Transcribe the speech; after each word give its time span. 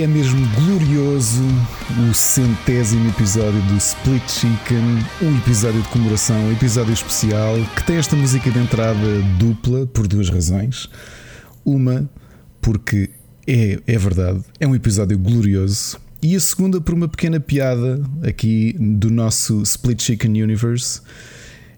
É 0.00 0.06
mesmo 0.06 0.40
glorioso 0.54 1.42
o 2.08 2.14
centésimo 2.14 3.10
episódio 3.10 3.60
do 3.64 3.76
Split 3.76 4.26
Chicken, 4.30 4.80
um 5.20 5.36
episódio 5.36 5.82
de 5.82 5.88
comemoração, 5.88 6.42
um 6.46 6.52
episódio 6.52 6.94
especial 6.94 7.54
que 7.76 7.84
tem 7.84 7.98
esta 7.98 8.16
música 8.16 8.50
de 8.50 8.58
entrada 8.58 9.20
dupla 9.38 9.86
por 9.86 10.08
duas 10.08 10.30
razões. 10.30 10.88
Uma, 11.66 12.08
porque 12.62 13.10
é, 13.46 13.78
é 13.86 13.98
verdade, 13.98 14.40
é 14.58 14.66
um 14.66 14.74
episódio 14.74 15.18
glorioso. 15.18 15.98
E 16.22 16.34
a 16.34 16.40
segunda, 16.40 16.80
por 16.80 16.94
uma 16.94 17.06
pequena 17.06 17.38
piada 17.38 18.02
aqui 18.26 18.74
do 18.80 19.10
nosso 19.10 19.60
Split 19.60 20.00
Chicken 20.00 20.42
Universe. 20.42 21.02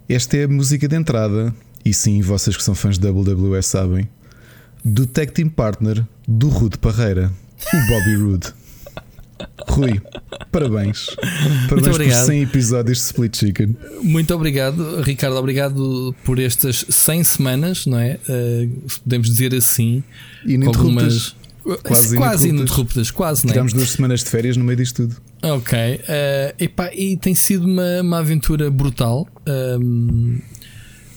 Esta 0.08 0.36
é 0.36 0.44
a 0.44 0.48
música 0.48 0.86
de 0.86 0.94
entrada, 0.94 1.52
e 1.84 1.92
sim, 1.92 2.20
vocês 2.20 2.56
que 2.56 2.62
são 2.62 2.76
fãs 2.76 3.00
de 3.00 3.08
WWE 3.08 3.60
sabem, 3.64 4.08
do 4.84 5.08
Tag 5.08 5.32
Team 5.32 5.48
Partner 5.48 6.06
do 6.28 6.48
Rude 6.48 6.78
Parreira 6.78 7.32
o 7.72 7.86
Bobby 7.88 8.14
Roode. 8.16 8.54
Rui, 9.68 10.00
parabéns. 10.50 11.06
Parabéns 11.68 11.96
por 11.96 12.12
100 12.12 12.42
episódios 12.42 12.98
de 12.98 13.04
Split 13.04 13.36
Chicken. 13.36 13.76
Muito 14.02 14.34
obrigado, 14.34 15.00
Ricardo. 15.02 15.36
Obrigado 15.36 16.14
por 16.24 16.38
estas 16.38 16.84
100 16.88 17.24
semanas, 17.24 17.86
não 17.86 17.98
é? 17.98 18.18
Uh, 18.28 18.82
podemos 19.02 19.28
dizer 19.28 19.54
assim. 19.54 20.02
Ininterruptas. 20.44 21.34
Quase, 21.84 22.16
quase 22.16 22.48
ininterruptas, 22.48 23.10
quase, 23.12 23.44
não 23.44 23.50
é? 23.50 23.52
Tivemos 23.52 23.72
duas 23.72 23.90
semanas 23.90 24.24
de 24.24 24.30
férias 24.30 24.56
no 24.56 24.64
meio 24.64 24.76
disto 24.76 25.06
tudo. 25.06 25.16
Ok. 25.42 25.78
Uh, 25.78 26.00
epá, 26.58 26.90
e 26.92 27.16
tem 27.16 27.34
sido 27.34 27.66
uma, 27.66 28.00
uma 28.00 28.18
aventura 28.18 28.68
brutal. 28.68 29.28
Um, 29.46 30.40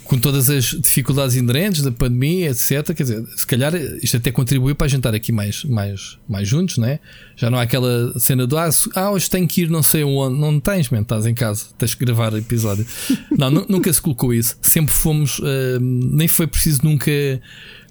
com 0.06 0.20
todas 0.20 0.50
as 0.50 0.66
dificuldades 0.66 1.36
inerentes 1.36 1.81
da 1.81 1.92
pandemia, 1.92 2.52
etc. 2.52 2.94
Quer 2.95 3.03
dizer, 3.03 3.25
se 3.36 3.45
calhar 3.45 3.75
isto 3.75 4.17
até 4.17 4.31
contribuiu 4.31 4.75
para 4.75 4.86
a 4.86 4.88
gente 4.88 5.00
estar 5.00 5.16
aqui 5.16 5.31
mais, 5.31 5.64
mais, 5.64 6.17
mais 6.30 6.47
juntos, 6.47 6.78
né? 6.78 7.00
Já 7.36 7.50
não 7.50 7.58
há 7.58 7.64
aquela 7.64 8.17
cena 8.20 8.45
do 8.45 8.58
ah, 8.58 8.70
ah 8.95 9.12
hoje 9.12 9.30
tenho 9.30 9.47
que 9.47 9.62
ir 9.62 9.70
não 9.70 9.81
sei 9.81 10.03
onde. 10.03 10.39
Não 10.39 10.59
tens, 10.59 10.89
man, 10.89 11.02
estás 11.02 11.25
em 11.25 11.34
casa, 11.34 11.66
tens 11.78 11.95
que 11.95 12.06
gravar 12.06 12.34
episódio. 12.34 12.86
não, 13.36 13.50
nunca 13.50 13.92
se 13.92 14.02
colocou 14.02 14.34
isso. 14.34 14.58
Sempre 14.62 14.94
fomos, 14.94 15.39
uh, 15.39 15.80
nem 15.81 16.28
foi 16.28 16.45
preciso 16.45 16.81
nunca 16.84 17.12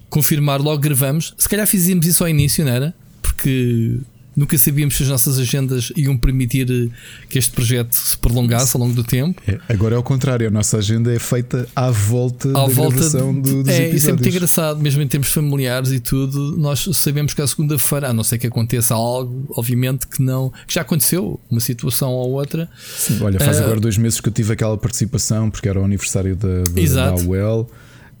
confirmar, 0.09 0.61
logo 0.61 0.81
gravamos. 0.81 1.33
Se 1.37 1.49
calhar 1.49 1.67
fizemos 1.67 2.07
isso 2.07 2.23
ao 2.23 2.29
início, 2.29 2.63
não 2.63 2.71
era? 2.71 2.95
Porque 3.21 3.99
Nunca 4.35 4.57
sabíamos 4.57 4.97
se 4.97 5.03
as 5.03 5.09
nossas 5.09 5.39
agendas 5.39 5.91
iam 5.95 6.17
permitir 6.17 6.69
eh, 6.69 6.89
que 7.29 7.39
este 7.39 7.51
projeto 7.51 7.93
se 7.93 8.17
prolongasse 8.17 8.75
ao 8.75 8.83
longo 8.83 8.93
do 8.93 9.03
tempo. 9.03 9.41
É, 9.47 9.59
agora 9.69 9.95
é 9.95 9.97
o 9.97 10.03
contrário, 10.03 10.47
a 10.47 10.51
nossa 10.51 10.77
agenda 10.77 11.13
é 11.13 11.19
feita 11.19 11.67
à 11.75 11.89
volta 11.89 12.49
à 12.49 12.51
da 12.51 12.65
volta 12.65 12.95
gravação 12.95 13.33
de, 13.33 13.49
do, 13.49 13.63
dos 13.63 13.73
é, 13.73 13.89
episódios. 13.89 13.95
Isso 13.95 14.09
é 14.09 14.13
muito 14.13 14.29
engraçado, 14.29 14.79
mesmo 14.81 15.01
em 15.01 15.07
termos 15.07 15.31
familiares 15.31 15.91
e 15.91 15.99
tudo. 15.99 16.57
Nós 16.57 16.87
sabemos 16.93 17.33
que 17.33 17.41
à 17.41 17.47
segunda-feira, 17.47 18.09
a 18.09 18.13
não 18.13 18.23
ser 18.23 18.37
que 18.37 18.47
aconteça 18.47 18.93
algo, 18.93 19.45
obviamente 19.51 20.07
que 20.07 20.21
não. 20.21 20.49
Que 20.67 20.73
já 20.73 20.81
aconteceu 20.81 21.39
uma 21.49 21.59
situação 21.59 22.11
ou 22.11 22.31
outra. 22.31 22.69
Sim, 22.97 23.19
olha, 23.21 23.39
faz 23.39 23.59
uh, 23.59 23.63
agora 23.63 23.79
dois 23.79 23.97
meses 23.97 24.19
que 24.19 24.27
eu 24.27 24.33
tive 24.33 24.53
aquela 24.53 24.77
participação, 24.77 25.49
porque 25.49 25.69
era 25.69 25.79
o 25.79 25.85
aniversário 25.85 26.35
da, 26.35 26.63
da, 26.63 27.11
da 27.11 27.23
UEL. 27.23 27.69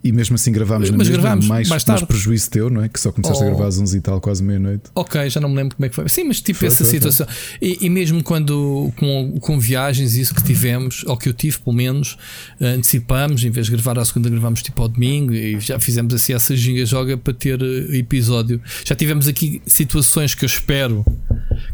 E 0.05 0.11
mesmo 0.11 0.35
assim 0.35 0.51
gravámos 0.51 0.91
na 0.91 0.97
Mas 0.97 1.07
mesma, 1.07 1.23
gravámos 1.23 1.47
mais, 1.47 1.67
mais, 1.67 1.83
mais 1.83 2.03
prejuízo 2.03 2.51
teu, 2.51 2.69
não 2.69 2.83
é? 2.83 2.87
Que 2.87 2.99
só 2.99 3.11
começaste 3.11 3.43
oh. 3.43 3.47
a 3.47 3.49
gravar 3.49 3.65
às 3.65 3.79
11 3.79 3.97
e 3.97 4.01
tal, 4.01 4.21
quase 4.21 4.43
meia-noite. 4.43 4.83
Ok, 4.93 5.27
já 5.31 5.41
não 5.41 5.49
me 5.49 5.55
lembro 5.55 5.75
como 5.75 5.83
é 5.83 5.89
que 5.89 5.95
foi. 5.95 6.07
Sim, 6.07 6.25
mas 6.25 6.39
tipo 6.41 6.59
foi, 6.59 6.67
essa 6.67 6.83
foi, 6.83 6.93
situação. 6.93 7.25
Foi. 7.25 7.57
E, 7.59 7.87
e, 7.87 7.89
mesmo 7.89 8.23
quando 8.23 8.93
com, 8.97 9.39
com 9.39 9.59
viagens, 9.59 10.13
isso 10.13 10.35
que 10.35 10.43
tivemos, 10.43 11.03
ou 11.07 11.17
que 11.17 11.27
eu 11.27 11.33
tive 11.33 11.57
pelo 11.57 11.75
menos, 11.75 12.19
antecipamos, 12.61 13.43
em 13.43 13.49
vez 13.49 13.65
de 13.65 13.71
gravar 13.71 13.97
à 13.97 14.05
segunda, 14.05 14.29
gravámos 14.29 14.61
tipo 14.61 14.79
ao 14.79 14.87
domingo 14.87 15.33
e 15.33 15.59
já 15.59 15.79
fizemos 15.79 16.13
assim 16.13 16.33
essa 16.33 16.55
ginga-joga 16.55 17.17
para 17.17 17.33
ter 17.33 17.59
eh, 17.59 17.97
episódio. 17.97 18.61
Já 18.85 18.93
tivemos 18.93 19.27
aqui 19.27 19.59
situações 19.65 20.35
que 20.35 20.45
eu 20.45 20.47
espero 20.47 21.03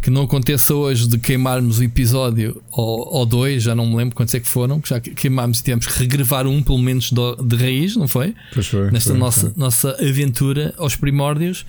que 0.02 0.10
não 0.10 0.24
aconteça 0.24 0.74
hoje 0.74 1.08
de 1.08 1.18
queimarmos 1.18 1.80
o 1.80 1.84
episódio 1.84 2.62
ou, 2.72 3.14
ou 3.14 3.26
dois, 3.26 3.64
já 3.64 3.76
não 3.76 3.86
me 3.86 3.96
lembro 3.96 4.16
quantos 4.16 4.34
é 4.34 4.40
que 4.40 4.48
foram, 4.48 4.80
que 4.80 4.90
já 4.90 5.00
queimámos 5.00 5.60
e 5.60 5.64
tivemos 5.64 5.88
que 5.88 6.00
regravar 6.00 6.48
um 6.48 6.62
pelo 6.62 6.80
menos 6.80 7.12
de 7.12 7.56
raiz, 7.56 7.96
não 7.96 8.08
foi? 8.08 8.21
Pois 8.54 8.68
foi 8.68 8.92
Nesta 8.92 9.12
foi, 9.12 9.20
nossa, 9.20 9.42
foi. 9.42 9.54
nossa 9.56 9.98
aventura 10.00 10.74
aos 10.78 10.96
primórdios. 10.96 11.66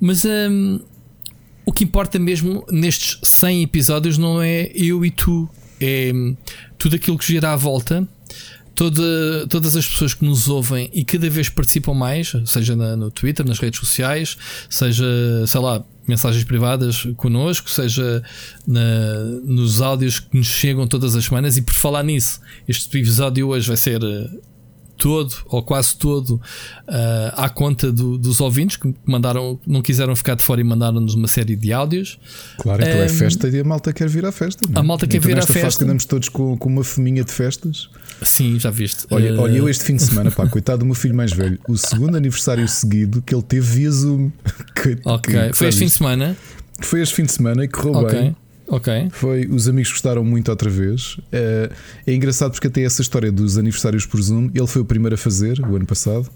Mas 0.00 0.24
um, 0.24 0.80
o 1.66 1.72
que 1.72 1.84
importa 1.84 2.18
mesmo 2.18 2.64
nestes 2.70 3.18
100 3.22 3.62
episódios 3.62 4.18
não 4.18 4.42
é 4.42 4.70
eu 4.74 5.04
e 5.04 5.10
tu, 5.10 5.48
é 5.80 6.12
hum, 6.14 6.36
tudo 6.78 6.96
aquilo 6.96 7.18
que 7.18 7.26
gira 7.26 7.52
à 7.52 7.56
volta. 7.56 8.06
Toda, 8.74 9.46
todas 9.48 9.76
as 9.76 9.86
pessoas 9.86 10.14
que 10.14 10.24
nos 10.24 10.48
ouvem 10.48 10.90
e 10.92 11.04
cada 11.04 11.30
vez 11.30 11.48
participam 11.48 11.94
mais, 11.94 12.32
seja 12.44 12.74
na, 12.74 12.96
no 12.96 13.08
Twitter, 13.08 13.46
nas 13.46 13.60
redes 13.60 13.78
sociais, 13.78 14.36
seja, 14.68 15.06
sei 15.46 15.60
lá, 15.60 15.84
mensagens 16.08 16.42
privadas 16.42 17.06
connosco, 17.16 17.70
seja 17.70 18.20
na, 18.66 19.14
nos 19.44 19.80
áudios 19.80 20.18
que 20.18 20.36
nos 20.36 20.48
chegam 20.48 20.88
todas 20.88 21.14
as 21.14 21.24
semanas. 21.24 21.56
E 21.56 21.62
por 21.62 21.72
falar 21.72 22.02
nisso, 22.02 22.40
este 22.66 22.88
episódio 22.88 23.48
hoje 23.48 23.68
vai 23.68 23.76
ser 23.76 24.02
eh, 24.02 24.28
todo 24.96 25.34
ou 25.46 25.62
quase 25.62 25.96
todo 25.96 26.30
uh, 26.30 26.40
à 27.34 27.48
conta 27.48 27.92
do, 27.92 28.16
dos 28.16 28.40
ouvintes 28.40 28.76
que 28.76 28.94
mandaram, 29.04 29.58
não 29.66 29.82
quiseram 29.82 30.14
ficar 30.16 30.34
de 30.34 30.42
fora 30.42 30.60
e 30.60 30.64
mandaram-nos 30.64 31.14
uma 31.14 31.28
série 31.28 31.56
de 31.56 31.72
áudios. 31.72 32.18
Claro, 32.58 32.82
então 32.82 32.98
um, 32.98 33.02
é 33.02 33.08
festa 33.08 33.48
e 33.48 33.60
a 33.60 33.64
malta 33.64 33.92
quer 33.92 34.08
vir 34.08 34.24
à 34.24 34.32
festa. 34.32 34.66
Não? 34.68 34.76
É? 34.76 34.80
A 34.80 34.82
malta 34.82 35.06
quer 35.06 35.18
então, 35.18 35.28
vir 35.28 35.38
à 35.38 35.42
festa. 35.42 35.60
Fase 35.60 35.78
que 35.78 35.84
andamos 35.84 36.04
todos 36.04 36.28
com, 36.28 36.56
com 36.56 36.68
uma 36.68 36.84
faminha 36.84 37.24
de 37.24 37.32
festas. 37.32 37.88
Sim, 38.22 38.58
já 38.58 38.70
viste. 38.70 39.06
Olha, 39.10 39.34
uh... 39.34 39.40
olha, 39.42 39.56
eu 39.58 39.68
este 39.68 39.84
fim 39.84 39.96
de 39.96 40.02
semana, 40.02 40.30
pá, 40.30 40.46
coitado 40.46 40.80
do 40.80 40.86
meu 40.86 40.94
filho 40.94 41.14
mais 41.14 41.32
velho, 41.32 41.58
o 41.68 41.76
segundo 41.76 42.16
aniversário 42.16 42.66
seguido 42.68 43.22
que 43.22 43.34
ele 43.34 43.42
teve 43.42 43.66
via 43.66 43.90
Zoom. 43.90 44.30
Que, 44.74 44.98
ok, 45.04 45.48
que, 45.48 45.52
foi 45.54 45.68
este 45.68 45.78
fim 45.78 45.86
de 45.86 45.92
semana? 45.92 46.36
Foi 46.80 47.00
este 47.00 47.14
fim 47.14 47.22
de 47.22 47.32
semana 47.32 47.64
e 47.64 47.68
correu 47.68 47.94
okay. 47.94 48.20
bem. 48.20 48.36
Ok. 48.66 49.08
Foi, 49.10 49.46
os 49.46 49.68
amigos 49.68 49.90
gostaram 49.90 50.24
muito 50.24 50.50
outra 50.50 50.70
vez. 50.70 51.18
É, 51.30 51.70
é 52.06 52.14
engraçado 52.14 52.52
porque 52.52 52.66
até 52.66 52.82
essa 52.82 53.02
história 53.02 53.30
dos 53.30 53.58
aniversários 53.58 54.06
por 54.06 54.20
Zoom, 54.20 54.50
ele 54.54 54.66
foi 54.66 54.82
o 54.82 54.84
primeiro 54.84 55.14
a 55.14 55.18
fazer 55.18 55.60
o 55.60 55.76
ano 55.76 55.86
passado. 55.86 56.30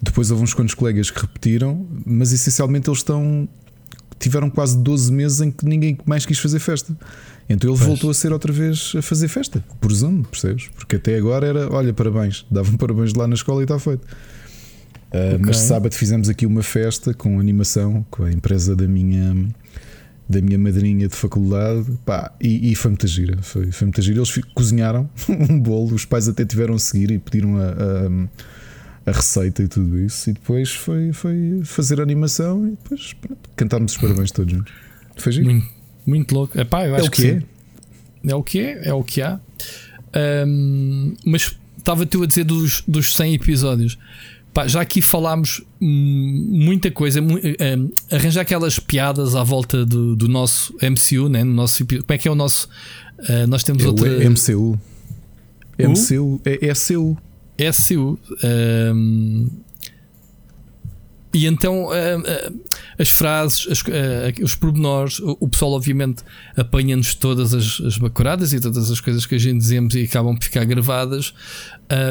Depois 0.00 0.30
houve 0.30 0.42
uns 0.44 0.54
quantos 0.54 0.74
colegas 0.74 1.10
que 1.10 1.20
repetiram, 1.20 1.86
mas 2.06 2.32
essencialmente 2.32 2.88
eles 2.88 3.00
estão. 3.00 3.48
Tiveram 4.18 4.50
quase 4.50 4.76
12 4.76 5.12
meses 5.12 5.40
em 5.40 5.50
que 5.50 5.64
ninguém 5.64 5.96
mais 6.04 6.26
quis 6.26 6.38
fazer 6.38 6.58
festa. 6.58 6.96
Então 7.48 7.70
ele 7.70 7.78
pois. 7.78 7.88
voltou 7.88 8.10
a 8.10 8.14
ser 8.14 8.32
outra 8.32 8.52
vez 8.52 8.92
a 8.96 9.02
fazer 9.02 9.28
festa, 9.28 9.64
por 9.80 9.92
Zoom, 9.92 10.22
percebes? 10.24 10.68
Porque 10.74 10.96
até 10.96 11.16
agora 11.16 11.46
era, 11.46 11.72
olha, 11.72 11.92
parabéns, 11.94 12.44
davam 12.50 12.74
parabéns 12.76 13.14
lá 13.14 13.28
na 13.28 13.34
escola 13.34 13.62
e 13.62 13.64
está 13.64 13.78
feito. 13.78 14.04
Uh, 15.12 15.34
okay. 15.34 15.38
Mas 15.46 15.58
sábado 15.58 15.94
fizemos 15.94 16.28
aqui 16.28 16.44
uma 16.44 16.62
festa 16.62 17.14
com 17.14 17.38
animação, 17.40 18.04
com 18.10 18.24
a 18.24 18.32
empresa 18.32 18.76
da 18.76 18.86
minha 18.86 19.48
da 20.28 20.40
minha 20.42 20.58
madrinha 20.58 21.08
de 21.08 21.16
faculdade 21.16 21.86
pá, 22.04 22.32
e, 22.40 22.70
e 22.70 22.74
foi 22.74 22.90
muita 22.90 23.06
gira. 23.06 23.38
Foi, 23.40 23.72
foi 23.72 23.86
muita 23.86 24.02
gira. 24.02 24.18
Eles 24.18 24.38
cozinharam 24.54 25.08
um 25.28 25.58
bolo, 25.58 25.94
os 25.94 26.04
pais 26.04 26.28
até 26.28 26.44
tiveram 26.44 26.74
a 26.74 26.78
seguir 26.78 27.10
e 27.10 27.18
pediram 27.18 27.56
a, 27.56 27.64
a, 27.64 29.10
a, 29.10 29.12
receita 29.12 29.62
e 29.62 29.68
tudo 29.68 29.98
isso. 29.98 30.28
E 30.28 30.34
depois 30.34 30.70
foi, 30.70 31.12
foi 31.12 31.62
fazer 31.64 32.00
a 32.00 32.02
animação 32.02 32.66
e 32.66 32.70
depois 32.70 33.14
pronto, 33.14 33.48
cantámos 33.56 33.92
os 33.92 33.98
parabéns 33.98 34.30
todos 34.30 34.52
juntos. 34.52 34.72
Foi 35.16 35.32
giro. 35.32 35.46
Muito, 35.46 35.68
muito 36.06 36.34
louco. 36.34 36.60
Epá, 36.60 36.86
eu 36.86 36.94
é 36.94 36.98
acho 36.98 37.08
o 37.08 37.10
que, 37.10 37.22
que 37.22 37.28
é. 37.28 37.42
É 38.30 38.34
o 38.34 38.42
que 38.42 38.58
é, 38.60 38.88
é 38.88 38.92
o 38.92 39.02
que 39.02 39.22
há. 39.22 39.40
Um, 40.46 41.14
mas 41.24 41.56
estava 41.78 42.04
tu 42.04 42.22
a 42.22 42.26
dizer 42.26 42.44
dos, 42.44 42.82
dos 42.86 43.14
100 43.16 43.34
episódios. 43.34 43.98
Pá, 44.58 44.66
já 44.66 44.80
aqui 44.80 45.00
falámos 45.00 45.62
muita 45.80 46.90
coisa, 46.90 47.22
um, 47.22 47.92
arranjar 48.10 48.40
aquelas 48.40 48.76
piadas 48.80 49.36
à 49.36 49.44
volta 49.44 49.86
do, 49.86 50.16
do 50.16 50.26
nosso 50.26 50.74
MCU, 50.82 51.28
né? 51.28 51.44
No 51.44 51.54
nosso, 51.54 51.86
como 51.86 52.02
é 52.08 52.18
que 52.18 52.26
é 52.26 52.30
o 52.30 52.34
nosso? 52.34 52.68
Uh, 53.20 53.46
nós 53.46 53.62
temos 53.62 53.84
é 53.84 53.86
outra. 53.86 54.08
MCU. 54.28 54.76
O? 55.78 55.88
MCU 55.88 56.40
é, 56.44 56.66
é 56.66 56.74
SCU. 56.74 57.16
É 57.56 57.70
SCU. 57.70 58.18
Um, 58.42 59.48
e 61.32 61.46
então 61.46 61.84
uh, 61.84 61.90
uh, 61.90 62.60
as 62.98 63.10
frases, 63.10 63.68
as, 63.70 63.80
uh, 63.82 64.42
os 64.42 64.56
pormenores, 64.56 65.20
o, 65.20 65.36
o 65.38 65.48
pessoal 65.48 65.70
obviamente 65.72 66.24
apanha-nos 66.56 67.14
todas 67.14 67.54
as, 67.54 67.80
as 67.80 67.96
bacuradas 67.96 68.52
e 68.52 68.60
todas 68.60 68.90
as 68.90 69.00
coisas 69.00 69.24
que 69.24 69.36
a 69.36 69.38
gente 69.38 69.58
dizemos 69.58 69.94
e 69.94 70.02
acabam 70.02 70.34
por 70.34 70.42
ficar 70.42 70.64
gravadas. 70.64 71.32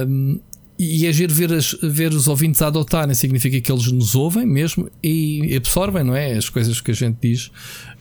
Um, 0.07 0.39
e 0.79 1.06
é 1.07 1.12
ver, 1.12 1.53
as, 1.53 1.75
ver 1.81 2.13
os 2.13 2.27
ouvintes 2.27 2.62
a 2.62 2.68
adotarem, 2.68 3.13
significa 3.15 3.59
que 3.59 3.71
eles 3.71 3.91
nos 3.91 4.13
ouvem 4.13 4.45
mesmo 4.45 4.89
e 5.03 5.56
absorvem, 5.56 6.03
não 6.03 6.15
é? 6.15 6.33
As 6.33 6.50
coisas 6.50 6.79
que 6.79 6.91
a 6.91 6.94
gente 6.94 7.18
diz 7.21 7.51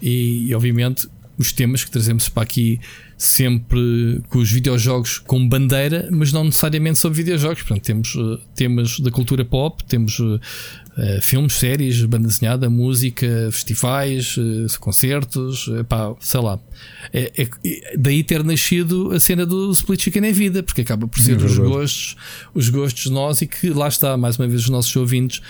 e, 0.00 0.48
e 0.48 0.54
obviamente 0.54 1.08
os 1.38 1.52
temas 1.52 1.84
que 1.84 1.90
trazemos 1.90 2.28
para 2.28 2.42
aqui 2.42 2.80
sempre 3.16 4.22
com 4.28 4.38
os 4.38 4.50
videojogos 4.50 5.18
como 5.18 5.48
bandeira, 5.48 6.08
mas 6.10 6.32
não 6.32 6.44
necessariamente 6.44 6.98
sobre 6.98 7.16
videojogos. 7.16 7.62
Portanto, 7.62 7.84
temos 7.84 8.14
uh, 8.14 8.38
temas 8.54 9.00
da 9.00 9.10
cultura 9.10 9.44
pop, 9.44 9.82
temos 9.84 10.18
uh, 10.18 10.40
Uh, 10.96 11.20
filmes, 11.20 11.52
séries, 11.52 12.02
banda 12.06 12.26
desenhada, 12.26 12.70
música, 12.70 13.50
festivais, 13.52 14.34
uh, 14.38 14.80
concertos, 14.80 15.68
uh, 15.68 15.84
pá, 15.84 16.14
sei 16.20 16.40
lá. 16.40 16.58
É, 17.12 17.30
é, 17.36 17.96
daí 17.98 18.24
ter 18.24 18.42
nascido 18.42 19.12
a 19.12 19.20
cena 19.20 19.44
do 19.44 19.70
Split 19.72 20.02
Chicken 20.02 20.24
em 20.24 20.32
vida, 20.32 20.62
porque 20.62 20.80
acaba 20.80 21.06
por 21.06 21.20
ser 21.20 21.38
é 21.38 21.44
os 21.44 21.58
gostos, 21.58 22.16
os 22.54 22.70
gostos 22.70 23.04
de 23.04 23.10
nós 23.10 23.42
e 23.42 23.46
que 23.46 23.68
lá 23.70 23.88
está, 23.88 24.16
mais 24.16 24.38
uma 24.38 24.48
vez, 24.48 24.62
os 24.62 24.70
nossos 24.70 24.94
ouvintes 24.96 25.42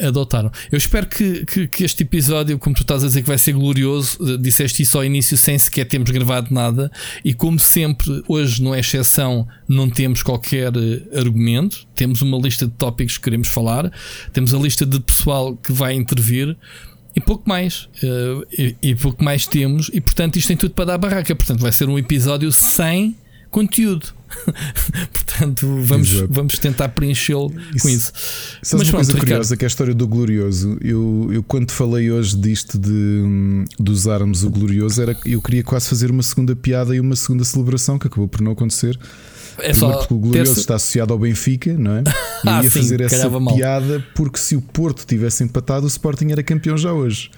adotaram. 0.00 0.50
Eu 0.70 0.76
espero 0.76 1.06
que, 1.06 1.46
que, 1.46 1.68
que, 1.68 1.84
este 1.84 2.02
episódio, 2.02 2.58
como 2.58 2.74
tu 2.74 2.82
estás 2.82 3.04
a 3.04 3.06
dizer 3.06 3.22
que 3.22 3.28
vai 3.28 3.38
ser 3.38 3.52
glorioso, 3.52 4.38
disseste 4.38 4.82
isso 4.82 4.98
ao 4.98 5.04
início 5.04 5.36
sem 5.36 5.58
sequer 5.58 5.84
termos 5.86 6.10
gravado 6.10 6.52
nada, 6.52 6.90
e 7.24 7.32
como 7.32 7.58
sempre, 7.58 8.22
hoje 8.28 8.62
não 8.62 8.74
é 8.74 8.80
exceção, 8.80 9.46
não 9.68 9.88
temos 9.88 10.22
qualquer 10.22 10.72
argumento, 11.16 11.86
temos 11.94 12.20
uma 12.22 12.38
lista 12.38 12.66
de 12.66 12.72
tópicos 12.72 13.16
que 13.16 13.24
queremos 13.24 13.48
falar, 13.48 13.90
temos 14.32 14.52
a 14.52 14.58
lista 14.58 14.71
de 14.76 15.00
pessoal 15.00 15.56
que 15.56 15.72
vai 15.72 15.94
intervir 15.94 16.56
e 17.14 17.20
pouco 17.20 17.48
mais. 17.48 17.88
Uh, 18.02 18.46
e, 18.50 18.76
e, 18.82 18.94
pouco 18.94 19.22
mais 19.22 19.46
temos, 19.46 19.90
e 19.92 20.00
portanto 20.00 20.36
isto 20.36 20.48
tem 20.48 20.56
tudo 20.56 20.74
para 20.74 20.86
dar 20.86 20.98
barraca. 20.98 21.34
Portanto, 21.34 21.60
vai 21.60 21.72
ser 21.72 21.88
um 21.88 21.98
episódio 21.98 22.50
sem 22.52 23.16
conteúdo. 23.50 24.14
portanto, 25.12 25.66
vamos, 25.82 26.10
vamos 26.30 26.58
tentar 26.58 26.88
preenchê-lo 26.88 27.50
com 27.80 27.88
isso. 27.88 28.12
Mas 28.60 28.72
uma 28.72 28.78
pronto, 28.78 28.92
coisa 28.92 29.12
Ricardo. 29.12 29.28
curiosa 29.28 29.56
que 29.56 29.64
é 29.64 29.66
a 29.66 29.68
história 29.68 29.94
do 29.94 30.08
Glorioso. 30.08 30.78
Eu, 30.80 31.28
eu 31.30 31.42
quando 31.42 31.70
falei 31.70 32.10
hoje 32.10 32.34
disto 32.36 32.78
de, 32.78 33.66
de 33.78 33.90
usarmos 33.90 34.42
o 34.42 34.50
Glorioso, 34.50 35.02
era, 35.02 35.16
eu 35.26 35.40
queria 35.42 35.62
quase 35.62 35.88
fazer 35.88 36.10
uma 36.10 36.22
segunda 36.22 36.56
piada 36.56 36.96
e 36.96 37.00
uma 37.00 37.14
segunda 37.14 37.44
celebração 37.44 37.98
que 37.98 38.06
acabou 38.06 38.26
por 38.26 38.40
não 38.40 38.52
acontecer. 38.52 38.98
É 39.58 39.74
só 39.74 39.98
porque 39.98 40.14
o 40.14 40.18
Glorioso 40.18 40.58
está 40.58 40.76
associado 40.76 41.12
ao 41.12 41.18
Benfica, 41.18 41.72
não 41.76 41.96
é? 41.96 42.02
E 42.44 42.48
ah, 42.48 42.60
ia 42.60 42.68
sim, 42.68 42.80
fazer 42.80 43.00
essa 43.00 43.30
piada 43.54 44.04
porque 44.16 44.36
se 44.36 44.56
o 44.56 44.60
Porto 44.60 45.06
tivesse 45.06 45.44
empatado, 45.44 45.84
o 45.84 45.88
Sporting 45.88 46.32
era 46.32 46.42
campeão 46.42 46.76
já 46.76 46.92
hoje. 46.92 47.30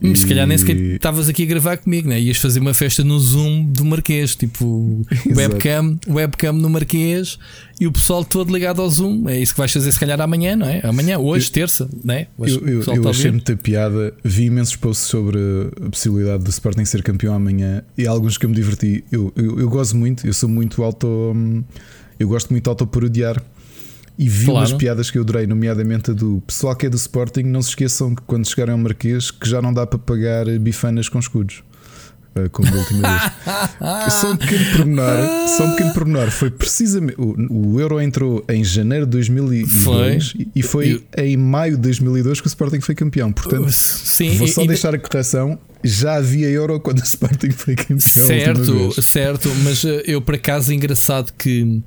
E... 0.00 0.14
Se 0.14 0.26
calhar 0.26 0.46
nem 0.46 0.58
sequer 0.58 0.76
estavas 0.76 1.28
aqui 1.28 1.44
a 1.44 1.46
gravar 1.46 1.78
comigo, 1.78 2.08
né? 2.08 2.20
Ias 2.20 2.36
fazer 2.36 2.60
uma 2.60 2.74
festa 2.74 3.02
no 3.02 3.18
Zoom 3.18 3.64
do 3.64 3.84
Marquês, 3.84 4.36
tipo 4.36 5.06
webcam, 5.34 5.98
webcam 6.06 6.52
no 6.52 6.68
Marquês 6.68 7.38
e 7.80 7.86
o 7.86 7.92
pessoal 7.92 8.22
todo 8.22 8.52
ligado 8.52 8.82
ao 8.82 8.90
Zoom. 8.90 9.28
É 9.28 9.40
isso 9.40 9.54
que 9.54 9.58
vais 9.58 9.72
fazer, 9.72 9.90
se 9.90 9.98
calhar 9.98 10.20
amanhã, 10.20 10.54
não 10.54 10.66
é? 10.66 10.80
Amanhã, 10.84 11.18
hoje, 11.18 11.48
eu, 11.48 11.52
terça, 11.52 11.88
né? 12.04 12.26
Hoje, 12.36 12.60
eu, 12.62 12.82
eu, 12.82 12.94
eu 12.94 13.08
achei 13.08 13.30
muita 13.30 13.56
piada. 13.56 14.12
Vi 14.22 14.44
imensos 14.44 14.76
posts 14.76 15.06
sobre 15.06 15.38
a 15.84 15.88
possibilidade 15.88 16.44
do 16.44 16.50
Sporting 16.50 16.84
ser 16.84 17.02
campeão 17.02 17.34
amanhã 17.34 17.82
e 17.96 18.06
alguns 18.06 18.36
que 18.36 18.44
eu 18.44 18.50
me 18.50 18.56
diverti. 18.56 19.02
Eu, 19.10 19.32
eu, 19.34 19.60
eu 19.60 19.68
gosto 19.70 19.96
muito, 19.96 20.26
eu 20.26 20.34
sou 20.34 20.48
muito 20.48 20.82
auto. 20.82 21.06
Hum, 21.34 21.64
eu 22.18 22.28
gosto 22.28 22.50
muito 22.50 22.64
de 22.64 22.70
autoparodiar. 22.70 23.42
E 24.18 24.28
vi 24.28 24.46
claro. 24.46 24.60
umas 24.60 24.72
piadas 24.72 25.10
que 25.10 25.18
eu 25.18 25.22
adorei, 25.22 25.46
nomeadamente 25.46 26.10
a 26.10 26.14
do 26.14 26.42
pessoal 26.46 26.74
que 26.74 26.86
é 26.86 26.88
do 26.88 26.96
Sporting. 26.96 27.42
Não 27.42 27.60
se 27.60 27.70
esqueçam 27.70 28.14
que 28.14 28.22
quando 28.22 28.46
chegarem 28.48 28.72
ao 28.72 28.78
Marquês, 28.78 29.30
que 29.30 29.48
já 29.48 29.60
não 29.60 29.72
dá 29.72 29.86
para 29.86 29.98
pagar 29.98 30.46
bifanas 30.58 31.08
com 31.08 31.18
escudos. 31.18 31.62
Eh, 32.36 32.48
como 32.50 32.70
da 32.70 32.76
última 32.76 33.08
vez. 33.08 34.12
só 34.20 34.32
um 34.32 34.36
pequeno 34.36 34.64
pormenor, 34.76 35.48
só 35.48 35.64
um 35.64 35.70
pequeno 35.70 35.94
pormenor. 35.94 36.30
Foi 36.30 36.50
precisamente. 36.50 37.18
O, 37.18 37.74
o 37.74 37.80
Euro 37.80 38.00
entrou 38.00 38.44
em 38.48 38.62
janeiro 38.62 39.06
de 39.06 39.12
2002 39.12 39.82
foi. 39.82 40.18
e 40.54 40.62
foi 40.62 41.04
eu... 41.16 41.24
em 41.24 41.36
maio 41.36 41.76
de 41.76 41.82
2002 41.82 42.40
que 42.40 42.46
o 42.46 42.48
Sporting 42.48 42.80
foi 42.80 42.94
campeão. 42.94 43.32
Portanto, 43.32 43.70
Sim, 43.72 44.36
vou 44.36 44.46
só 44.46 44.62
e, 44.62 44.68
deixar 44.68 44.94
a 44.94 44.98
correção. 44.98 45.58
Já 45.84 46.16
havia 46.16 46.48
Euro 46.48 46.80
quando 46.80 47.00
o 47.00 47.04
Sporting 47.04 47.50
foi 47.50 47.74
campeão. 47.76 47.98
Certo, 47.98 49.02
certo, 49.02 49.54
mas 49.62 49.84
eh, 49.84 50.02
eu 50.06 50.20
por 50.20 50.34
acaso 50.34 50.72
engraçado 50.72 51.32
que 51.32 51.82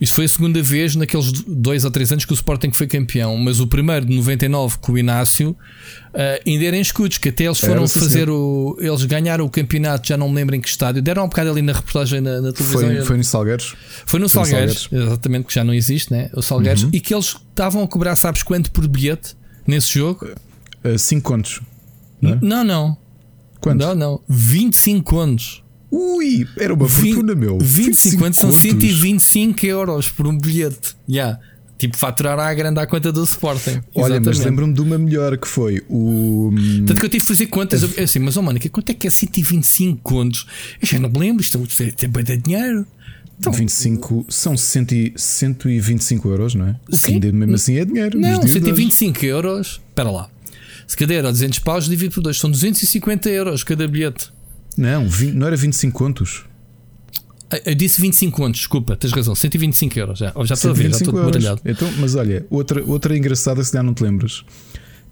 isto 0.00 0.14
foi 0.14 0.24
a 0.24 0.28
segunda 0.28 0.62
vez 0.62 0.96
naqueles 0.96 1.30
dois 1.46 1.84
ou 1.84 1.90
três 1.90 2.10
anos 2.10 2.24
que 2.24 2.32
o 2.32 2.34
Sporting 2.34 2.72
foi 2.72 2.86
campeão, 2.86 3.36
mas 3.36 3.60
o 3.60 3.66
primeiro 3.66 4.04
de 4.04 4.14
99 4.14 4.78
com 4.78 4.92
o 4.92 4.98
Inácio 4.98 5.50
uh, 5.50 5.56
ainda 6.46 6.64
era 6.64 6.76
em 6.76 6.80
escudos, 6.80 7.18
que 7.18 7.28
até 7.28 7.44
eles 7.44 7.60
foram 7.60 7.86
fazer 7.86 8.28
o. 8.28 8.76
Eles 8.80 9.04
ganharam 9.04 9.44
o 9.44 9.50
campeonato, 9.50 10.08
já 10.08 10.16
não 10.16 10.28
me 10.28 10.34
lembro 10.34 10.56
em 10.56 10.60
que 10.60 10.68
estádio, 10.68 11.00
deram 11.00 11.24
um 11.24 11.28
bocado 11.28 11.50
ali 11.50 11.62
na 11.62 11.72
reportagem 11.72 12.20
na, 12.20 12.40
na 12.40 12.52
televisão. 12.52 12.88
Foi, 12.88 13.04
foi 13.04 13.16
no 13.16 13.24
Salgueiros. 13.24 13.76
Foi 14.04 14.20
no, 14.20 14.28
foi 14.28 14.44
Salgueiros, 14.44 14.82
Salgueiros, 14.82 15.08
exatamente, 15.10 15.46
que 15.46 15.54
já 15.54 15.64
não 15.64 15.72
existe, 15.72 16.12
né? 16.12 16.28
O 16.34 16.42
Salgueiros, 16.42 16.82
uhum. 16.84 16.90
e 16.92 17.00
que 17.00 17.14
eles 17.14 17.36
estavam 17.50 17.82
a 17.82 17.88
cobrar, 17.88 18.16
sabes 18.16 18.42
quanto 18.42 18.70
por 18.72 18.86
bilhete 18.88 19.36
nesse 19.66 19.94
jogo? 19.94 20.28
5 20.98 21.18
uh, 21.18 21.22
contos. 21.22 21.60
Não, 22.20 22.32
é? 22.32 22.38
não. 22.42 22.64
não. 22.64 23.03
Quanto? 23.64 23.80
Não, 23.80 23.94
não. 23.94 24.20
25 24.28 25.10
contos. 25.10 25.64
Ui, 25.90 26.46
era 26.58 26.74
uma 26.74 26.86
fortuna, 26.86 27.34
meu. 27.34 27.58
25 27.58 28.22
contos 28.22 28.38
são 28.38 28.52
125 28.52 29.64
euros 29.64 30.10
por 30.10 30.26
um 30.26 30.36
bilhete. 30.36 30.94
Yeah. 31.08 31.40
Tipo, 31.78 31.96
faturar 31.96 32.38
à 32.38 32.52
grande 32.52 32.78
à 32.78 32.86
conta 32.86 33.10
do 33.10 33.24
Sporting. 33.24 33.80
Olha, 33.94 34.16
Exatamente. 34.16 34.26
mas 34.26 34.38
lembro-me 34.40 34.74
de 34.74 34.82
uma 34.82 34.98
melhor 34.98 35.38
que 35.38 35.48
foi 35.48 35.82
o. 35.88 36.52
Tanto 36.86 37.00
que 37.00 37.06
eu 37.06 37.08
tive 37.08 37.22
que 37.22 37.28
fazer 37.28 37.46
contas. 37.46 37.82
Eu, 37.82 38.04
assim, 38.04 38.18
mas 38.18 38.36
oh 38.36 38.42
mano, 38.42 38.60
quanto 38.70 38.90
é 38.90 38.94
que 38.94 39.06
é 39.06 39.10
125 39.10 39.98
contos? 40.02 40.46
Eu 40.82 40.86
já 40.86 40.98
não 40.98 41.08
me 41.08 41.18
lembro, 41.18 41.42
isto 41.42 41.56
é 41.56 42.06
bem 42.06 42.22
de 42.22 42.36
dinheiro. 42.36 42.86
Então, 43.38 43.50
25 43.50 44.26
são 44.28 44.58
100, 44.58 45.14
125 45.16 46.28
euros, 46.28 46.54
não 46.54 46.68
é? 46.68 46.76
O 46.92 46.98
que 46.98 47.12
ainda 47.12 47.32
mesmo 47.32 47.54
assim 47.54 47.78
é 47.78 47.84
dinheiro. 47.86 48.20
Não, 48.20 48.46
125 48.46 49.24
euros. 49.24 49.80
Espera 49.88 50.10
lá. 50.10 50.30
Se 50.86 50.96
cada 50.96 51.14
euro 51.14 51.30
200 51.30 51.58
paus, 51.60 51.86
divide 51.86 52.14
por 52.14 52.22
2, 52.22 52.38
são 52.38 52.50
250 52.50 53.28
euros 53.30 53.64
cada 53.64 53.86
bilhete. 53.88 54.32
Não, 54.76 55.08
20, 55.08 55.34
não 55.34 55.46
era 55.46 55.56
25 55.56 55.96
contos. 55.96 56.44
Eu 57.64 57.74
disse 57.74 58.00
25 58.00 58.36
contos, 58.36 58.60
desculpa, 58.60 58.96
tens 58.96 59.12
razão, 59.12 59.34
125 59.34 59.98
euros. 59.98 60.18
Já, 60.18 60.32
já 60.44 60.54
estou 60.54 60.70
a 60.70 60.74
ver, 60.74 60.90
já 60.90 60.96
estou 60.96 61.12
baralhado. 61.12 61.60
Então, 61.64 61.90
mas 61.98 62.14
olha, 62.14 62.44
outra, 62.50 62.82
outra 62.84 63.16
engraçada, 63.16 63.62
se 63.62 63.72
já 63.72 63.82
não 63.82 63.94
te 63.94 64.02
lembras, 64.02 64.44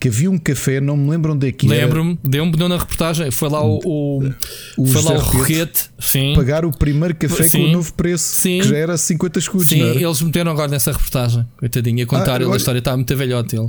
que 0.01 0.09
havia 0.09 0.29
um 0.29 0.39
café, 0.39 0.81
não 0.81 0.97
me 0.97 1.11
lembro 1.11 1.33
onde 1.33 1.47
é 1.47 1.53
que 1.53 1.69
Lembro-me, 1.69 2.19
deu-me 2.25 2.51
deu 2.57 2.69
na 2.69 2.77
reportagem. 2.77 3.31
Foi 3.31 3.49
lá 3.49 3.65
o, 3.65 3.79
o, 3.85 4.33
o 4.77 4.87
foi 4.87 5.03
lá 5.03 5.13
o 5.13 5.19
Roquete, 5.19 5.91
sim. 6.01 6.35
pagar 6.35 6.65
o 6.65 6.73
primeiro 6.73 7.15
café 7.15 7.45
sim, 7.45 7.59
com 7.59 7.65
o 7.67 7.73
novo 7.73 7.93
preço, 7.93 8.35
sim. 8.35 8.61
que 8.61 8.69
já 8.69 8.77
era 8.77 8.97
50 8.97 9.39
escudos. 9.39 9.69
Sim, 9.69 9.81
eles 9.81 10.21
meteram 10.21 10.51
agora 10.51 10.69
nessa 10.69 10.91
reportagem, 10.91 11.47
coitadinho, 11.57 12.03
a 12.03 12.07
contar 12.07 12.41
ah, 12.41 12.45
ele, 12.45 12.53
a 12.53 12.57
história 12.57 12.81
está 12.81 12.97
muito 12.97 13.17
velhote 13.17 13.55
ele. 13.55 13.69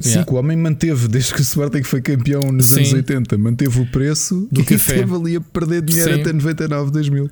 Sim, 0.00 0.10
yeah. 0.10 0.32
o 0.32 0.36
homem 0.36 0.56
manteve, 0.56 1.08
desde 1.08 1.34
que 1.34 1.40
o 1.40 1.42
Sporting 1.42 1.82
foi 1.82 2.00
campeão 2.00 2.40
nos 2.52 2.66
Sim. 2.66 2.80
anos 2.80 2.92
80, 2.92 3.38
manteve 3.38 3.80
o 3.80 3.86
preço 3.86 4.48
do 4.50 4.60
e 4.60 4.64
café. 4.64 4.94
teve 4.94 5.14
ali 5.14 5.36
a 5.36 5.40
perder 5.40 5.82
dinheiro 5.82 6.14
Sim. 6.14 6.20
até 6.20 6.32
99, 6.32 6.90
2000. 6.90 7.30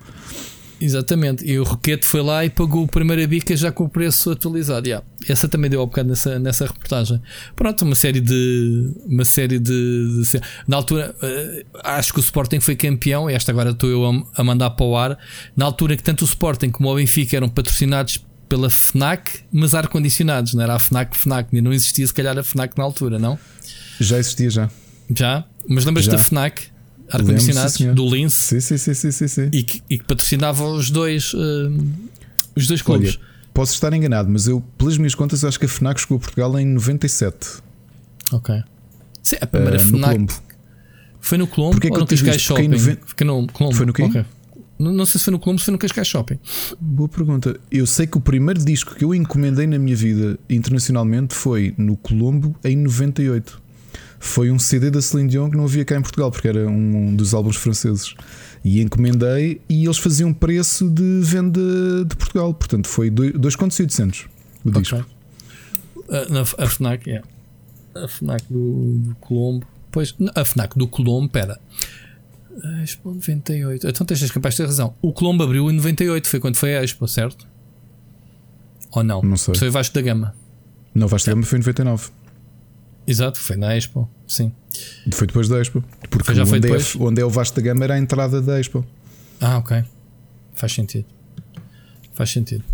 Exatamente, 0.79 1.43
e 1.44 1.58
o 1.58 1.64
Roquete 1.64 2.05
foi 2.05 2.20
lá 2.20 2.44
e 2.44 2.50
pagou 2.50 2.85
a 2.85 2.88
primeira 2.88 3.26
bica 3.26 3.56
já 3.56 3.73
com 3.73 3.85
o 3.85 3.88
preço 3.88 4.31
atualizado. 4.31 4.87
Yeah. 4.87 5.06
Essa 5.26 5.49
também 5.49 5.70
deu 5.70 5.81
um 5.82 5.87
bocado 5.87 6.11
nessa, 6.11 6.38
nessa 6.38 6.67
reportagem. 6.67 7.20
Pronto, 7.55 7.82
uma 7.82 7.94
série 7.94 8.20
de. 8.20 8.93
Uma 9.06 9.25
série 9.25 9.59
de. 9.59 10.23
de 10.23 10.40
na 10.69 10.76
altura, 10.76 11.14
uh, 11.23 11.66
acho 11.83 12.12
que 12.12 12.21
o 12.21 12.21
Sporting 12.21 12.61
foi 12.61 12.76
campeão, 12.76 13.31
e 13.31 13.35
esta 13.35 13.52
agora 13.52 13.71
estou 13.71 13.88
eu 13.88 14.04
a, 14.04 14.40
a 14.40 14.45
mandar 14.45 14.71
para 14.71 14.85
o 14.85 14.97
ar. 14.97 15.19
Na 15.57 15.64
altura 15.64 15.97
que 15.97 16.02
tanto 16.02 16.23
o 16.23 16.25
Sporting 16.26 16.69
como 16.69 16.92
o 16.92 16.97
Benfica 16.97 17.37
eram 17.37 17.49
patrocinados 17.49 18.23
pela 18.49 18.71
FNAC, 18.71 19.41
mas 19.53 19.75
ar-condicionados, 19.75 20.55
não 20.55 20.62
era 20.62 20.75
a 20.75 20.79
FNAC 20.79 21.17
FNAC, 21.17 21.61
não 21.61 21.73
existia 21.73 22.07
se 22.07 22.15
calhar 22.15 22.37
a 22.38 22.43
FNAC 22.43 22.76
na 22.76 22.85
altura, 22.85 23.19
não? 23.19 23.38
Já 24.00 24.19
existia, 24.19 24.50
já. 24.50 24.71
Já? 25.15 25.45
Mas 25.69 25.85
lembras 25.85 26.07
da 26.07 26.19
FNAC? 26.19 26.62
Ar-condicionados, 27.11 27.76
do 27.76 28.09
Lince? 28.09 28.61
Sim, 28.61 28.79
sim, 28.79 28.95
sim, 28.95 29.11
sim, 29.12 29.29
sim. 29.29 29.49
E, 29.53 29.62
que, 29.62 29.83
e 29.88 29.99
que 29.99 30.05
patrocinava 30.05 30.65
os 30.65 30.91
dois, 30.91 31.33
uh, 31.35 31.38
os 32.57 32.67
dois 32.67 32.83
clubes. 32.83 33.17
Olha, 33.17 33.26
posso 33.55 33.75
estar 33.75 33.93
enganado, 33.93 34.29
mas 34.29 34.49
eu, 34.49 34.61
pelas 34.76 34.99
minhas 34.99 35.15
contas, 35.15 35.45
acho 35.45 35.59
que 35.59 35.67
a 35.67 35.69
FNAC 35.69 36.00
chegou 36.00 36.17
a 36.17 36.21
Portugal 36.21 36.59
em 36.59 36.67
97. 36.67 37.62
Ok. 38.33 38.62
Sim, 39.23 39.37
a 39.41 39.47
primeira 39.47 39.76
uh, 39.76 39.81
FNAC. 39.81 40.19
No 40.19 40.47
foi 41.26 41.38
no 41.38 41.47
Colombo 41.49 41.73
Porque 41.73 41.88
é 41.88 41.91
ou 41.91 41.99
no 41.99 42.07
Cascais 42.07 42.41
Shopping? 42.41 42.69
No... 42.69 43.73
Foi 43.73 43.85
no 43.85 43.93
quê? 43.93 44.05
Okay. 44.05 44.25
Não 44.78 45.06
sei 45.06 45.18
se 45.18 45.25
foi 45.25 45.33
no 45.33 45.38
Colombo, 45.38 45.59
se 45.59 45.64
foi 45.64 45.73
no 45.73 45.78
Cascais 45.78 46.06
Shopping. 46.06 46.38
Boa 46.78 47.09
pergunta. 47.09 47.59
Eu 47.71 47.87
sei 47.87 48.06
que 48.06 48.18
o 48.18 48.21
primeiro 48.21 48.62
disco 48.62 48.95
que 48.95 49.04
eu 49.04 49.14
encomendei 49.14 49.66
na 49.66 49.78
minha 49.78 49.97
vida 49.97 50.38
internacionalmente 50.50 51.35
foi 51.35 51.75
no 51.78 51.97
Colombo 51.97 52.54
em 52.62 52.76
98. 52.76 53.62
Foi 54.18 54.50
um 54.50 54.59
CD 54.59 54.90
da 54.90 55.00
Celine 55.00 55.30
Dion 55.30 55.50
que 55.50 55.56
não 55.56 55.64
havia 55.64 55.85
cá 55.85 55.97
em 55.97 56.02
Portugal, 56.02 56.30
porque 56.30 56.49
era 56.49 56.68
um 56.68 57.14
dos 57.14 57.33
álbuns 57.33 57.56
franceses. 57.56 58.14
E 58.64 58.80
encomendei 58.80 59.61
e 59.68 59.85
eles 59.85 59.99
faziam 59.99 60.33
preço 60.33 60.90
de 60.90 61.21
venda 61.23 61.61
de 62.04 62.16
Portugal. 62.16 62.52
Portanto, 62.52 62.88
foi 62.88 63.09
2 63.11 63.56
contos 63.56 63.78
e 63.78 63.83
800 63.83 64.26
o 64.64 64.71
disco. 64.73 64.97
Okay. 64.97 65.06
Uh, 66.09 66.33
na, 66.33 66.40
a 66.40 66.68
FNAC, 66.68 67.09
yeah. 67.09 67.26
A 67.95 68.09
FNAC 68.09 68.45
do, 68.50 68.99
do 68.99 69.14
Colombo. 69.16 69.66
Pois, 69.90 70.14
a 70.35 70.45
FNAC 70.45 70.76
do 70.76 70.87
Colombo, 70.87 71.28
pera. 71.30 71.59
Expo 72.83 73.13
98. 73.13 73.89
Então 73.89 74.07
tens 74.07 74.31
capaz 74.31 74.55
de 74.55 74.63
ter 74.63 74.67
razão. 74.67 74.95
O 75.03 75.13
Colombo 75.13 75.45
abriu 75.45 75.71
em 75.71 75.75
98, 75.75 76.29
foi 76.29 76.41
quando 76.41 76.57
foi 76.57 76.77
a 76.77 76.83
Expo, 76.83 77.07
certo? 77.07 77.47
Ou 78.93 79.03
não? 79.03 79.23
Não 79.23 79.37
sei. 79.37 79.55
Foi 79.55 79.71
Vasco 79.71 79.95
da 79.95 80.01
Gama. 80.01 80.35
Não, 80.95 81.07
Vasco 81.07 81.27
da 81.27 81.35
Gama 81.35 81.47
foi 81.47 81.59
em 81.59 81.61
99. 81.61 82.09
Exato, 83.07 83.39
foi 83.39 83.57
na 83.57 83.77
Expo, 83.77 84.11
sim. 84.27 84.53
Foi 85.13 85.27
depois 85.27 85.49
da 85.49 85.61
Expo. 85.61 85.85
Porque 86.11 86.35
já 86.35 86.45
foi 86.45 86.59
onde, 86.59 86.69
depois? 86.69 86.95
É, 86.95 87.03
onde 87.03 87.21
é 87.21 87.25
o 87.25 87.31
Vasco 87.31 87.57
da 87.57 87.63
Gama 87.63 87.85
era 87.85 87.95
a 87.95 87.99
entrada 87.99 88.41
da 88.41 88.59
Expo. 88.59 88.85
Ah, 89.41 89.59
ok. 89.59 89.85
Faz 90.55 90.73
sentido. 90.73 91.07
Faz 92.15 92.31
sentido. 92.31 92.65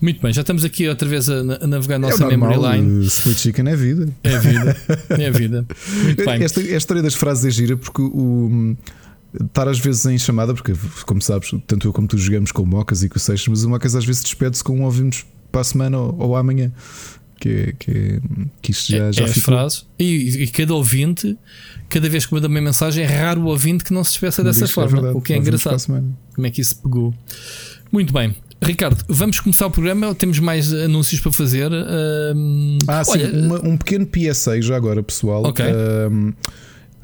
Muito 0.00 0.20
bem, 0.20 0.32
já 0.32 0.42
estamos 0.42 0.64
aqui 0.64 0.88
outra 0.88 1.08
vez 1.08 1.28
a, 1.28 1.40
a 1.40 1.66
navegar 1.66 1.96
a 1.96 1.98
nossa 1.98 2.24
é 2.24 2.36
normal, 2.36 2.60
memory 2.60 2.78
line. 2.78 3.06
Split 3.06 3.38
chicken 3.38 3.68
é 3.68 3.76
vida. 3.76 4.08
É 4.22 4.38
vida. 4.38 4.76
É 5.10 5.30
vida. 5.30 5.66
Muito 6.04 6.24
bem. 6.24 6.42
Esta, 6.42 6.60
esta 6.60 6.76
história 6.76 7.02
das 7.02 7.14
frases 7.14 7.44
é 7.44 7.50
gira 7.50 7.76
porque 7.76 8.02
o. 8.02 8.76
Estar 9.44 9.68
às 9.68 9.78
vezes 9.78 10.06
em 10.06 10.18
chamada, 10.18 10.54
porque 10.54 10.72
como 11.06 11.20
sabes, 11.20 11.50
tanto 11.66 11.86
eu 11.86 11.92
como 11.92 12.08
tu 12.08 12.16
jogamos 12.16 12.50
com 12.50 12.62
o 12.62 12.66
Mocas 12.66 13.02
e 13.02 13.08
com 13.08 13.16
o 13.16 13.20
Seixas, 13.20 13.46
mas 13.48 13.62
o 13.64 13.68
Mocas 13.68 13.94
às 13.94 14.04
vezes 14.04 14.22
despede-se 14.22 14.64
com 14.64 14.78
um 14.78 14.82
ouvimos 14.84 15.26
para 15.52 15.60
a 15.60 15.64
semana 15.64 15.98
ou, 15.98 16.16
ou 16.18 16.36
amanhã. 16.36 16.72
Que, 17.40 17.48
é, 17.48 17.72
que, 17.78 17.90
é, 17.92 18.20
que 18.60 18.72
isto 18.72 18.90
já, 18.90 19.04
é, 19.04 19.12
já 19.12 19.24
é 19.24 19.28
ficou. 19.28 19.42
frase. 19.54 19.82
E, 19.96 20.42
e, 20.42 20.48
cada 20.48 20.74
ouvinte, 20.74 21.38
cada 21.88 22.08
vez 22.08 22.26
que 22.26 22.34
manda 22.34 22.48
uma 22.48 22.60
mensagem, 22.60 23.04
é 23.04 23.06
raro 23.06 23.42
o 23.42 23.46
ouvinte 23.46 23.84
que 23.84 23.92
não 23.92 24.02
se 24.02 24.10
despeça 24.10 24.42
dessa 24.42 24.64
Isto 24.64 24.74
forma. 24.74 24.90
verdade. 24.96 25.16
o 25.16 25.20
que 25.20 25.32
é 25.32 25.36
engraçado. 25.36 25.80
Como 26.34 26.46
é 26.46 26.50
que 26.50 26.60
isso 26.60 26.80
pegou? 26.82 27.14
Muito 27.92 28.12
bem. 28.12 28.34
Ricardo, 28.60 29.04
vamos 29.08 29.38
começar 29.38 29.66
o 29.66 29.70
programa. 29.70 30.12
Temos 30.16 30.40
mais 30.40 30.72
anúncios 30.72 31.20
para 31.20 31.30
fazer. 31.30 31.70
Ah, 32.88 33.04
sim, 33.04 33.10
olha, 33.12 33.32
uma- 33.46 33.64
um 33.68 33.76
pequeno 33.76 34.04
PSA 34.04 34.60
já 34.60 34.76
agora, 34.76 35.00
pessoal. 35.00 35.44
Ok. 35.44 35.64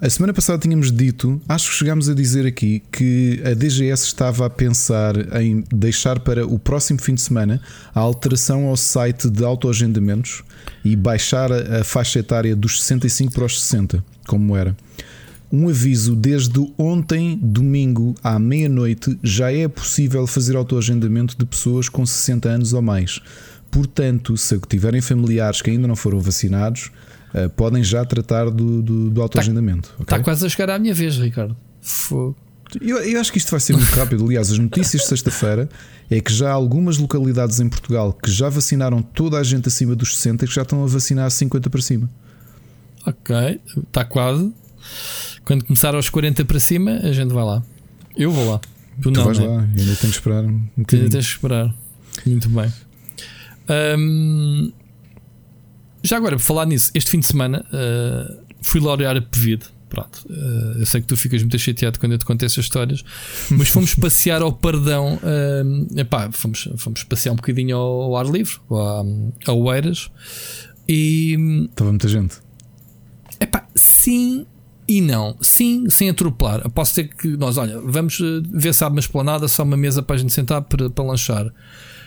A 0.05 0.11
semana 0.11 0.35
passada 0.35 0.59
tínhamos 0.59 0.93
dito, 0.93 1.41
acho 1.49 1.71
que 1.71 1.77
chegámos 1.77 2.11
a 2.11 2.15
dizer 2.15 2.47
aqui, 2.47 2.83
que 2.93 3.41
a 3.43 3.55
DGS 3.55 4.05
estava 4.05 4.45
a 4.45 4.51
pensar 4.51 5.15
em 5.41 5.65
deixar 5.73 6.21
para 6.21 6.47
o 6.47 6.59
próximo 6.59 7.01
fim 7.01 7.15
de 7.15 7.23
semana 7.23 7.59
a 7.95 8.01
alteração 8.01 8.67
ao 8.67 8.77
site 8.77 9.31
de 9.31 9.43
autoagendamentos 9.43 10.43
e 10.85 10.95
baixar 10.95 11.51
a, 11.51 11.83
faixa 11.83 12.19
etária 12.19 12.55
dos 12.55 12.83
65 12.83 13.33
para 13.33 13.47
os 13.47 13.59
60, 13.63 14.05
como 14.27 14.55
era. 14.55 14.77
Um 15.51 15.71
aviso: 15.71 16.15
desde 16.15 16.61
ontem, 16.77 17.39
domingo, 17.43 18.15
à 18.23 18.39
meia-noite, 18.39 19.19
já 19.23 19.51
é 19.51 19.67
possível 19.67 20.27
fazer 20.27 20.55
autoagendamento 20.55 21.35
de 21.35 21.47
pessoas 21.47 21.89
com 21.89 22.05
60 22.05 22.47
anos 22.47 22.75
ou 22.75 22.83
mais. 22.83 23.23
Portanto, 23.71 24.37
se 24.37 24.59
tiverem 24.69 25.01
familiares 25.01 25.63
que 25.63 25.71
ainda 25.71 25.89
não 25.89 25.97
foram 25.97 26.21
vacinados, 26.21 26.91
eh, 27.35 27.49
podem 27.49 27.83
já 27.83 28.05
tratar 28.05 28.49
do, 28.51 28.81
do, 28.81 29.11
do 29.11 29.21
autoagendamento. 29.23 29.91
ok? 29.95 30.03
está 30.05 30.21
quase 30.21 30.47
a 30.47 30.49
chegar 30.49 30.71
à 30.71 30.79
minha 30.79 30.95
vez, 30.95 31.17
Ricardo. 31.19 31.57
Fogo. 31.83 32.37
Eu, 32.81 32.99
eu 32.99 33.21
acho 33.21 33.31
que 33.31 33.39
isto 33.39 33.51
vai 33.51 33.61
ser 33.61 33.75
muito 33.75 33.91
rápido. 33.95 34.25
Aliás, 34.25 34.51
as 34.51 34.59
notícias 34.59 35.03
de 35.03 35.09
sexta-feira 35.09 35.69
é 36.11 36.21
que 36.21 36.33
já 36.33 36.51
há 36.51 36.53
algumas 36.53 36.97
localidades 36.99 37.61
em 37.61 37.69
Portugal 37.69 38.13
que 38.13 38.31
já 38.31 38.49
vacinaram 38.49 39.03
toda 39.03 39.39
a 39.39 39.43
gente 39.43 39.69
acima 39.69 39.95
dos 39.95 40.17
60 40.17 40.45
e 40.45 40.49
que 40.49 40.55
já 40.55 40.63
estão 40.63 40.83
a 40.83 40.87
vacinar 40.87 41.31
50 41.31 41.69
para 41.69 41.81
cima. 41.83 42.09
Ok, 43.07 43.61
está 43.87 44.05
quase. 44.05 44.53
Quando 45.45 45.65
começar 45.65 45.95
aos 45.95 46.09
40 46.09 46.45
para 46.45 46.59
cima, 46.59 46.93
a 47.03 47.13
gente 47.13 47.33
vai 47.33 47.45
lá. 47.45 47.63
Eu 48.17 48.31
vou 48.31 48.51
lá. 48.51 48.61
Tu, 49.03 49.11
não, 49.11 49.25
vais 49.25 49.39
né? 49.39 49.47
lá, 49.47 49.61
ainda 49.61 49.77
tenho 49.77 49.97
que 49.97 50.07
esperar 50.07 50.45
um 50.45 50.49
Ainda 50.49 50.71
bocadinho. 50.79 51.11
tens 51.11 51.27
que 51.27 51.33
esperar. 51.33 51.75
Muito 52.27 52.49
bem. 52.49 52.73
Ahm, 53.69 54.73
já 56.05 56.19
agora, 56.19 56.37
por 56.37 56.43
falar 56.43 56.67
nisso, 56.67 56.91
este 56.95 57.11
fim 57.11 57.19
de 57.19 57.27
semana 57.27 57.65
ah, 57.73 58.37
fui 58.61 58.81
olhar 58.81 59.17
a 59.17 59.23
Pevide. 59.23 59.67
Pronto, 59.89 60.27
ah, 60.29 60.79
eu 60.79 60.87
sei 60.87 61.01
que 61.01 61.07
tu 61.07 61.17
ficas 61.17 61.43
muito 61.43 61.59
chateado 61.59 61.99
quando 61.99 62.13
eu 62.13 62.19
te 62.19 62.25
conto 62.25 62.45
essas 62.45 62.65
histórias, 62.65 63.05
mas 63.51 63.69
fomos 63.69 63.95
passear 63.95 64.43
ao 64.43 64.53
Pardão. 64.53 65.19
ahm, 65.23 65.87
epá, 65.99 66.31
fomos, 66.33 66.69
fomos 66.77 67.05
passear 67.05 67.33
um 67.33 67.37
bocadinho 67.37 67.77
ao, 67.77 68.03
ao 68.03 68.17
ar 68.17 68.27
livre, 68.27 68.57
a, 68.71 69.51
a 69.51 69.53
Oeiras, 69.53 70.11
e 70.87 71.67
Estava 71.71 71.91
muita 71.91 72.09
gente. 72.09 72.37
Epá, 73.41 73.67
sim 73.75 74.47
e 74.87 75.01
não. 75.01 75.37
Sim, 75.41 75.89
sem 75.89 76.11
atropelar. 76.11 76.69
Posso 76.71 76.95
ter 76.95 77.05
que 77.05 77.29
nós, 77.37 77.57
olha, 77.57 77.81
vamos 77.81 78.19
ver 78.51 78.75
se 78.75 78.85
há 78.85 78.89
uma 78.89 79.01
esplanada, 79.01 79.49
só 79.49 79.63
uma 79.63 79.77
mesa 79.77 80.03
para 80.03 80.17
a 80.17 80.19
gente 80.19 80.33
sentar 80.33 80.63
para, 80.63 80.91
para 80.91 81.05
lanchar. 81.05 81.53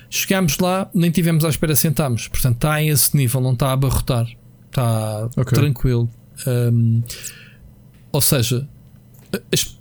Chegámos 0.09 0.57
lá, 0.59 0.89
nem 0.93 1.11
tivemos 1.11 1.43
à 1.45 1.49
espera 1.49 1.75
sentarmos. 1.75 2.27
Portanto, 2.27 2.55
está 2.55 2.73
a 2.73 2.83
esse 2.83 3.15
nível, 3.15 3.41
não 3.41 3.53
está 3.53 3.67
a 3.69 3.73
abarrotar. 3.73 4.27
Está 4.67 5.29
Ok. 5.35 5.57
tranquilo. 5.57 6.09
Hum, 6.47 7.01
ou 8.11 8.21
seja, 8.21 8.67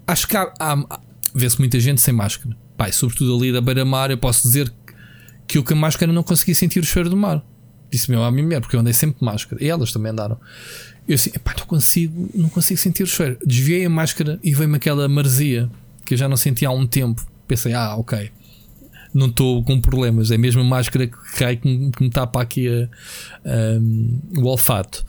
acho 0.06 0.26
que 0.28 0.37
há, 0.37 0.52
há- 0.59 1.00
vê-se 1.35 1.59
muita 1.59 1.78
gente 1.78 2.00
sem 2.00 2.12
máscara. 2.14 2.56
Pai, 2.76 2.92
sobretudo 2.92 3.37
ali 3.37 3.52
da 3.52 3.61
beira-mar, 3.61 4.11
eu 4.11 4.18
posso 4.18 4.42
dizer 4.42 4.73
que 5.47 5.59
eu 5.59 5.64
com 5.64 5.75
a 5.75 5.76
máscara 5.76 6.12
não 6.12 6.23
consegui 6.23 6.54
sentir 6.54 6.80
o 6.80 6.85
cheiro 6.85 7.09
do 7.09 7.16
mar. 7.16 7.42
Disse 7.90 8.11
mesmo 8.11 8.25
à 8.25 8.30
minha 8.30 8.42
mulher, 8.42 8.61
porque 8.61 8.75
eu 8.75 8.80
andei 8.80 8.92
sempre 8.92 9.21
de 9.21 9.25
máscara. 9.25 9.62
E 9.62 9.68
elas 9.68 9.92
também 9.92 10.11
andaram. 10.11 10.38
Eu 11.06 11.14
assim, 11.14 11.30
epá, 11.35 11.54
não 11.56 11.66
consigo, 11.66 12.28
não 12.35 12.49
consigo 12.49 12.78
sentir 12.80 13.04
o 13.04 13.06
cheiro. 13.06 13.38
Desviei 13.47 13.87
a 13.87 13.90
máscara 13.90 14.40
e 14.42 14.52
veio-me 14.52 14.76
aquela 14.76 15.09
maresia 15.09 15.71
que 16.04 16.14
eu 16.14 16.18
já 16.18 16.28
não 16.28 16.37
sentia 16.37 16.68
há 16.68 16.73
um 16.73 16.85
tempo. 16.87 17.25
Pensei, 17.47 17.73
ah, 17.75 17.95
ok. 17.97 18.30
Não 19.16 19.28
estou 19.28 19.62
com 19.64 19.80
problemas. 19.80 20.30
É 20.30 20.37
mesmo 20.37 20.61
a 20.61 20.64
máscara 20.64 21.06
que 21.06 21.16
cai 21.38 21.56
que 21.56 21.66
me, 21.68 21.90
que 21.90 22.02
me 22.02 22.11
tapa 22.11 22.42
aqui 22.42 22.68
a- 22.68 22.88
a- 23.44 24.40
o 24.40 24.44
olfato. 24.46 25.04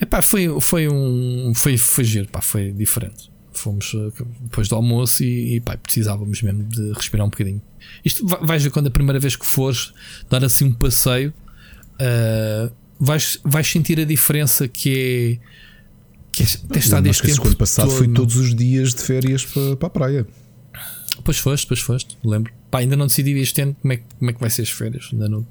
Epá, 0.00 0.22
foi, 0.22 0.48
foi 0.60 0.88
um. 0.88 1.52
Foi, 1.54 1.76
foi 1.76 2.04
giro, 2.04 2.28
pá, 2.28 2.40
foi 2.40 2.72
diferente. 2.72 3.30
Fomos 3.52 3.92
eh, 3.94 4.22
depois 4.40 4.66
do 4.68 4.74
almoço 4.74 5.22
e, 5.22 5.56
e 5.56 5.60
pá, 5.60 5.76
precisávamos 5.76 6.40
mesmo 6.42 6.64
de 6.64 6.92
respirar 6.92 7.26
um 7.26 7.30
bocadinho. 7.30 7.60
Isto 8.04 8.26
vai- 8.26 8.40
vais 8.44 8.62
ver 8.64 8.70
quando 8.70 8.86
a 8.86 8.90
primeira 8.90 9.20
vez 9.20 9.36
que 9.36 9.44
fores 9.44 9.92
dar 10.30 10.42
assim 10.42 10.64
um 10.64 10.72
passeio, 10.72 11.32
ah, 12.00 12.70
vais, 12.98 13.38
vais 13.44 13.66
sentir 13.68 14.00
a 14.00 14.04
diferença 14.04 14.66
que 14.66 15.38
é. 15.42 15.52
Que 16.32 16.42
é 16.44 16.46
Não 17.00 17.10
este 17.10 17.22
tempo. 17.26 17.42
o 17.44 17.46
ano 17.48 17.56
passado 17.56 17.88
todo, 17.90 18.00
meu. 18.06 18.14
todos 18.14 18.36
os 18.36 18.54
dias 18.54 18.94
de 18.94 19.02
férias 19.02 19.44
para, 19.44 19.76
para 19.76 19.86
a 19.86 19.90
praia. 19.90 20.26
Pois 21.24 21.38
foste, 21.38 21.66
pois 21.66 21.80
foste, 21.80 22.16
lembro. 22.24 22.52
Pá, 22.70 22.78
ainda 22.78 22.96
não 22.96 23.06
decidi 23.06 23.32
este 23.38 23.60
ano 23.62 23.76
como 23.80 23.92
é, 23.92 23.96
que- 23.98 24.04
como 24.18 24.30
é 24.30 24.34
que 24.34 24.40
vai 24.40 24.50
ser 24.50 24.62
as 24.62 24.70
férias. 24.70 25.08
Ainda 25.12 25.28
não, 25.28 25.46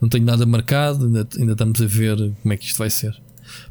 não 0.00 0.08
tenho 0.08 0.24
nada 0.24 0.44
marcado, 0.46 1.06
ainda, 1.06 1.26
ainda 1.38 1.52
estamos 1.52 1.80
a 1.80 1.86
ver 1.86 2.16
como 2.42 2.52
é 2.52 2.56
que 2.56 2.66
isto 2.66 2.78
vai 2.78 2.90
ser. 2.90 3.12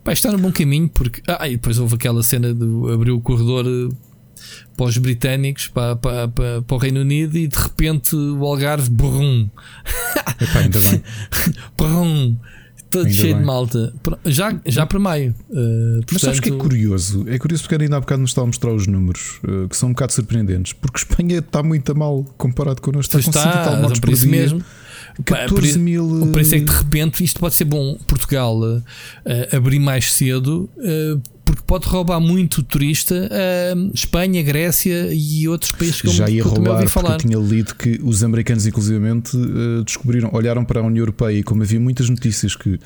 Pá, 0.03 0.11
isto 0.11 0.25
está 0.27 0.35
num 0.37 0.41
bom 0.43 0.51
caminho 0.51 0.89
porque. 0.89 1.21
Ah, 1.27 1.47
e 1.47 1.51
depois 1.51 1.77
houve 1.79 1.95
aquela 1.95 2.21
cena 2.23 2.53
de 2.53 2.65
abrir 2.93 3.11
o 3.11 3.21
corredor 3.21 3.65
eh, 3.65 3.95
para 4.75 4.85
os 4.87 4.97
britânicos, 4.97 5.67
para, 5.67 5.95
para, 5.95 6.27
para, 6.27 6.61
para 6.61 6.75
o 6.75 6.77
Reino 6.79 7.01
Unido 7.01 7.37
e 7.37 7.47
de 7.47 7.57
repente 7.57 8.15
o 8.15 8.43
Algarve, 8.45 8.89
brum, 8.89 9.49
Epá, 10.41 10.59
ainda 10.59 10.79
bem. 10.79 11.03
brum, 11.77 12.37
todo 12.89 13.05
Ainda 13.05 13.17
cheio 13.17 13.37
de 13.37 13.43
malta. 13.43 13.93
Já, 14.25 14.59
já 14.65 14.85
para 14.85 14.99
maio. 14.99 15.35
eh, 15.51 15.99
Mas 16.11 16.21
sabes 16.21 16.39
que 16.39 16.49
é 16.49 16.51
portanto- 16.51 16.69
curioso? 16.69 17.25
É 17.27 17.37
curioso 17.37 17.63
porque 17.63 17.81
ainda 17.83 17.97
há 17.97 17.99
bocado 17.99 18.21
nos 18.21 18.31
estava 18.31 18.45
a 18.45 18.47
mostrar 18.47 18.73
os 18.73 18.87
números 18.87 19.39
eh, 19.47 19.67
que 19.69 19.77
são 19.77 19.89
um 19.89 19.93
bocado 19.93 20.13
surpreendentes. 20.13 20.73
Porque 20.73 20.97
Espanha 20.99 21.37
está 21.39 21.61
muito 21.63 21.91
a 21.91 21.95
mal 21.95 22.23
comparado 22.37 22.81
connosco. 22.81 23.11
Pois 23.11 23.25
Está 23.27 23.39
com 23.43 23.49
50 23.49 23.63
tal 23.63 23.73
está, 23.73 23.81
mortes 23.81 23.99
por 23.99 24.13
dia. 24.13 24.29
mesmo. 24.31 24.63
Pá, 25.25 25.37
por 25.47 25.49
14 25.49 25.67
isso- 25.69 25.79
mil. 25.79 26.29
Por 26.31 26.41
isso 26.41 26.55
é 26.55 26.59
que 26.59 26.65
de 26.65 26.71
repente 26.71 27.23
isto 27.23 27.39
pode 27.39 27.55
ser 27.55 27.65
bom 27.65 27.97
Portugal 28.07 28.59
eh, 28.65 28.81
eh, 29.51 29.55
abrir 29.57 29.79
mais 29.79 30.13
cedo, 30.13 30.69
eh, 30.79 31.17
porque 31.43 31.61
pode 31.65 31.87
roubar 31.87 32.19
muito 32.21 32.61
turista 32.63 33.27
eh, 33.31 33.73
Espanha, 33.93 34.41
Grécia 34.43 35.09
e 35.11 35.47
outros 35.47 35.71
países 35.71 35.99
que 36.01 36.07
eu, 36.07 36.11
já 36.13 36.29
ia 36.29 36.41
que 36.43 36.47
eu 36.47 36.53
também 36.53 36.71
roubar, 36.71 36.87
falar. 36.87 37.13
eu 37.13 37.17
tinha 37.17 37.37
lido 37.37 37.75
que 37.75 37.99
os 38.03 38.23
americanos, 38.23 38.65
inclusivamente, 38.67 39.35
eh, 39.35 39.83
descobriram, 39.83 40.29
olharam 40.33 40.63
para 40.63 40.79
a 40.79 40.83
União 40.83 41.01
Europeia 41.01 41.39
e, 41.39 41.43
como 41.43 41.63
havia 41.63 41.79
muitas 41.79 42.09
notícias 42.09 42.55
que 42.55 42.79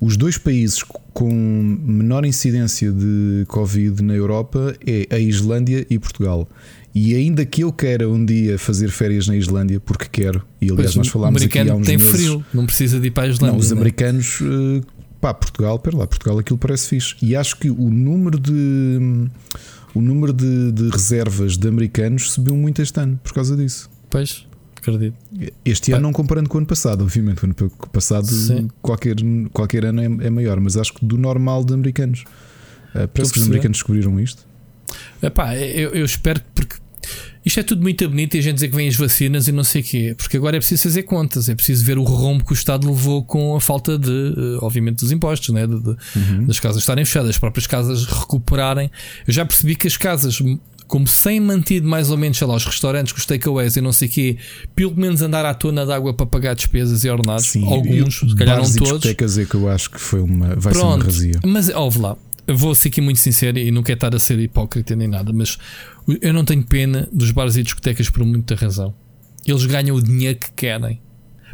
os 0.00 0.16
dois 0.16 0.38
países 0.38 0.82
com 1.12 1.28
menor 1.32 2.24
incidência 2.24 2.92
de 2.92 3.44
Covid 3.48 4.00
na 4.02 4.14
Europa 4.14 4.74
é 4.86 5.06
a 5.10 5.18
Islândia 5.18 5.84
e 5.90 5.98
Portugal. 5.98 6.48
E 6.94 7.14
ainda 7.14 7.44
que 7.44 7.62
eu 7.62 7.72
queira 7.72 8.08
um 8.08 8.24
dia 8.24 8.58
fazer 8.58 8.88
férias 8.88 9.28
na 9.28 9.36
Islândia, 9.36 9.78
porque 9.78 10.06
quero, 10.10 10.42
e 10.60 10.70
aliás 10.70 10.94
Pois, 10.94 10.96
nós 10.96 11.08
falámos 11.08 11.42
aqui 11.42 11.58
há 11.58 11.74
uns 11.74 11.86
tem 11.86 11.96
meses. 11.96 12.10
frio, 12.10 12.44
não 12.52 12.66
precisa 12.66 12.98
de 12.98 13.08
ir 13.08 13.10
para 13.10 13.24
a 13.24 13.28
Islândia. 13.28 13.52
Não, 13.52 13.58
os 13.58 13.70
né? 13.70 13.76
americanos, 13.76 14.38
eh, 14.42 14.80
pá, 15.20 15.34
Portugal, 15.34 15.78
pera 15.78 15.98
lá, 15.98 16.06
Portugal 16.06 16.38
aquilo 16.38 16.58
parece 16.58 16.88
fixe. 16.88 17.14
E 17.22 17.36
acho 17.36 17.56
que 17.56 17.70
o 17.70 17.90
número 17.90 18.38
de 18.38 19.28
o 19.94 20.00
número 20.00 20.32
de, 20.32 20.72
de 20.72 20.88
reservas 20.90 21.56
de 21.56 21.68
americanos 21.68 22.32
subiu 22.32 22.56
muito 22.56 22.80
este 22.82 22.98
ano 23.00 23.18
por 23.22 23.32
causa 23.32 23.56
disso. 23.56 23.90
Pois, 24.10 24.46
acredito. 24.76 25.16
Este 25.64 25.90
Pá. 25.90 25.98
ano 25.98 26.06
não 26.06 26.12
comparando 26.12 26.48
com 26.48 26.56
o 26.56 26.58
ano 26.58 26.66
passado, 26.66 27.02
obviamente. 27.02 27.42
O 27.42 27.46
ano 27.46 27.54
passado 27.92 28.26
Sim. 28.26 28.68
qualquer, 28.80 29.16
qualquer 29.52 29.84
ano 29.84 30.00
é, 30.00 30.26
é 30.26 30.30
maior, 30.30 30.58
mas 30.58 30.76
acho 30.76 30.94
que 30.94 31.04
do 31.04 31.18
normal 31.18 31.64
de 31.64 31.74
americanos. 31.74 32.24
Eh, 32.94 33.06
parece 33.06 33.32
que 33.32 33.40
os 33.40 33.46
americanos 33.46 33.78
descobriram 33.78 34.18
isto. 34.18 34.47
Epá, 35.22 35.56
eu, 35.56 35.90
eu 35.94 36.04
espero 36.04 36.40
que 36.40 36.46
porque 36.54 36.76
isto 37.44 37.60
é 37.60 37.62
tudo 37.62 37.80
muito 37.80 38.06
bonito 38.08 38.34
e 38.34 38.38
a 38.40 38.42
gente 38.42 38.54
dizer 38.56 38.68
que 38.68 38.76
vem 38.76 38.88
as 38.88 38.96
vacinas 38.96 39.48
e 39.48 39.52
não 39.52 39.64
sei 39.64 39.80
o 39.80 39.84
quê, 39.84 40.14
porque 40.18 40.36
agora 40.36 40.56
é 40.56 40.60
preciso 40.60 40.82
fazer 40.82 41.04
contas, 41.04 41.48
é 41.48 41.54
preciso 41.54 41.82
ver 41.84 41.96
o 41.96 42.02
rombo 42.02 42.44
que 42.44 42.52
o 42.52 42.54
Estado 42.54 42.86
levou 42.86 43.24
com 43.24 43.56
a 43.56 43.60
falta 43.60 43.98
de, 43.98 44.10
eh, 44.10 44.58
obviamente, 44.60 44.96
dos 45.00 45.10
impostos, 45.12 45.54
né? 45.54 45.66
de, 45.66 45.80
de- 45.80 45.96
Uhum. 46.16 46.44
das 46.46 46.60
casas 46.60 46.82
estarem 46.82 47.04
fechadas, 47.06 47.30
as 47.30 47.38
próprias 47.38 47.66
casas 47.66 48.04
recuperarem. 48.04 48.90
Eu 49.26 49.32
já 49.32 49.46
percebi 49.46 49.76
que 49.76 49.86
as 49.86 49.96
casas, 49.96 50.42
como 50.86 51.06
sem 51.06 51.40
mantido 51.40 51.88
mais 51.88 52.10
ou 52.10 52.18
menos, 52.18 52.36
sei 52.36 52.46
lá, 52.46 52.54
os 52.54 52.66
restaurantes 52.66 53.12
com 53.14 53.18
os 53.18 53.24
takeaways 53.24 53.76
e 53.76 53.80
não 53.80 53.92
sei 53.92 54.08
o 54.08 54.10
quê, 54.10 54.36
pelo 54.76 54.94
menos 54.96 55.22
andar 55.22 55.46
à 55.46 55.54
tona 55.54 55.86
de 55.86 55.92
água 55.92 56.12
para 56.12 56.26
pagar 56.26 56.54
despesas 56.54 57.02
e 57.04 57.08
ordenados, 57.08 57.56
alguns, 57.56 58.22
e 58.24 58.28
se 58.30 58.34
calhar 58.36 58.56
não 58.56 58.64
todos. 58.64 58.74
discotecas 58.82 59.38
é 59.38 59.44
que 59.46 59.54
eu 59.54 59.68
acho 59.70 59.90
que 59.90 60.00
foi 60.00 60.20
uma, 60.20 60.54
vai 60.56 60.74
ser 60.74 60.80
uma 60.80 60.88
Pronto, 60.98 61.04
razia. 61.06 61.40
mas 61.46 61.68
ouve 61.70 61.98
lá, 62.00 62.16
vou 62.56 62.74
ser 62.74 62.88
aqui 62.88 63.00
muito 63.00 63.20
sincero 63.20 63.58
e 63.58 63.70
não 63.70 63.82
quero 63.82 63.96
estar 63.96 64.14
a 64.14 64.18
ser 64.18 64.38
hipócrita 64.38 64.96
nem 64.96 65.08
nada, 65.08 65.32
mas 65.32 65.58
eu 66.20 66.32
não 66.32 66.44
tenho 66.44 66.64
pena 66.64 67.08
dos 67.12 67.30
bares 67.30 67.56
e 67.56 67.62
discotecas 67.62 68.08
por 68.08 68.24
muita 68.24 68.54
razão. 68.54 68.94
Eles 69.46 69.66
ganham 69.66 69.96
o 69.96 70.02
dinheiro 70.02 70.38
que 70.38 70.50
querem. 70.52 71.00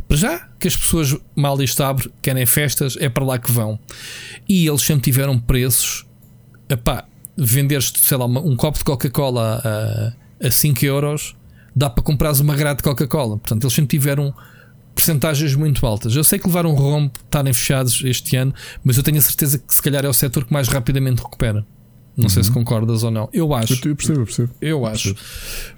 Para 0.07 0.17
já, 0.17 0.49
que 0.59 0.69
as 0.69 0.77
pessoas 0.77 1.17
mal 1.35 1.61
isto 1.63 1.83
abre, 1.83 2.11
querem 2.21 2.45
festas, 2.47 2.97
é 3.01 3.09
para 3.09 3.25
lá 3.25 3.39
que 3.39 3.51
vão. 3.51 3.79
E 4.49 4.67
eles 4.67 4.83
sempre 4.83 5.05
tiveram 5.05 5.39
preços. 5.39 6.07
Epá, 6.69 7.07
venderes, 7.37 7.93
sei 7.97 8.17
lá, 8.17 8.27
um 8.27 8.57
copo 8.57 8.79
de 8.79 8.85
Coca-Cola 8.85 9.61
a, 10.43 10.47
a 10.47 10.51
5 10.51 10.85
euros, 10.85 11.37
dá 11.75 11.91
para 11.91 12.03
comprares 12.03 12.41
uma 12.41 12.55
grade 12.55 12.79
de 12.79 12.83
Coca-Cola. 12.85 13.39
Portanto, 13.39 13.65
eles 13.65 13.75
sempre 13.75 13.97
tiveram 13.97 14.35
percentagens 14.95 15.55
muito 15.55 15.85
altas. 15.87 16.15
Eu 16.15 16.25
sei 16.25 16.39
que 16.39 16.47
levaram 16.47 16.71
um 16.71 16.75
rombo, 16.75 17.13
estarem 17.25 17.53
fechados 17.53 18.03
este 18.05 18.37
ano, 18.37 18.55
mas 18.83 18.97
eu 18.97 19.03
tenho 19.03 19.19
a 19.19 19.23
certeza 19.23 19.59
que 19.59 19.75
se 19.75 19.83
calhar 19.83 20.05
é 20.05 20.09
o 20.09 20.13
setor 20.13 20.45
que 20.45 20.53
mais 20.53 20.69
rapidamente 20.69 21.23
recupera. 21.23 21.67
Não 22.17 22.25
uhum. 22.25 22.29
sei 22.29 22.45
se 22.45 22.49
uhum. 22.51 22.57
concordas 22.57 23.03
ou 23.03 23.11
não. 23.11 23.29
Eu 23.33 23.53
acho. 23.53 23.75
Eu 23.89 23.97
percebo, 23.97 24.21
eu 24.21 24.25
percebo. 24.25 24.51
Eu 24.61 24.87
acho. 24.87 25.17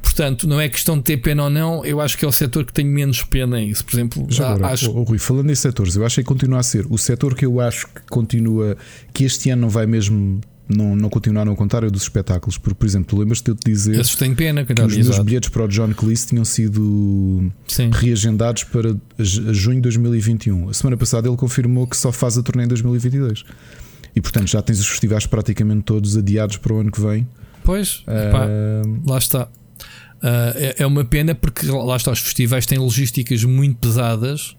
Portanto, 0.02 0.46
não 0.46 0.60
é 0.60 0.68
questão 0.68 0.98
de 0.98 1.04
ter 1.04 1.16
pena 1.16 1.44
ou 1.44 1.50
não. 1.50 1.84
Eu 1.84 2.00
acho 2.00 2.16
que 2.18 2.24
é 2.24 2.28
o 2.28 2.32
setor 2.32 2.64
que 2.66 2.74
tem 2.74 2.84
menos 2.84 3.22
pena 3.22 3.60
isso. 3.60 3.84
Por 3.84 3.94
exemplo, 3.94 4.26
Já 4.28 4.50
agora, 4.50 4.72
acho... 4.72 4.90
oh, 4.90 5.02
Rui, 5.02 5.18
falando 5.18 5.50
em 5.50 5.54
setores, 5.54 5.96
eu 5.96 6.04
acho 6.04 6.16
que 6.16 6.24
continua 6.24 6.58
a 6.58 6.62
ser 6.62 6.86
o 6.90 6.98
setor 6.98 7.34
que 7.34 7.46
eu 7.46 7.58
acho 7.58 7.86
que 7.88 8.02
continua, 8.10 8.76
que 9.14 9.24
este 9.24 9.50
ano 9.50 9.62
não 9.62 9.70
vai 9.70 9.86
mesmo. 9.86 10.40
Não, 10.68 10.96
não 10.96 11.08
continuaram 11.08 11.52
a 11.52 11.56
contar 11.56 11.84
é 11.84 11.90
dos 11.90 12.02
espetáculos, 12.02 12.58
porque, 12.58 12.74
por 12.74 12.86
exemplo, 12.86 13.18
lembras-te 13.18 13.44
de 13.44 13.50
eu 13.52 13.54
te 13.54 13.70
dizer 13.70 14.00
Esses 14.00 14.16
têm 14.16 14.34
pena, 14.34 14.64
que 14.64 14.72
os 14.72 14.96
meus 14.96 15.18
bilhetes 15.20 15.48
para 15.48 15.64
o 15.64 15.68
John 15.68 15.92
Cleese 15.94 16.26
tinham 16.26 16.44
sido 16.44 17.52
Sim. 17.68 17.90
reagendados 17.92 18.64
para 18.64 18.96
junho 19.18 19.76
de 19.76 19.82
2021. 19.82 20.68
A 20.68 20.74
semana 20.74 20.96
passada 20.96 21.28
ele 21.28 21.36
confirmou 21.36 21.86
que 21.86 21.96
só 21.96 22.10
faz 22.10 22.36
a 22.36 22.42
turnê 22.42 22.64
em 22.64 22.68
2022. 22.68 23.44
E 24.14 24.20
portanto 24.20 24.48
já 24.48 24.60
tens 24.60 24.80
os 24.80 24.88
festivais 24.88 25.26
praticamente 25.26 25.82
todos 25.82 26.16
adiados 26.16 26.56
para 26.56 26.72
o 26.72 26.80
ano 26.80 26.90
que 26.90 27.00
vem. 27.00 27.28
Pois, 27.62 28.04
uh... 28.06 29.08
lá 29.08 29.18
está. 29.18 29.44
Uh, 30.16 30.56
é, 30.56 30.76
é 30.78 30.86
uma 30.86 31.04
pena 31.04 31.34
porque 31.34 31.66
lá 31.66 31.94
está, 31.94 32.10
os 32.10 32.20
festivais 32.20 32.66
têm 32.66 32.78
logísticas 32.78 33.44
muito 33.44 33.76
pesadas 33.78 34.56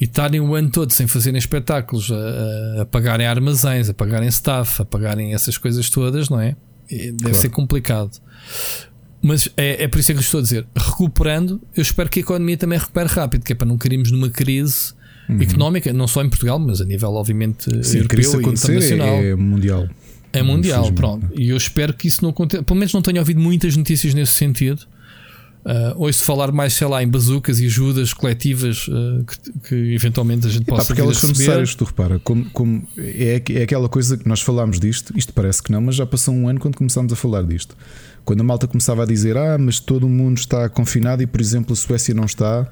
e 0.00 0.04
estarem 0.04 0.40
o 0.40 0.54
ano 0.54 0.70
todo 0.70 0.92
sem 0.92 1.06
fazerem 1.06 1.38
espetáculos, 1.38 2.10
a, 2.10 2.82
a, 2.82 2.86
pagarem 2.86 3.26
armazéns, 3.26 3.88
a 3.88 3.94
pagarem 3.94 4.28
staff, 4.28 4.82
a 4.82 4.84
pagarem 4.84 5.34
essas 5.34 5.56
coisas 5.56 5.88
todas, 5.88 6.28
não 6.28 6.40
é? 6.40 6.56
Deve 6.88 7.16
claro. 7.16 7.34
ser 7.34 7.48
complicado. 7.48 8.10
Mas 9.22 9.48
é, 9.56 9.84
é 9.84 9.88
por 9.88 9.98
isso 9.98 10.12
que 10.12 10.18
eu 10.18 10.20
estou 10.20 10.40
a 10.40 10.42
dizer, 10.42 10.66
recuperando, 10.76 11.60
eu 11.74 11.82
espero 11.82 12.08
que 12.08 12.20
a 12.20 12.22
economia 12.22 12.56
também 12.56 12.78
recupere 12.78 13.08
rápido, 13.08 13.42
que 13.42 13.52
é 13.52 13.56
para 13.56 13.66
não 13.66 13.78
cairmos 13.78 14.10
numa 14.10 14.28
crise 14.28 14.92
uhum. 15.28 15.40
económica, 15.40 15.92
não 15.92 16.06
só 16.06 16.22
em 16.22 16.28
Portugal, 16.28 16.58
mas 16.58 16.80
a 16.80 16.84
nível, 16.84 17.12
obviamente, 17.14 17.64
Sim, 17.84 17.98
europeu 17.98 18.40
e 18.40 18.48
internacional. 18.48 19.08
É, 19.08 19.30
é 19.30 19.34
mundial. 19.34 19.88
É 20.32 20.42
mundial, 20.42 20.92
pronto. 20.92 21.26
E 21.34 21.48
eu 21.48 21.56
espero 21.56 21.94
que 21.94 22.06
isso 22.06 22.22
não 22.22 22.30
aconteça. 22.30 22.62
Pelo 22.62 22.78
menos 22.78 22.92
não 22.92 23.00
tenho 23.00 23.18
ouvido 23.18 23.40
muitas 23.40 23.74
notícias 23.76 24.12
nesse 24.12 24.32
sentido. 24.32 24.86
Uh, 25.66 25.92
ouço 25.96 26.22
falar 26.22 26.52
mais, 26.52 26.74
sei 26.74 26.86
lá, 26.86 27.02
em 27.02 27.08
bazucas 27.08 27.58
e 27.58 27.66
ajudas 27.66 28.12
coletivas 28.12 28.86
uh, 28.86 29.24
que, 29.24 29.68
que, 29.68 29.94
eventualmente 29.94 30.46
a 30.46 30.50
gente 30.50 30.64
possa 30.64 30.86
Porque 30.86 31.00
elas 31.00 31.16
são 31.16 31.28
necessárias, 31.30 31.74
tu 31.74 31.84
repara, 31.84 32.20
como, 32.20 32.48
como 32.50 32.86
é, 32.96 33.42
é 33.50 33.62
aquela 33.64 33.88
coisa 33.88 34.16
que 34.16 34.28
nós 34.28 34.40
falámos 34.40 34.78
disto, 34.78 35.12
isto 35.18 35.32
parece 35.32 35.60
que 35.60 35.72
não, 35.72 35.80
mas 35.80 35.96
já 35.96 36.06
passou 36.06 36.32
um 36.32 36.48
ano 36.48 36.60
quando 36.60 36.76
começámos 36.76 37.12
a 37.12 37.16
falar 37.16 37.42
disto. 37.42 37.76
Quando 38.24 38.42
a 38.42 38.44
malta 38.44 38.68
começava 38.68 39.02
a 39.02 39.06
dizer, 39.06 39.36
ah, 39.36 39.58
mas 39.58 39.80
todo 39.80 40.06
o 40.06 40.08
mundo 40.08 40.38
está 40.38 40.68
confinado 40.68 41.20
e, 41.24 41.26
por 41.26 41.40
exemplo, 41.40 41.72
a 41.72 41.76
Suécia 41.76 42.14
não 42.14 42.26
está, 42.26 42.70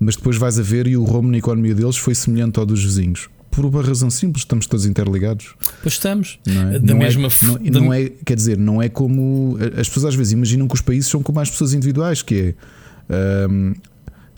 mas 0.00 0.16
depois 0.16 0.36
vais 0.36 0.58
a 0.58 0.62
ver 0.62 0.88
e 0.88 0.96
o 0.96 1.04
rumo 1.04 1.30
na 1.30 1.38
economia 1.38 1.74
deles 1.74 1.96
foi 1.96 2.16
semelhante 2.16 2.58
ao 2.58 2.66
dos 2.66 2.82
vizinhos. 2.82 3.28
Por 3.54 3.64
uma 3.64 3.82
razão 3.82 4.10
simples, 4.10 4.42
estamos 4.42 4.66
todos 4.66 4.86
interligados. 4.86 5.54
Pois 5.82 5.94
estamos. 5.94 6.38
Não 6.46 6.68
é? 6.68 6.78
Da 6.78 6.92
não 6.92 6.98
mesma 6.98 7.28
é, 7.28 7.46
não, 7.46 7.54
da... 7.54 7.80
não, 7.80 7.92
é, 7.92 8.10
quer 8.24 8.34
dizer, 8.34 8.58
não 8.58 8.82
é 8.82 8.88
como 8.88 9.56
as 9.78 9.88
pessoas 9.88 10.06
às 10.06 10.14
vezes 10.14 10.32
imaginam 10.32 10.66
que 10.66 10.74
os 10.74 10.80
países 10.80 11.08
são 11.10 11.22
como 11.22 11.40
as 11.40 11.50
pessoas 11.50 11.72
individuais, 11.72 12.22
que 12.22 12.54
é 13.08 13.46
um, 13.48 13.74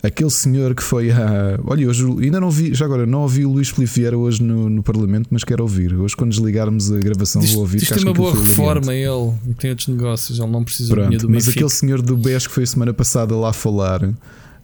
aquele 0.02 0.30
senhor 0.30 0.74
que 0.74 0.82
foi 0.82 1.10
a. 1.10 1.58
Olha, 1.64 1.88
hoje 1.88 2.04
ainda 2.04 2.40
não 2.40 2.50
vi, 2.50 2.74
já 2.74 2.84
agora 2.84 3.06
não 3.06 3.20
ouvi 3.20 3.44
o 3.44 3.52
Luís 3.52 3.68
Felipe 3.68 3.92
Vieira 3.92 4.16
hoje 4.16 4.42
no, 4.42 4.68
no 4.68 4.82
Parlamento, 4.82 5.28
mas 5.30 5.44
quero 5.44 5.62
ouvir. 5.62 5.94
Hoje, 5.94 6.16
quando 6.16 6.30
desligarmos 6.30 6.92
a 6.92 6.98
gravação, 6.98 7.42
diz, 7.42 7.52
vou 7.52 7.62
ouvir. 7.62 7.82
Isto 7.82 7.94
tem 7.94 8.04
uma 8.04 8.12
boa 8.12 8.34
reforma, 8.34 8.94
ele 8.94 9.32
tem 9.58 9.70
outros 9.70 9.88
negócios, 9.88 10.38
ele 10.38 10.50
não 10.50 10.64
precisa 10.64 10.94
Pronto, 10.94 11.16
do 11.18 11.30
Mas 11.30 11.48
aquele 11.48 11.70
senhor 11.70 12.02
do 12.02 12.16
BES 12.16 12.46
que 12.46 12.52
foi 12.52 12.64
a 12.64 12.66
semana 12.66 12.94
passada 12.94 13.34
lá 13.36 13.52
falar 13.52 14.00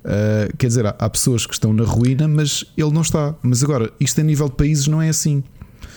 Uh, 0.05 0.57
quer 0.57 0.67
dizer, 0.67 0.85
há, 0.87 0.95
há, 0.99 1.09
pessoas 1.09 1.47
que 1.47 1.53
estão 1.53 1.73
na 1.73 1.85
ruína, 1.85 2.27
mas 2.27 2.65
ele 2.77 2.91
não 2.91 3.03
está. 3.03 3.35
Mas 3.43 3.63
agora, 3.63 3.91
isto 4.01 4.21
a 4.21 4.25
nível 4.25 4.49
de 4.49 4.57
países 4.57 4.87
não 4.87 5.01
é 5.01 5.09
assim. 5.09 5.43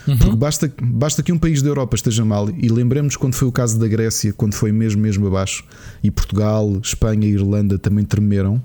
Uhum. 0.08 0.18
Porque 0.18 0.36
basta, 0.36 0.72
basta 0.82 1.24
que 1.24 1.32
um 1.32 1.38
país 1.38 1.62
da 1.62 1.70
Europa 1.70 1.96
esteja 1.96 2.24
mal, 2.24 2.50
e 2.50 2.68
lembremos 2.68 3.18
quando 3.18 3.34
foi 3.34 3.48
o 3.48 3.52
caso 3.52 3.80
da 3.80 3.88
Grécia, 3.88 4.32
quando 4.34 4.54
foi 4.54 4.72
mesmo, 4.72 5.02
mesmo 5.02 5.26
abaixo, 5.26 5.64
e 6.04 6.12
Portugal, 6.12 6.80
Espanha 6.84 7.28
e 7.28 7.32
Irlanda 7.32 7.80
também 7.80 8.06
tremeram 8.06 8.62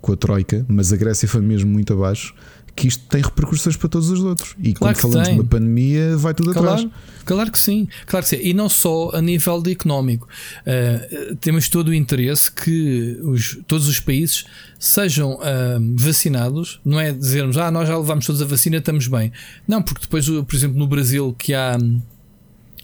com 0.00 0.12
a 0.12 0.16
Troika, 0.16 0.64
mas 0.68 0.92
a 0.92 0.96
Grécia 0.96 1.26
foi 1.26 1.40
mesmo 1.40 1.70
muito 1.70 1.92
abaixo 1.92 2.34
que 2.78 2.86
isto 2.86 3.04
tem 3.06 3.20
repercussões 3.20 3.76
para 3.76 3.88
todos 3.88 4.08
os 4.08 4.20
outros. 4.20 4.54
E 4.62 4.72
claro 4.72 4.94
quando 4.94 5.02
falamos 5.02 5.28
tem. 5.28 5.34
de 5.34 5.40
uma 5.40 5.48
pandemia, 5.48 6.16
vai 6.16 6.32
tudo 6.32 6.52
claro, 6.52 6.68
atrás. 6.68 6.88
Claro 7.24 7.50
que 7.50 7.58
sim, 7.58 7.88
claro 8.06 8.24
que 8.24 8.30
sim. 8.30 8.38
E 8.40 8.54
não 8.54 8.68
só 8.68 9.10
a 9.12 9.20
nível 9.20 9.60
de 9.60 9.72
económico. 9.72 10.28
Uh, 10.60 11.34
temos 11.36 11.68
todo 11.68 11.88
o 11.88 11.94
interesse 11.94 12.52
que 12.52 13.18
os, 13.22 13.58
todos 13.66 13.88
os 13.88 13.98
países 13.98 14.44
sejam 14.78 15.34
uh, 15.34 15.96
vacinados. 15.96 16.80
Não 16.84 17.00
é 17.00 17.12
dizermos, 17.12 17.56
ah, 17.56 17.68
nós 17.68 17.88
já 17.88 17.98
levamos 17.98 18.24
todos 18.24 18.40
a 18.40 18.44
vacina, 18.44 18.76
estamos 18.76 19.08
bem. 19.08 19.32
Não, 19.66 19.82
porque 19.82 20.02
depois, 20.02 20.28
por 20.28 20.54
exemplo, 20.54 20.78
no 20.78 20.86
Brasil, 20.86 21.34
que 21.36 21.54
há 21.54 21.76
hum, 21.82 22.00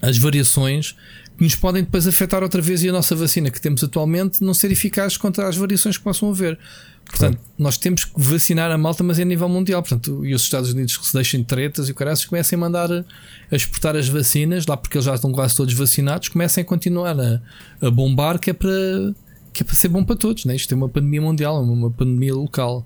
as 0.01 0.17
variações 0.17 0.93
que 1.37 1.43
nos 1.43 1.55
podem 1.55 1.83
depois 1.83 2.05
afetar 2.05 2.43
outra 2.43 2.61
vez 2.61 2.83
e 2.83 2.89
a 2.89 2.91
nossa 2.91 3.15
vacina 3.15 3.49
que 3.49 3.61
temos 3.61 3.83
atualmente 3.83 4.43
não 4.43 4.53
ser 4.53 4.71
eficaz 4.71 5.15
contra 5.15 5.47
as 5.47 5.55
variações 5.55 5.97
que 5.97 6.03
possam 6.03 6.29
haver. 6.29 6.59
Portanto, 7.05 7.37
claro. 7.37 7.53
nós 7.57 7.77
temos 7.77 8.03
que 8.03 8.11
vacinar 8.15 8.71
a 8.71 8.77
malta, 8.77 9.03
mas 9.03 9.19
é 9.19 9.21
a 9.21 9.25
nível 9.25 9.47
mundial. 9.47 9.81
Portanto, 9.81 10.25
e 10.25 10.33
os 10.33 10.41
Estados 10.41 10.73
Unidos 10.73 10.97
que 10.97 11.05
se 11.05 11.13
deixem 11.13 11.43
tretas 11.43 11.87
e 11.87 11.91
o 11.91 11.95
caras 11.95 12.25
comecem 12.25 12.57
a 12.57 12.59
mandar 12.59 12.91
a 12.91 13.55
exportar 13.55 13.95
as 13.95 14.07
vacinas, 14.07 14.65
lá 14.65 14.75
porque 14.75 14.97
eles 14.97 15.05
já 15.05 15.15
estão 15.15 15.31
quase 15.31 15.55
todos 15.55 15.73
vacinados, 15.73 16.29
comecem 16.29 16.63
a 16.63 16.65
continuar 16.65 17.17
a, 17.19 17.41
a 17.81 17.91
bombar, 17.91 18.39
que 18.39 18.49
é, 18.49 18.53
para, 18.53 19.13
que 19.53 19.63
é 19.63 19.65
para 19.65 19.75
ser 19.75 19.89
bom 19.89 20.03
para 20.03 20.15
todos. 20.15 20.45
Né? 20.45 20.55
Isto 20.55 20.73
é 20.73 20.77
uma 20.77 20.89
pandemia 20.89 21.21
mundial, 21.21 21.63
uma 21.63 21.91
pandemia 21.91 22.33
local. 22.33 22.85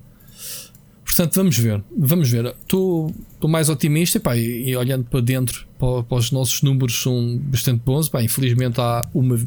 Portanto, 1.04 1.36
vamos 1.36 1.58
ver. 1.58 1.84
Vamos 1.98 2.30
ver. 2.30 2.46
Estou 2.62 3.14
mais 3.44 3.68
otimista 3.68 4.20
pá, 4.20 4.38
e, 4.38 4.70
e, 4.70 4.76
olhando 4.76 5.06
para 5.06 5.22
dentro, 5.22 5.66
para, 5.78 6.04
para, 6.04 6.18
os 6.18 6.32
nossos 6.32 6.62
números 6.62 7.02
são 7.02 7.38
bastante 7.44 7.82
bons. 7.84 8.10
Pá, 8.10 8.22
infelizmente 8.22 8.80
há 8.80 9.08
uma 9.14 9.40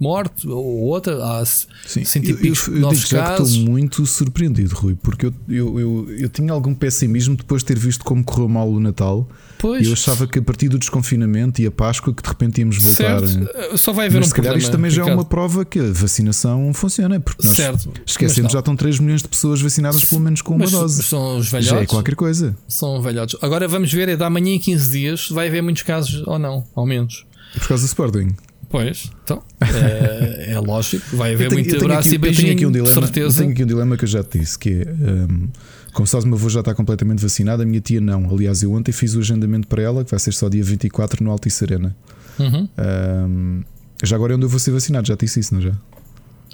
morte 0.00 0.48
ou 0.48 0.80
outra, 0.84 1.22
há 1.22 1.44
Sim, 1.44 2.04
cento 2.04 2.30
e 2.30 2.34
picos 2.34 2.66
eu, 2.66 2.74
eu, 2.74 2.80
novos 2.80 3.04
casos. 3.04 3.50
estou 3.50 3.70
muito 3.70 4.06
surpreendido, 4.06 4.74
Rui, 4.74 4.96
porque 5.00 5.26
eu, 5.26 5.34
eu, 5.46 5.78
eu, 5.78 6.10
eu, 6.18 6.28
tinha 6.30 6.52
algum 6.52 6.74
pessimismo 6.74 7.36
depois 7.36 7.62
de 7.62 7.66
ter 7.66 7.78
visto 7.78 8.02
como 8.02 8.24
correu 8.24 8.48
mal 8.48 8.68
o 8.68 8.80
Natal. 8.80 9.28
Pois. 9.58 9.86
Eu 9.86 9.92
achava 9.92 10.26
que 10.26 10.38
a 10.38 10.42
partir 10.42 10.70
do 10.70 10.78
desconfinamento 10.78 11.60
e 11.60 11.66
a 11.66 11.70
Páscoa 11.70 12.14
que 12.14 12.22
de 12.22 12.28
repente 12.30 12.60
íamos 12.60 12.78
voltar. 12.82 13.26
Certo. 13.26 13.50
Eh, 13.54 13.76
só 13.76 13.92
vai 13.92 14.06
haver 14.06 14.18
mas 14.18 14.28
um 14.28 14.30
se 14.30 14.34
calhar 14.34 14.56
isto 14.56 14.72
também 14.72 14.90
já 14.90 15.06
é 15.06 15.12
uma 15.12 15.24
prova 15.24 15.66
que 15.66 15.78
a 15.78 15.92
vacinação 15.92 16.72
funciona, 16.72 17.20
porque 17.20 17.46
nós 17.46 17.56
certo. 17.56 17.92
esquecemos 18.06 18.52
já 18.52 18.60
estão 18.60 18.74
3 18.74 18.98
milhões 19.00 19.20
de 19.20 19.28
pessoas 19.28 19.60
vacinadas 19.60 20.02
pelo 20.02 20.22
menos 20.22 20.40
com 20.40 20.54
uma 20.54 20.60
mas 20.60 20.70
dose. 20.70 21.02
São 21.02 21.36
os 21.36 21.50
velhotes. 21.50 21.70
Já 21.70 21.80
é 21.80 21.86
qualquer 21.86 22.14
coisa. 22.14 22.56
São 22.66 23.02
velhotes. 23.02 23.36
Agora 23.42 23.68
vamos 23.68 23.92
ver, 23.92 24.08
é 24.08 24.16
da 24.16 24.30
manhã 24.30 24.54
em 24.54 24.58
15 24.58 24.90
dias, 24.90 25.28
vai 25.28 25.48
haver 25.48 25.62
muitos 25.62 25.82
casos 25.82 26.26
ou 26.26 26.38
não, 26.38 26.64
ao 26.74 26.86
menos. 26.86 27.26
Por 27.52 27.68
causa 27.68 27.84
do 27.84 27.86
Sporting. 27.86 28.34
Pois, 28.70 29.10
então 29.24 29.42
é, 29.60 30.52
é 30.52 30.58
lógico, 30.60 31.16
vai 31.16 31.34
haver 31.34 31.50
muito 31.50 31.74
abraço 31.74 32.06
aqui, 32.06 32.14
e 32.14 32.18
beijinho, 32.18 32.46
tenho 32.46 32.56
aqui 32.56 32.66
um 32.66 32.70
dilema, 32.70 32.94
certeza. 32.94 33.40
Tenho 33.40 33.52
aqui 33.52 33.64
um 33.64 33.66
dilema 33.66 33.96
que 33.96 34.04
eu 34.04 34.08
já 34.08 34.22
te 34.22 34.38
disse, 34.38 34.56
que 34.56 34.82
é 34.82 34.86
um, 34.88 35.48
como 35.92 36.06
sabes, 36.06 36.24
o 36.24 36.28
meu 36.28 36.38
avô 36.38 36.48
já 36.48 36.60
está 36.60 36.72
completamente 36.72 37.20
vacinado, 37.20 37.62
a 37.64 37.66
minha 37.66 37.80
tia 37.80 38.00
não. 38.00 38.32
Aliás, 38.32 38.62
eu 38.62 38.72
ontem 38.72 38.92
fiz 38.92 39.16
o 39.16 39.18
agendamento 39.18 39.66
para 39.66 39.82
ela, 39.82 40.04
que 40.04 40.10
vai 40.12 40.20
ser 40.20 40.32
só 40.32 40.48
dia 40.48 40.62
24 40.62 41.24
no 41.24 41.32
Altice 41.32 41.64
Arena. 41.64 41.96
Uhum. 42.38 42.68
Um, 42.78 43.62
já 44.04 44.14
agora 44.14 44.32
é 44.32 44.36
onde 44.36 44.44
eu 44.44 44.48
vou 44.48 44.60
ser 44.60 44.70
vacinado, 44.70 45.08
já 45.08 45.16
te 45.16 45.26
disse 45.26 45.40
isso, 45.40 45.52
não 45.52 45.60
já? 45.60 45.72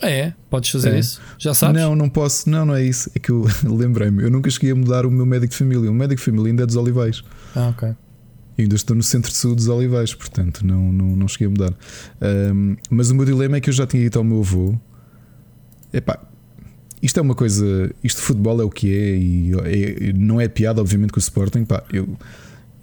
Ah, 0.02 0.11
é? 0.11 0.35
Podes 0.50 0.70
fazer 0.70 0.94
é. 0.94 0.98
isso? 0.98 1.20
Já 1.38 1.55
sabes? 1.55 1.81
Não, 1.81 1.94
não 1.94 2.09
posso, 2.09 2.48
não, 2.48 2.66
não 2.66 2.74
é 2.74 2.83
isso. 2.83 3.11
É 3.14 3.18
que 3.18 3.31
eu 3.31 3.46
lembrei-me, 3.64 4.22
eu 4.22 4.31
nunca 4.31 4.50
cheguei 4.50 4.70
a 4.70 4.74
mudar 4.74 5.05
o 5.05 5.11
meu 5.11 5.26
médico 5.26 5.52
de 5.52 5.59
família. 5.59 5.90
O 5.90 5.94
médico 5.94 6.18
de 6.20 6.24
família 6.24 6.50
ainda 6.50 6.62
é 6.62 6.66
dos 6.66 6.76
Olivais. 6.76 7.22
Ah, 7.55 7.68
ok. 7.68 7.94
E 8.59 8.62
ainda 8.62 8.75
estou 8.75 8.97
no 8.97 9.03
centro 9.03 9.31
de 9.31 9.37
saúde 9.37 9.57
dos 9.57 9.69
Olivais, 9.69 10.14
portanto 10.14 10.66
não, 10.66 10.92
não, 10.92 11.16
não 11.16 11.29
cheguei 11.29 11.47
a 11.47 11.51
mudar. 11.51 11.75
Um, 12.55 12.77
mas 12.88 13.11
o 13.11 13.14
meu 13.14 13.25
dilema 13.25 13.57
é 13.57 13.61
que 13.61 13.69
eu 13.69 13.75
já 13.75 13.87
tinha 13.87 14.03
dito 14.03 14.19
ao 14.19 14.25
meu 14.25 14.40
avô: 14.40 14.79
epá, 15.92 16.19
isto 17.03 17.19
é 17.19 17.23
uma 17.23 17.35
coisa, 17.35 17.95
isto 18.03 18.19
de 18.19 18.23
futebol 18.23 18.61
é 18.61 18.64
o 18.64 18.71
que 18.71 18.95
é, 18.95 19.16
e 19.16 19.53
é, 19.53 20.12
não 20.14 20.40
é 20.40 20.49
piada, 20.49 20.81
obviamente, 20.81 21.12
com 21.12 21.19
o 21.19 21.21
Sporting. 21.21 21.64
Pá, 21.64 21.85
eu, 21.92 22.16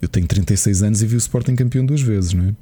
eu 0.00 0.08
tenho 0.08 0.26
36 0.26 0.82
anos 0.82 1.02
e 1.02 1.06
vi 1.06 1.16
o 1.16 1.18
Sporting 1.18 1.56
campeão 1.56 1.84
duas 1.84 2.00
vezes, 2.00 2.32
não 2.32 2.44
é? 2.44 2.54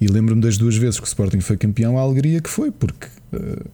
E 0.00 0.06
lembro-me 0.06 0.40
das 0.40 0.56
duas 0.56 0.76
vezes 0.76 1.00
que 1.00 1.06
o 1.06 1.08
Sporting 1.08 1.40
foi 1.40 1.56
campeão, 1.56 1.98
a 1.98 2.02
alegria 2.02 2.40
que 2.40 2.50
foi, 2.50 2.70
porque. 2.70 3.06
Uh, 3.32 3.68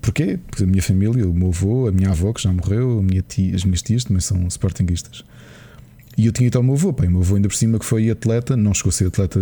porquê? 0.00 0.38
Porque 0.46 0.64
a 0.64 0.66
minha 0.66 0.82
família, 0.82 1.26
o 1.28 1.34
meu 1.34 1.48
avô, 1.48 1.88
a 1.88 1.92
minha 1.92 2.10
avó 2.10 2.32
que 2.32 2.42
já 2.42 2.52
morreu, 2.52 3.02
minha 3.02 3.22
tia, 3.22 3.54
as 3.54 3.64
minhas 3.64 3.82
tias 3.82 4.04
também 4.04 4.20
são 4.20 4.46
sportinguistas. 4.46 5.24
E 6.20 6.26
eu 6.26 6.32
tinha 6.32 6.48
ido 6.48 6.58
ao 6.58 6.62
meu 6.62 6.74
avô, 6.74 6.92
pá, 6.92 7.06
o 7.06 7.10
meu 7.10 7.22
avô 7.22 7.36
ainda 7.36 7.48
por 7.48 7.54
cima 7.54 7.78
que 7.78 7.84
foi 7.84 8.10
atleta, 8.10 8.54
não 8.54 8.74
chegou 8.74 8.90
a 8.90 8.92
ser 8.92 9.06
atleta 9.06 9.40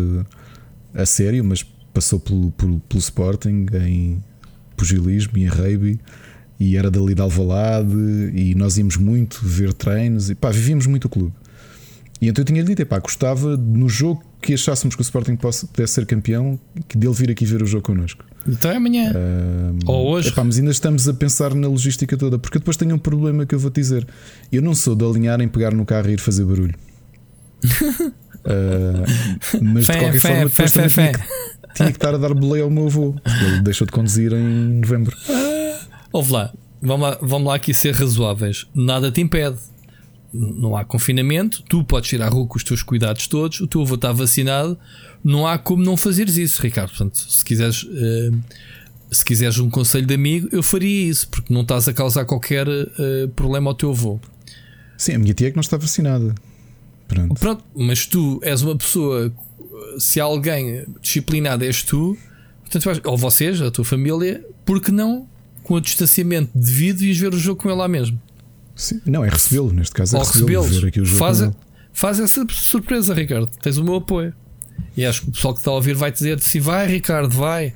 a 0.94 1.04
sério, 1.04 1.44
mas 1.44 1.64
passou 1.92 2.20
pelo, 2.20 2.52
pelo, 2.52 2.78
pelo 2.78 3.00
Sporting 3.00 3.66
em 3.84 4.22
pugilismo 4.76 5.36
e 5.36 5.42
em 5.42 5.48
rugby 5.48 5.98
e 6.60 6.76
era 6.76 6.88
dali 6.88 7.16
de 7.16 7.20
Alvalade 7.20 7.96
e 8.32 8.54
nós 8.54 8.78
íamos 8.78 8.96
muito 8.96 9.40
ver 9.42 9.72
treinos 9.72 10.30
e 10.30 10.36
pá, 10.36 10.50
vivíamos 10.52 10.86
muito 10.86 11.06
o 11.06 11.08
clube. 11.08 11.34
E 12.20 12.28
então 12.28 12.42
eu 12.42 12.46
tinha-lhe 12.46 12.66
dito, 12.66 12.84
pá, 12.84 12.98
gostava 12.98 13.56
no 13.56 13.88
jogo 13.88 14.22
que 14.42 14.54
achássemos 14.54 14.94
que 14.94 15.00
o 15.00 15.04
Sporting 15.04 15.36
pudesse 15.36 15.94
ser 15.94 16.06
campeão, 16.06 16.58
que 16.88 16.98
dele 16.98 17.12
vir 17.12 17.30
aqui 17.30 17.44
ver 17.44 17.62
o 17.62 17.66
jogo 17.66 17.84
connosco. 17.84 18.24
Então 18.46 18.70
é 18.70 18.76
amanhã. 18.76 19.12
Ou 19.86 20.08
hoje. 20.08 20.30
Epá, 20.30 20.42
mas 20.42 20.58
ainda 20.58 20.70
estamos 20.70 21.08
a 21.08 21.14
pensar 21.14 21.54
na 21.54 21.68
logística 21.68 22.16
toda, 22.16 22.38
porque 22.38 22.58
depois 22.58 22.76
tenho 22.76 22.94
um 22.94 22.98
problema 22.98 23.46
que 23.46 23.54
eu 23.54 23.58
vou 23.58 23.70
te 23.70 23.80
dizer. 23.80 24.06
Eu 24.50 24.62
não 24.62 24.74
sou 24.74 24.96
de 24.96 25.04
alinhar 25.04 25.40
em 25.40 25.48
pegar 25.48 25.72
no 25.72 25.84
carro 25.84 26.10
e 26.10 26.14
ir 26.14 26.20
fazer 26.20 26.44
barulho. 26.44 26.74
uh, 27.64 29.04
mas 29.62 29.86
fé, 29.86 29.92
de 29.92 29.98
qualquer 29.98 30.20
fé, 30.20 30.28
forma, 30.28 30.44
depois 30.44 30.72
fé, 30.72 30.88
tinha, 30.88 31.12
que, 31.12 31.74
tinha, 31.74 31.90
que, 31.90 31.96
estar 31.96 32.14
a 32.14 32.18
dar 32.18 32.34
boleia 32.34 32.64
ao 32.64 32.70
meu 32.70 32.86
avô, 32.86 33.14
ele 33.46 33.60
deixou 33.62 33.86
de 33.86 33.92
conduzir 33.92 34.32
em 34.32 34.80
novembro. 34.80 35.16
Ouve 36.12 36.32
lá, 36.32 36.52
vamos 36.80 37.08
lá, 37.08 37.18
vamos 37.20 37.48
lá 37.48 37.54
aqui 37.54 37.74
ser 37.74 37.94
razoáveis. 37.94 38.66
Nada 38.74 39.12
te 39.12 39.20
impede 39.20 39.58
não 40.32 40.76
há 40.76 40.84
confinamento, 40.84 41.62
tu 41.62 41.82
podes 41.84 42.12
ir 42.12 42.22
à 42.22 42.28
rua 42.28 42.46
com 42.46 42.56
os 42.56 42.64
teus 42.64 42.82
cuidados 42.82 43.26
todos, 43.26 43.60
o 43.60 43.66
teu 43.66 43.80
avô 43.82 43.94
está 43.94 44.12
vacinado, 44.12 44.78
não 45.24 45.46
há 45.46 45.58
como 45.58 45.82
não 45.82 45.96
fazeres 45.96 46.36
isso, 46.36 46.60
Ricardo. 46.62 46.90
Portanto, 46.90 47.18
se 47.18 47.44
quiseres, 47.44 47.82
uh, 47.84 48.38
se 49.10 49.24
quiseres 49.24 49.58
um 49.58 49.70
conselho 49.70 50.06
de 50.06 50.14
amigo, 50.14 50.48
eu 50.52 50.62
faria 50.62 51.08
isso, 51.08 51.28
porque 51.28 51.52
não 51.52 51.62
estás 51.62 51.88
a 51.88 51.92
causar 51.92 52.24
qualquer 52.24 52.68
uh, 52.68 53.28
problema 53.34 53.70
ao 53.70 53.74
teu 53.74 53.90
avô. 53.90 54.20
Sim, 54.96 55.14
a 55.14 55.18
minha 55.18 55.32
tia 55.32 55.48
é 55.48 55.50
que 55.50 55.56
não 55.56 55.62
está 55.62 55.76
vacinada. 55.76 56.34
Pronto. 57.06 57.40
Pronto, 57.40 57.64
mas 57.74 58.04
tu 58.04 58.38
és 58.42 58.60
uma 58.60 58.76
pessoa, 58.76 59.32
se 59.98 60.20
alguém 60.20 60.84
disciplinado 61.00 61.64
és 61.64 61.82
tu, 61.82 62.18
portanto, 62.60 63.00
ou 63.06 63.16
vocês, 63.16 63.62
a 63.62 63.70
tua 63.70 63.84
família, 63.84 64.44
porque 64.66 64.92
não, 64.92 65.26
com 65.62 65.74
o 65.74 65.80
distanciamento 65.80 66.50
devido, 66.54 67.02
e 67.02 67.12
ver 67.14 67.32
o 67.32 67.38
jogo 67.38 67.62
com 67.62 67.70
ele 67.70 67.78
lá 67.78 67.88
mesmo? 67.88 68.20
Sim, 68.78 69.00
não, 69.04 69.24
é 69.24 69.28
recebê-lo, 69.28 69.72
neste 69.72 69.92
caso 69.92 70.16
é 70.16 70.20
recebê-lo. 70.20 70.62
Recebê 70.62 71.04
faz, 71.04 71.50
faz 71.92 72.20
essa 72.20 72.46
surpresa, 72.48 73.12
Ricardo. 73.12 73.50
Tens 73.60 73.76
o 73.76 73.82
meu 73.82 73.96
apoio. 73.96 74.32
E 74.96 75.04
acho 75.04 75.22
que 75.22 75.28
o 75.30 75.32
pessoal 75.32 75.52
que 75.52 75.60
está 75.60 75.72
a 75.72 75.74
ouvir 75.74 75.96
vai 75.96 76.12
dizer: 76.12 76.38
se 76.38 76.60
vai, 76.60 76.86
Ricardo, 76.86 77.36
vai. 77.36 77.74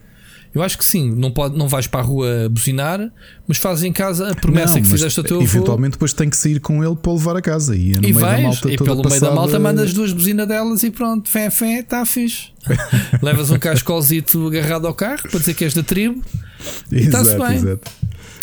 Eu 0.55 0.63
acho 0.63 0.77
que 0.77 0.85
sim, 0.85 1.11
não, 1.11 1.31
pode, 1.31 1.57
não 1.57 1.67
vais 1.67 1.87
para 1.87 2.01
a 2.01 2.03
rua 2.03 2.47
buzinar, 2.51 3.11
mas 3.49 3.57
fazes 3.57 3.85
em 3.85 3.93
casa 3.93 4.31
a 4.31 4.35
promessa 4.35 4.75
não, 4.75 4.83
que 4.83 4.89
fizeste 4.89 5.19
ao 5.19 5.25
teu 5.25 5.37
avô. 5.39 5.45
Eventualmente 5.45 5.93
depois 5.93 6.13
tem 6.13 6.29
que 6.29 6.37
sair 6.37 6.61
com 6.61 6.85
ele 6.85 6.95
para 6.95 7.13
levar 7.13 7.37
a 7.37 7.43
casa. 7.43 7.75
E, 7.75 7.93
é 7.95 7.97
e 8.03 8.13
vais, 8.13 8.61
e 8.69 8.77
pelo 8.77 9.09
meio 9.09 9.21
da 9.21 9.35
malta 9.35 9.59
mandas 9.59 9.95
duas 9.95 10.13
buzinas 10.13 10.47
delas 10.47 10.83
e 10.83 10.91
pronto, 10.91 11.29
fé, 11.29 11.49
fé, 11.49 11.81
está 11.81 12.05
fixe. 12.05 12.51
Levas 13.23 13.51
um 13.51 13.59
cascolzito 13.59 14.47
agarrado 14.47 14.87
ao 14.87 14.95
carro 14.95 15.23
para 15.23 15.41
dizer 15.41 15.55
que 15.55 15.65
és 15.65 15.73
da 15.73 15.83
tribo. 15.83 16.23
Está-se 16.93 17.37
bem. 17.39 17.57
Exato. 17.57 17.91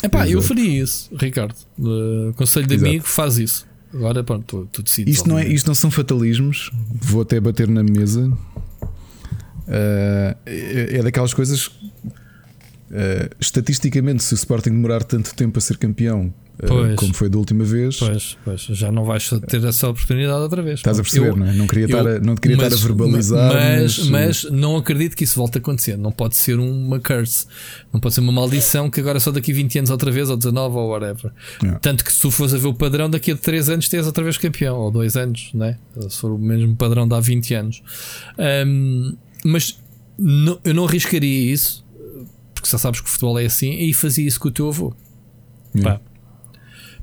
Epá, 0.03 0.19
Exato. 0.19 0.31
eu 0.31 0.41
faria 0.41 0.83
isso, 0.83 1.09
Ricardo. 1.15 1.55
Uh, 1.77 2.33
conselho 2.33 2.67
de 2.67 2.75
Exato. 2.75 2.89
amigo, 2.89 3.05
faz 3.05 3.37
isso. 3.37 3.67
Agora, 3.93 4.23
pronto, 4.23 4.45
tu, 4.45 4.69
tu 4.71 4.83
decides. 4.83 5.15
Isto 5.15 5.29
não, 5.29 5.39
é, 5.39 5.47
isto 5.47 5.67
não 5.67 5.75
são 5.75 5.89
fatalismos. 5.89 6.71
Vou 7.01 7.21
até 7.21 7.39
bater 7.39 7.67
na 7.67 7.83
mesa. 7.83 8.27
Uh, 8.27 8.37
é, 10.45 10.97
é, 10.97 11.03
daquelas 11.03 11.33
coisas. 11.33 11.67
Uh, 11.67 13.29
estatisticamente, 13.39 14.23
se 14.23 14.33
o 14.33 14.35
Sporting 14.35 14.71
demorar 14.71 15.03
tanto 15.03 15.33
tempo 15.35 15.57
a 15.57 15.61
ser 15.61 15.77
campeão, 15.77 16.33
Pois. 16.67 16.95
como 16.95 17.13
foi 17.13 17.29
da 17.29 17.37
última 17.37 17.63
vez. 17.63 17.97
Pois, 17.97 18.37
pois, 18.43 18.61
já 18.61 18.91
não 18.91 19.05
vais 19.05 19.29
ter 19.47 19.63
essa 19.63 19.87
oportunidade 19.87 20.41
outra 20.41 20.61
vez. 20.61 20.79
Estás 20.79 20.99
a 20.99 21.01
perceber, 21.01 21.29
eu, 21.29 21.35
não 21.37 21.45
é? 21.45 21.53
Não 21.53 21.67
queria, 21.67 21.85
eu, 21.85 21.87
estar, 21.87 22.07
a, 22.07 22.19
não 22.19 22.35
queria 22.35 22.57
mas, 22.57 22.73
estar 22.73 22.83
a 22.83 22.87
verbalizar. 22.87 23.53
Mas, 23.53 23.99
mas, 23.99 24.43
mas, 24.43 24.51
não 24.51 24.75
acredito 24.75 25.15
que 25.15 25.23
isso 25.23 25.37
volte 25.37 25.57
a 25.57 25.61
acontecer. 25.61 25.97
Não 25.97 26.11
pode 26.11 26.35
ser 26.35 26.59
uma 26.59 26.99
curse. 26.99 27.45
Não 27.93 27.99
pode 28.01 28.15
ser 28.15 28.21
uma 28.21 28.33
maldição 28.33 28.89
que 28.89 28.99
agora 28.99 29.21
só 29.21 29.31
daqui 29.31 29.53
a 29.53 29.55
20 29.55 29.79
anos 29.79 29.89
outra 29.89 30.11
vez, 30.11 30.29
ou 30.29 30.35
19 30.35 30.75
ou 30.75 30.89
whatever. 30.89 31.31
Yeah. 31.61 31.79
Tanto 31.79 32.03
que 32.03 32.11
se 32.11 32.19
tu 32.19 32.29
fores 32.29 32.53
a 32.53 32.57
ver 32.57 32.67
o 32.67 32.73
padrão, 32.73 33.09
daqui 33.09 33.31
a 33.31 33.37
3 33.37 33.69
anos 33.69 33.87
tens 33.87 34.05
outra 34.05 34.23
vez 34.23 34.37
campeão, 34.37 34.77
ou 34.77 34.91
2 34.91 35.15
anos, 35.15 35.51
né? 35.53 35.77
se 36.09 36.17
for 36.17 36.31
o 36.31 36.37
mesmo 36.37 36.75
padrão 36.75 37.07
de 37.07 37.15
há 37.15 37.21
20 37.21 37.53
anos. 37.53 37.81
Um, 38.67 39.15
mas 39.45 39.79
não, 40.17 40.59
eu 40.65 40.73
não 40.73 40.85
arriscaria 40.85 41.53
isso, 41.53 41.85
porque 42.53 42.69
já 42.69 42.77
sabes 42.77 42.99
que 42.99 43.07
o 43.07 43.09
futebol 43.09 43.39
é 43.39 43.45
assim, 43.45 43.71
e 43.71 43.93
fazia 43.93 44.27
isso 44.27 44.41
com 44.41 44.49
o 44.49 44.51
teu 44.51 44.67
avô. 44.67 44.93
Yeah. 45.73 45.99
Pá 45.99 46.08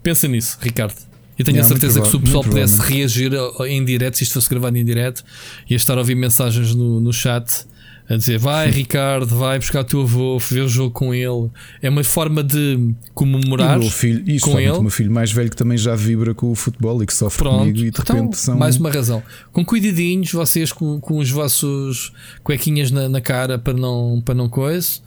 Pensa 0.06 0.28
nisso, 0.28 0.56
Ricardo. 0.60 0.94
Eu 1.36 1.44
tenho 1.44 1.60
a 1.60 1.64
certeza 1.64 2.00
que 2.00 2.06
se 2.06 2.14
o 2.14 2.20
pessoal 2.20 2.44
pudesse 2.44 2.80
reagir 2.80 3.32
em 3.66 3.84
direto, 3.84 4.16
se 4.16 4.22
isto 4.22 4.34
fosse 4.34 4.48
gravado 4.48 4.78
em 4.78 4.84
direto, 4.84 5.24
ia 5.68 5.76
estar 5.76 5.94
a 5.94 5.98
ouvir 5.98 6.14
mensagens 6.14 6.76
no, 6.76 7.00
no 7.00 7.12
chat 7.12 7.66
a 8.08 8.16
dizer 8.16 8.38
vai 8.38 8.70
Ricardo, 8.70 9.26
vai 9.36 9.58
buscar 9.58 9.80
o 9.80 9.84
teu 9.84 10.02
avô, 10.02 10.38
ver 10.38 10.60
o 10.60 10.68
jogo 10.68 10.92
com 10.92 11.12
ele. 11.12 11.50
É 11.82 11.90
uma 11.90 12.04
forma 12.04 12.44
de 12.44 12.94
comemorar 13.14 13.82
e 13.82 13.90
filho, 13.90 14.22
e 14.24 14.38
com 14.38 14.60
ele. 14.60 14.70
O 14.70 14.82
meu 14.82 14.92
filho 14.92 15.10
mais 15.10 15.32
velho 15.32 15.50
que 15.50 15.56
também 15.56 15.76
já 15.76 15.96
vibra 15.96 16.32
com 16.32 16.52
o 16.52 16.54
futebol 16.54 17.02
e 17.02 17.06
que 17.06 17.12
sofre 17.12 17.38
Pronto. 17.38 17.58
comigo 17.58 17.78
e 17.78 17.90
de 17.90 18.00
então, 18.00 18.14
repente 18.14 18.38
são. 18.38 18.56
Mais 18.56 18.76
uma 18.76 18.92
razão. 18.92 19.24
Com 19.52 19.64
cuidadinhos, 19.64 20.30
vocês 20.30 20.70
com, 20.70 21.00
com 21.00 21.18
os 21.18 21.28
vossos 21.32 22.12
cuequinhas 22.44 22.92
na, 22.92 23.08
na 23.08 23.20
cara 23.20 23.58
para 23.58 23.74
não, 23.74 24.22
para 24.24 24.36
não 24.36 24.48
coisa. 24.48 25.04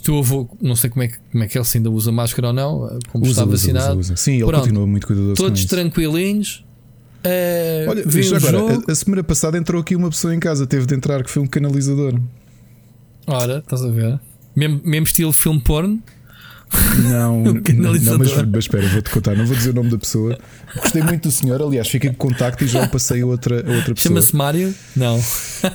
O 0.00 0.02
teu 0.02 0.18
avô, 0.18 0.48
não 0.62 0.74
sei 0.74 0.88
como 0.88 1.02
é, 1.02 1.08
que, 1.08 1.18
como 1.30 1.44
é 1.44 1.46
que 1.46 1.58
ele 1.58 1.64
se 1.64 1.76
ainda 1.76 1.90
usa 1.90 2.10
máscara 2.10 2.48
ou 2.48 2.52
não, 2.54 2.98
como 3.12 3.24
usa, 3.24 3.32
está 3.32 3.44
vacinado. 3.44 3.98
Usa, 3.98 4.14
usa. 4.14 4.16
Sim, 4.16 4.36
ele 4.36 4.46
Pronto, 4.46 4.60
continua 4.62 4.86
muito 4.86 5.06
cuidadoso. 5.06 5.34
Todos 5.34 5.64
tranquilinhos. 5.66 6.64
Uh, 7.22 7.90
Olha, 7.90 8.02
veja 8.06 8.38
agora, 8.38 8.82
a, 8.88 8.92
a, 8.92 8.94
semana 8.94 9.22
passada 9.22 9.58
entrou 9.58 9.82
aqui 9.82 9.94
uma 9.94 10.08
pessoa 10.08 10.34
em 10.34 10.40
casa, 10.40 10.66
teve 10.66 10.86
de 10.86 10.94
entrar 10.94 11.22
que 11.22 11.30
foi 11.30 11.42
um 11.42 11.46
canalizador. 11.46 12.18
Ora, 13.26 13.58
estás 13.58 13.84
a 13.84 13.90
ver? 13.90 14.18
Mesmo, 14.56 14.80
mesmo 14.84 15.06
estilo 15.06 15.32
filme 15.32 15.60
porno. 15.60 16.02
Não, 17.10 17.42
não, 17.42 18.18
mas, 18.18 18.32
mas, 18.46 18.64
espera, 18.64 18.86
vou-te 18.86 19.10
contar, 19.10 19.34
não 19.34 19.46
vou 19.46 19.56
dizer 19.56 19.70
o 19.70 19.72
nome 19.72 19.90
da 19.90 19.98
pessoa. 19.98 20.38
Gostei 20.76 21.02
muito 21.02 21.28
do 21.28 21.32
senhor, 21.32 21.60
aliás, 21.60 21.88
fica 21.88 22.08
com 22.10 22.28
contacto 22.28 22.62
e 22.64 22.68
já 22.68 22.84
o 22.84 22.88
passei 22.88 23.22
a 23.22 23.26
outra, 23.26 23.56
a 23.56 23.76
outra 23.76 23.94
pessoa. 23.94 24.14
Chama-se 24.14 24.36
Mário? 24.36 24.74
Não. 24.94 25.20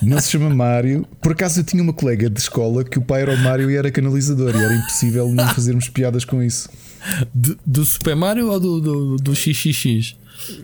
Não 0.02 0.20
se 0.20 0.32
chama 0.32 0.50
Mário. 0.50 1.06
Por 1.22 1.34
acaso 1.34 1.60
eu 1.60 1.64
tinha 1.64 1.82
uma 1.82 1.94
colega 1.94 2.30
de 2.30 2.40
escola 2.40 2.84
que 2.84 2.98
o 2.98 3.02
pai 3.02 3.24
era 3.24 3.34
o 3.34 3.38
Mário 3.38 3.70
e 3.70 3.76
era 3.76 3.92
canalizador, 3.92 4.56
e 4.56 4.64
era 4.64 4.76
impossível 4.76 5.28
não 5.30 5.48
fazermos 5.54 5.90
piadas 5.90 6.24
com 6.24 6.42
isso. 6.42 6.70
Do, 7.34 7.58
do 7.66 7.86
Super 7.86 8.16
Mario 8.16 8.50
ou 8.50 8.60
do, 8.60 8.82
do, 8.82 9.16
do 9.18 9.36
XXX? 9.36 10.16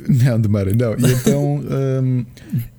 Não, 0.08 0.40
de 0.40 0.48
Mara, 0.48 0.72
não. 0.74 0.94
E 0.94 1.14
então 1.14 1.58
um, 1.58 2.26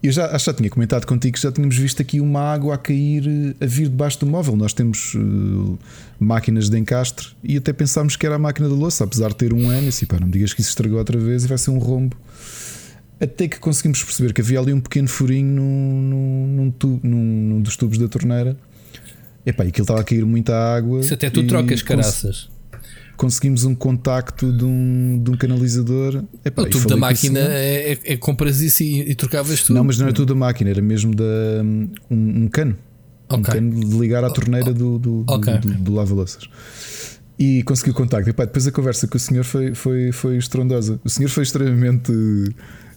eu 0.03 0.13
já, 0.13 0.37
já 0.37 0.53
tinha 0.53 0.69
comentado 0.69 1.07
contigo 1.07 1.35
que 1.35 1.43
já 1.43 1.51
tínhamos 1.51 1.77
visto 1.77 2.01
aqui 2.03 2.21
uma 2.21 2.41
água 2.41 2.75
a 2.75 2.79
cair, 2.79 3.57
a 3.61 3.67
vir 3.67 3.89
debaixo 3.89 4.21
do 4.21 4.27
móvel. 4.27 4.57
Nós 4.57 4.73
temos 4.73 5.15
uh, 5.15 5.79
máquinas 6.19 6.69
de 6.69 6.79
encastre 6.79 7.29
e 7.43 7.57
até 7.57 7.73
pensámos 7.73 8.17
que 8.17 8.27
era 8.27 8.37
a 8.37 8.39
máquina 8.39 8.69
da 8.69 8.75
louça, 8.75 9.05
apesar 9.05 9.29
de 9.29 9.37
ter 9.37 9.53
um 9.53 9.69
ano. 9.69 9.87
E 9.87 9.89
assim, 9.89 10.07
pá, 10.07 10.19
não 10.21 10.27
me 10.27 10.33
digas 10.33 10.53
que 10.53 10.61
isso 10.61 10.71
estragou 10.71 10.99
outra 10.99 11.19
vez 11.19 11.45
e 11.45 11.49
vai 11.49 11.59
ser 11.59 11.71
um 11.71 11.79
rombo. 11.79 12.17
Até 13.21 13.47
que 13.49 13.59
conseguimos 13.59 14.03
perceber 14.03 14.33
que 14.33 14.41
havia 14.41 14.59
ali 14.59 14.73
um 14.73 14.81
pequeno 14.81 15.09
furinho 15.09 15.49
num, 15.49 16.03
num, 16.03 16.47
num, 16.47 16.71
tubo, 16.71 17.01
num, 17.07 17.49
num 17.49 17.61
dos 17.61 17.77
tubos 17.77 17.97
da 17.97 18.09
torneira. 18.09 18.57
Epá, 19.47 19.65
e 19.65 19.69
aquilo 19.69 19.85
estava 19.85 20.01
a 20.01 20.05
cair 20.05 20.25
muita 20.25 20.55
água. 20.55 21.01
Isso 21.01 21.15
até 21.15 21.31
tu 21.31 21.47
trocas 21.47 21.83
caraças 21.83 22.49
conseguimos 23.17 23.65
um 23.65 23.75
contacto 23.75 24.53
de 24.53 24.65
um, 24.65 25.21
de 25.23 25.31
um 25.31 25.37
canalizador. 25.37 26.25
Epá, 26.45 26.63
o 26.63 26.71
tubo 26.71 26.89
da 26.89 26.97
máquina 26.97 27.41
é, 27.41 27.93
é, 27.93 27.99
é, 28.05 28.17
compras 28.17 28.61
isso 28.61 28.83
e, 28.83 29.11
e 29.11 29.15
trocavas 29.15 29.63
tudo. 29.63 29.77
Não, 29.77 29.85
mas 29.85 29.99
não 29.99 30.07
era 30.07 30.15
tudo 30.15 30.35
da 30.35 30.39
máquina, 30.39 30.71
era 30.71 30.83
mesmo 30.83 31.15
da, 31.15 31.25
um, 31.63 32.45
um 32.45 32.49
cano. 32.49 32.77
Okay. 33.29 33.39
Um 33.39 33.43
cano 33.43 33.89
de 33.89 33.99
ligar 33.99 34.25
à 34.25 34.31
torneira 34.31 34.73
do, 34.73 34.99
do, 34.99 35.25
okay. 35.29 35.59
do, 35.59 35.69
do, 35.69 35.75
do 35.75 35.95
lava-louças. 35.95 36.49
E 37.39 37.63
consegui 37.65 37.91
o 37.91 37.95
contacto. 37.95 38.29
Epá, 38.29 38.45
depois 38.45 38.67
a 38.67 38.73
conversa 38.73 39.07
com 39.09 39.17
o 39.17 39.21
senhor 39.21 39.45
foi, 39.45 39.75
foi, 39.75 40.13
foi 40.13 40.37
estrondosa. 40.37 41.01
O 41.05 41.09
senhor 41.09 41.29
foi 41.29 41.43
extremamente 41.43 42.13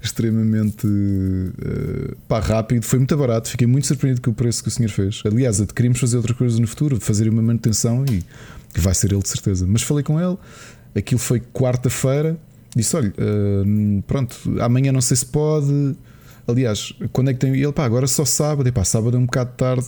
extremamente 0.05 0.85
uh, 0.85 2.15
pá, 2.27 2.39
rápido, 2.39 2.83
foi 2.83 2.99
muito 2.99 3.17
barato. 3.17 3.49
Fiquei 3.49 3.65
muito 3.65 3.87
surpreendido 3.87 4.21
com 4.21 4.31
o 4.31 4.33
preço 4.33 4.61
que 4.61 4.69
o 4.69 4.71
senhor 4.71 4.89
fez. 4.89 5.21
Aliás, 5.25 5.59
queríamos 5.75 5.99
fazer 5.99 6.17
outras 6.17 6.37
coisas 6.37 6.59
no 6.59 6.67
futuro, 6.67 6.99
fazer 6.99 7.27
uma 7.27 7.41
manutenção 7.41 8.05
e 8.09 8.23
que 8.75 8.81
vai 8.81 8.93
ser 8.93 9.13
ele 9.13 9.21
de 9.21 9.29
certeza. 9.29 9.65
Mas 9.65 9.81
falei 9.81 10.03
com 10.03 10.19
ele, 10.19 10.37
aquilo 10.93 11.19
foi 11.19 11.39
quarta-feira, 11.39 12.37
disse: 12.75 12.95
olha, 12.95 13.09
uh, 13.09 14.03
pronto, 14.03 14.35
amanhã 14.59 14.91
não 14.91 15.01
sei 15.01 15.15
se 15.15 15.25
pode. 15.25 15.95
Aliás, 16.45 16.93
quando 17.11 17.29
é 17.31 17.33
que 17.33 17.39
tem. 17.39 17.55
Ele, 17.55 17.71
pá, 17.71 17.85
agora 17.85 18.05
só 18.05 18.25
sábado, 18.25 18.67
e 18.67 18.71
pá, 18.71 18.83
sábado 18.83 19.15
é 19.15 19.19
um 19.19 19.25
bocado 19.25 19.51
tarde, 19.55 19.87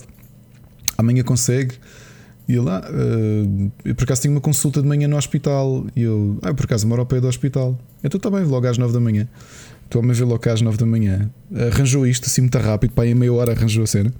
amanhã 0.96 1.22
consegue. 1.22 1.74
E 2.48 2.54
ele, 2.54 2.70
ah, 2.70 2.82
uh, 2.90 3.72
eu 3.84 3.94
por 3.94 4.04
acaso 4.04 4.22
tenho 4.22 4.34
uma 4.34 4.40
consulta 4.40 4.80
de 4.80 4.88
manhã 4.88 5.06
no 5.06 5.18
hospital. 5.18 5.84
E 5.94 6.02
eu, 6.02 6.38
ah, 6.40 6.54
por 6.54 6.64
acaso 6.64 6.88
moro 6.88 7.02
ao 7.02 7.06
pé 7.06 7.20
do 7.20 7.28
hospital. 7.28 7.78
Então 8.02 8.16
está 8.16 8.30
bem, 8.30 8.42
logo 8.42 8.66
às 8.66 8.78
9 8.78 8.90
da 8.90 9.00
manhã. 9.00 9.28
Estou-me 9.84 10.10
a 10.10 10.14
ver 10.14 10.24
logo 10.24 10.48
às 10.48 10.62
9 10.62 10.78
da 10.78 10.86
manhã. 10.86 11.30
Arranjou 11.54 12.06
isto 12.06 12.24
assim 12.24 12.40
muito 12.40 12.58
rápido, 12.58 12.92
pá, 12.92 13.06
em 13.06 13.14
meia 13.14 13.32
hora 13.34 13.52
arranjou 13.52 13.84
a 13.84 13.86
cena. 13.86 14.12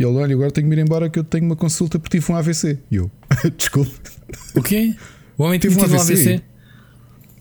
E 0.00 0.02
ele, 0.02 0.16
olha, 0.16 0.34
agora 0.34 0.50
tenho 0.50 0.66
que 0.66 0.74
ir 0.74 0.78
embora 0.78 1.10
que 1.10 1.18
eu 1.18 1.24
tenho 1.24 1.44
uma 1.44 1.54
consulta 1.54 1.98
porque 1.98 2.18
tive 2.18 2.32
um 2.32 2.34
AVC. 2.34 2.78
E 2.90 2.96
eu, 2.96 3.10
desculpe. 3.54 3.92
O 4.54 4.62
quê? 4.62 4.94
O 5.36 5.42
homem 5.42 5.60
teve 5.60 5.78
um 5.78 5.84
AVC? 5.84 6.12
AVC? 6.12 6.42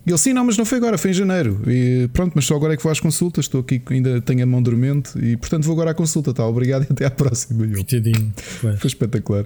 E 0.05 0.11
ele, 0.11 0.17
sim, 0.17 0.33
não, 0.33 0.43
mas 0.43 0.57
não 0.57 0.65
foi 0.65 0.77
agora, 0.77 0.97
foi 0.97 1.11
em 1.11 1.13
janeiro. 1.13 1.61
E 1.65 2.09
pronto, 2.11 2.33
mas 2.35 2.43
só 2.43 2.57
agora 2.57 2.73
é 2.73 2.77
que 2.77 2.83
vou 2.83 2.91
às 2.91 2.99
consultas. 2.99 3.45
Estou 3.45 3.61
aqui, 3.61 3.81
ainda 3.89 4.19
tenho 4.19 4.43
a 4.43 4.45
mão 4.45 4.61
dormente 4.61 5.17
e 5.17 5.37
portanto 5.37 5.63
vou 5.63 5.71
agora 5.71 5.91
à 5.91 5.93
consulta. 5.93 6.33
Tá, 6.33 6.45
obrigado 6.45 6.83
e 6.83 6.91
até 6.91 7.05
à 7.05 7.11
próxima. 7.11 7.65
Eu, 7.65 7.79
Foi 8.77 8.87
espetacular. 8.89 9.45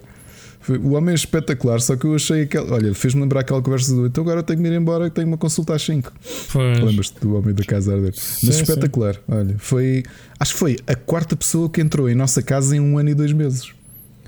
O 0.82 0.94
homem 0.94 1.12
é 1.12 1.16
espetacular, 1.16 1.82
só 1.82 1.96
que 1.96 2.06
eu 2.06 2.16
achei 2.16 2.44
aquela. 2.44 2.74
Olha, 2.74 2.94
fez-me 2.94 3.22
lembrar 3.22 3.42
aquela 3.42 3.62
conversa 3.62 3.94
do. 3.94 4.06
Então 4.06 4.24
agora 4.24 4.40
eu 4.40 4.44
tenho 4.44 4.62
que 4.62 4.68
ir 4.68 4.74
embora 4.74 5.10
que 5.10 5.16
tenho 5.16 5.28
uma 5.28 5.38
consulta 5.38 5.76
às 5.76 5.82
5. 5.82 6.12
Lembras-te 6.86 7.20
do 7.20 7.36
homem 7.36 7.54
da 7.54 7.64
casa 7.64 7.94
arder? 7.94 8.14
Mas 8.44 8.56
espetacular. 8.56 9.16
Sim. 9.16 9.22
Olha, 9.28 9.56
foi. 9.58 10.04
Acho 10.40 10.54
que 10.54 10.60
foi 10.60 10.78
a 10.88 10.96
quarta 10.96 11.36
pessoa 11.36 11.70
que 11.70 11.82
entrou 11.82 12.10
em 12.10 12.16
nossa 12.16 12.42
casa 12.42 12.76
em 12.76 12.80
um 12.80 12.98
ano 12.98 13.10
e 13.10 13.14
dois 13.14 13.34
meses. 13.34 13.72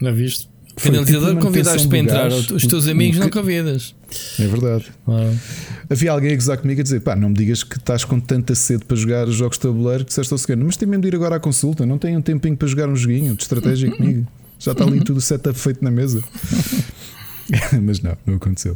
Não 0.01 0.13
viste? 0.13 0.49
Finalizador, 0.77 1.29
tipo 1.29 1.41
convidaste 1.41 1.87
para 1.87 1.97
entrar. 1.97 2.29
Gás, 2.29 2.51
os 2.51 2.67
teus 2.67 2.87
amigos 2.87 3.17
não 3.17 3.29
convidas. 3.29 3.95
É 4.37 4.45
verdade. 4.45 4.85
Ah. 5.07 5.33
Havia 5.89 6.11
alguém 6.11 6.33
a 6.33 6.35
gozar 6.35 6.57
comigo 6.57 6.81
a 6.81 6.83
dizer: 6.83 6.99
pá, 6.99 7.15
não 7.15 7.29
me 7.29 7.35
digas 7.35 7.63
que 7.63 7.77
estás 7.77 8.03
com 8.03 8.19
tanta 8.19 8.53
sede 8.55 8.83
para 8.83 8.97
jogar 8.97 9.25
jogos 9.27 9.57
de 9.57 9.61
tabuleiro 9.61 10.03
que 10.03 10.09
disseste 10.09 10.33
ao 10.33 10.37
segundo, 10.37 10.65
mas 10.65 10.75
tem 10.75 10.87
mesmo 10.87 11.01
de 11.01 11.07
ir 11.07 11.15
agora 11.15 11.37
à 11.37 11.39
consulta. 11.39 11.85
Não 11.85 11.97
tem 11.97 12.17
um 12.17 12.21
tempinho 12.21 12.57
para 12.57 12.67
jogar 12.67 12.89
um 12.89 12.95
joguinho 12.95 13.35
de 13.35 13.43
estratégia 13.43 13.89
comigo. 13.89 14.27
Já 14.59 14.71
está 14.71 14.83
ali 14.83 15.01
tudo 15.03 15.17
o 15.17 15.21
setup 15.21 15.57
feito 15.57 15.83
na 15.83 15.91
mesa. 15.91 16.23
Mas 17.81 18.01
não, 18.01 18.17
não 18.25 18.35
aconteceu. 18.35 18.75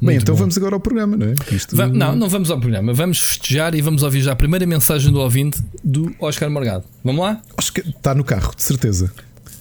Muito 0.00 0.06
Bem, 0.06 0.16
então 0.16 0.34
bom. 0.34 0.40
vamos 0.40 0.56
agora 0.56 0.76
ao 0.76 0.80
programa, 0.80 1.16
não 1.16 1.26
é? 1.26 1.34
Isto... 1.50 1.74
não, 1.74 2.14
não 2.14 2.28
vamos 2.28 2.50
ao 2.50 2.60
programa. 2.60 2.94
Vamos 2.94 3.18
festejar 3.18 3.74
e 3.74 3.82
vamos 3.82 4.04
ouvir 4.04 4.20
já 4.22 4.32
a 4.32 4.36
primeira 4.36 4.64
mensagem 4.64 5.12
do 5.12 5.18
ouvinte 5.18 5.60
do 5.82 6.14
Oscar 6.20 6.48
Morgado. 6.48 6.84
Vamos 7.02 7.20
lá? 7.20 7.42
Oscar 7.56 7.84
está 7.84 8.14
no 8.14 8.22
carro, 8.22 8.54
de 8.54 8.62
certeza. 8.62 9.12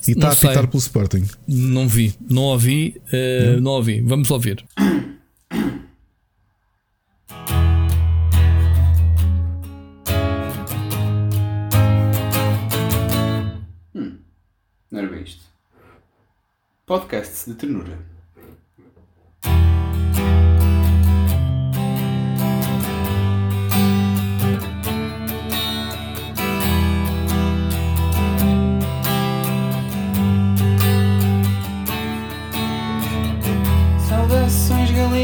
E 0.08 0.12
está 0.12 0.30
a 0.30 0.32
apitar 0.32 0.68
pelo 0.68 0.80
Sporting. 0.80 1.24
Não 1.48 1.88
vi, 1.88 2.14
não 2.30 2.44
ouvi, 2.44 3.02
uh, 3.08 3.54
não. 3.54 3.62
não 3.62 3.72
ouvi. 3.72 4.02
Vamos 4.02 4.30
ouvir. 4.30 4.64
Não 14.98 15.04
era 15.04 15.14
bem 15.14 15.22
isto. 15.22 15.44
Podcasts 16.88 17.46
de 17.46 17.54
ternura. 17.54 18.00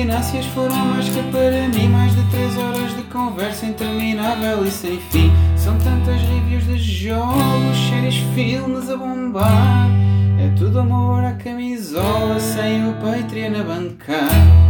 Galináceas 0.04 0.46
foram 0.48 0.76
mais 0.76 1.08
que 1.08 1.24
para 1.32 1.70
mim 1.70 1.88
mais 1.88 2.14
de 2.14 2.22
3 2.30 2.58
horas 2.58 2.94
de 2.94 3.04
conversa 3.04 3.66
interminável 3.66 4.66
e 4.66 4.70
sem 4.70 5.00
fim. 5.00 5.32
São 5.56 5.78
tantas 5.78 6.22
reviews 6.24 6.66
de 6.66 6.78
jogos, 6.78 7.78
séries, 7.90 8.18
filmes 8.36 8.90
a 8.90 8.98
bombar. 8.98 9.88
É 10.38 10.50
tudo 10.58 10.82
amor 10.82 11.24
à 11.24 11.32
camisola, 11.32 12.38
sem 12.38 12.86
o 12.86 12.94
Patreon 12.96 13.62
a 13.62 13.64
bancar. 13.64 14.64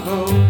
Split 0.00 0.49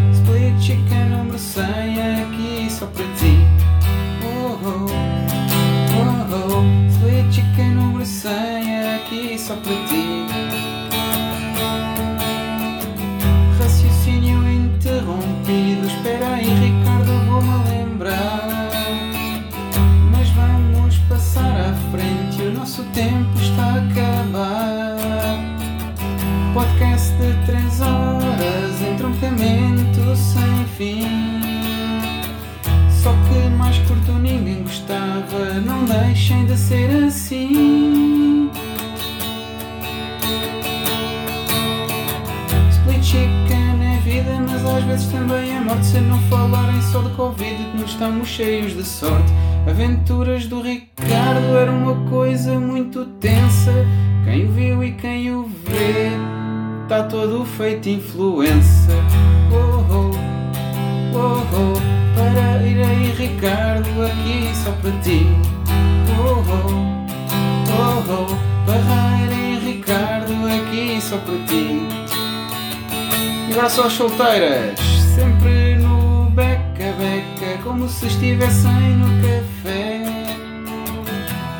agora 74.21 74.21
só 74.21 74.27
as 74.27 74.37
solteiras, 74.71 74.79
sempre 75.15 75.75
no 75.75 76.29
beca-beca, 76.31 77.61
como 77.63 77.87
se 77.89 78.07
estivessem 78.07 78.95
no 78.97 79.07
café. 79.21 80.03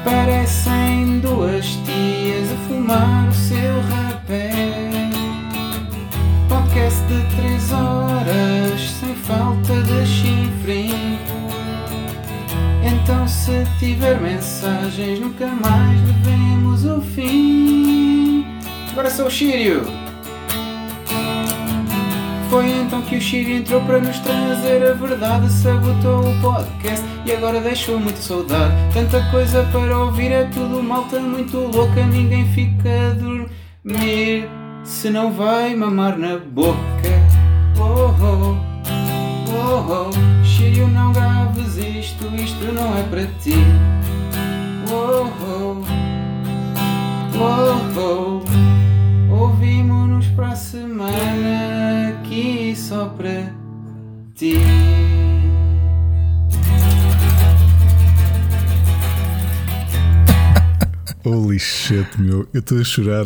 Parecem 0.04 1.20
duas 1.20 1.66
tias 1.66 2.52
a 2.52 2.68
fumar 2.68 3.30
o 3.30 3.34
seu 3.34 3.82
rapé. 3.82 4.52
Podcast 6.48 7.02
de 7.04 7.36
três 7.36 7.72
horas, 7.72 8.92
sem 9.00 9.16
falta 9.16 9.82
de 9.82 10.06
chifre. 10.06 10.92
Então, 12.84 13.28
se 13.28 13.66
tiver 13.80 14.20
mensagens, 14.20 15.20
nunca 15.20 15.48
mais 15.48 16.00
devemos 16.02 16.86
o 16.86 17.02
fim. 17.02 18.46
Agora 18.92 19.10
sou 19.10 19.28
o 19.28 19.32
Sírio. 19.32 20.01
Que 23.12 23.18
o 23.18 23.22
Chiri 23.22 23.56
entrou 23.58 23.82
para 23.82 24.00
nos 24.00 24.18
trazer 24.20 24.82
a 24.90 24.94
verdade. 24.94 25.52
Sabotou 25.52 26.22
o 26.22 26.42
podcast 26.42 27.06
e 27.26 27.34
agora 27.34 27.60
deixou 27.60 28.00
muita 28.00 28.22
saudade. 28.22 28.74
Tanta 28.94 29.22
coisa 29.30 29.68
para 29.70 30.00
ouvir, 30.00 30.32
é 30.32 30.46
tudo 30.46 30.82
malta 30.82 31.20
muito 31.20 31.58
louca. 31.58 32.06
Ninguém 32.06 32.48
fica 32.54 33.10
a 33.10 33.14
dormir 33.14 34.50
se 34.86 35.10
não 35.10 35.34
vai 35.34 35.76
mamar 35.76 36.18
na 36.18 36.38
boca. 36.38 36.91
Eu 62.54 62.60
estou 62.60 62.80
a 62.80 62.84
chorar. 62.84 63.26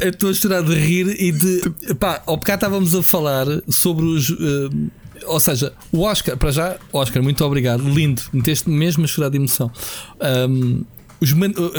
Eu 0.00 0.10
estou 0.10 0.30
a 0.30 0.34
chorar 0.34 0.62
de 0.62 0.74
rir 0.74 1.08
e 1.18 1.32
de. 1.32 1.94
Pá, 1.94 2.22
ao 2.26 2.36
bocado 2.36 2.56
estávamos 2.56 2.94
a 2.94 3.02
falar 3.02 3.46
sobre 3.68 4.04
os. 4.04 4.30
Uh, 4.30 4.90
ou 5.26 5.40
seja, 5.40 5.72
o 5.90 6.02
Oscar, 6.02 6.36
para 6.36 6.50
já, 6.50 6.76
Oscar, 6.92 7.22
muito 7.22 7.42
obrigado, 7.44 7.88
lindo, 7.88 8.20
meteste 8.32 8.68
mesmo 8.68 9.04
a 9.04 9.06
chorar 9.06 9.30
de 9.30 9.36
emoção. 9.36 9.70
Um, 10.50 10.84
os, 11.20 11.32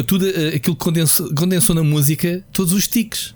tudo 0.07 0.25
aquilo 0.55 0.75
que 0.75 0.83
condensou, 0.83 1.33
condensou 1.35 1.75
na 1.75 1.83
música, 1.83 2.43
todos 2.51 2.73
os 2.73 2.87
tiques 2.87 3.34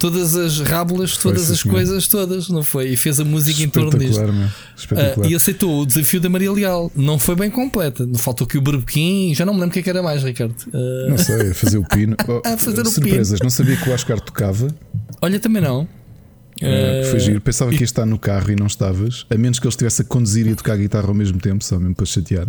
todas 0.00 0.34
as 0.34 0.60
rábulas, 0.60 1.18
todas 1.18 1.50
as 1.50 1.62
coisas 1.62 2.08
todas, 2.08 2.48
não 2.48 2.64
foi? 2.64 2.88
E 2.88 2.96
fez 2.96 3.20
a 3.20 3.24
música 3.24 3.62
em 3.62 3.68
torno 3.68 3.96
disto. 3.98 4.22
Uh, 4.22 5.28
e 5.28 5.34
aceitou 5.34 5.82
o 5.82 5.86
desafio 5.86 6.20
da 6.20 6.28
Maria 6.28 6.50
Leal. 6.50 6.90
Não 6.96 7.18
foi 7.18 7.36
bem 7.36 7.50
completa. 7.50 8.08
Faltou 8.16 8.46
aqui 8.46 8.56
o 8.56 8.62
berbequim, 8.62 9.34
já 9.34 9.44
não 9.44 9.52
me 9.52 9.60
lembro 9.60 9.70
o 9.70 9.72
que, 9.74 9.80
é 9.80 9.82
que 9.82 9.90
era 9.90 10.02
mais, 10.02 10.22
Ricardo. 10.22 10.56
Uh... 10.68 11.10
Não 11.10 11.18
sei, 11.18 11.52
fazer 11.52 11.76
o 11.76 11.84
pino. 11.84 12.16
a 12.44 12.56
fazer 12.56 12.84
Surpresas, 12.86 13.32
o 13.32 13.34
pino. 13.34 13.44
não 13.44 13.50
sabia 13.50 13.76
que 13.76 13.88
o 13.88 13.92
Oscar 13.92 14.18
tocava. 14.18 14.74
Olha, 15.20 15.38
também 15.38 15.62
não. 15.62 15.82
Uh, 15.82 17.10
foi 17.10 17.20
giro. 17.20 17.40
Pensava 17.40 17.72
e... 17.72 17.76
que 17.76 17.82
ia 17.82 17.84
estar 17.84 18.06
no 18.06 18.18
carro 18.18 18.50
e 18.50 18.56
não 18.56 18.66
estavas, 18.66 19.26
a 19.28 19.36
menos 19.36 19.58
que 19.58 19.66
ele 19.66 19.72
estivesse 19.72 20.00
a 20.00 20.04
conduzir 20.06 20.46
e 20.46 20.52
a 20.52 20.56
tocar 20.56 20.72
a 20.72 20.76
guitarra 20.78 21.08
ao 21.08 21.14
mesmo 21.14 21.38
tempo, 21.38 21.62
só 21.62 21.78
mesmo 21.78 21.94
para 21.94 22.06
chatear. 22.06 22.48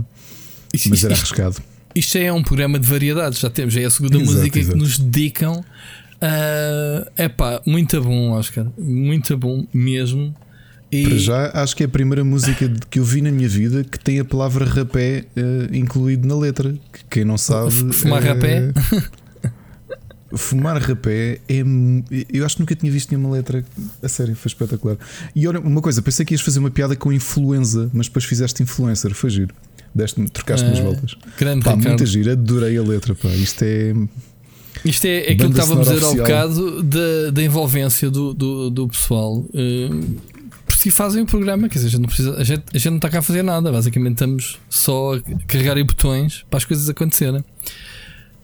Mas 0.90 1.04
era 1.04 1.14
arriscado. 1.14 1.58
Isto 1.94 2.18
é 2.18 2.32
um 2.32 2.42
programa 2.42 2.80
de 2.80 2.88
variedades, 2.88 3.40
já 3.40 3.50
temos, 3.50 3.74
já 3.74 3.82
é 3.82 3.86
a 3.86 3.90
segunda 3.90 4.16
exato, 4.16 4.32
música 4.32 4.60
exato. 4.60 4.78
que 4.78 4.82
nos 4.82 4.98
dedicam 4.98 5.64
é 6.22 7.26
uh, 7.26 7.30
pá, 7.36 7.62
muito 7.66 8.02
bom, 8.02 8.32
Oscar. 8.32 8.68
Muito 8.78 9.36
bom 9.38 9.66
mesmo. 9.74 10.36
E 10.92 11.04
Para 11.08 11.18
já, 11.18 11.52
acho 11.64 11.76
que 11.76 11.84
é 11.84 11.86
a 11.86 11.90
primeira 11.90 12.22
música 12.24 12.70
que 12.90 13.00
eu 13.00 13.06
vi 13.06 13.22
na 13.22 13.32
minha 13.32 13.48
vida 13.48 13.82
que 13.84 13.98
tem 13.98 14.20
a 14.20 14.26
palavra 14.26 14.66
rapé 14.66 15.24
eh, 15.38 15.68
incluído 15.72 16.28
na 16.28 16.36
letra. 16.38 16.74
Que 16.92 17.06
quem 17.10 17.24
não 17.24 17.38
sabe. 17.38 17.72
Fumar 17.94 18.22
eh, 18.26 18.28
rapé? 18.28 18.74
Fumar 20.36 20.82
rapé 20.82 21.40
é. 21.48 21.64
Eu 22.30 22.46
acho 22.46 22.56
que 22.58 22.62
nunca 22.62 22.76
tinha 22.76 22.92
visto 22.92 23.10
nenhuma 23.12 23.34
letra. 23.34 23.64
A 24.04 24.08
sério, 24.10 24.36
foi 24.36 24.50
espetacular. 24.50 24.98
E 25.34 25.48
olha, 25.48 25.62
uma 25.62 25.82
coisa, 25.82 26.02
pensei 26.02 26.26
que 26.26 26.34
ias 26.34 26.42
fazer 26.42 26.60
uma 26.60 26.72
piada 26.72 26.94
com 26.96 27.12
influenza, 27.12 27.90
mas 27.94 28.08
depois 28.08 28.26
fizeste 28.26 28.62
influencer, 28.62 29.14
foi 29.14 29.30
giro. 29.30 29.56
Deste 29.96 30.22
trocaste 30.30 30.66
umas 30.68 30.80
Ah, 30.80 30.84
voltas. 30.84 31.18
grande 31.38 31.64
Pá, 31.66 31.76
muita 31.76 32.06
gira, 32.06 32.34
adorei 32.34 32.78
a 32.78 32.82
letra. 32.82 33.16
Pá. 33.16 33.30
Isto 33.30 33.64
é. 33.64 33.94
Isto 34.84 35.06
é, 35.06 35.18
é 35.30 35.32
aquilo 35.34 35.52
que 35.52 35.60
estávamos 35.60 35.88
a 35.88 35.94
dizer 35.94 36.06
ao 36.06 36.16
bocado 36.16 36.84
da, 36.84 37.32
da 37.32 37.44
envolvência 37.44 38.10
do, 38.10 38.34
do, 38.34 38.70
do 38.70 38.88
pessoal. 38.88 39.46
Eh, 39.54 39.90
por 40.66 40.74
si 40.76 40.90
fazem 40.90 41.22
o 41.22 41.26
programa, 41.26 41.70
quer 41.70 41.76
dizer, 41.76 41.88
a 41.88 41.90
gente, 41.92 42.02
não 42.02 42.08
precisa, 42.08 42.36
a, 42.36 42.44
gente, 42.44 42.64
a 42.74 42.78
gente 42.78 42.90
não 42.90 42.96
está 42.98 43.10
cá 43.10 43.20
a 43.20 43.22
fazer 43.22 43.44
nada, 43.44 43.72
basicamente 43.72 44.14
estamos 44.14 44.58
só 44.70 45.16
a 45.16 45.22
carregar 45.48 45.78
em 45.78 45.86
botões 45.86 46.44
para 46.50 46.58
as 46.58 46.66
coisas 46.66 46.90
acontecerem. 46.90 47.44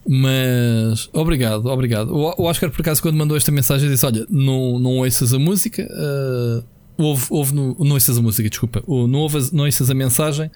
Mas 0.06 1.10
obrigado, 1.12 1.66
obrigado. 1.66 2.14
O, 2.14 2.44
Oscar, 2.44 2.70
por 2.70 2.80
acaso, 2.80 3.02
quando 3.02 3.16
mandou 3.16 3.36
esta 3.36 3.50
mensagem, 3.52 3.90
disse: 3.90 4.06
Olha, 4.06 4.26
não, 4.30 4.78
não 4.78 4.98
ouças 4.98 5.34
a 5.34 5.38
música, 5.38 5.82
eh, 5.82 6.62
ouve, 6.96 7.26
ouve 7.28 7.54
no, 7.54 7.76
não 7.78 7.92
ouças 7.92 8.16
a 8.16 8.22
música, 8.22 8.48
desculpa, 8.48 8.82
o- 8.86 9.06
não, 9.06 9.18
ouves, 9.20 9.52
não 9.52 9.64
ouças 9.64 9.90
a 9.90 9.94
mensagem. 9.94 10.50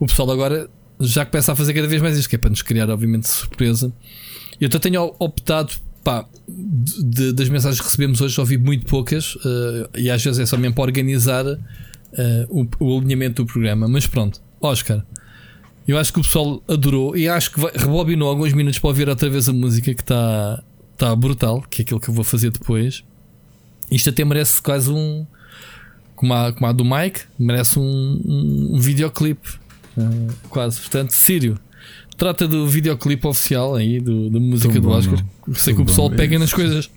O 0.00 0.06
pessoal 0.06 0.30
agora 0.30 0.70
já 0.98 1.26
começa 1.26 1.52
a 1.52 1.56
fazer 1.56 1.74
cada 1.74 1.86
vez 1.86 2.00
mais 2.00 2.16
isto, 2.16 2.28
que 2.28 2.36
é 2.36 2.38
para 2.38 2.48
nos 2.48 2.62
criar, 2.62 2.88
obviamente, 2.88 3.28
surpresa. 3.28 3.92
Eu 4.60 4.68
até 4.68 4.78
tenho 4.78 5.14
optado, 5.18 5.72
pá, 6.02 6.24
de- 6.48 7.32
das 7.32 7.48
mensagens 7.48 7.80
que 7.80 7.86
recebemos 7.86 8.20
hoje, 8.20 8.38
ouvi 8.40 8.56
muito 8.58 8.86
poucas, 8.86 9.36
eh, 9.44 9.88
e 10.02 10.10
às 10.10 10.22
vezes 10.22 10.38
é 10.40 10.46
só 10.46 10.56
mesmo 10.56 10.74
para 10.74 10.84
organizar 10.84 11.44
eh, 11.46 12.46
o, 12.48 12.66
o 12.80 12.98
alinhamento 12.98 13.42
do 13.44 13.52
programa. 13.52 13.86
Mas 13.88 14.06
pronto, 14.06 14.40
Oscar, 14.60 15.04
eu 15.86 15.98
acho 15.98 16.12
que 16.12 16.20
o 16.20 16.22
pessoal 16.22 16.62
adorou 16.68 17.16
e 17.16 17.28
acho 17.28 17.52
que 17.52 17.60
vai, 17.60 17.72
rebobinou 17.74 18.28
alguns 18.28 18.52
minutos 18.52 18.78
para 18.78 18.88
ouvir 18.88 19.08
outra 19.08 19.28
vez 19.28 19.48
a 19.48 19.52
música 19.52 19.94
que 19.94 20.00
está 20.02 20.62
tá 20.96 21.14
brutal, 21.14 21.62
que 21.68 21.82
é 21.82 21.84
aquilo 21.84 22.00
que 22.00 22.08
eu 22.08 22.14
vou 22.14 22.24
fazer 22.24 22.50
depois. 22.50 23.04
Isto 23.90 24.10
até 24.10 24.24
merece 24.24 24.60
quase 24.62 24.90
um. 24.90 25.26
Como 26.16 26.32
a, 26.32 26.50
como 26.52 26.66
a 26.66 26.72
do 26.72 26.82
Mike, 26.84 27.20
merece 27.38 27.78
um, 27.78 27.82
um, 28.24 28.70
um 28.76 28.80
videoclipe. 28.80 29.48
eh, 29.98 30.32
quase. 30.48 30.80
Portanto, 30.80 31.10
Sírio. 31.12 31.58
Trata 32.16 32.48
do 32.48 32.66
videoclipe 32.66 33.26
oficial 33.26 33.74
aí, 33.74 34.00
do, 34.00 34.30
da 34.30 34.40
música 34.40 34.72
Tão 34.72 34.82
do 34.82 34.88
bom, 34.88 34.94
Oscar. 34.94 35.24
Sei 35.54 35.74
Tão 35.74 35.76
que 35.76 35.82
o 35.82 35.84
pessoal 35.86 36.08
bom, 36.08 36.16
pega 36.16 36.36
é 36.36 36.38
nas 36.38 36.52
coisas 36.52 36.90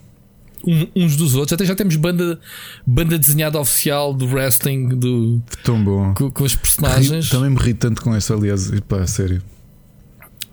uns 0.95 1.15
dos 1.15 1.35
outros. 1.35 1.53
Até 1.53 1.65
já 1.65 1.75
temos 1.75 1.95
banda, 1.95 2.39
banda 2.85 3.17
desenhada 3.17 3.59
oficial 3.59 4.13
do 4.13 4.25
wrestling 4.25 4.89
do, 4.89 5.41
Tão 5.63 5.83
bom. 5.83 6.13
com, 6.13 6.31
com 6.31 6.43
os 6.43 6.55
personagens. 6.55 7.29
Também 7.29 7.49
me 7.49 7.57
ri 7.57 7.73
tanto 7.73 8.01
com 8.01 8.13
essa, 8.15 8.33
aliás. 8.33 8.71
Pá, 8.81 9.05
sério. 9.07 9.41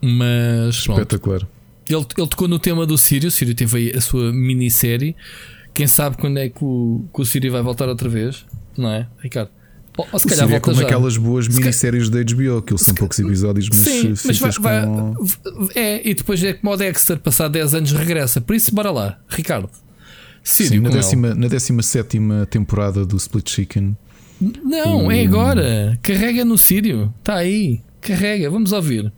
Mas 0.00 0.82
pronto, 0.84 1.00
Espetacular. 1.00 1.48
ele, 1.88 1.98
ele 1.98 2.28
tocou 2.28 2.48
no 2.48 2.58
tema 2.58 2.86
do 2.86 2.96
Sírio. 2.96 3.28
O 3.28 3.30
Sírio 3.30 3.54
teve 3.54 3.76
aí 3.76 3.96
a 3.96 4.00
sua 4.00 4.32
minissérie. 4.32 5.16
Quem 5.74 5.86
sabe 5.86 6.16
quando 6.16 6.38
é 6.38 6.48
que 6.48 6.64
o, 6.64 7.04
que 7.12 7.20
o 7.20 7.24
Sírio 7.24 7.52
vai 7.52 7.62
voltar 7.62 7.88
outra 7.88 8.08
vez? 8.08 8.46
Não 8.76 8.90
é, 8.90 9.06
Ricardo? 9.22 9.50
Ou, 9.96 10.06
ou 10.12 10.18
se 10.18 10.26
calhar 10.26 10.44
Sírio 10.44 10.56
é 10.56 10.60
como 10.60 10.76
já. 10.76 10.82
aquelas 10.84 11.16
boas 11.16 11.48
ca- 11.48 11.54
minisséries 11.54 12.08
da 12.10 12.18
HBO, 12.22 12.60
que 12.62 12.72
eles 12.72 12.82
são 12.82 12.94
poucos 12.94 13.18
episódios, 13.18 13.68
mas 13.70 13.78
Sim, 13.78 14.14
mas 14.26 14.38
vai, 14.38 14.50
vai- 14.50 14.84
com. 14.86 15.14
é, 15.74 16.06
e 16.08 16.14
depois 16.14 16.42
é 16.44 16.52
como 16.52 16.72
o 16.72 16.76
Dexter, 16.76 17.18
passar 17.18 17.48
10 17.48 17.74
anos 17.74 17.92
regressa. 17.92 18.40
Por 18.40 18.54
isso, 18.54 18.74
bora 18.74 18.90
lá, 18.90 19.18
Ricardo. 19.28 19.70
Sírio, 20.44 20.72
Sim, 20.74 20.80
na, 20.80 20.90
décima, 20.90 21.34
na 21.34 21.48
17 21.48 22.18
temporada 22.50 23.04
do 23.06 23.16
Split 23.16 23.50
Chicken. 23.50 23.96
Não, 24.62 25.10
é 25.10 25.22
Hum. 25.22 25.26
agora. 25.28 25.98
Carrega 26.02 26.44
no 26.44 26.58
Sírio. 26.58 27.12
Está 27.18 27.36
aí. 27.36 27.80
Carrega, 28.02 28.50
vamos 28.50 28.70
ouvir. 28.72 29.10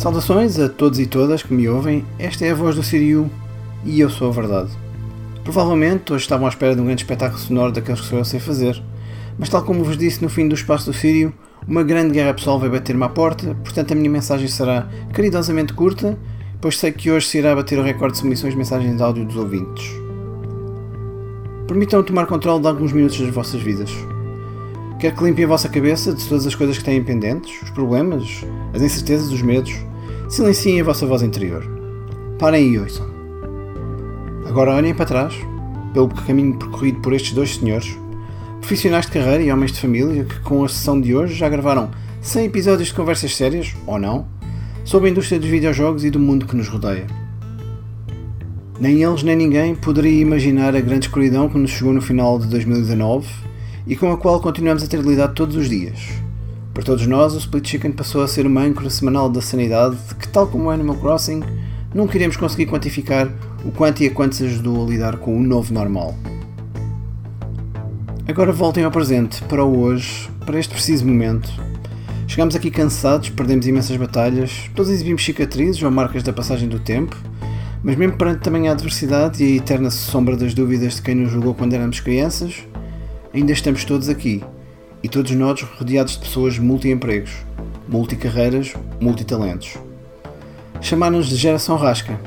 Saudações 0.00 0.58
a 0.58 0.66
todos 0.66 0.98
e 0.98 1.04
todas 1.04 1.42
que 1.42 1.52
me 1.52 1.68
ouvem, 1.68 2.06
esta 2.18 2.46
é 2.46 2.52
a 2.52 2.54
voz 2.54 2.74
do 2.74 2.82
Siriu 2.82 3.30
e 3.84 4.00
eu 4.00 4.08
sou 4.08 4.30
a 4.30 4.32
verdade. 4.32 4.70
Provavelmente 5.44 6.10
hoje 6.10 6.22
estavam 6.22 6.46
à 6.46 6.48
espera 6.48 6.74
de 6.74 6.80
um 6.80 6.86
grande 6.86 7.02
espetáculo 7.02 7.38
sonoro 7.38 7.70
daqueles 7.70 8.00
que 8.00 8.06
só 8.06 8.16
eu 8.16 8.24
sei 8.24 8.40
fazer, 8.40 8.82
mas 9.38 9.50
tal 9.50 9.62
como 9.62 9.84
vos 9.84 9.98
disse 9.98 10.22
no 10.22 10.30
fim 10.30 10.48
do 10.48 10.54
espaço 10.54 10.86
do 10.86 10.96
Sírio, 10.96 11.34
uma 11.68 11.82
grande 11.82 12.14
guerra 12.14 12.32
pessoal 12.32 12.58
vai 12.58 12.70
bater-me 12.70 13.04
à 13.04 13.10
porta, 13.10 13.54
portanto 13.62 13.92
a 13.92 13.94
minha 13.94 14.08
mensagem 14.08 14.48
será 14.48 14.88
caridosamente 15.12 15.74
curta, 15.74 16.18
pois 16.62 16.78
sei 16.78 16.92
que 16.92 17.10
hoje 17.10 17.26
se 17.26 17.36
irá 17.36 17.54
bater 17.54 17.78
o 17.78 17.82
recorde 17.82 18.14
de 18.14 18.20
submissões 18.20 18.54
de 18.54 18.58
mensagens 18.58 18.96
de 18.96 19.02
áudio 19.02 19.26
dos 19.26 19.36
ouvintes. 19.36 19.84
Permitam 21.68 22.02
tomar 22.02 22.24
controle 22.24 22.62
de 22.62 22.68
alguns 22.68 22.94
minutos 22.94 23.20
das 23.20 23.34
vossas 23.34 23.60
vidas. 23.60 23.90
Quero 25.00 25.16
que 25.16 25.24
limpem 25.24 25.46
a 25.46 25.48
vossa 25.48 25.66
cabeça 25.66 26.12
de 26.12 26.22
todas 26.28 26.46
as 26.46 26.54
coisas 26.54 26.76
que 26.76 26.84
têm 26.84 27.02
pendentes, 27.02 27.62
os 27.62 27.70
problemas, 27.70 28.44
as 28.74 28.82
incertezas, 28.82 29.32
os 29.32 29.40
medos. 29.40 29.74
Silenciem 30.28 30.78
a 30.78 30.84
vossa 30.84 31.06
voz 31.06 31.22
interior. 31.22 31.64
Parem 32.38 32.74
e 32.74 32.78
ouçam. 32.78 33.06
Agora 34.46 34.74
olhem 34.74 34.92
para 34.92 35.06
trás, 35.06 35.34
pelo 35.94 36.08
caminho 36.08 36.58
percorrido 36.58 37.00
por 37.00 37.14
estes 37.14 37.32
dois 37.32 37.56
senhores, 37.56 37.96
profissionais 38.60 39.06
de 39.06 39.12
carreira 39.12 39.42
e 39.42 39.50
homens 39.50 39.72
de 39.72 39.80
família 39.80 40.22
que, 40.22 40.38
com 40.40 40.62
a 40.64 40.68
sessão 40.68 41.00
de 41.00 41.16
hoje, 41.16 41.32
já 41.32 41.48
gravaram 41.48 41.90
100 42.20 42.44
episódios 42.44 42.88
de 42.88 42.94
conversas 42.94 43.34
sérias, 43.34 43.74
ou 43.86 43.98
não, 43.98 44.28
sobre 44.84 45.08
a 45.08 45.12
indústria 45.12 45.40
dos 45.40 45.48
videojogos 45.48 46.04
e 46.04 46.10
do 46.10 46.18
mundo 46.18 46.44
que 46.44 46.54
nos 46.54 46.68
rodeia. 46.68 47.06
Nem 48.78 49.02
eles 49.02 49.22
nem 49.22 49.34
ninguém 49.34 49.74
poderia 49.74 50.20
imaginar 50.20 50.76
a 50.76 50.80
grande 50.80 51.06
escuridão 51.06 51.48
que 51.48 51.56
nos 51.56 51.70
chegou 51.70 51.94
no 51.94 52.02
final 52.02 52.38
de 52.38 52.48
2019 52.48 53.49
e 53.86 53.96
com 53.96 54.12
a 54.12 54.16
qual 54.16 54.40
continuamos 54.40 54.82
a 54.82 54.86
ter 54.86 55.00
lidado 55.00 55.34
todos 55.34 55.56
os 55.56 55.68
dias. 55.68 55.98
Para 56.72 56.84
todos 56.84 57.06
nós, 57.06 57.34
o 57.34 57.38
Split 57.38 57.68
Chicken 57.68 57.92
passou 57.92 58.22
a 58.22 58.28
ser 58.28 58.46
uma 58.46 58.62
âncora 58.62 58.88
semanal 58.88 59.28
da 59.28 59.42
sanidade 59.42 59.96
que, 60.18 60.28
tal 60.28 60.46
como 60.46 60.64
o 60.64 60.70
Animal 60.70 60.96
Crossing, 60.96 61.42
nunca 61.94 62.16
iremos 62.16 62.36
conseguir 62.36 62.66
quantificar 62.66 63.30
o 63.64 63.72
quanto 63.72 64.02
e 64.02 64.06
a 64.06 64.10
quanto 64.10 64.36
se 64.36 64.44
ajudou 64.44 64.84
a 64.84 64.88
lidar 64.88 65.16
com 65.16 65.36
o 65.36 65.42
novo 65.42 65.74
normal. 65.74 66.14
Agora 68.26 68.52
voltem 68.52 68.84
ao 68.84 68.90
presente, 68.90 69.42
para 69.44 69.64
o 69.64 69.80
hoje, 69.80 70.30
para 70.46 70.58
este 70.58 70.72
preciso 70.72 71.04
momento. 71.04 71.50
Chegamos 72.28 72.54
aqui 72.54 72.70
cansados, 72.70 73.28
perdemos 73.28 73.66
imensas 73.66 73.96
batalhas, 73.96 74.70
todos 74.74 74.90
exibimos 74.92 75.24
cicatrizes 75.24 75.82
ou 75.82 75.90
marcas 75.90 76.22
da 76.22 76.32
passagem 76.32 76.68
do 76.68 76.78
tempo, 76.78 77.16
mas 77.82 77.96
mesmo 77.96 78.16
perante 78.16 78.42
também 78.42 78.68
a 78.68 78.72
adversidade 78.72 79.42
e 79.42 79.54
a 79.54 79.56
eterna 79.56 79.90
sombra 79.90 80.36
das 80.36 80.54
dúvidas 80.54 80.94
de 80.94 81.02
quem 81.02 81.16
nos 81.16 81.32
julgou 81.32 81.54
quando 81.54 81.74
éramos 81.74 81.98
crianças, 81.98 82.62
ainda 83.32 83.52
estamos 83.52 83.84
todos 83.84 84.08
aqui, 84.08 84.42
e 85.02 85.08
todos 85.08 85.30
nós 85.32 85.62
rodeados 85.62 86.14
de 86.14 86.20
pessoas 86.20 86.58
multi-empregos, 86.58 87.32
multicarreiras, 87.88 88.74
multitalentos. 89.00 89.76
Chamaram-nos 90.80 91.28
de 91.28 91.36
geração 91.36 91.76
rasca, 91.76 92.18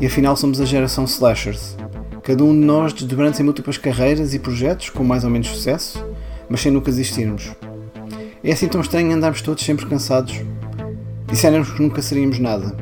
e 0.00 0.06
afinal 0.06 0.36
somos 0.36 0.60
a 0.60 0.64
geração 0.64 1.04
slashers. 1.04 1.76
Cada 2.22 2.44
um 2.44 2.52
de 2.52 2.64
nós 2.64 2.92
desdobrando-se 2.92 3.42
em 3.42 3.44
múltiplas 3.44 3.78
carreiras 3.78 4.34
e 4.34 4.38
projetos 4.38 4.90
com 4.90 5.02
mais 5.04 5.24
ou 5.24 5.30
menos 5.30 5.48
sucesso, 5.48 6.04
mas 6.48 6.60
sem 6.60 6.72
nunca 6.72 6.90
desistirmos. 6.90 7.50
É 8.42 8.52
assim 8.52 8.68
tão 8.68 8.80
estranho 8.80 9.12
andarmos 9.12 9.42
todos 9.42 9.64
sempre 9.64 9.86
cansados. 9.86 10.40
Disseram-nos 11.26 11.70
que 11.70 11.82
nunca 11.82 12.02
seríamos 12.02 12.38
nada. 12.38 12.74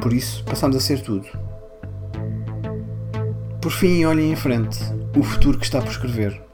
Por 0.00 0.12
isso, 0.12 0.44
passámos 0.44 0.76
a 0.76 0.80
ser 0.80 1.00
tudo. 1.00 1.26
Por 3.60 3.72
fim, 3.72 4.04
olhem 4.04 4.32
em 4.32 4.36
frente, 4.36 4.78
o 5.16 5.22
futuro 5.22 5.58
que 5.58 5.64
está 5.64 5.80
por 5.80 5.90
escrever. 5.90 6.51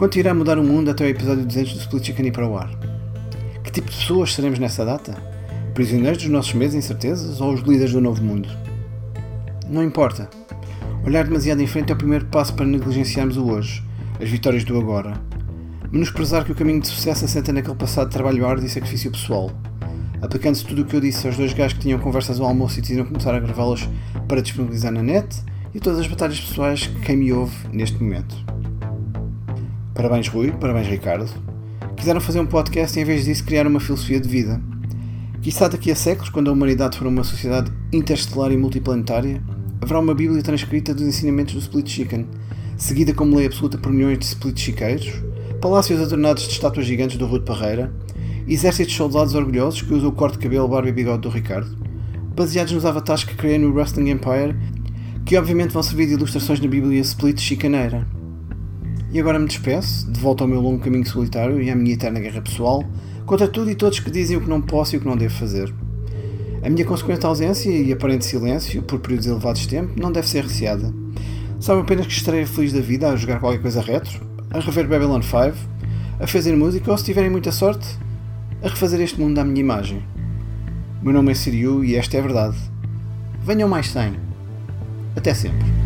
Quanto 0.00 0.18
irá 0.18 0.32
mudar 0.32 0.58
o 0.58 0.64
mundo 0.64 0.90
até 0.90 1.04
o 1.04 1.08
episódio 1.08 1.44
200 1.44 1.74
do 1.74 1.80
Split 1.80 2.06
Chicken 2.06 2.28
ir 2.28 2.32
para 2.32 2.48
o 2.48 2.56
ar? 2.56 2.70
Que 3.62 3.70
tipo 3.70 3.90
de 3.90 3.98
pessoas 3.98 4.32
seremos 4.32 4.58
nessa 4.58 4.82
data? 4.82 5.12
Prisioneiros 5.74 6.22
dos 6.22 6.32
nossos 6.32 6.54
medos 6.54 6.74
e 6.74 6.78
incertezas 6.78 7.38
ou 7.38 7.52
os 7.52 7.60
líderes 7.60 7.92
do 7.92 8.00
novo 8.00 8.24
mundo? 8.24 8.48
Não 9.68 9.84
importa. 9.84 10.30
Olhar 11.04 11.24
demasiado 11.24 11.60
em 11.60 11.66
frente 11.66 11.92
é 11.92 11.94
o 11.94 11.98
primeiro 11.98 12.24
passo 12.24 12.54
para 12.54 12.64
negligenciarmos 12.64 13.36
o 13.36 13.44
hoje, 13.44 13.84
as 14.18 14.30
vitórias 14.30 14.64
do 14.64 14.78
agora. 14.78 15.20
Menosprezar 15.92 16.46
que 16.46 16.52
o 16.52 16.54
caminho 16.54 16.80
de 16.80 16.88
sucesso 16.88 17.26
assenta 17.26 17.52
naquele 17.52 17.76
passado 17.76 18.08
de 18.08 18.14
trabalho 18.14 18.46
árduo 18.46 18.64
e 18.64 18.70
sacrifício 18.70 19.10
pessoal. 19.10 19.50
Aplicando-se 20.22 20.64
tudo 20.64 20.80
o 20.80 20.86
que 20.86 20.96
eu 20.96 21.00
disse 21.02 21.26
aos 21.26 21.36
dois 21.36 21.52
gajos 21.52 21.74
que 21.74 21.80
tinham 21.80 21.98
conversas 21.98 22.40
ao 22.40 22.46
almoço 22.46 22.78
e 22.78 22.80
decidiram 22.80 23.04
começar 23.04 23.34
a 23.34 23.38
gravá-las 23.38 23.86
para 24.26 24.40
disponibilizar 24.40 24.92
na 24.92 25.02
net 25.02 25.44
e 25.74 25.78
todas 25.78 26.00
as 26.00 26.06
batalhas 26.06 26.40
pessoais 26.40 26.86
que 26.86 27.00
quem 27.00 27.18
me 27.18 27.30
ouve 27.34 27.54
neste 27.70 28.02
momento. 28.02 28.59
Parabéns 30.00 30.28
Rui, 30.28 30.50
parabéns 30.52 30.86
Ricardo. 30.86 31.28
Quiseram 31.94 32.22
fazer 32.22 32.40
um 32.40 32.46
podcast 32.46 32.98
e 32.98 33.02
em 33.02 33.04
vez 33.04 33.26
disso 33.26 33.44
criar 33.44 33.66
uma 33.66 33.78
filosofia 33.78 34.18
de 34.18 34.26
vida. 34.26 34.58
Quizá 35.42 35.68
daqui 35.68 35.90
a 35.90 35.94
séculos, 35.94 36.30
quando 36.30 36.48
a 36.48 36.54
humanidade 36.54 36.96
for 36.96 37.06
uma 37.06 37.22
sociedade 37.22 37.70
interestelar 37.92 38.50
e 38.50 38.56
multiplanetária, 38.56 39.42
haverá 39.78 40.00
uma 40.00 40.14
bíblia 40.14 40.42
transcrita 40.42 40.94
dos 40.94 41.06
ensinamentos 41.06 41.52
do 41.52 41.60
Split 41.60 41.86
Chicken, 41.86 42.26
seguida 42.78 43.12
como 43.12 43.36
lei 43.36 43.44
absoluta 43.44 43.76
por 43.76 43.92
milhões 43.92 44.18
de 44.18 44.24
split 44.24 44.58
chiqueiros, 44.58 45.12
palácios 45.60 46.00
adornados 46.00 46.44
de 46.44 46.52
estátuas 46.52 46.86
gigantes 46.86 47.18
do 47.18 47.26
Rude 47.26 47.44
Parreira, 47.44 47.92
exércitos 48.48 48.92
de 48.92 48.96
soldados 48.96 49.34
orgulhosos 49.34 49.82
que 49.82 49.92
usam 49.92 50.08
o 50.08 50.12
corte 50.12 50.38
de 50.38 50.44
cabelo, 50.44 50.66
barba 50.66 50.88
e 50.88 50.92
bigode 50.92 51.20
do 51.20 51.28
Ricardo, 51.28 51.76
baseados 52.34 52.72
nos 52.72 52.86
avatares 52.86 53.24
que 53.24 53.34
criei 53.34 53.58
no 53.58 53.70
Wrestling 53.70 54.08
Empire, 54.08 54.56
que 55.26 55.36
obviamente 55.36 55.74
vão 55.74 55.82
servir 55.82 56.06
de 56.06 56.14
ilustrações 56.14 56.58
na 56.58 56.68
Bíblia 56.68 57.02
Split 57.02 57.38
chicaneira. 57.38 58.18
E 59.12 59.18
agora 59.18 59.40
me 59.40 59.46
despeço, 59.46 60.10
de 60.10 60.20
volta 60.20 60.44
ao 60.44 60.48
meu 60.48 60.60
longo 60.60 60.78
caminho 60.78 61.04
solitário 61.04 61.60
e 61.60 61.68
à 61.68 61.74
minha 61.74 61.94
eterna 61.94 62.20
guerra 62.20 62.40
pessoal, 62.40 62.84
contra 63.26 63.48
tudo 63.48 63.68
e 63.68 63.74
todos 63.74 63.98
que 63.98 64.10
dizem 64.10 64.36
o 64.36 64.40
que 64.40 64.48
não 64.48 64.62
posso 64.62 64.94
e 64.94 64.98
o 64.98 65.00
que 65.00 65.06
não 65.06 65.16
devo 65.16 65.34
fazer. 65.34 65.72
A 66.62 66.70
minha 66.70 66.84
consequente 66.84 67.26
ausência 67.26 67.70
e 67.70 67.92
aparente 67.92 68.24
silêncio, 68.24 68.82
por 68.82 69.00
períodos 69.00 69.26
elevados 69.26 69.62
de 69.62 69.68
tempo, 69.68 70.00
não 70.00 70.12
deve 70.12 70.28
ser 70.28 70.44
receada. 70.44 70.94
Sabe 71.58 71.80
apenas 71.80 72.06
que 72.06 72.12
estarei 72.12 72.46
feliz 72.46 72.72
da 72.72 72.80
vida 72.80 73.10
a 73.10 73.16
jogar 73.16 73.40
qualquer 73.40 73.60
coisa 73.60 73.80
retro, 73.80 74.20
a 74.50 74.60
rever 74.60 74.86
Babylon 74.86 75.22
5, 75.22 75.56
a 76.20 76.26
fazer 76.26 76.54
música 76.54 76.90
ou, 76.90 76.96
se 76.96 77.04
tiverem 77.04 77.30
muita 77.30 77.50
sorte, 77.50 77.88
a 78.62 78.68
refazer 78.68 79.00
este 79.00 79.18
mundo 79.18 79.38
à 79.38 79.44
minha 79.44 79.60
imagem. 79.60 80.04
Meu 81.02 81.12
nome 81.12 81.32
é 81.32 81.34
Siriu 81.34 81.82
e 81.82 81.96
esta 81.96 82.16
é 82.16 82.20
a 82.20 82.22
verdade. 82.22 82.56
Venham 83.42 83.68
mais 83.68 83.88
100. 83.88 84.12
Até 85.16 85.34
sempre. 85.34 85.79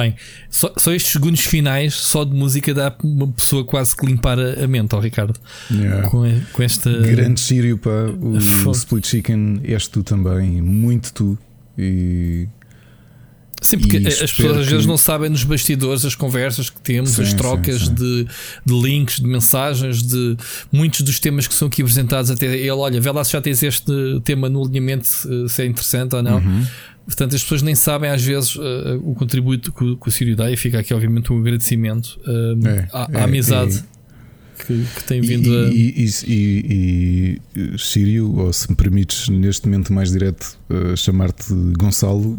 Bem, 0.00 0.14
só, 0.48 0.72
só 0.76 0.92
estes 0.92 1.12
segundos 1.12 1.40
finais, 1.40 1.94
só 1.94 2.24
de 2.24 2.34
música, 2.34 2.72
dá 2.72 2.94
uma 3.04 3.28
pessoa 3.28 3.64
quase 3.64 3.94
que 3.94 4.06
limpar 4.06 4.38
a, 4.38 4.66
mente 4.66 4.94
ao 4.94 5.00
Ricardo. 5.00 5.38
Yeah. 5.70 6.08
Com, 6.08 6.22
com 6.52 6.62
esta. 6.62 6.90
Grande 6.90 7.38
Sírio, 7.40 7.76
pá. 7.76 7.90
O. 8.20 8.38
Split 8.72 9.06
Chicken 9.06 9.60
és 9.64 9.86
tu 9.86 10.02
também, 10.02 10.62
muito 10.62 11.12
tu. 11.12 11.38
E 11.76 12.48
Sim, 13.60 13.78
porque 13.78 13.98
E 13.98 14.06
as 14.06 14.32
pessoas 14.32 14.56
às 14.56 14.66
vezes 14.66 14.84
que- 14.84 14.88
não 14.88 14.96
sabem 14.96 15.28
nos 15.28 15.44
bastidores 15.44 16.04
as 16.04 16.14
conversas 16.14 16.70
que 16.70 16.80
temos, 16.80 17.10
Sim, 17.10 17.22
as 17.22 17.28
sim, 17.30 17.36
trocas 17.36 17.82
sim. 17.82 17.94
De, 17.94 18.26
de 18.64 18.80
links, 18.82 19.16
de 19.16 19.26
mensagens, 19.26 20.02
de 20.02 20.36
muitos 20.72 21.02
dos 21.02 21.20
temas 21.20 21.46
que 21.46 21.52
são 21.52 21.68
aqui 21.68 21.82
apresentados. 21.82 22.30
Até 22.30 22.46
ele, 22.46 22.70
olha, 22.70 22.98
vê 23.00 23.10
lá 23.10 23.22
se 23.22 23.32
já 23.32 23.40
tens 23.40 23.62
este 23.62 23.92
tema 24.24 24.48
no 24.48 24.64
alinhamento, 24.64 25.06
se 25.06 25.48
se 25.48 25.62
é 25.62 25.66
interessante 25.66 26.16
ou 26.16 26.22
não. 26.22 26.38
Uhum. 26.38 26.66
Portanto, 27.10 27.34
as 27.34 27.42
pessoas 27.42 27.60
nem 27.62 27.74
sabem 27.74 28.08
às 28.08 28.22
vezes 28.22 28.56
eh, 28.56 28.98
o 29.02 29.14
contributo 29.16 29.72
que, 29.72 29.82
o- 29.84 29.96
que 29.96 30.08
o 30.08 30.12
Sírio 30.12 30.36
dá 30.36 30.48
e 30.48 30.56
fica 30.56 30.78
aqui, 30.78 30.94
obviamente, 30.94 31.32
um 31.32 31.40
agradecimento 31.40 32.18
eh, 32.24 32.68
É, 32.68 32.88
à, 32.92 33.08
é, 33.12 33.20
à 33.20 33.24
amizade 33.24 33.82
que, 34.64 34.84
que 34.94 35.04
tem 35.04 35.20
vindo 35.20 35.50
a. 35.52 35.68
E, 35.72 36.06
e, 36.06 36.08
e, 36.28 37.40
e, 37.56 37.78
Sírio, 37.78 38.32
ou 38.36 38.52
se 38.52 38.70
me 38.70 38.76
permites 38.76 39.28
neste 39.28 39.66
momento 39.66 39.92
mais 39.92 40.12
direto 40.12 40.56
uh, 40.68 40.96
chamar-te 40.96 41.52
Gonçalo, 41.78 42.38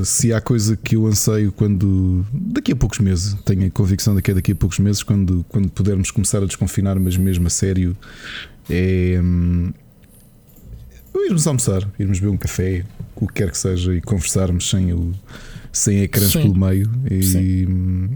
uh, 0.00 0.04
se 0.04 0.32
há 0.32 0.40
coisa 0.40 0.74
que 0.76 0.96
eu 0.96 1.06
anseio 1.06 1.52
quando 1.52 2.24
daqui 2.32 2.72
a 2.72 2.76
poucos 2.76 3.00
meses, 3.00 3.34
tenho 3.44 3.66
a 3.66 3.70
convicção 3.70 4.14
de 4.16 4.22
que 4.22 4.30
é 4.30 4.34
daqui 4.34 4.52
a 4.52 4.56
poucos 4.56 4.78
meses, 4.78 5.02
quando, 5.02 5.44
quando 5.48 5.68
pudermos 5.68 6.10
começar 6.10 6.42
a 6.42 6.46
desconfinar, 6.46 6.98
mas 6.98 7.16
mesmo 7.16 7.46
a 7.46 7.50
sério, 7.50 7.96
é 8.70 9.20
hum, 9.22 9.70
irmos 11.26 11.46
almoçar, 11.46 11.86
irmos 11.98 12.20
beber 12.20 12.32
um 12.32 12.36
café, 12.38 12.84
o 13.24 13.28
que 13.28 13.34
quer 13.34 13.50
que 13.50 13.58
seja, 13.58 13.94
e 13.94 14.00
conversarmos 14.00 14.68
sem 14.68 14.92
o. 14.92 15.12
Sem 15.70 16.00
ecrãs 16.00 16.32
Sim. 16.32 16.42
pelo 16.42 16.56
meio 16.58 16.90
e, 17.10 17.22
Sim. 17.22 18.08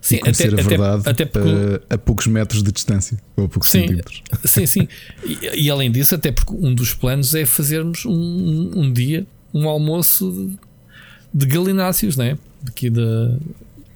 Sim, 0.00 0.14
e 0.16 0.18
conhecer 0.20 0.46
até- 0.54 0.62
a 0.62 0.64
até- 0.64 0.68
verdade 0.68 1.02
até 1.08 1.24
porque- 1.26 1.48
uh, 1.48 1.82
a 1.90 1.98
poucos 1.98 2.26
metros 2.28 2.62
de 2.62 2.70
distância 2.70 3.18
ou 3.36 3.44
a 3.46 3.48
poucos 3.48 3.68
Sim. 3.68 3.80
centímetros. 3.80 4.22
Sim, 4.44 4.64
sim. 4.64 4.88
E, 5.26 5.64
e 5.64 5.70
além 5.70 5.90
disso, 5.90 6.14
até 6.14 6.30
porque 6.30 6.54
um 6.54 6.72
dos 6.72 6.94
planos 6.94 7.34
é 7.34 7.44
fazermos 7.44 8.06
um, 8.06 8.70
um- 8.76 8.92
dia 8.92 9.26
um 9.52 9.68
almoço 9.68 10.30
de, 11.34 11.46
de 11.46 11.46
galináceos, 11.52 12.16
né? 12.16 12.38
Aqui 12.66 12.88
da, 12.88 13.36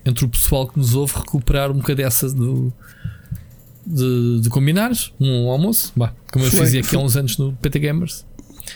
entre 0.04 0.24
o 0.24 0.28
pessoal 0.28 0.66
que 0.66 0.76
nos 0.76 0.94
ouve, 0.94 1.14
recuperar 1.14 1.70
um 1.70 1.74
bocado 1.76 1.98
dessa 2.02 2.28
do, 2.28 2.72
de, 3.86 4.40
de 4.40 4.48
combinares 4.50 5.12
um 5.20 5.48
almoço, 5.50 5.92
bah, 5.94 6.12
como 6.32 6.44
eu 6.44 6.50
Foi- 6.50 6.58
fazia 6.60 6.80
aqui 6.80 6.96
há 6.96 6.98
uns 6.98 7.16
anos 7.16 7.38
no 7.38 7.52
PT 7.54 7.78
Gamers. 7.78 8.26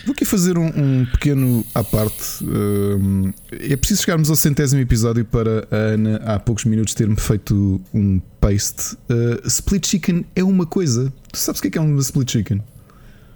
Vou 0.05 0.13
aqui 0.13 0.25
fazer 0.25 0.57
um, 0.57 0.67
um 0.67 1.05
pequeno 1.05 1.65
à 1.75 1.83
parte. 1.83 2.43
Hum, 2.43 3.31
é 3.51 3.75
preciso 3.75 4.01
chegarmos 4.01 4.29
ao 4.29 4.35
centésimo 4.35 4.81
episódio 4.81 5.25
para 5.25 5.67
a 5.69 5.75
Ana, 5.75 6.17
há 6.25 6.39
poucos 6.39 6.65
minutos, 6.65 6.93
ter-me 6.93 7.19
feito 7.19 7.81
um 7.93 8.19
paste. 8.39 8.95
Uh, 9.09 9.45
split 9.47 9.85
chicken 9.85 10.25
é 10.35 10.43
uma 10.43 10.65
coisa. 10.65 11.13
Tu 11.31 11.37
sabes 11.37 11.59
o 11.59 11.61
que 11.61 11.67
é, 11.67 11.71
que 11.71 11.77
é 11.77 11.81
uma 11.81 11.99
split 12.01 12.31
chicken? 12.31 12.61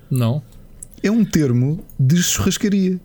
Não? 0.10 0.42
É 1.02 1.12
um 1.12 1.26
termo 1.26 1.84
de 2.00 2.22
churrascaria. 2.22 3.00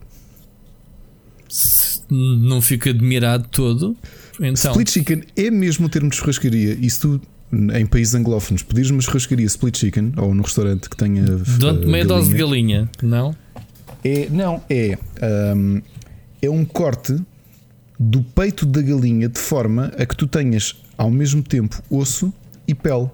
Não 2.10 2.60
fico 2.60 2.88
admirado 2.88 3.48
todo. 3.50 3.96
Então, 4.40 4.70
Split 4.70 4.90
chicken 4.90 5.22
é 5.36 5.50
mesmo 5.50 5.86
um 5.86 5.88
termo 5.88 6.08
de 6.08 6.16
churrascaria. 6.16 6.76
E 6.80 6.88
se 6.88 7.00
tu, 7.00 7.20
em 7.52 7.86
países 7.86 8.14
anglófonos, 8.14 8.62
pedires 8.62 8.90
uma 8.90 9.00
churrascaria 9.00 9.46
split 9.46 9.76
chicken 9.76 10.12
ou 10.16 10.34
num 10.34 10.42
restaurante 10.42 10.88
que 10.88 10.96
tenha. 10.96 11.24
dão-te 11.58 11.86
meia 11.86 12.04
dose 12.04 12.28
de 12.28 12.36
galinha, 12.36 12.88
não? 13.02 13.34
É, 14.04 14.28
não, 14.30 14.62
é. 14.70 14.96
hum, 15.54 15.80
é 16.40 16.48
um 16.48 16.64
corte 16.64 17.16
do 17.98 18.22
peito 18.22 18.64
da 18.64 18.80
galinha 18.80 19.28
de 19.28 19.38
forma 19.38 19.92
a 19.98 20.06
que 20.06 20.16
tu 20.16 20.26
tenhas 20.26 20.76
ao 20.96 21.10
mesmo 21.10 21.42
tempo 21.42 21.82
osso 21.90 22.32
e 22.66 22.74
pele. 22.74 23.08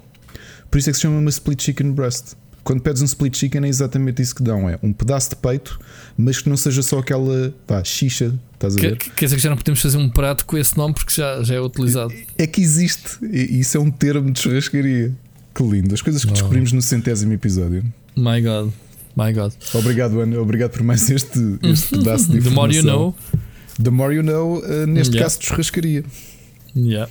Por 0.71 0.79
isso 0.79 0.91
é 0.91 0.93
que 0.93 0.97
se 0.97 1.03
chama 1.03 1.19
uma 1.19 1.31
split 1.31 1.63
chicken 1.63 1.93
breast. 1.93 2.35
Quando 2.63 2.81
pedes 2.81 3.03
um 3.03 3.05
split 3.05 3.37
chicken 3.37 3.65
é 3.65 3.69
exatamente 3.69 4.21
isso 4.23 4.35
que 4.35 4.43
dão: 4.43 4.69
é 4.69 4.79
um 4.83 4.93
pedaço 4.93 5.31
de 5.31 5.37
peito, 5.37 5.79
mas 6.17 6.41
que 6.41 6.49
não 6.49 6.57
seja 6.57 6.83
só 6.83 6.99
aquela 6.99 7.55
pá, 7.67 7.83
xixa. 7.85 8.35
Estás 8.55 8.77
a 8.77 8.81
Que- 8.81 8.89
ver? 8.89 8.97
que- 8.99 9.11
Quer 9.11 9.25
dizer 9.27 9.37
que 9.37 9.43
já 9.43 9.51
não 9.51 9.57
podemos 9.57 9.81
fazer 9.83 9.97
um 9.99 10.09
prato 10.09 10.45
com 10.47 10.57
esse 10.57 10.77
nome 10.77 10.95
porque 10.95 11.13
já, 11.13 11.43
já 11.43 11.55
é 11.55 11.61
utilizado. 11.61 12.13
É 12.39 12.47
que 12.47 12.61
existe. 12.63 13.19
E 13.23 13.61
Isso 13.61 13.77
é 13.77 13.81
um 13.81 13.91
termo 13.91 14.31
de 14.31 14.41
churrascaria. 14.41 15.13
Que 15.55 15.63
lindo. 15.63 15.95
As 15.95 16.03
coisas 16.03 16.25
que 16.25 16.33
descobrimos 16.33 16.73
no 16.73 16.83
centésimo 16.83 17.33
episódio. 17.33 17.85
My 18.17 18.41
God. 18.41 18.71
My 19.17 19.33
God. 19.33 19.53
Obrigado, 19.75 20.21
Ana. 20.21 20.41
Obrigado 20.41 20.71
por 20.73 20.83
mais 20.83 21.09
este, 21.11 21.39
este 21.63 21.89
pedaço 21.99 22.31
de 22.31 22.41
The 22.41 22.51
more 22.51 22.73
you 22.75 22.81
informação. 22.81 23.01
know. 23.01 23.15
The 23.83 23.91
more 23.91 24.15
you 24.15 24.23
know, 24.23 24.59
uh, 24.65 24.87
neste 24.87 25.15
Yeah. 25.15 25.25
caso 25.25 25.39
de 25.41 25.47
churrascaria. 25.47 26.05
Yeah. 26.77 27.11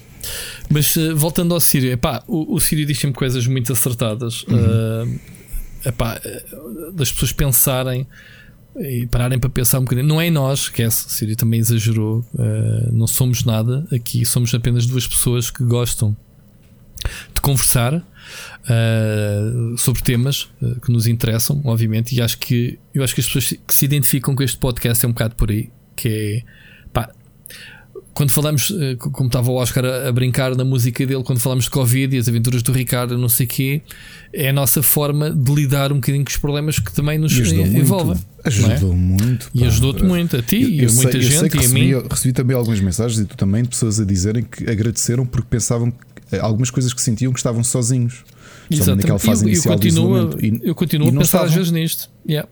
Mas 0.70 0.96
uh, 0.96 1.16
voltando 1.16 1.54
ao 1.54 1.60
Sírio, 1.60 1.92
epá, 1.92 2.24
o, 2.28 2.56
o 2.56 2.60
Sírio 2.60 2.86
diz 2.86 2.98
sempre 3.00 3.18
coisas 3.18 3.46
muito 3.48 3.72
acertadas. 3.72 4.44
Uhum. 4.44 4.56
Uh, 5.16 5.20
epá, 5.86 6.20
das 6.94 7.12
pessoas 7.12 7.32
pensarem 7.32 8.08
e 8.78 9.06
pararem 9.08 9.38
para 9.40 9.50
pensar 9.50 9.80
um 9.80 9.84
bocadinho. 9.84 10.08
Não 10.08 10.20
é 10.20 10.28
em 10.28 10.32
nós, 10.32 10.62
esquece. 10.62 11.06
O 11.08 11.10
Sírio 11.10 11.36
também 11.36 11.60
exagerou. 11.60 12.26
Não 12.92 13.06
somos 13.08 13.44
nada 13.44 13.86
aqui, 13.94 14.26
somos 14.26 14.54
apenas 14.54 14.86
duas 14.88 15.06
pessoas 15.08 15.52
que 15.52 15.64
gostam 15.64 16.16
de 17.36 17.42
conversar 17.42 18.02
uh, 18.70 19.78
sobre 19.78 20.02
temas 20.02 20.50
uh, 20.62 20.80
que 20.80 20.92
nos 20.92 21.08
interessam, 21.08 21.62
obviamente. 21.66 22.16
E 22.16 22.22
acho 22.22 22.38
que 22.38 22.80
eu 22.94 23.04
acho 23.04 23.14
que 23.16 23.22
as 23.22 23.28
pessoas 23.28 23.50
que 23.68 23.74
se 23.76 23.86
identificam 23.86 24.36
com 24.36 24.44
este 24.44 24.58
podcast 24.58 25.04
é 25.06 25.08
um 25.08 25.12
bocado 25.12 25.36
por 25.36 25.50
aí, 25.52 25.70
que 25.96 26.08
é 26.10 26.44
pá, 26.92 27.10
quando 28.14 28.30
falamos, 28.30 28.72
co- 29.00 29.10
como 29.10 29.26
estava 29.28 29.50
o 29.50 29.56
Oscar 29.56 29.84
a, 29.86 30.08
a 30.10 30.12
brincar 30.12 30.56
na 30.56 30.64
música 30.64 31.04
dele, 31.06 31.24
quando 31.24 31.40
falamos 31.40 31.64
de 31.66 31.72
Covid 31.72 32.16
e 32.16 32.20
as 32.20 32.28
aventuras 32.30 32.62
do 32.62 32.72
Ricardo, 32.72 33.18
não 33.18 33.28
sei 33.30 33.48
o 33.48 33.50
quê, 33.50 33.82
é 34.32 34.50
a 34.50 34.54
nossa 34.54 34.84
forma 34.84 35.32
de 35.32 35.52
lidar 35.52 35.92
um 35.92 35.96
bocadinho 35.96 36.24
com 36.24 36.30
os 36.30 36.38
problemas 36.38 36.78
que 36.78 36.94
também 36.94 37.18
nos 37.18 37.36
E 37.36 37.42
ajudou 37.42 37.64
eh, 37.64 37.66
muito. 37.70 37.80
envolvem. 37.82 38.18
Ajudou 38.46 38.96
muito. 38.96 39.50
E 39.56 39.60
pá. 39.62 39.66
ajudou-te 39.66 40.04
muito, 40.04 40.38
a 40.38 40.44
ti 40.44 40.62
Eu- 40.62 40.70
e 40.70 40.80
eu 40.82 40.86
a 40.86 40.90
sei- 40.90 40.96
muita 41.04 41.12
sei 41.22 41.22
gente 41.22 41.58
e 41.58 41.66
a 41.66 41.70
mim. 41.70 42.08
recebi 42.08 42.34
também 42.34 42.56
algumas 42.56 42.80
mensagens 42.80 43.20
e 43.20 43.26
tu 43.26 43.36
também 43.36 43.64
de 43.64 43.70
pessoas 43.70 44.00
a 44.00 44.06
dizerem 44.06 44.44
que 44.44 44.70
agradeceram 44.70 45.26
porque 45.26 45.48
pensavam 45.50 45.92
eh, 46.32 46.38
algumas 46.40 46.70
coisas 46.70 46.94
que 46.94 47.02
sentiam 47.02 47.34
que 47.34 47.40
estavam 47.40 47.64
sozinhos. 47.64 48.24
Somente 48.72 48.98
naquela 49.08 49.16
Exatamente. 49.18 49.22
fase 49.26 49.44
Eu, 49.44 49.48
eu 49.48 49.54
inicial 49.54 49.76
de 49.80 49.88
continuo. 49.90 50.40
E- 50.42 50.62
eu 50.70 50.76
continuo 50.76 51.08
a 51.08 51.12
pensar 51.12 51.22
às 51.22 51.26
estavam. 51.28 51.50
vezes 51.56 51.72
nisto. 51.72 52.10
Yeah. 52.28 52.50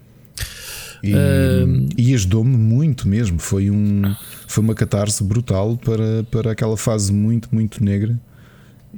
E, 1.04 1.14
Ahm. 1.16 1.90
e 1.98 2.14
ajudou-me 2.14 2.56
muito 2.56 3.08
mesmo. 3.08 3.40
Foi, 3.40 3.72
um, 3.72 4.04
foi 4.48 4.64
uma 4.64 4.76
catarse 4.76 5.24
brutal 5.24 5.76
para, 5.78 6.24
para 6.30 6.52
aquela 6.52 6.78
fase 6.78 7.12
muito, 7.12 7.50
muito 7.52 7.84
negra. 7.84 8.20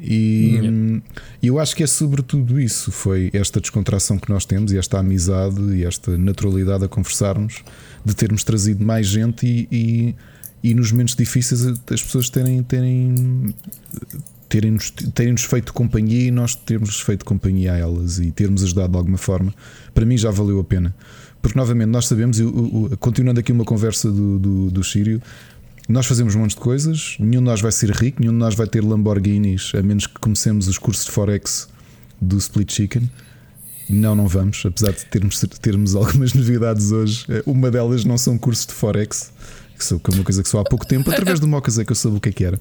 E 0.01 0.55
Yeah. 0.55 1.01
eu 1.41 1.59
acho 1.59 1.76
que 1.76 1.84
é 1.84 1.88
sobretudo 1.88 2.59
isso: 2.59 2.91
foi 2.91 3.30
esta 3.32 3.61
descontração 3.61 4.18
que 4.18 4.30
nós 4.30 4.43
temos 4.43 4.72
e 4.74 4.78
esta 4.78 4.99
amizade 4.99 5.61
e 5.76 5.86
esta 5.86 6.18
naturalidade 6.18 6.84
a 6.84 6.88
conversarmos, 6.89 7.64
de 8.03 8.14
termos 8.16 8.43
trazido 8.43 8.84
mais 8.84 9.05
gente 9.07 9.45
e, 9.45 9.68
e, 9.72 10.16
e 10.72 10.74
nos 10.74 10.91
momentos 10.91 11.16
difíceis 11.16 11.64
as 11.66 12.01
pessoas 12.03 12.30
terem. 12.30 12.61
terem 12.64 13.53
terem-nos 14.54 14.91
terem 14.91 15.36
feito 15.36 15.74
companhia 15.74 16.28
e 16.28 16.32
nós 16.32 16.54
termos 16.54 16.99
feito 17.01 17.26
companhia 17.26 17.74
a 17.74 17.78
elas 17.78 18.20
e 18.20 18.30
termos 18.32 18.62
ajudado 18.64 18.91
de 18.91 18.97
alguma 18.99 19.18
forma, 19.18 19.51
para 19.95 20.06
mim 20.06 20.16
já 20.16 20.30
valeu 20.30 20.60
a 20.60 20.64
pena. 20.64 20.93
Porque 21.41 21.58
novamente 21.58 21.89
nós 21.89 22.06
sabemos, 22.06 22.38
e 22.39 22.43
o- 22.43 22.86
o- 22.91 22.97
continuando 22.97 23.39
aqui 23.39 23.51
uma 23.51 23.66
conversa 23.66 24.12
do, 24.12 24.38
do, 24.38 24.70
do 24.72 24.84
Sírio, 24.84 25.20
nós 25.89 26.06
fazemos 26.06 26.36
um 26.36 26.39
monte 26.39 26.51
de 26.51 26.58
coisas, 26.58 27.16
nenhum 27.20 27.41
de 27.41 27.45
nós 27.49 27.62
vai 27.62 27.72
ser 27.72 27.89
rico, 27.89 28.22
nenhum 28.22 28.32
de 28.34 28.38
nós 28.38 28.54
vai 28.54 28.68
ter 28.68 28.84
Lamborghinis, 28.84 29.72
a 29.74 29.82
menos 29.82 30.06
que 30.06 30.20
comecemos 30.20 30.68
os 30.68 30.78
cursos 30.78 31.06
de 31.06 31.12
Forex 31.12 31.68
do 32.22 32.38
Split 32.38 32.72
Chicken. 32.72 33.10
Não, 33.89 34.16
não 34.16 34.28
vamos, 34.28 34.64
apesar 34.66 34.91
de 34.91 35.04
termos, 35.08 35.43
termos 35.62 35.95
algumas 35.95 36.32
novidades 36.36 36.91
hoje. 36.91 37.26
Eh, 37.28 37.41
Uma 37.45 37.70
delas 37.72 38.06
não 38.06 38.18
são 38.18 38.38
cursos 38.38 38.66
de 38.68 38.74
Forex, 38.74 39.32
que 39.78 39.93
é 40.12 40.16
uma 40.16 40.24
coisa 40.24 40.41
que 40.43 40.47
sou 40.47 40.60
há 40.60 40.64
pouco 40.64 40.86
tempo, 40.88 41.10
através 41.12 41.39
do 41.39 41.47
Mocas 41.47 41.78
é 41.80 41.84
que 41.84 41.91
eu 41.91 41.95
soube 41.95 42.18
o 42.18 42.22
que 42.22 42.30
é 42.30 42.32
que 42.32 42.45
era. 42.45 42.60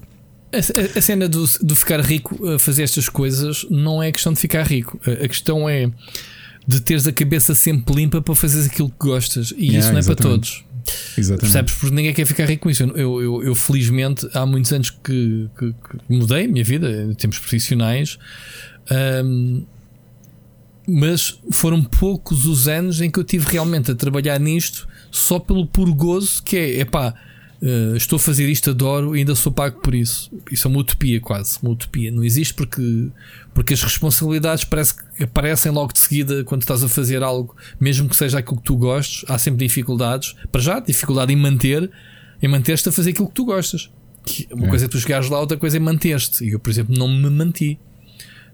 A, 0.53 0.97
a- 0.99 1.01
cena 1.01 1.27
do, 1.27 1.45
do 1.61 1.75
ficar 1.75 1.99
rico 2.01 2.47
a 2.49 2.59
fazer 2.59 2.83
estas 2.83 3.09
coisas 3.09 3.65
não 3.69 4.01
é 4.03 4.11
questão 4.11 4.33
de 4.33 4.39
ficar 4.39 4.63
rico. 4.63 4.99
A, 5.05 5.25
a 5.25 5.27
questão 5.27 5.67
é 5.67 5.89
de 6.67 6.79
teres 6.79 7.05
a 7.07 7.11
cabeça 7.11 7.53
sempre 7.55 7.93
limpa 7.95 8.21
para 8.21 8.35
fazeres 8.35 8.67
aquilo 8.67 8.89
que 8.89 8.95
gostas. 9.07 9.51
E 9.57 9.65
Yeah, 9.67 9.79
isso 9.79 9.91
não 9.91 9.99
é 9.99 10.03
para 10.03 10.13
exatamente. 10.13 10.21
todos. 10.21 10.63
Exatamente. 11.17 11.41
Percebes? 11.41 11.73
Porque 11.75 11.95
ninguém 11.95 12.13
quer 12.13 12.25
ficar 12.25 12.45
rico 12.45 12.63
com 12.63 12.69
isso. 12.69 12.83
Eu, 12.83 13.21
eu, 13.21 13.43
eu, 13.43 13.55
felizmente, 13.55 14.27
há 14.33 14.45
muitos 14.45 14.71
anos 14.71 14.89
que, 14.89 15.49
que- 15.57 15.71
que 15.73 15.97
mudei 16.13 16.45
a 16.45 16.47
minha 16.47 16.63
vida 16.63 16.89
em 17.09 17.13
termos 17.13 17.39
profissionais. 17.39 18.17
Ahm, 18.91 19.63
mas 20.87 21.39
foram 21.51 21.81
poucos 21.81 22.45
os 22.45 22.67
anos 22.67 22.99
em 22.99 23.09
que 23.09 23.17
eu 23.17 23.23
tive 23.23 23.45
realmente 23.49 23.91
a 23.91 23.95
trabalhar 23.95 24.37
nisto 24.39 24.87
só 25.09 25.39
pelo 25.39 25.65
puro 25.65 25.93
gozo 25.95 26.43
que 26.43 26.57
é, 26.57 26.79
epá, 26.81 27.13
eh, 27.65 27.93
estou 27.95 28.17
a 28.17 28.19
fazer 28.19 28.49
isto, 28.49 28.69
adoro 28.71 29.15
e 29.15 29.19
ainda 29.19 29.33
sou 29.35 29.49
pago 29.51 29.79
por 29.79 29.95
isso. 29.95 30.29
Isso 30.51 30.67
é 30.67 30.69
uma 30.69 30.79
utopia 30.81 31.21
quase, 31.21 31.57
uma 31.63 31.71
utopia. 31.71 32.11
Não 32.11 32.21
existe 32.23 32.53
porque, 32.53 33.07
porque 33.53 33.73
as 33.73 33.81
responsabilidades 33.81 34.65
parece 34.65 34.95
que 34.95 35.23
aparecem 35.23 35.71
logo 35.71 35.93
de 35.93 35.99
seguida 35.99 36.43
quando 36.43 36.61
estás 36.63 36.83
a 36.83 36.89
fazer 36.89 37.23
algo, 37.23 37.55
mesmo 37.79 38.09
que 38.09 38.15
seja 38.17 38.39
aquilo 38.39 38.57
que 38.57 38.63
tu 38.63 38.75
gostes, 38.75 39.23
há 39.29 39.37
sempre 39.37 39.65
dificuldades. 39.65 40.35
Para 40.51 40.59
já, 40.61 40.79
dificuldade 40.81 41.31
em 41.31 41.37
manter, 41.37 41.89
em 42.41 42.47
manter-te 42.49 42.89
a 42.89 42.91
fazer 42.91 43.11
aquilo 43.11 43.27
que 43.29 43.33
tu 43.35 43.45
gostas. 43.45 43.89
Uma 44.51 44.65
É. 44.65 44.69
coisa 44.69 44.85
é 44.85 44.87
tu 44.89 44.99
chegares 44.99 45.29
lá, 45.29 45.39
outra 45.39 45.55
coisa 45.57 45.77
é 45.77 45.79
manter-te. 45.79 46.43
E 46.45 46.49
eu, 46.49 46.59
por 46.59 46.69
exemplo, 46.69 46.93
não 46.97 47.07
me 47.07 47.29
manti. 47.29 47.79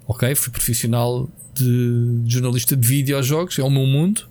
Ok? 0.07 0.34
Fui 0.36 0.51
profissional 0.51 1.28
de, 1.55 2.22
de 2.24 2.32
jornalista 2.34 2.76
de 2.76 2.88
videojogos, 2.88 3.57
é 3.60 3.64
o 3.64 3.70
meu 3.72 3.86
mundo. 3.88 4.28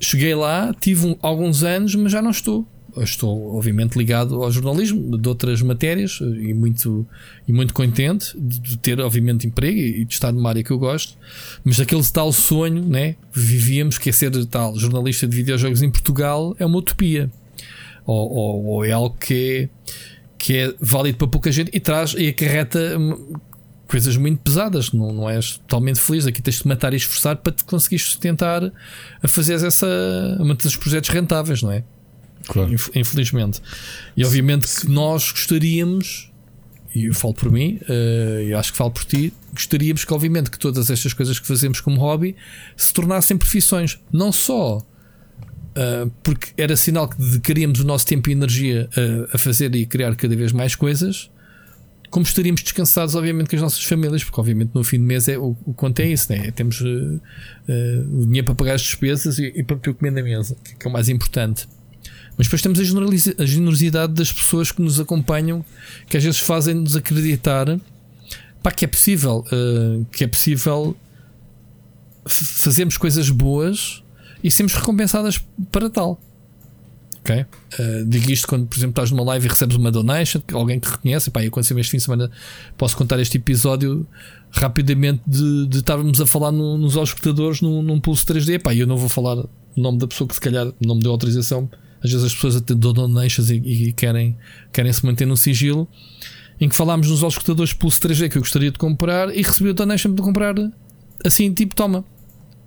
Cheguei 0.00 0.34
lá, 0.34 0.74
tive 0.80 1.06
um- 1.06 1.16
alguns 1.22 1.62
anos, 1.62 1.94
mas 1.94 2.12
já 2.12 2.20
não 2.20 2.30
estou. 2.30 2.66
Estou, 2.98 3.56
obviamente, 3.56 3.96
ligado 3.96 4.42
ao 4.42 4.50
jornalismo 4.50 5.18
de 5.18 5.28
outras 5.28 5.60
matérias 5.62 6.18
e 6.20 6.54
muito, 6.54 7.06
e 7.46 7.52
muito 7.52 7.74
contente 7.74 8.32
de, 8.38 8.78
ter, 8.78 9.00
obviamente, 9.00 9.46
emprego 9.46 9.78
e 9.78 10.04
de 10.04 10.14
estar 10.14 10.32
numa 10.32 10.48
área 10.48 10.62
que 10.62 10.70
eu 10.70 10.78
gosto. 10.78 11.14
Mas 11.64 11.78
aquele 11.78 12.02
tal 12.10 12.32
sonho, 12.32 12.82
né? 12.82 13.16
Vivíamos, 13.32 13.98
que 13.98 14.08
é 14.08 14.12
ser 14.12 14.30
tal 14.46 14.78
jornalista 14.78 15.26
de 15.26 15.36
videojogos 15.36 15.82
em 15.82 15.90
Portugal, 15.90 16.56
é 16.58 16.64
uma 16.64 16.78
utopia. 16.78 17.30
Ou, 18.06 18.30
ou- 18.32 18.64
ou 18.66 18.84
é 18.84 18.92
algo 18.92 19.16
que 19.18 19.34
é, 19.34 19.68
que 20.38 20.56
é 20.56 20.74
válido 20.80 21.18
para 21.18 21.26
pouca 21.28 21.50
gente 21.50 21.70
e 21.74 21.80
traz 21.80 22.14
e 22.16 22.28
acarreta 22.28 22.96
hum, 22.98 23.34
coisas 23.88 24.16
muito 24.16 24.38
pesadas. 24.42 24.92
Não, 24.92 25.12
não 25.12 25.28
és 25.30 25.58
totalmente 25.58 26.00
feliz. 26.00 26.26
Aqui 26.26 26.40
tens 26.40 26.60
de 26.60 26.68
matar 26.68 26.92
e 26.94 26.96
esforçar 26.96 27.36
para 27.36 27.52
te 27.52 27.64
conseguir 27.64 27.98
sustentar 27.98 28.72
a 29.22 29.28
fazer 29.28 29.54
essa 29.54 29.86
a 30.40 30.44
manter 30.44 30.68
os 30.68 30.76
projetos 30.76 31.10
rentáveis, 31.10 31.62
não 31.62 31.72
é? 31.72 31.82
Claro. 32.46 32.72
Inf- 32.72 32.90
Infelizmente. 32.94 33.60
E 34.16 34.24
obviamente 34.24 34.66
que 34.80 34.88
nós 34.88 35.30
gostaríamos, 35.30 36.30
e 36.94 37.06
eu 37.06 37.14
falo 37.14 37.34
por 37.34 37.50
mim, 37.50 37.78
eh, 37.88 38.46
e 38.48 38.54
acho 38.54 38.72
que 38.72 38.78
falo 38.78 38.90
por 38.90 39.04
ti, 39.04 39.32
gostaríamos 39.52 40.04
que, 40.04 40.14
obviamente, 40.14 40.50
que 40.50 40.58
todas 40.58 40.88
estas 40.90 41.12
coisas 41.12 41.38
que 41.38 41.46
fazemos 41.46 41.80
como 41.80 42.00
hobby 42.00 42.36
se 42.76 42.92
tornassem 42.92 43.36
profissões. 43.36 43.98
Não 44.12 44.32
só 44.32 44.84
Uh, 45.76 46.10
porque 46.22 46.54
era 46.56 46.74
sinal 46.74 47.06
que 47.06 47.20
dedicaríamos 47.20 47.80
o 47.80 47.84
nosso 47.84 48.06
tempo 48.06 48.30
e 48.30 48.32
energia 48.32 48.88
a, 49.30 49.36
a 49.36 49.38
fazer 49.38 49.74
e 49.74 49.84
criar 49.84 50.16
cada 50.16 50.34
vez 50.34 50.50
mais 50.50 50.74
coisas, 50.74 51.30
como 52.08 52.24
estaríamos 52.24 52.62
descansados, 52.62 53.14
obviamente, 53.14 53.50
com 53.50 53.56
as 53.56 53.60
nossas 53.62 53.84
famílias, 53.84 54.24
porque, 54.24 54.40
obviamente, 54.40 54.70
no 54.72 54.82
fim 54.82 54.96
do 54.96 55.04
mês 55.04 55.28
é, 55.28 55.36
o, 55.36 55.54
o 55.66 55.74
quanto 55.74 56.00
é 56.00 56.06
isso, 56.06 56.32
né? 56.32 56.50
temos 56.52 56.80
uh, 56.80 56.86
uh, 56.86 58.22
o 58.22 58.24
dinheiro 58.24 58.46
para 58.46 58.54
pagar 58.54 58.74
as 58.76 58.80
despesas 58.80 59.38
e, 59.38 59.52
e 59.54 59.62
para 59.62 59.76
ter 59.76 59.90
o 59.90 59.94
comer 59.94 60.12
na 60.12 60.22
mesa, 60.22 60.56
que 60.64 60.86
é 60.86 60.88
o 60.88 60.92
mais 60.92 61.10
importante. 61.10 61.68
Mas 62.36 62.46
depois 62.46 62.60
temos 62.62 62.78
a, 62.78 63.42
a 63.42 63.46
generosidade 63.46 64.12
das 64.12 64.32
pessoas 64.32 64.70
que 64.70 64.82
nos 64.82 65.00
acompanham, 65.00 65.64
que 66.08 66.16
às 66.16 66.22
vezes 66.24 66.38
fazem-nos 66.40 66.94
acreditar 66.96 67.80
pá, 68.62 68.70
que 68.70 68.84
é 68.84 68.88
possível, 68.88 69.44
uh, 69.52 70.04
que 70.12 70.24
é 70.24 70.26
possível 70.26 70.96
fazermos 72.26 72.96
coisas 72.96 73.30
boas 73.30 74.02
e 74.42 74.50
sermos 74.50 74.74
recompensadas 74.74 75.42
para 75.70 75.88
tal. 75.88 76.20
Ok? 77.20 77.40
Uh, 77.40 78.04
digo 78.06 78.30
isto 78.30 78.46
quando, 78.46 78.66
por 78.66 78.76
exemplo, 78.76 78.90
estás 78.92 79.10
numa 79.10 79.24
live 79.24 79.46
e 79.46 79.48
recebes 79.48 79.76
uma 79.76 79.90
donation, 79.90 80.40
alguém 80.52 80.78
que 80.78 80.88
reconhece, 80.88 81.30
pá, 81.30 81.40
aconteceu 81.42 81.78
este 81.78 81.90
fim 81.90 81.96
de 81.96 82.04
semana, 82.04 82.30
posso 82.76 82.96
contar 82.96 83.18
este 83.18 83.36
episódio 83.38 84.06
rapidamente 84.50 85.22
de, 85.26 85.66
de 85.66 85.78
estarmos 85.78 86.20
a 86.20 86.26
falar 86.26 86.52
no- 86.52 86.78
nos 86.78 86.96
auscultadores 86.96 87.60
num, 87.60 87.82
num 87.82 88.00
pulso 88.00 88.24
3D, 88.26 88.60
pá, 88.60 88.74
eu 88.74 88.86
não 88.86 88.96
vou 88.96 89.08
falar 89.08 89.38
o 89.38 89.48
nome 89.76 89.98
da 89.98 90.06
pessoa 90.06 90.28
que 90.28 90.34
se 90.34 90.40
calhar 90.40 90.72
não 90.84 90.94
me 90.96 91.02
deu 91.02 91.10
autorização, 91.10 91.68
às 92.06 92.12
vezes 92.12 92.26
as 92.26 92.34
pessoas 92.34 92.56
até 92.56 92.74
dão 92.74 92.92
donations 92.92 93.50
e, 93.50 93.56
e 93.56 93.92
querem, 93.92 94.36
querem 94.72 94.92
se 94.92 95.04
manter 95.04 95.26
no 95.26 95.36
sigilo, 95.36 95.88
em 96.60 96.68
que 96.68 96.74
falámos 96.74 97.10
nos 97.10 97.22
auscultadores 97.22 97.72
pulso 97.72 98.00
3D 98.00 98.30
que 98.30 98.38
eu 98.38 98.42
gostaria 98.42 98.70
de 98.70 98.78
comprar 98.78 99.34
e 99.34 99.42
recebi 99.42 99.70
a 99.70 99.72
donation 99.72 100.14
de 100.14 100.22
comprar 100.22 100.54
assim, 101.24 101.52
tipo, 101.52 101.74
toma. 101.74 102.04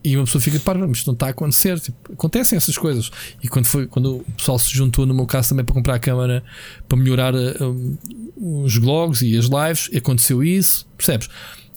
E 0.02 0.16
uma 0.16 0.24
pessoa 0.24 0.42
fica 0.42 0.60
para, 0.60 0.88
mas 0.88 1.06
não 1.06 1.14
está 1.14 1.28
a 1.28 1.30
acontecer. 1.30 1.78
Tipo, 1.80 2.14
acontecem 2.14 2.56
essas 2.56 2.78
coisas. 2.78 3.12
E 3.44 3.50
quando, 3.50 3.66
foi, 3.66 3.86
quando 3.86 4.18
o 4.18 4.32
pessoal 4.38 4.58
se 4.58 4.74
juntou, 4.74 5.06
no 5.06 5.14
meu 5.14 5.26
caso, 5.26 5.50
também 5.50 5.66
para 5.66 5.76
comprar 5.76 5.96
a 5.96 6.00
câmara 6.00 6.42
para 6.88 6.98
melhorar 6.98 7.34
um, 7.36 7.98
os 8.64 8.78
blogs 8.78 9.22
e 9.22 9.38
as 9.38 9.46
lives, 9.46 9.90
aconteceu 9.94 10.42
isso. 10.42 10.88
Percebes? 10.96 11.28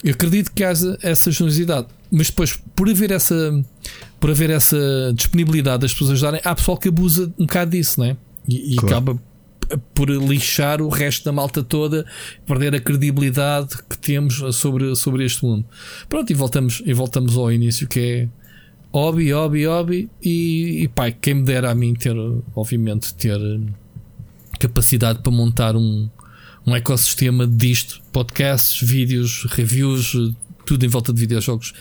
Eu 0.05 0.13
acredito 0.13 0.53
que 0.53 0.63
haja 0.63 0.97
essa 1.03 1.31
generosidade, 1.31 1.89
mas 2.11 2.29
depois, 2.29 2.61
por 2.77 2.89
haver 2.89 3.11
essa, 3.11 3.65
por 4.23 4.31
haver 4.31 4.51
essa 4.51 4.79
disponibilidade 5.17 5.81
das 5.81 5.93
pessoas 5.93 6.13
ajudarem, 6.13 6.41
há 6.45 6.55
pessoal 6.55 6.79
que 6.79 6.87
abusa 6.87 7.27
um 7.37 7.45
bocado 7.45 7.73
disso, 7.73 8.01
né? 8.01 8.17
E, 8.49 8.75
e 8.75 8.77
Claro. 8.77 8.95
acaba 8.95 9.23
por 9.93 10.09
lixar 10.09 10.81
o 10.81 10.89
resto 10.89 11.25
da 11.25 11.33
malta 11.33 11.61
toda, 11.61 12.07
perder 12.47 12.73
a 12.73 12.81
credibilidade 12.81 13.71
que 13.91 13.99
temos 13.99 14.37
sobre, 14.55 14.95
sobre 14.95 15.25
este 15.25 15.45
mundo. 15.45 15.65
Pronto, 16.09 16.31
e 16.31 16.35
voltamos, 16.35 16.81
e 16.87 16.95
voltamos 16.95 17.37
ao 17.37 17.51
início 17.51 17.89
que 17.89 17.99
é 17.99 18.29
hobby, 18.93 19.33
hobby, 19.33 19.67
hobby 19.67 20.09
e, 20.23 20.85
e 20.85 20.89
pá, 20.89 21.11
quem 21.11 21.35
me 21.35 21.43
dera 21.43 21.73
a 21.73 21.75
mim 21.75 21.93
ter, 21.93 22.15
obviamente, 22.55 23.13
ter 23.15 23.37
hum, 23.37 23.67
capacidade 24.57 25.19
para 25.19 25.33
montar 25.33 25.75
um, 25.75 26.09
um 26.65 26.77
ecossistema 26.77 27.45
disto, 27.45 28.01
podcasts, 28.13 28.89
vídeos, 28.89 29.47
reviews, 29.51 30.13
tudo 30.65 30.87
em 30.87 30.89
volta 30.89 31.13
de 31.13 31.19
videojogos. 31.19 31.73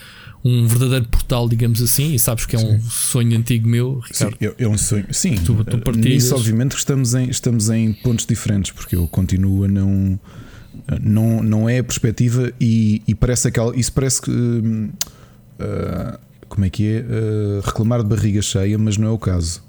Um 0.44 0.66
verdadeiro 0.66 1.06
portal, 1.06 1.48
digamos 1.48 1.80
assim, 1.80 2.14
e 2.14 2.18
sabes 2.18 2.46
que 2.46 2.56
é 2.56 2.58
um 2.58 2.80
sonho 2.82 3.38
antigo 3.38 3.68
meu, 3.68 4.02
Sim, 4.10 4.24
Ricardo. 4.24 4.36
é, 4.58 4.64
é 4.64 4.68
um 4.68 4.76
sonho. 4.76 5.06
Sim, 5.12 5.36
Tu- 5.36 5.64
tu 5.64 5.76
eh, 5.76 5.80
partilhas. 5.80 6.06
nisso 6.24 6.34
obviamente 6.34 6.72
que 6.72 6.78
estamos 6.78 7.14
em, 7.14 7.28
estamos 7.30 7.70
em 7.70 7.92
pontos 7.92 8.26
diferentes, 8.26 8.72
porque 8.72 8.96
eu 8.96 9.06
continuo 9.06 9.64
a 9.64 9.68
não. 9.68 10.18
Não, 11.00 11.42
não 11.42 11.68
é 11.68 11.78
a 11.78 11.84
perspectiva 11.84 12.50
e, 12.60 13.02
e 13.06 13.14
parece 13.14 13.46
aquela. 13.46 13.76
Isso 13.76 13.92
parece 13.92 14.20
que. 14.22 14.30
ah, 15.60 16.18
como 16.48 16.64
é 16.64 16.70
que 16.70 16.86
é? 16.86 16.98
Ah, 17.08 17.62
reclamar 17.64 18.02
de 18.02 18.08
barriga 18.08 18.42
cheia, 18.42 18.76
mas 18.78 18.96
não 18.96 19.08
é 19.08 19.10
o 19.10 19.18
caso. 19.18 19.62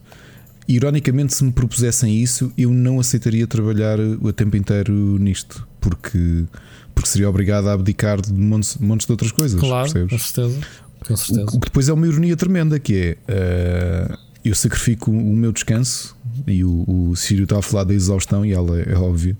Ironicamente, 0.67 1.33
se 1.35 1.43
me 1.43 1.51
propusessem 1.51 2.21
isso, 2.21 2.51
eu 2.57 2.71
não 2.73 2.99
aceitaria 2.99 3.45
trabalhar 3.45 3.99
o 3.99 4.31
tempo 4.31 4.55
inteiro 4.55 4.93
nisto, 5.19 5.67
porque, 5.81 6.45
porque 6.93 7.09
seria 7.09 7.29
obrigado 7.29 7.67
a 7.67 7.73
abdicar 7.73 8.21
de 8.21 8.33
montes, 8.33 8.77
montes 8.77 9.05
de 9.05 9.11
outras 9.11 9.31
coisas. 9.31 9.59
Claro, 9.59 9.91
percebes? 9.91 10.11
com 10.11 10.19
certeza. 10.19 10.67
Com 11.05 11.17
certeza. 11.17 11.51
O, 11.51 11.57
o 11.57 11.59
que 11.59 11.67
depois 11.67 11.89
é 11.89 11.93
uma 11.93 12.07
ironia 12.07 12.35
tremenda 12.35 12.79
que 12.79 12.95
é 12.95 13.17
eh, 13.27 14.17
eu 14.43 14.53
sacrifico 14.53 15.09
o 15.09 15.35
meu 15.35 15.51
descanso 15.51 16.15
e 16.45 16.63
o, 16.63 16.83
o 16.87 17.15
Sírio 17.15 17.43
está 17.43 17.59
a 17.59 17.61
falar 17.61 17.85
da 17.85 17.93
exaustão 17.93 18.45
e 18.45 18.51
ela 18.51 18.79
é, 18.79 18.95
óbvio. 18.95 19.37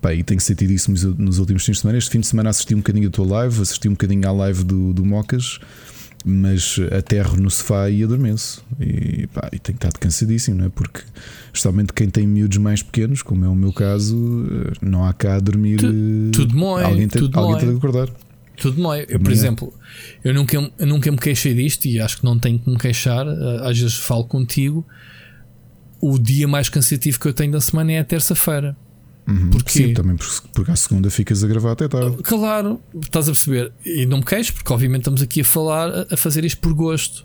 Pá, 0.00 0.14
e 0.14 0.22
tenho 0.22 0.40
sentido 0.40 0.72
isso 0.72 0.90
nos, 0.90 1.02
nos 1.04 1.38
últimos 1.38 1.64
fins 1.64 1.76
de 1.76 1.80
semana. 1.80 1.98
Este 1.98 2.10
fim 2.10 2.20
de 2.20 2.26
semana 2.26 2.50
assisti 2.50 2.74
um 2.74 2.78
bocadinho 2.78 3.08
da 3.08 3.14
tua 3.14 3.26
live, 3.26 3.62
assisti 3.62 3.88
um 3.88 3.92
bocadinho 3.92 4.28
à 4.28 4.32
live 4.32 4.64
do, 4.64 4.92
do 4.92 5.04
Mocas, 5.04 5.58
mas 6.24 6.76
aterro 6.96 7.36
no 7.36 7.50
sofá 7.50 7.88
e 7.90 8.02
adormeço. 8.02 8.64
E, 8.80 9.26
pá, 9.28 9.48
e 9.52 9.58
tenho 9.58 9.76
estado 9.76 9.98
cansadíssimo, 9.98 10.58
não 10.58 10.66
é? 10.66 10.68
Porque 10.68 11.00
justamente 11.52 11.92
quem 11.92 12.08
tem 12.08 12.26
miúdos 12.26 12.58
mais 12.58 12.82
pequenos, 12.82 13.22
como 13.22 13.44
é 13.44 13.48
o 13.48 13.54
meu 13.54 13.72
caso, 13.72 14.16
eh, 14.50 14.72
não 14.80 15.04
há 15.04 15.12
cá 15.12 15.34
a 15.36 15.40
dormir. 15.40 15.78
Tu- 15.78 15.86
eh, 15.86 16.30
tudo 16.32 16.56
mói, 16.56 16.82
alguém 16.84 17.08
tem, 17.08 17.22
tudo 17.22 17.38
alguém 17.38 17.52
mói. 17.52 17.60
tem 17.60 17.70
de 17.70 17.76
acordar. 17.76 18.08
Tudo 18.56 18.80
mói. 18.80 19.00
Eu, 19.02 19.06
por 19.06 19.14
Amanhã. 19.26 19.32
exemplo, 19.32 19.74
eu 20.24 20.32
nunca, 20.34 20.56
eu 20.56 20.86
nunca 20.86 21.10
me 21.10 21.18
queixei 21.18 21.54
disto 21.54 21.84
e 21.86 22.00
acho 22.00 22.18
que 22.18 22.24
não 22.24 22.38
tenho 22.38 22.58
que 22.58 22.70
me 22.70 22.76
queixar. 22.78 23.26
eh, 23.26 23.68
Às 23.68 23.78
vezes 23.78 23.96
falo 23.96 24.24
contigo. 24.24 24.86
O 26.00 26.18
dia 26.18 26.48
mais 26.48 26.68
cansativo 26.68 27.18
que 27.20 27.26
eu 27.28 27.32
tenho 27.32 27.52
da 27.52 27.60
semana 27.60 27.92
é 27.92 27.98
a 28.00 28.04
terça-feira. 28.04 28.76
Uhum. 29.28 29.50
Porque- 29.50 29.70
Sim, 29.70 29.94
também 29.94 30.16
porque, 30.16 30.34
porque 30.52 30.70
à 30.72 30.76
segunda 30.76 31.08
ficas 31.10 31.44
a 31.44 31.46
gravar 31.46 31.72
até 31.72 31.86
tarde. 31.86 32.16
Claro, 32.24 32.80
estás 33.00 33.28
a 33.28 33.32
perceber? 33.32 33.72
E 33.86 34.04
não 34.04 34.18
me 34.18 34.24
queixo, 34.24 34.52
porque 34.52 34.72
obviamente 34.72 35.02
estamos 35.02 35.22
aqui 35.22 35.42
a 35.42 35.44
falar, 35.44 36.06
a 36.12 36.16
fazer 36.16 36.44
isto 36.44 36.60
por 36.60 36.72
gosto, 36.74 37.24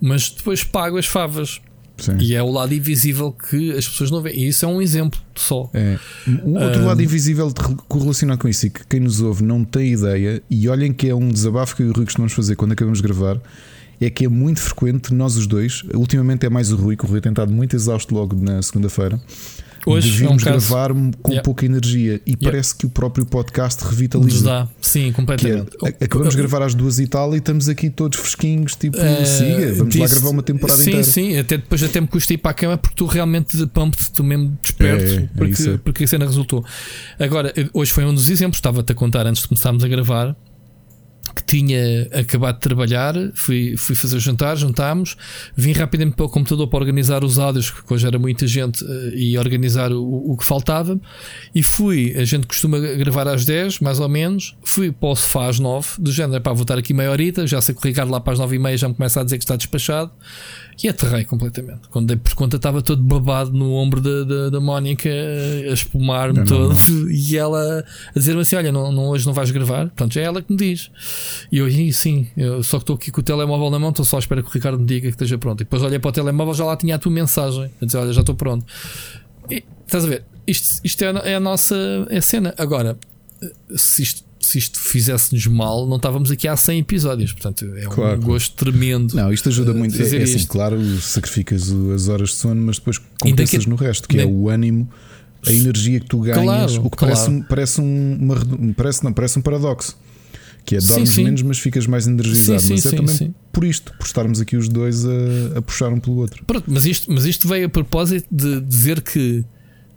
mas 0.00 0.28
depois 0.30 0.64
pago 0.64 0.98
as 0.98 1.06
favas. 1.06 1.60
Sim. 1.98 2.16
E 2.20 2.34
é 2.34 2.42
o 2.42 2.50
lado 2.50 2.74
invisível 2.74 3.32
que 3.32 3.72
as 3.72 3.88
pessoas 3.88 4.10
não 4.10 4.20
veem. 4.20 4.44
E 4.44 4.48
isso 4.48 4.64
é 4.64 4.68
um 4.68 4.82
exemplo 4.82 5.18
só. 5.34 5.70
É. 5.72 5.98
Um 6.44 6.62
outro 6.62 6.82
Ah. 6.82 6.86
lado 6.88 7.02
invisível 7.02 7.48
de 7.48 7.54
correlacionar 7.88 8.36
com 8.38 8.48
isso 8.48 8.66
e 8.66 8.70
que 8.70 8.86
quem 8.86 9.00
nos 9.00 9.20
ouve 9.20 9.42
não 9.42 9.64
tem 9.64 9.92
ideia, 9.92 10.42
e 10.50 10.68
olhem 10.68 10.92
que 10.92 11.08
é 11.08 11.14
um 11.14 11.28
desabafo 11.28 11.74
que 11.74 11.82
eu 11.82 11.86
e 11.86 11.90
o 11.90 11.92
Rui 11.94 12.04
costumamos 12.04 12.32
fazer 12.34 12.54
quando 12.56 12.72
acabamos 12.72 12.98
de 13.00 13.02
gravar, 13.02 13.40
é 13.98 14.10
que 14.10 14.26
é 14.26 14.28
muito 14.28 14.60
frequente 14.60 15.14
nós 15.14 15.36
os 15.36 15.46
dois, 15.46 15.82
ultimamente 15.94 16.44
é 16.44 16.50
mais 16.50 16.70
o 16.70 16.76
Rui, 16.76 16.96
que 16.96 17.04
o 17.06 17.08
Rui 17.08 17.20
tem 17.22 17.32
estado 17.32 17.50
muito 17.50 17.74
exausto 17.74 18.14
logo 18.14 18.36
na 18.36 18.60
segunda-feira. 18.60 19.18
Hoje 19.86 20.10
de 20.10 20.24
é 20.24 20.28
um 20.28 20.36
caso. 20.36 20.68
gravar 20.68 20.92
com 20.92 21.30
Yeah. 21.30 21.42
pouca 21.44 21.64
energia 21.64 22.20
e 22.26 22.36
parece 22.36 22.74
que 22.74 22.86
o 22.86 22.88
próprio 22.90 23.24
podcast 23.24 23.82
Nos 23.84 23.92
revitaliza. 23.92 24.44
dá, 24.44 24.68
sim, 24.80 25.10
é, 25.10 25.12
completamente. 25.12 25.70
a- 25.84 26.04
acabamos 26.04 26.34
de 26.34 26.40
gravar 26.42 26.62
às 26.64 26.74
duas 26.74 26.98
e 26.98 27.06
tal 27.06 27.34
e 27.34 27.38
estamos 27.38 27.68
aqui 27.68 27.88
todos 27.88 28.18
fresquinhos, 28.18 28.74
tipo, 28.74 28.96
Eh, 28.98 29.24
siga, 29.24 29.74
vamos 29.74 29.94
lá 29.94 30.04
disse- 30.06 30.14
gravar 30.16 30.30
uma 30.30 30.42
temporada 30.42 30.78
sim, 30.82 30.90
inteira. 30.90 31.04
Sim, 31.04 31.38
até 31.38 31.56
depois 31.56 31.82
até 31.82 32.00
me 32.00 32.08
custa 32.08 32.34
ir 32.34 32.38
para 32.38 32.50
a 32.50 32.54
cama 32.54 32.76
porque 32.76 32.96
tu 32.96 33.06
realmente 33.06 33.64
pumped, 33.68 34.10
tu 34.12 34.24
mesmo 34.24 34.58
desperto, 34.60 35.04
É, 35.04 35.14
é 35.16 35.28
porque, 35.36 35.62
é. 35.70 35.78
porque 35.78 36.04
a 36.04 36.08
cena 36.08 36.26
resultou. 36.26 36.64
Agora, 37.18 37.52
hoje 37.72 37.92
foi 37.92 38.04
um 38.04 38.12
dos 38.14 38.28
exemplos, 38.28 38.58
estava-te 38.58 38.90
a 38.90 38.94
contar 38.94 39.26
antes 39.26 39.42
de 39.42 39.48
começarmos 39.48 39.84
a 39.84 39.88
gravar. 39.88 40.36
Que 41.34 41.42
tinha 41.44 42.08
acabado 42.12 42.54
de 42.56 42.60
trabalhar, 42.60 43.14
fui, 43.34 43.76
fui 43.76 43.94
fazer 43.94 44.16
o 44.16 44.20
jantar, 44.20 44.56
jantámos, 44.56 45.16
vim 45.56 45.72
rapidamente 45.72 46.16
para 46.16 46.26
o 46.26 46.28
computador 46.28 46.66
para 46.68 46.78
organizar 46.78 47.22
os 47.24 47.38
áudios, 47.38 47.70
que 47.70 47.92
hoje 47.92 48.06
era 48.06 48.18
muita 48.18 48.46
gente, 48.46 48.84
eh, 48.84 49.12
e 49.14 49.38
organizar 49.38 49.92
o, 49.92 50.32
o 50.32 50.36
que 50.36 50.44
faltava. 50.44 50.98
E 51.54 51.62
fui, 51.62 52.14
a 52.16 52.24
gente 52.24 52.46
costuma 52.46 52.78
gravar 52.78 53.28
às 53.28 53.44
10, 53.44 53.80
mais 53.80 54.00
ou 54.00 54.08
menos. 54.08 54.56
Fui 54.62 54.90
para 54.92 55.08
o 55.10 55.16
sofá 55.16 55.48
às 55.48 55.58
9, 55.58 55.88
do 56.00 56.10
género, 56.12 56.40
para 56.40 56.52
vou 56.52 56.62
estar 56.62 56.78
aqui 56.78 56.94
meia 56.94 57.10
horita. 57.10 57.46
Já 57.46 57.60
sei 57.60 57.74
que 57.74 57.80
o 57.80 57.84
Ricardo 57.86 58.10
lá 58.10 58.20
para 58.20 58.32
as 58.32 58.38
9 58.38 58.56
e 58.56 58.58
meia 58.58 58.76
já 58.76 58.88
me 58.88 58.94
começa 58.94 59.20
a 59.20 59.24
dizer 59.24 59.38
que 59.38 59.44
está 59.44 59.56
despachado. 59.56 60.10
E 60.82 60.88
aterrei 60.88 61.24
completamente. 61.24 61.88
Quando 61.90 62.08
dei 62.08 62.16
por 62.18 62.34
conta, 62.34 62.56
estava 62.56 62.82
todo 62.82 63.02
babado 63.02 63.50
no 63.50 63.72
ombro 63.72 63.98
da, 64.00 64.24
da, 64.24 64.50
da 64.50 64.60
Mónica, 64.60 65.08
a 65.08 65.72
espumar-me 65.72 66.40
É 66.40 66.44
todo. 66.44 66.68
normal. 66.74 66.76
E 67.10 67.36
ela 67.36 67.84
a 68.14 68.18
dizer-me 68.18 68.42
assim: 68.42 68.56
Olha, 68.56 68.70
não, 68.70 68.92
não- 68.92 69.08
hoje 69.08 69.24
não 69.26 69.32
vais 69.32 69.50
gravar. 69.50 69.86
Portanto, 69.86 70.18
é 70.18 70.22
ela 70.22 70.42
que 70.42 70.52
me 70.52 70.58
diz. 70.58 70.90
E 71.50 71.58
eu, 71.58 71.68
"Ih, 71.68 71.92
sim, 71.92 72.26
eu 72.36 72.62
só 72.62 72.78
que 72.78 72.82
estou 72.84 72.96
aqui 72.96 73.10
com 73.10 73.20
o 73.20 73.24
telemóvel 73.24 73.70
na 73.70 73.78
mão, 73.78 73.90
estou 73.90 74.04
só 74.04 74.16
à 74.16 74.18
espera 74.18 74.42
que 74.42 74.48
o 74.48 74.52
Ricardo 74.52 74.78
me 74.78 74.86
diga 74.86 75.02
que 75.08 75.14
esteja 75.14 75.38
pronto. 75.38 75.60
E 75.60 75.64
depois 75.64 75.82
olhei 75.82 75.98
para 75.98 76.08
o 76.08 76.12
telemóvel, 76.12 76.54
já 76.54 76.64
lá 76.64 76.76
tinha 76.76 76.96
a 76.96 76.98
tua 76.98 77.12
mensagem 77.12 77.70
a 77.80 77.84
dizer: 77.86 77.98
Olha, 77.98 78.12
já 78.12 78.20
estou 78.20 78.34
pronto. 78.34 78.64
E, 79.50 79.62
estás 79.86 80.04
a 80.04 80.08
ver? 80.08 80.24
Isto, 80.46 80.80
isto 80.84 81.02
é, 81.02 81.08
a- 81.10 81.22
é 81.30 81.34
a 81.36 81.40
nossa 81.40 81.74
é 82.10 82.18
a 82.18 82.22
cena. 82.22 82.54
Agora, 82.58 82.96
se 83.74 84.02
isto, 84.02 84.24
se 84.40 84.58
isto 84.58 84.78
fizesse-nos 84.78 85.46
mal, 85.48 85.86
não 85.88 85.96
estávamos 85.96 86.30
aqui 86.30 86.46
há 86.46 86.56
100 86.56 86.78
episódios. 86.80 87.32
Portanto, 87.32 87.64
é 87.76 87.86
um 87.86 87.90
Claro, 87.90 88.20
gosto 88.20 88.54
tremendo. 88.56 89.14
Não, 89.14 89.32
isto 89.32 89.48
ajuda 89.48 89.72
eh, 89.72 89.74
muito. 89.74 89.94
É, 89.94 89.98
fazer 89.98 90.20
é 90.20 90.22
assim, 90.22 90.36
isto. 90.36 90.48
claro, 90.48 90.80
sacrificas 91.00 91.70
as 91.94 92.08
horas 92.08 92.28
de 92.30 92.34
sono, 92.36 92.62
mas 92.62 92.76
depois 92.78 92.98
compensas 93.20 93.64
que- 93.64 93.70
no 93.70 93.76
resto, 93.76 94.08
que 94.08 94.18
é 94.20 94.24
nem- 94.24 94.32
o 94.34 94.48
ânimo, 94.48 94.88
a 95.44 95.52
energia 95.52 95.98
que 96.00 96.06
tu 96.06 96.20
ganhas, 96.20 96.72
Claro, 96.72 96.86
o 96.86 96.90
que 96.90 96.96
claro. 96.96 97.14
parece, 97.14 97.44
parece, 97.48 97.80
um, 97.80 98.18
uma 98.20 98.36
parece, 98.76 99.04
não, 99.04 99.12
parece 99.12 99.38
um 99.38 99.42
paradoxo. 99.42 99.96
Que 100.66 100.76
é 100.76 100.80
Sim, 100.80 100.88
dormes 100.88 101.08
sim. 101.10 101.24
menos, 101.24 101.42
mas 101.42 101.58
ficas 101.58 101.86
mais 101.86 102.06
energizado. 102.08 102.60
Sim, 102.60 102.66
sim, 102.66 102.74
mas 102.74 102.86
é 102.86 102.90
sim, 102.90 102.96
também 102.96 103.14
sim. 103.14 103.34
por 103.52 103.64
isto, 103.64 103.92
por 103.96 104.04
estarmos 104.04 104.40
aqui 104.40 104.56
os 104.56 104.68
dois 104.68 105.06
a, 105.06 105.58
a 105.58 105.62
puxar 105.62 105.92
um 105.92 106.00
pelo 106.00 106.16
outro. 106.16 106.44
Pronto, 106.44 106.64
mas 106.66 106.84
isto, 106.84 107.10
mas 107.12 107.24
isto 107.24 107.46
veio 107.46 107.66
a 107.66 107.68
propósito 107.68 108.26
de 108.30 108.60
dizer 108.62 109.00
que 109.00 109.44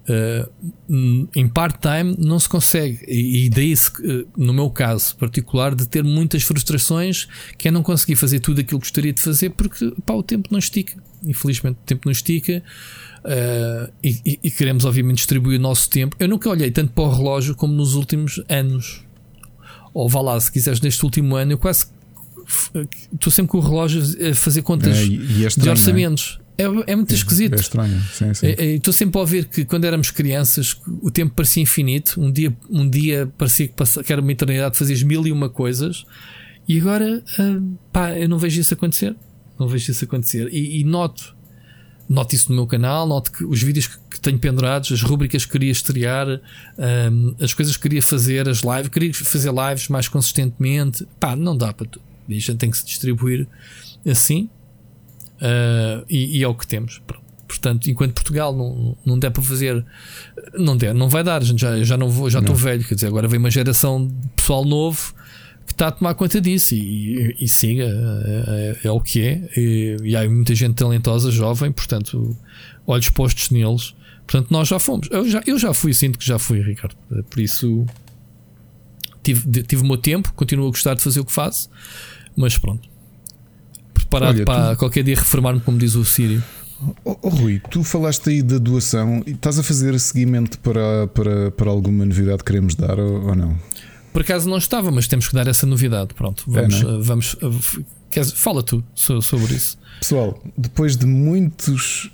eh, 0.07 0.47
em 1.35 1.47
part-time 1.47 2.15
não 2.19 2.39
se 2.39 2.47
consegue, 2.47 2.99
e, 3.07 3.45
e 3.45 3.49
daí, 3.49 3.75
se, 3.75 3.89
eh, 4.03 4.25
no 4.37 4.53
meu 4.53 4.69
caso 4.69 5.15
particular, 5.17 5.73
de 5.73 5.87
ter 5.87 6.03
muitas 6.03 6.43
frustrações 6.43 7.27
que 7.57 7.67
é 7.67 7.71
não 7.71 7.81
conseguir 7.83 8.15
fazer 8.15 8.39
tudo 8.39 8.61
aquilo 8.61 8.79
que 8.79 8.85
gostaria 8.85 9.11
de 9.13 9.21
fazer 9.21 9.49
porque 9.49 9.91
pá, 10.05 10.13
o 10.13 10.21
tempo 10.23 10.49
não 10.51 10.59
estica. 10.59 11.01
Infelizmente, 11.25 11.77
o 11.81 11.85
tempo 11.85 12.03
não 12.05 12.11
estica. 12.11 12.63
eh, 13.25 13.89
e, 14.03 14.09
e- 14.25 14.39
e 14.43 14.51
queremos, 14.51 14.85
obviamente, 14.85 15.17
distribuir 15.17 15.59
o 15.59 15.61
nosso 15.61 15.89
tempo. 15.89 16.15
Eu 16.19 16.27
nunca 16.29 16.49
olhei 16.49 16.71
tanto 16.71 16.93
para 16.93 17.03
o 17.03 17.09
relógio 17.11 17.55
como 17.55 17.73
nos 17.73 17.95
últimos 17.95 18.41
anos. 18.47 19.03
Ou 19.93 20.07
vá 20.07 20.21
lá, 20.21 20.39
se 20.39 20.51
quiseres, 20.51 20.81
neste 20.81 21.03
último 21.03 21.35
ano, 21.35 21.53
eu 21.53 21.57
quase 21.57 21.87
estou 23.13 23.31
sempre 23.31 23.51
com 23.51 23.57
o 23.59 23.61
relógio 23.61 24.01
a 24.29 24.33
fazer 24.33 24.61
contas 24.63 24.97
É, 24.97 25.03
é 25.03 25.05
de 25.05 25.47
estranho, 25.47 25.67
é? 25.67 25.71
orçamentos. 25.71 26.39
É, 26.57 26.63
é 26.91 26.95
muito 26.95 27.13
esquisito. 27.13 27.53
É 27.53 27.59
estranho, 27.59 28.01
sim, 28.11 28.33
sim. 28.33 28.47
É, 28.47 28.51
é, 28.51 28.65
Estou 28.75 28.91
sempre 28.91 29.17
a 29.17 29.21
ouvir 29.21 29.45
que 29.45 29.63
quando 29.63 29.85
éramos 29.85 30.11
crianças 30.11 30.79
o 31.01 31.09
tempo 31.09 31.33
parecia 31.33 31.63
infinito. 31.63 32.19
Um 32.19 32.31
dia, 32.31 32.55
um 32.69 32.89
dia 32.89 33.31
parecia 33.37 33.67
que, 33.67 33.73
passa, 33.73 34.03
que 34.03 34.11
era 34.11 34.21
uma 34.21 34.31
eternidade, 34.31 34.77
fazias 34.77 35.01
mil 35.01 35.25
e 35.25 35.31
uma 35.31 35.49
coisas. 35.49 36.05
E 36.67 36.79
agora, 36.79 37.23
ah, 37.39 37.61
pá, 37.93 38.11
eu 38.17 38.27
não 38.27 38.37
vejo 38.37 38.59
isso 38.59 38.73
acontecer. 38.73 39.15
Não 39.57 39.67
vejo 39.69 39.89
isso 39.89 40.03
acontecer. 40.03 40.49
E, 40.51 40.81
e 40.81 40.83
noto, 40.83 41.33
noto 42.09 42.35
isso 42.35 42.49
no 42.49 42.55
meu 42.55 42.67
canal, 42.67 43.07
noto 43.07 43.31
que 43.31 43.45
os 43.45 43.63
vídeos 43.63 43.87
que, 43.87 43.97
que 44.19 44.23
tenho 44.23 44.37
pendurados, 44.37 44.91
as 44.91 45.01
rubricas 45.01 45.45
que 45.45 45.51
queria 45.53 45.71
estrear, 45.71 46.27
ah, 46.77 47.43
as 47.43 47.53
coisas 47.53 47.75
que 47.77 47.83
queria 47.83 48.01
fazer, 48.01 48.47
as 48.49 48.59
lives, 48.59 48.89
queria 48.89 49.13
fazer 49.13 49.51
lives 49.51 49.87
mais 49.87 50.07
consistentemente. 50.07 51.07
Pá, 51.19 51.35
não 51.35 51.55
dá 51.57 51.71
para 51.73 51.87
tudo. 51.87 52.03
E 52.27 52.35
a 52.35 52.39
gente 52.39 52.57
tem 52.57 52.69
que 52.69 52.77
se 52.77 52.85
distribuir 52.85 53.47
assim. 54.05 54.49
Uh, 55.41 56.03
e, 56.09 56.37
e 56.37 56.43
é 56.43 56.47
o 56.47 56.53
que 56.53 56.67
temos. 56.67 57.01
Portanto, 57.47 57.89
enquanto 57.89 58.13
Portugal 58.13 58.55
não, 58.55 58.95
não 59.05 59.17
der 59.17 59.31
para 59.31 59.41
fazer, 59.41 59.83
não 60.53 60.75
der, 60.77 60.93
não 60.93 61.09
vai 61.09 61.23
dar. 61.23 61.41
gente 61.43 61.59
Já, 61.61 61.81
já 61.81 61.97
não 61.97 62.09
vou, 62.09 62.29
já 62.29 62.39
estou 62.39 62.53
velho. 62.55 62.83
Quer 62.83 62.95
dizer, 62.95 63.07
agora 63.07 63.27
vem 63.27 63.39
uma 63.39 63.49
geração 63.49 64.05
de 64.05 64.13
pessoal 64.35 64.63
novo 64.65 65.13
que 65.65 65.71
está 65.73 65.87
a 65.87 65.91
tomar 65.91 66.13
conta 66.15 66.41
disso 66.41 66.73
e, 66.75 67.35
e, 67.39 67.45
e 67.45 67.47
siga, 67.47 67.85
é, 67.85 68.75
é- 68.83 68.87
é 68.87 68.91
o 68.91 68.99
que 68.99 69.21
é. 69.21 69.49
E, 69.57 69.97
e 70.03 70.15
há 70.15 70.29
muita 70.29 70.53
gente 70.53 70.75
talentosa, 70.75 71.31
jovem, 71.31 71.71
portanto, 71.71 72.35
olhos 72.85 73.09
postos 73.09 73.49
neles. 73.49 73.95
Portanto, 74.31 74.51
nós 74.51 74.67
já 74.67 74.77
fomos. 74.77 75.07
Eu 75.09 75.27
já, 75.27 75.41
eu 75.47 75.57
já 75.57 75.73
fui, 75.73 75.91
sinto 75.93 76.19
que 76.19 76.25
já 76.25 76.37
fui, 76.37 76.61
Ricardo. 76.61 76.95
Por 77.31 77.39
isso, 77.39 77.85
tive, 79.23 79.63
tive 79.63 79.81
o 79.81 79.85
meu 79.85 79.97
tempo, 79.97 80.31
continuo 80.33 80.67
a 80.67 80.69
gostar 80.69 80.93
de 80.93 81.01
fazer 81.01 81.19
o 81.19 81.25
que 81.25 81.31
faço, 81.31 81.69
mas 82.35 82.57
pronto. 82.57 82.87
Preparado 83.93 84.35
Olha, 84.35 84.45
para 84.45 84.75
tu- 84.75 84.79
qualquer 84.79 85.03
dia 85.03 85.15
reformar-me, 85.15 85.59
como 85.59 85.77
diz 85.77 85.95
o 85.95 86.05
Sírio. 86.05 86.43
Oh, 87.03 87.17
oh, 87.23 87.29
Rui, 87.29 87.59
tu 87.71 87.83
falaste 87.83 88.29
aí 88.29 88.41
da 88.41 88.57
doação 88.57 89.21
e 89.25 89.31
estás 89.31 89.59
a 89.59 89.63
fazer 89.63 89.99
seguimento 89.99 90.57
para, 90.59 91.07
para, 91.07 91.51
para 91.51 91.69
alguma 91.69 92.05
novidade 92.05 92.37
que 92.37 92.45
queremos 92.45 92.73
dar 92.75 92.97
ou, 92.99 93.29
ou 93.29 93.35
não? 93.35 93.59
Por 94.13 94.21
acaso 94.21 94.47
não 94.49 94.57
estava, 94.57 94.89
mas 94.91 95.07
temos 95.07 95.27
que 95.27 95.33
dar 95.35 95.47
essa 95.47 95.65
novidade. 95.65 96.13
Pronto, 96.13 96.43
vamos. 96.47 96.81
é? 96.81 96.85
uh, 96.85 97.01
vamos 97.03 97.33
uh, 97.41 97.51
f- 97.51 97.83
queres- 98.09 98.31
fala 98.31 98.63
tu 98.63 98.83
so- 98.95 99.21
sobre 99.21 99.55
isso. 99.55 99.77
Pessoal, 99.99 100.41
depois 100.57 100.95
de 100.95 101.05
muitos, 101.05 102.09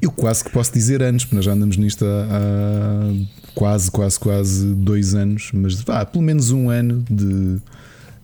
eu 0.00 0.10
quase 0.10 0.44
que 0.44 0.50
posso 0.50 0.72
dizer 0.72 1.02
anos, 1.02 1.24
porque 1.24 1.36
nós 1.36 1.44
já 1.44 1.52
andamos 1.52 1.76
nisto 1.76 2.04
há, 2.04 2.24
há 2.30 3.48
quase, 3.54 3.90
quase, 3.90 4.18
quase 4.18 4.66
dois 4.74 5.14
anos, 5.14 5.50
mas 5.52 5.80
vá, 5.80 6.04
pelo 6.04 6.22
menos 6.22 6.50
um 6.50 6.70
ano 6.70 7.04
de. 7.10 7.58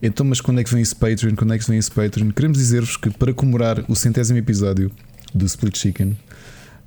Então, 0.01 0.25
mas 0.25 0.41
quando 0.41 0.61
é 0.61 0.65
que 0.65 0.71
vem 0.71 0.83
esse 0.83 0.95
Patreon? 0.95 1.35
Quando 1.35 1.55
é 1.55 1.59
que 1.59 1.67
vem 1.67 1.79
esse 1.79 1.91
Patreon? 1.91 2.31
Queremos 2.31 2.59
dizer-vos 2.59 2.97
que 2.97 3.11
para 3.11 3.33
comemorar 3.33 3.85
o 3.89 3.97
centésimo 3.97 4.39
episódio 4.39 4.91
do 5.35 5.47
Split 5.47 5.77
Chicken, 5.77 6.17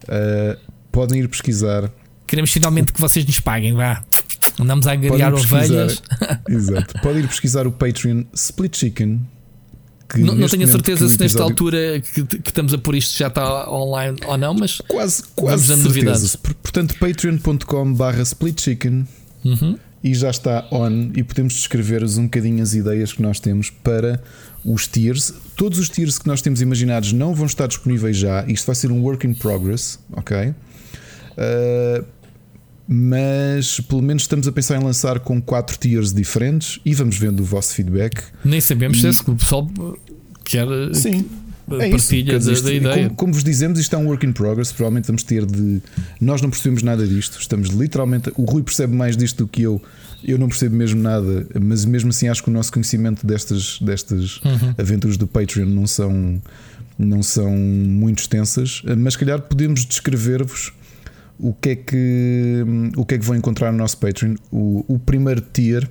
uh, 0.04 0.58
podem 0.92 1.20
ir 1.20 1.28
pesquisar. 1.28 1.92
Queremos 2.26 2.52
finalmente 2.52 2.94
que 2.94 3.02
vocês 3.02 3.26
nos 3.26 3.40
paguem, 3.40 3.74
vá. 3.74 4.04
Andamos 4.60 4.88
a 4.88 4.94
angariar 4.94 5.32
pesquisar, 5.34 5.58
ovelhas. 5.58 6.02
exato. 6.48 7.02
Podem 7.02 7.24
ir 7.24 7.28
pesquisar 7.28 7.68
o 7.68 7.72
Patreon 7.72 8.24
Split 8.34 8.78
Chicken. 8.78 9.22
Que 10.10 10.20
Não, 10.20 10.36
não 10.36 10.48
tenho 10.48 10.64
a 10.64 10.68
certeza 10.68 11.08
se 11.08 11.20
nesta 11.20 11.26
episódio- 11.26 11.44
altura 11.52 12.02
que, 12.02 12.24
que 12.26 12.50
estamos 12.50 12.74
a 12.74 12.78
pôr 12.78 12.96
isto 12.96 13.18
já 13.18 13.28
está 13.28 13.70
online 13.70 14.18
ou 14.26 14.38
não, 14.38 14.54
mas 14.54 14.80
Quase, 14.88 15.22
Vamos 15.22 15.34
quase 15.36 15.82
certeza. 15.84 16.38
Por- 16.38 16.54
Portanto, 16.56 16.96
patreon.com 17.00 17.94
barra 17.94 18.22
split 18.24 18.62
chicken 18.62 19.06
Uhum. 19.46 19.78
e 20.04 20.14
já 20.14 20.30
está 20.30 20.68
on 20.72 21.12
e 21.16 21.24
podemos 21.24 21.54
descrever-vos 21.54 22.18
um 22.18 22.24
bocadinho 22.24 22.62
as 22.64 22.74
ideias 22.74 23.14
que 23.14 23.22
nós 23.22 23.40
temos 23.40 23.70
para 23.70 24.22
os 24.66 24.88
tiers. 24.88 25.34
Todos 25.56 25.80
os 25.80 25.90
tiers 25.90 26.18
que 26.20 26.28
nós 26.28 26.42
temos 26.42 26.62
imaginados 26.62 27.14
não 27.14 27.34
vão 27.34 27.46
estar 27.46 27.68
disponíveis 27.68 28.18
já. 28.18 28.46
Isto 28.48 28.66
vai 28.66 28.76
ser 28.76 28.92
um 28.92 29.02
work 29.02 29.26
in 29.26 29.34
progress, 29.34 30.00
ok? 30.12 30.54
Uh, 31.38 32.04
mas 32.88 33.80
pelo 33.82 34.02
menos 34.02 34.24
estamos 34.24 34.48
a 34.48 34.52
pensar 34.52 34.80
em 34.80 34.84
lançar 34.84 35.20
com 35.20 35.42
quatro 35.42 35.78
tiers 35.78 36.14
diferentes 36.14 36.80
e 36.86 36.94
vamos 36.94 37.18
vendo 37.18 37.42
o 37.42 37.44
vosso 37.44 37.74
feedback. 37.76 38.22
nem 38.44 38.62
sabemos 38.62 39.02
se 39.02 39.08
esse- 39.08 39.22
o 39.30 39.36
pessoal 39.36 39.70
quer 40.46 40.66
Sim, 40.94 41.26
é 41.72 41.90
isso. 41.90 41.98
partilha 41.98 42.40
da, 42.40 42.52
isto- 42.54 42.64
da 42.64 42.74
ideia. 42.74 43.04
Como, 43.06 43.16
como 43.16 43.34
vos 43.34 43.44
dizemos, 43.44 43.78
isto 43.80 43.94
é 43.96 44.00
um 44.00 44.08
work 44.08 44.26
in 44.26 44.32
progress. 44.32 44.72
Provavelmente 44.72 45.08
vamos 45.08 45.24
ter 45.24 45.46
de. 45.46 45.82
Nós 46.22 46.42
não 46.42 46.50
percebemos 46.50 46.82
nada 46.82 47.06
disto. 47.06 47.38
Estamos 47.40 47.70
literalmente. 47.70 48.32
O 48.38 48.46
Rui 48.46 48.64
percebe 48.64 48.96
mais 48.96 49.18
disto 49.18 49.40
do 49.44 49.48
que 49.48 49.62
eu. 49.64 49.82
Eu 50.24 50.38
não 50.38 50.48
percebo 50.48 50.76
mesmo 50.76 51.00
nada, 51.02 51.46
mas 51.62 51.84
mesmo 51.86 52.10
assim 52.10 52.28
acho 52.30 52.42
que 52.42 52.50
o 52.50 52.54
nosso 52.54 52.72
conhecimento 52.72 53.26
destas, 53.28 53.78
destas 53.82 54.38
Uhum. 54.44 54.74
aventuras 54.78 55.16
do 55.18 55.28
Patreon 55.28 55.66
não 55.68 55.86
são, 55.86 56.42
não 56.98 57.22
são 57.22 57.52
muito 57.56 58.20
extensas. 58.20 58.82
Mas 58.98 59.14
se 59.14 59.20
calhar 59.20 59.42
podemos 59.42 59.86
descrever-vos 59.86 60.72
o 61.40 61.54
que 61.54 61.70
é 61.70 61.76
que, 61.76 62.66
o 62.96 63.06
que, 63.06 63.16
é 63.16 63.18
que 63.18 63.26
vão 63.26 63.36
encontrar 63.36 63.72
no 63.72 63.78
nosso 63.78 63.98
Patreon? 63.98 64.36
O, 64.52 64.84
o 64.88 65.00
primeiro 65.00 65.42
tier. 65.42 65.90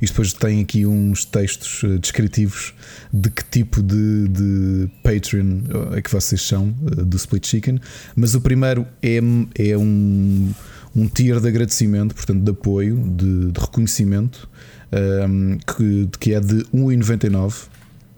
Isto 0.00 0.14
depois 0.14 0.32
tem 0.32 0.62
aqui 0.62 0.86
uns 0.86 1.26
textos 1.26 1.82
eh, 1.84 1.98
descritivos 1.98 2.74
de 3.12 3.28
que 3.28 3.44
tipo 3.44 3.82
de, 3.82 4.28
de 4.28 4.90
Patreon 5.02 5.60
é 5.94 6.00
que 6.00 6.10
vocês 6.10 6.40
são 6.40 6.74
eh, 6.90 7.04
do 7.04 7.16
Split 7.16 7.46
Chicken. 7.46 7.78
Mas 8.16 8.34
o 8.34 8.40
primeiro 8.40 8.86
é, 9.02 9.20
é 9.58 9.76
um, 9.76 10.52
um 10.96 11.06
tier 11.06 11.38
de 11.38 11.48
agradecimento, 11.48 12.14
portanto, 12.14 12.42
de 12.42 12.50
apoio, 12.50 12.96
de, 12.96 13.52
de 13.52 13.60
reconhecimento, 13.60 14.48
um, 14.90 15.52
ehm, 15.52 15.58
que, 15.58 16.08
que 16.18 16.34
é 16.34 16.40
de 16.40 16.64
1,99. 16.74 17.66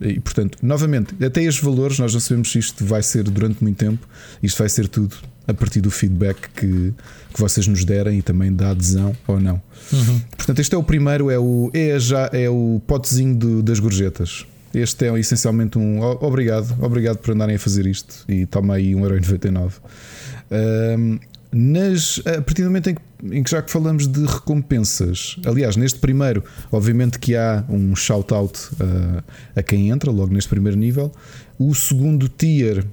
E 0.01 0.21
portanto, 0.21 0.59
novamente, 0.62 1.17
até 1.25 1.43
estes 1.43 1.64
valores, 1.64 1.99
nós 1.99 2.12
não 2.12 2.21
sabemos 2.21 2.53
se 2.53 2.59
isto 2.59 2.85
vai 2.85 3.03
ser 3.03 3.25
durante 3.25 3.62
muito 3.62 3.79
tempo, 3.79 4.07
isto 4.43 4.59
vai 4.59 4.69
ser 4.69 4.89
tudo 4.89 5.17
a 5.47 5.55
partir 5.55 5.80
do 5.80 5.90
feedback 5.90 6.49
que, 6.55 6.92
que 7.32 7.40
vocês 7.40 7.66
nos 7.66 7.84
derem 7.84 8.18
e 8.18 8.22
também 8.22 8.53
da 8.53 8.70
adesão 8.70 9.16
ou 9.26 9.40
não. 9.40 9.61
Uhum. 9.92 10.20
Portanto, 10.36 10.61
este 10.61 10.74
é 10.74 10.78
o 10.78 10.82
primeiro, 10.82 11.30
é 11.30 11.38
o, 11.38 11.70
é 11.72 11.99
já, 11.99 12.30
é 12.32 12.49
o 12.49 12.80
potezinho 12.86 13.36
do, 13.36 13.62
das 13.62 13.78
gorjetas. 13.78 14.47
Este 14.74 15.07
é 15.07 15.18
essencialmente 15.18 15.78
um 15.78 16.03
obrigado, 16.03 16.76
obrigado 16.84 17.18
por 17.18 17.32
andarem 17.32 17.57
a 17.57 17.59
fazer 17.59 17.86
isto 17.86 18.24
e 18.28 18.44
toma 18.44 18.74
aí 18.74 18.92
1,99€. 18.92 19.72
Um, 20.51 21.18
nas, 21.53 22.20
a 22.26 22.42
partir 22.42 22.62
do 22.62 22.68
momento 22.68 22.90
em 22.90 22.94
que, 22.94 23.03
em 23.32 23.42
que 23.42 23.51
já 23.51 23.62
que 23.62 23.70
falamos 23.70 24.07
de 24.07 24.26
recompensas, 24.26 25.36
aliás, 25.47 25.76
neste 25.76 25.99
primeiro, 25.99 26.44
obviamente 26.70 27.18
que 27.18 27.34
há 27.34 27.64
um 27.68 27.97
shout-out 27.97 28.59
uh, 28.72 29.22
a 29.55 29.62
quem 29.62 29.88
entra, 29.88 30.11
logo 30.11 30.34
neste 30.34 30.51
primeiro 30.51 30.76
nível. 30.76 31.11
O 31.59 31.74
segundo 31.74 32.28
tier 32.28 32.84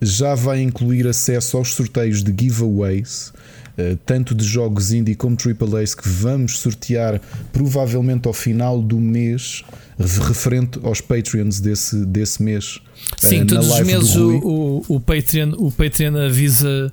já 0.00 0.34
vai 0.34 0.62
incluir 0.62 1.06
acesso 1.06 1.56
aos 1.56 1.74
sorteios 1.74 2.22
de 2.22 2.34
giveaways, 2.38 3.32
uh, 3.76 3.96
tanto 4.06 4.34
de 4.34 4.44
jogos 4.44 4.92
indie 4.92 5.14
como 5.14 5.36
AAAs, 5.36 5.94
que 5.94 6.08
vamos 6.08 6.58
sortear 6.58 7.20
provavelmente 7.52 8.26
ao 8.26 8.32
final 8.32 8.80
do 8.80 8.98
mês, 8.98 9.62
referente 9.98 10.78
aos 10.82 11.00
Patreons 11.00 11.60
desse, 11.60 12.04
desse 12.06 12.42
mês. 12.42 12.80
Sim, 13.18 13.42
uh, 13.42 13.46
todos 13.46 13.68
os 13.68 13.80
meses 13.80 14.16
o, 14.16 14.38
o, 14.38 14.84
o, 14.88 15.00
Patreon, 15.00 15.52
o 15.58 15.70
Patreon 15.70 16.16
avisa 16.16 16.92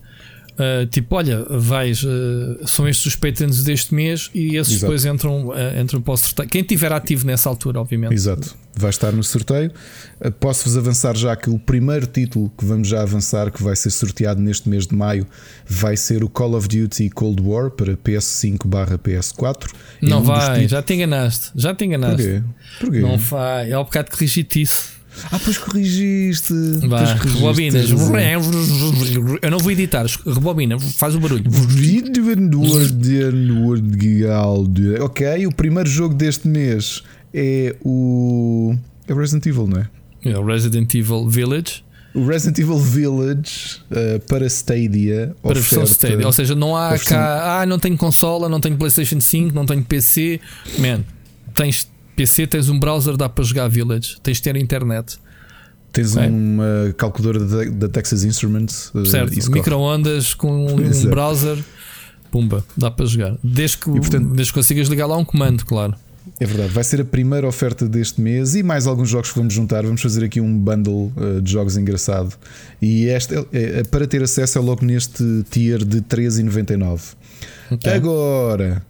Uh, 0.57 0.87
tipo, 0.87 1.15
olha, 1.15 1.45
vais, 1.51 2.03
uh, 2.03 2.67
são 2.67 2.87
estes 2.87 3.15
os 3.15 3.63
deste 3.63 3.93
mês 3.93 4.31
e 4.33 4.55
esses 4.55 4.73
Exato. 4.73 4.91
depois 4.91 5.05
entram, 5.05 5.49
uh, 5.49 5.79
entram 5.79 6.01
para 6.01 6.13
o 6.15 6.17
sorteio. 6.17 6.49
Quem 6.49 6.61
estiver 6.61 6.91
ativo 6.91 7.27
nessa 7.27 7.47
altura, 7.47 7.79
obviamente. 7.79 8.11
Exato, 8.13 8.55
vai 8.75 8.89
estar 8.89 9.11
no 9.11 9.23
sorteio. 9.23 9.71
Posso-vos 10.39 10.75
avançar 10.75 11.15
já 11.15 11.35
que 11.35 11.47
o 11.47 11.59
primeiro 11.59 12.07
título 12.07 12.51
que 12.57 12.65
vamos 12.65 12.87
já 12.87 13.03
avançar, 13.03 13.51
que 13.51 13.61
vai 13.61 13.75
ser 13.75 13.91
sorteado 13.91 14.41
neste 14.41 14.67
mês 14.67 14.87
de 14.87 14.95
maio, 14.95 15.27
vai 15.67 15.95
ser 15.95 16.23
o 16.23 16.29
Call 16.29 16.55
of 16.55 16.67
Duty 16.67 17.11
Cold 17.11 17.39
War 17.43 17.69
para 17.69 17.95
PS5/PS4. 17.95 19.69
Não 20.01 20.17
é 20.17 20.19
um 20.21 20.23
vai, 20.23 20.67
já 20.67 20.81
te 20.81 20.95
enganaste, 20.95 21.51
já 21.55 21.75
te 21.75 21.85
enganaste. 21.85 22.23
Porquê? 22.23 22.43
Porquê? 22.79 22.99
Não 22.99 23.15
vai, 23.19 23.69
é 23.69 23.73
ao 23.73 23.83
bocado 23.83 24.09
corrigir-te 24.09 24.63
isso. 24.63 24.96
Ah, 25.31 25.39
pois 25.43 25.57
corrigiste. 25.57 26.53
Vá, 26.87 27.03
rebobinas. 27.13 27.89
Eu 29.41 29.51
não 29.51 29.59
vou 29.59 29.71
editar. 29.71 30.05
Rebobina, 30.25 30.79
faz 30.79 31.15
o 31.15 31.19
barulho. 31.19 31.43
Ok, 35.01 35.47
o 35.47 35.51
primeiro 35.51 35.89
jogo 35.89 36.13
deste 36.13 36.47
mês 36.47 37.03
é 37.33 37.75
o. 37.83 38.75
É 39.07 39.13
Resident 39.13 39.45
Evil, 39.45 39.67
não 39.67 39.79
é? 39.79 39.89
É 40.25 40.37
o 40.37 40.45
Resident 40.45 40.93
Evil 40.93 41.27
Village. 41.29 41.83
O 42.13 42.25
Resident 42.25 42.57
Evil 42.59 42.79
Village 42.79 43.79
uh, 43.91 44.19
para 44.27 44.47
Stadia. 44.47 45.35
Para 45.41 45.51
a 45.51 45.53
versão 45.53 45.83
Stadia. 45.83 46.25
Ou 46.25 46.33
seja, 46.33 46.55
não 46.55 46.75
há 46.75 46.97
cá. 46.97 47.61
Ah, 47.61 47.65
não 47.65 47.77
tenho 47.77 47.95
consola, 47.97 48.49
não 48.49 48.59
tenho 48.59 48.75
PlayStation 48.75 49.21
5, 49.21 49.53
não 49.53 49.65
tenho 49.65 49.83
PC. 49.83 50.39
Man, 50.79 51.03
tens 51.53 51.87
PC 52.17 52.47
tens 52.47 52.67
um 52.67 52.79
browser, 52.79 53.15
dá 53.15 53.29
para 53.29 53.43
jogar 53.43 53.67
Village, 53.67 54.17
tens 54.23 54.37
de 54.37 54.43
ter 54.43 54.57
internet. 54.57 55.19
Tens 55.93 56.17
é. 56.17 56.27
uma 56.27 56.93
calculadora 56.97 57.69
da 57.71 57.87
Texas 57.87 58.23
Instruments, 58.23 58.91
uh, 58.93 59.05
certo? 59.05 59.51
Microondas 59.51 60.33
com 60.33 60.65
um 60.73 61.05
browser, 61.09 61.63
pumba, 62.31 62.65
dá 62.75 62.89
para 62.89 63.05
jogar. 63.05 63.37
Desde 63.43 63.77
que, 63.77 63.89
e, 63.91 63.99
portanto, 63.99 64.29
desde 64.33 64.51
que 64.51 64.59
consigas 64.59 64.87
ligar 64.87 65.05
lá 65.05 65.15
um 65.15 65.23
comando, 65.23 65.63
claro. 65.63 65.93
É 66.39 66.45
verdade, 66.45 66.73
vai 66.73 66.83
ser 66.83 67.01
a 67.01 67.05
primeira 67.05 67.47
oferta 67.47 67.87
deste 67.87 68.19
mês 68.19 68.55
e 68.55 68.63
mais 68.63 68.85
alguns 68.87 69.09
jogos 69.09 69.31
que 69.31 69.37
vamos 69.37 69.53
juntar. 69.53 69.83
Vamos 69.83 70.01
fazer 70.01 70.25
aqui 70.25 70.41
um 70.41 70.57
bundle 70.57 71.13
uh, 71.15 71.41
de 71.41 71.51
jogos 71.51 71.77
engraçado. 71.77 72.33
E 72.81 73.05
este, 73.05 73.35
é, 73.35 73.45
é, 73.53 73.83
para 73.83 74.07
ter 74.07 74.23
acesso 74.23 74.57
é 74.57 74.61
logo 74.61 74.83
neste 74.83 75.23
tier 75.49 75.85
de 75.85 76.01
13,99. 76.01 77.15
Okay. 77.71 77.93
Agora, 77.93 78.83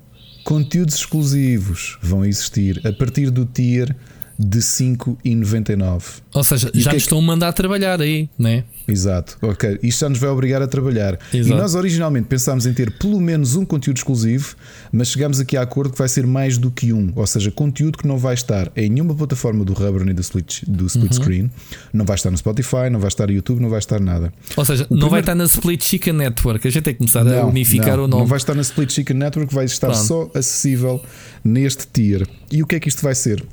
Conteúdos 0.47 0.95
exclusivos 0.95 1.97
vão 2.01 2.23
existir 2.23 2.79
a 2.87 2.93
partir 2.93 3.29
do 3.29 3.45
tier 3.45 3.93
de 4.37 4.59
5,99. 4.59 6.03
Ou 6.33 6.43
seja, 6.43 6.69
e 6.73 6.79
já 6.79 6.91
nos 6.91 6.95
é 6.95 6.97
estão 6.97 7.17
a 7.17 7.21
mandar 7.21 7.51
trabalhar 7.53 7.99
aí, 7.99 8.29
não 8.37 8.49
é? 8.49 8.63
Exato, 8.87 9.37
ok. 9.41 9.79
Isto 9.81 10.01
já 10.01 10.09
nos 10.09 10.19
vai 10.19 10.29
obrigar 10.29 10.61
a 10.61 10.67
trabalhar. 10.67 11.19
Exato. 11.33 11.53
E 11.53 11.59
nós 11.59 11.73
originalmente 11.73 12.27
pensámos 12.27 12.65
em 12.65 12.73
ter 12.73 12.91
pelo 12.91 13.19
menos 13.19 13.55
um 13.55 13.65
conteúdo 13.65 13.97
exclusivo, 13.97 14.55
mas 14.91 15.09
chegamos 15.09 15.39
aqui 15.39 15.57
a 15.57 15.63
acordo 15.63 15.91
que 15.91 15.97
vai 15.97 16.07
ser 16.07 16.27
mais 16.27 16.57
do 16.57 16.69
que 16.69 16.93
um. 16.93 17.11
Ou 17.15 17.25
seja, 17.25 17.49
conteúdo 17.49 17.97
que 17.97 18.07
não 18.07 18.17
vai 18.17 18.35
estar 18.35 18.71
em 18.75 18.89
nenhuma 18.89 19.15
plataforma 19.15 19.65
do 19.65 19.73
Rubber 19.73 20.05
nem 20.05 20.13
do 20.13 20.21
Split, 20.21 20.63
do 20.67 20.85
split 20.85 21.11
uhum. 21.11 21.23
Screen, 21.23 21.51
não 21.91 22.05
vai 22.05 22.15
estar 22.15 22.29
no 22.29 22.37
Spotify, 22.37 22.89
não 22.91 22.99
vai 22.99 23.07
estar 23.07 23.25
no 23.25 23.33
YouTube, 23.33 23.59
não 23.59 23.69
vai 23.69 23.79
estar 23.79 23.99
nada. 23.99 24.31
Ou 24.55 24.63
seja, 24.63 24.83
o 24.83 24.93
não 24.93 25.07
primeiro... 25.07 25.09
vai 25.09 25.19
estar 25.21 25.35
na 25.35 25.43
Split 25.45 25.83
Chicken 25.83 26.13
Network. 26.13 26.67
A 26.67 26.71
gente 26.71 26.83
tem 26.83 26.93
que 26.93 26.99
começar 26.99 27.23
não, 27.23 27.41
a 27.41 27.45
unificar 27.45 27.97
não, 27.97 28.03
o 28.03 28.07
nome. 28.07 28.21
Não 28.21 28.27
vai 28.27 28.37
estar 28.37 28.53
na 28.53 28.61
Split 28.61 28.91
Chicken 28.91 29.17
Network, 29.17 29.53
vai 29.53 29.65
estar 29.65 29.87
Pronto. 29.87 30.05
só 30.05 30.31
acessível 30.35 31.03
neste 31.43 31.87
tier. 31.87 32.27
E 32.51 32.61
o 32.61 32.67
que 32.67 32.75
é 32.75 32.79
que 32.79 32.87
isto 32.87 33.01
vai 33.01 33.15
ser? 33.15 33.43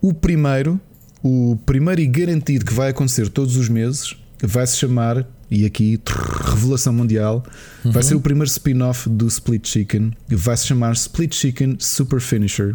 O 0.00 0.14
primeiro 0.14 0.80
o 1.22 1.58
primeiro 1.66 2.00
e 2.00 2.06
garantido 2.06 2.64
que 2.64 2.72
vai 2.72 2.90
acontecer 2.90 3.28
todos 3.28 3.56
os 3.56 3.68
meses 3.68 4.16
vai 4.42 4.66
se 4.66 4.76
chamar, 4.76 5.26
e 5.50 5.66
aqui 5.66 5.98
trrr, 5.98 6.54
revelação 6.54 6.92
mundial, 6.92 7.44
uhum. 7.84 7.92
vai 7.92 8.02
ser 8.02 8.14
o 8.14 8.20
primeiro 8.20 8.48
spin-off 8.48 9.08
do 9.08 9.26
Split 9.26 9.68
Chicken, 9.68 10.12
vai 10.28 10.56
se 10.56 10.66
chamar 10.66 10.92
Split 10.92 11.34
Chicken 11.34 11.76
Super 11.78 12.20
Finisher. 12.20 12.74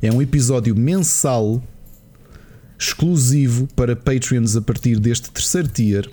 É 0.00 0.12
um 0.12 0.22
episódio 0.22 0.76
mensal 0.76 1.62
exclusivo 2.78 3.68
para 3.74 3.96
Patreons 3.96 4.56
a 4.56 4.62
partir 4.62 4.98
deste 5.00 5.30
terceiro 5.30 5.68
tier 5.68 6.08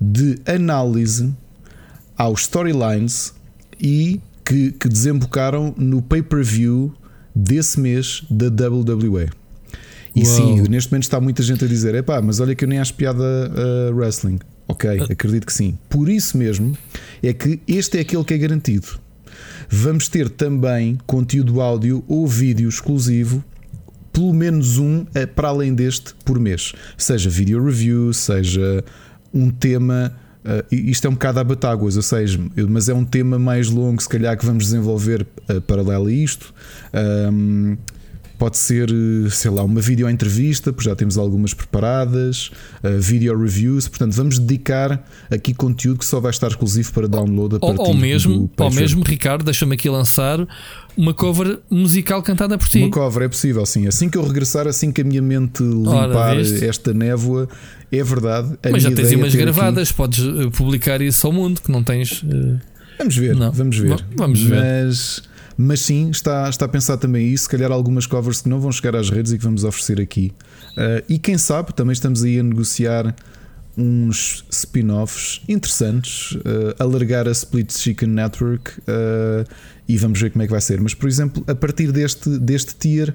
de 0.00 0.38
análise 0.46 1.32
aos 2.16 2.42
storylines 2.42 3.34
e 3.78 4.20
que, 4.44 4.72
que 4.72 4.88
desembocaram 4.88 5.74
no 5.76 6.00
pay-per-view 6.00 6.94
desse 7.34 7.78
mês 7.78 8.24
da 8.30 8.46
WWE. 8.46 9.41
E 10.14 10.22
Uou. 10.24 10.26
sim, 10.26 10.62
neste 10.68 10.90
momento 10.90 11.04
está 11.04 11.20
muita 11.20 11.42
gente 11.42 11.64
a 11.64 11.68
dizer: 11.68 11.94
é 11.94 12.02
pá, 12.02 12.20
mas 12.20 12.40
olha 12.40 12.54
que 12.54 12.64
eu 12.64 12.68
nem 12.68 12.78
acho 12.78 12.94
piada 12.94 13.22
a 13.22 13.94
wrestling. 13.94 14.38
Ok, 14.68 14.88
ah. 15.00 15.12
acredito 15.12 15.46
que 15.46 15.52
sim. 15.52 15.78
Por 15.88 16.08
isso 16.08 16.36
mesmo 16.36 16.76
é 17.22 17.32
que 17.32 17.60
este 17.66 17.98
é 17.98 18.00
aquele 18.00 18.24
que 18.24 18.34
é 18.34 18.38
garantido. 18.38 19.00
Vamos 19.68 20.08
ter 20.08 20.28
também 20.28 20.98
conteúdo 21.06 21.60
áudio 21.60 22.04
ou 22.06 22.26
vídeo 22.26 22.68
exclusivo, 22.68 23.42
pelo 24.12 24.32
menos 24.34 24.76
um 24.76 25.06
eh, 25.14 25.24
para 25.24 25.48
além 25.48 25.74
deste 25.74 26.14
por 26.24 26.38
mês. 26.38 26.72
Seja 26.96 27.30
video 27.30 27.64
review, 27.64 28.12
seja 28.12 28.84
um 29.32 29.50
tema. 29.50 30.12
Uh, 30.44 30.74
isto 30.74 31.06
é 31.06 31.10
um 31.10 31.12
bocado 31.12 31.38
a 31.38 31.44
batáguas, 31.44 31.96
ou 31.96 32.02
seja, 32.02 32.38
mas 32.68 32.88
é 32.88 32.94
um 32.94 33.04
tema 33.04 33.38
mais 33.38 33.70
longo, 33.70 34.02
se 34.02 34.08
calhar 34.08 34.36
que 34.36 34.44
vamos 34.44 34.64
desenvolver 34.64 35.26
uh, 35.48 35.60
paralelo 35.62 36.06
a 36.06 36.12
isto. 36.12 36.52
Um, 37.32 37.76
Pode 38.42 38.58
ser, 38.58 38.90
eh, 38.90 39.30
sei 39.30 39.52
lá, 39.52 39.62
uma 39.62 39.80
vídeo 39.80 40.10
entrevista, 40.10 40.72
porque 40.72 40.90
já 40.90 40.96
temos 40.96 41.16
algumas 41.16 41.54
preparadas, 41.54 42.50
uh, 42.82 42.98
video 42.98 43.38
reviews, 43.40 43.86
portanto 43.86 44.14
vamos 44.14 44.36
dedicar 44.36 45.06
aqui 45.30 45.54
conteúdo 45.54 46.00
que 46.00 46.04
só 46.04 46.18
vai 46.18 46.32
estar 46.32 46.48
exclusivo 46.48 46.92
para 46.92 47.06
download 47.06 47.54
a 47.54 47.60
partir 47.60 47.78
ou, 47.78 47.86
ou 47.86 47.94
mesmo, 47.94 48.50
do 48.56 48.64
ou 48.64 48.70
mesmo, 48.72 49.04
Ricardo, 49.04 49.44
deixa-me 49.44 49.74
aqui 49.74 49.88
lançar 49.88 50.44
uma 50.96 51.14
cover 51.14 51.60
musical 51.70 52.20
cantada 52.20 52.58
por 52.58 52.68
ti. 52.68 52.80
Uma 52.80 52.90
cover 52.90 53.22
é 53.22 53.28
possível, 53.28 53.64
sim. 53.64 53.86
Assim 53.86 54.10
que 54.10 54.18
eu 54.18 54.26
regressar, 54.26 54.66
assim 54.66 54.90
que 54.90 55.02
a 55.02 55.04
minha 55.04 55.22
mente 55.22 55.62
limpar 55.62 56.36
Ora, 56.36 56.40
esta 56.66 56.92
névoa, 56.92 57.48
é 57.92 58.02
verdade. 58.02 58.58
Mas 58.72 58.82
já 58.82 58.90
tens 58.90 59.12
umas 59.12 59.36
gravadas, 59.36 59.90
aqui... 59.90 59.96
podes 59.96 60.18
eh, 60.18 60.50
publicar 60.50 61.00
isso 61.00 61.24
ao 61.28 61.32
mundo, 61.32 61.62
que 61.62 61.70
não 61.70 61.84
tens. 61.84 62.24
Vamos 62.98 63.16
ver, 63.16 63.36
não. 63.36 63.52
vamos 63.52 63.78
ver. 63.78 64.04
Vamos 64.16 64.42
ver. 64.42 64.86
Mas 64.88 65.22
mas 65.56 65.80
sim, 65.80 66.10
está, 66.10 66.48
está 66.48 66.64
a 66.64 66.68
pensar 66.68 66.96
também 66.96 67.28
isso. 67.28 67.44
Se 67.44 67.50
calhar 67.50 67.70
algumas 67.70 68.06
covers 68.06 68.42
que 68.42 68.48
não 68.48 68.60
vão 68.60 68.72
chegar 68.72 68.96
às 68.96 69.10
redes 69.10 69.32
e 69.32 69.38
que 69.38 69.44
vamos 69.44 69.64
oferecer 69.64 70.00
aqui. 70.00 70.32
Uh, 70.72 71.04
e 71.08 71.18
quem 71.18 71.36
sabe, 71.38 71.72
também 71.74 71.92
estamos 71.92 72.22
aí 72.22 72.38
a 72.38 72.42
negociar 72.42 73.14
uns 73.76 74.44
spin-offs 74.50 75.40
interessantes, 75.48 76.32
uh, 76.32 76.74
alargar 76.78 77.26
a 77.26 77.32
Split 77.32 77.72
Chicken 77.72 78.08
Network 78.08 78.72
uh, 78.80 79.48
e 79.88 79.96
vamos 79.96 80.20
ver 80.20 80.30
como 80.30 80.42
é 80.42 80.46
que 80.46 80.52
vai 80.52 80.60
ser. 80.60 80.80
Mas, 80.80 80.94
por 80.94 81.08
exemplo, 81.08 81.42
a 81.46 81.54
partir 81.54 81.92
deste, 81.92 82.38
deste 82.38 82.74
tier 82.74 83.14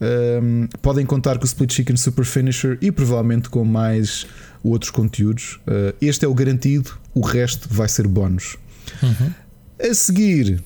Um, 0.00 0.66
podem 0.82 1.06
contar 1.06 1.38
com 1.38 1.44
o 1.44 1.46
Split 1.46 1.72
Chicken 1.72 1.96
Super 1.96 2.24
Finisher 2.24 2.76
e 2.82 2.90
provavelmente 2.90 3.48
com 3.48 3.64
mais 3.64 4.26
outros 4.62 4.90
conteúdos. 4.90 5.60
Uh, 5.66 5.94
este 6.00 6.24
é 6.24 6.28
o 6.28 6.34
garantido, 6.34 6.90
o 7.14 7.20
resto 7.20 7.68
vai 7.70 7.88
ser 7.88 8.08
bónus. 8.08 8.56
Uhum. 9.02 9.30
A 9.78 9.94
seguir, 9.94 10.62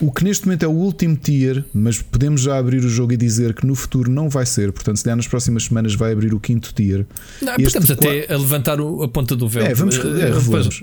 o 0.00 0.10
que 0.10 0.24
neste 0.24 0.46
momento 0.46 0.64
é 0.64 0.68
o 0.68 0.72
último 0.72 1.16
tier, 1.16 1.64
mas 1.72 2.02
podemos 2.02 2.40
já 2.42 2.58
abrir 2.58 2.84
o 2.84 2.88
jogo 2.88 3.12
e 3.12 3.16
dizer 3.16 3.54
que 3.54 3.66
no 3.66 3.74
futuro 3.74 4.10
não 4.10 4.28
vai 4.28 4.44
ser. 4.44 4.72
Portanto, 4.72 4.96
se 4.96 5.04
der 5.04 5.16
nas 5.16 5.28
próximas 5.28 5.64
semanas, 5.64 5.94
vai 5.94 6.12
abrir 6.12 6.34
o 6.34 6.40
quinto 6.40 6.74
tier. 6.74 7.06
Não, 7.40 7.54
podemos 7.54 7.90
até 7.90 8.32
a 8.32 8.36
levantar 8.36 8.80
o, 8.80 9.02
a 9.02 9.08
ponta 9.08 9.36
do 9.36 9.48
véu. 9.48 9.64
É, 9.64 9.74
vamos 9.74 9.96
é, 9.96 10.30
revelamos. 10.30 10.80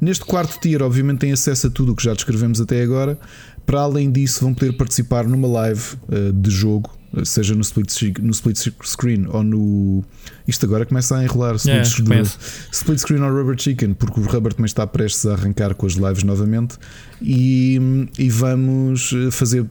Neste 0.00 0.24
quarto 0.24 0.60
tier, 0.60 0.82
obviamente, 0.82 1.18
tem 1.18 1.32
acesso 1.32 1.66
a 1.66 1.70
tudo 1.70 1.92
o 1.92 1.96
que 1.96 2.04
já 2.04 2.14
descrevemos 2.14 2.60
até 2.60 2.82
agora. 2.82 3.18
Para 3.64 3.80
além 3.80 4.12
disso, 4.12 4.42
vão 4.42 4.54
poder 4.54 4.72
participar 4.74 5.26
numa 5.26 5.48
live 5.48 5.82
uh, 6.08 6.32
de 6.32 6.50
jogo 6.50 6.96
seja 7.24 7.54
no 7.54 7.60
split, 7.60 8.18
no 8.20 8.30
split 8.30 8.56
screen 8.84 9.26
ou 9.28 9.42
no. 9.42 10.04
Isto 10.46 10.66
agora 10.66 10.84
começa 10.84 11.16
a 11.16 11.24
enrolar 11.24 11.56
split, 11.56 11.98
yeah, 11.98 12.22
do, 12.22 12.28
split 12.72 12.98
screen 12.98 13.22
ou 13.22 13.32
Rubber 13.32 13.58
Chicken, 13.58 13.94
porque 13.94 14.20
o 14.20 14.24
Rubber 14.24 14.52
também 14.52 14.66
está 14.66 14.86
prestes 14.86 15.26
a 15.26 15.32
arrancar 15.32 15.74
com 15.74 15.86
as 15.86 15.94
lives 15.94 16.22
novamente 16.22 16.76
e, 17.20 17.80
e 18.18 18.28
vamos 18.30 19.12
fazer, 19.32 19.62
eh, 19.62 19.66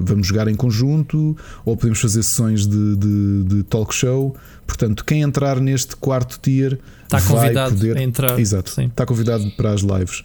vamos 0.00 0.26
jogar 0.26 0.48
em 0.48 0.54
conjunto 0.54 1.36
ou 1.64 1.76
podemos 1.76 2.00
fazer 2.00 2.22
sessões 2.22 2.66
de, 2.66 2.96
de, 2.96 3.44
de 3.44 3.62
talk 3.64 3.94
show. 3.94 4.36
Portanto, 4.66 5.04
quem 5.04 5.22
entrar 5.22 5.60
neste 5.60 5.94
quarto 5.96 6.38
tier 6.40 6.78
está 7.04 7.20
convidado 7.20 7.74
poder, 7.74 7.96
a 7.96 8.02
entrar. 8.02 8.38
Exato, 8.38 8.70
sim. 8.70 8.86
está 8.86 9.06
convidado 9.06 9.48
para 9.52 9.72
as 9.72 9.82
lives. 9.82 10.24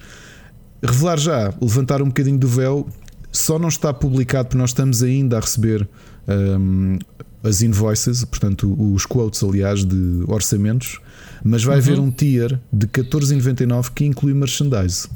Revelar 0.83 1.19
já, 1.19 1.53
levantar 1.61 2.01
um 2.01 2.07
bocadinho 2.07 2.39
do 2.39 2.47
véu, 2.47 2.89
só 3.31 3.57
não 3.57 3.69
está 3.69 3.93
publicado 3.93 4.49
porque 4.49 4.57
nós 4.57 4.71
estamos 4.71 5.03
ainda 5.03 5.37
a 5.37 5.39
receber 5.39 5.87
um, 6.31 6.99
as 7.43 7.61
invoices, 7.61 8.23
portanto, 8.23 8.75
os 8.93 9.05
quotes, 9.05 9.43
aliás, 9.43 9.83
de 9.83 10.23
orçamentos, 10.27 10.99
mas 11.43 11.63
vai 11.63 11.75
uhum. 11.75 11.81
haver 11.81 11.99
um 11.99 12.11
tier 12.11 12.59
de 12.71 12.87
14,99 12.87 13.91
que 13.93 14.05
inclui 14.05 14.33
merchandise. 14.33 15.07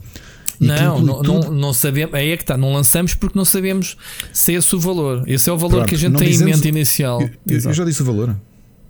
não, 0.59 0.99
não, 1.01 1.21
não, 1.21 1.39
não, 1.51 1.73
sabemos. 1.73 2.15
Aí 2.15 2.31
é 2.31 2.37
que 2.37 2.43
está, 2.43 2.57
não 2.57 2.73
lançamos 2.73 3.13
porque 3.13 3.37
não 3.37 3.45
sabemos 3.45 3.97
se 4.33 4.53
é 4.53 4.57
esse 4.57 4.75
o 4.75 4.79
valor. 4.79 5.23
Esse 5.27 5.49
é 5.49 5.53
o 5.53 5.57
valor 5.57 5.77
Pronto, 5.77 5.89
que 5.89 5.95
a 5.95 5.97
gente 5.97 6.17
tem 6.17 6.29
dizemos, 6.29 6.51
em 6.51 6.55
mente 6.55 6.67
inicial. 6.67 7.21
Eu, 7.21 7.59
eu, 7.59 7.73
já 7.73 7.85
disse 7.85 8.01
o 8.01 8.05
valor. 8.05 8.35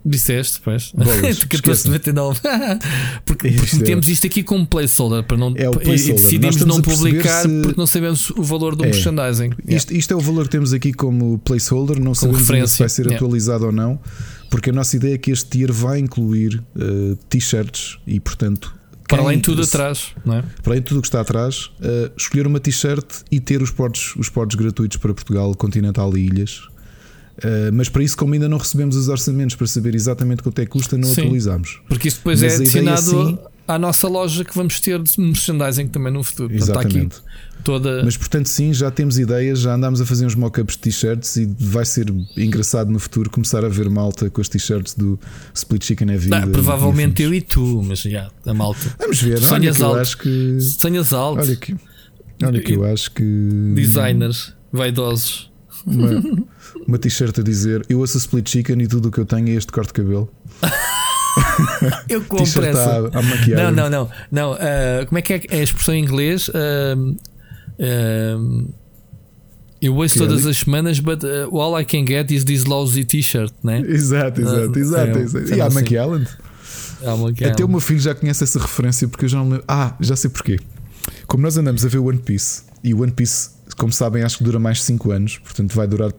Disseste, 0.08 0.60
pois. 0.62 0.92
14,99. 0.92 2.38
porque, 3.26 3.50
porque 3.58 3.76
metemos 3.76 4.08
isto 4.08 4.26
aqui 4.26 4.44
como 4.44 4.64
placeholder 4.64 5.24
para 5.24 5.36
não, 5.36 5.48
é 5.56 5.68
placeholder. 5.68 6.08
e 6.08 6.12
decidimos 6.12 6.56
não 6.64 6.80
publicar 6.80 7.42
se... 7.42 7.62
porque 7.62 7.76
não 7.76 7.86
sabemos 7.88 8.30
o 8.30 8.42
valor 8.44 8.76
do 8.76 8.84
é. 8.84 8.86
merchandising. 8.86 9.50
Isto, 9.66 9.92
isto, 9.92 10.14
é 10.14 10.16
o 10.16 10.20
valor 10.20 10.44
que 10.44 10.52
temos 10.52 10.72
aqui 10.72 10.92
como 10.92 11.38
placeholder, 11.38 11.96
não 11.98 12.12
como 12.12 12.38
sabemos 12.38 12.70
se 12.70 12.78
vai 12.78 12.88
ser 12.88 13.02
yeah. 13.06 13.16
atualizado 13.16 13.66
ou 13.66 13.72
não, 13.72 13.98
porque 14.48 14.70
a 14.70 14.72
nossa 14.72 14.94
ideia 14.94 15.14
é 15.14 15.18
que 15.18 15.32
este 15.32 15.46
tier 15.46 15.72
vai 15.72 15.98
incluir 15.98 16.62
uh, 16.76 17.16
t-shirts 17.28 17.98
e, 18.06 18.20
portanto, 18.20 18.76
para 19.08 19.22
além 19.22 19.38
de 19.38 19.42
tudo 19.42 19.62
atrás, 19.62 20.12
não 20.24 20.36
é? 20.36 20.42
Para 20.62 20.72
além 20.72 20.82
de 20.82 20.86
tudo 20.86 20.98
o 20.98 21.00
que 21.00 21.08
está 21.08 21.20
atrás, 21.20 21.70
uh, 21.80 22.12
escolher 22.16 22.46
uma 22.46 22.60
t-shirt 22.60 23.06
e 23.30 23.40
ter 23.40 23.60
os 23.60 23.70
portos, 23.72 24.14
os 24.16 24.28
portos 24.28 24.54
gratuitos 24.56 24.98
para 24.98 25.12
Portugal, 25.12 25.52
Continental 25.54 26.16
e 26.16 26.26
Ilhas. 26.26 26.68
Uh, 27.38 27.70
mas 27.72 27.88
para 27.88 28.02
isso, 28.02 28.16
como 28.16 28.34
ainda 28.34 28.48
não 28.48 28.58
recebemos 28.58 28.96
os 28.96 29.08
orçamentos 29.08 29.56
para 29.56 29.66
saber 29.66 29.94
exatamente 29.94 30.42
quanto 30.42 30.58
é 30.58 30.64
que 30.64 30.70
custa, 30.70 30.96
não 30.96 31.08
Sim, 31.08 31.22
atualizamos. 31.22 31.80
Porque 31.88 32.08
isso 32.08 32.18
depois 32.18 32.40
mas 32.40 32.52
é 32.52 32.56
adicionado 32.56 33.38
à 33.68 33.78
nossa 33.78 34.08
loja 34.08 34.44
que 34.44 34.54
vamos 34.54 34.78
ter 34.80 35.02
de 35.02 35.20
merchandising 35.20 35.88
também 35.88 36.12
no 36.12 36.22
futuro. 36.22 36.54
Exatamente. 36.54 37.16
toda... 37.64 38.02
Mas 38.04 38.16
portanto, 38.16 38.46
sim, 38.46 38.72
já 38.72 38.90
temos 38.90 39.18
ideias, 39.18 39.60
já 39.60 39.74
andámos 39.74 40.00
a 40.00 40.06
fazer 40.06 40.24
uns 40.24 40.34
mock-ups 40.34 40.76
de 40.76 40.82
t-shirts 40.82 41.36
e 41.36 41.46
vai 41.58 41.84
ser 41.84 42.06
engraçado 42.36 42.90
no 42.90 42.98
futuro 42.98 43.28
começar 43.28 43.64
a 43.64 43.68
ver 43.68 43.90
malta 43.90 44.30
com 44.30 44.40
as 44.40 44.48
t-shirts 44.48 44.94
do 44.94 45.18
Split 45.52 45.84
Chicken 45.84 46.12
é 46.12 46.16
vida. 46.16 46.40
Não, 46.40 46.52
provavelmente 46.52 47.22
eu 47.22 47.34
e 47.34 47.40
tu, 47.40 47.82
mas 47.82 48.00
já, 48.00 48.30
a 48.46 48.54
malta. 48.54 48.94
Vamos 48.98 49.20
ver, 49.20 49.42
olha 49.44 49.72
que 49.72 49.82
eu 49.82 49.94
acho 49.94 50.18
que. 50.18 50.60
Senhas 50.60 51.12
alto. 51.12 51.40
Olha 51.40 51.56
que, 51.56 51.76
olha 52.42 52.60
que 52.60 52.72
eu 52.72 52.84
acho 52.84 53.10
que. 53.10 53.24
Designers 53.74 54.54
vaidosos. 54.72 55.50
Uma, 55.86 56.10
uma 56.86 56.98
t-shirt 56.98 57.38
a 57.38 57.42
dizer 57.42 57.86
eu 57.88 58.00
ouço 58.00 58.18
split 58.18 58.48
chicken 58.48 58.82
e 58.82 58.88
tudo 58.88 59.08
o 59.08 59.10
que 59.12 59.18
eu 59.18 59.24
tenho 59.24 59.48
é 59.48 59.52
este 59.52 59.70
corte 59.70 59.88
de 59.88 59.94
cabelo. 59.94 60.28
eu 62.08 62.24
compro 62.24 62.64
essa. 62.64 63.10
À, 63.12 63.18
à 63.18 63.70
não, 63.70 63.70
não, 63.70 63.90
não. 63.90 64.10
não 64.30 64.52
uh, 64.52 65.06
como 65.06 65.18
é 65.18 65.22
que 65.22 65.32
é 65.32 65.40
a 65.50 65.62
expressão 65.62 65.94
em 65.94 66.02
inglês? 66.02 66.48
Uh, 66.48 67.16
uh, 67.78 68.74
eu 69.80 69.94
ouço 69.94 70.18
todas 70.18 70.46
as 70.46 70.56
semanas, 70.58 70.98
but 70.98 71.22
all 71.52 71.78
I 71.78 71.84
can 71.84 72.04
get 72.06 72.30
is 72.30 72.44
this 72.44 72.64
lousy 72.64 73.04
t-shirt, 73.04 73.52
né? 73.62 73.80
Exato, 73.86 74.40
exato, 74.40 74.78
exato. 74.78 75.18
É, 75.18 75.22
exato. 75.22 75.54
E 75.54 75.60
a 75.60 75.66
assim. 75.66 75.78
McAllen? 75.78 76.26
Até 77.48 77.64
o 77.64 77.68
meu 77.68 77.80
filho 77.80 78.00
já 78.00 78.14
conhece 78.14 78.42
essa 78.42 78.58
referência 78.58 79.06
porque 79.06 79.26
eu 79.26 79.28
já 79.28 79.38
não 79.38 79.50
lembro. 79.50 79.64
Ah, 79.68 79.94
já 80.00 80.16
sei 80.16 80.30
porquê. 80.30 80.58
Como 81.26 81.42
nós 81.42 81.56
andamos 81.56 81.84
a 81.84 81.88
ver 81.88 81.98
One 81.98 82.18
Piece 82.18 82.62
e 82.82 82.94
One 82.94 83.12
Piece 83.12 83.50
como 83.76 83.92
sabem, 83.92 84.22
acho 84.22 84.38
que 84.38 84.44
dura 84.44 84.58
mais 84.58 84.82
5 84.82 85.10
anos, 85.10 85.38
portanto 85.38 85.74
vai 85.74 85.86
durar 85.86 86.12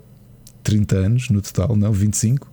30 0.64 0.95
anos 0.95 1.30
no 1.30 1.41
total, 1.41 1.76
não 1.76 1.91
25. 1.91 2.47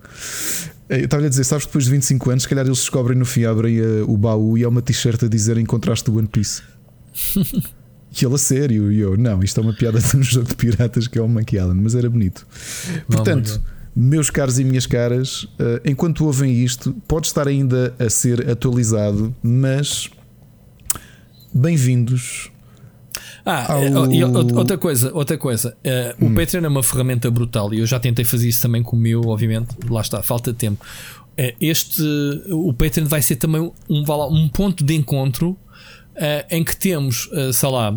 Eh, 0.88 1.00
eu 1.00 1.04
estava 1.04 1.26
a 1.26 1.28
dizer, 1.28 1.44
sabes, 1.44 1.66
depois 1.66 1.84
de 1.84 1.90
25 1.90 2.30
anos, 2.30 2.42
se 2.44 2.48
calhar 2.48 2.64
eles 2.64 2.78
descobrem 2.78 3.18
no 3.18 3.24
fim, 3.24 3.44
abrem 3.44 3.80
uh, 3.80 4.10
o 4.10 4.16
baú 4.16 4.56
e 4.56 4.64
há 4.64 4.68
uma 4.68 4.82
t-shirt 4.82 5.22
a 5.24 5.28
dizer 5.28 5.58
encontraste 5.58 6.08
o 6.10 6.16
One 6.16 6.28
Piece. 6.28 6.62
e 7.34 8.24
ele 8.24 8.34
a 8.34 8.38
sério, 8.38 8.92
e 8.92 9.00
eu, 9.00 9.16
não, 9.16 9.42
isto 9.42 9.60
é 9.60 9.62
uma 9.62 9.74
piada 9.74 9.98
de 10.00 10.16
um 10.16 10.22
jogo 10.22 10.48
de 10.48 10.54
piratas 10.54 11.08
que 11.08 11.18
é 11.18 11.22
o 11.22 11.28
Monkey 11.28 11.56
Island, 11.56 11.80
mas 11.82 11.94
era 11.94 12.08
bonito. 12.08 12.46
Portanto, 13.08 13.60
meus 13.94 14.30
caros 14.30 14.58
e 14.58 14.64
minhas 14.64 14.86
caras, 14.86 15.44
uh, 15.44 15.80
enquanto 15.84 16.24
ouvem 16.24 16.64
isto, 16.64 16.92
pode 17.06 17.26
estar 17.26 17.46
ainda 17.46 17.94
a 17.98 18.08
ser 18.08 18.48
atualizado, 18.48 19.34
mas 19.42 20.08
bem-vindos 21.52 22.53
ah, 23.44 23.72
ao... 23.74 24.10
e 24.10 24.24
outra 24.24 24.78
coisa, 24.78 25.12
outra 25.12 25.36
coisa. 25.36 25.76
Uh, 25.84 26.24
hum. 26.24 26.32
O 26.32 26.34
Patreon 26.34 26.64
é 26.64 26.68
uma 26.68 26.82
ferramenta 26.82 27.30
brutal 27.30 27.74
e 27.74 27.80
eu 27.80 27.86
já 27.86 28.00
tentei 28.00 28.24
fazer 28.24 28.48
isso 28.48 28.62
também 28.62 28.82
com 28.82 28.96
o 28.96 28.98
meu, 28.98 29.20
obviamente. 29.28 29.68
Lá 29.88 30.00
está, 30.00 30.22
falta 30.22 30.52
de 30.52 30.58
tempo. 30.58 30.84
Uh, 31.38 31.54
este, 31.60 32.02
o 32.50 32.72
Patreon 32.72 33.06
vai 33.06 33.20
ser 33.20 33.36
também 33.36 33.60
um, 33.60 34.04
um 34.30 34.48
ponto 34.48 34.82
de 34.82 34.94
encontro 34.94 35.50
uh, 35.50 35.58
em 36.50 36.64
que 36.64 36.76
temos, 36.76 37.28
sei 37.52 37.68
lá, 37.70 37.94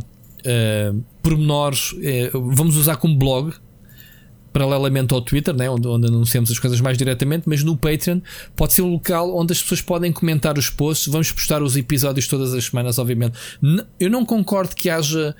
pormenores. 1.21 1.93
vamos 2.33 2.77
usar 2.77 2.97
como 2.97 3.17
blog 3.17 3.53
paralelamente 4.51 5.13
ao 5.13 5.21
Twitter, 5.21 5.55
né, 5.55 5.69
onde, 5.69 5.87
onde, 5.87 6.07
anunciamos 6.07 6.51
as 6.51 6.59
coisas 6.59 6.81
mais 6.81 6.97
diretamente, 6.97 7.43
mas 7.47 7.63
no 7.63 7.77
Patreon 7.77 8.19
pode 8.55 8.73
ser 8.73 8.81
um 8.81 8.91
local 8.91 9.35
onde 9.35 9.53
as 9.53 9.61
pessoas 9.61 9.81
podem 9.81 10.11
comentar 10.11 10.57
os 10.57 10.69
posts. 10.69 11.07
Vamos 11.07 11.31
postar 11.31 11.61
os 11.61 11.75
episódios 11.75 12.27
todas 12.27 12.53
as 12.53 12.65
semanas, 12.65 12.97
obviamente. 12.97 13.37
eu 13.99 14.09
não 14.09 14.25
concordo 14.25 14.75
que 14.75 14.89
haja 14.89 15.35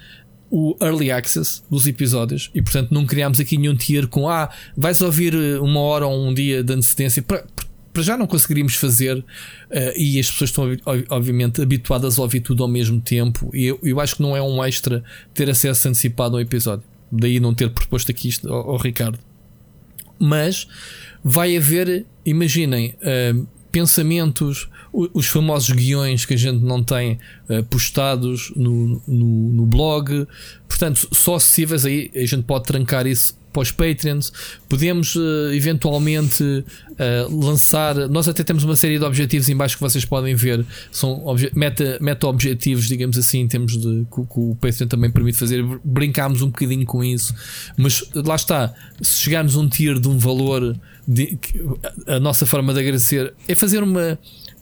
o 0.50 0.76
early 0.82 1.12
access 1.12 1.62
dos 1.70 1.88
episódios 1.88 2.50
e 2.56 2.62
portanto 2.62 2.94
não 2.94 3.06
criámos 3.06 3.38
aqui 3.40 3.58
nenhum 3.58 3.76
tier 3.76 4.08
com 4.08 4.30
ah, 4.30 4.50
vais 4.78 5.02
ouvir 5.02 5.34
eh, 5.34 5.60
uma 5.60 5.82
hora 5.82 6.08
ou 6.08 6.26
um 6.26 6.34
dia 6.34 6.64
de 6.64 6.74
antecedência 6.74 7.22
para, 7.22 7.44
já 7.98 8.18
não 8.18 8.28
conseguiríamos 8.28 8.76
fazer 8.76 9.18
uh, 9.18 9.26
e 9.96 10.20
as 10.20 10.30
pessoas 10.32 10.52
estão 10.52 10.66
obviamente 11.10 11.62
habituadas 11.62 12.20
a 12.20 12.22
ouvir 12.22 12.42
tudo 12.42 12.64
ao 12.64 12.70
mesmo 12.70 13.02
tempo 13.02 13.50
e 13.54 13.66
eu, 13.66 13.80
eu 13.84 14.00
acho 14.00 14.18
que 14.18 14.22
não 14.22 14.38
é 14.38 14.42
um 14.42 14.64
extra 14.64 15.04
ter 15.34 15.50
acesso 15.50 15.88
antecipado 15.90 16.36
ao 16.36 16.42
episódio 16.42 16.86
daí 17.12 17.40
não 17.40 17.54
ter 17.54 17.70
proposto 17.70 18.12
aqui 18.12 18.30
isto 18.30 18.52
ao, 18.52 18.72
ao 18.72 18.78
Ricardo. 18.78 19.20
Mas 20.20 20.68
vai 21.24 21.56
haver, 21.56 22.06
imaginem, 22.26 22.96
uh, 23.02 23.48
pensamentos, 23.72 24.68
os 24.92 25.28
famosos 25.28 25.70
guiões 25.70 26.26
que 26.26 26.34
a 26.34 26.38
gente 26.38 26.64
não 26.64 26.84
tem 26.84 27.20
uh, 27.50 27.64
postados 27.66 28.52
no, 28.56 29.02
no, 29.08 29.54
no, 29.54 29.66
blog, 29.66 30.28
portanto, 30.68 31.08
só 31.12 31.36
acessíveis 31.36 31.86
aí, 31.86 32.10
a 32.16 32.26
gente 32.26 32.44
pode 32.44 32.66
trancar 32.66 33.06
isso 33.06 33.38
para 33.58 33.64
os 33.64 33.72
Patreons. 33.72 34.32
Podemos 34.70 35.16
uh, 35.16 35.52
eventualmente 35.52 36.44
uh, 36.44 37.46
lançar. 37.46 37.96
Nós 38.08 38.28
até 38.28 38.44
temos 38.44 38.64
uma 38.64 38.76
série 38.76 39.00
de 39.00 39.04
objetivos 39.04 39.50
em 39.50 39.58
baixo 39.58 39.78
que 39.78 39.82
vocês 39.82 40.06
podem 40.06 40.36
ver. 40.36 40.64
São 40.92 41.24
meta, 41.56 41.98
meta 42.00 42.28
digamos 42.88 43.18
assim, 43.18 43.40
em 43.40 43.48
termos 43.48 43.76
de 43.76 44.06
que, 44.14 44.22
que 44.22 44.40
o 44.40 44.56
Patreon 44.62 44.88
também 44.88 45.10
permite 45.10 45.40
fazer. 45.40 45.66
Brincámos 45.84 46.44
um 46.44 46.48
bocadinho 46.48 46.86
com 46.86 47.04
isso, 47.04 47.34
mas 47.76 48.04
lá 48.14 48.36
está. 48.36 48.74
Se 49.02 49.22
chegarmos 49.22 49.56
a 49.56 49.60
um 49.60 49.68
tier 49.68 50.00
de 50.00 50.08
um 50.08 50.20
valor, 50.20 50.78
de, 51.08 51.40
a 52.06 52.20
nossa 52.20 52.46
forma 52.46 52.74
de 52.76 52.80
agradecer 52.80 53.34
é 53.48 53.56
fazer 53.56 53.82
uma, 53.82 54.20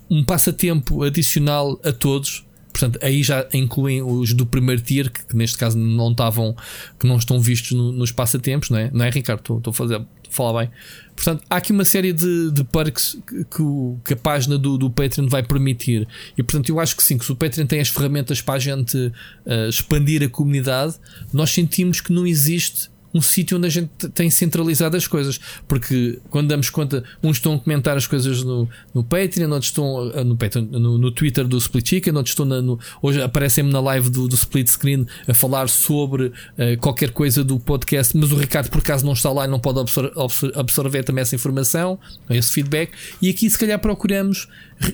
um 0.09 0.23
passatempo 0.23 1.03
adicional 1.03 1.77
a 1.83 1.91
todos 1.91 2.44
Portanto, 2.75 2.99
aí 3.01 3.23
já 3.23 3.47
incluem 3.53 4.03
os 4.03 4.33
do 4.33 4.45
primeiro 4.45 4.81
tier, 4.81 5.09
que, 5.09 5.25
que 5.27 5.33
neste 5.33 5.57
caso 5.57 5.77
não 5.77 6.11
estavam, 6.11 6.53
que 6.99 7.07
não 7.07 7.15
estão 7.15 7.39
vistos 7.39 7.71
no, 7.71 7.93
nos 7.93 8.11
passatempos, 8.11 8.69
não 8.69 8.77
é? 8.77 8.91
Não 8.91 9.05
é, 9.05 9.09
Ricardo? 9.09 9.39
Estou, 9.39 9.71
a 9.71 9.73
fazer, 9.73 10.01
falar 10.29 10.59
bem. 10.59 10.71
Portanto, 11.15 11.41
há 11.49 11.55
aqui 11.55 11.71
uma 11.71 11.85
série 11.85 12.11
de, 12.11 12.51
de 12.51 12.65
perks 12.65 13.17
que, 13.25 13.45
que, 13.45 13.63
que 14.03 14.13
a 14.13 14.17
página 14.17 14.57
do, 14.57 14.77
do 14.77 14.89
Patreon 14.89 15.29
vai 15.29 15.41
permitir. 15.41 16.05
E 16.37 16.43
portanto, 16.43 16.67
eu 16.67 16.77
acho 16.77 16.97
que 16.97 17.03
sim, 17.03 17.17
que 17.17 17.23
se 17.23 17.31
o 17.31 17.35
Patreon 17.37 17.65
tem 17.65 17.79
as 17.79 17.87
ferramentas 17.87 18.41
para 18.41 18.55
a 18.55 18.59
gente 18.59 18.97
uh, 18.97 19.69
expandir 19.69 20.21
a 20.21 20.27
comunidade, 20.27 20.95
nós 21.31 21.51
sentimos 21.51 22.01
que 22.01 22.11
não 22.11 22.27
existe 22.27 22.89
um 23.15 23.21
sítio 23.21 23.57
onde 23.57 23.65
a 23.65 23.69
gente 23.69 23.89
tem 24.09 24.29
centralizado 24.29 24.97
as 24.97 25.07
coisas. 25.07 25.39
Porque 25.69 26.19
quando 26.29 26.49
damos 26.49 26.69
conta, 26.69 27.01
uns 27.23 27.37
estão 27.37 27.55
a 27.55 27.59
comentar 27.59 27.95
as 27.95 28.05
coisas 28.05 28.43
no, 28.43 28.67
no 28.93 29.05
Patreon, 29.05 29.49
outros 29.49 29.69
estão 29.69 30.11
ah, 30.13 30.23
no, 30.23 30.35
Patreon, 30.35 30.65
no, 30.65 30.97
no 30.97 31.11
Twitter 31.11 31.47
do 31.47 31.57
Split 31.57 31.87
Chicken, 31.87 32.13
outros 32.13 32.31
estão 32.33 32.45
na, 32.45 32.61
no, 32.61 32.77
hoje 33.01 33.21
aparecem-me 33.21 33.71
na 33.71 33.79
live 33.79 34.09
do, 34.09 34.27
do 34.27 34.35
Split 34.35 34.67
Screen 34.67 35.07
a 35.25 35.33
falar 35.33 35.69
sobre 35.69 36.25
uh, 36.25 36.33
qualquer 36.81 37.11
coisa 37.11 37.41
do 37.41 37.57
podcast, 37.57 38.17
mas 38.17 38.33
o 38.33 38.35
Ricardo 38.35 38.69
por 38.69 38.79
acaso 38.79 39.05
não 39.05 39.13
está 39.13 39.31
lá 39.31 39.45
e 39.45 39.47
não 39.47 39.59
pode 39.59 39.79
absor 39.79 40.11
absorver 40.53 41.03
também 41.03 41.21
essa 41.21 41.35
informação, 41.35 41.97
esse 42.29 42.51
feedback. 42.51 42.91
E 43.21 43.29
aqui 43.29 43.49
se 43.49 43.57
calhar 43.57 43.79
procuramos 43.79 44.49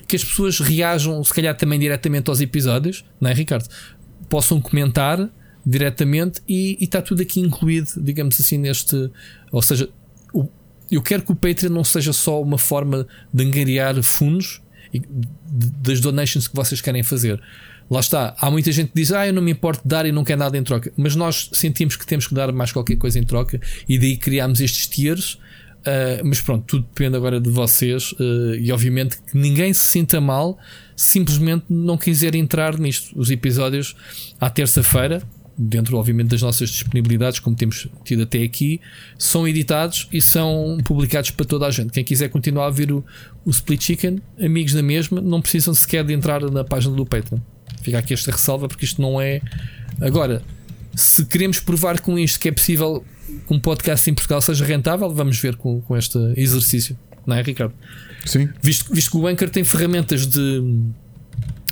que 0.06 0.14
as 0.14 0.22
pessoas 0.22 0.60
reajam, 0.60 1.22
se 1.24 1.34
calhar 1.34 1.56
também 1.56 1.80
diretamente 1.80 2.30
aos 2.30 2.40
episódios, 2.40 3.04
não 3.20 3.30
é, 3.30 3.34
Ricardo? 3.34 3.68
Possam 4.28 4.60
comentar 4.60 5.28
diretamente 5.64 6.40
e, 6.48 6.76
e 6.80 6.84
está 6.84 7.00
tudo 7.00 7.22
aqui 7.22 7.40
incluído, 7.40 7.88
digamos 7.96 8.40
assim, 8.40 8.58
neste. 8.58 9.10
Ou 9.50 9.62
seja, 9.62 9.88
o, 10.32 10.48
eu 10.90 11.02
quero 11.02 11.22
que 11.22 11.32
o 11.32 11.34
Patreon 11.34 11.70
não 11.70 11.84
seja 11.84 12.12
só 12.12 12.40
uma 12.40 12.58
forma 12.58 13.06
de 13.32 13.44
angariar 13.44 14.02
fundos 14.02 14.60
das 15.82 16.00
donations 16.00 16.48
que 16.48 16.54
vocês 16.54 16.80
querem 16.80 17.02
fazer. 17.02 17.40
Lá 17.90 18.00
está, 18.00 18.34
há 18.38 18.50
muita 18.50 18.72
gente 18.72 18.88
que 18.88 18.94
diz: 18.96 19.12
Ah, 19.12 19.26
eu 19.26 19.32
não 19.32 19.42
me 19.42 19.52
importo 19.52 19.82
de 19.82 19.88
dar 19.88 20.06
e 20.06 20.12
não 20.12 20.24
quer 20.24 20.36
nada 20.36 20.56
em 20.56 20.62
troca. 20.62 20.92
Mas 20.96 21.14
nós 21.16 21.50
sentimos 21.52 21.96
que 21.96 22.06
temos 22.06 22.26
que 22.26 22.34
dar 22.34 22.52
mais 22.52 22.72
qualquer 22.72 22.96
coisa 22.96 23.18
em 23.18 23.24
troca 23.24 23.60
e 23.88 23.98
daí 23.98 24.16
criámos 24.16 24.60
estes 24.60 24.86
tiers 24.86 25.38
Uh, 25.82 26.22
mas 26.24 26.40
pronto, 26.40 26.64
tudo 26.64 26.86
depende 26.94 27.16
agora 27.16 27.40
de 27.40 27.50
vocês 27.50 28.12
uh, 28.12 28.54
e 28.54 28.70
obviamente 28.70 29.16
que 29.16 29.36
ninguém 29.36 29.72
se 29.72 29.80
sinta 29.80 30.20
mal 30.20 30.56
simplesmente 30.94 31.64
não 31.68 31.98
quiser 31.98 32.36
entrar 32.36 32.78
nisto. 32.78 33.18
Os 33.18 33.32
episódios 33.32 33.96
à 34.40 34.48
terça-feira, 34.48 35.20
dentro 35.56 35.96
obviamente 35.96 36.28
das 36.28 36.42
nossas 36.42 36.70
disponibilidades, 36.70 37.38
como 37.38 37.54
temos 37.54 37.88
tido 38.04 38.22
até 38.22 38.42
aqui, 38.42 38.80
são 39.18 39.46
editados 39.46 40.08
e 40.12 40.20
são 40.20 40.78
publicados 40.84 41.30
para 41.30 41.44
toda 41.44 41.66
a 41.66 41.70
gente. 41.70 41.90
Quem 41.90 42.04
quiser 42.04 42.28
continuar 42.28 42.66
a 42.66 42.70
ver 42.70 42.92
o, 42.92 43.04
o 43.44 43.50
Split 43.50 43.82
Chicken, 43.82 44.20
amigos 44.40 44.72
da 44.72 44.82
mesma, 44.82 45.20
não 45.20 45.40
precisam 45.40 45.74
sequer 45.74 46.04
de 46.04 46.12
entrar 46.12 46.42
na 46.50 46.64
página 46.64 46.94
do 46.94 47.04
Patreon. 47.04 47.38
Fica 47.82 47.98
aqui 47.98 48.14
esta 48.14 48.30
ressalva 48.30 48.68
porque 48.68 48.84
isto 48.84 49.02
não 49.02 49.20
é. 49.20 49.40
Agora, 50.00 50.42
se 50.94 51.24
queremos 51.26 51.60
provar 51.60 52.00
com 52.00 52.18
isto 52.18 52.38
que 52.38 52.48
é 52.48 52.52
possível 52.52 53.04
que 53.46 53.54
um 53.54 53.58
podcast 53.58 54.08
em 54.10 54.14
Portugal 54.14 54.40
seja 54.40 54.64
rentável, 54.64 55.10
vamos 55.10 55.38
ver 55.38 55.56
com, 55.56 55.80
com 55.80 55.96
este 55.96 56.18
exercício, 56.36 56.98
não 57.26 57.36
é, 57.36 57.42
Ricardo? 57.42 57.74
Sim. 58.24 58.48
Visto, 58.60 58.92
visto 58.94 59.10
que 59.10 59.16
o 59.16 59.26
Anchor 59.26 59.50
tem 59.50 59.64
ferramentas 59.64 60.26
de 60.26 60.62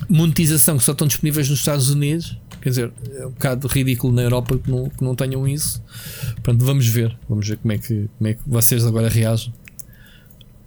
monetização 0.08 0.78
que 0.78 0.84
só 0.84 0.92
estão 0.92 1.06
disponíveis 1.06 1.48
nos 1.48 1.58
Estados 1.58 1.90
Unidos, 1.90 2.36
quer 2.60 2.68
dizer, 2.68 2.92
é 3.14 3.26
um 3.26 3.30
bocado 3.30 3.68
ridículo 3.68 4.12
na 4.12 4.22
Europa 4.22 4.58
que 4.58 4.70
não, 4.70 4.88
que 4.88 5.02
não 5.02 5.14
tenham 5.14 5.46
isso. 5.46 5.82
Portanto, 6.34 6.64
vamos 6.64 6.86
ver, 6.86 7.16
vamos 7.28 7.46
ver 7.48 7.56
como 7.58 7.72
é 7.72 7.78
que, 7.78 8.08
como 8.18 8.28
é 8.28 8.34
que 8.34 8.40
vocês 8.46 8.84
agora 8.86 9.08
reagem. 9.08 9.52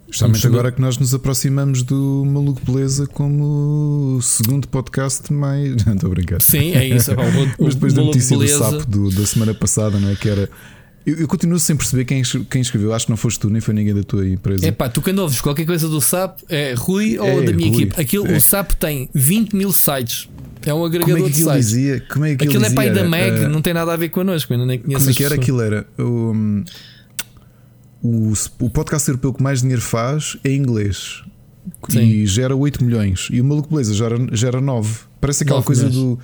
Justamente 0.08 0.46
agora 0.46 0.70
que 0.70 0.80
nós 0.80 0.96
nos 0.96 1.12
aproximamos 1.12 1.82
do 1.82 2.24
Maluco 2.24 2.60
Beleza 2.64 3.04
como 3.06 4.16
o 4.16 4.22
segundo 4.22 4.68
podcast 4.68 5.32
mais. 5.32 5.82
Não 5.84 5.94
estou 5.94 6.08
a 6.08 6.14
brincar. 6.14 6.40
Sim, 6.40 6.72
é 6.72 6.86
isso. 6.86 7.10
Mas 7.58 7.74
depois 7.74 7.94
da 7.94 8.02
notícia 8.02 8.36
Beleza... 8.36 8.58
do 8.58 8.64
sapo 8.64 8.86
do, 8.86 9.10
da 9.10 9.26
semana 9.26 9.54
passada, 9.54 9.98
não 9.98 10.10
é? 10.10 10.14
Que 10.14 10.28
era 10.28 10.48
eu, 11.06 11.16
eu, 11.16 11.28
continuo 11.28 11.58
sem 11.58 11.76
perceber 11.76 12.04
quem, 12.04 12.22
quem 12.50 12.62
escreveu. 12.62 12.94
Acho 12.94 13.06
que 13.06 13.12
não 13.12 13.16
foste 13.16 13.38
tu, 13.38 13.50
nem 13.50 13.60
foi 13.60 13.74
ninguém 13.74 13.94
da 13.94 14.02
tua 14.02 14.26
empresa. 14.26 14.66
É 14.66 14.70
pá, 14.70 14.88
tu 14.88 15.02
quando 15.02 15.18
ouves 15.18 15.40
qualquer 15.40 15.66
coisa 15.66 15.88
do 15.88 16.00
SAP, 16.00 16.40
é 16.48 16.74
Rui 16.74 17.18
ou 17.18 17.26
é, 17.26 17.42
da 17.42 17.52
minha 17.52 17.68
Rui. 17.68 17.82
equipe. 17.82 18.00
Aquilo, 18.00 18.26
é. 18.26 18.36
O 18.36 18.40
SAP 18.40 18.72
tem 18.72 19.08
20 19.12 19.54
mil 19.54 19.72
sites. 19.72 20.28
É 20.64 20.72
um 20.72 20.84
agregador 20.84 21.16
como 21.16 21.26
é 21.26 21.30
que 21.30 21.36
de 21.36 21.44
sites. 21.44 21.66
Dizia? 21.66 22.00
Como 22.10 22.24
é 22.24 22.34
que 22.34 22.44
aquilo 22.44 22.64
é 22.64 22.70
pai 22.70 22.90
da 22.90 23.04
Meg, 23.04 23.44
uh, 23.44 23.48
não 23.48 23.60
tem 23.60 23.74
nada 23.74 23.92
a 23.92 23.96
ver 23.96 24.08
connosco. 24.08 24.52
Eu 24.52 24.64
nem 24.64 24.78
conheço 24.78 25.00
como 25.00 25.10
é 25.10 25.14
que 25.14 25.24
era 25.24 25.34
aquilo? 25.34 25.60
Era 25.60 25.86
o, 25.98 26.64
o, 28.02 28.32
o 28.60 28.70
podcast 28.70 29.06
europeu 29.08 29.34
que 29.34 29.42
mais 29.42 29.60
dinheiro 29.60 29.82
faz 29.82 30.38
é 30.42 30.50
em 30.50 30.56
inglês. 30.56 31.22
Sim. 31.88 32.00
E 32.00 32.26
gera 32.26 32.56
8 32.56 32.82
milhões. 32.82 33.28
E 33.30 33.40
o 33.40 33.44
Maluco 33.44 33.68
Beleza 33.68 33.92
gera, 33.92 34.16
gera 34.32 34.60
9. 34.60 35.00
Parece 35.20 35.44
aquela 35.44 35.62
coisa 35.62 35.86
milhões. 35.86 36.16
do 36.16 36.18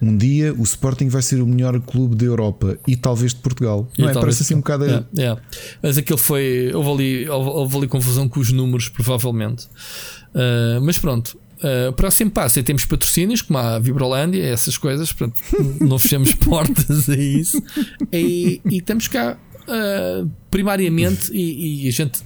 um 0.00 0.16
dia 0.16 0.54
o 0.54 0.62
Sporting 0.62 1.08
vai 1.08 1.22
ser 1.22 1.40
o 1.42 1.46
melhor 1.46 1.78
clube 1.80 2.14
da 2.14 2.24
Europa 2.24 2.78
e 2.86 2.96
talvez 2.96 3.34
de 3.34 3.40
Portugal. 3.40 3.88
E 3.96 4.02
não 4.02 4.10
é? 4.10 4.14
Parece 4.14 4.42
assim 4.42 4.54
um 4.54 4.58
bocado. 4.58 4.84
Yeah, 4.84 5.06
yeah. 5.16 5.42
Mas 5.82 5.98
aquilo 5.98 6.18
foi. 6.18 6.70
Houve 6.74 6.90
ali, 6.90 7.28
houve, 7.28 7.50
houve 7.50 7.76
ali 7.78 7.88
confusão 7.88 8.28
com 8.28 8.40
os 8.40 8.52
números, 8.52 8.88
provavelmente. 8.88 9.66
Uh, 10.34 10.80
mas 10.82 10.98
pronto. 10.98 11.38
Uh, 11.58 11.92
próximo 11.94 12.30
passo 12.30 12.60
é 12.60 12.62
temos 12.62 12.84
patrocínios 12.84 13.42
como 13.42 13.58
a 13.58 13.80
Vibrolândia, 13.80 14.44
essas 14.44 14.78
coisas. 14.78 15.12
Pronto, 15.12 15.40
não 15.80 15.98
fechamos 15.98 16.32
portas 16.34 17.08
a 17.08 17.16
isso. 17.16 17.60
E, 18.12 18.60
e 18.64 18.78
estamos 18.78 19.08
cá 19.08 19.36
uh, 19.64 20.30
primariamente. 20.50 21.32
E, 21.32 21.84
e 21.84 21.88
a 21.88 21.92
gente 21.92 22.22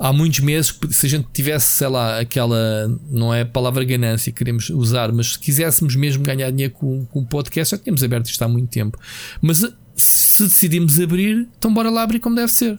há 0.00 0.14
muitos 0.14 0.40
meses, 0.40 0.74
se 0.90 1.04
a 1.04 1.08
gente 1.08 1.28
tivesse, 1.30 1.66
sei 1.74 1.88
lá, 1.88 2.18
aquela, 2.18 2.88
não 3.10 3.32
é 3.32 3.42
a 3.42 3.46
palavra 3.46 3.84
ganância 3.84 4.32
que 4.32 4.38
queremos 4.38 4.70
usar, 4.70 5.12
mas 5.12 5.34
se 5.34 5.38
quiséssemos 5.38 5.94
mesmo 5.94 6.24
ganhar 6.24 6.50
dinheiro 6.50 6.72
com, 6.72 7.04
com 7.04 7.20
o 7.20 7.26
podcast, 7.26 7.72
já 7.76 7.78
tínhamos 7.78 8.02
aberto 8.02 8.26
isto 8.26 8.42
há 8.42 8.48
muito 8.48 8.70
tempo. 8.70 8.98
Mas 9.42 9.62
eh, 9.62 9.70
se 9.94 10.44
decidimos 10.44 10.98
abrir, 10.98 11.46
então 11.58 11.72
bora 11.72 11.90
lá 11.90 12.02
abrir 12.02 12.18
como 12.18 12.34
deve 12.34 12.50
ser. 12.50 12.78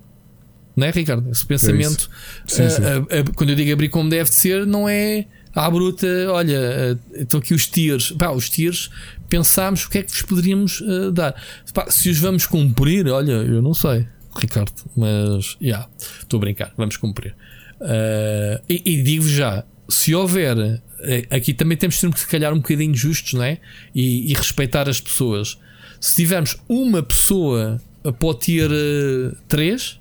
Não 0.76 0.88
é, 0.88 0.89
Ricardo? 0.89 1.30
Esse 1.30 1.45
pensamento, 1.45 2.09
é 2.45 2.49
sim, 2.49 2.69
sim. 2.69 2.82
A, 2.84 3.19
a, 3.19 3.24
quando 3.36 3.51
eu 3.51 3.55
digo 3.55 3.72
abrir 3.72 3.89
como 3.89 4.09
deve 4.09 4.32
ser, 4.32 4.65
não 4.65 4.89
é 4.89 5.28
à 5.53 5.69
bruta, 5.69 6.07
olha, 6.30 6.99
estão 7.13 7.39
aqui 7.39 7.53
os 7.53 7.67
tiers. 7.67 8.11
Pá, 8.13 8.32
os 8.32 8.49
tiers, 8.49 8.89
pensámos 9.30 9.86
o 9.86 9.89
que 9.89 9.99
é 9.99 10.03
que 10.03 10.11
vos 10.11 10.24
poderíamos 10.24 10.82
uh, 10.82 11.11
dar. 11.11 11.36
Pá, 11.72 11.86
se 11.91 12.09
os 12.09 12.17
vamos 12.17 12.47
cumprir, 12.47 13.07
olha, 13.09 13.34
eu 13.34 13.61
não 13.61 13.76
sei. 13.76 14.07
Ricardo, 14.36 14.73
mas 14.95 15.45
já, 15.45 15.57
yeah, 15.61 15.89
estou 16.19 16.38
a 16.38 16.41
brincar, 16.41 16.73
vamos 16.77 16.97
cumprir. 16.97 17.36
Uh, 17.82 18.61
e, 18.69 18.82
e 18.86 19.03
digo 19.03 19.27
já, 19.27 19.63
se 19.89 20.15
houver, 20.15 20.82
eh, 21.01 21.25
aqui 21.29 21.53
também 21.53 21.77
temos 21.77 21.95
de 21.95 22.01
ser 22.01 22.17
se 22.17 22.27
calhar 22.27 22.53
um 22.53 22.57
bocadinho 22.57 22.95
justos, 22.95 23.34
não 23.34 23.43
é? 23.43 23.59
E, 23.93 24.32
e 24.32 24.34
respeitar 24.34 24.88
as 24.88 25.01
pessoas. 25.01 25.59
Se 25.99 26.15
tivermos 26.15 26.57
uma 26.67 27.03
pessoa 27.03 27.79
para 28.03 28.34
ter 28.34 28.71
uh, 28.71 29.36
três, 29.47 29.99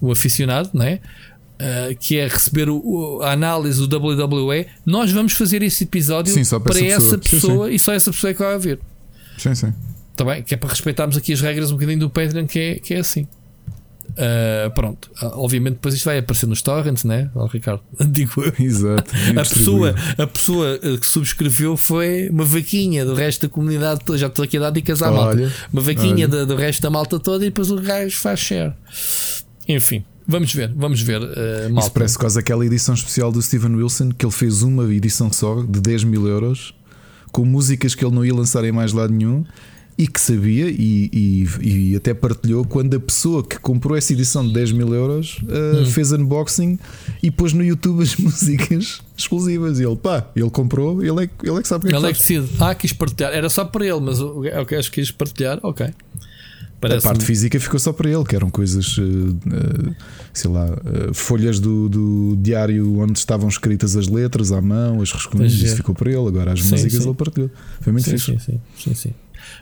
o 0.00 0.12
aficionado, 0.12 0.70
não 0.72 0.84
é? 0.84 1.00
Uh, 1.60 1.96
que 1.98 2.16
é 2.16 2.26
receber 2.26 2.68
o, 2.68 2.76
o, 2.76 3.22
a 3.22 3.32
análise 3.32 3.86
do 3.86 3.96
WWE, 3.96 4.66
nós 4.86 5.10
vamos 5.10 5.32
fazer 5.32 5.62
esse 5.62 5.84
episódio 5.84 6.32
sim, 6.32 6.48
para, 6.48 6.60
para, 6.60 6.80
essa 6.80 7.18
pessoa, 7.18 7.40
pessoa 7.40 7.66
sim, 7.66 7.70
sim. 7.70 7.76
e 7.76 7.78
só 7.78 7.92
essa 7.92 8.10
pessoa 8.10 8.30
é 8.30 8.34
que 8.34 8.40
vai 8.40 8.58
ver. 8.58 8.78
Sim, 9.36 9.54
sim. 9.54 9.74
Tá 10.16 10.24
bem? 10.24 10.42
Que 10.42 10.54
é 10.54 10.56
para 10.56 10.68
respeitarmos 10.68 11.16
aqui 11.16 11.32
as 11.32 11.40
regras 11.40 11.70
um 11.70 11.74
bocadinho 11.74 12.00
do 12.00 12.10
Patreon, 12.10 12.46
que 12.46 12.58
é, 12.58 12.74
que 12.76 12.94
é 12.94 12.98
assim. 12.98 13.26
Uh, 14.10 14.70
pronto, 14.74 15.10
uh, 15.22 15.26
obviamente 15.34 15.74
depois 15.74 15.94
isto 15.94 16.04
vai 16.04 16.18
aparecer 16.18 16.46
nos 16.46 16.62
torrents, 16.62 17.04
né? 17.04 17.30
Oh, 17.34 17.46
Ricardo, 17.46 17.82
digo 18.08 18.42
eu. 18.42 18.52
Exato. 18.58 19.10
A 19.36 19.42
pessoa, 19.42 19.94
a 20.18 20.26
pessoa 20.26 20.78
que 20.78 21.06
subscreveu 21.06 21.76
foi 21.76 22.28
uma 22.28 22.44
vaquinha 22.44 23.04
do 23.04 23.14
resto 23.14 23.46
da 23.46 23.48
comunidade 23.48 24.00
toda. 24.04 24.18
Já 24.18 24.26
estou 24.26 24.44
aqui 24.44 24.56
a 24.56 24.60
dar 24.60 24.70
dicas 24.70 25.02
à 25.02 25.10
olha, 25.10 25.40
malta. 25.40 25.52
Uma 25.72 25.82
vaquinha 25.82 26.28
do, 26.28 26.46
do, 26.46 26.56
resto 26.56 26.82
da 26.82 26.90
malta 26.90 27.18
toda 27.18 27.44
e 27.44 27.48
depois 27.48 27.70
o 27.70 27.76
gajo 27.76 28.16
faz 28.16 28.40
share. 28.40 28.72
Enfim, 29.68 30.04
vamos 30.26 30.52
ver, 30.52 30.72
vamos 30.74 31.00
ver. 31.00 31.20
Uh, 31.22 31.78
Isso 31.78 31.90
parece 31.92 32.18
quase 32.18 32.38
aquela 32.38 32.64
edição 32.66 32.94
especial 32.94 33.30
do 33.32 33.40
Steven 33.40 33.74
Wilson 33.76 34.10
que 34.10 34.24
ele 34.24 34.32
fez 34.32 34.62
uma 34.62 34.84
edição 34.92 35.32
só 35.32 35.62
de 35.62 35.80
10 35.80 36.04
mil 36.04 36.26
euros 36.26 36.74
com 37.32 37.44
músicas 37.44 37.94
que 37.94 38.04
ele 38.04 38.14
não 38.14 38.24
ia 38.24 38.34
lançar 38.34 38.64
em 38.64 38.72
mais 38.72 38.92
lado 38.92 39.12
nenhum 39.12 39.44
e 40.00 40.06
que 40.06 40.18
sabia 40.18 40.70
e, 40.70 41.10
e, 41.12 41.48
e, 41.60 41.96
até 41.96 42.14
partilhou 42.14 42.64
quando 42.64 42.96
a 42.96 43.00
pessoa 43.00 43.44
que 43.44 43.58
comprou 43.58 43.94
essa 43.94 44.14
edição 44.14 44.46
de 44.46 44.54
10 44.54 44.72
mil 44.72 44.94
euros 44.94 45.42
uh, 45.42 45.82
hum. 45.82 45.84
fez 45.84 46.10
unboxing 46.10 46.78
e 47.22 47.30
pôs 47.30 47.52
no 47.52 47.62
YouTube 47.62 48.02
as 48.02 48.16
músicas 48.16 49.02
exclusivas. 49.14 49.78
E 49.78 49.84
ele, 49.84 49.96
pá, 49.96 50.26
ele 50.34 50.48
comprou, 50.48 51.04
ele 51.04 51.24
é, 51.24 51.30
ele 51.42 51.58
é 51.58 51.60
que 51.60 51.68
sabe 51.68 51.84
o 51.84 51.88
que 51.88 51.94
é 51.94 51.98
Ele 51.98 52.06
é 52.06 52.12
que 52.14 52.18
decide. 52.18 52.48
Ah, 52.58 52.74
quis 52.74 52.94
partilhar. 52.94 53.30
Era 53.34 53.50
só 53.50 53.62
para 53.62 53.84
ele, 53.84 54.00
mas 54.00 54.22
o 54.22 54.40
que 54.66 54.74
acho 54.74 54.90
que 54.90 55.02
quis 55.02 55.10
partilhar, 55.10 55.60
ok. 55.62 55.90
Parece 56.80 57.06
a 57.06 57.10
parte 57.10 57.26
física 57.26 57.60
ficou 57.60 57.78
só 57.78 57.92
para 57.92 58.08
ele, 58.08 58.24
que 58.24 58.34
eram 58.34 58.48
coisas, 58.48 58.96
uh, 58.96 59.02
uh, 59.02 59.94
sei 60.32 60.50
lá, 60.50 60.64
uh, 60.64 61.12
folhas 61.12 61.60
do, 61.60 61.90
do, 61.90 62.38
diário 62.40 63.00
onde 63.00 63.18
estavam 63.18 63.50
escritas 63.50 63.96
as 63.96 64.08
letras 64.08 64.50
à 64.50 64.62
mão, 64.62 65.02
as 65.02 65.12
rascunhos, 65.12 65.52
isso 65.62 65.76
ficou 65.76 65.94
para 65.94 66.10
ele. 66.10 66.26
Agora 66.26 66.54
as 66.54 66.62
sim, 66.62 66.70
músicas 66.70 67.02
sim. 67.02 67.06
ele 67.06 67.14
partilhou. 67.14 67.50
Foi 67.82 67.92
muito 67.92 68.06
sim, 68.06 68.12
fixe. 68.12 68.32
Sim, 68.32 68.38
sim, 68.38 68.60
sim, 68.78 68.94
sim. 68.94 69.14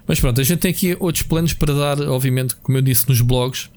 Mas 0.08 0.18
pronto, 0.18 0.40
a 0.40 0.44
gente 0.44 0.60
tem 0.60 0.70
aqui 0.70 0.96
outros 0.98 1.22
planos 1.22 1.52
para 1.52 1.74
dar, 1.74 2.00
obviamente, 2.08 2.56
como 2.56 2.78
eu 2.78 2.82
disse 2.82 3.06
nos 3.06 3.20
blogs, 3.20 3.68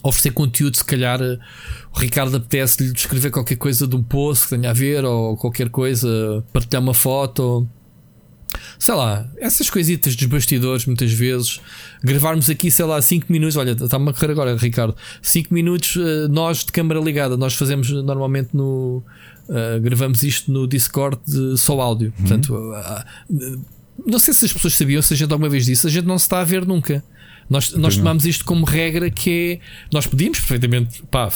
oferecer 0.00 0.30
conteúdo. 0.30 0.76
Se 0.76 0.84
calhar 0.84 1.20
o 1.20 1.98
Ricardo 1.98 2.36
apetece-lhe 2.36 2.92
escrever 2.92 3.32
qualquer 3.32 3.56
coisa 3.56 3.86
de 3.86 3.96
um 3.96 4.02
post 4.02 4.44
que 4.44 4.56
tenha 4.56 4.70
a 4.70 4.72
ver, 4.72 5.04
ou 5.04 5.36
qualquer 5.36 5.68
coisa, 5.68 6.44
partilhar 6.52 6.80
uma 6.80 6.94
foto. 6.94 7.68
Sei 8.78 8.94
lá, 8.94 9.28
essas 9.38 9.68
coisitas 9.68 10.14
dos 10.14 10.26
bastidores, 10.26 10.86
muitas 10.86 11.12
vezes, 11.12 11.60
gravarmos 12.04 12.48
aqui, 12.48 12.70
sei 12.70 12.84
lá, 12.84 13.00
5 13.02 13.32
minutos. 13.32 13.56
Olha, 13.56 13.72
está-me 13.72 14.10
a 14.10 14.12
correr 14.12 14.30
agora, 14.30 14.56
Ricardo. 14.56 14.94
5 15.22 15.52
minutos, 15.52 15.96
eh, 15.96 16.28
nós 16.28 16.58
de 16.64 16.70
câmara 16.70 17.00
ligada, 17.00 17.36
nós 17.36 17.54
fazemos 17.54 17.90
normalmente 17.90 18.50
no. 18.52 19.02
Uh, 19.48 19.80
gravamos 19.80 20.22
isto 20.22 20.52
no 20.52 20.68
Discord 20.68 21.18
só 21.56 21.80
áudio. 21.80 22.12
Uhum. 22.16 22.26
Portanto, 22.26 22.54
uh, 22.54 23.60
não 24.06 24.18
sei 24.18 24.34
se 24.34 24.44
as 24.44 24.52
pessoas 24.52 24.74
sabiam, 24.74 25.02
se 25.02 25.14
a 25.14 25.16
gente 25.16 25.32
alguma 25.32 25.48
vez 25.48 25.66
disse, 25.66 25.86
a 25.86 25.90
gente 25.90 26.06
não 26.06 26.18
se 26.18 26.24
está 26.24 26.40
a 26.40 26.44
ver 26.44 26.66
nunca. 26.66 27.02
Nós, 27.52 27.72
nós 27.72 27.96
tomámos 27.96 28.24
isto 28.24 28.44
como 28.44 28.64
regra 28.64 29.10
que 29.10 29.60
é. 29.60 29.86
Nós 29.92 30.06
podíamos 30.06 30.38
perfeitamente. 30.38 31.02
Pá, 31.10 31.30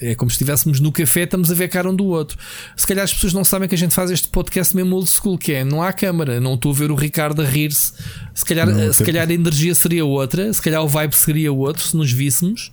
é 0.00 0.16
como 0.16 0.28
se 0.30 0.34
estivéssemos 0.34 0.80
no 0.80 0.90
café, 0.90 1.22
estamos 1.22 1.50
a 1.50 1.54
ver 1.54 1.64
a 1.64 1.68
cara 1.68 1.88
um 1.88 1.94
do 1.94 2.06
outro. 2.06 2.36
Se 2.76 2.84
calhar 2.86 3.04
as 3.04 3.12
pessoas 3.12 3.32
não 3.32 3.44
sabem 3.44 3.68
que 3.68 3.74
a 3.74 3.78
gente 3.78 3.94
faz 3.94 4.10
este 4.10 4.28
podcast 4.28 4.74
mesmo 4.74 4.96
old 4.96 5.08
school, 5.08 5.38
que 5.38 5.52
é 5.52 5.64
não 5.64 5.80
há 5.80 5.92
câmara, 5.92 6.40
não 6.40 6.54
estou 6.54 6.72
a 6.72 6.74
ver 6.74 6.90
o 6.90 6.96
Ricardo 6.96 7.40
a 7.42 7.44
rir-se. 7.44 7.92
Se 8.34 8.44
calhar, 8.44 8.66
não, 8.66 8.92
se 8.92 9.04
calhar 9.04 9.28
a 9.28 9.32
energia 9.32 9.74
seria 9.74 10.04
outra, 10.04 10.52
se 10.52 10.60
calhar 10.60 10.82
o 10.82 10.88
vibe 10.88 11.14
seria 11.14 11.52
outro 11.52 11.84
se 11.84 11.96
nos 11.96 12.10
víssemos. 12.10 12.72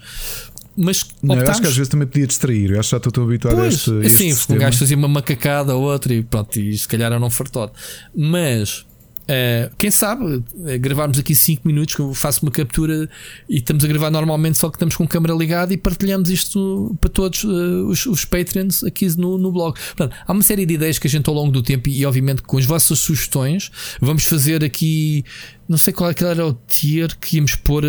Mas 0.75 1.05
não, 1.21 1.35
eu 1.35 1.49
acho 1.49 1.61
que 1.61 1.67
às 1.67 1.75
vezes 1.75 1.89
também 1.89 2.07
podia 2.07 2.25
distrair. 2.25 2.71
Eu 2.71 2.79
acho 2.79 2.89
que 2.89 2.91
já 2.91 3.09
estou 3.09 3.23
habituado 3.23 3.57
pois, 3.57 3.73
a 3.73 3.77
este. 3.77 3.91
Este 4.05 4.17
sim, 4.17 4.31
sistema. 4.31 4.57
um 4.57 4.61
gajo 4.61 4.77
fazia 4.79 4.97
uma 4.97 5.07
macacada 5.07 5.75
ou 5.75 5.83
outra 5.83 6.13
e 6.13 6.23
pronto, 6.23 6.59
e 6.59 6.75
se 6.75 6.87
calhar 6.87 7.11
era 7.11 7.23
um 7.23 7.29
fartote. 7.29 7.73
Mas 8.15 8.86
Uh, 9.27 9.69
quem 9.77 9.91
sabe 9.91 10.23
uh, 10.23 10.43
gravarmos 10.79 11.19
aqui 11.19 11.35
5 11.35 11.67
minutos 11.67 11.95
que 11.95 12.01
eu 12.01 12.13
faço 12.13 12.45
uma 12.45 12.51
captura 12.51 13.09
e 13.49 13.57
estamos 13.57 13.83
a 13.83 13.87
gravar 13.87 14.09
normalmente, 14.09 14.57
só 14.57 14.69
que 14.69 14.77
estamos 14.77 14.95
com 14.95 15.03
a 15.03 15.07
câmera 15.07 15.33
ligada 15.33 15.73
e 15.73 15.77
partilhamos 15.77 16.29
isto 16.29 16.95
para 17.01 17.09
todos 17.09 17.43
uh, 17.43 17.87
os, 17.87 18.05
os 18.05 18.23
Patreons 18.23 18.85
aqui 18.85 19.05
no, 19.17 19.37
no 19.37 19.51
blog. 19.51 19.77
Portanto, 19.77 20.15
há 20.25 20.31
uma 20.31 20.41
série 20.41 20.65
de 20.65 20.75
ideias 20.75 20.97
que 20.97 21.07
a 21.07 21.09
gente 21.09 21.27
ao 21.27 21.35
longo 21.35 21.51
do 21.51 21.61
tempo 21.61 21.89
e, 21.89 22.05
obviamente, 22.05 22.41
com 22.41 22.57
as 22.57 22.65
vossas 22.65 22.99
sugestões, 22.99 23.69
vamos 23.99 24.23
fazer 24.23 24.63
aqui. 24.63 25.25
Não 25.67 25.77
sei 25.77 25.93
qual 25.93 26.09
é 26.09 26.15
era 26.17 26.47
o 26.47 26.53
tier 26.53 27.13
que 27.19 27.35
íamos 27.35 27.55
pôr 27.55 27.83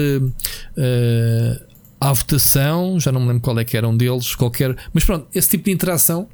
à 2.00 2.12
votação, 2.12 2.98
já 2.98 3.12
não 3.12 3.20
me 3.20 3.28
lembro 3.28 3.42
qual 3.42 3.58
é 3.58 3.64
que 3.64 3.76
era 3.76 3.88
um 3.88 3.96
deles, 3.96 4.34
qualquer. 4.34 4.76
Mas 4.92 5.04
pronto, 5.04 5.28
esse 5.32 5.48
tipo 5.50 5.64
de 5.66 5.70
interação 5.70 6.28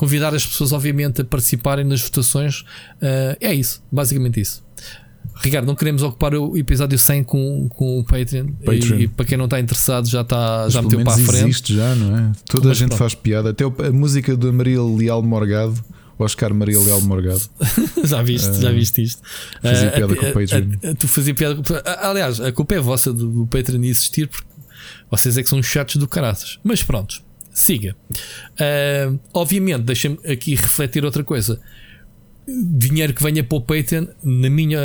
convidar 0.00 0.34
as 0.34 0.46
pessoas, 0.46 0.72
obviamente, 0.72 1.20
a 1.20 1.24
participarem 1.26 1.84
nas 1.84 2.00
votações. 2.00 2.60
Uh, 3.02 3.36
é 3.38 3.52
isso, 3.52 3.82
basicamente 3.92 4.40
isso. 4.40 4.64
Ricardo, 5.42 5.66
não 5.66 5.74
queremos 5.74 6.02
ocupar 6.02 6.34
o 6.34 6.56
episódio 6.56 6.98
100 6.98 7.22
com, 7.24 7.68
com 7.68 7.98
o 7.98 8.04
Patreon. 8.04 8.46
Patreon. 8.64 8.98
E, 8.98 9.02
e, 9.02 9.08
para 9.08 9.26
quem 9.26 9.36
não 9.36 9.44
está 9.44 9.60
interessado, 9.60 10.08
já, 10.08 10.22
está, 10.22 10.70
já 10.70 10.80
meteu 10.80 11.04
para 11.04 11.12
a 11.12 11.18
frente. 11.18 11.44
existe 11.44 11.76
já, 11.76 11.94
não 11.94 12.16
é? 12.16 12.32
Toda 12.46 12.68
Mas 12.68 12.78
a 12.78 12.80
gente 12.80 12.88
pronto. 12.88 12.98
faz 12.98 13.14
piada. 13.14 13.50
Até 13.50 13.64
a 13.64 13.92
música 13.92 14.34
da 14.34 14.50
Maria 14.50 14.82
Leal 14.82 15.22
Morgado. 15.22 15.78
Oscar 16.18 16.54
Maria 16.54 16.80
Leal 16.80 17.02
Morgado. 17.02 17.42
já 18.04 18.22
viste, 18.22 18.48
uh, 18.48 18.60
já 18.60 18.72
viste 18.72 19.02
isto. 19.02 19.22
Fazia 19.62 19.88
uh, 19.88 19.92
piada 19.92 20.16
com 20.16 20.26
o 20.26 20.32
Patreon. 20.32 20.68
A, 20.82 20.90
a, 20.90 20.94
tu 20.94 21.08
fazia 21.08 21.34
piada 21.34 21.56
com... 21.56 21.62
Aliás, 22.06 22.40
a 22.40 22.50
culpa 22.52 22.74
é 22.74 22.80
vossa 22.80 23.12
do, 23.12 23.28
do 23.28 23.46
Patreon 23.46 23.82
existir 23.84 24.28
porque 24.28 24.48
vocês 25.10 25.36
é 25.36 25.42
que 25.42 25.48
são 25.48 25.62
chatos 25.62 25.96
do 25.96 26.08
caraças. 26.08 26.58
Mas 26.64 26.82
pronto 26.82 27.22
siga. 27.52 27.96
Uh, 28.52 29.18
obviamente, 29.32 29.82
deixa-me 29.82 30.18
aqui 30.26 30.54
refletir 30.54 31.04
outra 31.04 31.24
coisa. 31.24 31.60
Dinheiro 32.46 33.14
que 33.14 33.22
venha 33.22 33.44
para 33.44 33.58
o 33.58 33.60
Patreon, 33.60 34.06
na 34.22 34.50
minha, 34.50 34.80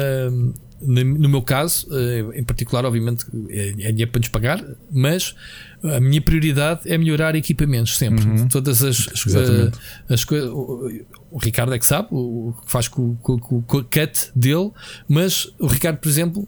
na, 0.82 1.04
no 1.04 1.30
meu 1.30 1.42
caso, 1.42 1.88
uh, 1.90 2.34
em 2.34 2.44
particular, 2.44 2.86
obviamente, 2.86 3.26
é, 3.50 3.70
é 3.70 3.92
dinheiro 3.92 4.12
para 4.12 4.20
nos 4.20 4.30
pagar, 4.30 4.64
mas 4.92 5.36
a 5.84 6.00
minha 6.00 6.22
prioridade 6.22 6.82
é 6.86 6.98
melhorar 6.98 7.36
equipamentos 7.36 7.98
sempre. 7.98 8.26
Uhum. 8.26 8.48
Todas 8.48 8.84
as, 8.84 9.08
as, 9.14 9.26
uh, 9.26 9.72
as 10.10 10.24
coisas. 10.24 10.50
O 10.50 11.38
Ricardo 11.38 11.74
é 11.74 11.80
que 11.80 11.86
sabe 11.86 12.08
o 12.12 12.54
que 12.64 12.72
faz 12.72 12.88
com, 12.88 13.16
com, 13.18 13.38
com, 13.38 13.62
com 13.62 13.78
o 13.78 13.84
cut 13.84 14.32
dele, 14.36 14.72
mas 15.08 15.52
o 15.60 15.68
Ricardo, 15.68 15.98
por 15.98 16.08
exemplo, 16.08 16.48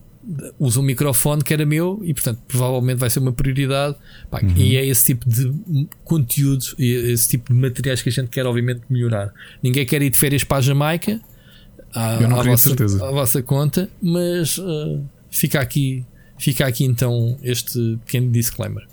usa 0.59 0.79
um 0.79 0.83
microfone 0.83 1.43
que 1.43 1.53
era 1.53 1.65
meu 1.65 2.01
e, 2.03 2.13
portanto, 2.13 2.39
provavelmente 2.47 2.97
vai 2.97 3.09
ser 3.09 3.19
uma 3.19 3.31
prioridade. 3.31 3.95
Pá, 4.29 4.41
uhum. 4.41 4.53
E 4.55 4.75
é 4.75 4.85
esse 4.85 5.05
tipo 5.05 5.29
de 5.29 5.53
conteúdos 6.03 6.75
e 6.77 6.91
esse 7.11 7.29
tipo 7.29 7.53
de 7.53 7.59
materiais 7.59 8.01
que 8.01 8.09
a 8.09 8.11
gente 8.11 8.29
quer, 8.29 8.45
obviamente, 8.45 8.81
melhorar. 8.89 9.33
Ninguém 9.63 9.85
quer 9.85 10.01
ir 10.01 10.09
de 10.09 10.17
férias 10.17 10.43
para 10.43 10.57
a 10.57 10.61
Jamaica, 10.61 11.21
à, 11.93 12.15
à, 12.15 12.43
vossa, 12.43 12.73
à 12.73 13.11
vossa, 13.11 13.41
conta, 13.41 13.89
mas 14.01 14.57
uh, 14.57 15.03
fica 15.29 15.59
aqui. 15.59 16.05
Fica 16.39 16.67
aqui 16.67 16.83
então 16.83 17.35
este 17.41 17.97
pequeno 18.05 18.31
disclaimer. 18.31 18.85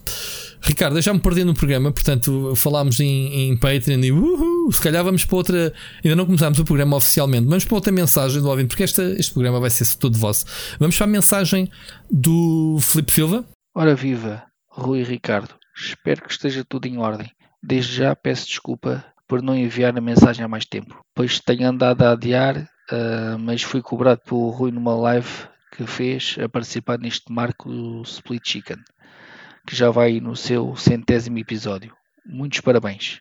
Ricardo, 0.67 0.99
já 1.03 1.13
me 1.13 1.21
perdi 1.21 1.45
no 1.45 1.53
programa, 1.53 1.93
portanto, 1.93 2.55
falámos 2.57 2.99
em, 2.99 3.51
em 3.51 3.57
Patreon 3.57 4.01
e 4.01 4.73
se 4.73 4.81
calhar 4.81 5.05
vamos 5.05 5.23
para 5.23 5.37
outra. 5.37 5.75
Ainda 6.03 6.17
não 6.17 6.25
começámos 6.25 6.59
o 6.59 6.65
programa 6.65 6.97
oficialmente, 6.97 7.47
vamos 7.47 7.67
para 7.67 7.75
outra 7.75 7.93
mensagem 7.93 8.41
do 8.41 8.49
ouvinte, 8.49 8.69
porque 8.69 8.83
esta, 8.83 9.03
este 9.03 9.35
programa 9.35 9.61
vai 9.61 9.69
ser 9.69 9.85
todo 9.99 10.19
vosso. 10.19 10.47
Vamos 10.81 10.97
para 10.97 11.05
a 11.05 11.11
mensagem 11.11 11.71
do 12.11 12.79
Felipe 12.81 13.13
Silva. 13.13 13.45
Ora 13.75 13.95
viva, 13.95 14.43
Rui 14.71 15.03
Ricardo, 15.03 15.55
espero 15.77 16.23
que 16.23 16.33
esteja 16.33 16.65
tudo 16.67 16.87
em 16.87 16.97
ordem. 16.97 17.31
Desde 17.63 17.97
já 17.97 18.17
peço 18.17 18.47
desculpa 18.47 19.05
por 19.29 19.43
não 19.43 19.55
enviar 19.55 19.95
a 19.95 20.01
mensagem 20.01 20.47
há 20.47 20.49
mais 20.49 20.65
tempo, 20.65 20.99
pois 21.15 21.41
tenho 21.41 21.69
andado 21.69 22.01
a 22.01 22.13
adiar, 22.13 22.57
uh, 22.91 23.39
mas 23.39 23.63
fui 23.63 23.83
cobrado 23.83 24.23
pelo 24.25 24.49
Rui 24.49 24.71
numa 24.71 24.95
live 24.95 25.29
que 25.77 25.87
fez 25.87 26.37
a 26.43 26.49
participar 26.49 26.99
neste 26.99 27.31
marco 27.31 27.69
Split 28.07 28.43
Chicken 28.49 28.79
que 29.67 29.75
já 29.75 29.91
vai 29.91 30.21
no 30.21 30.37
seu 30.37 30.77
centésimo 30.77 31.39
episódio. 31.39 31.97
Muitos 32.25 32.61
parabéns. 32.61 33.21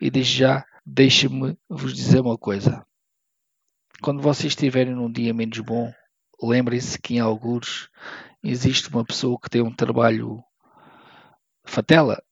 E 0.00 0.10
desde 0.10 0.38
já, 0.38 0.64
deixe-me 0.84 1.56
vos 1.68 1.94
dizer 1.94 2.20
uma 2.20 2.36
coisa. 2.36 2.84
Quando 4.02 4.22
vocês 4.22 4.52
estiverem 4.52 4.94
num 4.94 5.10
dia 5.10 5.32
menos 5.32 5.58
bom, 5.60 5.92
lembrem-se 6.42 6.98
que 6.98 7.16
em 7.16 7.20
alguns 7.20 7.88
existe 8.42 8.88
uma 8.90 9.04
pessoa 9.04 9.38
que 9.40 9.48
tem 9.48 9.62
um 9.62 9.74
trabalho 9.74 10.42
fatela, 11.64 12.22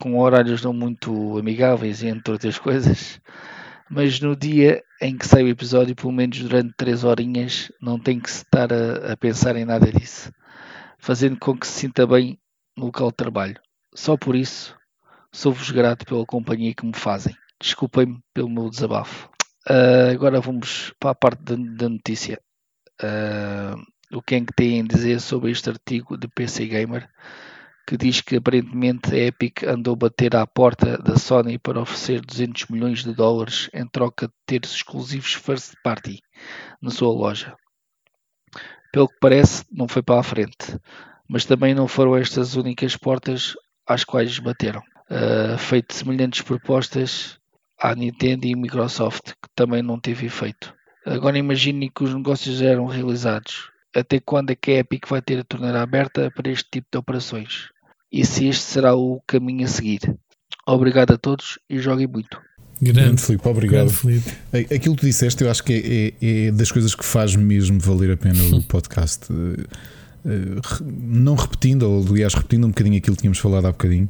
com 0.00 0.18
horários 0.18 0.62
não 0.62 0.72
muito 0.72 1.36
amigáveis, 1.38 2.02
entre 2.02 2.32
outras 2.32 2.58
coisas, 2.58 3.20
mas 3.90 4.20
no 4.20 4.36
dia 4.36 4.82
em 5.00 5.16
que 5.16 5.26
sai 5.26 5.42
o 5.42 5.48
episódio, 5.48 5.96
pelo 5.96 6.12
menos 6.12 6.38
durante 6.38 6.74
três 6.76 7.04
horinhas, 7.04 7.72
não 7.80 7.98
tem 7.98 8.20
que 8.20 8.28
estar 8.28 8.72
a, 8.72 9.12
a 9.12 9.16
pensar 9.16 9.56
em 9.56 9.64
nada 9.64 9.90
disso, 9.90 10.32
fazendo 10.98 11.38
com 11.38 11.56
que 11.56 11.66
se 11.66 11.80
sinta 11.80 12.06
bem 12.06 12.38
no 12.78 12.86
local 12.86 13.10
de 13.10 13.16
trabalho. 13.16 13.60
Só 13.94 14.16
por 14.16 14.36
isso, 14.36 14.76
sou-vos 15.32 15.70
grato 15.70 16.06
pela 16.06 16.24
companhia 16.24 16.74
que 16.74 16.86
me 16.86 16.94
fazem. 16.94 17.36
Desculpem-me 17.60 18.20
pelo 18.32 18.48
meu 18.48 18.70
desabafo. 18.70 19.28
Uh, 19.68 20.12
agora 20.12 20.40
vamos 20.40 20.94
para 21.00 21.10
a 21.10 21.14
parte 21.14 21.42
da, 21.42 21.88
notícia. 21.88 22.40
Uh, 23.02 24.16
o 24.16 24.22
que 24.22 24.36
é 24.36 24.40
que 24.40 24.52
têm 24.54 24.80
a 24.80 24.84
dizer 24.84 25.20
sobre 25.20 25.50
este 25.50 25.68
artigo 25.68 26.16
de 26.16 26.28
PC 26.28 26.66
Gamer 26.66 27.08
que 27.86 27.96
diz 27.96 28.20
que 28.20 28.36
aparentemente 28.36 29.14
a 29.14 29.18
Epic 29.18 29.62
andou 29.62 29.94
a 29.94 29.96
bater 29.96 30.36
à 30.36 30.46
porta 30.46 30.98
da 30.98 31.16
Sony 31.16 31.58
para 31.58 31.80
oferecer 31.80 32.20
200 32.20 32.66
milhões 32.66 33.02
de 33.02 33.14
dólares 33.14 33.70
em 33.72 33.86
troca 33.88 34.28
de 34.28 34.34
ter 34.44 34.60
exclusivos 34.62 35.32
first 35.32 35.72
party 35.82 36.20
na 36.82 36.90
sua 36.90 37.12
loja. 37.12 37.56
Pelo 38.92 39.08
que 39.08 39.16
parece, 39.18 39.64
não 39.72 39.88
foi 39.88 40.02
para 40.02 40.20
a 40.20 40.22
frente 40.22 40.78
mas 41.28 41.44
também 41.44 41.74
não 41.74 41.86
foram 41.86 42.16
estas 42.16 42.50
as 42.50 42.56
únicas 42.56 42.96
portas 42.96 43.54
às 43.86 44.04
quais 44.04 44.38
bateram. 44.38 44.82
Uh, 45.10 45.56
feito 45.58 45.94
semelhantes 45.94 46.42
propostas 46.42 47.38
à 47.80 47.94
Nintendo 47.94 48.46
e 48.46 48.56
Microsoft, 48.56 49.32
que 49.42 49.48
também 49.54 49.82
não 49.82 49.98
teve 49.98 50.26
efeito. 50.26 50.74
Agora 51.06 51.38
imagine 51.38 51.90
que 51.90 52.04
os 52.04 52.14
negócios 52.14 52.60
eram 52.60 52.86
realizados. 52.86 53.70
Até 53.94 54.20
quando 54.20 54.50
é 54.50 54.54
que 54.54 54.72
a 54.72 54.78
Epic 54.78 55.06
vai 55.08 55.22
ter 55.22 55.38
a 55.38 55.44
torneira 55.44 55.80
aberta 55.82 56.30
para 56.30 56.50
este 56.50 56.68
tipo 56.70 56.88
de 56.92 56.98
operações? 56.98 57.68
E 58.12 58.24
se 58.24 58.46
este 58.46 58.64
será 58.64 58.94
o 58.94 59.20
caminho 59.26 59.64
a 59.64 59.68
seguir? 59.68 60.00
Obrigado 60.66 61.12
a 61.12 61.18
todos 61.18 61.58
e 61.68 61.78
joguem 61.78 62.06
muito. 62.06 62.38
Grande, 62.80 63.00
Grande 63.00 63.22
Filipe, 63.22 63.48
obrigado. 63.48 63.86
Grande 63.86 63.96
Filipe. 63.96 64.74
Aquilo 64.74 64.94
que 64.94 65.00
tu 65.00 65.06
disseste, 65.06 65.42
eu 65.42 65.50
acho 65.50 65.64
que 65.64 65.72
é, 66.20 66.26
é, 66.26 66.46
é 66.48 66.52
das 66.52 66.70
coisas 66.70 66.94
que 66.94 67.04
faz 67.04 67.34
mesmo 67.34 67.80
valer 67.80 68.12
a 68.12 68.16
pena 68.16 68.42
o 68.54 68.62
podcast. 68.68 69.26
Eh, 70.24 70.60
não 70.90 71.34
repetindo, 71.34 71.82
ou 71.84 72.06
aliás 72.06 72.34
repetindo 72.34 72.64
um 72.64 72.68
bocadinho 72.68 72.96
aquilo 72.96 73.16
que 73.16 73.22
tínhamos 73.22 73.38
falado 73.38 73.66
há 73.66 73.72
bocadinho, 73.72 74.08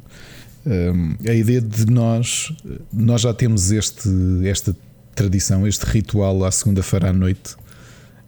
eh, 0.65 1.29
a 1.29 1.33
ideia 1.33 1.61
de 1.61 1.85
nós, 1.85 2.53
nós 2.91 3.21
já 3.21 3.33
temos 3.33 3.71
este, 3.71 4.09
esta 4.45 4.75
tradição, 5.15 5.67
este 5.67 5.83
ritual 5.85 6.43
à 6.43 6.51
segunda-feira 6.51 7.09
à 7.09 7.13
noite. 7.13 7.55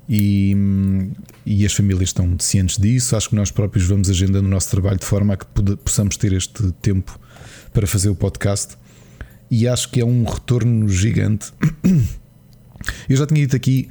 E, 0.09 0.53
e, 1.45 1.65
as 1.65 1.73
famílias 1.73 2.09
estão 2.09 2.35
cientes 2.37 2.77
disso. 2.77 3.15
Acho 3.15 3.29
que 3.29 3.35
nós 3.35 3.49
próprios 3.49 3.85
vamos 3.85 4.09
agendando 4.09 4.45
o 4.45 4.49
nosso 4.51 4.69
trabalho 4.69 4.99
de 4.99 5.05
forma 5.05 5.35
a 5.35 5.37
que 5.37 5.45
possamos 5.85 6.17
ter 6.17 6.33
este 6.33 6.69
tempo 6.81 7.17
para 7.71 7.87
fazer 7.87 8.09
o 8.09 8.15
podcast. 8.15 8.75
E 9.49 9.69
acho 9.69 9.89
que 9.89 10.01
é 10.01 10.05
um 10.05 10.25
retorno 10.25 10.89
gigante. 10.89 11.53
Eu 13.07 13.15
já 13.15 13.25
tinha 13.25 13.39
dito 13.39 13.55
aqui 13.55 13.87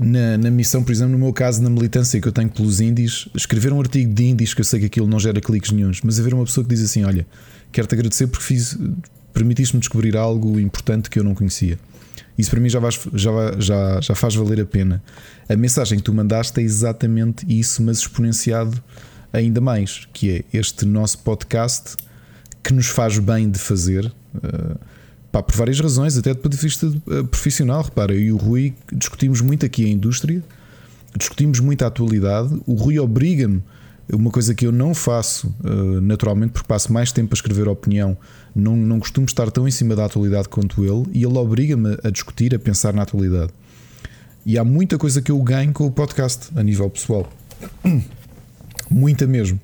na, 0.00 0.36
na, 0.36 0.50
missão, 0.50 0.82
por 0.82 0.92
exemplo, 0.92 1.12
no 1.12 1.18
meu 1.18 1.32
caso, 1.32 1.62
na 1.62 1.70
militância 1.70 2.20
que 2.20 2.28
eu 2.28 2.32
tenho 2.32 2.50
pelos 2.50 2.80
índios, 2.80 3.28
escrever 3.34 3.72
um 3.72 3.80
artigo 3.80 4.12
de 4.12 4.24
índios 4.24 4.52
que 4.52 4.60
eu 4.60 4.64
sei 4.64 4.80
que 4.80 4.86
aquilo 4.86 5.06
não 5.06 5.18
gera 5.18 5.40
cliques 5.40 5.70
nenhums, 5.70 6.00
mas 6.02 6.20
haver 6.20 6.34
uma 6.34 6.44
pessoa 6.44 6.64
que 6.64 6.70
diz 6.74 6.84
assim: 6.84 7.04
Olha, 7.04 7.26
quero-te 7.70 7.94
agradecer 7.94 8.26
porque 8.26 8.44
fiz, 8.44 8.78
permitiste-me 9.32 9.80
descobrir 9.80 10.16
algo 10.16 10.60
importante 10.60 11.08
que 11.08 11.18
eu 11.18 11.24
não 11.24 11.34
conhecia. 11.34 11.78
Isso 12.36 12.50
para 12.50 12.60
mim 12.60 12.68
já, 12.68 12.78
vais, 12.78 12.98
já, 13.14 13.30
já, 13.58 14.00
já 14.00 14.14
faz 14.14 14.34
valer 14.34 14.60
a 14.60 14.66
pena. 14.66 15.02
A 15.48 15.56
mensagem 15.56 15.98
que 15.98 16.04
tu 16.04 16.12
mandaste 16.12 16.60
é 16.60 16.62
exatamente 16.62 17.46
isso, 17.48 17.82
mas 17.82 17.98
exponenciado 17.98 18.82
ainda 19.32 19.60
mais, 19.60 20.06
que 20.12 20.30
é 20.30 20.58
este 20.58 20.84
nosso 20.84 21.18
podcast 21.18 21.96
que 22.62 22.72
nos 22.72 22.86
faz 22.86 23.18
bem 23.18 23.50
de 23.50 23.58
fazer. 23.58 24.06
Uh, 24.34 24.78
Pá, 25.32 25.42
por 25.42 25.56
várias 25.56 25.80
razões, 25.80 26.18
até 26.18 26.34
do 26.34 26.40
ponto 26.40 26.54
de 26.54 26.62
vista 26.62 26.92
eh, 27.10 27.22
profissional. 27.22 27.82
Repara, 27.82 28.12
eu 28.12 28.20
e 28.20 28.32
o 28.32 28.36
Rui 28.36 28.74
discutimos 28.92 29.40
muito 29.40 29.64
aqui 29.64 29.86
a 29.86 29.88
indústria, 29.88 30.44
discutimos 31.16 31.58
muito 31.58 31.82
a 31.82 31.86
atualidade. 31.86 32.60
O 32.66 32.74
Rui 32.74 32.98
obriga-me 32.98 33.62
Uma 34.12 34.30
coisa 34.30 34.54
que 34.54 34.66
eu 34.66 34.72
não 34.72 34.94
faço 34.94 35.54
uh, 35.64 36.00
naturalmente, 36.02 36.52
porque 36.52 36.68
passo 36.68 36.92
mais 36.92 37.12
tempo 37.12 37.32
a 37.32 37.36
escrever 37.36 37.66
opinião, 37.66 38.14
não, 38.54 38.76
não 38.76 39.00
costumo 39.00 39.24
estar 39.24 39.50
tão 39.50 39.66
em 39.66 39.70
cima 39.70 39.96
da 39.96 40.04
atualidade 40.04 40.50
quanto 40.50 40.84
ele, 40.84 41.06
e 41.12 41.24
ele 41.24 41.38
obriga-me 41.38 41.96
a 42.04 42.10
discutir, 42.10 42.54
a 42.54 42.58
pensar 42.58 42.92
na 42.92 43.02
atualidade. 43.02 43.52
E 44.44 44.58
há 44.58 44.64
muita 44.64 44.98
coisa 44.98 45.22
que 45.22 45.30
eu 45.32 45.40
ganho 45.40 45.72
com 45.72 45.86
o 45.86 45.90
podcast 45.90 46.50
a 46.54 46.62
nível 46.62 46.90
pessoal. 46.90 47.32
Muita 48.90 49.26
mesmo. 49.26 49.58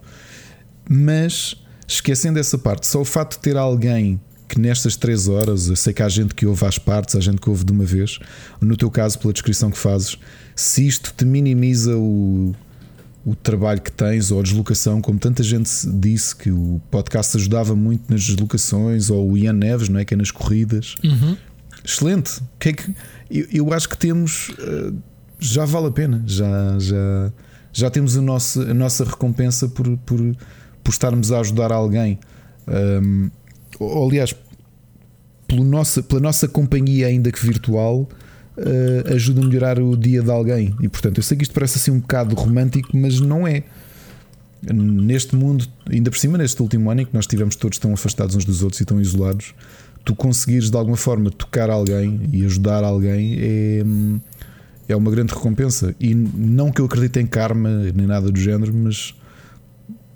Mas 0.89 1.63
esquecendo 1.87 2.39
essa 2.39 2.57
parte, 2.57 2.87
só 2.87 3.01
o 3.01 3.05
facto 3.05 3.33
de 3.33 3.41
ter 3.41 3.57
alguém 3.57 4.19
que 4.49 4.59
nestas 4.59 4.97
três 4.97 5.29
horas, 5.29 5.69
eu 5.69 5.77
sei 5.77 5.93
que 5.93 6.03
há 6.03 6.09
gente 6.09 6.35
que 6.35 6.47
ouve 6.47 6.65
às 6.65 6.79
partes, 6.79 7.15
há 7.15 7.21
gente 7.21 7.41
que 7.41 7.51
ouve 7.51 7.65
de 7.65 7.73
uma 7.73 7.85
vez, 7.85 8.19
no 8.61 8.77
teu 8.77 8.91
caso, 8.91 9.19
pela 9.19 9.33
descrição 9.33 9.71
que 9.71 9.79
fazes, 9.79 10.17
se 10.57 10.87
isto 10.87 11.13
te 11.15 11.25
minimiza 11.25 11.97
o, 11.97 12.55
o 13.25 13.35
trabalho 13.35 13.81
que 13.81 13.93
tens 13.93 14.31
ou 14.31 14.41
a 14.41 14.43
deslocação, 14.43 15.03
como 15.03 15.19
tanta 15.19 15.43
gente 15.43 15.71
disse 16.01 16.35
que 16.35 16.51
o 16.51 16.81
podcast 16.91 17.37
ajudava 17.37 17.77
muito 17.77 18.11
nas 18.11 18.25
deslocações, 18.25 19.11
ou 19.11 19.33
o 19.33 19.37
Ian 19.37 19.53
Neves, 19.53 19.89
não 19.89 20.01
é? 20.01 20.05
Que 20.05 20.15
é 20.15 20.17
nas 20.17 20.31
corridas. 20.31 20.95
Uhum. 21.05 21.37
Excelente. 21.85 22.41
Que 22.59 22.71
é 22.71 22.73
que, 22.73 22.95
eu, 23.31 23.47
eu, 23.53 23.73
acho 23.73 23.89
que 23.89 23.97
temos. 23.97 24.49
Uh, 24.51 24.97
já 25.39 25.65
vale 25.65 25.89
a 25.89 25.91
pena. 25.91 26.23
Já, 26.27 26.79
já, 26.79 27.33
já 27.73 27.91
temos 27.91 28.17
a 28.17 28.23
nossa, 28.23 28.63
a 28.63 28.75
nossa 28.75 29.05
recompensa 29.05 29.69
por, 29.69 29.97
por, 29.99 30.19
por 30.83 30.91
estarmos 30.91 31.31
a 31.31 31.41
ajudar 31.41 31.71
alguém. 31.71 32.19
Um, 32.67 33.31
aliás, 33.81 34.35
pelo 35.47 35.65
nossa, 35.65 36.03
pela 36.03 36.21
nossa 36.21 36.47
companhia, 36.47 37.07
ainda 37.07 37.33
que 37.33 37.45
virtual, 37.45 38.09
uh, 38.59 39.15
ajuda 39.15 39.41
a 39.41 39.45
melhorar 39.45 39.81
o 39.81 39.97
dia 39.97 40.23
de 40.23 40.31
alguém. 40.31 40.75
E 40.81 40.89
portanto, 40.89 41.19
eu 41.19 41.23
sei 41.23 41.37
que 41.37 41.43
isto 41.43 41.55
parece 41.55 41.79
assim 41.79 41.91
um 41.91 42.01
bocado 42.01 42.35
romântico, 42.35 42.97
mas 42.97 43.21
não 43.21 43.47
é. 43.47 43.63
Neste 44.63 45.37
mundo, 45.37 45.65
ainda 45.89 46.11
por 46.11 46.19
cima, 46.19 46.37
neste 46.37 46.61
último 46.61 46.91
ano 46.91 47.03
em 47.03 47.07
que 47.07 47.15
nós 47.15 47.25
estivemos 47.25 47.55
todos 47.55 47.79
tão 47.79 47.93
afastados 47.93 48.35
uns 48.35 48.45
dos 48.45 48.63
outros 48.63 48.81
e 48.81 48.85
tão 48.85 49.01
isolados, 49.01 49.55
tu 50.05 50.15
conseguires 50.17 50.69
de 50.69 50.77
alguma 50.77 50.97
forma 50.97 51.31
tocar 51.31 51.71
alguém 51.71 52.21
e 52.33 52.45
ajudar 52.45 52.83
alguém 52.83 53.37
é, 53.39 53.85
é 54.89 54.97
uma 54.97 55.11
grande 55.13 55.33
recompensa. 55.33 55.95
E 56.01 56.13
não 56.13 56.73
que 56.73 56.81
eu 56.81 56.87
acredite 56.87 57.21
em 57.21 57.27
karma 57.27 57.71
nem 57.95 58.07
nada 58.07 58.33
do 58.33 58.39
género, 58.39 58.75
mas 58.75 59.15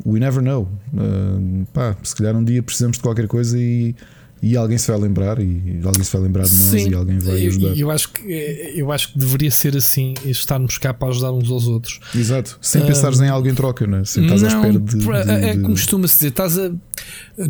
we 0.05 0.21
never 0.21 0.43
know. 0.43 0.69
Uh, 0.93 1.67
pá, 1.73 1.97
se 2.03 2.15
calhar 2.15 2.37
um 2.37 2.45
dia 2.45 2.63
precisamos 2.63 2.97
de 2.97 3.03
qualquer 3.03 3.27
coisa 3.27 3.59
e, 3.59 3.95
e 4.43 4.57
alguém 4.57 4.77
se 4.77 4.91
vai 4.91 5.01
lembrar 5.01 5.39
e 5.41 5.81
alguém 5.85 6.03
se 6.03 6.13
vai 6.13 6.23
lembrar 6.23 6.43
de 6.43 6.55
nós 6.55 6.71
Sim, 6.71 6.91
e 6.91 6.95
alguém 6.95 7.19
vai 7.21 7.47
ajudar. 7.47 7.69
Eu, 7.69 7.77
eu, 7.77 7.91
acho 7.93 8.09
que, 8.11 8.73
eu 8.75 8.91
acho 8.91 9.13
que 9.13 9.19
deveria 9.19 9.51
ser 9.53 9.77
assim, 9.77 10.15
estarmos 10.25 10.79
cá 10.79 10.93
para 10.93 11.09
ajudar 11.09 11.31
uns 11.31 11.49
aos 11.49 11.69
outros. 11.69 12.01
Exato, 12.13 12.59
sem 12.61 12.83
uh, 12.83 12.87
pensares 12.87 13.21
em 13.21 13.29
algo 13.29 13.49
em 13.49 13.55
troca, 13.55 13.87
não 13.87 13.99
é? 13.99 14.05
Sem 14.05 14.25
estás 14.25 14.43
não, 14.43 14.49
à 14.49 14.53
espera 14.53 14.81
de. 14.81 14.97
de, 14.99 15.47
é 15.47 15.53
como 15.55 15.69
costuma-se 15.69 16.15
dizer, 16.15 16.29
estás 16.29 16.59
a. 16.59 16.73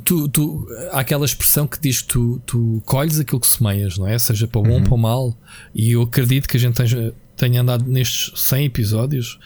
Tu, 0.05 0.29
tu, 0.29 0.67
há 0.91 1.01
aquela 1.01 1.25
expressão 1.25 1.67
que 1.67 1.81
diz 1.81 2.03
que 2.03 2.09
tu, 2.09 2.43
tu 2.45 2.83
colhes 2.85 3.19
aquilo 3.19 3.41
que 3.41 3.47
semeias, 3.47 3.97
não 3.97 4.07
é? 4.07 4.19
Seja 4.19 4.47
para 4.47 4.61
o 4.61 4.63
bom 4.63 4.73
ou 4.73 4.77
uhum. 4.77 4.85
para 4.85 4.95
o 4.95 4.99
mal. 4.99 5.37
E 5.75 5.93
eu 5.93 6.03
acredito 6.03 6.47
que 6.47 6.59
a 6.59 6.61
gente 6.61 6.75
tenha, 6.75 7.13
tenha 7.37 7.61
andado 7.63 7.85
nestes 7.91 8.39
100 8.39 8.67
episódios 8.67 9.39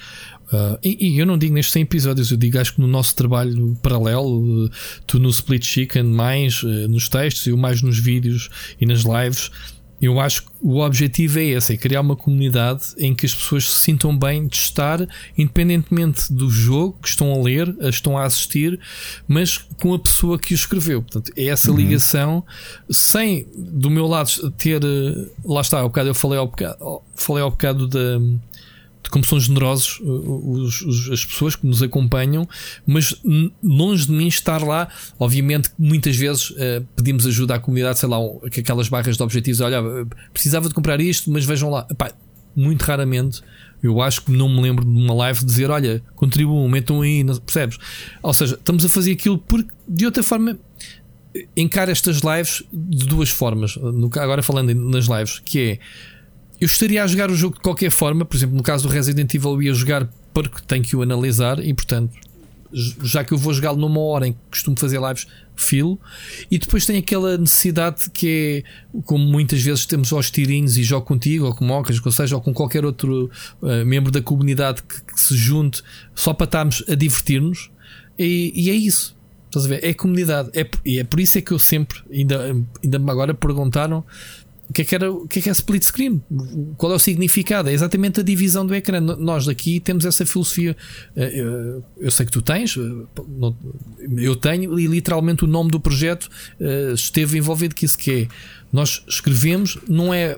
Uh, 0.52 0.78
e, 0.82 1.08
e, 1.08 1.18
eu 1.18 1.26
não 1.26 1.36
digo 1.36 1.54
nestes 1.54 1.72
100 1.72 1.82
episódios, 1.82 2.30
eu 2.30 2.36
digo 2.36 2.58
acho 2.58 2.74
que 2.74 2.80
no 2.80 2.86
nosso 2.86 3.16
trabalho 3.16 3.76
paralelo, 3.82 4.70
tu 5.06 5.18
no 5.18 5.28
Split 5.28 5.64
Chicken, 5.64 6.04
mais 6.04 6.62
uh, 6.62 6.88
nos 6.88 7.08
textos, 7.08 7.46
eu 7.46 7.56
mais 7.56 7.82
nos 7.82 7.98
vídeos 7.98 8.48
e 8.80 8.86
nas 8.86 9.00
lives. 9.00 9.50
Eu 10.00 10.20
acho 10.20 10.42
que 10.42 10.48
o 10.60 10.80
objetivo 10.80 11.38
é 11.38 11.44
esse: 11.44 11.72
é 11.72 11.76
criar 11.76 12.02
uma 12.02 12.14
comunidade 12.14 12.82
em 12.98 13.14
que 13.14 13.24
as 13.24 13.34
pessoas 13.34 13.70
se 13.70 13.78
sintam 13.80 14.16
bem 14.16 14.46
de 14.46 14.56
estar, 14.56 15.06
independentemente 15.36 16.32
do 16.32 16.50
jogo 16.50 16.98
que 17.00 17.08
estão 17.08 17.32
a 17.32 17.42
ler, 17.42 17.74
a 17.80 17.88
estão 17.88 18.16
a 18.16 18.24
assistir, 18.24 18.78
mas 19.26 19.56
com 19.56 19.94
a 19.94 19.98
pessoa 19.98 20.38
que 20.38 20.52
o 20.52 20.54
escreveu. 20.54 21.00
Portanto, 21.00 21.32
é 21.34 21.46
essa 21.46 21.70
uhum. 21.70 21.78
ligação, 21.78 22.44
sem 22.90 23.46
do 23.56 23.88
meu 23.88 24.06
lado 24.06 24.50
ter. 24.52 24.82
Lá 25.44 25.62
está, 25.62 25.80
ao 25.80 25.88
bocado 25.88 26.10
eu 26.10 26.14
falei 26.14 26.38
ao 26.38 26.46
bocado, 26.46 27.02
falei 27.14 27.42
ao 27.42 27.50
bocado 27.50 27.88
da 27.88 28.20
de 29.06 29.10
como 29.10 29.24
são 29.24 29.38
generosos 29.38 30.00
uh, 30.00 30.50
os, 30.50 30.82
os, 30.82 31.10
as 31.10 31.24
pessoas 31.24 31.54
que 31.54 31.64
nos 31.64 31.80
acompanham, 31.80 32.46
mas 32.84 33.14
longe 33.62 34.06
de 34.06 34.12
mim 34.12 34.26
estar 34.26 34.62
lá. 34.62 34.88
Obviamente, 35.18 35.70
muitas 35.78 36.16
vezes 36.16 36.50
uh, 36.50 36.84
pedimos 36.96 37.24
ajuda 37.24 37.54
à 37.54 37.58
comunidade, 37.58 38.00
sei 38.00 38.08
lá, 38.08 38.18
aquelas 38.44 38.88
barras 38.88 39.16
de 39.16 39.22
objetivos. 39.22 39.60
Olha, 39.60 39.80
precisava 40.32 40.68
de 40.68 40.74
comprar 40.74 41.00
isto, 41.00 41.30
mas 41.30 41.44
vejam 41.44 41.70
lá. 41.70 41.86
Epá, 41.88 42.12
muito 42.54 42.82
raramente. 42.82 43.42
Eu 43.80 44.02
acho 44.02 44.22
que 44.22 44.32
não 44.32 44.48
me 44.48 44.60
lembro 44.60 44.84
de 44.84 44.90
uma 44.90 45.14
live 45.14 45.44
dizer: 45.44 45.70
Olha, 45.70 46.02
contribuam, 46.16 46.68
metam 46.68 47.02
aí, 47.02 47.24
percebes? 47.44 47.78
Ou 48.22 48.34
seja, 48.34 48.54
estamos 48.54 48.84
a 48.84 48.88
fazer 48.88 49.12
aquilo 49.12 49.38
porque 49.38 49.70
de 49.86 50.04
outra 50.04 50.22
forma 50.22 50.58
encara 51.56 51.92
estas 51.92 52.20
lives 52.22 52.64
de 52.72 53.06
duas 53.06 53.30
formas. 53.30 53.78
Agora 54.18 54.42
falando 54.42 54.74
nas 54.74 55.06
lives, 55.06 55.38
que 55.38 55.60
é 55.60 55.78
eu 56.60 56.66
estaria 56.66 57.02
a 57.02 57.06
jogar 57.06 57.30
o 57.30 57.36
jogo 57.36 57.56
de 57.56 57.60
qualquer 57.60 57.90
forma, 57.90 58.24
por 58.24 58.36
exemplo, 58.36 58.56
no 58.56 58.62
caso 58.62 58.88
do 58.88 58.92
Resident 58.92 59.32
Evil, 59.34 59.52
eu 59.52 59.62
ia 59.62 59.74
jogar 59.74 60.08
porque 60.32 60.60
tenho 60.66 60.84
que 60.84 60.96
o 60.96 61.02
analisar 61.02 61.58
e, 61.64 61.72
portanto, 61.72 62.12
já 62.72 63.24
que 63.24 63.32
eu 63.32 63.38
vou 63.38 63.54
jogá-lo 63.54 63.78
numa 63.78 64.00
hora 64.00 64.26
em 64.26 64.32
que 64.32 64.38
costumo 64.50 64.78
fazer 64.78 65.00
lives, 65.00 65.26
filo. 65.54 65.98
E 66.50 66.58
depois 66.58 66.84
tem 66.84 66.98
aquela 66.98 67.38
necessidade 67.38 68.10
que 68.10 68.64
é, 68.92 69.00
como 69.02 69.24
muitas 69.24 69.62
vezes 69.62 69.86
temos 69.86 70.12
aos 70.12 70.30
tirinhos 70.30 70.76
e 70.76 70.82
jogo 70.82 71.06
contigo, 71.06 71.46
ou 71.46 71.54
com 71.54 71.64
mocas, 71.64 72.04
ou 72.04 72.12
seja, 72.12 72.36
ou 72.36 72.42
com 72.42 72.52
qualquer 72.52 72.84
outro 72.84 73.30
uh, 73.62 73.84
membro 73.86 74.10
da 74.10 74.20
comunidade 74.20 74.82
que, 74.82 75.02
que, 75.02 75.20
se 75.20 75.34
junte 75.36 75.82
só 76.14 76.34
para 76.34 76.44
estarmos 76.44 76.84
a 76.88 76.94
divertir-nos. 76.94 77.70
E, 78.18 78.52
e, 78.54 78.70
é 78.70 78.74
isso. 78.74 79.16
Estás 79.46 79.66
a 79.66 79.68
ver? 79.68 79.84
É 79.84 79.94
comunidade. 79.94 80.50
É, 80.52 80.68
e 80.84 80.98
é 80.98 81.04
por 81.04 81.20
isso 81.20 81.38
é 81.38 81.40
que 81.40 81.52
eu 81.52 81.58
sempre, 81.58 81.98
ainda, 82.12 82.54
ainda 82.82 82.98
agora 83.10 83.32
perguntaram 83.32 84.04
o 84.68 84.72
que 84.72 84.82
é 84.82 84.84
que, 84.84 84.94
era, 84.94 85.12
o 85.12 85.28
que 85.28 85.38
é 85.38 85.42
que 85.42 85.48
é 85.48 85.52
split 85.52 85.84
screen? 85.84 86.20
Qual 86.76 86.90
é 86.90 86.94
o 86.94 86.98
significado? 86.98 87.68
É 87.68 87.72
exatamente 87.72 88.20
a 88.20 88.22
divisão 88.22 88.66
do 88.66 88.74
ecrã. 88.74 89.00
Nós 89.00 89.46
daqui 89.46 89.78
temos 89.78 90.04
essa 90.04 90.26
filosofia. 90.26 90.76
Eh, 91.14 91.40
eh, 91.40 91.82
eu 91.98 92.10
sei 92.10 92.26
que 92.26 92.32
tu 92.32 92.42
tens, 92.42 92.76
eh, 92.76 93.52
eu 94.16 94.34
tenho, 94.34 94.78
e 94.78 94.86
literalmente 94.86 95.44
o 95.44 95.46
nome 95.46 95.70
do 95.70 95.78
projeto 95.78 96.28
esteve 96.94 97.38
envolvido 97.38 97.74
que 97.74 97.84
isso 97.84 97.96
que 97.96 98.10
é. 98.10 98.28
Nós 98.72 99.04
escrevemos, 99.08 99.78
não 99.88 100.12
é 100.12 100.36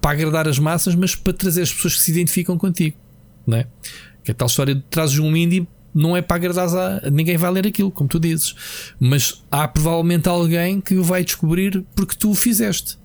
para 0.00 0.10
agradar 0.10 0.48
as 0.48 0.58
massas, 0.58 0.94
mas 0.94 1.14
para 1.14 1.32
trazer 1.32 1.62
as 1.62 1.72
pessoas 1.72 1.94
que 1.94 2.02
se 2.02 2.10
identificam 2.10 2.58
contigo. 2.58 2.96
Não 3.46 3.58
é? 3.58 3.66
Que 4.24 4.32
é 4.32 4.34
tal 4.34 4.48
história 4.48 4.74
de 4.74 4.82
trazes 4.90 5.18
um 5.18 5.36
indie 5.36 5.66
não 5.94 6.14
é 6.14 6.20
para 6.20 6.36
agradar 6.36 6.68
a 6.68 7.10
ninguém 7.10 7.38
vai 7.38 7.50
ler 7.50 7.66
aquilo, 7.66 7.90
como 7.90 8.06
tu 8.06 8.20
dizes, 8.20 8.54
mas 9.00 9.42
há 9.50 9.66
provavelmente 9.66 10.28
alguém 10.28 10.78
que 10.78 10.94
o 10.96 11.02
vai 11.02 11.24
descobrir 11.24 11.82
porque 11.94 12.14
tu 12.14 12.32
o 12.32 12.34
fizeste 12.34 12.98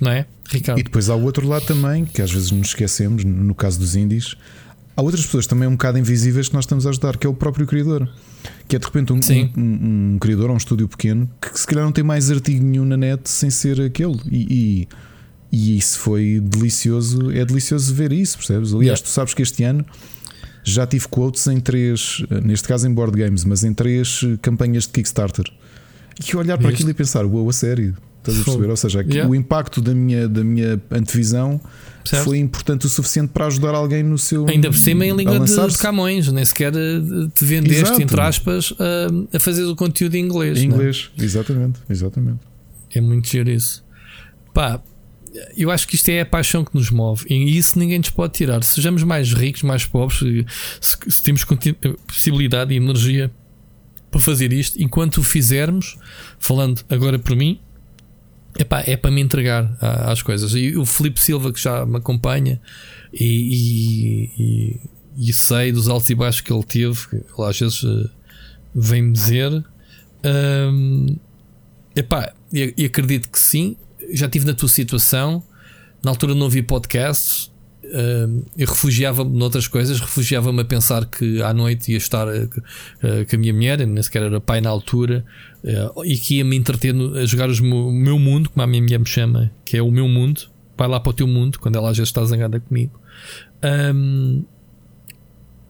não 0.00 0.10
é, 0.10 0.26
Ricardo? 0.48 0.78
E 0.78 0.82
depois 0.82 1.08
há 1.08 1.14
o 1.14 1.22
outro 1.22 1.46
lado 1.46 1.66
também, 1.66 2.04
que 2.04 2.20
às 2.20 2.30
vezes 2.30 2.50
nos 2.50 2.68
esquecemos, 2.68 3.24
no 3.24 3.54
caso 3.54 3.78
dos 3.78 3.96
indies, 3.96 4.36
há 4.96 5.02
outras 5.02 5.24
pessoas 5.24 5.46
também 5.46 5.68
um 5.68 5.72
bocado 5.72 5.98
invisíveis 5.98 6.48
que 6.48 6.54
nós 6.54 6.64
estamos 6.64 6.86
a 6.86 6.90
ajudar, 6.90 7.16
que 7.16 7.26
é 7.26 7.30
o 7.30 7.34
próprio 7.34 7.66
criador. 7.66 8.08
Que 8.68 8.76
é 8.76 8.78
de 8.78 8.84
repente 8.84 9.12
um, 9.12 9.16
um, 9.16 9.60
um, 9.60 10.14
um 10.14 10.18
criador 10.18 10.48
ou 10.48 10.54
um 10.54 10.56
estúdio 10.56 10.88
pequeno 10.88 11.28
que 11.40 11.58
se 11.58 11.66
calhar 11.66 11.84
não 11.84 11.92
tem 11.92 12.04
mais 12.04 12.30
artigo 12.30 12.64
nenhum 12.64 12.84
na 12.84 12.96
net 12.96 13.28
sem 13.28 13.50
ser 13.50 13.80
aquele. 13.80 14.20
E, 14.30 14.46
e, 14.50 14.88
e 15.52 15.78
isso 15.78 15.98
foi 15.98 16.40
delicioso, 16.40 17.30
é 17.30 17.44
delicioso 17.44 17.94
ver 17.94 18.12
isso, 18.12 18.38
percebes? 18.38 18.72
Aliás, 18.72 18.98
yeah. 18.98 19.02
tu 19.02 19.08
sabes 19.08 19.34
que 19.34 19.42
este 19.42 19.64
ano 19.64 19.84
já 20.64 20.86
tive 20.86 21.06
quotes 21.06 21.46
em 21.46 21.60
três, 21.60 22.24
neste 22.42 22.66
caso 22.66 22.88
em 22.88 22.92
board 22.92 23.16
games, 23.16 23.44
mas 23.44 23.62
em 23.62 23.72
três 23.72 24.22
campanhas 24.42 24.84
de 24.84 24.90
Kickstarter. 24.90 25.44
E 26.24 26.36
olhar 26.36 26.58
para 26.58 26.70
aquilo 26.70 26.90
e 26.90 26.94
pensar, 26.94 27.24
uau, 27.24 27.42
wow, 27.42 27.50
a 27.50 27.52
sério. 27.52 27.96
Estás 28.30 28.40
a 28.40 28.44
perceber? 28.44 28.70
Ou 28.70 28.76
seja, 28.76 29.04
yeah. 29.08 29.30
o 29.30 29.34
impacto 29.34 29.80
da 29.80 29.94
minha, 29.94 30.28
da 30.28 30.42
minha 30.42 30.80
antevisão 30.90 31.60
certo. 32.04 32.24
foi 32.24 32.38
importante 32.38 32.86
o 32.86 32.88
suficiente 32.88 33.30
para 33.32 33.46
ajudar 33.46 33.74
alguém 33.74 34.02
no 34.02 34.18
seu. 34.18 34.46
Ainda 34.48 34.68
por 34.68 34.76
cima 34.76 35.06
em 35.06 35.14
língua 35.14 35.38
de, 35.40 35.54
de, 35.54 35.78
Camões, 35.78 36.30
nem 36.32 36.44
sequer 36.44 36.72
eh, 36.74 37.28
te 37.34 37.44
vendeste, 37.44 37.82
Exato. 37.82 38.02
entre 38.02 38.20
aspas, 38.20 38.74
a, 38.78 39.36
a 39.36 39.40
fazer 39.40 39.64
o 39.64 39.76
conteúdo 39.76 40.16
em 40.16 40.24
inglês. 40.24 40.58
Em 40.58 40.62
é? 40.62 40.64
inglês, 40.64 41.10
é? 41.18 41.24
exatamente, 41.24 41.80
exatamente. 41.88 42.40
É 42.94 43.00
muito 43.00 43.28
giro 43.28 43.50
isso. 43.50 43.84
Pá, 44.52 44.80
eu 45.56 45.70
acho 45.70 45.86
que 45.86 45.96
isto 45.96 46.08
é 46.08 46.20
a 46.20 46.26
paixão 46.26 46.64
que 46.64 46.74
nos 46.74 46.90
move 46.90 47.26
e 47.28 47.56
isso 47.56 47.78
ninguém 47.78 47.98
nos 47.98 48.10
pode 48.10 48.32
tirar. 48.32 48.62
Sejamos 48.64 49.02
mais 49.02 49.32
ricos, 49.32 49.62
mais 49.62 49.84
pobres, 49.84 50.18
se, 50.80 50.96
se 51.08 51.22
temos 51.22 51.44
possibilidade 52.06 52.72
e 52.72 52.76
energia 52.76 53.30
para 54.10 54.20
fazer 54.20 54.52
isto, 54.52 54.80
enquanto 54.80 55.18
o 55.18 55.22
fizermos, 55.22 55.98
falando 56.38 56.82
agora 56.88 57.18
por 57.18 57.36
mim, 57.36 57.60
É 58.86 58.96
para 58.96 59.10
me 59.10 59.20
entregar 59.20 59.76
às 59.80 60.22
coisas. 60.22 60.54
E 60.54 60.76
o 60.76 60.84
Felipe 60.84 61.20
Silva, 61.20 61.52
que 61.52 61.60
já 61.60 61.84
me 61.84 61.96
acompanha, 61.96 62.60
e, 63.12 64.30
e, 64.38 64.80
e, 65.16 65.32
sei 65.32 65.72
dos 65.72 65.88
altos 65.88 66.08
e 66.10 66.14
baixos 66.14 66.40
que 66.40 66.52
ele 66.52 66.62
teve, 66.62 67.06
que 67.08 67.16
ele 67.16 67.48
às 67.48 67.58
vezes 67.58 67.82
uh, 67.82 68.10
vem-me 68.74 69.12
dizer. 69.12 69.64
Um, 70.24 71.16
epá, 71.94 72.32
e, 72.52 72.74
e 72.76 72.84
acredito 72.84 73.28
que 73.28 73.38
sim. 73.38 73.76
Já 74.12 74.26
estive 74.26 74.46
na 74.46 74.54
tua 74.54 74.68
situação. 74.68 75.42
Na 76.02 76.10
altura 76.10 76.34
não 76.34 76.48
vi 76.48 76.62
podcasts. 76.62 77.50
Uh, 77.86 78.46
eu 78.56 78.66
refugiava-me 78.66 79.36
noutras 79.36 79.68
coisas, 79.68 80.00
refugiava-me 80.00 80.60
a 80.60 80.64
pensar 80.64 81.04
que 81.06 81.42
à 81.42 81.52
noite 81.52 81.92
ia 81.92 81.98
estar 81.98 82.26
uh, 82.28 82.48
com 83.28 83.36
a 83.36 83.38
minha 83.38 83.52
mulher, 83.52 83.86
nem 83.86 84.02
sequer 84.02 84.22
era 84.22 84.40
pai 84.40 84.60
na 84.60 84.70
altura, 84.70 85.24
uh, 85.64 86.04
e 86.04 86.16
que 86.16 86.36
ia 86.36 86.44
me 86.44 86.56
entreter 86.56 86.94
a 86.94 87.24
jogar 87.24 87.48
os, 87.48 87.60
o 87.60 87.90
meu 87.90 88.18
mundo, 88.18 88.50
como 88.50 88.62
a 88.62 88.66
minha 88.66 88.82
mulher 88.82 88.98
me 88.98 89.06
chama, 89.06 89.50
que 89.64 89.76
é 89.76 89.82
o 89.82 89.90
meu 89.90 90.08
mundo. 90.08 90.42
Vai 90.76 90.88
lá 90.88 91.00
para 91.00 91.10
o 91.10 91.14
teu 91.14 91.26
mundo, 91.26 91.58
quando 91.58 91.76
ela 91.76 91.90
às 91.90 91.96
vezes 91.96 92.10
está 92.10 92.22
zangada 92.24 92.60
comigo. 92.60 93.00
Um, 93.94 94.44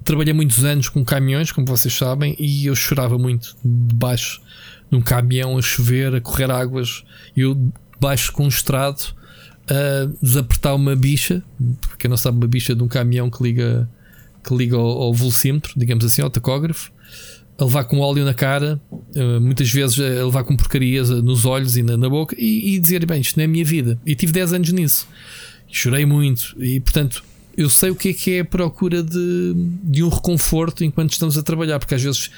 trabalhei 0.02 0.32
muitos 0.32 0.64
anos 0.64 0.88
com 0.88 1.04
caminhões, 1.04 1.52
como 1.52 1.66
vocês 1.66 1.94
sabem, 1.94 2.34
e 2.38 2.66
eu 2.66 2.74
chorava 2.74 3.16
muito 3.16 3.56
debaixo 3.64 4.40
de 4.90 4.96
um 4.96 5.00
caminhão 5.00 5.56
a 5.56 5.62
chover, 5.62 6.14
a 6.14 6.20
correr 6.20 6.50
águas, 6.50 7.04
eu 7.36 7.56
debaixo 7.92 8.32
com 8.32 8.44
um 8.44 8.48
estrado 8.48 9.14
a 9.68 10.08
desapertar 10.22 10.74
uma 10.74 10.94
bicha, 10.94 11.42
porque 11.80 12.08
não 12.08 12.16
sabe 12.16 12.36
uma 12.38 12.46
bicha 12.46 12.74
de 12.74 12.82
um 12.82 12.88
caminhão 12.88 13.30
que 13.30 13.42
liga, 13.42 13.88
que 14.44 14.54
liga 14.54 14.76
ao, 14.76 14.86
ao 15.02 15.14
velocímetro, 15.14 15.72
digamos 15.76 16.04
assim, 16.04 16.22
ao 16.22 16.30
tacógrafo, 16.30 16.92
a 17.58 17.64
levar 17.64 17.84
com 17.84 17.98
óleo 17.98 18.24
na 18.24 18.34
cara, 18.34 18.80
uh, 18.90 19.40
muitas 19.40 19.70
vezes 19.70 19.98
a 19.98 20.24
levar 20.24 20.44
com 20.44 20.56
porcarias 20.56 21.10
nos 21.10 21.44
olhos 21.44 21.76
e 21.76 21.82
na, 21.82 21.96
na 21.96 22.08
boca, 22.08 22.36
e, 22.38 22.74
e, 22.74 22.78
dizer: 22.78 23.04
Bem, 23.06 23.20
isto 23.20 23.36
não 23.36 23.42
é 23.42 23.46
a 23.46 23.48
minha 23.48 23.64
vida. 23.64 23.98
E 24.04 24.14
tive 24.14 24.32
10 24.32 24.52
anos 24.52 24.72
nisso. 24.72 25.08
Chorei 25.68 26.06
muito, 26.06 26.54
e 26.58 26.80
portanto. 26.80 27.24
Eu 27.58 27.70
sei 27.70 27.88
o 27.88 27.96
que 27.96 28.10
é 28.10 28.12
que 28.12 28.34
é 28.34 28.40
a 28.40 28.44
procura 28.44 29.02
de, 29.02 29.54
de 29.82 30.02
um 30.02 30.10
reconforto 30.10 30.84
enquanto 30.84 31.12
estamos 31.12 31.38
a 31.38 31.42
trabalhar, 31.42 31.78
porque 31.78 31.94
às 31.94 32.02
vezes 32.02 32.30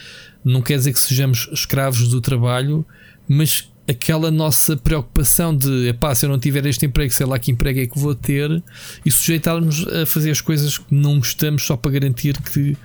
não 0.44 0.62
quer 0.62 0.76
dizer 0.76 0.92
que 0.92 1.00
sejamos 1.00 1.48
escravos 1.52 2.06
do 2.06 2.20
trabalho, 2.20 2.86
mas 3.26 3.68
aquela 3.88 4.30
nossa 4.30 4.76
preocupação 4.76 5.56
de 5.56 5.88
epá, 5.88 6.14
se 6.14 6.26
eu 6.26 6.30
não 6.30 6.38
tiver 6.38 6.66
este 6.66 6.84
emprego, 6.84 7.12
sei 7.12 7.24
lá 7.24 7.38
que 7.38 7.50
emprego 7.50 7.80
é 7.80 7.86
que 7.86 7.98
vou 7.98 8.14
ter, 8.14 8.62
e 9.04 9.10
sujeitarmos 9.10 9.86
a 9.88 10.04
fazer 10.04 10.30
as 10.30 10.42
coisas 10.42 10.76
que 10.76 10.94
não 10.94 11.18
gostamos 11.18 11.62
só 11.62 11.74
para 11.76 11.92
garantir 11.92 12.38
que 12.42 12.76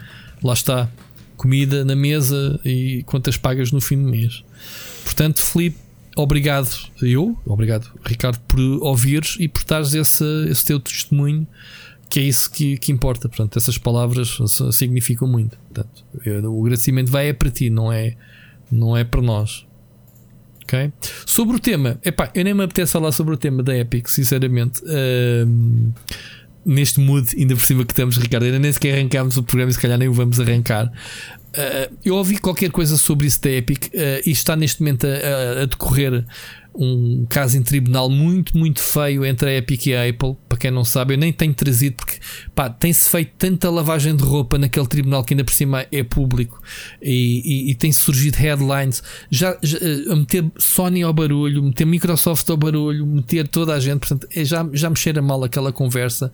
lá 0.41 0.53
está 0.53 0.89
comida 1.35 1.83
na 1.83 1.95
mesa 1.95 2.57
e 2.63 3.03
quantas 3.05 3.35
pagas 3.35 3.71
no 3.71 3.81
fim 3.81 4.01
do 4.01 4.09
mês. 4.09 4.43
Portanto, 5.03 5.41
Felipe, 5.41 5.77
obrigado 6.15 6.69
eu, 7.01 7.37
obrigado 7.45 7.91
Ricardo 8.05 8.39
por 8.47 8.59
ouvires 8.59 9.35
e 9.39 9.49
por 9.49 9.59
estares 9.59 9.93
esse, 9.93 10.23
esse 10.49 10.63
teu 10.63 10.79
testemunho. 10.79 11.45
Que 12.09 12.19
é 12.19 12.23
isso 12.23 12.51
que, 12.51 12.77
que 12.77 12.91
importa, 12.91 13.27
portanto, 13.27 13.57
essas 13.57 13.77
palavras 13.77 14.37
significam 14.71 15.27
muito. 15.27 15.57
Portanto, 15.57 16.05
eu, 16.23 16.53
o 16.53 16.61
agradecimento 16.61 17.09
vai 17.09 17.29
é 17.29 17.33
para 17.33 17.49
ti, 17.49 17.71
não 17.71 17.91
é, 17.91 18.15
não 18.71 18.95
é 18.95 19.03
para 19.03 19.19
nós. 19.19 19.65
Sobre 21.25 21.55
o 21.55 21.59
tema, 21.59 21.99
epá, 22.03 22.31
eu 22.33 22.43
nem 22.43 22.53
me 22.53 22.63
apetece 22.63 22.91
falar 22.93 23.11
sobre 23.11 23.33
o 23.33 23.37
tema 23.37 23.61
da 23.63 23.77
Epic, 23.77 24.07
sinceramente. 24.07 24.81
Neste 26.65 26.99
mood, 27.01 27.27
ainda 27.37 27.55
por 27.55 27.65
cima 27.65 27.83
que 27.83 27.91
estamos, 27.91 28.17
Ricardo, 28.17 28.45
ainda 28.45 28.57
nem 28.57 28.71
sequer 28.71 28.95
arrancámos 28.95 29.35
o 29.35 29.43
programa 29.43 29.69
se 29.71 29.79
calhar 29.79 29.97
nem 29.97 30.07
o 30.07 30.13
vamos 30.13 30.39
arrancar. 30.39 30.89
Uh, 31.55 31.95
eu 32.03 32.15
ouvi 32.15 32.37
qualquer 32.37 32.71
coisa 32.71 32.97
sobre 32.97 33.27
isso 33.27 33.39
da 33.39 33.51
Epic 33.51 33.85
uh, 33.87 33.89
e 34.25 34.31
está 34.31 34.55
neste 34.55 34.81
momento 34.81 35.05
a, 35.05 35.61
a, 35.61 35.65
decorrer 35.65 36.25
um 36.75 37.25
caso 37.29 37.57
em 37.57 37.61
tribunal 37.61 38.09
muito, 38.09 38.57
muito 38.57 38.81
feio 38.81 39.25
entre 39.25 39.49
a 39.49 39.57
Epic 39.57 39.87
e 39.87 39.95
a 39.95 40.09
Apple. 40.09 40.35
Para 40.49 40.57
quem 40.57 40.71
não 40.71 40.83
sabe, 40.83 41.13
eu 41.13 41.17
nem 41.17 41.31
tenho 41.31 41.53
trazido 41.53 41.95
porque 41.95 42.19
tem-se 42.79 43.09
feito 43.09 43.31
tanta 43.37 43.69
lavagem 43.69 44.15
de 44.15 44.23
roupa 44.23 44.57
naquele 44.57 44.87
tribunal 44.87 45.23
que 45.23 45.33
ainda 45.33 45.43
por 45.43 45.53
cima 45.53 45.85
é 45.91 46.03
público 46.03 46.61
e, 47.01 47.67
e, 47.69 47.71
e 47.71 47.75
tem 47.75 47.91
surgido 47.91 48.37
headlines 48.37 49.03
já, 49.29 49.57
já, 49.61 49.77
a 50.11 50.15
meter 50.15 50.45
Sony 50.57 51.03
ao 51.03 51.13
barulho, 51.13 51.63
meter 51.63 51.85
Microsoft 51.85 52.49
ao 52.49 52.57
barulho, 52.57 53.05
meter 53.05 53.47
toda 53.47 53.73
a 53.73 53.79
gente. 53.79 53.99
Portanto, 53.99 54.27
é, 54.35 54.43
já, 54.43 54.67
já 54.73 54.89
me 54.89 54.95
cheira 54.95 55.21
mal 55.21 55.43
aquela 55.43 55.71
conversa. 55.71 56.33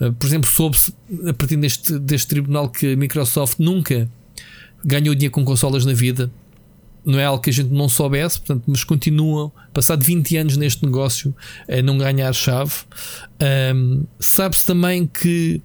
Uh, 0.00 0.12
por 0.12 0.26
exemplo, 0.26 0.48
soube-se 0.48 0.94
a 1.26 1.34
partir 1.34 1.56
deste, 1.56 1.98
deste 1.98 2.28
tribunal 2.28 2.68
que 2.68 2.92
a 2.92 2.96
Microsoft 2.96 3.58
nunca 3.58 4.08
ganhou 4.84 5.14
dinheiro 5.14 5.32
com 5.32 5.44
consolas 5.44 5.84
na 5.84 5.92
vida 5.92 6.30
não 7.04 7.18
é 7.18 7.24
algo 7.24 7.42
que 7.42 7.50
a 7.50 7.52
gente 7.52 7.72
não 7.72 7.88
soubesse, 7.88 8.38
portanto, 8.38 8.64
mas 8.66 8.84
continuam, 8.84 9.52
passado 9.72 10.04
20 10.04 10.36
anos 10.36 10.56
neste 10.56 10.84
negócio, 10.84 11.34
a 11.68 11.82
não 11.82 11.98
ganhar 11.98 12.32
chave. 12.32 12.72
Um, 13.74 14.04
Sabe-se 14.18 14.66
também 14.66 15.06
que 15.06 15.62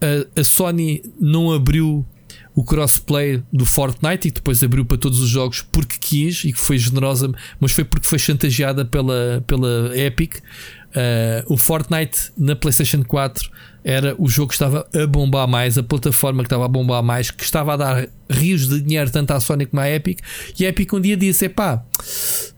a, 0.00 0.40
a, 0.40 0.44
Sony 0.44 1.02
não 1.20 1.52
abriu 1.52 2.06
o 2.54 2.64
crossplay 2.64 3.42
do 3.52 3.64
Fortnite 3.64 4.28
e 4.28 4.30
depois 4.30 4.62
abriu 4.62 4.84
para 4.84 4.98
todos 4.98 5.20
os 5.20 5.28
jogos 5.28 5.62
porque 5.62 5.96
quis 6.00 6.44
e 6.44 6.52
que 6.52 6.58
foi 6.58 6.76
generosa, 6.76 7.30
mas 7.60 7.72
foi 7.72 7.84
porque 7.84 8.06
foi 8.06 8.18
chantageada 8.18 8.84
pela, 8.84 9.42
pela 9.46 9.96
Epic. 9.96 10.36
Uh, 10.88 11.52
o 11.52 11.56
Fortnite 11.56 12.32
na 12.36 12.56
PlayStation 12.56 13.04
4 13.04 13.50
era 13.84 14.14
o 14.18 14.28
jogo 14.28 14.48
que 14.48 14.54
estava 14.54 14.86
a 14.94 15.06
bombar 15.06 15.46
mais, 15.48 15.78
a 15.78 15.82
plataforma 15.82 16.42
que 16.42 16.46
estava 16.46 16.64
a 16.64 16.68
bombar 16.68 17.02
mais, 17.02 17.30
que 17.30 17.44
estava 17.44 17.74
a 17.74 17.76
dar 17.76 18.08
rios 18.28 18.68
de 18.68 18.80
dinheiro 18.80 19.10
tanto 19.10 19.30
à 19.32 19.40
Sony 19.40 19.66
como 19.66 19.80
à 19.80 19.88
Epic. 19.88 20.20
E 20.58 20.66
a 20.66 20.68
Epic 20.68 20.92
um 20.92 21.00
dia 21.00 21.16
disse: 21.16 21.46
Epá, 21.46 21.82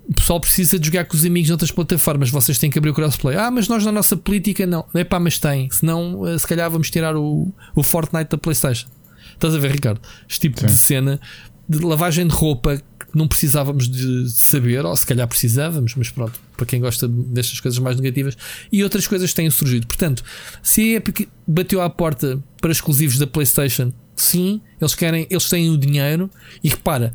o 0.09 0.14
pessoal 0.14 0.40
precisa 0.40 0.78
de 0.78 0.86
jogar 0.86 1.05
com 1.05 1.16
os 1.16 1.24
amigos 1.24 1.48
noutras 1.48 1.70
plataformas, 1.70 2.30
vocês 2.30 2.59
têm 2.59 2.70
que 2.70 2.78
abrir 2.78 2.90
o 2.90 2.94
crossplay. 2.94 3.36
Ah, 3.36 3.51
mas 3.51 3.68
nós 3.68 3.84
na 3.84 3.92
nossa 3.92 4.16
política 4.16 4.66
não. 4.66 4.84
É 4.94 5.05
pá, 5.05 5.20
mas 5.20 5.38
tem. 5.38 5.70
Senão, 5.70 6.26
eh, 6.26 6.38
se 6.38 6.47
calhar 6.47 6.70
vamos 6.70 6.90
tirar 6.90 7.16
o, 7.16 7.52
o 7.74 7.82
Fortnite 7.82 8.30
da 8.30 8.38
PlayStation. 8.38 8.88
Estás 9.32 9.55
a 9.55 9.59
ver, 9.59 9.70
Ricardo? 9.70 10.01
Este 10.28 10.40
tipo 10.40 10.60
Sim. 10.60 10.66
de 10.66 10.72
cena 10.72 11.20
de 11.68 11.78
lavagem 11.78 12.26
de 12.26 12.34
roupa 12.34 12.82
não 13.15 13.27
precisávamos 13.27 13.89
de 13.89 14.31
saber, 14.31 14.85
ou 14.85 14.95
se 14.97 15.07
calhar 15.07 15.27
precisávamos, 15.27 15.95
mas 15.95 16.11
pronto, 16.11 16.41
para 16.57 16.66
quem 16.66 16.81
gosta 16.81 17.09
destas 17.09 17.61
coisas 17.61 17.78
mais 17.78 17.97
negativas, 17.97 18.37
e 18.70 18.82
outras 18.82 19.07
coisas 19.07 19.32
têm 19.32 19.51
surgido. 19.51 19.87
Portanto, 19.87 20.23
se 20.62 20.95
a 20.95 20.97
Epic 20.97 21.28
bateu 21.47 21.81
à 21.81 21.91
porta 21.91 22.43
para 22.61 22.70
exclusivos 22.70 23.19
da 23.19 23.27
PlayStation, 23.27 23.93
sim, 24.16 24.61
eles 24.81 24.95
querem, 24.95 25.27
eles 25.31 25.49
têm 25.49 25.70
o 25.70 25.78
dinheiro, 25.78 26.31
e 26.62 26.69
repara, 26.69 27.12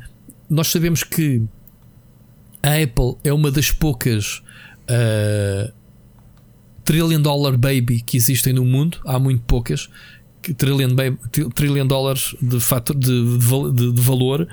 nós 0.48 0.68
sabemos 0.68 1.02
que 1.02 1.42
a 2.62 2.82
Apple 2.82 3.16
é 3.22 3.32
uma 3.32 3.50
das 3.50 3.70
poucas 3.70 4.42
uh, 4.90 5.72
trillion 6.84 7.20
dollar 7.20 7.56
baby 7.56 8.00
que 8.00 8.16
existem 8.16 8.52
no 8.52 8.64
mundo, 8.64 8.98
há 9.04 9.18
muito 9.18 9.42
poucas 9.44 9.88
trillion, 10.54 10.90
trillion 11.54 11.86
dólares 11.86 12.36
de, 12.40 12.60
fator, 12.60 12.96
de, 12.96 13.38
de, 13.72 13.92
de 13.92 14.00
valor. 14.00 14.46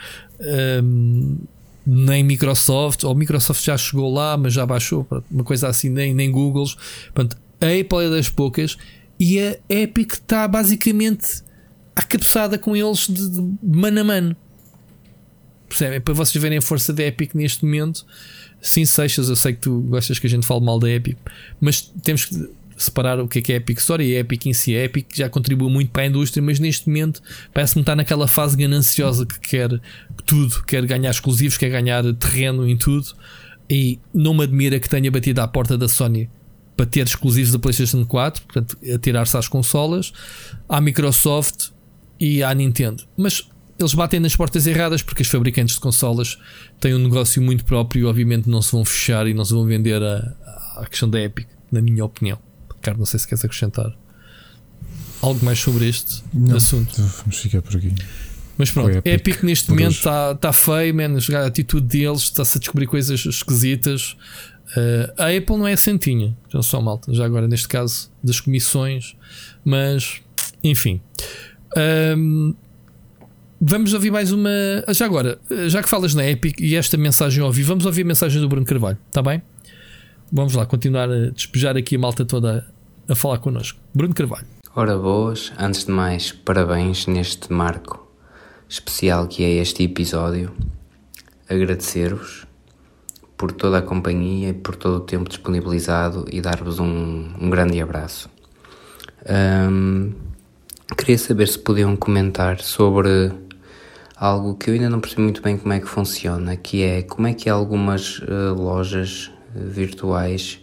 Nem 1.86 2.24
Microsoft, 2.24 3.04
ou 3.04 3.14
Microsoft 3.14 3.64
já 3.64 3.78
chegou 3.78 4.14
lá, 4.14 4.38
mas 4.38 4.54
já 4.54 4.66
baixou, 4.66 5.06
uma 5.30 5.44
coisa 5.44 5.68
assim, 5.68 5.90
nem, 5.90 6.14
nem 6.14 6.32
Googles. 6.32 6.76
Portanto, 7.14 7.38
a 7.60 7.66
Apple 7.66 8.06
é 8.06 8.10
das 8.10 8.30
poucas 8.30 8.78
e 9.20 9.40
a 9.40 9.58
Epic 9.70 10.14
está 10.14 10.48
basicamente 10.48 11.44
à 11.96 12.02
cabeçada 12.02 12.58
com 12.58 12.76
eles 12.76 13.08
de, 13.08 13.30
de 13.30 13.56
mano 13.62 14.00
a 14.00 14.04
mano. 14.04 14.36
Percebem? 15.68 16.02
Para 16.02 16.14
vocês 16.14 16.42
verem 16.42 16.58
a 16.58 16.62
força 16.62 16.94
da 16.94 17.04
Epic 17.04 17.34
neste 17.34 17.66
momento. 17.66 18.06
Sim, 18.62 18.86
Seixas, 18.86 19.28
eu 19.28 19.36
sei 19.36 19.54
que 19.54 19.60
tu 19.60 19.82
gostas 19.82 20.20
que 20.20 20.28
a 20.28 20.30
gente 20.30 20.46
fale 20.46 20.62
mal 20.62 20.80
da 20.80 20.90
Epic, 20.90 21.18
mas 21.60 21.82
temos 21.82 22.26
que 22.26 22.50
separar 22.84 23.20
o 23.20 23.28
que 23.28 23.40
é 23.40 23.42
que 23.42 23.54
é 23.54 23.56
Epic 23.56 23.80
Story 23.80 24.06
e 24.06 24.18
Epic 24.18 24.46
em 24.46 24.54
si. 24.54 24.76
A 24.76 24.84
Epic 24.84 25.08
já 25.14 25.30
contribuiu 25.30 25.70
muito 25.70 25.92
para 25.92 26.04
a 26.04 26.06
indústria, 26.06 26.42
mas 26.42 26.60
neste 26.60 26.88
momento 26.88 27.22
parece-me 27.54 27.82
estar 27.82 27.96
naquela 27.96 28.28
fase 28.28 28.58
gananciosa 28.58 29.26
que 29.26 29.40
quer 29.40 29.82
tudo, 30.26 30.64
quer 30.64 30.86
ganhar 30.86 31.12
exclusivos, 31.12 31.58
quer 31.58 31.70
ganhar 31.70 32.04
terreno 32.16 32.68
em 32.68 32.78
tudo. 32.78 33.08
E 33.70 34.00
não 34.14 34.34
me 34.34 34.44
admira 34.44 34.80
que 34.80 34.90
tenha 34.90 35.10
batido 35.10 35.42
à 35.42 35.48
porta 35.48 35.78
da 35.78 35.88
Sony 35.88 36.30
para 36.76 36.86
ter 36.86 37.06
exclusivos 37.06 37.52
da 37.52 37.60
PlayStation 37.60 38.06
4, 38.06 38.44
portanto, 38.44 38.78
a 38.94 38.98
tirar-se 38.98 39.38
às 39.38 39.48
consolas, 39.48 40.12
à 40.68 40.82
Microsoft 40.82 41.70
e 42.20 42.44
à 42.44 42.54
Nintendo. 42.54 43.04
Mas 43.18 43.48
eles 43.80 43.94
batem 43.94 44.20
nas 44.20 44.36
portas 44.36 44.68
erradas 44.68 45.02
porque 45.02 45.22
os 45.22 45.28
fabricantes 45.28 45.76
de 45.76 45.82
consolas 45.82 46.38
têm 46.80 46.94
um 46.94 47.00
negócio 47.00 47.42
muito 47.42 47.66
próprio 47.66 48.02
e, 48.02 48.06
obviamente, 48.06 48.50
não 48.50 48.62
se 48.62 48.72
vão 48.72 48.86
fechar 48.86 49.28
e 49.28 49.34
não 49.34 49.44
se 49.44 49.54
vão 49.54 49.66
vender 49.66 50.02
a, 50.02 50.18
a 50.78 50.86
questão 50.90 51.10
da 51.10 51.20
Epic, 51.22 51.48
na 51.72 51.82
minha 51.82 52.04
opinião. 52.04 52.40
Ricardo, 52.84 53.00
não 53.00 53.06
sei 53.06 53.20
se 53.20 53.28
queres 53.28 53.46
acrescentar 53.46 53.96
algo 55.22 55.44
mais 55.46 55.58
sobre 55.58 55.88
este 55.88 56.22
não, 56.34 56.58
assunto. 56.58 57.02
Vamos 57.02 57.38
ficar 57.38 57.62
por 57.62 57.78
aqui. 57.78 57.94
Mas 58.58 58.70
pronto, 58.70 58.90
Epic, 58.90 59.06
Epic 59.06 59.44
neste 59.44 59.70
momento 59.72 59.94
está 59.94 60.36
tá 60.36 60.52
feio, 60.54 60.94
man, 60.94 61.18
a 61.18 61.46
atitude 61.46 61.88
deles 61.88 62.24
está-se 62.24 62.58
a 62.58 62.60
descobrir 62.60 62.86
coisas 62.86 63.26
esquisitas. 63.26 64.18
Uh, 64.76 65.22
a 65.22 65.30
Apple 65.30 65.58
não 65.58 65.68
é 65.68 65.76
santinha, 65.76 66.38
já 66.50 66.62
só 66.62 66.82
malta, 66.82 67.14
já 67.14 67.26
agora 67.26 67.48
neste 67.48 67.68
caso 67.68 68.12
das 68.22 68.40
comissões, 68.40 69.16
mas 69.64 70.22
enfim. 70.64 71.02
Um, 72.16 72.54
vamos 73.60 73.94
ouvir 73.94 74.12
mais 74.12 74.32
uma. 74.32 74.50
Já 74.90 75.06
agora, 75.06 75.40
já 75.68 75.82
que 75.82 75.90
falas 75.90 76.14
na 76.14 76.28
Epic 76.30 76.60
e 76.60 76.76
esta 76.76 76.98
mensagem 76.98 77.42
ouvi, 77.42 77.64
vamos 77.64 77.86
ouvir 77.86 78.02
a 78.02 78.06
mensagem 78.06 78.42
do 78.42 78.50
Bruno 78.50 78.66
Carvalho, 78.66 78.98
está 79.08 79.22
bem? 79.22 79.42
Vamos 80.32 80.54
lá, 80.54 80.66
continuar 80.66 81.10
a 81.10 81.30
despejar 81.30 81.78
aqui 81.78 81.96
a 81.96 82.00
malta 82.00 82.26
toda 82.26 82.73
a 83.08 83.16
falar 83.16 83.40
connosco. 83.40 83.80
Bruno 83.94 84.14
Carvalho. 84.14 84.48
Ora 84.76 84.98
boas, 84.98 85.54
antes 85.60 85.86
de 85.86 85.92
mais, 85.92 86.32
parabéns 86.32 87.06
neste 87.06 87.52
marco 87.54 88.04
especial 88.68 89.28
que 89.28 89.44
é 89.44 89.62
este 89.62 89.84
episódio. 89.84 90.52
Agradecer-vos 91.48 92.48
por 93.38 93.52
toda 93.52 93.78
a 93.78 93.82
companhia 93.82 94.50
e 94.50 94.54
por 94.54 94.76
todo 94.76 94.98
o 94.98 95.02
tempo 95.02 95.30
disponibilizado 95.30 96.26
e 96.32 96.42
dar-vos 96.42 96.80
um, 96.80 97.30
um 97.40 97.50
grande 97.50 97.80
abraço. 97.80 98.30
Um, 99.30 100.14
queria 100.98 101.18
saber 101.18 101.48
se 101.48 101.60
podiam 101.60 101.96
comentar 101.96 102.60
sobre 102.62 103.32
algo 104.16 104.56
que 104.56 104.70
eu 104.70 104.74
ainda 104.74 104.90
não 104.90 105.00
percebi 105.00 105.22
muito 105.22 105.42
bem 105.42 105.58
como 105.58 105.74
é 105.74 105.80
que 105.80 105.88
funciona, 105.88 106.56
que 106.56 106.82
é 106.82 107.04
como 107.04 107.28
é 107.28 107.34
que 107.34 107.50
algumas 107.50 108.20
uh, 108.20 108.54
lojas 108.56 109.30
virtuais 109.54 110.60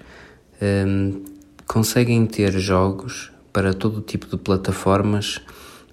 um, 0.60 1.30
conseguem 1.70 2.26
ter 2.26 2.51
jogos 2.59 3.30
para 3.52 3.72
todo 3.72 4.01
tipo 4.01 4.26
de 4.26 4.36
plataformas 4.36 5.40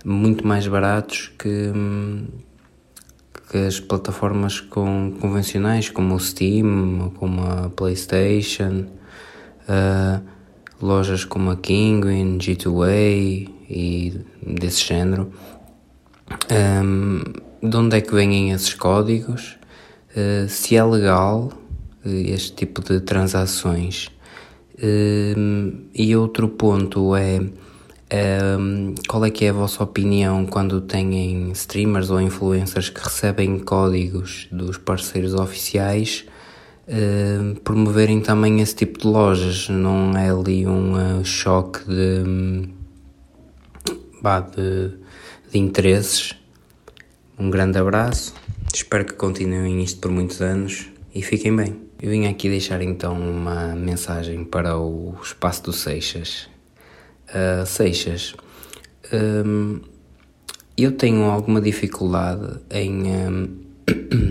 muito 0.03 0.45
mais 0.47 0.67
baratos 0.67 1.31
que, 1.37 1.71
que 3.47 3.57
as 3.59 3.79
plataformas 3.79 4.59
com, 4.59 5.15
convencionais 5.21 5.87
como 5.91 6.15
o 6.15 6.19
Steam, 6.19 7.11
como 7.19 7.43
a 7.43 7.69
PlayStation, 7.69 8.87
uh, 9.69 10.19
lojas 10.81 11.23
como 11.23 11.51
a 11.51 11.55
Kinguin, 11.55 12.39
G2A 12.39 13.47
e 13.69 14.19
desse 14.41 14.83
género. 14.83 15.31
Um, 16.49 17.21
de 17.61 17.77
onde 17.77 17.97
é 17.97 18.01
que 18.01 18.15
vêm 18.15 18.49
esses 18.49 18.73
códigos? 18.73 19.59
Uh, 20.09 20.49
se 20.49 20.75
é 20.75 20.83
legal 20.83 21.51
uh, 22.03 22.09
este 22.09 22.53
tipo 22.53 22.81
de 22.81 22.99
transações. 22.99 24.09
E 24.79 26.15
outro 26.15 26.49
ponto 26.49 27.15
é 27.15 27.39
um, 28.59 28.95
qual 29.07 29.25
é 29.25 29.29
que 29.29 29.45
é 29.45 29.49
a 29.49 29.53
vossa 29.53 29.83
opinião 29.83 30.45
quando 30.45 30.79
têm 30.79 31.51
streamers 31.51 32.09
ou 32.09 32.21
influencers 32.21 32.89
que 32.89 33.01
recebem 33.01 33.59
códigos 33.59 34.47
dos 34.51 34.77
parceiros 34.77 35.33
oficiais 35.33 36.25
uh, 36.87 37.59
promoverem 37.61 38.21
também 38.21 38.61
esse 38.61 38.75
tipo 38.75 38.99
de 38.99 39.07
lojas? 39.07 39.67
Não 39.67 40.11
é 40.11 40.29
ali 40.29 40.65
um 40.65 40.93
uh, 40.93 41.25
choque 41.25 41.79
de, 41.85 42.69
bah, 44.21 44.39
de, 44.39 44.91
de 45.51 45.57
interesses? 45.59 46.33
Um 47.37 47.49
grande 47.49 47.77
abraço, 47.77 48.33
espero 48.73 49.05
que 49.05 49.13
continuem 49.13 49.83
isto 49.83 49.99
por 49.99 50.11
muitos 50.11 50.41
anos 50.41 50.87
e 51.13 51.21
fiquem 51.21 51.55
bem. 51.55 51.86
Eu 52.01 52.11
vim 52.11 52.27
aqui 52.27 52.49
deixar 52.49 52.81
então 52.81 53.19
uma 53.19 53.75
mensagem 53.75 54.43
para 54.43 54.77
o 54.77 55.15
espaço 55.21 55.63
do 55.63 55.73
Seixas 55.73 56.47
Uh, 57.27 57.65
Seixas, 57.65 58.33
um, 59.11 59.81
eu 60.77 60.93
tenho 60.93 61.23
alguma 61.25 61.59
dificuldade 61.59 62.59
em 62.71 63.03
um, 63.03 63.57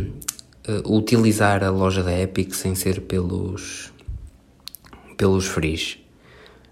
utilizar 0.88 1.62
a 1.62 1.68
loja 1.68 2.02
da 2.02 2.18
Epic 2.18 2.54
sem 2.54 2.74
ser 2.74 3.02
pelos, 3.02 3.92
pelos 5.18 5.44
frees. 5.44 5.98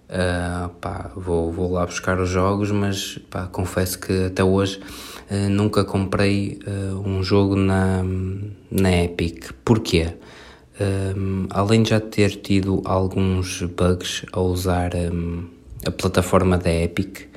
Uh, 0.08 0.70
pá, 0.80 1.10
vou, 1.14 1.52
vou 1.52 1.70
lá 1.72 1.84
buscar 1.84 2.18
os 2.18 2.30
jogos, 2.30 2.70
mas 2.70 3.18
pá, 3.28 3.46
confesso 3.46 3.98
que 3.98 4.24
até 4.24 4.42
hoje 4.42 4.80
uh, 5.30 5.50
nunca 5.50 5.84
comprei 5.84 6.58
uh, 6.66 7.06
um 7.06 7.22
jogo 7.22 7.54
na, 7.54 8.02
na 8.70 9.04
Epic. 9.04 9.52
Porquê? 9.62 10.14
Um, 10.80 11.46
além 11.50 11.84
de 11.84 11.90
já 11.90 12.00
ter 12.00 12.30
tido 12.36 12.82
alguns 12.84 13.62
bugs 13.62 14.24
a 14.32 14.40
usar 14.40 14.92
um, 14.96 15.44
a 15.86 15.90
plataforma 15.90 16.58
da 16.58 16.72
Epic, 16.72 17.28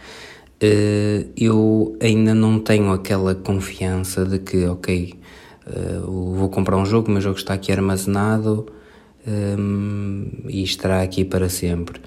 eh, 0.59 1.27
eu 1.38 1.95
ainda 2.01 2.34
não 2.34 2.59
tenho 2.59 2.91
aquela 2.91 3.35
confiança 3.35 4.26
de 4.26 4.39
que, 4.39 4.65
ok, 4.65 5.14
eh, 5.68 5.99
vou 6.03 6.49
comprar 6.49 6.77
um 6.77 6.85
jogo, 6.85 7.11
meu 7.11 7.22
jogo 7.22 7.38
está 7.38 7.53
aqui 7.53 7.72
armazenado 7.72 8.65
um, 9.27 10.26
e 10.47 10.64
estará 10.64 11.01
aqui 11.03 11.23
para 11.23 11.49
sempre. 11.49 12.01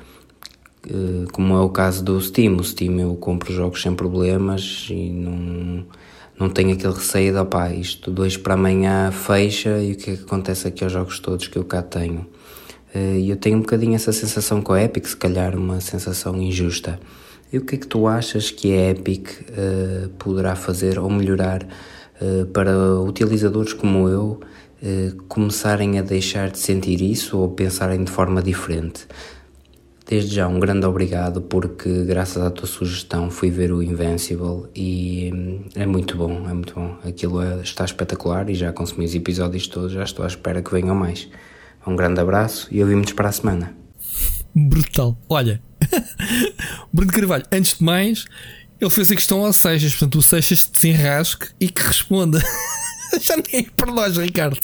Como 1.33 1.55
é 1.55 1.61
o 1.61 1.69
caso 1.69 2.03
do 2.03 2.19
Steam, 2.21 2.57
o 2.57 2.65
Steam 2.65 2.99
eu 2.99 3.15
compro 3.15 3.53
jogos 3.53 3.83
sem 3.83 3.95
problemas 3.95 4.89
e 4.91 5.11
não, 5.11 5.85
não 6.41 6.49
tenho 6.49 6.73
aquele 6.73 6.95
receio 6.95 7.35
de, 7.35 7.39
opá, 7.39 7.71
isto 7.71 8.11
dois 8.11 8.39
para 8.39 8.55
amanhã 8.55 9.13
fecha 9.13 9.79
e 9.79 9.93
o 9.93 9.97
que 9.97 10.13
é 10.13 10.17
que 10.17 10.23
acontece 10.23 10.67
aqui 10.67 10.83
aos 10.83 10.93
jogos 10.93 11.21
todos 11.21 11.47
que 11.47 11.59
eu 11.59 11.65
cá 11.65 11.83
tenho. 11.83 12.27
Eh, 12.95 13.19
e 13.19 13.31
eu 13.31 13.37
tenho 13.37 13.59
um 13.59 13.61
bocadinho 13.61 13.95
essa 13.95 14.11
sensação 14.11 14.63
com 14.63 14.73
a 14.73 14.83
Epic, 14.83 15.05
se 15.07 15.17
calhar 15.17 15.55
uma 15.55 15.83
sensação 15.83 16.41
injusta. 16.41 16.99
E 17.53 17.59
o 17.59 17.61
que 17.65 17.75
é 17.75 17.79
que 17.79 17.87
tu 17.87 18.07
achas 18.07 18.51
que 18.51 18.73
a 18.73 18.91
Epic 18.91 19.29
uh, 19.29 20.09
poderá 20.11 20.55
fazer 20.55 20.99
ou 20.99 21.11
melhorar 21.11 21.63
uh, 21.63 22.47
para 22.47 22.73
utilizadores 23.01 23.73
como 23.73 24.09
eu 24.09 24.41
uh, 24.83 25.23
começarem 25.25 25.99
a 25.99 26.03
deixar 26.03 26.49
de 26.49 26.59
sentir 26.59 27.03
isso 27.03 27.37
ou 27.39 27.51
pensarem 27.51 28.05
de 28.05 28.11
forma 28.11 28.41
diferente? 28.41 29.05
Desde 30.11 30.35
já, 30.35 30.49
um 30.49 30.59
grande 30.59 30.85
obrigado, 30.85 31.41
porque 31.41 32.03
graças 32.03 32.43
à 32.43 32.51
tua 32.51 32.67
sugestão 32.67 33.31
fui 33.31 33.49
ver 33.49 33.71
o 33.71 33.81
Invincible 33.81 34.65
e 34.75 35.31
hum, 35.33 35.65
é 35.77 35.87
muito 35.87 36.17
bom, 36.17 36.49
é 36.51 36.53
muito 36.53 36.75
bom. 36.75 36.99
Aquilo 37.05 37.41
é, 37.41 37.61
está 37.63 37.85
espetacular 37.85 38.51
e 38.51 38.57
já 38.57 38.73
consumi 38.73 39.05
os 39.05 39.15
episódios 39.15 39.69
todos, 39.69 39.93
já 39.93 40.03
estou 40.03 40.25
à 40.25 40.27
espera 40.27 40.61
que 40.61 40.73
venham 40.73 40.97
mais. 40.97 41.29
Um 41.87 41.95
grande 41.95 42.21
abraço 42.21 42.67
e 42.73 42.83
ouvimos 42.83 43.13
para 43.13 43.29
a 43.29 43.33
semana. 43.33 43.73
Brutal. 44.53 45.17
Olha, 45.29 45.63
Bruno 46.93 47.13
Carvalho, 47.13 47.45
antes 47.53 47.79
de 47.79 47.85
mais, 47.85 48.25
ele 48.81 48.91
fez 48.91 49.13
a 49.13 49.15
questão 49.15 49.47
ao 49.47 49.53
Seixas, 49.53 49.93
portanto, 49.93 50.17
o 50.19 50.23
Seixas 50.23 50.69
se 50.73 50.89
enrasque 50.89 51.51
e 51.61 51.69
que 51.71 51.83
responda. 51.83 52.43
já 53.23 53.37
nem 53.37 53.65
é 53.65 53.71
para 53.77 53.93
nós, 53.93 54.17
Ricardo. 54.17 54.59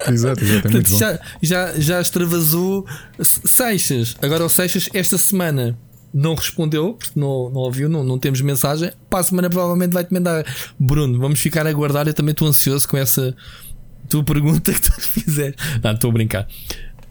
Exato, 0.10 0.42
exato, 0.42 0.68
é 0.68 0.98
já, 0.98 1.20
já, 1.42 1.80
já 1.80 2.00
extravasou 2.00 2.86
Seixas. 3.20 4.16
Agora 4.22 4.44
o 4.44 4.48
Seixas, 4.48 4.88
esta 4.94 5.18
semana, 5.18 5.76
não 6.12 6.34
respondeu, 6.34 6.94
porque 6.94 7.18
não, 7.18 7.50
não 7.50 7.60
ouviu, 7.60 7.88
não, 7.88 8.02
não 8.02 8.18
temos 8.18 8.40
mensagem. 8.40 8.90
Para 9.08 9.20
a 9.20 9.22
semana, 9.22 9.48
provavelmente 9.48 9.92
vai-te 9.92 10.12
mandar. 10.12 10.44
Bruno, 10.78 11.18
vamos 11.18 11.40
ficar 11.40 11.66
a 11.66 11.70
aguardar. 11.70 12.06
Eu 12.08 12.14
também 12.14 12.32
estou 12.32 12.48
ansioso 12.48 12.88
com 12.88 12.96
essa 12.96 13.34
tua 14.08 14.24
pergunta 14.24 14.72
que 14.74 14.80
tu 14.80 15.00
fizeres. 15.00 15.54
Não, 15.82 15.92
estou 15.92 16.10
a 16.10 16.12
brincar. 16.12 16.48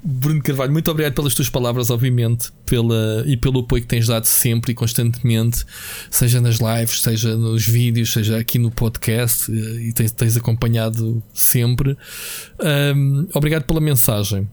Bruno 0.02 0.42
Carvalho, 0.42 0.72
muito 0.72 0.90
obrigado 0.90 1.14
pelas 1.14 1.34
tuas 1.34 1.50
palavras, 1.50 1.90
obviamente, 1.90 2.52
pela, 2.66 3.24
e 3.28 3.36
pelo 3.36 3.60
apoio 3.60 3.82
que 3.82 3.88
tens 3.88 4.08
dado 4.08 4.26
sempre 4.26 4.72
e 4.72 4.76
constantemente, 4.76 5.66
seja 6.10 6.40
nas 6.40 6.58
lives, 6.58 7.02
seja 7.02 7.36
nos 7.36 7.68
vídeos, 7.68 8.14
seja 8.14 8.38
aqui 8.38 8.58
no 8.58 8.72
podcast, 8.72 9.52
eh, 9.52 9.88
e 9.88 9.94
tens, 9.94 10.12
tens 10.12 10.38
acompanhado 10.38 11.22
sempre. 11.34 11.98
Um, 12.96 13.28
obrigado 13.34 13.64
pela 13.64 13.82
mensagem. 13.82 14.48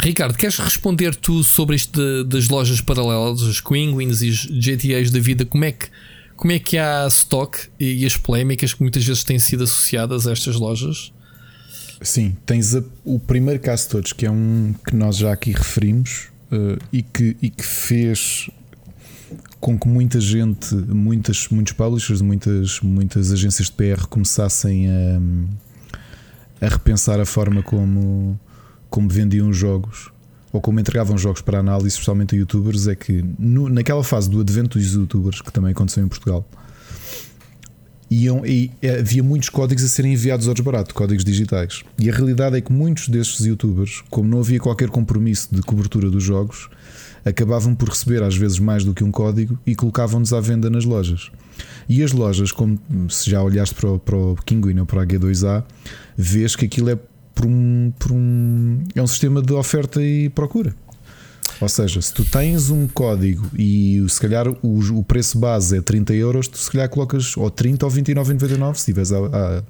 Ricardo, 0.00 0.36
queres 0.36 0.58
responder 0.58 1.14
tu 1.14 1.42
sobre 1.44 1.76
isto 1.76 2.00
de, 2.00 2.24
das 2.24 2.48
lojas 2.48 2.80
paralelas, 2.80 3.42
os 3.42 3.60
Queenwins 3.60 4.22
e 4.22 4.30
os 4.30 4.46
GTAs 4.46 5.10
da 5.10 5.20
vida? 5.20 5.44
Como 5.44 5.64
é 5.64 5.72
que 5.72 5.88
como 6.36 6.52
é 6.52 6.58
que 6.58 6.76
há 6.76 7.06
stock 7.06 7.58
e 7.78 8.04
as 8.04 8.16
polémicas 8.16 8.74
que 8.74 8.82
muitas 8.82 9.04
vezes 9.04 9.22
têm 9.22 9.38
sido 9.38 9.64
associadas 9.64 10.26
a 10.26 10.32
estas 10.32 10.56
lojas? 10.56 11.12
Sim, 12.04 12.36
tens 12.44 12.74
a, 12.74 12.84
o 13.02 13.18
primeiro 13.18 13.58
caso 13.58 13.84
de 13.84 13.88
todos, 13.88 14.12
que 14.12 14.26
é 14.26 14.30
um 14.30 14.74
que 14.86 14.94
nós 14.94 15.16
já 15.16 15.32
aqui 15.32 15.52
referimos 15.52 16.28
uh, 16.52 16.78
e, 16.92 17.02
que, 17.02 17.34
e 17.40 17.48
que 17.48 17.64
fez 17.64 18.50
com 19.58 19.78
que 19.78 19.88
muita 19.88 20.20
gente, 20.20 20.74
muitas, 20.74 21.48
muitos 21.48 21.72
publishers, 21.72 22.20
muitas, 22.20 22.78
muitas 22.82 23.32
agências 23.32 23.68
de 23.68 23.72
PR 23.72 24.06
começassem 24.06 24.86
a, 24.90 26.66
a 26.66 26.68
repensar 26.68 27.18
a 27.18 27.24
forma 27.24 27.62
como, 27.62 28.38
como 28.90 29.08
vendiam 29.08 29.48
os 29.48 29.56
jogos 29.56 30.10
ou 30.52 30.60
como 30.60 30.78
entregavam 30.78 31.16
jogos 31.16 31.40
para 31.40 31.58
análise, 31.58 31.88
especialmente 31.88 32.34
a 32.34 32.38
youtubers, 32.38 32.86
é 32.86 32.94
que 32.94 33.24
no, 33.38 33.70
naquela 33.70 34.04
fase 34.04 34.28
do 34.28 34.42
advento 34.42 34.78
dos 34.78 34.92
youtubers, 34.92 35.40
que 35.40 35.50
também 35.50 35.72
aconteceu 35.72 36.04
em 36.04 36.08
Portugal, 36.08 36.46
iam, 38.10 38.44
e 38.44 38.70
havia 38.98 39.22
muitos 39.22 39.48
códigos 39.48 39.84
a 39.84 39.88
serem 39.88 40.12
enviados 40.12 40.48
ao 40.48 40.54
desbarato, 40.54 40.94
códigos 40.94 41.24
digitais. 41.24 41.82
E 41.98 42.10
a 42.10 42.12
realidade 42.12 42.56
é 42.56 42.60
que 42.60 42.72
muitos 42.72 43.08
destes 43.08 43.44
youtubers, 43.44 44.02
como 44.10 44.28
não 44.28 44.40
havia 44.40 44.60
qualquer 44.60 44.88
compromisso 44.88 45.48
de 45.52 45.62
cobertura 45.62 46.10
dos 46.10 46.22
jogos, 46.22 46.68
acabavam 47.24 47.74
por 47.74 47.88
receber 47.88 48.22
às 48.22 48.36
vezes 48.36 48.58
mais 48.58 48.84
do 48.84 48.92
que 48.92 49.02
um 49.02 49.10
código 49.10 49.58
e 49.66 49.74
colocavam-nos 49.74 50.32
à 50.32 50.40
venda 50.40 50.68
nas 50.68 50.84
lojas. 50.84 51.30
E 51.88 52.02
as 52.02 52.12
lojas, 52.12 52.52
como 52.52 52.78
se 53.08 53.30
já 53.30 53.42
olhaste 53.42 53.74
para 53.74 53.90
o, 53.90 53.98
para 53.98 54.16
o 54.16 54.36
Kinguin 54.44 54.78
ou 54.80 54.86
para 54.86 55.02
a 55.02 55.06
G2A, 55.06 55.64
vês 56.16 56.56
que 56.56 56.64
aquilo 56.64 56.90
é 56.90 56.98
por 57.34 57.46
um, 57.46 57.92
por 57.98 58.12
um. 58.12 58.84
É 58.94 59.02
um 59.02 59.06
sistema 59.06 59.42
de 59.42 59.52
oferta 59.52 60.02
e 60.02 60.28
procura. 60.28 60.74
Ou 61.60 61.68
seja, 61.68 62.00
se 62.00 62.12
tu 62.12 62.24
tens 62.24 62.70
um 62.70 62.86
código 62.86 63.50
e 63.56 64.04
se 64.08 64.20
calhar 64.20 64.48
o, 64.48 64.58
o 64.62 65.04
preço 65.04 65.38
base 65.38 65.78
é 65.78 65.80
30 65.80 66.14
euros, 66.14 66.48
tu 66.48 66.58
se 66.58 66.70
calhar 66.70 66.88
colocas 66.88 67.36
ou 67.36 67.50
30 67.50 67.84
ou 67.86 67.92
29,99 67.92 68.74
se 68.74 68.80
estiveres 68.80 69.12
a, 69.12 69.18
a, 69.18 69.62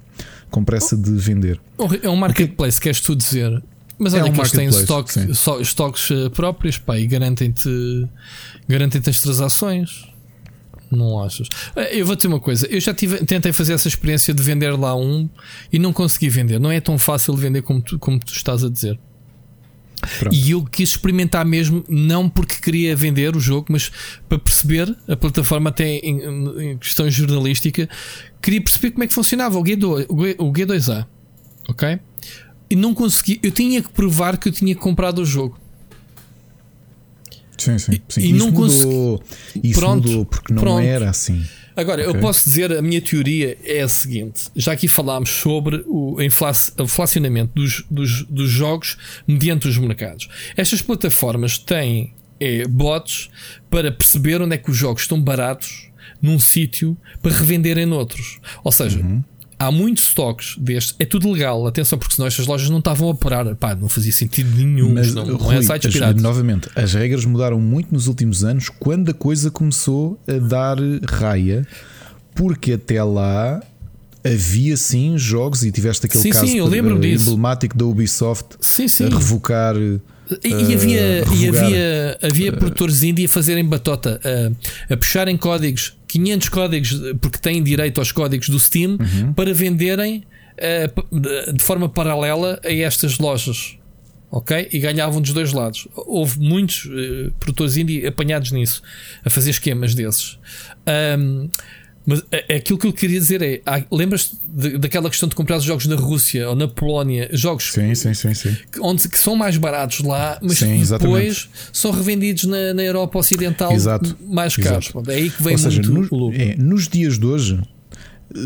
com 0.49 0.63
pressa 0.63 0.97
de 0.97 1.11
vender. 1.11 1.59
É 2.01 2.09
um 2.09 2.15
marketplace, 2.15 2.79
queres 2.79 2.99
tu 2.99 3.15
dizer? 3.15 3.61
Mas 3.97 4.13
é 4.13 4.17
olha 4.17 4.27
é 4.27 4.31
um 4.31 4.33
que 4.33 4.39
eles 4.41 4.51
têm 4.51 4.67
estoques 5.61 6.11
eh, 6.11 6.29
próprios 6.29 6.77
pá, 6.77 6.97
e 6.99 7.07
garantem-te 7.07 8.07
garantem 8.67 9.01
as 9.05 9.21
transações. 9.21 10.05
Não 10.91 11.23
achas? 11.23 11.47
Eh, 11.75 12.01
eu 12.01 12.05
vou 12.05 12.15
dizer 12.15 12.27
uma 12.27 12.39
coisa. 12.39 12.67
Eu 12.67 12.79
já 12.79 12.93
tive, 12.93 13.25
tentei 13.25 13.53
fazer 13.53 13.73
essa 13.73 13.87
experiência 13.87 14.33
de 14.33 14.43
vender 14.43 14.71
lá 14.71 14.95
um 14.95 15.29
e 15.71 15.79
não 15.79 15.93
consegui 15.93 16.29
vender. 16.29 16.59
Não 16.59 16.71
é 16.71 16.79
tão 16.79 16.97
fácil 16.97 17.35
vender 17.35 17.61
como 17.61 17.81
tu, 17.81 17.97
como 17.97 18.19
tu 18.19 18.33
estás 18.33 18.63
a 18.63 18.69
dizer. 18.69 18.99
Pronto. 20.19 20.35
E 20.35 20.51
eu 20.51 20.63
quis 20.63 20.89
experimentar 20.89 21.45
mesmo, 21.45 21.83
não 21.87 22.29
porque 22.29 22.55
queria 22.55 22.95
vender 22.95 23.35
o 23.35 23.39
jogo, 23.39 23.67
mas 23.69 23.91
para 24.27 24.37
perceber, 24.37 24.95
a 25.07 25.15
plataforma 25.15 25.69
até 25.69 25.97
em, 25.97 26.71
em 26.71 26.77
questão 26.77 27.09
jornalística, 27.09 27.89
queria 28.41 28.61
perceber 28.61 28.91
como 28.91 29.03
é 29.03 29.07
que 29.07 29.13
funcionava 29.13 29.57
o, 29.57 29.63
G2, 29.63 30.05
o 30.09 30.51
G2A. 30.51 31.05
Ok? 31.67 31.99
E 32.69 32.75
não 32.75 32.93
consegui. 32.93 33.39
Eu 33.41 33.51
tinha 33.51 33.81
que 33.81 33.89
provar 33.89 34.37
que 34.37 34.49
eu 34.49 34.51
tinha 34.53 34.75
comprado 34.75 35.19
o 35.19 35.25
jogo. 35.25 35.59
Sim, 37.57 37.77
sim. 37.77 37.99
sim. 38.09 38.21
E 38.21 38.31
Isso 38.31 38.37
não 38.37 38.51
mudou, 38.51 39.23
Isso 39.63 39.79
Pronto, 39.79 40.07
mudou 40.07 40.25
porque 40.25 40.53
não 40.53 40.61
pronto. 40.61 40.81
era 40.81 41.09
assim. 41.09 41.43
Agora, 41.75 42.01
eu 42.01 42.11
Ok. 42.11 42.21
posso 42.21 42.45
dizer, 42.47 42.71
a 42.71 42.81
minha 42.81 43.01
teoria 43.01 43.57
é 43.63 43.81
a 43.81 43.87
seguinte: 43.87 44.43
já 44.55 44.71
aqui 44.71 44.87
falámos 44.87 45.29
sobre 45.29 45.83
o 45.87 46.21
infla- 46.21 46.51
inflacionamento 46.79 47.51
dos, 47.53 47.83
dos, 47.91 48.23
dos 48.23 48.49
jogos 48.49 48.97
mediante 49.27 49.67
os 49.67 49.77
mercados. 49.77 50.29
Estas 50.55 50.81
plataformas 50.81 51.57
têm 51.57 52.13
é, 52.39 52.65
bots 52.67 53.29
para 53.69 53.91
perceber 53.91 54.41
onde 54.41 54.55
é 54.55 54.57
que 54.57 54.69
os 54.71 54.77
jogos 54.77 55.01
estão 55.03 55.21
baratos 55.21 55.89
num 56.21 56.39
sítio 56.39 56.97
para 57.21 57.31
revenderem 57.33 57.85
noutros. 57.85 58.39
Ou 58.63 58.71
seja, 58.71 58.99
Uhum. 58.99 59.23
Há 59.57 59.71
muitos 59.71 60.05
stocks 60.09 60.55
destes. 60.57 60.95
É 60.99 61.05
tudo 61.05 61.31
legal, 61.31 61.65
atenção, 61.67 61.97
porque 61.97 62.15
senão 62.15 62.27
estas 62.27 62.45
lojas 62.47 62.69
não 62.69 62.79
estavam 62.79 63.07
a 63.07 63.11
operar. 63.11 63.55
Pá, 63.55 63.75
não 63.75 63.87
fazia 63.89 64.11
sentido 64.11 64.55
nenhum. 64.55 64.93
Mas, 64.93 65.13
não, 65.13 65.25
não 65.25 65.35
Rui, 65.37 65.55
é 65.57 65.61
sites 65.61 65.93
piratas. 65.93 66.21
novamente, 66.21 66.69
as 66.75 66.93
regras 66.93 67.25
mudaram 67.25 67.59
muito 67.59 67.93
nos 67.93 68.07
últimos 68.07 68.43
anos 68.43 68.69
quando 68.69 69.09
a 69.09 69.13
coisa 69.13 69.49
começou 69.51 70.19
a 70.27 70.33
dar 70.33 70.77
raia, 71.09 71.65
porque 72.33 72.73
até 72.73 73.03
lá 73.03 73.61
havia 74.23 74.75
sim 74.75 75.17
jogos 75.17 75.63
e 75.63 75.71
tiveste 75.71 76.05
aquele 76.07 76.23
Sim, 76.23 76.29
caso 76.31 76.47
sim, 76.47 76.57
eu 76.57 76.65
lembro-me 76.65 77.05
eh, 77.07 77.11
disso. 77.11 77.29
emblemático 77.29 77.77
da 77.77 77.85
Ubisoft 77.85 78.55
Sim, 78.59 78.87
sim. 78.87 79.05
a 79.05 79.09
revocar. 79.09 79.75
E, 80.43 80.51
eh, 80.51 80.73
havia, 80.73 81.23
e 81.35 81.47
havia, 81.49 82.17
havia 82.21 82.51
produtores 82.53 83.03
indie 83.03 83.25
a 83.25 83.29
fazerem 83.29 83.63
batota, 83.65 84.19
a, 84.89 84.93
a 84.93 84.97
puxarem 84.97 85.37
códigos, 85.37 85.95
500 86.07 86.49
códigos, 86.49 87.01
porque 87.21 87.37
têm 87.37 87.61
direito 87.61 87.99
aos 87.99 88.11
códigos 88.11 88.49
do 88.49 88.59
Steam, 88.59 88.97
Uhum. 88.99 89.33
para 89.33 89.53
venderem 89.53 90.23
p- 90.87 91.51
de- 91.53 91.63
forma 91.63 91.87
paralela 91.89 92.59
a 92.63 92.71
estas 92.73 93.17
lojas. 93.19 93.77
Ok? 94.31 94.67
E 94.71 94.79
ganhavam 94.79 95.21
dos 95.21 95.31
dois 95.31 95.53
lados. 95.53 95.87
Houve 95.95 96.39
muitos 96.39 96.89
eh, 96.91 97.29
produtores 97.39 97.77
indie 97.77 98.05
apanhados 98.05 98.51
nisso, 98.51 98.81
a 99.23 99.29
fazer 99.29 99.51
esquemas 99.51 99.93
desses. 99.95 100.37
Ahm, 100.85 101.47
mas 102.05 102.19
a- 102.31 102.53
aquilo 102.55 102.77
que 102.77 102.87
eu 102.87 102.93
queria 102.93 103.19
dizer 103.19 103.41
é: 103.41 103.61
lembras-te 103.91 104.35
daquela 104.77 105.09
questão 105.09 105.27
de 105.27 105.35
comprar 105.35 105.57
os 105.57 105.63
jogos 105.63 105.85
na 105.87 105.95
Rússia 105.95 106.49
ou 106.49 106.55
na 106.55 106.67
Polónia, 106.67 107.29
jogos 107.33 107.71
Sim, 107.73 107.93
sim, 107.95 108.13
sim, 108.13 108.33
sim. 108.33 108.55
que- 108.71 108.79
onde 108.81 109.07
que 109.09 109.17
são 109.17 109.35
mais 109.35 109.57
baratos 109.57 109.99
lá, 109.99 110.37
mas 110.41 110.59
Sim, 110.59 110.75
que 110.75 110.81
exatamente. 110.81 111.15
depois 111.17 111.49
são 111.73 111.91
revendidos 111.91 112.45
na, 112.45 112.73
na 112.73 112.83
Europa 112.83 113.19
Ocidental 113.19 113.71
Exato. 113.73 114.15
mais 114.27 114.55
caros. 114.55 114.87
Exato. 114.89 115.11
É 115.11 115.15
aí 115.15 115.29
que 115.29 115.41
vem 115.43 115.53
Ou 115.53 115.57
seja, 115.59 115.81
muito 115.83 116.15
lucro. 116.15 116.39
é, 116.39 116.55
nos 116.55 116.87
dias 116.87 117.17
de 117.19 117.25
hoje, 117.25 117.59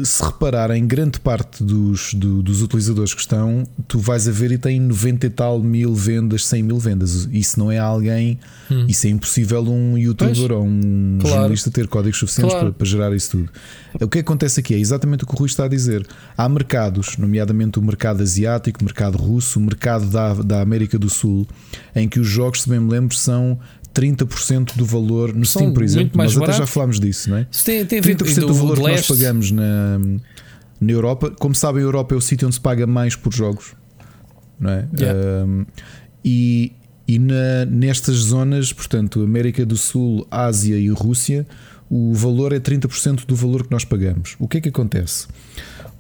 se 0.04 0.24
repararem, 0.24 0.86
grande 0.86 1.20
parte 1.20 1.64
dos, 1.64 2.14
do- 2.14 2.44
dos 2.44 2.62
utilizadores 2.62 3.14
que 3.14 3.22
estão, 3.22 3.64
tu 3.88 3.98
vais 4.00 4.28
a 4.28 4.32
ver 4.32 4.52
e 4.52 4.58
tem 4.58 4.80
90 4.80 5.26
e 5.26 5.30
tal 5.30 5.60
mil 5.62 5.96
vendas, 5.96 6.46
100 6.46 6.64
mil 6.64 6.78
vendas. 6.78 7.28
Isso 7.32 7.58
não 7.60 7.72
é 7.72 7.80
alguém, 7.80 8.40
isso 8.88 9.08
é 9.08 9.10
impossível 9.10 9.64
um 9.64 9.98
youtuber 9.98 10.52
ou 10.52 10.64
um 10.64 11.18
Claro. 11.20 11.36
jornalista 11.36 11.72
ter 11.72 11.88
códigos 11.88 12.20
suficientes 12.20 12.54
Claro. 12.54 12.68
para, 12.68 12.78
para 12.78 12.88
gerar 12.88 13.16
isso 13.16 13.32
tudo. 13.32 13.50
O 14.02 14.08
que 14.08 14.20
acontece 14.20 14.60
aqui 14.60 14.76
é 14.76 14.78
exatamente 14.80 15.24
o 15.24 15.28
que 15.28 15.34
o 15.34 15.38
Rui 15.38 15.48
está 15.48 15.66
a 15.66 15.68
dizer. 15.68 16.06
Há 16.38 16.48
mercados, 16.48 17.18
nomeadamente 17.18 17.80
o 17.80 17.82
mercado 17.82 18.22
asiático, 18.22 18.82
o 18.82 18.84
mercado 18.86 19.18
russo, 19.18 19.60
o 19.60 19.62
mercado 19.62 20.06
da, 20.06 20.34
da 20.36 20.62
América 20.62 21.00
do 21.00 21.10
Sul, 21.10 21.48
em 21.96 22.08
que 22.08 22.20
os 22.20 22.28
jogos, 22.28 22.62
se 22.62 22.70
bem 22.70 22.80
me 22.80 22.92
lembro, 22.92 23.16
são 23.16 23.60
30% 23.94 24.76
do 24.76 24.86
valor 24.86 25.34
no 25.34 25.46
São 25.46 25.62
Steam, 25.62 25.74
por 25.74 25.84
exemplo. 25.84 26.18
Nós 26.18 26.36
até 26.38 26.54
já 26.54 26.66
falámos 26.68 27.00
disso, 27.00 27.30
não 27.30 27.38
é? 27.38 27.48
Tem, 27.66 27.86
tem 27.86 28.00
a 28.00 28.02
ver 28.02 28.16
30% 28.16 28.36
do 28.42 28.48
do- 28.48 28.54
valor 28.54 28.76
de 28.78 28.84
que 28.84 28.90
nós 28.92 29.08
pagamos 29.08 29.52
na, 29.52 30.00
na 30.80 30.92
Europa. 30.92 31.32
Como 31.32 31.54
sabem, 31.56 31.82
a 31.82 31.86
Europa 31.86 32.14
é 32.14 32.18
o 32.18 32.22
sítio 32.22 32.48
onde 32.48 32.56
se 32.56 32.62
paga 32.62 32.86
mais 32.88 33.16
por 33.16 33.34
jogos, 33.34 33.74
não 34.60 34.70
é? 34.72 34.88
Yeah. 34.98 35.46
Um, 35.46 35.66
e 36.24 36.72
e 37.08 37.18
na- 37.18 37.66
nestas 37.68 38.16
zonas, 38.18 38.72
portanto, 38.72 39.24
América 39.24 39.66
do 39.66 39.76
Sul, 39.76 40.28
Ásia 40.30 40.78
e 40.78 40.88
Rússia, 40.90 41.48
o 41.90 42.14
valor 42.14 42.54
é 42.54 42.60
30% 42.60 43.26
do 43.26 43.36
valor 43.36 43.64
que 43.66 43.72
nós 43.72 43.84
pagamos. 43.84 44.36
O 44.38 44.48
que 44.48 44.60
é 44.60 44.62
que 44.62 44.70
acontece? 44.70 45.26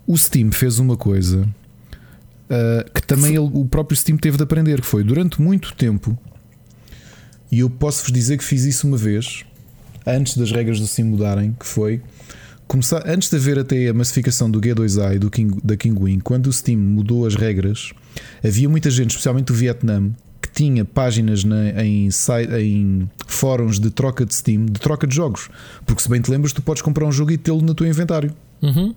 O 0.05 0.15
Steam 0.15 0.51
fez 0.51 0.77
uma 0.77 0.95
coisa 0.95 1.41
uh, 1.41 2.91
que 2.93 3.01
também 3.07 3.31
ele- 3.31 3.39
o 3.53 3.65
próprio 3.65 3.97
Steam 3.97 4.17
teve 4.17 4.37
de 4.37 4.43
aprender, 4.43 4.81
que 4.81 4.85
foi 4.87 5.03
durante 5.03 5.41
muito 5.41 5.73
tempo, 5.73 6.15
e 7.51 7.59
eu 7.59 7.69
posso-vos 7.69 8.11
dizer 8.11 8.37
que 8.37 8.43
fiz 8.43 8.63
isso 8.63 8.87
uma 8.87 8.97
vez, 8.97 9.43
antes 10.05 10.37
das 10.37 10.51
regras 10.51 10.79
do 10.79 10.87
Steam 10.87 11.07
mudarem, 11.09 11.55
que 11.59 11.65
foi 11.65 12.01
começar, 12.67 13.03
antes 13.07 13.29
de 13.29 13.35
haver 13.35 13.57
até 13.59 13.87
a 13.87 13.93
massificação 13.93 14.49
do 14.49 14.59
G2A 14.61 15.15
e 15.15 15.19
do 15.19 15.29
King, 15.31 15.59
da 15.63 15.75
Kingwin, 15.75 16.19
quando 16.19 16.47
o 16.47 16.53
Steam 16.53 16.77
mudou 16.79 17.25
as 17.25 17.35
regras, 17.35 17.91
havia 18.45 18.69
muita 18.69 18.89
gente, 18.91 19.11
especialmente 19.11 19.45
do 19.47 19.53
Vietnã, 19.55 20.11
que 20.41 20.49
tinha 20.51 20.85
páginas 20.85 21.43
na- 21.43 21.83
em, 21.83 22.09
em 22.59 23.09
fóruns 23.27 23.79
de 23.79 23.89
troca 23.89 24.25
de 24.25 24.33
Steam, 24.33 24.65
de 24.65 24.79
troca 24.79 25.05
de 25.07 25.15
jogos. 25.15 25.49
Porque 25.85 26.01
se 26.01 26.09
bem 26.09 26.21
te 26.21 26.29
lembras, 26.31 26.53
tu 26.53 26.61
podes 26.61 26.81
comprar 26.81 27.05
um 27.05 27.11
jogo 27.11 27.31
e 27.31 27.37
tê-lo 27.37 27.61
no 27.61 27.73
teu 27.75 27.85
inventário. 27.87 28.33
Uhum. 28.61 28.93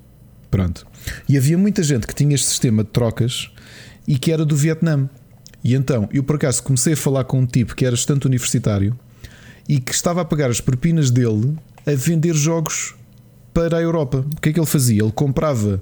Pronto. 0.50 0.86
E 1.28 1.36
havia 1.36 1.56
muita 1.56 1.82
gente 1.82 2.06
que 2.06 2.14
tinha 2.14 2.34
este 2.34 2.46
sistema 2.46 2.84
de 2.84 2.90
trocas 2.90 3.50
e 4.06 4.18
que 4.18 4.30
era 4.30 4.44
do 4.44 4.54
Vietnã. 4.54 5.08
E 5.64 5.74
então, 5.74 6.08
eu 6.12 6.22
por 6.22 6.36
acaso 6.36 6.62
comecei 6.62 6.94
a 6.94 6.96
falar 6.96 7.24
com 7.24 7.40
um 7.40 7.46
tipo 7.46 7.74
que 7.74 7.84
era 7.86 7.94
estudante 7.94 8.26
universitário 8.26 8.98
e 9.68 9.78
que 9.78 9.92
estava 9.92 10.20
a 10.20 10.24
pagar 10.24 10.50
as 10.50 10.60
propinas 10.60 11.10
dele 11.10 11.56
a 11.86 11.94
vender 11.94 12.34
jogos 12.34 12.94
para 13.54 13.76
a 13.78 13.80
Europa. 13.80 14.24
O 14.36 14.40
que 14.40 14.48
é 14.48 14.52
que 14.52 14.58
ele 14.58 14.66
fazia? 14.66 15.02
Ele 15.02 15.12
comprava 15.12 15.80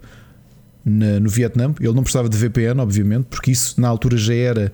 na- 0.85 1.21
no 1.21 1.29
Vietnã, 1.31 1.75
ele 1.81 1.93
não 1.93 2.03
precisava 2.03 2.29
de 2.29 2.37
VPN, 2.37 2.81
obviamente, 2.81 3.25
porque 3.31 3.51
isso 3.51 3.81
na 3.81 3.89
altura 3.89 4.17
já 4.17 4.35
era. 4.35 4.73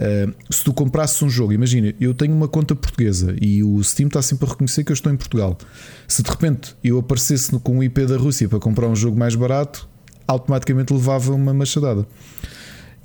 ah, 0.00 0.32
se 0.48 0.62
tu 0.62 0.72
comprasses 0.72 1.20
um 1.22 1.28
jogo, 1.28 1.52
imagina, 1.52 1.92
eu 2.00 2.14
tenho 2.14 2.32
uma 2.32 2.46
conta 2.46 2.72
portuguesa 2.74 3.34
e 3.40 3.64
o 3.64 3.82
Steam 3.82 4.06
está 4.06 4.22
sempre 4.22 4.46
a 4.46 4.50
reconhecer 4.50 4.84
que 4.84 4.92
eu 4.92 4.94
estou 4.94 5.12
em 5.12 5.16
Portugal. 5.16 5.58
Se 6.06 6.22
de 6.22 6.30
repente 6.30 6.76
eu 6.84 7.00
aparecesse 7.00 7.50
com 7.58 7.78
o 7.78 7.82
IP 7.82 8.06
da 8.06 8.16
Rússia 8.16 8.48
para 8.48 8.60
comprar 8.60 8.86
um 8.86 8.94
jogo 8.94 9.18
mais 9.18 9.34
barato, 9.34 9.88
automaticamente 10.28 10.92
levava 10.92 11.32
uma 11.34 11.52
machadada. 11.52 12.06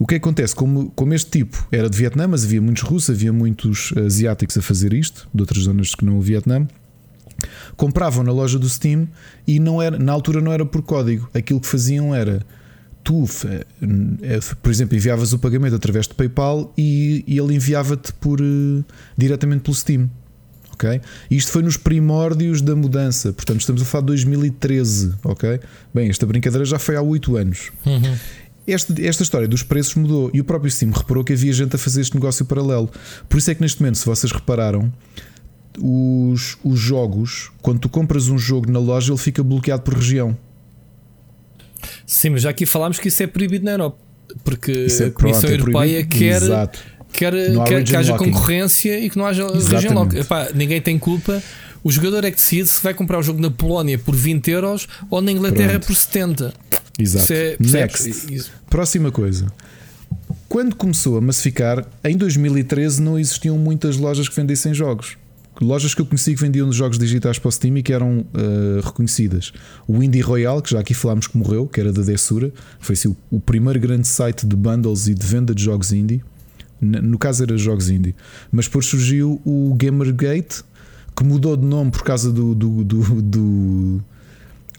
O 0.03 0.05
que 0.05 0.15
acontece? 0.15 0.53
Como, 0.53 0.91
como 0.97 1.13
este 1.13 1.31
tipo 1.31 1.65
era 1.71 1.89
de 1.89 1.97
Vietnã, 1.97 2.27
mas 2.27 2.43
havia 2.43 2.61
muitos 2.61 2.83
russos, 2.83 3.09
havia 3.09 3.31
muitos 3.31 3.93
asiáticos 4.05 4.57
a 4.57 4.61
fazer 4.61 4.91
isto, 4.91 5.29
de 5.33 5.41
outras 5.41 5.63
zonas 5.63 5.95
que 5.95 6.03
não 6.03 6.17
o 6.17 6.21
Vietnã, 6.21 6.67
compravam 7.77 8.21
na 8.21 8.33
loja 8.33 8.59
do 8.59 8.67
Steam 8.67 9.07
e 9.47 9.61
não 9.61 9.81
era, 9.81 9.97
na 9.97 10.11
altura 10.11 10.41
não 10.41 10.51
era 10.51 10.65
por 10.65 10.81
código. 10.81 11.29
Aquilo 11.33 11.61
que 11.61 11.67
faziam 11.67 12.13
era 12.13 12.45
tu, 13.01 13.23
eh, 13.45 14.39
por 14.61 14.69
exemplo, 14.69 14.93
enviavas 14.97 15.31
o 15.31 15.39
pagamento 15.39 15.77
através 15.77 16.05
de 16.05 16.15
PayPal 16.15 16.73
e, 16.77 17.23
e 17.25 17.39
ele 17.39 17.55
enviava-te 17.55 18.11
por 18.11 18.41
eh, 18.41 18.83
diretamente 19.17 19.61
pelo 19.61 19.73
Steam. 19.73 20.11
Ok? 20.73 20.99
Isto 21.31 21.51
foi 21.51 21.63
nos 21.63 21.77
primórdios 21.77 22.61
da 22.61 22.75
mudança, 22.75 23.31
portanto 23.31 23.61
estamos 23.61 23.81
a 23.81 23.85
falar 23.85 24.01
de 24.01 24.07
2013, 24.07 25.13
ok? 25.23 25.59
Bem, 25.93 26.09
esta 26.09 26.25
brincadeira 26.25 26.65
já 26.65 26.79
foi 26.79 26.95
há 26.95 27.01
8 27.01 27.37
anos. 27.37 27.71
Uhum. 27.85 28.17
Este- 28.65 29.05
esta 29.05 29.23
história 29.23 29.47
dos 29.47 29.61
preços 29.61 29.95
mudou 29.95 30.29
e 30.33 30.39
o 30.39 30.43
próprio 30.43 30.71
Steam 30.71 30.91
reparou 30.91 31.23
que 31.23 31.33
havia 31.33 31.51
gente 31.51 31.75
a 31.75 31.79
fazer 31.79 32.01
este 32.01 32.15
negócio 32.15 32.45
paralelo. 32.45 32.89
Por 33.27 33.37
isso 33.37 33.51
é 33.51 33.55
que 33.55 33.61
neste 33.61 33.81
momento, 33.81 33.97
se 33.97 34.05
vocês 34.05 34.31
repararam, 34.31 34.91
os, 35.79 36.57
os 36.63 36.79
jogos, 36.79 37.51
quando 37.61 37.79
tu 37.79 37.89
compras 37.89 38.29
um 38.29 38.37
jogo 38.37 38.71
na 38.71 38.79
loja, 38.79 39.11
ele 39.11 39.19
fica 39.19 39.43
bloqueado 39.43 39.81
por 39.83 39.95
região. 39.95 40.37
Sim, 42.05 42.29
mas 42.31 42.41
já 42.43 42.49
aqui 42.49 42.65
falámos 42.65 42.99
que 42.99 43.07
isso 43.09 43.21
é 43.23 43.27
proibido 43.27 43.65
na 43.65 43.71
Europa. 43.71 43.97
Porque 44.43 44.71
Isso 44.71 45.03
é- 45.03 45.07
a 45.07 45.11
Comissão 45.11 45.41
pronto, 45.41 45.53
é 45.53 45.59
Europeia 45.61 46.05
quer, 46.05 46.41
Exato. 46.41 46.79
quer, 47.11 47.33
quer 47.67 47.83
que 47.83 47.95
haja 47.95 48.13
locking. 48.13 48.31
concorrência 48.31 48.99
e 48.99 49.09
que 49.09 49.17
não 49.17 49.25
haja 49.25 49.45
lock. 49.45 50.17
Epá, 50.17 50.49
ninguém 50.55 50.81
tem 50.81 50.97
culpa. 50.97 51.41
O 51.83 51.91
jogador 51.91 52.23
é 52.23 52.31
que 52.31 52.37
decide 52.37 52.67
se 52.69 52.81
vai 52.81 52.93
comprar 52.93 53.19
o 53.19 53.21
jogo 53.21 53.41
na 53.41 53.51
Polónia 53.51 53.99
por 53.99 54.15
20 54.15 54.47
euros 54.49 54.87
ou 55.09 55.21
na 55.21 55.31
Inglaterra 55.31 55.71
Pronto. 55.71 55.87
por 55.87 55.95
70. 55.95 56.53
Exato. 56.97 57.23
Isso 57.23 57.33
é? 57.33 57.57
Next. 57.59 58.51
Próxima 58.69 59.11
coisa. 59.11 59.47
Quando 60.47 60.75
começou 60.75 61.17
a 61.17 61.21
massificar, 61.21 61.83
em 62.03 62.15
2013 62.15 63.01
não 63.01 63.17
existiam 63.17 63.57
muitas 63.57 63.97
lojas 63.97 64.29
que 64.29 64.35
vendessem 64.35 64.73
jogos. 64.73 65.17
Lojas 65.59 65.93
que 65.93 66.01
eu 66.01 66.05
conheci 66.05 66.33
que 66.33 66.41
vendiam 66.41 66.71
jogos 66.71 66.97
digitais 66.97 67.39
para 67.39 67.49
o 67.49 67.51
Steam 67.51 67.77
e 67.77 67.83
que 67.83 67.93
eram 67.93 68.25
eh, 68.33 68.81
reconhecidas. 68.83 69.51
O 69.87 70.01
Indie 70.01 70.21
Royal, 70.21 70.61
que 70.61 70.71
já 70.71 70.79
aqui 70.79 70.93
falámos 70.93 71.27
que 71.27 71.37
morreu, 71.37 71.67
que 71.67 71.79
era 71.79 71.91
da 71.91 72.01
Dessura, 72.01 72.51
foi 72.79 72.93
assim, 72.93 73.07
o, 73.07 73.17
o 73.31 73.39
primeiro 73.39 73.79
grande 73.79 74.07
site 74.07 74.45
de 74.45 74.55
bundles 74.55 75.07
e 75.07 75.13
de 75.13 75.25
venda 75.25 75.53
de 75.53 75.63
jogos 75.63 75.91
indie. 75.91 76.23
No 76.81 77.17
caso 77.17 77.43
era 77.43 77.57
jogos 77.57 77.89
indie. 77.89 78.15
Mas 78.51 78.65
depois 78.65 78.85
surgiu 78.85 79.41
o 79.45 79.73
Gamergate, 79.75 80.63
que 81.15 81.23
mudou 81.23 81.55
de 81.55 81.65
nome 81.65 81.91
por 81.91 82.03
causa 82.03 82.31
do, 82.31 82.53
do, 82.53 82.83
do, 82.83 83.21
do, 83.21 84.03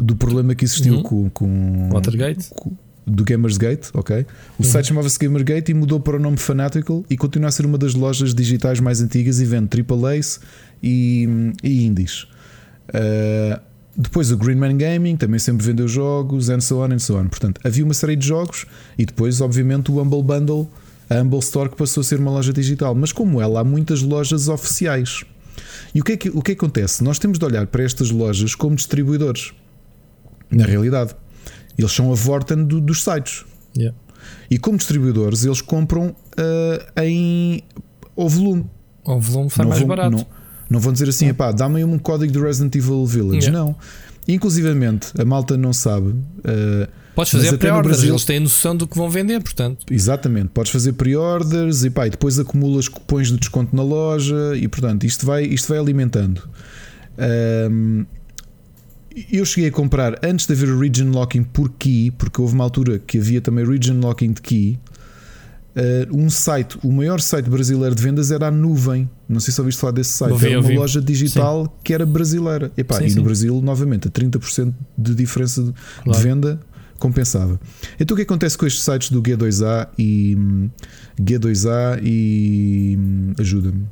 do 0.01 0.17
problema 0.17 0.55
que 0.55 0.65
existiu 0.65 0.95
Uhum. 0.97 1.03
com, 1.03 1.31
com 1.31 1.89
Watergate? 1.93 2.49
com- 2.51 2.73
do 3.07 3.23
Gamersgate, 3.23 3.91
ok? 3.93 4.25
O 4.59 4.63
Uhum. 4.63 4.71
site 4.71 4.87
chamava-se 4.89 5.19
Gamergate 5.19 5.71
e 5.71 5.75
mudou 5.75 6.01
para 6.01 6.17
o 6.17 6.19
nome 6.19 6.39
Fanatical 6.39 7.05
e 7.11 7.17
continua 7.19 7.49
a 7.49 7.53
ser 7.53 7.67
uma 7.67 7.77
das 7.77 7.93
lojas 7.95 8.35
digitais 8.35 8.81
mais 8.81 9.03
antigas 9.03 9.41
e 9.41 9.45
vende 9.45 9.69
AAAs 9.69 10.41
e, 10.83 11.29
e 11.63 11.85
indies. 11.85 12.23
Uh, 12.89 13.61
depois 13.97 14.31
o 14.31 14.37
Greenman 14.37 14.77
Gaming 14.77 15.17
também 15.17 15.39
sempre 15.39 15.65
vendeu 15.67 15.87
jogos, 15.87 16.49
and 16.49 16.61
so 16.61 16.79
on 16.83 16.93
and 16.93 16.99
so 16.99 17.17
on. 17.19 17.29
Portanto, 17.29 17.61
havia 17.63 17.85
uma 17.85 17.95
série 17.95 18.17
de 18.17 18.27
jogos 18.27 18.67
e 18.99 19.05
depois, 19.07 19.41
obviamente, 19.41 19.91
o 19.91 20.01
Humble 20.01 20.23
Bundle, 20.23 20.69
a 21.09 21.17
Humble 21.21 21.39
Store, 21.41 21.69
que 21.69 21.77
passou 21.77 22.01
a 22.01 22.05
ser 22.05 22.19
uma 22.19 22.31
loja 22.31 22.53
digital. 22.53 22.95
Mas 22.95 23.13
como 23.13 23.41
ela, 23.41 23.61
há 23.61 23.65
muitas 23.65 24.03
lojas 24.03 24.49
oficiais. 24.49 25.25
E 25.95 26.01
o 26.01 26.05
que, 26.05 26.13
é 26.13 26.17
que, 26.17 26.29
o 26.31 26.43
que 26.43 26.53
acontece? 26.53 27.05
Nós 27.05 27.19
temos 27.19 27.39
de 27.39 27.45
olhar 27.45 27.67
para 27.69 27.85
estas 27.85 28.11
lojas 28.11 28.55
como 28.55 28.75
distribuidores. 28.75 29.53
Na 30.55 30.65
realidade, 30.67 31.15
eles 31.79 31.93
são 31.93 32.11
a 32.13 32.15
Vorten 32.15 32.65
do- 32.65 32.81
dos 32.81 33.03
sites. 33.03 33.45
Yeah. 33.77 33.97
E 34.51 34.59
como 34.59 34.79
distribuidores, 34.79 35.45
eles 35.45 35.61
compram 35.61 36.15
ah, 36.37 37.05
em 37.05 37.63
ao 38.17 38.29
volume. 38.29 38.65
O 39.05 39.19
volume 39.19 39.51
sai 39.51 39.65
não 39.65 39.71
mais 39.71 39.81
vão, 39.81 39.89
barato. 39.89 40.17
Não, 40.17 40.27
não 40.71 40.81
vão 40.81 40.93
dizer 40.93 41.09
assim, 41.09 41.29
epá, 41.29 41.53
dá-me 41.53 41.85
um 41.85 41.99
código 41.99 42.33
do 42.33 42.43
Resident 42.43 42.75
Evil 42.75 43.05
Village. 43.05 43.47
Yeah. 43.49 43.59
Não. 43.59 43.77
Inclusivamente, 44.27 45.09
a 45.19 45.25
malta 45.25 45.57
não 45.57 45.73
sabe. 45.73 46.15
ah, 46.45 46.89
Podes 47.15 47.31
fazer 47.33 47.57
Brasil- 47.59 48.09
eles 48.11 48.25
têm 48.25 48.41
noção 48.41 48.75
do 48.75 48.89
que 48.89 48.97
vão 48.97 49.09
vender, 49.09 49.41
portanto. 49.41 49.87
Exatamente, 49.89 50.49
podes 50.49 50.73
fazer 50.73 50.95
pre-orders 50.95 51.85
e, 51.85 51.91
pá, 51.91 52.09
e 52.09 52.11
depois 52.11 52.39
acumulas 52.41 52.89
cupons 52.89 53.29
de 53.29 53.37
desconto 53.39 53.77
na 53.77 53.85
loja 53.85 54.57
e 54.57 54.67
portanto 54.67 55.05
isto 55.07 55.25
vai, 55.25 55.45
isto 55.45 55.69
vai 55.69 55.79
alimentando. 55.79 56.43
Ahm, 57.17 58.05
eu 59.31 59.45
cheguei 59.45 59.69
a 59.69 59.73
comprar 59.73 60.19
antes 60.25 60.47
de 60.47 60.53
haver 60.53 60.69
o 60.69 60.79
region 60.79 61.11
locking 61.11 61.43
por 61.43 61.71
key, 61.71 62.11
porque 62.13 62.41
houve 62.41 62.55
uma 62.55 62.65
altura 62.65 62.99
que 62.99 63.19
havia 63.19 63.41
também 63.41 63.65
region 63.65 64.01
locking 64.01 64.33
de 64.33 64.41
key. 64.43 64.79
ah, 65.77 65.81
um 66.13 66.29
site, 66.31 66.79
o 66.83 66.91
maior 66.93 67.21
site 67.21 67.49
brasileiro 67.51 67.95
de 67.95 68.03
vendas 68.03 68.31
era 68.31 68.49
a 68.49 68.51
Nuvem. 68.51 69.09
Não 69.29 69.41
sei 69.41 69.53
se 69.53 69.61
ouviste 69.61 69.81
falar 69.81 69.93
desse 69.93 70.13
site. 70.13 70.33
Ouvi, 70.33 70.47
era 70.47 70.59
uma 70.59 70.65
ouvi. 70.65 70.77
loja 70.79 71.01
digital 71.01 71.79
que 71.85 71.93
era 71.95 72.05
brasileira. 72.07 72.73
Epá, 72.77 72.99
Sim, 72.99 73.05
e 73.07 73.11
sim. 73.11 73.17
no 73.17 73.23
Brasil, 73.25 73.61
novamente, 73.63 74.09
a 74.09 74.11
30% 74.11 74.73
de 74.99 75.15
diferença 75.15 75.63
de, 75.63 75.69
de 75.73 75.75
Claro. 76.05 76.19
venda 76.21 76.61
compensava. 76.99 77.61
Então 78.01 78.15
o 78.15 78.17
que 78.17 78.23
acontece 78.23 78.57
com 78.57 78.65
estes 78.67 78.83
sites 78.83 79.11
do 79.11 79.21
G2A 79.23 79.89
e 79.99 80.37
hum, 80.39 80.71
G2A 81.21 82.01
e 82.03 82.97
hum, 82.99 83.33
ajuda-me 83.39 83.85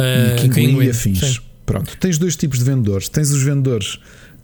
Uh, 0.00 0.34
e 0.34 0.48
Kinguin, 0.48 0.82
e 0.82 0.88
afins. 0.90 1.20
sim. 1.20 1.36
Pronto, 1.66 1.96
tens 1.98 2.16
dois 2.18 2.34
tipos 2.34 2.58
de 2.58 2.64
vendedores. 2.64 3.08
Tens 3.10 3.30
os 3.30 3.42
vendedores 3.42 3.98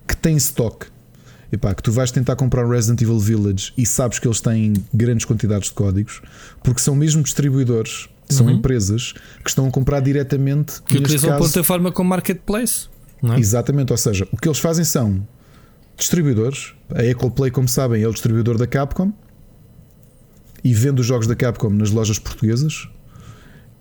que 0.09 0.17
têm 0.17 0.37
stock. 0.37 0.87
Epá, 1.53 1.75
que 1.75 1.83
tu 1.83 1.91
vais 1.93 2.11
tentar 2.11 2.37
comprar 2.37 2.67
o 2.67 2.71
Resident 2.71 3.01
Evil 3.01 3.19
Village 3.19 3.73
e 3.77 3.87
sabes 3.87 4.19
que 4.19 4.27
eles 4.29 4.41
têm 4.41 4.75
grandes 4.93 5.25
quantidades 5.25 5.69
de 5.69 5.75
códigos, 5.75 6.21
porque 6.63 6.81
são 6.81 6.95
mesmo 6.95 7.23
distribuidores, 7.23 8.09
são 8.29 8.47
Uhum. 8.47 8.53
empresas 8.53 9.15
que 9.43 9.49
estão 9.49 9.67
a 9.67 9.71
comprar 9.71 10.01
diretamente 10.01 10.83
Que 10.83 10.99
utilizam 10.99 11.31
a 11.31 11.39
caso, 11.39 11.45
plataforma 11.51 11.91
como 11.91 12.11
marketplace. 12.11 12.89
É? 13.23 13.39
Exatamente, 13.39 13.93
ou 13.93 13.97
seja, 13.97 14.29
o 14.31 14.37
que 14.37 14.47
eles 14.47 14.59
fazem 14.59 14.85
são 14.85 15.27
distribuidores. 15.97 16.75
A 16.95 17.03
Ecoplay, 17.03 17.51
como 17.51 17.67
sabem, 17.67 18.03
é 18.03 18.07
o 18.09 18.13
distribuidor 18.13 18.59
da 18.59 18.67
Capcom 18.67 19.11
e 20.63 20.75
vende 20.75 21.01
os 21.01 21.07
jogos 21.07 21.27
da 21.27 21.35
Capcom 21.35 21.71
nas 21.71 21.91
lojas 21.91 22.19
portuguesas. 22.19 22.89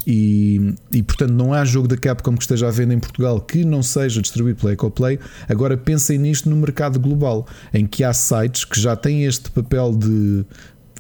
E, 0.10 0.74
e 0.94 1.04
portanto 1.04 1.32
não 1.32 1.52
há 1.52 1.66
jogo 1.66 1.86
da 1.86 1.98
Capcom 1.98 2.34
que 2.38 2.42
esteja 2.42 2.70
à 2.70 2.72
venda 2.72 2.94
em 2.94 3.00
Portugal 3.00 3.42
que 3.42 3.66
não 3.66 3.84
seja 3.84 4.22
distribuído 4.22 4.62
pela 4.62 4.72
Ecoplay. 4.72 5.20
Agora 5.50 5.76
pensem 5.76 6.18
nisto 6.18 6.50
no 6.50 6.56
mercado 6.56 6.98
global, 6.98 7.46
em 7.74 7.86
que 7.86 8.06
há 8.06 8.14
sites 8.14 8.64
que 8.64 8.80
já 8.80 8.96
têm 8.96 9.26
este 9.26 9.52
papel 9.52 9.92
de, 9.92 10.46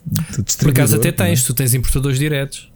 de 0.06 0.24
Por 0.36 0.44
distribuidor. 0.44 0.84
acaso 0.84 0.98
até 0.98 1.08
é? 1.08 1.12
tens, 1.14 1.44
tu 1.46 1.54
tens 1.54 1.74
importadores 1.74 2.20
diretos. 2.20 2.70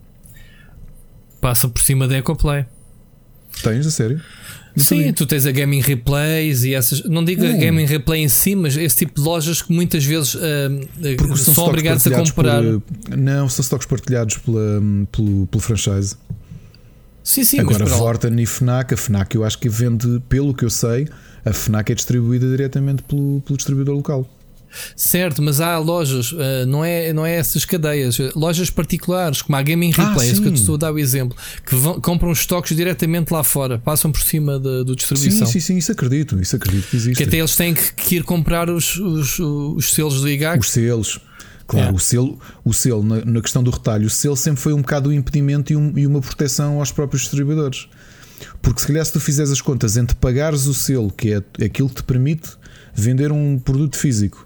Passam 1.42 1.70
por 1.70 1.82
cima 1.82 2.08
da 2.08 2.16
EcoPlay. 2.18 2.66
Tens, 3.62 3.86
a 3.86 3.92
sério? 3.92 4.22
Sim, 4.78 5.12
tu 5.14 5.26
tens 5.26 5.46
a 5.46 5.52
Gaming 5.52 5.82
Replays 5.82 6.64
e 6.64 6.74
essas. 6.74 7.04
Não 7.04 7.24
digo 7.26 7.44
a 7.46 7.50
Hum. 7.50 7.60
Gaming 7.60 7.86
Replay 7.86 8.22
em 8.24 8.30
si, 8.30 8.56
mas 8.56 8.78
esse 8.78 8.98
tipo 8.98 9.20
de 9.20 9.22
lojas 9.28 9.62
que 9.62 9.74
muitas 9.74 10.04
vezes 10.06 10.36
Porque 11.18 11.36
são, 11.38 11.54
stocks 11.54 11.58
obrigados 11.58 12.08
a 12.08 12.12
comprar. 12.12 12.62
por- 12.64 13.18
não, 13.18 13.50
são 13.50 13.62
stocks 13.64 13.86
partilhados 13.86 14.38
pela, 14.38 14.82
pelo, 15.12 15.46
pelo 15.48 15.62
franchise. 15.62 16.16
Sim, 17.24 17.44
sim, 17.44 17.60
Agora, 17.60 17.86
Vorten 17.86 18.40
e 18.42 18.46
Fnac, 18.48 18.94
a 18.94 18.98
Fnac 18.98 19.36
eu 19.36 19.44
acho 19.44 19.60
que 19.60 19.70
vende, 19.70 20.20
pelo 20.28 20.54
que 20.56 20.66
eu 20.66 20.70
sei, 20.72 21.08
a 21.46 21.54
Fnac 21.54 21.92
é 21.92 21.96
distribuída 21.96 22.48
diretamente 22.50 23.04
pelo, 23.04 23.42
pelo 23.46 23.58
distribuidor 23.58 23.96
local. 23.96 24.28
Certo, 24.96 25.42
mas 25.42 25.60
há 25.62 25.78
lojas, 25.78 26.34
ah, 26.38 26.66
não, 26.66 26.84
é, 26.84 27.12
não 27.14 27.26
é 27.26 27.36
essas 27.36 27.66
cadeias, 27.66 28.20
eh, 28.20 28.32
lojas 28.36 28.70
particulares, 28.70 29.42
como 29.42 29.56
a 29.58 29.62
Gaming 29.62 29.94
Ah, 29.98 30.10
Replay, 30.10 30.32
isso 30.32 30.42
que 30.42 30.48
eu 30.48 30.52
te 30.52 30.58
sim. 30.58 30.64
estou 30.64 30.76
a 30.76 30.78
dar 30.78 30.94
o 30.94 31.00
exemplo, 31.00 31.38
que 31.66 31.76
vão- 31.76 32.00
compram 32.00 32.32
os 32.32 32.40
estoques 32.40 32.76
diretamente 32.76 33.32
lá 33.34 33.44
fora, 33.44 33.78
passam 33.80 34.12
por 34.12 34.22
cima 34.22 34.60
da 34.60 34.84
do 34.84 34.90
Sim, 34.92 34.96
distribuição. 34.96 35.48
sim, 35.48 35.60
sim, 35.60 35.78
isso 35.78 35.92
acredito, 35.92 36.40
isso 36.42 36.56
acredito 36.56 36.88
que 36.90 36.96
existe. 36.96 37.18
Que 37.18 37.24
até 37.24 37.38
eles 37.38 37.56
têm 37.56 37.74
que, 37.74 37.94
que 37.94 38.16
ir 38.16 38.24
comprar 38.24 38.70
os, 38.70 38.96
os, 38.98 39.40
os 39.40 39.94
selos 39.94 40.22
do 40.22 40.30
IGAC. 40.30 40.60
Os 40.60 40.70
selos. 40.72 41.20
Claro, 41.68 41.90
É. 41.90 41.92
o 41.94 42.00
selo, 42.00 42.40
o 42.66 42.74
selo 42.74 43.04
na, 43.04 43.24
na 43.24 43.42
questão 43.42 43.64
do 43.64 43.72
retalho, 43.72 44.08
o 44.08 44.10
selo 44.10 44.36
sempre 44.36 44.62
foi 44.62 44.74
um 44.74 44.82
bocado 44.82 45.10
um 45.10 45.14
impedimento 45.14 45.72
e, 45.72 45.76
um- 45.78 45.94
e 45.98 46.06
uma 46.06 46.20
proteção 46.20 46.80
aos 46.80 46.92
próprios 46.92 47.22
distribuidores. 47.24 47.88
Porque 48.62 48.82
se 48.82 48.88
calhar 48.88 49.06
se 49.06 49.14
tu 49.14 49.20
fizeres 49.20 49.52
as 49.52 49.62
contas 49.62 49.96
entre 49.98 50.16
pagares 50.16 50.66
o 50.66 50.74
selo, 50.74 51.12
que 51.12 51.32
é 51.32 51.66
aquilo 51.66 51.88
que 51.90 51.96
te 51.96 52.04
permite 52.04 52.50
vender 52.94 53.32
um 53.32 53.58
produto 53.58 53.96
físico, 53.98 54.46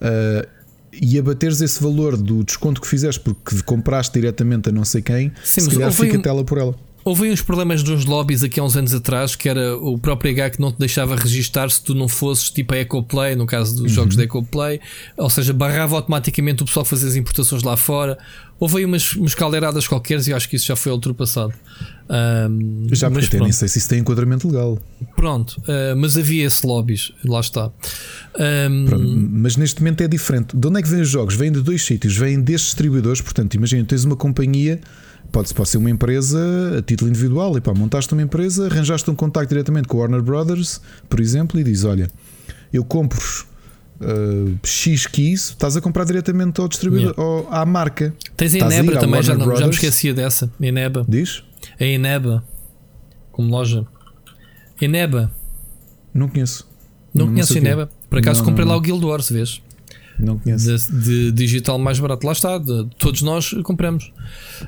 ah, 0.00 0.46
e 0.92 1.18
abateres 1.18 1.60
esse 1.60 1.82
valor 1.82 2.16
do 2.16 2.42
desconto 2.42 2.80
que 2.80 2.86
fizeste 2.86 3.20
porque 3.20 3.62
compraste 3.64 4.12
diretamente 4.18 4.68
a 4.68 4.72
não 4.72 4.84
sei 4.84 5.00
quem, 5.02 5.32
Sim, 5.44 5.60
se 5.62 5.70
calhar 5.70 5.92
fica 5.92 6.18
um- 6.18 6.22
tela 6.22 6.44
por 6.44 6.58
ela. 6.58 6.74
Houve 7.02 7.30
uns 7.30 7.40
problemas 7.40 7.82
nos 7.82 8.04
lobbies 8.04 8.42
aqui 8.42 8.60
há 8.60 8.62
uns 8.62 8.76
anos 8.76 8.92
atrás, 8.92 9.34
que 9.34 9.48
era 9.48 9.74
o 9.74 9.98
próprio 9.98 10.32
IGAC 10.32 10.56
que 10.56 10.60
não 10.60 10.70
te 10.70 10.78
deixava 10.78 11.16
registar 11.16 11.70
se 11.70 11.82
tu 11.82 11.94
não 11.94 12.06
fosses 12.06 12.50
tipo 12.50 12.74
a 12.74 12.78
EcoPlay, 12.78 13.34
no 13.34 13.46
caso 13.46 13.74
dos 13.82 13.90
jogos 13.90 14.16
da 14.16 14.24
EcoPlay, 14.24 14.80
ou 15.16 15.30
seja, 15.30 15.54
barrava 15.54 15.96
automaticamente 15.96 16.62
o 16.62 16.66
pessoal 16.66 16.84
fazer 16.84 17.08
as 17.08 17.16
importações 17.16 17.62
lá 17.62 17.74
fora. 17.74 18.18
Houve 18.60 18.76
aí 18.78 18.84
umas, 18.84 19.14
umas 19.14 19.34
caldeiradas 19.34 19.88
qualquer 19.88 20.20
e 20.28 20.32
acho 20.34 20.46
que 20.48 20.54
isso 20.56 20.66
já 20.66 20.76
foi 20.76 20.92
ultrapassado. 20.92 21.54
Ahm, 22.08 22.88
Já 22.92 23.08
porque 23.08 23.20
mas 23.22 23.28
até 23.28 23.40
nem 23.40 23.52
sei 23.52 23.68
se 23.68 23.78
isso 23.78 23.88
tem 23.88 24.00
enquadramento 24.00 24.46
legal. 24.48 24.78
pronto 25.16 25.56
ah, 25.66 25.94
mas 25.96 26.16
havia 26.18 26.44
esse 26.46 26.66
lobbies, 26.66 27.10
lá 27.24 27.40
está. 27.40 27.70
Ahm, 28.38 28.84
Pronto, 28.86 29.08
Mas 29.32 29.56
neste 29.56 29.80
momento 29.80 30.02
é 30.02 30.08
diferente. 30.08 30.54
De 30.56 30.66
onde 30.66 30.78
é 30.78 30.82
que 30.82 30.88
vêm 30.88 31.00
os 31.00 31.08
jogos? 31.08 31.34
Vêm 31.36 31.50
de 31.50 31.62
dois 31.62 31.82
sítios. 31.82 32.16
Vêm 32.16 32.38
destes 32.40 32.66
distribuidores. 32.70 33.20
Portanto, 33.22 33.54
imagina, 33.54 33.84
tens 33.84 34.04
uma 34.04 34.16
companhia, 34.16 34.78
pode, 35.32 35.54
pode 35.54 35.68
ser 35.68 35.78
uma 35.78 35.88
empresa 35.90 36.78
a 36.78 36.82
título 36.82 37.08
individual. 37.08 37.56
E 37.56 37.60
pá, 37.62 37.72
montaste 37.72 38.12
uma 38.12 38.22
empresa, 38.22 38.66
arranjaste 38.66 39.10
um 39.10 39.14
contacto 39.14 39.48
diretamente 39.48 39.88
com 39.88 39.96
a 39.96 40.00
Warner 40.00 40.22
Brothers, 40.22 40.80
por 41.08 41.18
exemplo, 41.18 41.58
e 41.58 41.64
diz: 41.64 41.84
Olha, 41.84 42.10
eu 42.72 42.84
compro 42.84 43.46
uh, 44.00 44.58
X 44.64 45.06
keys, 45.06 45.50
estás 45.50 45.76
a 45.76 45.80
comprar 45.80 46.04
diretamente 46.04 46.60
ao 46.60 46.68
distribuidor, 46.68 47.14
ao- 47.16 47.46
à 47.52 47.64
marca. 47.66 48.14
tens 48.36 48.54
a 48.54 48.56
a 48.56 48.60
Inebra 48.66 48.96
à 48.96 49.00
também, 49.00 49.22
já, 49.22 49.34
não, 49.34 49.56
já 49.56 49.66
me 49.66 49.72
esquecia 49.72 50.12
dessa. 50.14 50.50
Ineba. 50.60 51.04
Diz? 51.08 51.42
A 51.78 51.84
Ineba, 51.84 52.44
como 53.32 53.50
loja. 53.50 53.86
Ineba. 54.80 55.30
Não 56.12 56.28
conheço. 56.28 56.68
Não, 57.14 57.26
Não 57.26 57.42
sei 57.42 57.56
a. 57.58 57.60
Ineba? 57.60 57.90
Por 58.08 58.18
acaso 58.18 58.40
Não, 58.40 58.46
comprei 58.46 58.66
lá 58.66 58.76
o 58.76 58.80
Guild 58.80 59.04
Wars, 59.04 59.30
vês? 59.30 59.62
Não 60.18 60.38
conheço. 60.38 60.92
De, 60.92 61.00
de 61.30 61.32
digital 61.32 61.78
mais 61.78 61.98
barato. 61.98 62.26
Lá 62.26 62.32
está, 62.32 62.58
de- 62.58 62.86
todos 62.98 63.22
nós 63.22 63.52
compramos. 63.62 64.12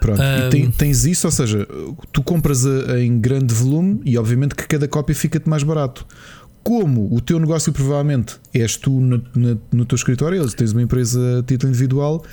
Pronto, 0.00 0.20
e 0.22 0.48
tem- 0.50 0.70
tens 0.70 1.04
isso, 1.04 1.26
ou 1.26 1.30
seja, 1.30 1.66
tu 2.10 2.22
compras 2.22 2.64
a- 2.64 2.98
em 3.00 3.20
grande 3.20 3.52
volume 3.52 4.00
e 4.04 4.16
obviamente 4.16 4.54
que 4.54 4.66
cada 4.66 4.88
cópia 4.88 5.14
fica-te 5.14 5.48
mais 5.48 5.62
barato. 5.62 6.06
Como 6.62 7.12
o 7.12 7.20
teu 7.20 7.40
negócio 7.40 7.72
provavelmente 7.72 8.36
és 8.54 8.76
tu 8.76 9.00
na- 9.00 9.20
na- 9.34 9.56
no 9.72 9.84
teu 9.84 9.96
escritório, 9.96 10.40
eles 10.40 10.54
tens 10.54 10.72
uma 10.72 10.82
empresa 10.82 11.40
a 11.40 11.42
título 11.42 11.70
individual, 11.70 12.24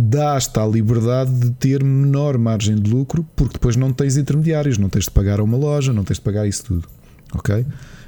dás-te 0.00 0.58
a 0.58 0.66
liberdade 0.66 1.32
de 1.32 1.50
ter 1.52 1.82
menor 1.82 2.38
margem 2.38 2.76
de 2.76 2.88
lucro, 2.90 3.26
porque 3.34 3.54
depois 3.54 3.74
não 3.76 3.92
tens 3.92 4.16
intermediários, 4.16 4.78
não 4.78 4.88
tens 4.88 5.04
de 5.04 5.10
pagar 5.10 5.40
a 5.40 5.42
uma 5.42 5.56
loja, 5.56 5.92
não 5.92 6.04
tens 6.04 6.16
de 6.18 6.22
pagar 6.22 6.46
isso 6.46 6.64
tudo. 6.64 6.88
Ok? 7.34 7.66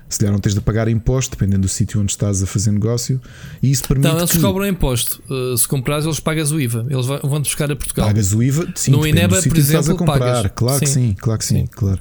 Se 0.08 0.20
calhar 0.20 0.32
não 0.32 0.38
tens 0.38 0.54
de 0.54 0.60
pagar 0.60 0.86
imposto, 0.86 1.32
dependendo 1.36 1.62
do 1.62 1.68
sítio 1.68 2.00
onde 2.00 2.12
estás 2.12 2.40
a 2.40 2.46
fazer 2.46 2.70
negócio, 2.70 3.20
e 3.60 3.72
isso 3.72 3.82
permite 3.88 4.06
Não, 4.08 4.18
eles 4.18 4.30
que 4.30 4.38
cobram 4.38 4.64
imposto. 4.68 5.20
Uh, 5.28 5.56
se 5.56 5.66
comprares, 5.66 6.04
eles 6.04 6.20
pagas 6.20 6.52
o 6.52 6.60
IVA. 6.60 6.86
Eles 6.88 7.06
vão-te 7.06 7.46
buscar 7.46 7.72
a 7.72 7.74
Portugal. 7.74 8.06
Pagas 8.06 8.32
o 8.32 8.40
IVA, 8.40 8.68
sim, 8.76 8.92
No 8.92 9.04
Ineba, 9.04 9.34
por 9.42 9.52
que 9.52 9.58
estás 9.58 9.74
a 9.74 9.78
exemplo, 9.80 9.98
comprar. 10.06 10.18
pagas. 10.20 10.52
Claro 10.54 10.78
que 10.80 10.86
Sim. 10.86 10.92
sim, 11.08 11.16
claro 11.18 11.38
que 11.40 11.44
sim, 11.44 11.56
Sim. 11.62 11.66
claro. 11.72 11.98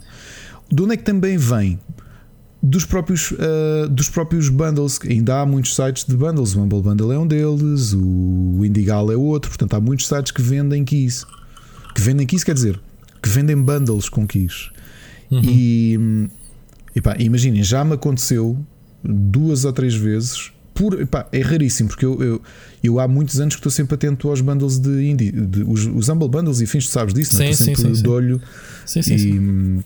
De 0.71 0.83
onde 0.83 0.93
é 0.93 0.97
que 0.97 1.03
também 1.03 1.35
vem? 1.35 1.79
Dos 2.67 2.83
próprios, 2.83 3.31
ah, 3.37 3.87
dos 3.87 4.09
próprios 4.09 4.49
bundles, 4.49 4.99
ainda 5.07 5.41
há 5.41 5.45
muitos 5.45 5.75
sites 5.75 6.03
de 6.03 6.17
bundles. 6.17 6.55
O 6.55 6.61
Humble 6.61 6.81
Bundle 6.81 7.11
é 7.11 7.19
um 7.19 7.27
deles, 7.27 7.93
o 7.93 8.65
Indigal 8.65 9.11
é 9.11 9.15
outro. 9.15 9.51
Portanto, 9.51 9.75
há 9.75 9.79
muitos 9.79 10.07
sites 10.07 10.31
que 10.31 10.41
vendem 10.41 10.83
keys. 10.83 11.25
Que 11.93 12.01
vendem 12.01 12.25
keys, 12.25 12.43
quer 12.43 12.55
dizer, 12.55 12.79
que 13.21 13.29
vendem 13.29 13.55
bundles 13.55 14.09
com 14.09 14.25
keys. 14.25 14.71
Uhum. 15.29 15.41
E 15.43 15.97
hum, 15.99 16.27
epá, 16.95 17.15
imaginem, 17.19 17.63
já 17.63 17.85
me 17.85 17.93
aconteceu 17.93 18.57
duas 19.03 19.63
ou 19.63 19.71
três 19.71 19.93
vezes 19.93 20.51
por, 20.73 21.07
é 21.31 21.41
raríssimo, 21.41 21.87
porque 21.87 22.05
eu, 22.05 22.21
eu, 22.21 22.41
eu, 22.83 22.99
há 22.99 23.07
muitos 23.07 23.39
anos 23.39 23.55
que 23.55 23.59
estou 23.59 23.71
sempre 23.71 23.95
atento 23.95 24.27
aos 24.27 24.41
bundles 24.41 24.77
de 24.77 25.05
indie, 25.05 25.31
de, 25.31 25.63
os, 25.63 25.85
os 25.85 26.09
Humble 26.09 26.27
Bundles 26.27 26.59
e 26.59 26.65
fins, 26.65 26.87
tu 26.87 26.91
sabes 26.91 27.13
disso, 27.13 27.31
sim, 27.31 27.43
não? 27.43 27.49
estou 27.49 27.65
sim, 27.65 27.75
sempre 27.75 27.95
sim, 27.95 28.03
de 28.03 28.09
olho. 28.09 28.41
Sim, 28.85 29.01
sim, 29.01 29.15
e, 29.15 29.19
sim. 29.19 29.83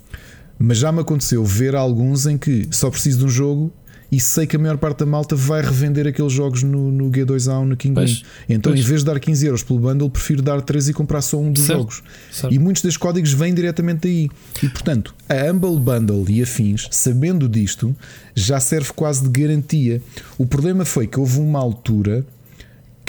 Mas 0.60 0.78
já 0.78 0.92
me 0.92 1.00
aconteceu 1.00 1.44
ver 1.46 1.74
alguns 1.76 2.26
em 2.26 2.38
que 2.38 2.68
só 2.70 2.90
preciso 2.90 3.20
de 3.20 3.26
um 3.26 3.30
jogo 3.30 3.72
e 4.12 4.20
sei 4.20 4.48
que 4.48 4.56
a 4.56 4.60
maior 4.60 4.76
parte 4.78 5.00
da 5.00 5.06
malta 5.06 5.36
vai 5.36 5.62
revender 5.62 6.08
aqueles 6.08 6.34
jogos 6.34 6.64
no, 6.64 6.92
no 6.92 7.12
G2A 7.12 7.60
ou 7.60 7.66
no 7.66 7.78
King 7.78 7.94
Pois, 7.94 8.24
Então, 8.50 8.72
pois. 8.74 8.84
em 8.84 8.88
vez 8.88 9.02
de 9.02 9.06
dar 9.06 9.20
15 9.20 9.46
euros 9.46 9.62
pelo 9.64 9.80
bundle, 9.80 10.10
prefiro 10.10 10.42
dar 10.42 10.62
3 10.64 10.90
e 10.90 10.94
comprar 10.94 11.22
só 11.22 11.38
um 11.40 11.52
dos 11.52 11.64
Certo, 11.64 11.78
jogos. 11.80 12.04
certo. 12.32 12.52
E 12.54 12.58
muitos 12.60 12.82
destes 12.82 12.98
códigos 12.98 13.32
vêm 13.34 13.54
diretamente 13.54 14.02
daí. 14.08 14.28
E 14.64 14.68
portanto, 14.70 15.14
a 15.30 15.36
Humble 15.52 15.80
Bundle 15.80 16.26
e 16.28 16.42
afins, 16.42 16.88
sabendo 16.92 17.48
disto, 17.48 17.96
já 18.36 18.60
serve 18.60 18.92
quase 18.96 19.30
de 19.30 19.30
garantia. 19.30 20.02
O 20.40 20.46
problema 20.48 20.84
foi 20.86 21.06
que 21.06 21.20
houve 21.20 21.40
uma 21.40 21.60
altura 21.60 22.26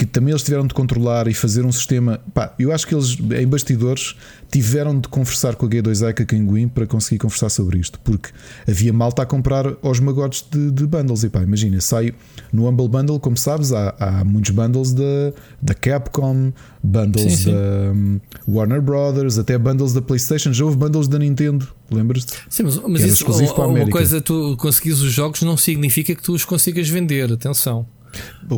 que 0.00 0.06
também 0.06 0.32
eles 0.32 0.42
tiveram 0.42 0.66
de 0.66 0.72
controlar 0.72 1.28
e 1.28 1.34
fazer 1.34 1.62
um 1.62 1.70
sistema. 1.70 2.18
Pá, 2.32 2.54
eu 2.58 2.72
acho 2.72 2.86
que 2.86 2.94
eles, 2.94 3.18
em 3.38 3.46
bastidores, 3.46 4.16
tiveram 4.50 4.98
de 4.98 5.06
conversar 5.08 5.56
com 5.56 5.66
a 5.66 5.68
G2A 5.68 6.08
e 6.08 6.14
com 6.14 6.22
a 6.22 6.24
Kinguin 6.24 6.68
para 6.68 6.86
conseguir 6.86 7.18
conversar 7.18 7.50
sobre 7.50 7.78
isto, 7.78 8.00
porque 8.02 8.30
havia 8.66 8.94
malta 8.94 9.20
a 9.20 9.26
comprar 9.26 9.74
aos 9.82 10.00
magotes 10.00 10.42
de, 10.50 10.70
de 10.70 10.86
bundles. 10.86 11.22
E 11.22 11.28
pá, 11.28 11.42
imagina, 11.42 11.82
sai 11.82 12.14
no 12.50 12.66
Humble 12.66 12.88
Bundle, 12.88 13.20
como 13.20 13.36
sabes, 13.36 13.74
há, 13.74 13.94
há 14.00 14.24
muitos 14.24 14.52
bundles 14.52 14.94
da, 14.94 15.34
da 15.60 15.74
Capcom, 15.74 16.50
bundles 16.82 17.32
Sim, 17.32 17.36
sim. 17.36 17.52
da 17.52 17.92
hum, 17.92 18.20
Warner 18.48 18.80
Brothers, 18.80 19.36
até 19.36 19.58
bundles 19.58 19.92
da 19.92 20.00
PlayStation. 20.00 20.50
Já 20.50 20.64
houve 20.64 20.78
bundles 20.78 21.08
da 21.08 21.18
Nintendo, 21.18 21.68
lembras-te? 21.90 22.32
Sim, 22.48 22.62
mas, 22.62 22.76
mas 22.78 23.02
isso, 23.02 23.12
exclusivo 23.12 23.52
para 23.52 23.64
a 23.64 23.66
uma 23.66 23.74
América. 23.74 23.98
coisa, 23.98 24.18
tu 24.18 24.56
conseguires 24.56 25.02
os 25.02 25.12
jogos 25.12 25.42
não 25.42 25.58
significa 25.58 26.14
que 26.14 26.22
tu 26.22 26.32
os 26.32 26.46
consigas 26.46 26.88
vender. 26.88 27.30
Atenção. 27.30 27.86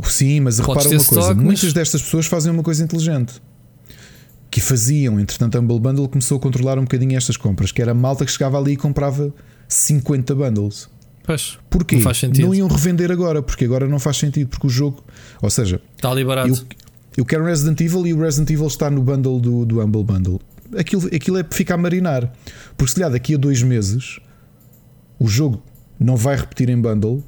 Sim, 0.05 0.41
mas 0.41 0.61
Podes 0.61 0.85
repara 0.85 0.97
uma 0.99 1.05
coisa: 1.05 1.21
stock, 1.25 1.41
muitas 1.41 1.65
mas- 1.65 1.73
destas 1.73 2.03
pessoas 2.03 2.27
fazem 2.27 2.53
uma 2.53 2.63
coisa 2.63 2.83
inteligente. 2.83 3.35
Que 4.51 4.61
faziam, 4.61 5.19
entretanto, 5.19 5.57
a 5.57 5.61
Humble 5.61 5.81
Bundle 5.81 6.09
começou 6.09 6.37
a 6.37 6.41
controlar 6.41 6.79
um 6.79 6.83
bocadinho 6.83 7.17
estas 7.17 7.39
compras, 7.39 7.73
que 7.73 7.81
era 7.81 7.93
a 7.93 7.95
malta 7.95 8.25
que 8.25 8.31
chegava 8.31 8.59
ali 8.59 8.73
e 8.73 8.77
comprava 8.77 9.33
50 9.67 10.35
bundles. 10.35 10.91
Pois. 11.25 11.59
Porquê? 11.71 11.97
Não 11.97 12.03
faz 12.03 12.19
sentido. 12.19 12.47
Não 12.47 12.55
iam 12.55 12.69
revender 12.69 13.11
agora, 13.11 13.43
porque 13.43 13.65
agora 13.65 13.87
não 13.89 13.99
faz 13.99 14.19
sentido, 14.19 14.49
porque 14.49 14.67
o 14.67 14.71
jogo, 14.71 15.03
ou 15.41 15.49
seja, 15.49 15.81
Está 15.97 16.11
ali 16.11 16.23
barato. 16.25 16.49
eu, 16.49 16.57
eu 17.19 17.25
quero 17.25 17.45
Resident 17.45 17.81
Evil 17.81 18.07
e 18.07 18.13
o 18.13 18.21
Resident 18.21 18.51
Evil 18.51 18.67
está 18.67 18.91
no 18.91 19.03
bundle 19.03 19.41
do, 19.41 19.65
do 19.65 19.81
Humble 19.81 20.05
Bundle. 20.05 20.41
Aquilo, 20.77 21.07
aquilo 21.07 21.39
é 21.39 21.43
para 21.43 21.57
ficar 21.57 21.75
a 21.75 21.79
marinar, 21.79 22.31
porque 22.77 22.91
se 22.91 22.97
calhar 22.97 23.11
daqui 23.11 23.35
a 23.35 23.39
dois 23.39 23.63
meses 23.63 24.19
o 25.19 25.29
jogo 25.29 25.63
não 25.99 26.17
vai 26.17 26.37
repetir 26.37 26.69
em 26.69 26.79
bundle. 26.81 27.23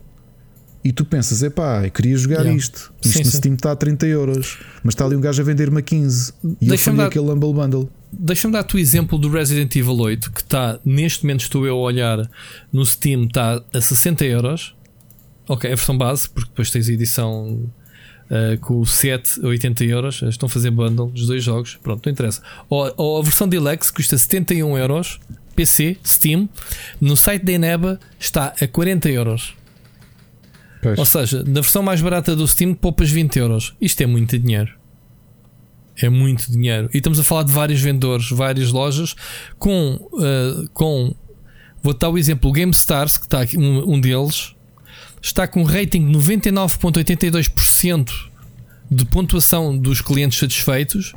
E 0.85 0.93
tu 0.93 1.05
pensas, 1.05 1.43
epá, 1.43 1.83
eu 1.85 1.91
queria 1.91 2.15
jogar 2.17 2.41
Yeah. 2.41 2.55
isto. 2.59 2.93
Isto 3.03 3.13
Sim, 3.19 3.25
no 3.25 3.31
sim. 3.31 3.37
Steam 3.39 3.55
está 3.55 3.73
a 3.73 3.77
30 3.77 4.07
euros, 4.07 4.59
mas 4.83 4.93
está 4.95 5.07
ali 5.07 5.17
um 5.17 5.21
gajo 5.21 5.41
a 5.41 5.45
vender-me 5.45 5.79
a 5.79 5.83
15. 5.83 6.33
E 6.45 6.47
eu 6.47 6.57
Deixa-me 6.69 6.97
fui 6.97 7.05
dar- 7.05 7.07
aquele 7.09 7.31
Humble 7.31 7.53
Bundle. 7.55 7.91
Deixa-me 8.13 8.53
dar-te 8.53 8.77
o 8.77 8.79
exemplo 8.79 9.19
do 9.19 9.31
Resident 9.31 9.75
Evil 9.75 9.97
8, 9.99 10.31
que 10.31 10.43
está, 10.43 10.79
neste 10.85 11.25
momento 11.25 11.41
estou 11.41 11.67
eu 11.67 11.75
a 11.77 11.81
olhar 11.81 12.31
no 12.73 12.85
Steam, 12.85 13.25
está 13.25 13.63
a 13.73 13.81
60 13.81 14.25
euros. 14.27 14.75
Ok, 15.49 15.71
a 15.71 15.75
versão 15.75 15.97
base, 15.97 16.29
porque 16.29 16.49
depois 16.51 16.71
tens 16.71 16.89
a 16.89 16.93
edição 16.93 17.71
uh, 18.31 18.59
com 18.61 18.81
o 18.81 18.87
7 18.87 19.41
a 19.43 19.49
80 19.49 19.85
euros. 19.85 20.23
Estão 20.23 20.47
a 20.47 20.51
fazer 20.51 20.71
bundle 20.71 21.11
dos 21.11 21.27
dois 21.27 21.43
jogos. 21.43 21.79
Pronto, 21.83 22.05
não 22.07 22.13
interessa. 22.13 22.43
Ou, 22.69 22.93
ou 22.97 23.19
a 23.21 23.23
versão 23.23 23.49
Deluxe 23.49 23.91
custa 23.93 24.17
71 24.19 24.77
euros. 24.79 25.19
PC, 25.57 25.97
Steam. 26.07 26.49
No 27.01 27.17
site 27.17 27.45
da 27.45 27.53
Eneba 27.53 27.99
está 28.21 28.55
a 28.61 28.67
40 28.69 29.09
euros. 29.11 29.55
Pois. 30.85 30.99
Ou 30.99 31.05
seja, 31.07 31.43
na 31.45 31.61
versão 31.63 31.83
mais 31.83 32.03
barata 32.03 32.37
do 32.37 32.47
Steam 32.47 32.75
poupas 32.75 33.11
20 33.11 33.39
euros. 33.39 33.75
Isto 33.81 34.03
é 34.03 34.07
muito 34.07 34.39
dinheiro. 34.39 34.71
É 35.97 36.11
muito 36.11 36.53
dinheiro. 36.53 36.91
E 36.93 36.99
estamos 36.99 37.19
a 37.19 37.25
falar 37.25 37.45
de 37.45 37.53
vários 37.53 37.81
vendedores, 37.81 38.29
várias 38.29 38.71
lojas, 38.71 39.17
com. 39.59 39.95
uh, 40.13 40.69
com 40.75 41.15
vou 41.83 41.95
dar 41.95 42.11
o 42.11 42.19
exemplo: 42.19 42.51
o 42.51 42.53
GameStars, 42.53 43.17
que 43.17 43.25
está 43.25 43.41
aqui, 43.41 43.57
um, 43.57 43.95
um 43.95 43.99
deles, 43.99 44.55
está 45.23 45.49
com 45.49 45.63
um 45.63 45.65
rating 45.65 46.07
de 46.07 46.13
99,82% 46.19 48.11
de 48.91 49.07
pontuação 49.07 49.79
dos 49.79 50.03
clientes 50.03 50.39
satisfeitos. 50.39 51.15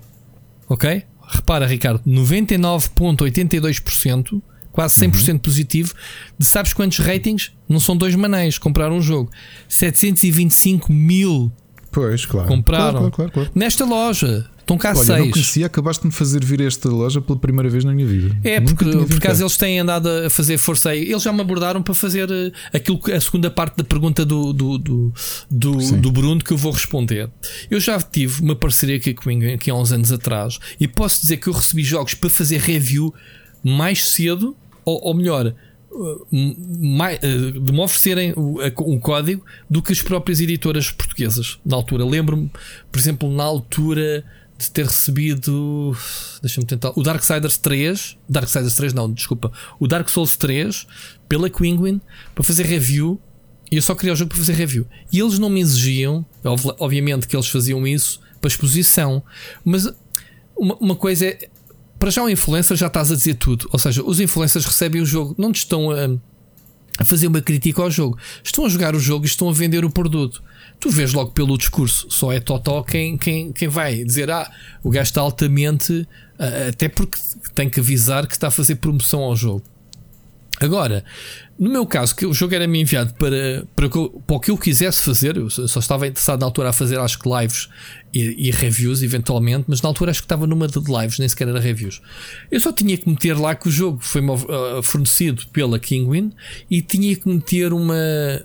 Ok? 0.70 1.04
Repara, 1.28 1.68
Ricardo, 1.68 2.02
99,82%, 2.08 4.42
quase 4.78 5.02
100% 5.04 5.40
positivo. 5.40 5.92
De 6.38 6.46
sabes 6.46 6.72
quantos 6.72 7.00
ratings? 7.00 7.52
Não 7.68 7.80
são 7.80 7.98
dois 7.98 8.14
manéis 8.14 8.60
comprar 8.60 8.92
um 8.92 9.02
jogo. 9.02 9.32
725 9.68 10.94
mil 10.94 11.52
Pois, 11.92 12.28
claro. 12.28 12.48
compraram 12.48 13.00
Claro, 13.00 13.12
claro, 13.12 13.32
claro, 13.32 13.52
nesta 13.56 13.84
loja. 13.86 14.48
Estão 14.60 14.78
cá 14.78 14.90
Olha, 14.90 14.98
eu 14.98 15.08
não 15.08 15.16
seis. 15.16 15.32
conhecia, 15.32 15.66
acabaste 15.66 16.02
de 16.02 16.08
me 16.10 16.14
fazer 16.14 16.44
vir 16.44 16.62
a 16.62 16.66
esta 16.66 16.90
loja 16.90 17.22
pela 17.22 17.40
primeira 17.40 17.70
vez 17.70 17.86
na 17.86 17.94
minha 17.94 18.06
vida. 18.06 18.38
É, 18.44 18.60
Nunca 18.60 18.86
porque 18.86 19.06
por 19.06 19.18
acaso 19.18 19.42
eles 19.42 19.58
têm 19.58 19.80
andado 19.80 20.08
a 20.10 20.30
fazer 20.30 20.58
força 20.58 20.90
aí. 20.90 21.10
Eles 21.10 21.24
já 21.24 21.32
me 21.34 21.42
abordaram 21.42 21.82
para 21.82 21.94
fazer 21.96 22.30
eh, 22.30 22.52
aquilo 22.74 23.02
que 23.02 23.14
a 23.14 23.22
segunda 23.22 23.50
parte 23.50 23.78
da 23.78 23.84
pergunta 23.84 24.26
do, 24.26 24.52
do, 24.52 24.78
do, 24.78 25.14
do, 25.50 25.78
do 25.94 26.12
Bruno 26.12 26.44
que 26.44 26.52
eu 26.52 26.58
vou 26.58 26.74
responder. 26.74 27.30
Eu 27.72 27.80
já 27.80 28.00
tive 28.00 28.42
uma 28.44 28.56
parceria 28.58 28.98
aqui 28.98 29.14
comigo 29.14 29.52
aqui 29.56 29.72
há 29.72 29.74
uns 29.74 29.92
anos 29.94 30.12
atrás 30.12 30.60
e 30.80 30.88
posso 30.88 31.22
dizer 31.22 31.38
que 31.38 31.48
eu 31.48 31.54
recebi 31.54 31.82
jogos 31.84 32.14
para 32.14 32.30
fazer 32.30 32.60
review 32.60 33.12
mais 33.64 34.06
cedo, 34.10 34.56
ou, 34.88 35.00
ou 35.08 35.14
melhor, 35.14 35.48
eh, 35.48 35.54
mai- 36.80 37.20
eh, 37.22 37.52
de 37.52 37.72
me 37.74 37.80
oferecerem 37.82 38.34
o 38.36 39.00
código 39.00 39.44
do 39.70 39.82
que 39.82 39.92
as 39.92 40.02
próprias 40.02 40.40
editoras 40.40 40.90
portuguesas 40.92 41.60
na 41.66 41.76
altura. 41.76 42.06
Lembro-me, 42.06 42.50
por 42.92 42.98
exemplo, 43.00 43.30
na 43.30 43.44
altura 43.44 44.24
de 44.58 44.72
ter 44.72 44.86
recebido. 44.86 45.96
Deixa-me 46.42 46.66
tentar. 46.66 46.92
O 46.96 47.04
Darksiders 47.04 47.58
3. 47.58 48.18
Darksiders 48.28 48.76
3, 48.76 48.94
não, 48.94 49.12
desculpa. 49.12 49.52
O 49.80 49.88
Dark 49.88 50.08
Souls 50.10 50.36
3 50.38 50.88
pela 51.30 51.50
Quinguin 51.50 52.00
para 52.34 52.44
fazer 52.44 52.66
review. 52.66 53.20
E 53.70 53.76
eu 53.76 53.82
só 53.82 53.94
queria 53.94 54.14
o 54.14 54.16
jogo 54.16 54.30
para 54.30 54.38
fazer 54.38 54.54
review. 54.54 54.88
E 55.12 55.20
eles 55.20 55.38
não 55.38 55.50
me 55.50 55.60
exigiam, 55.60 56.26
ob- 56.44 56.76
obviamente 56.80 57.28
que 57.28 57.36
eles 57.36 57.48
faziam 57.50 57.86
isso 57.86 58.22
para 58.40 58.48
exposição, 58.48 59.22
mas 59.66 59.88
uma, 60.56 60.76
uma 60.78 60.96
coisa 60.96 61.26
é. 61.26 61.50
Para 62.00 62.12
já, 62.12 62.24
um 62.24 62.30
influencer 62.30 62.78
já 62.78 62.88
estás 62.88 63.12
a 63.12 63.16
dizer 63.16 63.36
tudo. 63.36 63.68
Ou 63.72 63.80
seja, 63.80 64.04
os 64.04 64.20
influencers 64.20 64.66
recebem 64.66 65.02
o 65.02 65.06
jogo, 65.06 65.36
não 65.38 65.52
te 65.52 65.58
estão 65.58 65.90
a, 65.92 66.10
a 67.00 67.06
fazer 67.06 67.28
uma 67.28 67.42
crítica 67.42 67.82
ao 67.82 67.90
jogo. 67.90 68.18
Estão 68.44 68.66
a 68.66 68.70
jogar 68.70 68.96
o 68.96 69.00
jogo 69.00 69.26
e 69.26 69.28
estão 69.28 69.50
a 69.50 69.54
vender 69.54 69.84
o 69.84 69.90
produto. 69.90 70.44
Tu 70.80 70.90
vês 70.92 71.12
logo 71.14 71.32
pelo 71.32 71.58
discurso, 71.58 72.08
só 72.10 72.32
é 72.32 72.40
totó 72.40 72.84
quem, 72.84 73.18
quem, 73.18 73.52
quem 73.52 73.68
vai 73.68 74.04
dizer: 74.04 74.30
Ah, 74.30 74.50
o 74.84 74.90
gajo 74.92 75.10
está 75.10 75.22
altamente. 75.22 76.08
ah, 76.38 76.70
Até 76.70 76.88
porque 76.88 77.18
tem 77.56 77.68
que 77.70 77.80
avisar 77.80 78.28
que 78.28 78.34
está 78.34 78.50
a 78.50 78.52
fazer 78.52 78.76
promoção 78.76 79.22
ao 79.22 79.36
jogo. 79.36 79.64
Agora, 80.60 81.04
no 81.60 81.70
meu 81.70 81.86
caso, 81.86 82.16
que 82.16 82.26
o 82.26 82.34
jogo 82.34 82.54
era 82.54 82.68
me 82.68 82.82
enviado 82.82 83.14
para, 83.16 83.66
para, 83.76 83.90
para 83.90 84.36
o 84.36 84.40
que 84.40 84.52
eu 84.52 84.58
quisesse 84.58 85.02
fazer, 85.02 85.38
eu 85.38 85.50
só 85.50 85.80
estava 85.80 86.08
interessado 86.08 86.40
na 86.40 86.46
altura 86.46 86.70
a 86.70 86.74
fazer, 86.74 87.00
acho 87.00 87.18
que 87.18 87.28
lives 87.28 87.68
e, 88.14 88.48
e 88.48 88.52
reviews, 88.52 89.02
eventualmente, 89.02 89.66
mas 89.68 89.82
na 89.82 89.90
altura 89.90 90.12
acho 90.12 90.22
que 90.22 90.26
estava 90.26 90.46
numa 90.46 90.68
de 90.68 90.80
lives, 90.80 91.18
nem 91.18 91.28
sequer 91.28 91.48
era 91.48 91.60
reviews. 91.60 92.02
Eu 92.52 92.60
só 92.60 92.72
tinha 92.72 92.96
que 92.98 93.10
meter 93.10 93.38
lá 93.38 93.56
que 93.56 93.68
o 93.68 93.72
jogo 93.72 94.00
foi 94.02 94.22
fornecido 94.84 95.48
pela 95.48 95.80
Kingwin 95.80 96.32
e 96.70 96.82
tinha 96.82 97.16
que 97.16 97.28
meter 97.28 97.74
uma, 97.74 97.96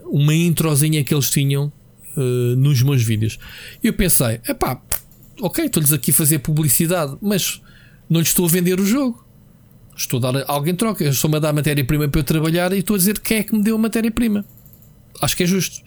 uma 0.05 0.35
introzinha 0.35 1.05
que 1.05 1.13
eles 1.13 1.29
tinham 1.29 1.73
eh, 2.17 2.55
nos 2.57 2.83
meus 2.83 3.03
vídeos. 3.03 3.39
E 3.83 3.87
eu 3.87 3.95
pensei, 3.95 4.41
epá, 4.47 4.81
ok, 5.41 5.65
estou-lhes 5.65 5.93
aqui 5.93 6.11
a 6.11 6.15
fazer 6.15 6.39
publicidade, 6.41 7.17
mas 7.23 7.61
não 8.09 8.21
lhes 8.21 8.29
estou 8.29 8.45
a 8.45 8.49
vender 8.49 8.79
o 8.79 8.85
jogo. 8.85 9.25
Estou 9.97 10.19
a 10.27 10.33
dar 10.33 10.45
alguém 10.49 10.75
troca. 10.75 11.05
Eu 11.05 11.11
estou-me 11.11 11.37
a 11.37 11.41
dar 11.41 11.53
matéria-prima 11.53 12.09
para 12.09 12.21
eu 12.21 12.25
trabalhar 12.25 12.73
e 12.73 12.79
estou 12.79 12.95
a 12.95 12.99
dizer 12.99 13.19
quem 13.21 13.39
é 13.39 13.43
que 13.43 13.55
me 13.55 13.63
deu 13.63 13.77
a 13.77 13.79
matéria-prima. 13.79 14.45
Acho 15.21 15.37
que 15.37 15.43
é 15.43 15.47
justo. 15.47 15.81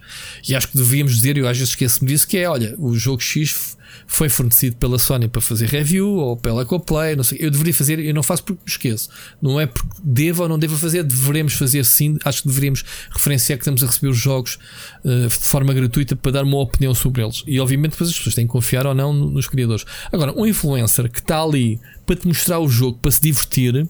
E 0.47 0.55
acho 0.55 0.69
que 0.69 0.77
devíamos 0.77 1.15
dizer, 1.15 1.35
eu 1.37 1.47
às 1.47 1.57
vezes 1.57 1.71
esqueço-me 1.71 2.07
disso, 2.09 2.27
que 2.27 2.37
é: 2.37 2.47
olha, 2.49 2.75
o 2.77 2.95
jogo 2.95 3.21
X 3.21 3.75
foi 4.07 4.29
fornecido 4.29 4.75
pela 4.77 4.99
Sony 4.99 5.27
para 5.27 5.41
fazer 5.41 5.67
review 5.67 6.07
ou 6.07 6.37
pela 6.37 6.63
Coplay, 6.65 7.15
não 7.15 7.23
sei. 7.23 7.39
Eu 7.41 7.49
deveria 7.49 7.73
fazer, 7.73 7.99
eu 7.99 8.13
não 8.13 8.21
faço 8.21 8.43
porque 8.43 8.61
me 8.63 8.69
esqueço. 8.71 9.09
Não 9.41 9.59
é 9.59 9.65
porque 9.65 9.89
devo 10.03 10.43
ou 10.43 10.49
não 10.49 10.59
devo 10.59 10.77
fazer, 10.77 11.03
deveremos 11.03 11.53
fazer 11.53 11.83
sim. 11.83 12.17
Acho 12.23 12.43
que 12.43 12.47
deveríamos 12.47 12.83
referenciar 13.11 13.57
que 13.57 13.63
estamos 13.63 13.83
a 13.83 13.87
receber 13.87 14.09
os 14.09 14.17
jogos 14.17 14.57
eh, 15.03 15.27
de 15.27 15.29
forma 15.33 15.73
gratuita 15.73 16.15
para 16.15 16.31
dar 16.31 16.43
uma 16.43 16.59
opinião 16.59 16.93
sobre 16.93 17.23
eles. 17.23 17.43
E 17.47 17.59
obviamente 17.59 17.91
depois 17.91 18.09
as 18.11 18.15
pessoas 18.17 18.35
têm 18.35 18.45
que 18.45 18.51
confiar 18.53 18.85
ou 18.85 18.93
não 18.93 19.11
no- 19.11 19.31
nos 19.31 19.47
criadores. 19.47 19.85
Agora, 20.13 20.31
um 20.39 20.45
influencer 20.45 21.09
que 21.11 21.19
está 21.19 21.41
ali 21.41 21.79
para 22.05 22.15
te 22.15 22.27
mostrar 22.27 22.59
o 22.59 22.69
jogo, 22.69 22.99
para 22.99 23.11
se 23.11 23.19
divertir, 23.21 23.87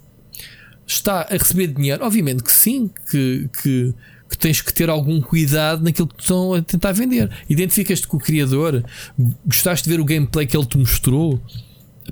está 0.87 1.21
a 1.21 1.33
receber 1.33 1.67
dinheiro? 1.67 2.05
Obviamente 2.05 2.43
que 2.43 2.51
sim, 2.51 2.89
que, 3.09 3.49
que, 3.61 3.93
que 4.29 4.37
tens 4.37 4.61
que 4.61 4.73
ter 4.73 4.89
algum 4.89 5.21
cuidado 5.21 5.83
naquilo 5.83 6.07
que 6.07 6.21
estão 6.21 6.53
a 6.53 6.61
tentar 6.61 6.91
vender. 6.91 7.29
Identificas-te 7.49 8.07
com 8.07 8.17
o 8.17 8.19
criador, 8.19 8.83
gostaste 9.45 9.83
de 9.83 9.95
ver 9.95 10.01
o 10.01 10.05
gameplay 10.05 10.45
que 10.45 10.55
ele 10.55 10.65
te 10.65 10.77
mostrou. 10.77 11.41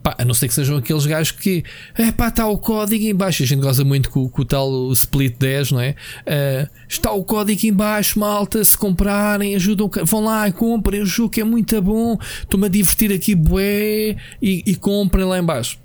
Pá, 0.02 0.16
a 0.18 0.26
não 0.26 0.34
ser 0.34 0.48
que 0.48 0.56
sejam 0.56 0.78
aqueles 0.78 1.06
gajos 1.06 1.32
que 1.32 1.64
é 1.96 2.12
pá, 2.12 2.30
está 2.30 2.48
o 2.48 2.58
código 2.58 3.06
em 3.06 3.14
baixo. 3.14 3.44
A 3.44 3.46
gente 3.46 3.62
goza 3.62 3.84
muito 3.84 4.10
com, 4.10 4.28
com 4.28 4.42
o 4.42 4.46
tal 4.46 4.92
split 4.92 5.38
10, 5.38 5.72
não 5.72 5.80
é? 5.80 5.92
Uh, 6.22 6.70
está 6.90 7.12
o 7.12 7.24
código 7.24 7.68
em 7.68 7.72
baixo, 7.72 8.20
malta. 8.20 8.64
Se 8.64 8.76
comprarem, 8.76 9.56
ajudam, 9.56 9.90
vão 10.04 10.26
lá 10.26 10.48
e 10.48 10.52
comprem 10.52 11.02
o 11.02 11.06
jogo 11.06 11.30
que 11.30 11.42
é 11.42 11.44
muito 11.44 11.80
bom. 11.80 12.18
Estou-me 12.42 12.66
a 12.66 12.70
divertir 12.70 13.14
aqui, 13.14 13.36
bué, 13.36 14.16
e, 14.42 14.64
e 14.66 14.76
comprem 14.76 15.26
lá 15.26 15.38
em 15.38 15.44
baixo. 15.44 15.78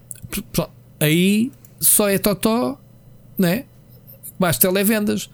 Aí 0.98 1.52
só 1.80 2.08
é 2.08 2.18
totó, 2.18 2.80
né? 3.36 3.64
Mais 4.38 4.58
televendas 4.58 5.30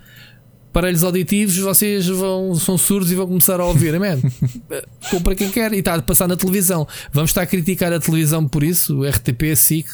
aparelhos 0.74 1.04
auditivos, 1.04 1.56
vocês 1.56 2.08
vão, 2.08 2.52
são 2.56 2.76
surdos 2.76 3.12
e 3.12 3.14
vão 3.14 3.28
começar 3.28 3.60
a 3.60 3.64
ouvir, 3.64 3.94
amém? 3.94 4.20
Compra 5.08 5.36
quem 5.36 5.48
quer 5.48 5.72
e 5.72 5.78
está 5.78 5.94
a 5.94 6.02
passar 6.02 6.26
na 6.26 6.36
televisão. 6.36 6.84
Vamos 7.12 7.30
estar 7.30 7.42
a 7.42 7.46
criticar 7.46 7.92
a 7.92 8.00
televisão 8.00 8.48
por 8.48 8.64
isso, 8.64 8.98
o 8.98 9.08
RTP, 9.08 9.54
SIC, 9.54 9.86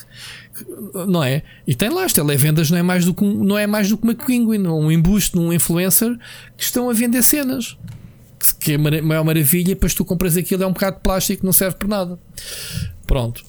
não 1.06 1.22
é? 1.22 1.42
E 1.66 1.74
tem 1.74 1.90
lá 1.90 2.06
as 2.06 2.14
televendas, 2.14 2.70
não 2.70 2.78
é 2.78 2.82
mais 2.82 3.04
do 3.04 3.12
que, 3.12 3.22
não 3.22 3.58
é 3.58 3.66
mais 3.66 3.90
do 3.90 3.98
que 3.98 4.04
uma 4.04 4.14
Penguin, 4.14 4.66
um 4.66 4.90
embuste 4.90 5.36
num 5.36 5.52
influencer 5.52 6.16
que 6.56 6.64
estão 6.64 6.88
a 6.88 6.94
vender 6.94 7.22
cenas. 7.22 7.76
Que 8.58 8.72
é 8.72 8.74
a 8.76 9.02
maior 9.02 9.22
maravilha, 9.22 9.74
depois 9.74 9.92
tu 9.92 10.02
compras 10.02 10.34
aquilo, 10.34 10.62
é 10.62 10.66
um 10.66 10.72
bocado 10.72 10.96
de 10.96 11.02
plástico, 11.02 11.44
não 11.44 11.52
serve 11.52 11.76
para 11.76 11.88
nada. 11.88 12.18
Pronto. 13.06 13.44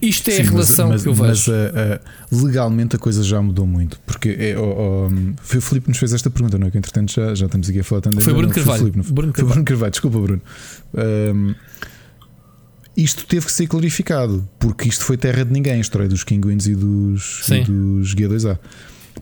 Isto 0.00 0.30
é 0.30 0.34
Sim, 0.34 0.42
a 0.42 0.44
relação 0.50 0.88
mas, 0.88 0.94
mas, 0.94 1.02
que 1.02 1.08
eu 1.08 1.14
vejo. 1.14 1.28
Mas 1.28 1.46
uh, 1.48 2.42
uh, 2.42 2.46
legalmente 2.46 2.96
a 2.96 2.98
coisa 2.98 3.22
já 3.22 3.40
mudou 3.42 3.66
muito. 3.66 4.00
Porque 4.06 4.30
é, 4.30 4.58
oh, 4.58 5.08
oh, 5.08 5.34
foi 5.42 5.58
o 5.58 5.62
Filipe 5.62 5.84
que 5.84 5.90
nos 5.90 5.98
fez 5.98 6.14
esta 6.14 6.30
pergunta, 6.30 6.58
não 6.58 6.68
é? 6.68 6.70
Que 6.70 6.78
entretanto 6.78 7.12
já, 7.12 7.34
já 7.34 7.46
estamos 7.46 7.68
aqui 7.68 7.80
a 7.80 7.84
falar 7.84 8.00
também. 8.00 8.20
Foi 8.20 8.32
Bruno 8.32 8.52
Carvalho. 8.52 8.80
Foi, 8.80 8.90
Filipe, 8.92 9.12
Bruno 9.12 9.32
Carvalho. 9.32 9.34
Foi 9.34 9.44
Bruno 9.44 9.64
Carvalho, 9.64 9.90
desculpa, 9.90 10.18
Bruno. 10.18 10.42
Um, 10.94 11.54
isto 12.96 13.26
teve 13.26 13.46
que 13.46 13.52
ser 13.52 13.66
clarificado, 13.66 14.48
porque 14.58 14.88
isto 14.88 15.04
foi 15.04 15.16
terra 15.16 15.44
de 15.44 15.52
ninguém, 15.52 15.74
a 15.74 15.80
história 15.80 16.08
dos 16.08 16.24
Kinguins 16.24 16.66
e 16.66 16.74
dos, 16.74 17.48
e 17.48 17.62
dos 17.62 18.14
G2A. 18.14 18.58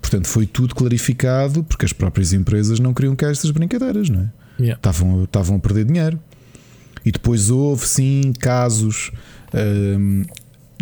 Portanto, 0.00 0.28
foi 0.28 0.46
tudo 0.46 0.74
clarificado 0.74 1.64
porque 1.64 1.84
as 1.84 1.92
próprias 1.92 2.32
empresas 2.32 2.78
não 2.78 2.94
queriam 2.94 3.16
cá 3.16 3.30
estas 3.30 3.50
brincadeiras, 3.50 4.08
não 4.08 4.20
é? 4.20 4.30
Yeah. 4.60 4.78
Estavam, 4.78 5.24
estavam 5.24 5.56
a 5.56 5.58
perder 5.58 5.84
dinheiro. 5.84 6.18
E 7.04 7.12
depois 7.12 7.50
houve 7.50 7.86
sim 7.86 8.32
casos. 8.38 9.10
Um, 9.54 10.24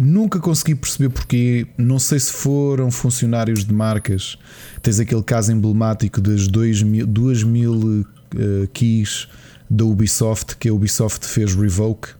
Nunca 0.00 0.38
consegui 0.38 0.74
perceber 0.74 1.08
porque, 1.08 1.66
não 1.78 1.98
sei 1.98 2.20
se 2.20 2.30
foram 2.30 2.90
funcionários 2.90 3.64
de 3.64 3.72
marcas. 3.72 4.38
Tens 4.82 5.00
aquele 5.00 5.22
caso 5.22 5.50
emblemático 5.50 6.20
das 6.20 6.46
2 6.48 6.82
mil, 6.82 7.06
2 7.06 7.42
mil 7.42 7.72
uh, 7.74 8.68
keys 8.74 9.26
da 9.70 9.84
Ubisoft, 9.84 10.56
que 10.58 10.68
a 10.68 10.74
Ubisoft 10.74 11.24
fez 11.26 11.54
revoke, 11.54 12.10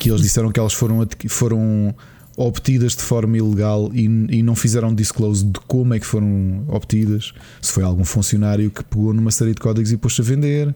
que 0.00 0.10
eles 0.10 0.22
disseram 0.22 0.50
que 0.50 0.58
elas 0.58 0.72
foram, 0.72 1.06
foram 1.28 1.94
obtidas 2.36 2.96
de 2.96 3.02
forma 3.02 3.38
ilegal 3.38 3.90
e, 3.92 4.04
e 4.04 4.42
não 4.42 4.56
fizeram 4.56 4.94
disclose 4.94 5.44
de 5.44 5.60
como 5.60 5.94
é 5.94 6.00
que 6.00 6.06
foram 6.06 6.64
obtidas. 6.68 7.32
Se 7.62 7.72
foi 7.72 7.84
algum 7.84 8.04
funcionário 8.04 8.70
que 8.70 8.82
pegou 8.82 9.14
numa 9.14 9.30
série 9.30 9.54
de 9.54 9.60
códigos 9.60 9.92
e 9.92 9.96
pôs 9.96 10.18
a 10.18 10.22
vender, 10.22 10.74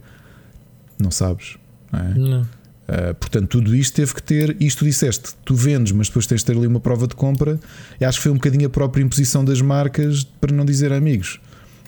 não 0.99 1.11
sabes. 1.11 1.57
Não, 1.93 2.01
é? 2.01 2.15
não. 2.15 2.58
Uh, 2.89 3.15
portanto, 3.17 3.49
tudo 3.49 3.77
isto 3.77 3.95
teve 3.95 4.15
que 4.15 4.23
ter. 4.23 4.57
Isto 4.59 4.85
disseste, 4.85 5.35
tu 5.45 5.55
vendes, 5.55 5.93
mas 5.93 6.09
depois 6.09 6.27
tens 6.27 6.39
de 6.39 6.47
ter 6.47 6.57
ali 6.57 6.67
uma 6.67 6.81
prova 6.81 7.07
de 7.07 7.15
compra. 7.15 7.61
E 8.01 8.05
acho 8.05 8.19
que 8.19 8.23
foi 8.23 8.33
um 8.33 8.37
bocadinho 8.37 8.67
a 8.67 8.71
própria 8.71 9.03
imposição 9.03 9.45
das 9.45 9.61
marcas 9.61 10.25
para 10.25 10.55
não 10.55 10.65
dizer 10.65 10.91
amigos, 10.93 11.39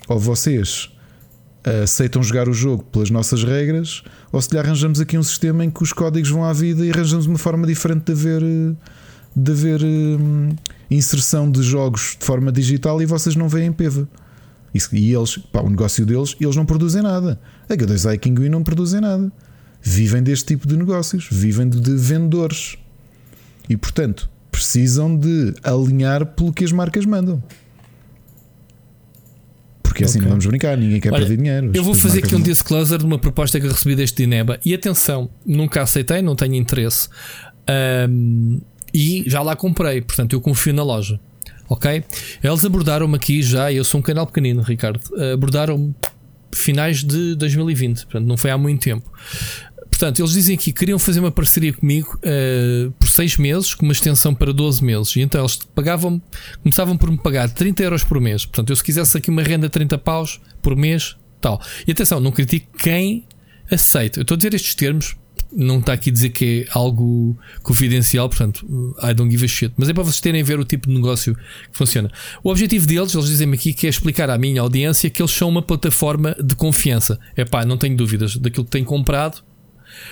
ou 0.06 0.18
vocês 0.18 0.90
uh, 1.66 1.84
aceitam 1.84 2.22
jogar 2.22 2.50
o 2.50 2.52
jogo 2.52 2.84
pelas 2.84 3.10
nossas 3.10 3.42
regras, 3.42 4.02
ou 4.30 4.42
se 4.42 4.50
lhe 4.52 4.58
arranjamos 4.58 5.00
aqui 5.00 5.16
um 5.16 5.22
sistema 5.22 5.64
em 5.64 5.70
que 5.70 5.82
os 5.82 5.92
códigos 5.92 6.28
vão 6.28 6.44
à 6.44 6.52
vida 6.52 6.84
e 6.84 6.90
arranjamos 6.90 7.24
uma 7.26 7.38
forma 7.38 7.66
diferente 7.66 8.04
de 8.04 8.12
haver, 8.12 8.42
de 9.34 9.52
haver 9.52 9.80
inserção 10.90 11.50
de 11.50 11.62
jogos 11.62 12.16
de 12.20 12.26
forma 12.26 12.52
digital 12.52 13.00
e 13.00 13.06
vocês 13.06 13.34
não 13.34 13.48
veem 13.48 13.72
PEVA. 13.72 14.06
E 14.92 15.14
eles, 15.14 15.36
pá, 15.36 15.62
o 15.62 15.70
negócio 15.70 16.04
deles, 16.04 16.36
eles 16.38 16.54
não 16.54 16.66
produzem 16.66 17.02
nada. 17.02 17.40
A 17.68 17.74
G2A 17.74 18.14
e 18.14 18.18
Kinguin 18.18 18.50
não 18.50 18.62
produzem 18.62 19.00
nada 19.00 19.32
vivem 19.82 20.22
deste 20.22 20.46
tipo 20.46 20.66
de 20.66 20.76
negócios, 20.76 21.28
vivem 21.30 21.68
de 21.68 21.94
vendedores 21.96 22.76
e, 23.68 23.76
portanto, 23.76 24.28
precisam 24.50 25.16
de 25.16 25.54
alinhar 25.62 26.26
pelo 26.26 26.52
que 26.52 26.64
as 26.64 26.72
marcas 26.72 27.06
mandam. 27.06 27.42
Porque 29.82 30.04
assim 30.04 30.18
okay. 30.18 30.22
não 30.22 30.30
vamos 30.30 30.46
brincar, 30.46 30.76
ninguém 30.76 31.00
quer 31.00 31.12
Olha, 31.12 31.20
perder 31.20 31.36
dinheiro. 31.36 31.70
Eu 31.74 31.82
vou 31.82 31.94
fazer 31.94 32.22
aqui 32.22 32.34
um 32.36 32.40
disclosure 32.40 32.98
de 32.98 33.04
uma 33.04 33.18
proposta 33.18 33.58
que 33.58 33.66
eu 33.66 33.70
recebi 33.70 33.96
deste 33.96 34.22
Dineba. 34.22 34.60
E 34.64 34.72
atenção, 34.72 35.28
nunca 35.44 35.82
aceitei, 35.82 36.22
não 36.22 36.36
tenho 36.36 36.54
interesse. 36.54 37.08
Um, 38.08 38.60
e 38.94 39.24
já 39.26 39.42
lá 39.42 39.56
comprei, 39.56 40.00
portanto 40.00 40.32
eu 40.34 40.40
confio 40.40 40.72
na 40.72 40.82
loja. 40.82 41.18
Ok? 41.68 42.04
Eles 42.42 42.64
abordaram-me 42.64 43.14
aqui 43.14 43.42
já, 43.42 43.72
eu 43.72 43.84
sou 43.84 44.00
um 44.00 44.02
canal 44.02 44.26
pequenino, 44.26 44.62
Ricardo. 44.62 45.00
Abordaram-me 45.32 45.94
finais 46.52 47.04
de 47.04 47.34
2020, 47.36 48.04
portanto 48.06 48.26
não 48.26 48.36
foi 48.36 48.50
há 48.50 48.58
muito 48.58 48.82
tempo. 48.82 49.10
Portanto, 50.00 50.18
eles 50.20 50.32
dizem 50.32 50.54
aqui 50.54 50.72
que 50.72 50.78
queriam 50.78 50.98
fazer 50.98 51.20
uma 51.20 51.30
parceria 51.30 51.74
comigo 51.74 52.18
uh, 52.24 52.90
por 52.92 53.06
6 53.06 53.36
meses, 53.36 53.74
com 53.74 53.84
uma 53.84 53.92
extensão 53.92 54.34
para 54.34 54.50
12 54.50 54.82
meses. 54.82 55.14
E 55.14 55.20
então 55.20 55.42
eles 55.42 55.58
pagavam, 55.74 56.22
começavam 56.62 56.96
por 56.96 57.10
me 57.10 57.18
pagar 57.18 57.50
30 57.50 57.82
euros 57.82 58.02
por 58.02 58.18
mês. 58.18 58.46
Portanto, 58.46 58.70
eu 58.70 58.76
se 58.76 58.82
quisesse 58.82 59.18
aqui 59.18 59.28
uma 59.28 59.42
renda 59.42 59.66
de 59.66 59.72
30 59.72 59.98
paus 59.98 60.40
por 60.62 60.74
mês, 60.74 61.16
tal. 61.38 61.60
E 61.86 61.92
atenção, 61.92 62.18
não 62.18 62.32
critico 62.32 62.78
quem 62.78 63.26
aceita. 63.70 64.20
Eu 64.20 64.22
estou 64.22 64.36
a 64.36 64.38
dizer 64.38 64.54
estes 64.54 64.74
termos, 64.74 65.16
não 65.54 65.80
está 65.80 65.92
aqui 65.92 66.08
a 66.08 66.12
dizer 66.14 66.30
que 66.30 66.64
é 66.66 66.72
algo 66.72 67.36
confidencial, 67.62 68.26
portanto, 68.26 68.66
I 69.02 69.12
don't 69.12 69.30
give 69.30 69.44
a 69.44 69.48
shit. 69.48 69.74
Mas 69.76 69.90
é 69.90 69.92
para 69.92 70.04
vocês 70.04 70.20
terem 70.20 70.40
a 70.40 70.44
ver 70.44 70.58
o 70.58 70.64
tipo 70.64 70.88
de 70.88 70.94
negócio 70.94 71.34
que 71.34 71.76
funciona. 71.76 72.10
O 72.42 72.50
objetivo 72.50 72.86
deles, 72.86 73.14
eles 73.14 73.26
dizem-me 73.26 73.54
aqui, 73.54 73.74
que 73.74 73.86
é 73.86 73.90
explicar 73.90 74.30
à 74.30 74.38
minha 74.38 74.62
audiência 74.62 75.10
que 75.10 75.20
eles 75.20 75.32
são 75.32 75.50
uma 75.50 75.60
plataforma 75.60 76.34
de 76.42 76.54
confiança. 76.54 77.20
É 77.36 77.44
pá, 77.44 77.66
não 77.66 77.76
tenho 77.76 77.94
dúvidas 77.94 78.38
daquilo 78.38 78.64
que 78.64 78.70
tenho 78.70 78.86
comprado 78.86 79.42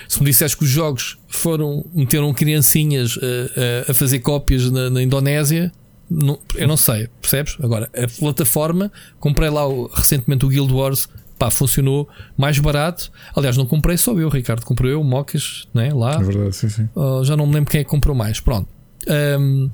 se 0.08 0.20
me 0.20 0.26
disseres 0.26 0.54
que 0.54 0.64
os 0.64 0.70
jogos 0.70 1.18
foram, 1.28 1.84
meteram 1.94 2.32
criancinhas 2.32 3.18
a, 3.20 3.24
eh, 3.24 3.26
a, 3.26 3.60
eh, 3.60 3.84
a 3.88 3.94
fazer 3.94 4.20
cópias 4.20 4.70
na, 4.70 4.90
na 4.90 5.02
Indonésia, 5.02 5.72
não, 6.10 6.38
eu 6.54 6.66
não 6.66 6.76
sei, 6.76 7.08
percebes? 7.20 7.56
Agora, 7.62 7.90
a 7.94 8.18
plataforma, 8.18 8.90
comprei 9.20 9.50
lá 9.50 9.66
o, 9.68 9.88
recentemente 9.88 10.46
o 10.46 10.48
Guild 10.48 10.72
Wars, 10.72 11.08
pá, 11.38 11.50
funcionou 11.50 12.08
mais 12.36 12.58
barato. 12.58 13.10
Aliás, 13.36 13.56
não 13.56 13.66
comprei 13.66 13.96
só 13.96 14.12
eu, 14.18 14.28
Ricardo, 14.28 14.64
comprei 14.64 14.92
eu, 14.92 15.04
Mocas, 15.04 15.68
né? 15.74 15.92
lá. 15.92 16.14
É 16.14 16.22
verdade, 16.22 16.56
sim, 16.56 16.68
sim. 16.68 16.88
Uh, 16.96 17.22
já 17.24 17.36
não 17.36 17.46
me 17.46 17.54
lembro 17.54 17.70
quem 17.70 17.80
é 17.80 17.84
que 17.84 17.90
comprou 17.90 18.14
mais. 18.14 18.40
Pronto. 18.40 18.77
Um, 19.08 19.70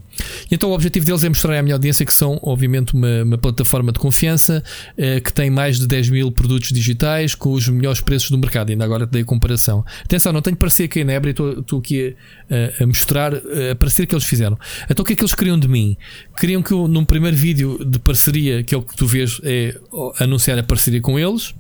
então 0.50 0.70
o 0.70 0.74
objetivo 0.74 1.04
deles 1.04 1.24
é 1.24 1.28
mostrar 1.28 1.58
à 1.58 1.62
minha 1.62 1.74
audiência 1.74 2.06
que 2.06 2.14
são, 2.14 2.38
obviamente, 2.42 2.94
uma, 2.94 3.24
uma 3.24 3.38
plataforma 3.38 3.90
de 3.90 3.98
confiança 3.98 4.62
uh, 4.92 5.20
que 5.20 5.32
tem 5.32 5.50
mais 5.50 5.78
de 5.78 5.86
10 5.86 6.10
mil 6.10 6.30
produtos 6.30 6.70
digitais 6.70 7.34
com 7.34 7.52
os 7.52 7.68
melhores 7.68 8.00
preços 8.00 8.30
do 8.30 8.38
mercado. 8.38 8.70
Ainda 8.70 8.84
agora 8.84 9.06
te 9.06 9.10
dei 9.10 9.22
a 9.22 9.24
comparação. 9.24 9.84
Atenção, 10.04 10.32
não 10.32 10.40
tenho 10.40 10.56
parecer 10.56 10.84
aqui 10.84 11.02
na 11.02 11.12
Ebra 11.12 11.30
e 11.30 11.32
estou 11.32 11.78
aqui 11.78 12.14
a, 12.48 12.82
a 12.82 12.86
mostrar 12.86 13.34
a 13.34 13.74
parecer 13.78 14.06
que 14.06 14.14
eles 14.14 14.24
fizeram. 14.24 14.58
Então 14.88 15.02
o 15.02 15.06
que 15.06 15.14
é 15.14 15.16
que 15.16 15.22
eles 15.22 15.34
queriam 15.34 15.58
de 15.58 15.66
mim? 15.66 15.96
Queriam 16.38 16.62
que 16.62 16.72
eu, 16.72 16.86
num 16.86 17.04
primeiro 17.04 17.36
vídeo 17.36 17.84
de 17.84 17.98
parceria, 17.98 18.62
que 18.62 18.74
é 18.74 18.78
o 18.78 18.82
que 18.82 18.96
tu 18.96 19.06
vês, 19.06 19.40
é 19.42 19.76
anunciar 20.20 20.58
a 20.58 20.62
parceria 20.62 21.00
com 21.00 21.18
eles. 21.18 21.54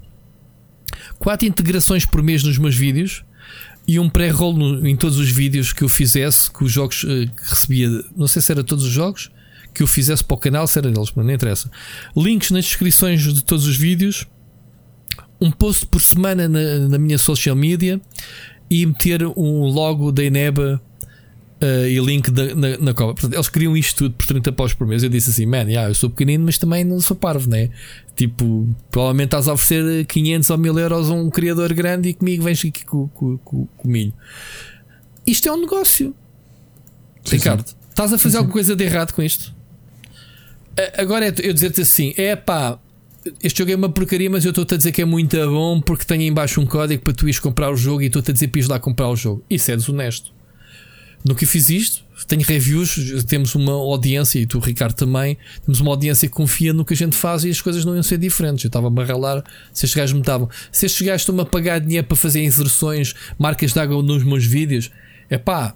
Quatro 1.18 1.46
integrações 1.46 2.04
por 2.04 2.22
mês 2.22 2.44
nos 2.44 2.58
meus 2.58 2.76
vídeos 2.76 3.24
e 3.86 3.98
um 3.98 4.08
pré-roll 4.08 4.86
em 4.86 4.96
todos 4.96 5.18
os 5.18 5.30
vídeos 5.30 5.72
que 5.72 5.82
eu 5.82 5.88
fizesse, 5.88 6.50
que 6.50 6.64
os 6.64 6.72
jogos 6.72 7.04
uh, 7.04 7.06
que 7.06 7.48
recebia, 7.48 7.88
não 8.16 8.26
sei 8.26 8.40
se 8.40 8.50
era 8.50 8.64
todos 8.64 8.84
os 8.84 8.90
jogos, 8.90 9.30
que 9.74 9.82
eu 9.82 9.86
fizesse 9.86 10.22
para 10.22 10.34
o 10.34 10.38
canal, 10.38 10.66
se 10.66 10.78
era 10.78 10.90
deles, 10.90 11.12
mas 11.14 11.26
não 11.26 11.32
interessa. 11.32 11.70
Links 12.16 12.50
nas 12.50 12.64
descrições 12.64 13.22
de 13.22 13.44
todos 13.44 13.66
os 13.66 13.76
vídeos, 13.76 14.26
um 15.40 15.50
post 15.50 15.86
por 15.86 16.00
semana 16.00 16.48
na, 16.48 16.88
na 16.88 16.98
minha 16.98 17.18
social 17.18 17.56
media 17.56 18.00
e 18.70 18.86
meter 18.86 19.26
um 19.26 19.64
logo 19.66 20.10
da 20.10 20.24
Eneba 20.24 20.80
uh, 21.64 21.86
e 21.86 21.98
link 21.98 22.30
da, 22.30 22.54
na, 22.54 22.78
na 22.78 22.94
Copa. 22.94 23.14
Portanto, 23.14 23.34
eles 23.34 23.48
queriam 23.48 23.76
isto 23.76 23.96
tudo 24.04 24.14
por 24.14 24.26
30 24.26 24.52
paus 24.52 24.74
por 24.74 24.86
mês. 24.86 25.02
Eu 25.02 25.08
disse 25.08 25.30
assim, 25.30 25.46
man, 25.46 25.62
yeah, 25.62 25.88
eu 25.88 25.94
sou 25.94 26.10
pequenino, 26.10 26.44
mas 26.44 26.58
também 26.58 26.84
não 26.84 27.00
sou 27.00 27.16
parvo, 27.16 27.48
né? 27.48 27.70
Tipo, 28.14 28.68
provavelmente 28.90 29.28
estás 29.28 29.48
a 29.48 29.54
oferecer 29.54 30.04
500 30.06 30.50
ou 30.50 30.58
1000 30.58 30.78
euros 30.78 31.10
a 31.10 31.14
um 31.14 31.30
criador 31.30 31.72
grande 31.72 32.10
e 32.10 32.14
comigo 32.14 32.44
vens 32.44 32.64
aqui 32.64 32.84
com, 32.84 33.08
com, 33.08 33.38
com, 33.38 33.66
com 33.66 33.88
milho. 33.88 34.12
Isto 35.26 35.48
é 35.48 35.52
um 35.52 35.60
negócio. 35.60 36.14
Sim, 37.24 37.36
Ricardo, 37.36 37.66
sim. 37.66 37.74
estás 37.88 38.12
a 38.12 38.18
fazer 38.18 38.32
sim, 38.32 38.36
alguma 38.38 38.52
coisa 38.52 38.76
de 38.76 38.84
errado 38.84 39.12
com 39.12 39.22
isto? 39.22 39.54
Agora 40.98 41.26
é 41.26 41.34
eu 41.42 41.54
dizer-te 41.54 41.80
assim: 41.80 42.12
é 42.16 42.36
pá, 42.36 42.78
este 43.42 43.58
jogo 43.58 43.72
é 43.72 43.76
uma 43.76 43.88
porcaria, 43.88 44.28
mas 44.28 44.44
eu 44.44 44.50
estou-te 44.50 44.74
a 44.74 44.76
dizer 44.76 44.92
que 44.92 45.00
é 45.00 45.04
muito 45.04 45.36
bom 45.48 45.80
porque 45.80 46.04
tenho 46.04 46.22
embaixo 46.22 46.60
um 46.60 46.66
código 46.66 47.02
para 47.02 47.14
tu 47.14 47.26
ires 47.26 47.38
comprar 47.38 47.70
o 47.70 47.76
jogo 47.76 48.02
e 48.02 48.06
estou-te 48.06 48.30
a 48.32 48.34
dizer 48.34 48.48
para 48.48 48.58
ires 48.58 48.68
lá 48.68 48.78
comprar 48.78 49.08
o 49.08 49.16
jogo. 49.16 49.42
Isso 49.48 49.70
é 49.70 49.76
desonesto 49.76 50.33
no 51.24 51.34
que 51.34 51.46
fiz 51.46 51.70
isto, 51.70 52.04
tenho 52.26 52.42
reviews, 52.42 53.24
temos 53.24 53.54
uma 53.54 53.72
audiência, 53.72 54.38
e 54.38 54.46
tu, 54.46 54.58
Ricardo, 54.58 54.94
também, 54.94 55.36
temos 55.64 55.80
uma 55.80 55.90
audiência 55.90 56.28
que 56.28 56.34
confia 56.34 56.72
no 56.72 56.84
que 56.84 56.94
a 56.94 56.96
gente 56.96 57.16
faz 57.16 57.44
e 57.44 57.50
as 57.50 57.60
coisas 57.60 57.84
não 57.84 57.94
iam 57.94 58.02
ser 58.02 58.18
diferentes. 58.18 58.64
Eu 58.64 58.68
estava-me 58.68 59.00
a 59.00 59.04
ralar 59.04 59.42
se 59.72 59.86
estes 59.86 59.94
gajos 59.94 60.12
me 60.12 60.20
estavam. 60.20 60.48
Se 60.70 60.86
estes 60.86 61.04
gajos 61.04 61.22
estão-me 61.22 61.40
a 61.40 61.44
pagar 61.44 61.80
dinheiro 61.80 62.06
para 62.06 62.16
fazer 62.16 62.42
inserções, 62.44 63.14
marcas 63.38 63.72
de 63.72 63.80
água 63.80 64.02
nos 64.02 64.22
meus 64.22 64.44
vídeos, 64.44 64.90
é 65.30 65.38
pá, 65.38 65.74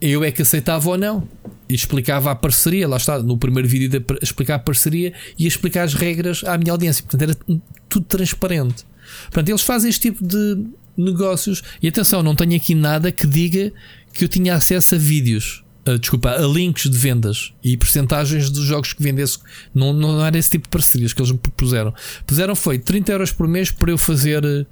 eu 0.00 0.22
é 0.22 0.30
que 0.30 0.42
aceitava 0.42 0.88
ou 0.90 0.98
não. 0.98 1.26
E 1.68 1.74
explicava 1.74 2.30
a 2.30 2.34
parceria, 2.34 2.86
lá 2.86 2.96
está, 2.96 3.18
no 3.18 3.36
primeiro 3.36 3.68
vídeo 3.68 3.88
de 3.88 4.04
explicar 4.22 4.56
a 4.56 4.58
parceria 4.58 5.12
e 5.38 5.46
explicar 5.46 5.82
as 5.84 5.94
regras 5.94 6.44
à 6.44 6.56
minha 6.56 6.70
audiência. 6.70 7.02
Portanto, 7.02 7.22
era 7.22 7.60
tudo 7.88 8.06
transparente. 8.06 8.84
Portanto, 9.24 9.48
eles 9.48 9.62
fazem 9.62 9.90
este 9.90 10.12
tipo 10.12 10.24
de 10.24 10.64
negócios. 10.96 11.62
E 11.82 11.88
atenção, 11.88 12.22
não 12.22 12.34
tenho 12.34 12.54
aqui 12.54 12.74
nada 12.74 13.10
que 13.10 13.26
diga 13.26 13.72
que 14.16 14.24
eu 14.24 14.28
tinha 14.28 14.54
acesso 14.54 14.94
a 14.94 14.98
vídeos. 14.98 15.62
Uh, 15.86 15.98
desculpa, 15.98 16.30
a 16.30 16.46
links 16.46 16.90
de 16.90 16.98
vendas 16.98 17.52
e 17.62 17.76
porcentagens 17.76 18.50
dos 18.50 18.64
jogos 18.64 18.92
que 18.92 19.02
vendesse. 19.02 19.38
Não, 19.72 19.92
não 19.92 20.24
era 20.24 20.36
esse 20.36 20.50
tipo 20.50 20.64
de 20.64 20.70
parcerias 20.70 21.12
que 21.12 21.20
eles 21.20 21.30
me 21.30 21.38
propuseram. 21.38 21.94
Puseram 22.26 22.56
foi 22.56 22.78
30 22.78 23.12
euros 23.12 23.32
por 23.32 23.46
mês 23.46 23.70
para 23.70 23.90
eu 23.90 23.98
fazer 23.98 24.44
uh, 24.44 24.66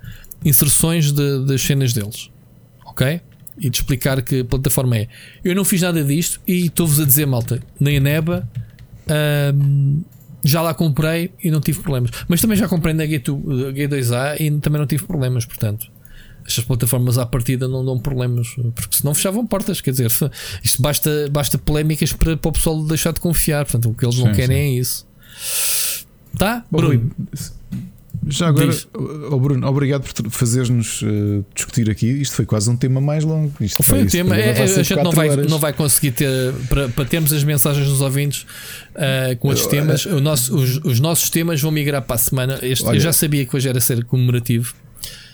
inserções 0.44 1.12
de, 1.12 1.44
das 1.46 1.62
cenas 1.62 1.92
deles. 1.92 2.30
Ok? 2.86 3.20
E 3.58 3.70
de 3.70 3.76
explicar 3.76 4.20
que 4.22 4.42
plataforma 4.42 4.96
é. 4.96 5.08
Eu 5.44 5.54
não 5.54 5.64
fiz 5.64 5.82
nada 5.82 6.02
disto 6.02 6.40
e 6.46 6.66
estou-vos 6.66 6.98
a 6.98 7.04
dizer, 7.04 7.26
malta, 7.26 7.62
nem 7.78 7.98
a 7.98 8.00
Neba. 8.00 8.48
Uh, 9.06 10.04
já 10.42 10.60
lá 10.60 10.74
comprei 10.74 11.30
e 11.42 11.50
não 11.50 11.60
tive 11.60 11.80
problemas. 11.80 12.10
Mas 12.26 12.40
também 12.40 12.56
já 12.56 12.68
comprei 12.68 12.92
na 12.92 13.04
G2A 13.04 14.40
e 14.40 14.50
também 14.60 14.80
não 14.80 14.86
tive 14.86 15.04
problemas, 15.04 15.46
portanto 15.46 15.93
estas 16.46 16.64
plataformas 16.64 17.18
à 17.18 17.24
partida 17.24 17.66
não 17.66 17.84
dão 17.84 17.98
problemas, 17.98 18.48
porque 18.74 18.96
senão 18.96 19.14
fechavam 19.14 19.46
portas. 19.46 19.80
Quer 19.80 19.92
dizer, 19.92 20.10
isto 20.62 20.82
basta, 20.82 21.28
basta 21.30 21.58
polémicas 21.58 22.12
para, 22.12 22.36
para 22.36 22.48
o 22.48 22.52
pessoal 22.52 22.82
deixar 22.84 23.12
de 23.12 23.20
confiar. 23.20 23.64
Portanto, 23.64 23.90
o 23.90 23.94
que 23.94 24.04
eles 24.04 24.16
sim, 24.16 24.24
não 24.24 24.32
querem 24.32 24.56
sim. 24.56 24.76
é 24.76 24.80
isso. 24.80 25.06
Tá? 26.36 26.64
Bruno. 26.70 27.10
Já 28.26 28.48
agora, 28.48 28.70
oh 29.30 29.38
Bruno, 29.38 29.66
obrigado 29.66 30.02
por 30.02 30.30
fazer-nos 30.30 31.02
uh, 31.02 31.44
discutir 31.54 31.90
aqui. 31.90 32.06
Isto 32.06 32.36
foi 32.36 32.46
quase 32.46 32.70
um 32.70 32.76
tema 32.76 32.98
mais 32.98 33.22
longo. 33.22 33.52
Isto 33.60 33.82
foi 33.82 34.02
um 34.02 34.06
tema. 34.06 34.36
É, 34.36 34.62
a 34.62 34.66
gente 34.66 35.02
não 35.02 35.12
vai, 35.12 35.36
não 35.36 35.58
vai 35.58 35.72
conseguir 35.74 36.12
ter 36.12 36.54
para, 36.68 36.88
para 36.88 37.04
termos 37.04 37.32
as 37.34 37.44
mensagens 37.44 37.86
dos 37.86 38.00
ouvintes 38.00 38.46
uh, 38.94 39.36
com 39.38 39.48
outros 39.48 39.66
temas. 39.66 40.06
O 40.06 40.20
nosso, 40.20 40.56
os, 40.56 40.76
os, 40.84 41.00
nossos 41.00 41.28
temas 41.28 41.60
vão 41.60 41.70
migrar 41.70 42.00
para 42.00 42.14
a 42.14 42.18
semana. 42.18 42.58
Este, 42.62 42.86
Olha, 42.86 42.96
eu 42.96 43.00
já 43.00 43.12
sabia 43.12 43.44
que 43.44 43.54
hoje 43.54 43.68
era 43.68 43.80
ser 43.80 44.04
comemorativo. 44.04 44.74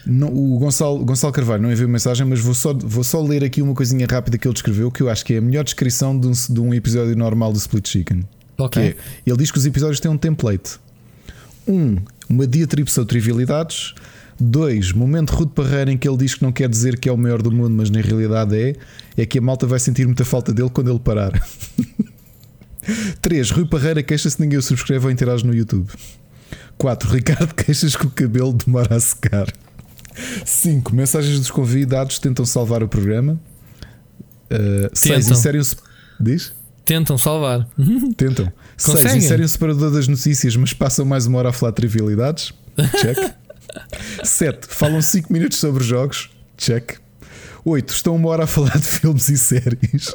Não, 0.07 0.29
o 0.29 0.59
Gonçalo, 0.59 1.05
Gonçalo 1.05 1.33
Carvalho 1.33 1.63
não 1.63 1.71
enviou 1.71 1.89
mensagem, 1.89 2.27
mas 2.27 2.41
vou 2.41 2.55
só, 2.55 2.73
vou 2.73 3.05
só 3.05 3.23
ler 3.23 3.45
aqui 3.45 3.61
uma 3.61 3.75
coisinha 3.75 4.07
rápida 4.11 4.39
que 4.39 4.47
ele 4.47 4.55
descreveu, 4.55 4.91
que 4.91 5.03
eu 5.03 5.11
acho 5.11 5.25
que 5.25 5.35
é 5.35 5.39
a 5.39 5.41
melhor 5.41 5.65
descrição 5.65 6.19
de 6.19 6.27
um, 6.27 6.33
de 6.33 6.61
um 6.61 6.75
episódio 6.75 7.17
normal 7.17 7.53
do 7.53 7.59
Split 7.59 7.89
Chicken. 7.89 8.25
Okay. 8.57 8.83
É, 8.83 8.97
ele 9.27 9.37
diz 9.37 9.51
que 9.51 9.59
os 9.59 9.67
episódios 9.67 10.01
têm 10.01 10.11
um 10.11 10.17
template. 10.17 10.79
Um, 11.67 11.97
uma 12.29 12.47
diatribe 12.47 12.91
sobre 12.91 13.11
trivialidades. 13.11 13.95
Dois, 14.39 14.93
momento 14.93 15.31
Rude 15.31 15.53
Parreira 15.53 15.93
em 15.93 15.99
que 15.99 16.09
ele 16.09 16.17
diz 16.17 16.35
que 16.35 16.43
não 16.43 16.51
quer 16.51 16.69
dizer 16.69 16.99
que 16.99 17.09
é 17.09 17.13
o 17.13 17.17
maior 17.17 17.43
do 17.43 17.53
mundo, 17.53 17.75
mas 17.77 17.91
na 17.91 18.01
realidade 18.01 18.57
é. 18.57 18.75
É 19.17 19.27
que 19.27 19.39
a 19.39 19.43
malta 19.43 19.67
vai 19.67 19.79
sentir 19.79 20.07
muita 20.07 20.25
falta 20.25 20.53
dele 20.53 20.71
quando 20.71 20.91
ele 20.91 20.99
parar. 20.99 21.33
3. 23.21 23.51
Rui 23.51 23.67
Parreira 23.67 24.03
queixa-se 24.03 24.41
ninguém 24.41 24.59
o 24.59 24.63
subscreve 24.63 25.05
ou 25.05 25.11
interage 25.11 25.45
no 25.45 25.55
YouTube. 25.55 25.91
4. 26.79 27.11
Ricardo 27.11 27.53
queixas 27.55 27.95
que 27.95 28.07
o 28.07 28.11
cabelo 28.11 28.55
demora 28.55 28.97
a 28.97 29.01
secar. 29.01 29.47
5. 30.45 30.95
Mensagens 30.95 31.39
dos 31.39 31.51
convidados 31.51 32.19
tentam 32.19 32.45
salvar 32.45 32.83
o 32.83 32.89
programa. 32.89 33.41
6. 34.93 35.29
Uh, 35.29 35.33
inserem-se. 35.33 35.77
Diz? 36.19 36.53
Tentam 36.85 37.17
salvar. 37.17 37.69
Tentam. 38.17 38.53
6. 38.77 39.15
Inserem 39.15 39.45
o 39.45 39.49
separador 39.49 39.91
das 39.91 40.09
notícias, 40.09 40.57
mas 40.57 40.73
passam 40.73 41.05
mais 41.05 41.27
uma 41.27 41.39
hora 41.39 41.51
a 41.51 41.53
falar 41.53 41.73
trivialidades. 41.73 42.53
Check. 43.01 43.19
7. 44.25 44.67
Falam 44.69 45.01
5 45.01 45.33
minutos 45.33 45.59
sobre 45.59 45.85
jogos. 45.85 46.31
Check. 46.57 46.99
8. 47.65 47.93
Estão 47.93 48.17
uma 48.17 48.29
hora 48.31 48.45
a 48.45 48.47
falar 48.47 48.77
de 48.79 48.87
filmes 48.87 49.29
e 49.29 49.39
séries. 49.39 50.15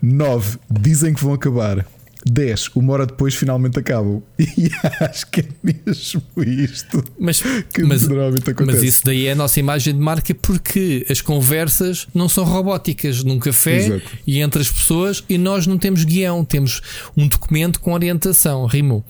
9. 0.00 0.58
Dizem 0.70 1.14
que 1.14 1.22
vão 1.22 1.34
acabar. 1.34 1.84
10, 2.26 2.68
uma 2.76 2.92
hora 2.92 3.06
depois 3.06 3.34
finalmente 3.34 3.78
acabam. 3.78 4.22
E 4.60 4.70
acho 5.04 5.26
que 5.30 5.40
é 5.40 5.44
mesmo 5.62 6.22
isto 6.36 7.02
mas, 7.18 7.40
que 7.72 7.82
mas, 7.82 8.06
normalmente 8.06 8.50
acontece. 8.50 8.78
Mas 8.78 8.82
isso 8.82 9.04
daí 9.04 9.26
é 9.26 9.32
a 9.32 9.34
nossa 9.34 9.58
imagem 9.58 9.94
de 9.94 10.00
marca 10.00 10.34
porque 10.34 11.06
as 11.08 11.20
conversas 11.20 12.06
não 12.14 12.28
são 12.28 12.44
robóticas 12.44 13.24
num 13.24 13.38
café 13.38 13.76
Exato. 13.76 14.18
e 14.26 14.40
entre 14.40 14.60
as 14.60 14.70
pessoas 14.70 15.24
e 15.28 15.38
nós 15.38 15.66
não 15.66 15.78
temos 15.78 16.04
guião, 16.04 16.44
temos 16.44 16.82
um 17.16 17.26
documento 17.26 17.80
com 17.80 17.92
orientação, 17.92 18.66
rimo. 18.66 19.04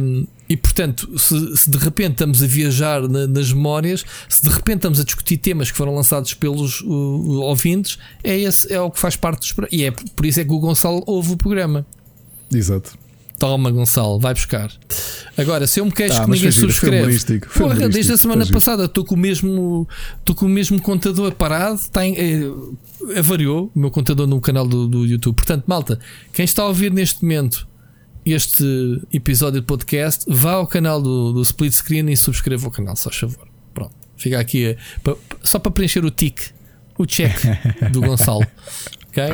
Um, 0.00 0.26
e 0.48 0.56
portanto, 0.56 1.18
se, 1.18 1.56
se, 1.56 1.70
de 1.70 1.78
repente 1.78 2.12
estamos 2.12 2.42
a 2.42 2.46
viajar 2.46 3.08
na, 3.08 3.26
nas 3.26 3.52
memórias, 3.52 4.04
se 4.28 4.42
de 4.42 4.50
repente 4.50 4.76
estamos 4.76 5.00
a 5.00 5.04
discutir 5.04 5.38
temas 5.38 5.70
que 5.70 5.76
foram 5.76 5.94
lançados 5.94 6.34
pelos 6.34 6.80
uh, 6.82 7.40
ouvintes, 7.42 7.98
é, 8.22 8.38
esse, 8.38 8.70
é 8.72 8.80
o 8.80 8.90
que 8.90 8.98
faz 8.98 9.16
parte 9.16 9.40
dos. 9.40 9.68
E 9.72 9.84
é 9.84 9.90
por 9.90 10.26
isso 10.26 10.40
é 10.40 10.44
que 10.44 10.52
o 10.52 10.58
Gonçalo 10.58 11.02
ouve 11.06 11.32
o 11.32 11.36
programa. 11.36 11.86
Exato. 12.52 12.98
Toma, 13.38 13.70
Gonçalo, 13.70 14.18
vai 14.18 14.32
buscar. 14.32 14.70
Agora, 15.36 15.66
se 15.66 15.80
eu 15.80 15.84
me 15.84 15.92
queixo 15.92 16.14
ah, 16.14 16.24
que 16.24 16.30
ninguém 16.30 16.50
subscreve, 16.50 17.40
porra, 17.58 17.88
desde 17.88 18.12
a 18.12 18.16
semana 18.16 18.46
passada 18.46 18.84
estou 18.84 19.04
com 19.04 19.16
o 19.16 19.18
mesmo 19.18 19.88
estou 20.20 20.36
com 20.36 20.46
o 20.46 20.48
mesmo 20.48 20.80
contador 20.80 21.34
parado, 21.34 21.74
está 21.74 22.06
em, 22.06 22.14
é, 22.16 23.22
variou 23.22 23.72
o 23.74 23.78
meu 23.78 23.90
contador 23.90 24.26
no 24.26 24.40
canal 24.40 24.66
do, 24.66 24.86
do 24.86 25.04
YouTube. 25.04 25.34
Portanto, 25.34 25.64
malta, 25.66 25.98
quem 26.32 26.44
está 26.44 26.62
a 26.62 26.66
ouvir 26.66 26.92
neste 26.92 27.22
momento 27.22 27.66
este 28.24 28.64
episódio 29.12 29.60
de 29.60 29.66
podcast, 29.66 30.24
vá 30.28 30.52
ao 30.52 30.66
canal 30.66 31.02
do, 31.02 31.32
do 31.32 31.42
Split 31.42 31.74
Screen 31.74 32.10
e 32.10 32.16
subscreva 32.16 32.68
o 32.68 32.70
canal, 32.70 32.96
só 32.96 33.10
favor. 33.10 33.46
Pronto, 33.74 33.94
fica 34.16 34.38
aqui 34.38 34.64
eh, 34.64 34.76
só 35.42 35.58
para 35.58 35.72
preencher 35.72 36.04
o 36.04 36.10
tic, 36.10 36.40
o 36.96 37.04
check 37.04 37.36
do 37.92 38.00
Gonçalo. 38.00 38.46
ok? 39.08 39.24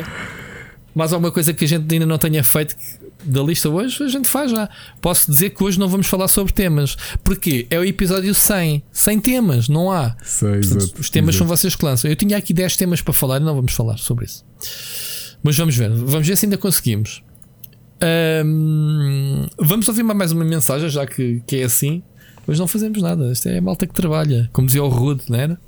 Mais 0.93 1.13
alguma 1.13 1.31
coisa 1.31 1.53
que 1.53 1.63
a 1.65 1.67
gente 1.67 1.91
ainda 1.93 2.05
não 2.05 2.17
tenha 2.17 2.43
feito 2.43 2.75
da 3.23 3.41
lista 3.41 3.69
hoje, 3.69 4.03
a 4.03 4.07
gente 4.07 4.27
faz 4.27 4.51
já. 4.51 4.69
Posso 4.99 5.29
dizer 5.31 5.51
que 5.51 5.63
hoje 5.63 5.79
não 5.79 5.87
vamos 5.87 6.07
falar 6.07 6.27
sobre 6.27 6.51
temas. 6.53 6.97
Porque 7.23 7.67
é 7.69 7.79
o 7.79 7.85
episódio 7.85 8.33
100. 8.33 8.83
100 8.91 9.19
temas, 9.19 9.69
não 9.69 9.91
há. 9.91 10.15
Sei, 10.23 10.59
Portanto, 10.61 10.99
os 10.99 11.09
temas 11.09 11.35
exato. 11.35 11.37
são 11.37 11.47
vocês 11.47 11.75
que 11.75 11.85
lançam. 11.85 12.09
Eu 12.09 12.15
tinha 12.15 12.37
aqui 12.37 12.53
10 12.53 12.75
temas 12.77 13.01
para 13.01 13.13
falar 13.13 13.37
e 13.39 13.43
não 13.43 13.55
vamos 13.55 13.73
falar 13.73 13.97
sobre 13.97 14.25
isso. 14.25 14.43
Mas 15.43 15.57
vamos 15.57 15.75
ver. 15.75 15.89
Vamos 15.89 16.27
ver 16.27 16.35
se 16.35 16.45
ainda 16.45 16.57
conseguimos. 16.57 17.23
Vamos 19.57 19.87
ouvir 19.87 20.03
mais 20.03 20.31
uma 20.31 20.43
mensagem, 20.43 20.89
já 20.89 21.05
que, 21.05 21.41
que 21.45 21.57
é 21.57 21.63
assim. 21.63 22.01
Mas 22.47 22.59
não 22.59 22.67
fazemos 22.67 23.01
nada. 23.01 23.31
Isto 23.31 23.49
é 23.49 23.57
a 23.57 23.61
malta 23.61 23.85
que 23.85 23.93
trabalha. 23.93 24.49
Como 24.51 24.67
dizia 24.67 24.83
o 24.83 24.89
Rude, 24.89 25.23
não 25.29 25.39
era? 25.39 25.59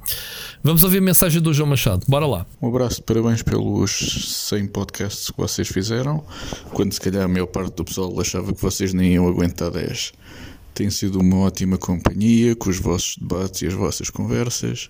Vamos 0.63 0.83
ouvir 0.83 0.97
a 0.97 1.01
mensagem 1.01 1.41
do 1.41 1.53
João 1.53 1.69
Machado. 1.69 2.05
Bora 2.07 2.25
lá. 2.25 2.45
Um 2.61 2.67
abraço, 2.69 3.03
parabéns 3.03 3.41
pelos 3.41 4.47
100 4.49 4.67
podcasts 4.67 5.29
que 5.29 5.37
vocês 5.37 5.67
fizeram. 5.67 6.23
Quando 6.71 6.93
se 6.93 7.01
calhar 7.01 7.23
a 7.23 7.27
maior 7.27 7.47
parte 7.47 7.75
do 7.75 7.85
pessoal 7.85 8.19
achava 8.19 8.53
que 8.53 8.61
vocês 8.61 8.93
nem 8.93 9.13
iam 9.13 9.27
aguentar 9.27 9.71
10. 9.71 10.13
Tem 10.73 10.89
sido 10.89 11.19
uma 11.19 11.37
ótima 11.37 11.77
companhia 11.77 12.55
com 12.55 12.69
os 12.69 12.79
vossos 12.79 13.17
debates 13.17 13.61
e 13.61 13.67
as 13.67 13.73
vossas 13.73 14.09
conversas. 14.09 14.89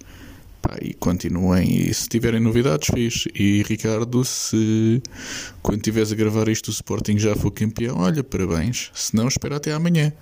Pá, 0.61 0.77
e 0.81 0.93
continuem. 0.93 1.89
E 1.89 1.93
se 1.93 2.07
tiverem 2.07 2.39
novidades, 2.39 2.87
fiz. 2.93 3.25
E 3.35 3.63
Ricardo, 3.63 4.23
se 4.23 5.03
quando 5.61 5.79
estiveres 5.79 6.11
a 6.11 6.15
gravar 6.15 6.47
isto 6.47 6.69
o 6.69 6.71
Sporting 6.71 7.17
já 7.17 7.35
for 7.35 7.51
campeão, 7.51 7.97
olha, 7.97 8.23
parabéns. 8.23 8.89
Se 8.93 9.13
não, 9.13 9.27
espera 9.27 9.57
até 9.57 9.73
amanhã. 9.73 10.13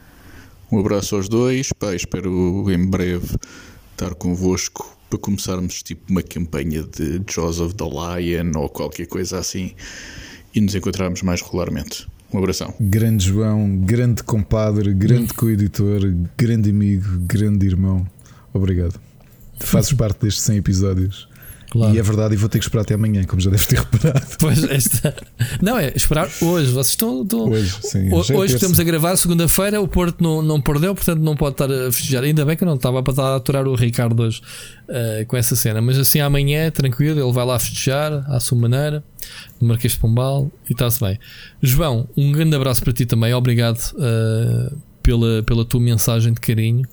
Um 0.72 0.80
abraço 0.80 1.15
aos 1.18 1.27
dois. 1.27 1.73
Pá, 1.73 1.93
espero 1.93 2.72
em 2.72 2.85
breve 2.85 3.35
estar 3.91 4.15
convosco 4.15 4.98
para 5.10 5.19
começarmos 5.19 5.84
tipo 5.84 6.02
uma 6.10 6.23
campanha 6.23 6.84
de 6.84 7.22
Jaws 7.30 7.60
of 7.60 7.76
the 7.76 7.84
Lion 7.84 8.52
ou 8.56 8.69
qualquer 8.69 9.06
coisa 9.06 9.38
assim 9.38 9.73
e 10.56 10.61
nos 10.61 10.73
encontrarmos 10.73 11.22
mais 11.23 11.41
regularmente. 11.41 12.07
Um 12.34 12.38
abração. 12.38 12.73
Grande 12.80 13.26
João, 13.26 13.77
grande 13.80 14.23
compadre, 14.23 14.93
grande 14.93 15.34
co-editor, 15.34 15.99
grande 16.38 16.69
amigo, 16.69 17.19
grande 17.19 17.68
irmão. 17.68 18.07
Obrigado. 18.53 18.98
Fazes 19.60 19.91
parte 19.91 20.22
destes 20.22 20.43
100 20.43 20.57
episódios. 20.57 21.30
Claro. 21.72 21.95
E 21.95 21.99
é 21.99 22.03
verdade, 22.03 22.34
e 22.34 22.38
vou 22.38 22.49
ter 22.49 22.60
que 22.60 22.65
esperar 22.65 22.81
até 22.81 22.95
amanhã, 22.95 23.23
como 23.23 23.39
já 23.39 23.49
deve 23.49 23.65
ter 23.65 23.80
reparado. 23.80 24.26
Pois, 24.38 24.61
esta... 24.65 25.15
Não, 25.64 25.77
é 25.77 25.93
esperar 25.95 26.30
hoje. 26.41 26.69
Vocês 26.69 26.89
estão. 26.89 27.23
estão... 27.23 27.49
Hoje, 27.49 27.73
sim. 27.81 28.14
Hoje, 28.14 28.34
hoje 28.34 28.56
estamos 28.56 28.77
a 28.77 28.84
gravar, 28.84 29.15
segunda-feira. 29.15 29.80
O 29.80 29.88
Porto 29.88 30.22
não, 30.22 30.41
não 30.41 30.60
perdeu, 30.60 30.93
portanto 30.93 31.22
não 31.22 31.34
pode 31.34 31.53
estar 31.53 31.72
a 31.72 31.89
festejar. 31.89 32.26
Ainda 32.26 32.43
bem 32.43 32.57
que 32.57 32.65
eu 32.65 32.68
não 32.68 32.76
estava 32.76 33.02
para 33.02 33.14
estar 33.14 33.23
a 33.23 33.35
aturar 33.38 33.65
o 33.69 33.76
Ricardo 33.76 34.22
hoje 34.22 34.41
uh, 34.89 35.26
com 35.27 35.38
essa 35.38 35.56
cena. 35.56 35.80
Mas 35.80 35.98
assim 35.98 36.19
amanhã, 36.19 36.69
tranquilo, 36.72 37.22
ele 37.22 37.31
vai 37.31 37.45
lá 37.45 37.57
festejar 37.57 38.30
à 38.30 38.38
sua 38.41 38.57
maneira, 38.57 39.02
no 39.57 39.69
Marquês 39.69 39.93
de 39.93 39.99
Pombal, 39.99 40.52
e 40.69 40.73
está-se 40.73 40.99
bem. 40.99 41.18
João, 41.61 42.06
um 42.18 42.34
grande 42.34 42.53
abraço 42.53 42.84
para 42.84 42.91
ti 42.91 43.06
também. 43.06 43.34
Obrigado 43.34 43.80
uh, 43.93 44.77
pela, 45.02 45.41
pela 45.43 45.64
tua 45.64 45.80
mensagem 45.80 46.34
de 46.34 46.41
carinho. 46.41 46.85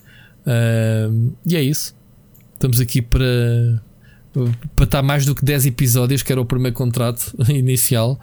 Uh, 0.47 1.35
e 1.45 1.57
é 1.57 1.63
isso. 1.63 1.97
Estamos 2.55 2.81
aqui 2.81 3.03
para 3.03 3.83
para 4.75 4.85
estar 4.85 5.03
mais 5.03 5.25
do 5.25 5.35
que 5.35 5.45
10 5.45 5.67
episódios, 5.67 6.23
que 6.23 6.33
era 6.33 6.41
o 6.41 6.45
primeiro 6.45 6.77
contrato 6.77 7.35
inicial. 7.49 8.21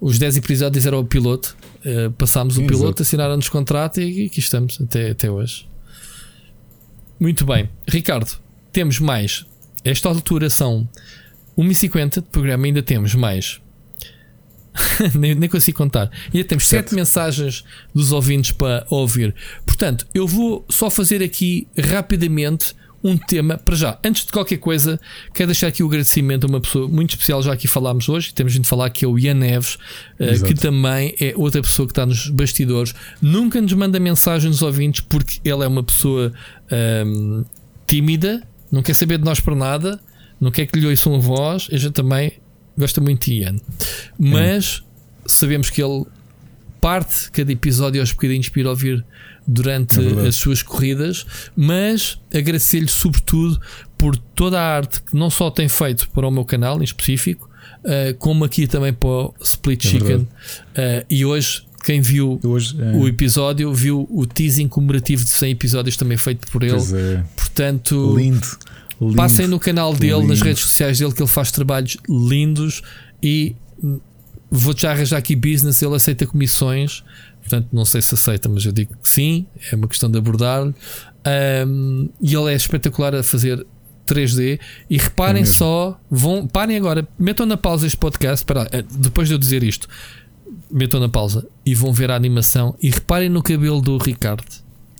Os 0.00 0.18
10 0.18 0.38
episódios 0.38 0.86
era 0.86 0.98
o 0.98 1.04
piloto. 1.04 1.56
Uh, 1.84 2.10
passámos 2.12 2.58
o 2.58 2.66
piloto, 2.66 3.02
assinaram-nos 3.02 3.48
contrato 3.48 4.00
e 4.00 4.26
aqui 4.26 4.40
estamos 4.40 4.80
até, 4.80 5.10
até 5.10 5.30
hoje. 5.30 5.68
Muito 7.18 7.44
bem, 7.44 7.68
Ricardo, 7.88 8.30
temos 8.72 8.98
mais. 8.98 9.46
Esta 9.84 10.08
altura 10.08 10.50
são 10.50 10.88
1h50 11.56 12.14
de 12.16 12.28
programa, 12.30 12.66
ainda 12.66 12.82
temos 12.82 13.14
mais. 13.14 13.60
nem, 15.14 15.34
nem 15.34 15.48
consigo 15.48 15.78
contar. 15.78 16.10
Ainda 16.32 16.46
temos 16.46 16.66
Sete. 16.66 16.90
sete 16.90 16.94
mensagens 16.94 17.64
dos 17.94 18.12
ouvintes 18.12 18.50
para 18.50 18.84
ouvir. 18.90 19.34
Portanto, 19.64 20.06
eu 20.12 20.26
vou 20.26 20.64
só 20.68 20.90
fazer 20.90 21.22
aqui 21.22 21.68
rapidamente 21.78 22.74
um 23.04 23.18
tema. 23.18 23.58
Para 23.58 23.76
já, 23.76 23.98
antes 24.02 24.24
de 24.24 24.32
qualquer 24.32 24.56
coisa, 24.56 24.98
quero 25.34 25.48
deixar 25.48 25.66
aqui 25.66 25.82
o 25.82 25.86
agradecimento 25.86 26.44
a 26.44 26.48
uma 26.48 26.60
pessoa 26.60 26.88
muito 26.88 27.10
especial. 27.10 27.42
Já 27.42 27.52
aqui 27.52 27.68
falámos 27.68 28.08
hoje, 28.08 28.32
temos 28.32 28.54
de 28.54 28.66
falar 28.66 28.88
que 28.88 29.04
é 29.04 29.08
o 29.08 29.18
Ian 29.18 29.34
Neves, 29.34 29.76
eh, 30.18 30.30
Exato. 30.30 30.52
que 30.52 30.58
também 30.58 31.14
é 31.20 31.34
outra 31.36 31.60
pessoa 31.60 31.86
que 31.86 31.92
está 31.92 32.06
nos 32.06 32.30
bastidores. 32.30 32.94
Nunca 33.20 33.60
nos 33.60 33.74
manda 33.74 34.00
mensagem 34.00 34.50
dos 34.50 34.62
ouvintes 34.62 35.02
porque 35.02 35.38
ele 35.44 35.62
é 35.62 35.66
uma 35.66 35.82
pessoa 35.82 36.32
ahm, 36.72 37.44
tímida, 37.86 38.42
não 38.72 38.82
quer 38.82 38.94
saber 38.94 39.18
de 39.18 39.24
nós 39.24 39.38
para 39.38 39.54
nada, 39.54 40.00
não 40.40 40.50
quer 40.50 40.64
que 40.66 40.80
lhe 40.80 40.86
ouçam 40.86 41.14
a 41.14 41.18
voz. 41.18 41.68
A 41.70 41.76
gente 41.76 41.92
também 41.92 42.32
gosta 42.76 43.02
muito 43.02 43.26
de 43.26 43.40
Ian, 43.40 43.56
mas 44.18 44.82
sabemos 45.26 45.68
que 45.68 45.82
ele 45.82 46.06
parte 46.80 47.30
cada 47.30 47.52
episódio 47.52 48.00
aos 48.00 48.12
bocadinhos 48.12 48.48
para 48.48 48.60
ir 48.60 48.66
ouvir 48.66 49.04
durante 49.46 49.98
É 50.00 50.26
as 50.28 50.36
suas 50.36 50.62
corridas, 50.62 51.26
mas 51.56 52.18
agradecer-lhe 52.34 52.88
sobretudo 52.88 53.60
por 53.98 54.16
toda 54.16 54.60
a 54.60 54.76
arte 54.76 55.00
que 55.02 55.16
não 55.16 55.30
só 55.30 55.50
tem 55.50 55.68
feito 55.68 56.08
para 56.10 56.26
o 56.26 56.30
meu 56.30 56.44
canal 56.44 56.80
em 56.80 56.84
específico, 56.84 57.48
eh, 57.84 58.14
como 58.18 58.44
aqui 58.44 58.66
também 58.66 58.92
para 58.92 59.08
o 59.08 59.34
Split 59.42 59.84
É 59.84 59.88
Chicken. 59.88 60.28
Eh, 60.74 61.06
e 61.10 61.24
hoje, 61.24 61.62
quem 61.84 62.00
viu 62.00 62.40
Hoje, 62.42 62.74
é, 62.80 62.96
o 62.96 63.06
episódio, 63.06 63.72
viu 63.72 64.06
o 64.10 64.26
teasing 64.26 64.68
comemorativo 64.68 65.22
de 65.22 65.30
100 65.30 65.50
episódios 65.52 65.96
também 65.96 66.16
feito 66.16 66.46
por 66.50 66.62
ele. 66.62 66.76
é, 66.76 67.22
Portanto, 67.36 68.14
lindo, 68.16 68.46
lindo. 69.00 69.16
Passem 69.16 69.46
no 69.46 69.60
canal 69.60 69.92
dele, 69.94 70.22
nas 70.22 70.38
Lindo. 70.38 70.44
redes 70.44 70.62
sociais 70.62 70.98
dele, 70.98 71.12
que 71.12 71.20
ele 71.22 71.28
faz 71.28 71.50
trabalhos 71.50 71.96
lindos 72.08 72.80
e 73.22 73.54
vou-te 74.50 74.82
já 74.82 74.92
arranjar 74.92 75.18
aqui 75.18 75.36
business. 75.36 75.82
Ele 75.82 75.94
aceita 75.94 76.26
comissões, 76.26 77.04
portanto, 77.44 77.68
não 77.72 77.84
sei 77.84 78.00
se 78.02 78.14
aceita, 78.14 78.48
mas 78.48 78.64
eu 78.64 78.72
digo 78.72 78.94
que 79.02 79.08
sim, 79.08 79.46
é 79.70 79.76
uma 79.76 79.86
questão 79.86 80.10
de 80.10 80.16
abordar. 80.18 80.72
Um, 81.66 82.08
e 82.20 82.34
ele 82.34 82.52
é 82.52 82.56
espetacular 82.56 83.14
a 83.14 83.22
fazer 83.22 83.64
3D. 84.06 84.58
E 84.90 84.98
reparem 84.98 85.42
É 85.42 85.46
só, 85.46 85.98
vão, 86.10 86.46
parem 86.46 86.76
agora, 86.76 87.06
metam 87.18 87.46
na 87.46 87.56
pausa 87.56 87.86
este 87.86 87.96
podcast. 87.96 88.42
Espera, 88.42 88.68
eh, 88.72 88.82
depois 88.98 89.28
de 89.28 89.34
eu 89.34 89.38
dizer 89.38 89.62
isto, 89.62 89.88
metam 90.70 91.00
na 91.00 91.08
pausa 91.08 91.46
e 91.64 91.74
vão 91.74 91.92
ver 91.92 92.10
a 92.10 92.16
animação. 92.16 92.76
E 92.82 92.90
reparem 92.90 93.28
no 93.28 93.42
cabelo 93.42 93.80
do 93.80 93.96
Ricardo. 93.98 94.44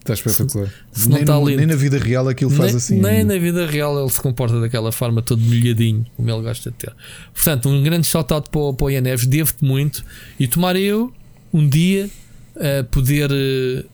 Está 0.01 0.13
espetacular. 0.13 0.71
se 0.93 1.09
não 1.09 1.15
nem, 1.15 1.23
está 1.23 1.35
no- 1.35 1.47
nem 1.47 1.65
na 1.67 1.77
vida 1.77 1.99
real 1.99 2.29
aquilo 2.29 2.51
faz 2.51 2.73
nem, 2.73 2.77
assim. 2.77 3.01
nem 3.01 3.25
na 3.25 3.39
vida 3.39 3.65
real 3.67 3.99
ele 3.99 4.11
se 4.11 4.21
comporta 4.21 4.61
daquela 4.61 4.93
forma, 4.93 5.23
todo 5.23 5.41
molhadinho, 5.41 6.05
como 6.15 6.31
ele 6.31 6.43
gosta 6.43 6.71
de 6.71 6.77
ter. 6.77 6.93
Portanto, 7.33 7.71
um 7.71 7.83
grande 7.83 8.07
shout-out 8.07 8.51
para, 8.51 8.73
para 8.75 8.85
o 8.87 8.91
Ian 8.91 9.01
Neves, 9.01 9.27
devo-te 9.27 9.65
muito. 9.65 10.05
E 10.39 10.47
tomara 10.47 10.79
eu, 10.79 11.11
um 11.51 11.67
dia, 11.67 12.11
eh, 12.57 12.83
poder 12.85 13.31
eh, 13.33 13.85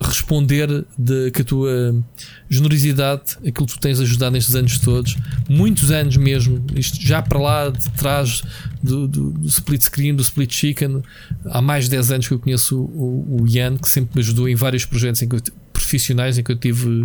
responder 0.00 0.84
de, 0.96 1.30
que 1.30 1.42
a 1.42 1.44
tua 1.44 2.04
generosidade, 2.48 3.36
aquilo 3.38 3.66
que 3.66 3.74
tu 3.74 3.80
tens 3.80 4.00
ajudado 4.00 4.32
nestes 4.32 4.54
anos 4.54 4.78
todos, 4.78 5.16
muitos 5.48 5.90
anos 5.90 6.16
mesmo, 6.16 6.64
isto 6.74 7.00
já 7.00 7.22
para 7.22 7.38
lá 7.38 7.70
de 7.70 7.90
trás 7.92 8.42
do, 8.82 9.08
do, 9.08 9.30
do 9.30 9.46
split 9.48 9.82
screen, 9.82 10.14
do 10.14 10.22
split 10.22 10.52
chicken, 10.52 11.02
há 11.46 11.60
mais 11.60 11.84
de 11.84 11.90
10 11.90 12.12
anos 12.12 12.28
que 12.28 12.34
eu 12.34 12.38
conheço 12.38 12.78
o, 12.78 13.42
o 13.42 13.48
Ian, 13.48 13.76
que 13.76 13.88
sempre 13.88 14.10
me 14.14 14.22
ajudou 14.22 14.48
em 14.48 14.54
vários 14.54 14.84
projetos 14.84 15.22
em 15.22 15.28
eu, 15.30 15.40
profissionais 15.72 16.38
em 16.38 16.42
que 16.42 16.52
eu 16.52 16.56
tive 16.56 17.04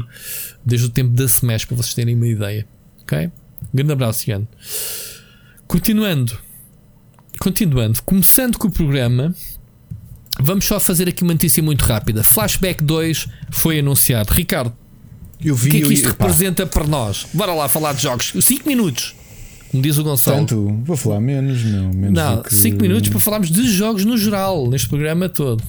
desde 0.65 0.87
o 0.87 0.89
tempo 0.89 1.11
da 1.13 1.25
Smash, 1.25 1.65
para 1.65 1.77
vocês 1.77 1.93
terem 1.93 2.15
uma 2.15 2.27
ideia. 2.27 2.67
Ok? 3.03 3.27
Um 3.27 3.77
grande 3.77 3.93
abraço, 3.93 4.29
Ian. 4.29 4.47
Continuando, 5.67 6.37
continuando, 7.39 8.01
começando 8.03 8.57
com 8.57 8.67
o 8.67 8.71
programa, 8.71 9.33
vamos 10.43 10.65
só 10.65 10.79
fazer 10.79 11.07
aqui 11.09 11.23
uma 11.23 11.33
notícia 11.33 11.61
muito 11.63 11.83
rápida. 11.83 12.23
Flashback 12.23 12.83
2 12.83 13.27
foi 13.49 13.79
anunciado. 13.79 14.31
Ricardo, 14.33 14.73
Eu 15.43 15.53
o 15.53 15.57
vi 15.57 15.69
que 15.71 15.77
é 15.77 15.79
que 15.81 15.85
eu- 15.87 15.91
isto 15.91 16.09
epá, 16.09 16.25
representa 16.25 16.65
para 16.65 16.85
nós? 16.85 17.25
Bora 17.33 17.53
lá 17.53 17.67
falar 17.67 17.93
de 17.93 18.03
jogos. 18.03 18.33
5 18.41 18.67
minutos, 18.67 19.15
como 19.71 19.81
diz 19.81 19.97
o 19.97 20.03
Gonçalo. 20.03 20.37
Tanto, 20.37 20.81
vou 20.83 20.95
falar 20.97 21.19
menos, 21.21 21.63
meu. 21.63 21.83
Menos 21.93 22.13
Não, 22.13 22.37
do 22.37 22.43
que- 22.43 22.53
5 22.53 22.81
minutos 22.81 23.09
para 23.09 23.19
falarmos 23.19 23.49
de 23.51 23.67
jogos 23.71 24.05
no 24.05 24.17
geral, 24.17 24.69
neste 24.69 24.87
programa 24.89 25.27
todo. 25.29 25.63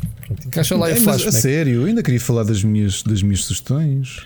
Encaixa 0.47 0.77
lá 0.77 0.89
É, 0.91 0.95
o 0.99 1.03
mas 1.03 1.27
a 1.27 1.33
sério, 1.33 1.75
eu 1.83 1.85
ainda 1.87 2.03
queria 2.03 2.21
falar 2.21 2.43
das 2.45 2.63
minhas, 2.65 3.03
das 3.03 3.23
minhas 3.23 3.45
sugestões. 3.45 4.19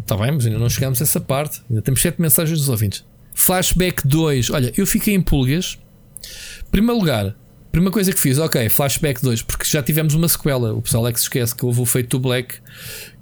Está 0.00 0.16
bem, 0.16 0.32
mas 0.32 0.44
ainda 0.46 0.58
não 0.58 0.68
chegamos 0.70 1.00
a 1.00 1.04
essa 1.04 1.20
parte. 1.20 1.60
Ainda 1.68 1.80
temos 1.82 2.00
7 2.00 2.20
mensagens 2.20 2.58
dos 2.58 2.68
ouvintes. 2.68 3.04
Flashback 3.34 4.06
2. 4.06 4.50
Olha, 4.50 4.72
eu 4.76 4.86
fiquei 4.86 5.14
em 5.14 5.20
pulgas. 5.20 5.78
Primeiro 6.70 6.98
lugar, 6.98 7.34
primeira 7.74 7.92
coisa 7.92 8.12
que 8.12 8.20
fiz, 8.20 8.38
ok, 8.38 8.68
Flashback 8.68 9.20
2, 9.20 9.42
porque 9.42 9.64
já 9.64 9.82
tivemos 9.82 10.14
uma 10.14 10.28
sequela. 10.28 10.72
O 10.72 10.80
pessoal 10.80 11.08
é 11.08 11.12
que 11.12 11.18
se 11.18 11.24
esquece 11.24 11.54
que 11.54 11.66
houve 11.66 11.80
o 11.80 11.84
Fate 11.84 12.06
to 12.06 12.20
Black, 12.20 12.54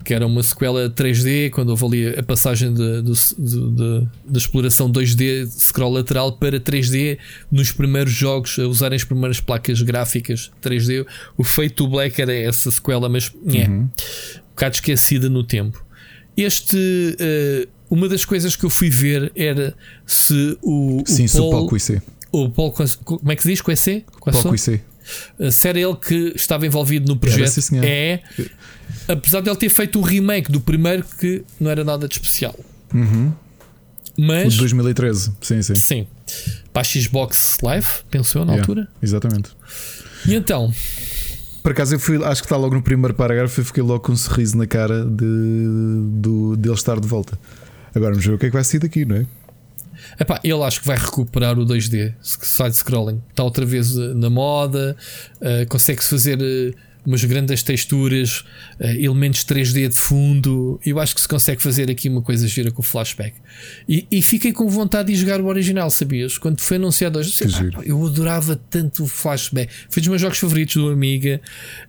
que 0.05 0.13
era 0.13 0.27
uma 0.27 0.43
sequela 0.43 0.91
3D, 0.91 1.49
quando 1.51 1.71
houve 1.71 1.85
ali 1.87 2.09
a 2.19 2.23
passagem 2.23 2.75
da 2.75 4.39
exploração 4.39 4.93
2D, 4.93 5.49
scroll 5.59 5.95
lateral 5.95 6.33
para 6.33 6.61
3D, 6.61 7.17
nos 7.51 7.73
primeiros 7.73 8.13
jogos, 8.13 8.59
a 8.59 8.67
usarem 8.67 8.97
as 8.97 9.05
primeiras 9.05 9.41
placas 9.41 9.81
gráficas 9.81 10.51
3D. 10.63 11.07
O 11.39 11.43
Fate 11.43 11.73
to 11.73 11.89
Black 11.89 12.21
era 12.21 12.35
essa 12.35 12.71
sequela, 12.71 13.09
mas 13.09 13.33
é, 13.47 13.69
um 13.71 13.89
bocado 14.51 14.75
esquecida 14.75 15.31
no 15.31 15.43
tempo. 15.45 15.83
Este, 16.37 17.17
eh, 17.19 17.69
uma 17.89 18.07
das 18.07 18.25
coisas 18.25 18.55
que 18.55 18.65
eu 18.65 18.71
fui 18.71 18.91
ver 18.91 19.33
era 19.35 19.75
se 20.07 20.59
o, 20.63 21.03
Sim, 21.07 21.25
o 21.25 21.51
Paul, 21.51 21.77
IC. 21.77 21.93
o 21.93 22.01
Paul, 22.01 22.03
Quas- 22.75 22.95
como 22.97 23.31
é 23.31 23.37
que 23.37 23.43
se 23.43 23.49
diz? 23.49 23.61
Quessé? 23.61 24.05
Palco 24.25 24.55
IC. 24.55 24.81
Se 25.51 25.69
era 25.69 25.79
ele 25.81 25.97
que 25.97 26.33
estava 26.37 26.65
envolvido 26.67 27.09
no 27.13 27.19
projeto, 27.19 27.49
sim, 27.49 27.61
senhor. 27.61 27.85
é. 27.85 28.23
Apesar 29.09 29.41
de 29.41 29.51
ele 29.51 29.57
ter 29.59 29.69
feito 29.69 29.99
um 29.99 30.03
remake 30.03 30.51
do 30.51 30.61
primeiro 30.61 31.05
que 31.19 31.43
não 31.61 31.71
era 31.71 31.83
nada 31.85 32.07
de 32.09 32.15
especial, 32.15 32.55
Uhum. 32.95 33.33
O 34.19 34.23
mas 34.23 34.53
de 34.53 34.59
2013. 34.59 35.33
Sim, 35.41 35.63
sim. 35.63 35.75
sim, 35.75 36.07
para 36.73 36.83
a 36.83 36.85
Xbox 36.85 37.57
Live, 37.63 37.87
pensou 38.11 38.45
na 38.45 38.53
Yeah, 38.53 38.63
altura. 38.63 38.89
Exatamente. 39.03 39.51
E 40.27 40.35
então, 40.35 40.71
Por 41.63 41.73
acaso 41.73 41.95
eu 41.95 41.99
fui, 41.99 42.23
acho 42.23 42.43
que 42.43 42.47
está 42.47 42.57
logo 42.57 42.75
no 42.75 42.83
primeiro 42.83 43.15
parágrafo 43.15 43.61
e 43.61 43.65
fiquei 43.65 43.83
logo 43.83 44.01
com 44.01 44.13
um 44.13 44.17
sorriso 44.17 44.57
na 44.59 44.67
cara 44.67 45.05
de, 45.05 45.25
do, 46.21 46.57
dele 46.57 46.75
estar 46.75 47.01
de 47.01 47.09
volta. 47.09 47.39
Agora 47.95 48.11
vamos 48.13 48.25
ver 48.27 48.35
o 48.35 48.39
que 48.39 48.47
é 48.47 48.49
que 48.51 48.55
vai 48.55 48.63
sair 48.65 48.81
daqui, 48.81 49.05
não 49.05 49.17
é? 49.17 49.27
Epá, 50.19 50.41
ele 50.43 50.63
acho 50.63 50.81
que 50.81 50.87
vai 50.87 50.97
recuperar 50.97 51.59
o 51.59 51.67
2D, 51.67 52.15
side-scrolling. 52.21 53.23
Está 53.31 53.43
outra 53.43 53.65
vez 53.65 53.97
eh, 53.97 54.15
na 54.15 54.31
moda, 54.31 54.97
eh, 55.41 55.65
consegue-se 55.67 56.11
fazer 56.11 56.39
eh, 56.41 56.75
umas 57.05 57.25
grandes 57.25 57.63
texturas, 57.63 58.45
eh, 58.79 58.97
elementos 59.03 59.45
3D 59.45 59.89
de 59.89 59.97
fundo. 59.97 60.81
Eu 60.85 61.01
acho 61.01 61.15
que 61.15 61.21
se 61.21 61.29
consegue 61.29 61.63
fazer 61.63 61.91
aqui 61.91 62.09
uma 62.09 62.23
coisa 62.23 62.47
gira 62.47 62.71
com 62.71 62.81
o 62.81 62.85
flashback. 62.85 63.35
E, 63.89 64.07
e 64.11 64.23
fiquei 64.23 64.53
com 64.53 64.69
vontade 64.69 65.13
de 65.13 65.19
jogar 65.19 65.41
o 65.41 65.47
original, 65.47 65.91
sabias? 65.91 66.39
Quando 66.39 66.61
foi 66.61 66.77
anunciado 66.77 67.19
hoje, 67.19 67.33
giro. 67.49 67.79
"Ah, 67.79 67.83
eu 67.85 68.05
adorava 68.07 68.57
tanto 68.71 69.05
o 69.05 69.07
flashback. 69.07 69.73
Foi 69.91 70.01
dos 70.01 70.09
meus 70.09 70.21
jogos 70.21 70.39
favoritos 70.39 70.77
do 70.77 70.89
Amiga. 70.91 71.41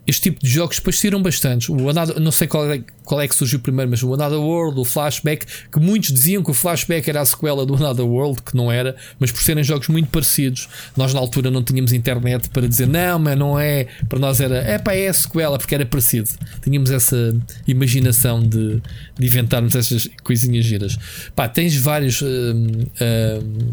Este 0.07 0.23
tipo 0.23 0.39
de 0.43 0.49
jogos 0.49 0.77
depois 0.77 0.97
saíram 0.99 1.21
bastantes. 1.21 1.69
O 1.69 1.89
Another, 1.89 2.19
não 2.19 2.31
sei 2.31 2.47
qual 2.47 2.71
é, 2.71 2.81
qual 3.03 3.21
é 3.21 3.27
que 3.27 3.35
surgiu 3.35 3.59
primeiro, 3.59 3.91
mas 3.91 4.01
o 4.01 4.13
Another 4.13 4.39
World, 4.39 4.79
o 4.79 4.85
Flashback, 4.85 5.45
que 5.71 5.79
muitos 5.79 6.11
diziam 6.11 6.43
que 6.43 6.51
o 6.51 6.53
Flashback 6.53 7.09
era 7.09 7.21
a 7.21 7.25
sequela 7.25 7.65
do 7.65 7.75
Another 7.75 8.05
World, 8.05 8.41
que 8.41 8.55
não 8.55 8.71
era, 8.71 8.95
mas 9.19 9.31
por 9.31 9.41
serem 9.41 9.63
jogos 9.63 9.87
muito 9.89 10.09
parecidos, 10.09 10.67
nós 10.97 11.13
na 11.13 11.19
altura 11.19 11.51
não 11.51 11.63
tínhamos 11.63 11.93
internet 11.93 12.49
para 12.49 12.67
dizer 12.67 12.87
não, 12.87 13.19
mas 13.19 13.37
não 13.37 13.59
é. 13.59 13.87
Para 14.09 14.19
nós 14.19 14.39
era, 14.39 14.57
é 14.57 14.77
pá, 14.77 14.93
é 14.93 15.02
a 15.07 15.13
sequela, 15.13 15.57
porque 15.57 15.75
era 15.75 15.85
parecido. 15.85 16.29
Tínhamos 16.61 16.89
essa 16.91 17.35
imaginação 17.67 18.41
de, 18.41 18.81
de 19.17 19.25
inventarmos 19.25 19.75
essas 19.75 20.09
coisinhas 20.23 20.65
giras. 20.65 20.97
Pá, 21.35 21.47
tens 21.47 21.75
vários. 21.77 22.21
hum, 22.21 22.67
hum, 23.01 23.71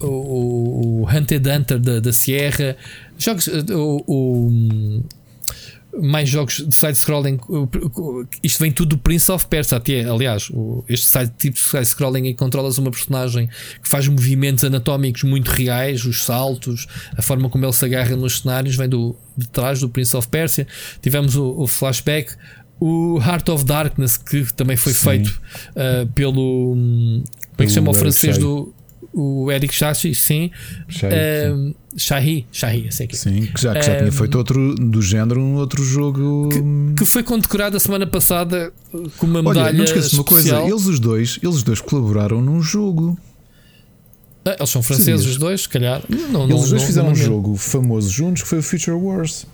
o, 0.00 1.02
o, 1.02 1.08
Hunted 1.08 1.44
Hunter 1.48 1.78
da, 1.78 1.98
da 2.00 2.12
Sierra, 2.12 2.76
jogos, 3.18 3.48
eh, 3.48 3.74
o, 3.74 4.04
o- 4.06 5.02
mais 6.00 6.28
jogos 6.28 6.66
de 6.66 6.74
side-scrolling. 6.74 7.38
Isto 8.42 8.60
vem 8.60 8.72
tudo 8.72 8.90
do 8.90 8.98
Prince 8.98 9.30
of 9.30 9.46
Persia. 9.46 9.76
Até, 9.76 10.04
aliás, 10.04 10.50
este 10.88 11.06
side, 11.06 11.32
tipo 11.38 11.56
de 11.56 11.62
side-scrolling 11.62 12.28
em 12.28 12.32
que 12.32 12.34
controlas 12.34 12.78
uma 12.78 12.90
personagem 12.90 13.48
que 13.82 13.88
faz 13.88 14.08
movimentos 14.08 14.64
anatómicos 14.64 15.22
muito 15.24 15.48
reais, 15.48 16.04
os 16.04 16.24
saltos, 16.24 16.86
a 17.16 17.22
forma 17.22 17.48
como 17.48 17.64
ele 17.64 17.72
se 17.72 17.84
agarra 17.84 18.16
nos 18.16 18.40
cenários, 18.40 18.76
vem 18.76 18.88
do, 18.88 19.16
de 19.36 19.48
trás 19.48 19.80
do 19.80 19.88
Prince 19.88 20.16
of 20.16 20.28
Persia. 20.28 20.66
Tivemos 21.02 21.36
o, 21.36 21.50
o 21.58 21.66
flashback. 21.66 22.34
O 22.80 23.18
Heart 23.18 23.48
of 23.48 23.64
Darkness, 23.64 24.16
que 24.16 24.52
também 24.54 24.76
foi 24.76 24.92
Sim. 24.92 25.08
feito 25.08 25.40
ah, 25.74 26.06
pelo. 26.14 26.76
Como 26.76 27.24
é 27.58 27.62
que 27.64 27.68
se 27.68 27.74
chama 27.74 27.90
o 27.90 27.94
francês 27.94 28.38
do. 28.38 28.72
O 29.20 29.50
Eric 29.50 29.74
Chachi, 29.74 30.14
sim. 30.14 30.48
Shahi, 30.88 31.12
Ah, 31.12 31.74
Shahi, 32.52 32.92
sei 32.92 33.06
que 33.08 33.16
é. 33.16 33.18
sim. 33.18 33.46
Que 33.46 33.60
já, 33.60 33.74
que 33.74 33.82
já 33.84 33.92
Eh, 33.94 33.98
tinha 33.98 34.12
feito 34.12 34.38
outro 34.38 34.74
do 34.76 35.02
género, 35.02 35.40
um 35.40 35.56
outro 35.56 35.82
jogo. 35.82 36.48
que 36.96 37.04
foi 37.04 37.24
condecorado 37.24 37.76
a 37.76 37.80
semana 37.80 38.06
passada 38.06 38.72
com 39.16 39.26
uma 39.26 39.42
medalha 39.42 39.66
Olha, 39.70 39.72
não 39.72 39.84
esqueças 39.84 40.12
uma 40.12 40.22
coisa, 40.22 40.60
eles 40.62 40.86
os 40.86 41.00
dois, 41.00 41.40
eles 41.42 41.56
os 41.56 41.62
dois 41.64 41.80
colaboraram 41.80 42.40
num 42.40 42.62
jogo. 42.62 43.18
Ah, 44.44 44.54
eles 44.56 44.70
são 44.70 44.82
franceses 44.84 45.26
os 45.26 45.36
dois, 45.36 45.62
se 45.62 45.68
calhar. 45.68 46.00
Não, 46.08 46.18
Eles 46.44 46.48
não, 46.50 46.58
os 46.60 46.70
dois 46.70 46.82
não- 46.82 46.86
fizeram 46.86 47.08
um 47.10 47.14
jogo 47.16 47.56
famoso 47.56 48.08
juntos 48.10 48.42
que 48.42 48.48
foi 48.48 48.58
o 48.58 48.62
Future 48.62 48.96
Wars. 48.96 49.46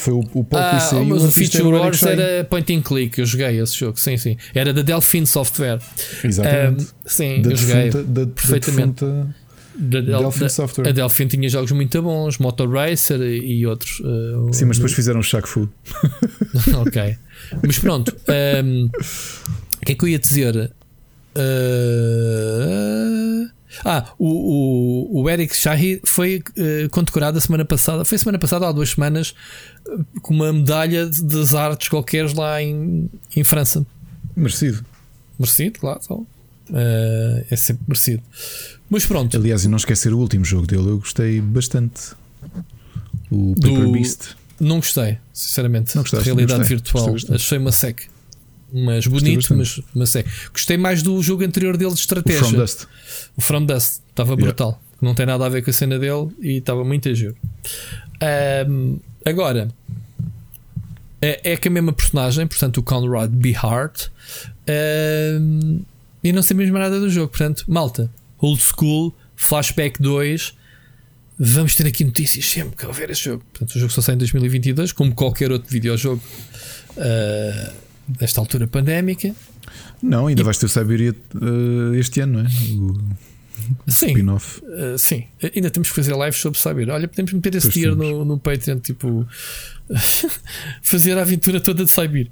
Foi 0.00 0.14
o, 0.14 0.20
o 0.32 0.44
Paul 0.44 0.62
Ah, 0.62 0.78
e 1.02 1.04
mas 1.06 1.24
o 1.24 1.30
Future 1.32 1.64
Eric 1.64 1.78
Wars 1.80 2.02
era 2.04 2.44
point 2.44 2.72
and 2.72 2.82
click. 2.82 3.18
Eu 3.18 3.26
joguei 3.26 3.60
esse 3.60 3.76
jogo, 3.76 3.98
sim, 3.98 4.16
sim. 4.16 4.36
Era 4.54 4.72
da 4.72 4.82
Delphine 4.82 5.26
Software. 5.26 5.80
Exatamente. 6.22 6.86
Ah, 6.88 6.94
sim, 7.08 7.42
da 7.42 7.50
eu 7.50 7.56
joguei. 7.56 7.84
defunta, 7.90 8.04
da, 8.04 8.24
da 8.24 8.30
perfeitamente. 8.30 9.04
Da 9.04 10.00
Del- 10.00 10.18
Delphine 10.20 10.44
da- 10.44 10.48
Software. 10.48 10.88
A 10.88 10.92
Delphine 10.92 11.30
tinha 11.30 11.48
jogos 11.48 11.72
muito 11.72 12.00
bons, 12.00 12.38
Motor 12.38 12.68
Racer 12.70 13.20
e, 13.20 13.58
e 13.60 13.66
outros. 13.66 14.00
ah, 14.04 14.52
Sim, 14.52 14.66
mas 14.66 14.76
depois 14.78 14.92
fizeram 14.92 15.18
o 15.20 15.22
Shaq 15.22 15.48
Fu. 15.48 15.68
ok. 16.80 17.16
Mas 17.66 17.78
pronto. 17.80 18.14
ahm, 18.28 18.88
O 19.82 19.84
que 19.86 19.92
é 19.92 19.94
que 19.96 20.04
eu 20.04 20.08
ia 20.08 20.18
dizer? 20.18 20.70
Ah, 22.18 23.50
ah, 23.84 24.12
o, 24.18 25.18
o, 25.18 25.22
o 25.22 25.30
Eric 25.30 25.54
Shahi 25.56 26.00
foi 26.04 26.42
eh, 26.56 26.88
condecorado 26.90 27.38
a 27.38 27.40
semana 27.40 27.64
passada. 27.64 28.04
Foi 28.04 28.18
semana 28.18 28.38
passada, 28.38 28.66
há 28.68 28.72
duas 28.72 28.90
semanas, 28.90 29.34
eh, 29.88 29.96
com 30.22 30.34
uma 30.34 30.52
medalha 30.52 31.06
de- 31.08 31.22
das 31.24 31.54
artes 31.54 31.88
qualquer 31.88 32.32
lá 32.34 32.62
em, 32.62 33.08
em 33.36 33.44
França. 33.44 33.84
Merecido. 34.36 34.84
Merecido, 35.38 35.78
claro. 35.80 36.00
Só. 36.02 36.20
Eh, 36.72 37.46
é 37.50 37.56
sempre 37.56 37.84
merecido. 37.88 38.22
Mas 38.90 39.04
pronto. 39.06 39.36
Aliás, 39.36 39.64
e 39.64 39.68
não 39.68 39.76
esquecer 39.76 40.12
o 40.12 40.18
último 40.18 40.44
jogo 40.44 40.66
dele, 40.66 40.88
eu 40.88 40.98
gostei 40.98 41.40
bastante. 41.40 42.12
O 43.30 43.54
Do- 43.56 43.60
Paper 43.70 43.90
Beast. 43.90 44.36
Não 44.60 44.76
gostei, 44.76 45.18
sinceramente. 45.32 45.94
Não 45.94 46.02
gostaste? 46.02 46.24
Realidade 46.26 46.58
Gostei, 46.60 46.76
virtual. 46.76 47.04
gostei 47.12 47.14
bastante. 47.30 47.36
Achei 47.36 47.58
uma 47.58 47.72
sec. 47.72 48.00
Mas 48.72 49.06
bonito, 49.06 49.56
mas, 49.56 49.80
mas 49.94 50.10
sec. 50.10 50.26
Gostei 50.52 50.76
mais 50.76 51.02
do 51.02 51.20
jogo 51.22 51.44
anterior 51.44 51.76
dele 51.76 51.90
de 51.90 51.96
O 51.96 52.00
estratégia. 52.00 52.44
From 52.44 52.52
Dust. 52.52 52.86
O 53.36 53.40
From 53.40 53.64
Dust 53.64 54.00
estava 54.10 54.30
Yeah. 54.32 54.44
brutal. 54.46 54.82
Não 55.00 55.14
tem 55.14 55.24
nada 55.26 55.46
a 55.46 55.48
ver 55.48 55.62
com 55.62 55.70
a 55.70 55.72
cena 55.72 55.98
dele 55.98 56.28
e 56.40 56.58
estava 56.58 56.84
muito 56.84 57.08
a 57.08 57.14
giro. 57.14 57.36
Ahm, 58.20 58.96
agora 59.24 59.68
é, 61.22 61.52
é 61.52 61.56
que 61.56 61.68
a 61.68 61.70
mesma 61.70 61.92
personagem, 61.92 62.46
portanto, 62.46 62.78
o 62.78 62.82
Conrad 62.82 63.30
B. 63.30 63.54
Hart, 63.54 64.08
ahm, 64.68 65.80
e 66.22 66.32
não 66.32 66.42
sei 66.42 66.56
mesmo 66.56 66.76
nada 66.78 66.98
do 66.98 67.08
jogo. 67.08 67.28
Portanto, 67.28 67.64
malta, 67.68 68.10
Old 68.38 68.60
School, 68.62 69.14
Flashback 69.36 70.02
2. 70.02 70.54
Vamos 71.38 71.76
ter 71.76 71.86
aqui 71.86 72.02
notícias 72.02 72.44
sempre 72.44 72.76
que 72.76 72.84
houver 72.84 73.10
esse 73.10 73.22
jogo. 73.22 73.44
Portanto, 73.52 73.76
o 73.76 73.78
jogo 73.78 73.92
só 73.92 74.00
sai 74.00 74.16
em 74.16 74.18
2022, 74.18 74.90
como 74.90 75.14
qualquer 75.14 75.52
outro 75.52 75.70
videojogo 75.70 76.20
ah, 76.96 77.72
desta 78.08 78.40
altura 78.40 78.66
pandémica. 78.66 79.34
Não, 80.02 80.26
ainda 80.26 80.42
vais 80.42 80.58
ter 80.58 80.66
o 80.66 80.68
Siberia 80.68 81.14
eh, 81.34 81.98
este 81.98 82.20
ano, 82.20 82.38
não 82.38 82.40
é? 82.40 82.48
O 82.74 83.28
Sim. 83.86 84.14
Uh, 84.22 84.96
sim, 84.96 85.24
ainda 85.54 85.70
temos 85.70 85.88
que 85.88 85.94
fazer 85.94 86.14
lives 86.14 86.36
sobre 86.36 86.58
saber. 86.58 86.90
Olha, 86.90 87.08
podemos 87.08 87.32
meter 87.32 87.54
esse 87.54 87.70
Pois 87.70 87.82
temos. 87.82 87.98
no, 87.98 88.24
no 88.24 88.38
Patreon, 88.38 88.78
tipo 88.78 89.26
fazer 90.82 91.18
a 91.18 91.22
aventura 91.22 91.60
toda 91.60 91.84
de 91.84 91.90
Saibir. 91.90 92.30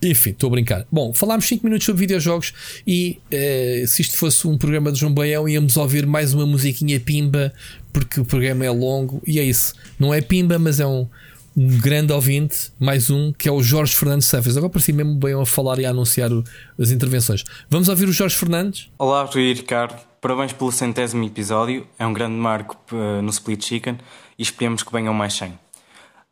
Enfim, 0.00 0.30
estou 0.30 0.46
a 0.48 0.50
brincar. 0.50 0.86
Bom, 0.92 1.12
falámos 1.12 1.46
5 1.46 1.64
minutos 1.66 1.84
sobre 1.84 2.00
videojogos 2.00 2.54
e 2.86 3.18
eh, 3.32 3.84
se 3.86 4.02
isto 4.02 4.16
fosse 4.16 4.46
um 4.46 4.56
programa 4.56 4.92
de 4.92 5.00
João 5.00 5.12
Baião, 5.12 5.48
íamos 5.48 5.76
ouvir 5.76 6.06
mais 6.06 6.32
uma 6.32 6.46
musiquinha 6.46 7.00
pimba, 7.00 7.52
porque 7.92 8.20
o 8.20 8.24
programa 8.24 8.64
é 8.64 8.70
longo 8.70 9.20
e 9.26 9.40
é 9.40 9.44
isso. 9.44 9.74
Não 9.98 10.14
é 10.14 10.20
pimba, 10.20 10.56
mas 10.56 10.78
é 10.78 10.86
um, 10.86 11.08
um 11.56 11.78
grande 11.80 12.12
ouvinte, 12.12 12.72
mais 12.78 13.10
um, 13.10 13.32
que 13.32 13.48
é 13.48 13.52
o 13.52 13.62
Jorge 13.62 13.94
Fernandes 13.94 14.26
Sefas. 14.28 14.56
Agora 14.56 14.70
parecia 14.72 14.94
mesmo 14.94 15.14
bem 15.16 15.34
a 15.40 15.44
falar 15.44 15.78
e 15.78 15.86
a 15.86 15.90
anunciar 15.90 16.32
o- 16.32 16.44
as 16.78 16.90
intervenções. 16.90 17.44
Vamos 17.68 17.88
ouvir 17.88 18.08
o 18.08 18.12
Jorge 18.12 18.36
Fernandes? 18.36 18.88
Olá, 18.98 19.24
Rui 19.24 19.42
e 19.50 19.54
Ricardo. 19.54 19.98
Parabéns 20.20 20.52
pelo 20.52 20.70
centésimo 20.72 21.24
episódio. 21.24 21.86
É 21.98 22.06
um 22.06 22.12
grande 22.12 22.34
marco 22.36 22.76
eh, 22.92 23.20
no 23.22 23.30
Split 23.30 23.64
Chicken 23.64 23.98
e 24.38 24.42
esperemos 24.42 24.82
que 24.82 24.92
venham 24.92 25.14
mais 25.14 25.34
100. 25.34 25.58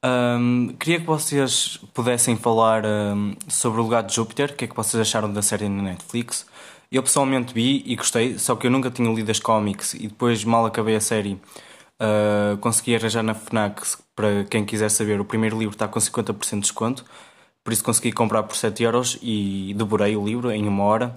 Ahm, 0.03 0.69
queria 0.79 1.01
que 1.01 1.07
vocês 1.07 1.79
pudessem 1.95 2.37
falar 2.37 2.85
ahm, 2.85 3.33
sobre 3.49 3.81
o 3.81 3.85
legado 3.85 4.09
de 4.09 4.15
Júpiter. 4.15 4.51
O 4.53 4.55
que 4.55 4.65
é 4.65 4.69
que 4.69 4.77
vocês 4.77 5.01
acharam 5.01 5.33
da 5.33 5.43
série 5.43 5.69
na 5.69 5.83
Netflix? 5.83 6.47
Eu 6.91 7.03
pessoalmente 7.03 7.53
vi 7.53 7.83
e 7.85 7.97
gostei, 7.97 8.39
só 8.39 8.55
que 8.55 8.67
eu 8.69 8.71
nunca 8.71 8.91
tinha 8.91 9.13
lido 9.13 9.29
as 9.31 9.41
cómics 9.41 9.95
e 9.95 10.07
depois, 10.07 10.45
mal 10.45 10.65
acabei 10.67 10.95
a 10.95 11.01
série, 11.01 11.37
ah, 11.99 12.57
consegui 12.61 12.95
arranjar 12.95 13.23
na 13.25 13.35
Fnac. 13.35 13.83
Para 14.17 14.45
quem 14.45 14.65
quiser 14.65 14.89
saber, 14.91 15.21
o 15.21 15.25
primeiro 15.25 15.59
livro 15.59 15.75
está 15.75 15.87
com 15.87 16.01
50% 16.01 16.55
de 16.55 16.61
desconto, 16.63 17.05
por 17.63 17.73
isso 17.73 17.85
consegui 17.85 18.11
comprar 18.13 18.43
por 18.45 18.57
7 18.57 18.83
euros 18.83 19.19
e 19.23 19.75
devorei 19.77 20.17
o 20.17 20.25
livro 20.25 20.51
em 20.51 20.67
uma 20.67 20.83
hora. 20.85 21.17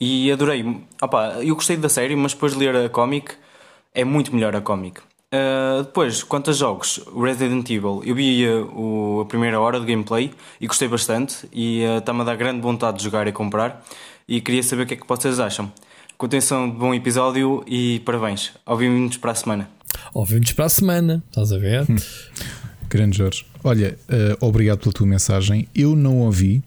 E 0.00 0.32
adorei. 0.32 0.64
Opa, 1.02 1.34
eu 1.42 1.54
gostei 1.54 1.76
da 1.76 1.88
série, 1.88 2.16
mas 2.16 2.32
depois 2.32 2.52
de 2.54 2.58
ler 2.60 2.74
a 2.74 2.88
cómic 2.88 3.34
é 3.94 4.04
muito 4.04 4.34
melhor 4.34 4.56
a 4.56 4.60
cómic. 4.60 5.00
Uh, 5.34 5.82
depois, 5.82 6.22
quanto 6.22 6.48
a 6.50 6.52
jogos, 6.54 7.00
Resident 7.14 7.68
Evil, 7.68 8.00
eu 8.04 8.14
vi 8.14 8.46
uh, 8.48 8.64
o- 8.74 9.20
a 9.20 9.26
primeira 9.26 9.60
hora 9.60 9.78
de 9.78 9.84
gameplay 9.84 10.32
e 10.58 10.66
gostei 10.66 10.88
bastante 10.88 11.46
e 11.52 11.82
está-me 11.82 12.22
a 12.22 12.24
dar 12.24 12.36
grande 12.36 12.62
vontade 12.62 12.96
de 12.98 13.04
jogar 13.04 13.26
e 13.28 13.32
comprar 13.32 13.84
e 14.26 14.40
queria 14.40 14.62
saber 14.62 14.84
o 14.84 14.86
que 14.86 14.94
é 14.94 14.96
que 14.96 15.06
vocês 15.06 15.38
acham. 15.38 15.70
Continuação 16.16 16.70
de 16.70 16.76
bom 16.76 16.94
episódio 16.94 17.62
e 17.66 18.00
parabéns. 18.00 18.52
Ouvimos 18.64 19.18
para 19.18 19.32
a 19.32 19.34
semana. 19.34 19.77
Ouvimos 20.14 20.52
para 20.52 20.66
a 20.66 20.68
semana, 20.68 21.22
estás 21.28 21.52
a 21.52 21.58
ver? 21.58 21.86
Grande 22.88 23.18
Jorge. 23.18 23.44
Olha, 23.62 23.98
eh, 24.08 24.36
obrigado 24.40 24.78
pela 24.78 24.92
tua 24.92 25.06
mensagem. 25.06 25.68
Eu 25.74 25.94
não 25.94 26.18
ouvi, 26.18 26.62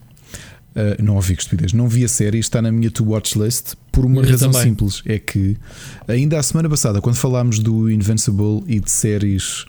eh, 0.74 0.96
não 1.02 1.16
ouvi 1.16 1.34
que 1.34 1.42
estupidez, 1.42 1.72
não 1.72 1.88
vi 1.88 2.04
a 2.04 2.08
série, 2.08 2.38
está 2.38 2.62
na 2.62 2.70
minha 2.70 2.90
to 2.90 3.04
watch 3.04 3.38
list 3.38 3.74
por 3.90 4.04
uma 4.04 4.22
Eu 4.22 4.30
razão 4.30 4.50
também. 4.50 4.68
simples: 4.68 5.02
é 5.04 5.18
que 5.18 5.56
ainda 6.06 6.38
a 6.38 6.42
semana 6.42 6.68
passada, 6.68 7.00
quando 7.00 7.16
falámos 7.16 7.58
do 7.58 7.90
Invincible 7.90 8.62
e 8.66 8.78
de 8.78 8.90
séries 8.90 9.64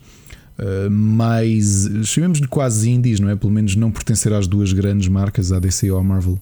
eh, 0.59 0.89
mais, 0.89 1.89
chamemos-lhe 2.03 2.47
quase 2.47 2.89
indies, 2.89 3.19
não 3.19 3.29
é? 3.29 3.35
Pelo 3.35 3.51
menos 3.51 3.75
não 3.75 3.91
pertencer 3.91 4.31
às 4.33 4.45
duas 4.47 4.71
grandes 4.73 5.07
marcas, 5.07 5.51
a 5.51 5.59
DC 5.59 5.89
ou 5.89 5.97
a 5.97 6.03
Marvel, 6.03 6.37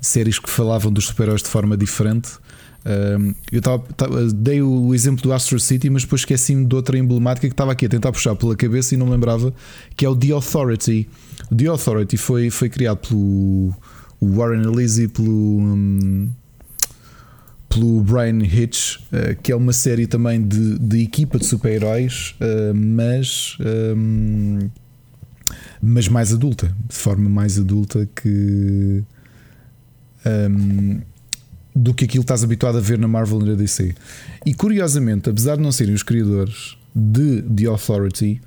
séries 0.00 0.38
que 0.38 0.48
falavam 0.48 0.92
dos 0.92 1.06
super-heróis 1.06 1.42
de 1.42 1.48
forma 1.48 1.76
diferente. 1.76 2.30
Um, 2.86 3.34
eu 3.50 3.60
tava, 3.60 3.84
dei 4.32 4.62
o 4.62 4.94
exemplo 4.94 5.22
do 5.22 5.32
Astro 5.32 5.58
City, 5.58 5.90
mas 5.90 6.02
depois 6.02 6.22
esqueci-me 6.22 6.64
de 6.64 6.74
outra 6.74 6.96
emblemática 6.96 7.46
que 7.46 7.52
estava 7.52 7.72
aqui 7.72 7.86
a 7.86 7.88
tentar 7.88 8.12
puxar 8.12 8.34
pela 8.36 8.56
cabeça 8.56 8.94
e 8.94 8.96
não 8.96 9.06
me 9.06 9.12
lembrava, 9.12 9.52
que 9.96 10.06
é 10.06 10.08
o 10.08 10.16
The 10.16 10.30
Authority. 10.30 11.08
O 11.50 11.54
The 11.54 11.66
Authority 11.66 12.16
foi, 12.16 12.50
foi 12.50 12.68
criado 12.68 12.98
pelo 13.08 13.74
Warren 14.20 14.62
Ellis 14.62 14.98
e 14.98 15.08
pelo, 15.08 15.58
hum, 15.58 16.30
pelo 17.68 18.00
Brian 18.02 18.42
Hitch, 18.42 18.98
eh, 19.12 19.36
que 19.42 19.52
é 19.52 19.56
uma 19.56 19.72
série 19.72 20.06
também 20.06 20.40
de, 20.40 20.78
de 20.78 21.02
equipa 21.02 21.38
de 21.38 21.46
super-heróis, 21.46 22.34
eh, 22.40 22.72
mas, 22.72 23.58
hum, 23.96 24.70
mas 25.82 26.08
mais 26.08 26.32
adulta, 26.32 26.74
de 26.88 26.94
forma 26.94 27.28
mais 27.28 27.58
adulta 27.58 28.08
que. 28.14 29.02
hum, 30.24 31.00
do 31.78 31.94
que 31.94 32.04
aquilo 32.04 32.22
que 32.24 32.24
estás 32.24 32.42
habituado 32.42 32.76
a 32.78 32.80
ver 32.80 32.98
na 32.98 33.06
Marvel 33.06 33.40
e 33.40 33.44
na 33.50 33.54
DC. 33.54 33.94
E 34.44 34.52
curiosamente, 34.52 35.30
apesar 35.30 35.56
de 35.56 35.62
não 35.62 35.70
serem 35.70 35.94
os 35.94 36.02
criadores 36.02 36.76
de 36.94 37.42
The 37.42 37.66
Authority, 37.66 38.40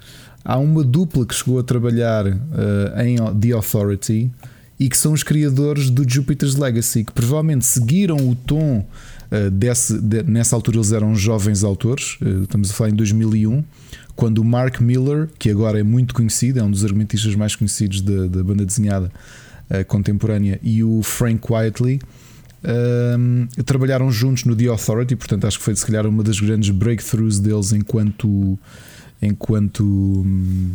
há 0.44 0.58
uma 0.58 0.84
dupla 0.84 1.26
que 1.26 1.34
chegou 1.34 1.58
a 1.60 1.64
trabalhar 1.64 2.26
eh, 2.28 3.06
em 3.06 3.16
The 3.40 3.52
Authority 3.54 4.30
e 4.78 4.90
que 4.90 4.98
são 4.98 5.14
os 5.14 5.24
criadores 5.24 5.90
do 5.90 6.04
Jupiter's 6.08 6.56
Legacy, 6.56 7.06
que 7.06 7.12
provavelmente 7.14 7.66
seguiram 7.66 8.18
o 8.18 8.36
tom 8.36 8.86
eh, 9.32 9.50
desse, 9.50 9.98
de- 10.00 10.24
nessa 10.24 10.56
altura 10.56 10.78
eles 10.78 10.92
eram 10.92 11.16
jovens 11.16 11.64
autores, 11.64 12.18
eh, 12.22 12.44
estamos 12.44 12.70
a 12.70 12.74
falar 12.74 12.90
em 12.90 12.96
2001, 12.96 13.64
quando 14.14 14.40
o 14.40 14.44
Mark 14.44 14.82
Miller, 14.82 15.30
que 15.40 15.50
agora 15.50 15.80
é 15.80 15.84
muito 15.84 16.14
conhecido, 16.14 16.60
é 16.60 16.64
um 16.64 16.70
dos 16.72 16.84
argumentistas 16.84 17.34
mais 17.36 17.56
conhecidos 17.56 18.02
da, 18.02 18.28
da 18.28 18.44
banda 18.44 18.66
desenhada 18.66 19.10
contemporânea, 19.88 20.60
e 20.62 20.84
o 20.84 21.02
Frank 21.02 21.42
Whiteley 21.50 22.02
um, 22.64 23.48
trabalharam 23.66 24.12
juntos 24.12 24.46
no 24.46 24.56
The 24.56 24.68
Authority, 24.68 25.16
portanto 25.16 25.48
acho 25.48 25.58
que 25.58 25.64
foi 25.64 25.76
se 25.76 25.86
calhar 25.86 26.06
uma 26.06 26.24
das 26.24 26.40
grandes 26.40 26.70
breakthroughs 26.70 27.40
deles 27.40 27.72
enquanto 27.72 28.58
enquanto 29.22 29.84
hum, 29.84 30.70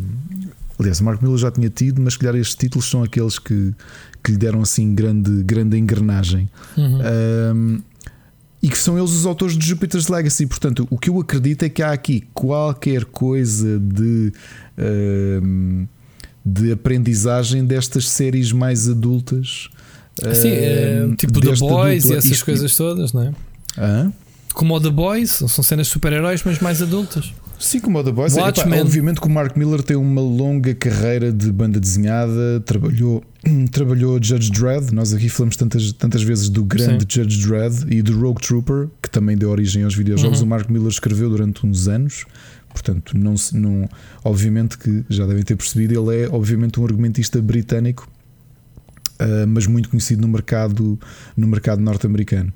aliás, 0.79 1.01
o 1.01 1.05
Mark 1.05 1.23
Miller 1.23 1.39
já 1.39 1.51
tinha 1.51 1.71
tido, 1.71 2.01
mas 2.01 2.15
se 2.15 2.19
calhar 2.19 2.37
estes 2.37 2.55
títulos 2.55 2.89
são 2.89 3.03
aqueles 3.03 3.39
que, 3.39 3.75
que 4.23 4.33
lhe 4.33 4.39
deram 4.39 4.61
assim 4.61 4.95
grande, 4.95 5.43
grande 5.43 5.77
engrenagem. 5.77 6.49
Uhum. 6.77 7.01
Um, 7.55 7.83
e 8.63 8.69
que 8.69 8.79
são 8.79 8.99
eles 8.99 9.13
os 9.13 9.27
autores 9.27 9.57
de 9.57 9.67
Jupiter's 9.67 10.09
Legacy. 10.09 10.47
Portanto, 10.47 10.87
o 10.91 10.99
que 10.99 11.11
eu 11.11 11.21
acredito 11.21 11.65
é 11.65 11.69
que 11.69 11.83
há 11.83 11.93
aqui 11.93 12.25
qualquer 12.35 13.05
coisa 13.05 13.79
de, 13.79 14.33
um, 15.43 15.87
de 16.45 16.73
aprendizagem 16.73 17.65
destas 17.65 18.09
séries 18.09 18.53
mais 18.53 18.89
adultas. 18.89 19.69
Sim, 20.35 20.49
é, 20.51 21.05
um, 21.07 21.15
tipo 21.15 21.41
The 21.41 21.55
Boys 21.57 22.05
e 22.07 22.15
essas 22.15 22.43
coisas 22.43 22.75
todas, 22.75 23.13
não 23.13 23.23
é? 23.23 23.33
Hã? 23.79 24.13
Como 24.55 24.75
o 24.75 24.81
The 24.81 24.91
Boys, 24.91 25.31
são 25.31 25.63
cenas 25.63 25.87
de 25.89 25.93
super-heróis, 25.93 26.43
mas 26.45 26.59
mais 26.61 26.81
adultas. 26.81 27.33
Sim, 27.59 27.81
como 27.81 27.99
o 27.99 28.05
The 28.05 28.13
Boys. 28.13 28.35
Watchmen. 28.35 28.81
obviamente 28.81 29.21
que 29.21 29.27
o 29.27 29.31
Mark 29.31 29.57
Miller 29.57 29.83
tem 29.83 29.97
uma 29.97 30.21
longa 30.23 30.75
carreira 30.75 31.31
de 31.33 31.51
banda 31.53 31.79
desenhada, 31.79 32.61
trabalhou, 32.65 33.23
trabalhou 33.71 34.19
Judge 34.23 34.51
Dredd. 34.51 34.93
Nós 34.95 35.13
aqui 35.13 35.29
falamos 35.29 35.57
tantas, 35.57 35.93
tantas 35.93 36.23
vezes 36.23 36.49
do 36.49 36.65
grande 36.65 37.05
Judge 37.09 37.47
Dredd 37.47 37.85
e 37.91 38.01
do 38.01 38.19
Rogue 38.19 38.41
Trooper, 38.41 38.89
que 39.03 39.11
também 39.11 39.37
deu 39.37 39.51
origem 39.51 39.85
aos 39.85 39.95
videojogos, 39.95 40.41
Uhum. 40.41 40.47
o 40.47 40.49
Mark 40.49 40.71
Miller 40.71 40.89
escreveu 40.89 41.29
durante 41.29 41.67
uns 41.67 41.89
anos. 41.89 42.25
Portanto, 42.71 43.17
não, 43.17 43.35
não, 43.55 43.89
obviamente 44.23 44.77
que 44.77 45.03
já 45.09 45.27
devem 45.27 45.43
ter 45.43 45.57
percebido, 45.57 45.99
ele 46.11 46.25
é 46.25 46.29
obviamente 46.29 46.79
um 46.79 46.85
argumentista 46.85 47.41
britânico, 47.41 48.07
ah, 49.19 49.47
mas 49.47 49.67
muito 49.67 49.89
conhecido 49.89 50.23
no 50.23 50.29
mercado, 50.29 50.99
no 51.37 51.47
mercado 51.47 51.81
norte-americano. 51.81 52.53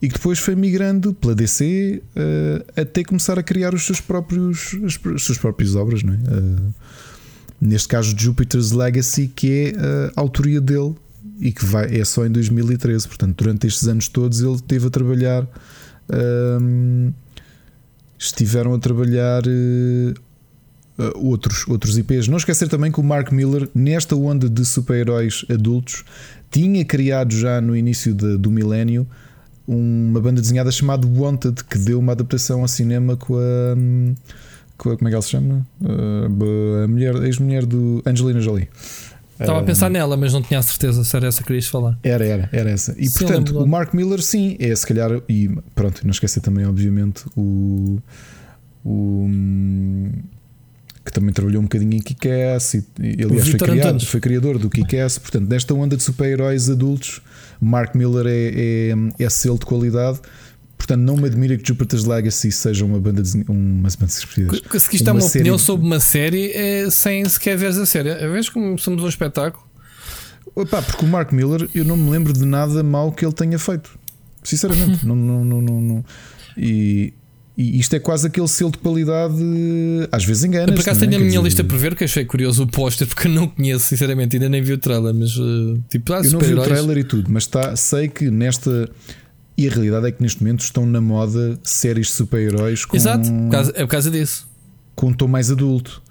E 0.00 0.08
que 0.08 0.14
depois 0.14 0.38
foi 0.38 0.56
migrando 0.56 1.14
pela 1.14 1.34
DC 1.34 2.02
ah, 2.16 2.80
até 2.80 3.04
começar 3.04 3.38
a 3.38 3.42
criar 3.42 3.74
os 3.74 3.84
seus 3.84 4.00
próprios, 4.00 4.76
as, 4.84 4.98
as 5.14 5.22
suas 5.22 5.38
próprias 5.38 5.74
obras, 5.74 6.02
não 6.02 6.14
é? 6.14 6.18
Ah, 6.28 6.92
neste 7.60 7.88
caso, 7.88 8.14
Jupiter's 8.18 8.72
Legacy, 8.72 9.28
que 9.28 9.72
é 9.76 10.10
a 10.16 10.20
autoria 10.20 10.60
dele 10.60 10.94
e 11.38 11.52
que 11.52 11.64
vai, 11.64 11.96
é 11.96 12.04
só 12.04 12.26
em 12.26 12.30
2013. 12.30 13.06
Portanto, 13.06 13.36
durante 13.36 13.66
estes 13.66 13.86
anos 13.86 14.08
todos, 14.08 14.40
ele 14.40 14.54
esteve 14.54 14.86
a 14.86 14.90
trabalhar. 14.90 15.46
ahm, 16.10 17.12
estiveram 18.22 18.72
a 18.74 18.78
trabalhar 18.78 19.42
eh, 21.08 21.12
outros, 21.16 21.66
outros 21.68 21.96
IPs. 21.98 22.28
Não 22.28 22.36
esquecer 22.36 22.68
também 22.68 22.90
que 22.92 23.00
o 23.00 23.02
Mark 23.02 23.30
Miller, 23.32 23.68
nesta 23.74 24.14
onda 24.16 24.48
de 24.48 24.64
super-heróis 24.64 25.44
adultos, 25.50 26.04
tinha 26.50 26.84
criado 26.84 27.32
já 27.34 27.60
no 27.60 27.74
início 27.76 28.14
de- 28.14 28.36
do 28.36 28.50
milénio 28.50 29.06
uma 29.66 30.20
banda 30.20 30.40
desenhada 30.40 30.70
chamada 30.70 31.06
Wanted, 31.06 31.62
que 31.64 31.78
deu 31.78 31.98
uma 31.98 32.12
adaptação 32.12 32.60
ao 32.62 32.68
cinema 32.68 33.16
com 33.16 33.36
a. 33.36 33.74
hum, 33.76 34.14
com 34.76 34.90
a 34.90 34.96
como 34.96 35.08
é 35.08 35.10
que 35.10 35.14
ela 35.14 35.22
se 35.22 35.30
chama? 35.30 35.66
Uh, 35.80 36.84
a 36.84 36.88
mulher, 36.88 37.14
a 37.16 37.24
ex-mulher 37.26 37.64
do 37.64 38.02
Angelina 38.04 38.40
Jolie. 38.40 38.68
Estava 39.40 39.60
a 39.60 39.62
pensar 39.62 39.88
nela, 39.90 40.16
mas 40.16 40.32
não 40.32 40.42
tinha 40.42 40.60
a 40.60 40.62
certeza 40.62 41.02
se 41.04 41.16
era 41.16 41.26
essa 41.26 41.40
que 41.40 41.46
querias 41.46 41.66
falar. 41.66 41.98
Era, 42.02 42.24
era, 42.24 42.48
era 42.52 42.70
essa. 42.70 42.94
E 42.98 43.08
Sim, 43.08 43.18
portanto, 43.24 43.58
o 43.58 43.66
Mark 43.66 43.92
Miller, 43.94 44.20
sim, 44.22 44.56
é 44.60 44.74
se 44.74 44.86
calhar. 44.86 45.10
E 45.28 45.48
pronto, 45.74 46.00
não 46.04 46.10
esquecer 46.12 46.40
também, 46.40 46.66
obviamente, 46.66 47.24
o. 47.36 47.98
o 48.84 49.28
que 51.04 51.12
também 51.12 51.32
trabalhou 51.32 51.60
um 51.60 51.64
bocadinho 51.64 51.94
em 51.94 52.00
Kick-Ass. 52.00 52.74
e- 52.74 52.84
e, 53.00 53.24
Aliás, 53.24 53.48
foi, 53.48 53.58
criado, 53.58 54.06
foi 54.06 54.20
criador 54.20 54.58
do 54.58 54.70
Kick-Ass. 54.70 55.18
Portanto, 55.18 55.48
nesta 55.48 55.74
onda 55.74 55.96
de 55.96 56.02
super-heróis 56.02 56.70
adultos, 56.70 57.20
Mark 57.60 57.94
Miller 57.94 58.26
é, 58.26 58.92
é, 59.18 59.24
é 59.24 59.30
selo 59.30 59.58
de 59.58 59.66
qualidade. 59.66 60.20
Portanto, 60.78 61.00
não 61.00 61.16
me 61.16 61.26
admira 61.26 61.56
que 61.56 61.66
Jupiter's 61.66 62.04
Legacy 62.04 62.50
seja 62.50 62.84
uma 62.84 62.98
banda 62.98 63.22
de. 63.22 63.44
Uma 63.48 63.88
Que- 63.88 64.80
Se 64.80 64.88
quis 64.90 65.00
dar 65.02 65.12
Uma 65.12 65.20
uma, 65.20 65.26
opinião 65.28 65.56
sobre 65.58 65.86
uma 65.86 66.00
série 66.00 66.50
é, 66.52 66.90
sem 66.90 67.24
sequer 67.28 67.56
veres 67.56 67.78
a 67.78 67.86
série. 67.86 68.10
A 68.10 68.28
vez 68.28 68.48
como 68.48 68.76
somos 68.78 69.02
um 69.04 69.08
espetáculo. 69.08 69.64
Opa, 70.54 70.82
porque 70.82 71.04
o 71.04 71.08
Mark 71.08 71.32
Miller, 71.32 71.68
eu 71.74 71.84
não 71.84 71.96
me 71.96 72.10
lembro 72.10 72.32
de 72.32 72.44
nada 72.44 72.82
mal 72.82 73.12
que 73.12 73.24
ele 73.24 73.32
tenha 73.32 73.58
feito. 73.58 73.96
Sinceramente, 74.42 75.04
não, 75.06 75.14
não, 75.14 75.44
não, 75.44 75.62
não, 75.62 75.80
não. 75.80 76.04
E, 76.56 77.14
e 77.56 77.78
isto 77.78 77.94
é 77.94 77.98
quase 77.98 78.26
aquele 78.26 78.48
selo 78.48 78.70
de 78.70 78.78
qualidade. 78.78 79.34
Às 80.10 80.24
vezes 80.24 80.44
engana. 80.44 80.72
Por 80.72 80.80
acaso 80.80 81.00
tenho 81.00 81.16
a 81.16 81.18
minha 81.18 81.40
lista 81.40 81.62
por 81.62 81.76
ver, 81.76 81.94
que 81.94 82.04
achei 82.04 82.24
curioso 82.24 82.62
o 82.62 82.66
póster, 82.66 83.06
porque 83.06 83.28
eu 83.28 83.32
não 83.32 83.46
conheço, 83.46 83.86
sinceramente, 83.86 84.36
ainda 84.36 84.48
nem 84.48 84.62
vi 84.62 84.72
o 84.72 84.78
trailer, 84.78 85.14
mas 85.14 85.36
uh, 85.36 85.78
tipo, 85.90 86.12
ah, 86.12 86.22
Eu 86.24 86.32
não 86.32 86.40
vi 86.40 86.54
o 86.54 86.62
trailer 86.62 86.98
e 86.98 87.04
tudo, 87.04 87.30
mas 87.30 87.46
tá, 87.46 87.76
sei 87.76 88.08
que 88.08 88.30
nesta. 88.30 88.88
E 89.56 89.68
a 89.68 89.70
realidade 89.70 90.06
é 90.06 90.12
que 90.12 90.22
neste 90.22 90.42
momento 90.42 90.60
estão 90.60 90.86
na 90.86 91.00
moda 91.00 91.58
séries 91.62 92.06
de 92.06 92.12
super-heróis 92.14 92.86
com, 92.86 92.96
Exato, 92.96 93.28
é 93.74 93.82
por 93.82 93.88
causa 93.88 94.10
disso. 94.10 94.48
com 94.96 95.08
um 95.08 95.12
tom 95.12 95.28
mais 95.28 95.50
adulto. 95.50 96.02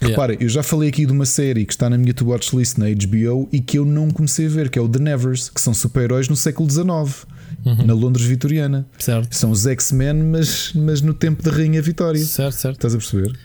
Yeah. 0.00 0.14
Repara, 0.14 0.42
eu 0.42 0.48
já 0.48 0.62
falei 0.62 0.88
aqui 0.88 1.04
de 1.04 1.12
uma 1.12 1.26
série 1.26 1.66
que 1.66 1.72
está 1.72 1.90
na 1.90 1.98
minha 1.98 2.14
to 2.14 2.24
watch 2.24 2.56
list 2.56 2.78
na 2.78 2.86
HBO 2.86 3.48
e 3.52 3.60
que 3.60 3.78
eu 3.78 3.84
não 3.84 4.10
comecei 4.10 4.46
a 4.46 4.48
ver, 4.48 4.70
que 4.70 4.78
é 4.78 4.82
o 4.82 4.88
The 4.88 5.00
Nevers, 5.00 5.50
que 5.50 5.60
são 5.60 5.74
super-heróis 5.74 6.28
no 6.28 6.36
século 6.36 6.70
XIX, 6.70 7.26
Uhum. 7.64 7.86
na 7.86 7.94
Londres 7.94 8.24
vitoriana. 8.26 8.86
Certo, 8.98 9.34
São 9.34 9.50
os 9.50 9.66
X-Men, 9.66 10.14
mas, 10.14 10.72
mas 10.74 11.00
no 11.02 11.12
tempo 11.14 11.42
da 11.42 11.50
Rainha 11.50 11.80
Vitória. 11.82 12.22
certo, 12.24 12.54
certo. 12.54 12.76
Estás 12.76 12.94
a 12.94 12.98
perceber? 12.98 13.38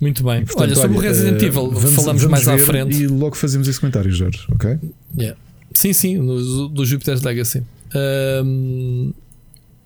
Muito 0.00 0.22
bem. 0.22 0.42
E, 0.42 0.44
portanto, 0.44 0.62
olha, 0.66 0.74
sobre 0.76 0.96
o 0.96 1.00
Resident 1.00 1.42
eh, 1.42 1.46
Evil, 1.46 1.70
vamos- 1.70 1.94
falamos 1.94 2.22
vamos 2.22 2.24
mais 2.26 2.48
à 2.48 2.58
frente. 2.58 2.96
E 3.02 3.06
logo 3.08 3.34
fazemos 3.36 3.66
esse 3.66 3.80
comentário, 3.80 4.10
Jorge, 4.12 4.44
ok? 4.52 4.78
Yeah. 5.18 5.36
Sim, 5.74 5.92
sim, 5.92 6.18
no, 6.18 6.68
do 6.68 6.84
Jupiter's 6.86 7.22
Legacy. 7.22 7.62
Ahm, 7.94 9.12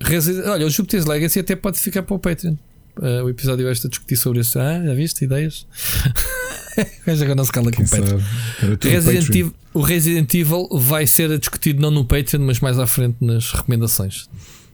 Resident- 0.01 0.47
olha, 0.49 0.67
o 0.67 0.71
Jupiter's 0.71 1.07
Legacy 1.07 1.39
até 1.41 1.55
pode 1.57 1.79
ficar 1.79 2.03
para 2.03 2.15
o 2.15 2.19
Patreon. 2.19 2.57
Ah, 2.97 3.23
o 3.25 3.29
episódio 3.29 3.71
este 3.71 3.87
a 3.87 3.91
discutir 3.91 4.17
sobre 4.17 4.41
isso. 4.41 4.59
Ah, 4.59 4.83
já 4.85 4.95
viste? 4.95 5.25
Ideias? 5.25 5.67
Veja 7.05 7.25
agora 7.25 7.37
não 7.37 7.45
se 7.45 7.53
cala 7.53 7.71
com 7.71 7.83
o 7.83 7.87
Resident. 8.83 9.29
Evil, 9.29 9.55
o 9.75 9.81
Resident 9.83 10.35
Evil 10.35 10.69
vai 10.73 11.07
ser 11.07 11.39
discutido 11.39 11.83
não 11.83 11.91
no 11.91 12.05
Patreon, 12.05 12.41
mas 12.43 12.61
mais 12.61 12.79
à 12.79 12.87
frente 12.87 13.17
nas 13.21 13.53
recomendações. 13.53 14.29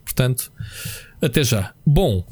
Portanto, 0.04 0.52
até 1.20 1.42
já. 1.42 1.74
Bom, 1.84 2.24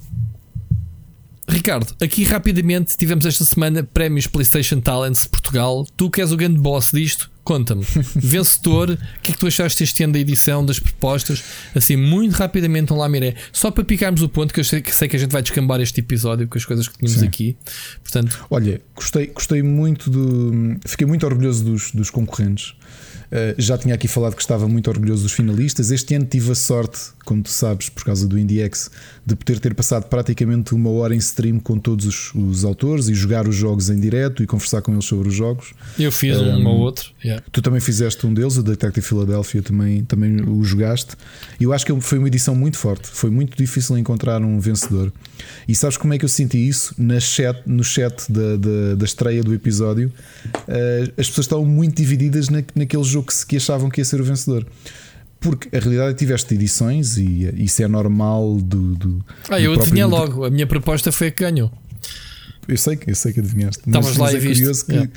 Ricardo, 1.49 1.95
aqui 2.01 2.25
rapidamente 2.25 2.97
tivemos 2.97 3.25
esta 3.25 3.45
semana 3.45 3.83
prémios 3.83 4.27
PlayStation 4.27 4.81
Talents 4.81 5.27
Portugal. 5.27 5.87
Tu 5.97 6.11
que 6.11 6.21
és 6.21 6.33
o 6.33 6.37
grande 6.37 6.59
boss 6.59 6.91
disto, 6.93 7.31
conta-me. 7.45 7.87
Vencedor, 8.17 8.91
o 8.91 9.21
que 9.23 9.31
é 9.31 9.35
que 9.35 9.39
tu 9.39 9.47
achaste 9.47 9.85
este 9.85 10.03
ano 10.03 10.15
da 10.15 10.19
edição, 10.19 10.67
das 10.67 10.81
propostas? 10.81 11.45
Assim, 11.75 11.97
muito 11.97 12.33
rapidamente, 12.33 12.93
um 12.93 12.97
lá 12.97 13.09
miré. 13.09 13.37
Só 13.53 13.71
para 13.71 13.85
picarmos 13.85 14.21
o 14.23 14.29
ponto, 14.29 14.53
que 14.53 14.61
eu 14.61 14.65
sei, 14.65 14.83
que 14.83 14.95
sei 14.95 15.09
que 15.09 15.17
a 15.17 15.19
gente 15.19 15.31
vai 15.31 15.41
descambar 15.41 15.81
este 15.81 16.01
episódio 16.01 16.49
com 16.49 16.59
as 16.59 16.65
coisas 16.65 16.89
que 16.89 16.99
tínhamos 16.99 17.21
Sim. 17.21 17.27
aqui. 17.27 17.57
Portanto, 18.03 18.45
Olha, 18.51 18.81
gostei, 18.95 19.29
gostei 19.29 19.63
muito 19.63 20.11
do. 20.11 20.77
Fiquei 20.85 21.07
muito 21.07 21.25
orgulhoso 21.25 21.65
dos, 21.65 21.93
dos 21.93 22.11
concorrentes. 22.11 22.75
Uh, 23.27 23.61
já 23.61 23.77
tinha 23.77 23.95
aqui 23.95 24.07
falado 24.07 24.37
que 24.37 24.43
estava 24.43 24.69
muito 24.69 24.89
orgulhoso 24.89 25.23
dos 25.25 25.33
finalistas. 25.33 25.91
Este 25.91 26.15
ano 26.15 26.27
tive 26.27 26.53
a 26.53 26.55
sorte, 26.55 27.01
como 27.25 27.43
tu 27.43 27.51
sabes, 27.51 27.89
por 27.89 28.05
causa 28.05 28.27
do 28.27 28.39
IndieX, 28.39 28.91
de 29.27 29.35
poder 29.35 29.59
ter 29.59 29.75
passado 29.75 30.05
praticamente 30.05 30.73
uma 30.73 30.89
hora 30.89 31.13
em 31.13 31.19
stream 31.19 31.59
com 31.59 31.77
todos 31.79 32.07
os, 32.07 32.33
os 32.35 32.65
autores 32.65 33.09
e 33.09 33.15
jogar 33.15 33.49
os 33.49 33.57
jogos 33.57 33.91
em 33.91 33.99
direto 33.99 34.41
e 34.41 34.47
conversar 34.47 34.83
com 34.83 34.93
eles 34.93 35.05
sobre 35.05 35.29
os 35.29 35.35
jogos. 35.35 35.73
eu 35.99 36.13
fiz 36.13 36.37
Um, 36.37 36.59
um 36.61 36.67
ou 36.69 36.79
outro. 36.79 37.11
Yeah. 37.25 37.43
Tu 37.51 37.61
também 37.61 37.81
fizeste 37.81 38.25
um 38.25 38.33
deles, 38.33 38.57
o 38.57 38.63
Detective 38.63 39.05
Philadelphia, 39.05 39.61
também, 39.63 40.05
também 40.05 40.41
o 40.49 40.63
jogaste. 40.63 41.17
E 41.59 41.65
eu 41.65 41.73
acho 41.73 41.85
que 41.85 42.01
foi 42.01 42.19
uma 42.19 42.29
edição 42.29 42.55
muito 42.55 42.79
forte. 42.79 43.09
Foi 43.09 43.29
muito 43.29 43.57
difícil 43.57 43.99
encontrar 43.99 44.41
um 44.43 44.61
vencedor. 44.61 45.13
E 45.67 45.75
sabes 45.75 45.97
como 45.97 46.15
é 46.15 46.19
que 46.19 46.25
eu 46.25 46.29
senti 46.29 46.59
isso? 46.69 46.95
Na 46.97 47.19
chat, 47.19 47.61
no 47.67 47.83
chat 47.83 48.31
da, 48.31 48.57
da, 48.57 48.95
da 48.95 49.05
estreia 49.05 49.43
do 49.43 49.53
episódio, 49.53 50.13
eh, 50.69 51.11
as 51.19 51.27
pessoas 51.29 51.47
estavam 51.47 51.65
muito 51.65 51.97
divididas 51.97 52.49
na, 52.49 52.63
naquele 52.77 53.03
jogo 53.03 53.27
que, 53.27 53.35
se- 53.35 53.45
que 53.47 53.57
achavam 53.57 53.91
que 53.91 54.01
ia 54.01 54.05
ser 54.05 54.21
o 54.21 54.25
vencedor. 54.25 54.65
Porque 55.41 55.75
a 55.77 55.79
realidade 55.81 56.11
é 56.11 56.13
que 56.15 56.19
tiveste 56.19 56.55
edições 56.55 57.17
e 57.19 57.49
isso 57.63 57.83
é 57.83 57.89
normal 57.89 58.57
do. 58.57 58.95
do 58.95 59.25
Ah, 59.49 59.61
eu 59.61 59.73
adivinhei 59.75 60.05
logo. 60.05 60.45
A 60.45 60.51
minha 60.51 60.67
proposta 60.67 61.13
foi 61.13 61.29
a 61.29 61.31
que 61.31 61.45
ganhou. 61.45 61.71
Eu 62.67 62.77
sei, 62.77 62.97
que- 62.97 63.11
eu 63.11 63.15
sei 63.15 63.33
que 63.33 63.41
adivinhaste. 63.41 63.83
Estavas 63.87 64.17
lá 64.17 64.33
e 64.33 64.37
é 64.37 64.39
viste. 64.39 64.61
curioso 64.61 64.85
que 64.87 64.93
Yeah. 64.93 65.11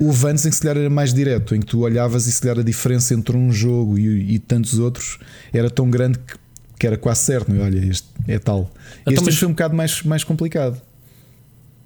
houve 0.00 0.26
anos 0.28 0.44
em 0.44 0.50
que 0.50 0.56
se 0.56 0.60
calhar 0.62 0.76
era 0.76 0.90
mais 0.90 1.14
direto, 1.14 1.54
em 1.54 1.60
que 1.60 1.66
tu 1.66 1.80
olhavas 1.80 2.26
e 2.26 2.32
se 2.32 2.40
calhar 2.42 2.58
a 2.58 2.62
diferença 2.62 3.14
entre 3.14 3.36
um 3.36 3.50
jogo 3.50 3.98
e, 3.98 4.34
e 4.34 4.38
tantos 4.38 4.78
outros 4.78 5.18
era 5.52 5.70
tão 5.70 5.88
grande 5.88 6.18
que, 6.18 6.34
que 6.78 6.86
era 6.86 6.98
quase 6.98 7.20
certo. 7.22 7.50
Não 7.50 7.62
é? 7.62 7.64
Olha, 7.66 7.78
este 7.86 8.06
é 8.28 8.38
tal. 8.38 8.70
Então, 9.02 9.14
este 9.14 9.24
mas- 9.24 9.34
foi 9.36 9.48
um 9.48 9.52
bocado 9.52 9.74
mais, 9.74 10.02
mais 10.02 10.24
complicado. 10.24 10.78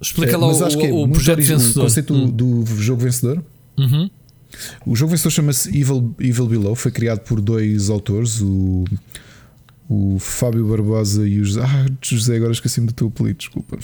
Explica 0.01 0.33
Eh, 0.33 0.37
lá 0.37 0.47
o, 0.47 0.65
acho 0.65 0.77
que 0.77 0.85
é 0.87 0.91
o, 0.91 1.03
o 1.03 1.09
projeto 1.09 1.37
origi- 1.37 1.53
o 1.53 1.57
vencedor. 1.59 1.83
conceito 1.83 2.13
Hum. 2.13 2.29
do, 2.29 2.63
do 2.63 2.81
jogo 2.81 3.01
vencedor. 3.03 3.43
Uhum. 3.77 4.09
O 4.85 4.95
jogo 4.95 5.11
vencedor 5.11 5.29
chama-se 5.31 5.69
Evil, 5.69 6.15
Evil 6.19 6.47
Below, 6.47 6.75
foi 6.75 6.91
criado 6.91 7.19
por 7.19 7.39
dois 7.41 7.89
autores, 7.89 8.41
o, 8.41 8.83
o 9.87 10.17
Fábio 10.19 10.65
Barbosa 10.67 11.27
e 11.27 11.39
o 11.39 11.45
José. 11.45 11.61
Ah, 11.63 11.85
José, 12.01 12.35
agora 12.37 12.51
esqueci-me 12.51 12.87
do 12.87 12.93
teu 12.93 13.07
apelido, 13.07 13.37
desculpa. 13.39 13.77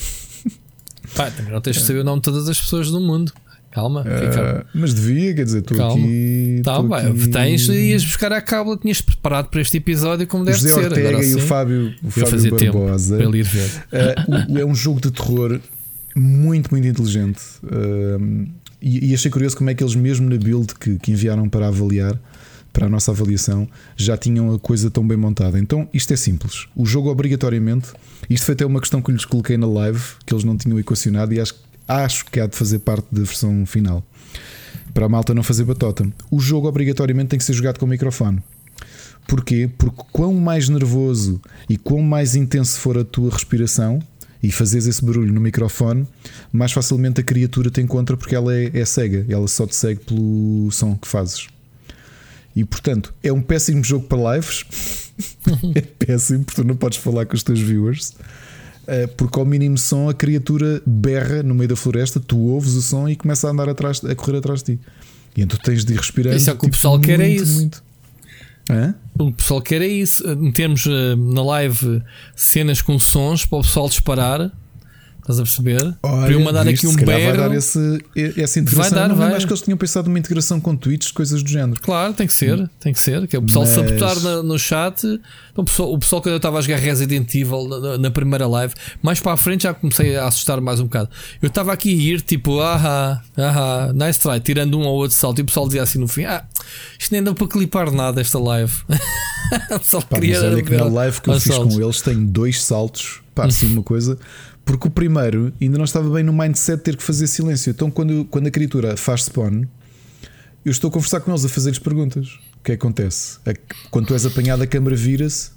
Pá, 1.14 1.30
também 1.30 1.52
não 1.52 1.60
tens 1.60 1.76
de 1.76 1.82
saber 1.82 2.00
o 2.00 2.04
nome 2.04 2.20
de 2.20 2.24
todas 2.24 2.48
as 2.48 2.60
pessoas 2.60 2.90
do 2.90 3.00
mundo. 3.00 3.32
Calma. 3.70 4.04
Ah, 4.08 4.64
mas 4.74 4.94
devia, 4.94 5.34
quer 5.34 5.44
dizer, 5.44 5.58
estou 5.58 5.90
aqui. 5.90 6.62
Tá, 6.64 6.80
vai, 6.80 7.06
aqui- 7.10 7.28
tens, 7.28 7.68
ias 7.68 8.02
buscar 8.04 8.32
a 8.32 8.40
cábula, 8.40 8.78
tinhas 8.78 9.02
preparado 9.02 9.48
para 9.50 9.60
este 9.60 9.76
episódio 9.76 10.26
como 10.26 10.42
O 10.42 10.46
deve 10.46 10.56
José 10.58 10.72
ser. 10.74 10.86
Ortega 10.86 11.08
Agora 11.10 11.24
e 11.26 11.34
o 11.34 11.40
sim, 11.40 11.46
Fábio, 11.46 11.94
o 12.02 12.10
Fábio 12.10 12.56
tempo 12.56 12.78
Barbosa. 12.80 13.22
ir 13.22 13.42
ver. 13.44 13.70
Uh, 13.92 14.52
o- 14.54 14.58
é 14.58 14.64
um 14.64 14.74
jogo 14.74 14.98
de 15.00 15.10
terror 15.10 15.60
muito, 16.16 16.70
muito 16.70 16.88
inteligente. 16.88 17.40
Um, 17.62 18.48
e, 18.86 19.14
achei 19.14 19.30
curioso 19.30 19.56
como 19.56 19.68
é 19.68 19.74
que 19.74 19.82
eles, 19.82 19.96
mesmo 19.96 20.30
na 20.30 20.36
build 20.36 20.74
que, 20.76 20.96
que 20.98 21.10
enviaram 21.10 21.48
para 21.48 21.66
avaliar, 21.66 22.16
para 22.72 22.86
a 22.86 22.88
nossa 22.88 23.10
avaliação, 23.10 23.66
já 23.96 24.16
tinham 24.16 24.54
a 24.54 24.58
coisa 24.58 24.90
tão 24.90 25.06
bem 25.06 25.16
montada. 25.16 25.58
Então, 25.58 25.88
isto 25.92 26.12
é 26.12 26.16
simples. 26.16 26.68
O 26.76 26.86
jogo, 26.86 27.10
obrigatoriamente, 27.10 27.88
isto 28.30 28.44
foi 28.44 28.52
até 28.52 28.64
uma 28.64 28.80
questão 28.80 29.02
que 29.02 29.10
lhes 29.10 29.24
coloquei 29.24 29.56
na 29.56 29.66
live, 29.66 30.00
que 30.24 30.32
eles 30.32 30.44
não 30.44 30.56
tinham 30.56 30.78
equacionado, 30.78 31.34
e 31.34 31.40
acho, 31.40 31.54
acho 31.88 32.26
que 32.26 32.38
há 32.38 32.46
de 32.46 32.54
fazer 32.54 32.78
parte 32.80 33.06
da 33.10 33.22
versão 33.22 33.66
final. 33.66 34.04
Para 34.94 35.06
a 35.06 35.08
malta 35.08 35.34
não 35.34 35.42
fazer 35.42 35.64
batota. 35.64 36.06
O 36.30 36.38
jogo, 36.38 36.68
obrigatoriamente, 36.68 37.30
tem 37.30 37.38
que 37.38 37.44
ser 37.44 37.54
jogado 37.54 37.78
com 37.78 37.86
microfone. 37.86 38.40
Porquê? 39.26 39.68
Porque 39.76 40.02
quão 40.12 40.34
mais 40.34 40.68
nervoso 40.68 41.40
e 41.68 41.76
quão 41.76 42.00
mais 42.00 42.36
intenso 42.36 42.78
for 42.78 42.96
a 42.96 43.04
tua 43.04 43.30
respiração 43.30 43.98
e 44.42 44.50
fazes 44.52 44.86
esse 44.86 45.04
barulho 45.04 45.32
no 45.32 45.40
microfone, 45.40 46.06
mais 46.52 46.72
facilmente 46.72 47.20
a 47.20 47.24
criatura 47.24 47.70
te 47.70 47.80
encontra 47.80 48.16
porque 48.16 48.34
ela 48.34 48.54
é, 48.54 48.70
é 48.74 48.84
cega, 48.84 49.24
ela 49.28 49.48
só 49.48 49.66
te 49.66 49.74
segue 49.74 50.00
pelo 50.04 50.70
som 50.70 50.94
que 50.96 51.08
fazes. 51.08 51.48
E 52.54 52.64
portanto, 52.64 53.12
é 53.22 53.32
um 53.32 53.42
péssimo 53.42 53.82
jogo 53.84 54.06
para 54.06 54.34
lives, 54.36 54.64
é 55.74 55.80
péssimo 55.80 56.44
porque 56.44 56.62
tu 56.62 56.66
não 56.66 56.76
podes 56.76 56.98
falar 56.98 57.26
com 57.26 57.34
os 57.34 57.42
teus 57.42 57.60
viewers. 57.60 58.14
eh, 58.86 59.06
Porque 59.08 59.38
ao 59.38 59.44
mínimo 59.44 59.76
som 59.76 60.08
a 60.08 60.14
criatura 60.14 60.80
berra 60.86 61.42
no 61.42 61.54
meio 61.54 61.68
da 61.68 61.76
floresta, 61.76 62.18
tu 62.20 62.38
ouves 62.38 62.74
o 62.74 62.82
som 62.82 63.08
e 63.08 63.16
começa 63.16 63.46
a 63.48 63.50
andar 63.50 63.68
atrás, 63.68 64.02
a 64.04 64.14
correr 64.14 64.38
atrás 64.38 64.62
de 64.62 64.76
ti. 64.76 64.80
E 65.36 65.42
então 65.42 65.58
tens 65.62 65.84
de 65.84 65.92
ir 65.92 65.96
respirando. 65.96 66.36
Isso 66.36 66.48
é 66.48 66.52
o 66.52 66.56
que 66.56 66.62
o 66.62 66.66
tipo, 66.66 66.76
pessoal 66.76 66.98
quer, 66.98 67.20
é 67.20 67.26
muito, 67.26 67.42
isso. 67.42 67.54
muito. 67.54 67.82
Hã? 68.70 68.94
O 69.18 69.32
pessoal 69.32 69.60
quer 69.62 69.82
é 69.82 69.86
isso. 69.86 70.26
Metermos 70.36 70.86
eh, 70.86 71.16
na 71.16 71.42
live 71.42 72.02
cenas 72.34 72.82
com 72.82 72.98
sons 72.98 73.44
para 73.44 73.58
o 73.58 73.62
pessoal 73.62 73.88
disparar. 73.88 74.52
Estás 75.26 75.40
a 75.40 75.42
perceber? 75.42 75.92
para 76.00 76.30
eu 76.30 76.38
mandar 76.38 76.64
viste, 76.64 76.86
aqui 76.86 76.94
um 76.94 77.04
berro. 77.04 77.36
Vai 77.36 77.48
dar 77.48 77.56
esse, 77.56 77.78
essa 78.36 78.60
integração. 78.60 78.90
Vai 78.90 78.90
dar, 78.90 79.08
não 79.08 79.16
vai. 79.16 79.34
Acho 79.34 79.44
que 79.44 79.52
eles 79.52 79.62
tinham 79.62 79.76
pensado 79.76 80.08
numa 80.08 80.20
integração 80.20 80.60
com 80.60 80.76
tweets, 80.76 81.10
coisas 81.10 81.42
do 81.42 81.48
género. 81.48 81.80
Claro, 81.80 82.12
tem 82.14 82.28
que 82.28 82.32
ser, 82.32 82.70
tem 82.78 82.92
que 82.92 83.00
ser. 83.00 83.26
Que 83.26 83.34
é 83.34 83.38
o 83.40 83.42
pessoal 83.42 83.64
Mas- 83.64 83.74
sabotar 83.74 84.20
na- 84.20 84.42
no 84.44 84.56
chat. 84.56 85.04
Então, 85.04 85.62
o, 85.62 85.64
pessoal, 85.64 85.92
o 85.92 85.98
pessoal, 85.98 86.22
quando 86.22 86.34
eu 86.34 86.36
estava 86.36 86.58
a 86.58 86.60
jogar 86.60 86.76
Resident 86.76 87.34
Evil 87.34 87.66
na, 87.66 87.98
na- 87.98 88.10
primeira 88.12 88.46
live, 88.46 88.72
mais 89.02 89.18
para 89.18 89.32
a 89.32 89.36
frente 89.36 89.64
já 89.64 89.74
comecei 89.74 90.14
a 90.16 90.28
assustar 90.28 90.60
mais 90.60 90.78
um 90.78 90.84
bocado. 90.84 91.10
Eu 91.42 91.48
estava 91.48 91.72
aqui 91.72 91.90
a 91.90 92.02
ir 92.14 92.20
tipo, 92.20 92.60
ahá, 92.60 93.20
ahá, 93.36 93.92
nice 93.92 94.20
try, 94.20 94.38
tirando 94.38 94.78
um 94.78 94.82
ou 94.82 94.94
outro 94.94 95.16
salto, 95.16 95.40
e 95.40 95.42
o 95.42 95.44
pessoal 95.46 95.66
dizia 95.66 95.82
assim 95.82 95.98
no 95.98 96.06
fim: 96.06 96.22
ah, 96.24 96.44
isto 96.96 97.10
nem 97.10 97.20
deu 97.20 97.34
para 97.34 97.48
clipar 97.48 97.90
nada 97.90 98.20
esta 98.20 98.38
live. 98.38 98.72
o 99.74 99.78
pessoal 99.80 100.02
Pá, 100.08 100.18
mas 100.20 100.40
olha 100.42 100.62
que 100.62 100.76
na 100.76 100.84
live 100.84 101.20
que 101.20 101.30
eu 101.30 101.40
fiz 101.40 101.52
saltos. 101.52 101.74
com 101.74 101.82
eles 101.82 102.00
tem 102.00 102.24
dois 102.26 102.62
saltos. 102.62 103.20
Pá, 103.34 103.46
assim 103.46 103.66
uma 103.72 103.82
coisa. 103.82 104.16
Porque 104.66 104.88
o 104.88 104.90
primeiro 104.90 105.52
ainda 105.62 105.78
não 105.78 105.84
estava 105.86 106.10
bem 106.12 106.22
no 106.24 106.32
mindset 106.32 106.76
de 106.78 106.82
ter 106.82 106.96
que 106.96 107.02
fazer 107.02 107.26
silêncio. 107.28 107.70
Então, 107.70 107.90
quando, 107.90 108.24
quando 108.26 108.48
a 108.48 108.50
criatura 108.50 108.96
faz 108.96 109.22
spawn, 109.24 109.62
eu 110.64 110.70
estou 110.72 110.88
a 110.88 110.92
conversar 110.92 111.20
com 111.20 111.30
eles 111.30 111.44
a 111.44 111.48
fazer-lhes 111.48 111.78
perguntas. 111.78 112.26
O 112.58 112.64
que 112.64 112.72
é 112.72 112.76
que 112.76 112.84
acontece? 112.84 113.38
A- 113.46 113.54
Quando 113.90 114.06
tu 114.08 114.12
és 114.14 114.26
apanhado, 114.26 114.62
a 114.62 114.66
câmara 114.66 114.94
vira-se 114.96 115.52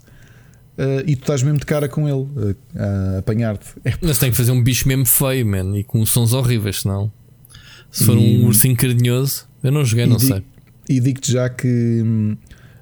ah, 0.77 1.03
e 1.07 1.15
tu 1.15 1.21
estás 1.23 1.41
mesmo 1.43 1.57
de 1.59 1.65
cara 1.65 1.89
com 1.89 2.07
ele 2.07 2.55
a, 2.75 2.83
a 3.15 3.17
apanhar-te. 3.19 3.65
É 3.83 3.93
Mas 4.01 4.19
tem 4.19 4.29
que 4.31 4.37
fazer 4.37 4.51
um 4.51 4.61
bicho 4.63 4.87
mesmo 4.87 5.05
feio, 5.07 5.45
man, 5.45 5.75
e 5.77 5.83
com 5.83 6.05
sons 6.05 6.31
horríveis, 6.31 6.81
senão. 6.81 7.11
Se 7.91 8.05
for 8.05 8.15
E- 8.15 8.19
um 8.43 8.45
ursinho 8.45 8.77
carinhoso, 8.77 9.45
eu 9.63 9.71
não 9.71 9.83
joguei, 9.83 10.05
E 10.05 10.07
não 10.07 10.19
sei. 10.19 10.43
E 10.87 10.99
digo-te 10.99 11.31
já 11.31 11.49
que 11.49 11.67
hum, 12.05 12.37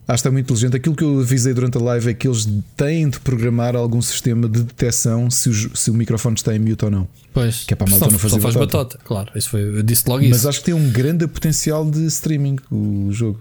acho 0.08 0.16
que 0.24 0.28
está 0.28 0.32
muito 0.32 0.46
inteligente. 0.46 0.76
Aquilo 0.78 0.96
que 0.96 1.04
eu 1.04 1.20
avisei 1.20 1.54
durante 1.54 1.78
a 1.78 1.82
live 1.82 2.10
é 2.10 2.14
que 2.14 2.28
eles 2.28 2.48
têm 2.76 3.10
de 3.10 3.20
programar 3.20 3.76
algum 3.76 4.02
sistema 4.02 4.48
de 4.48 4.64
detecção 4.64 5.30
se 5.30 5.50
o, 5.50 5.54
jo- 5.54 5.76
se 5.76 5.92
o 5.92 5.94
microfone 5.94 6.36
está 6.36 6.56
em 6.56 6.60
mute 6.60 6.86
ou 6.86 6.92
não. 6.92 7.08
Pois, 7.34 7.64
Que 7.66 7.74
é 7.74 7.78
para 7.78 7.88
a 7.88 7.90
malta 7.90 8.06
só, 8.06 8.12
não 8.12 8.18
fazer 8.20 8.36
só 8.36 8.42
faz 8.42 8.56
batota. 8.56 9.00
Claro, 9.04 9.32
isso 9.36 9.50
foi, 9.50 9.62
eu 9.62 9.84
disse 9.84 10.04
logo 10.08 10.24
Mas 10.28 10.38
isso. 10.38 10.50
acho 10.50 10.60
que 10.60 10.66
tem 10.66 10.74
um 10.74 10.90
grande 10.92 11.28
potencial 11.28 11.90
de 11.90 12.06
streaming 12.06 12.58
o 12.72 13.10
jogo. 13.12 13.40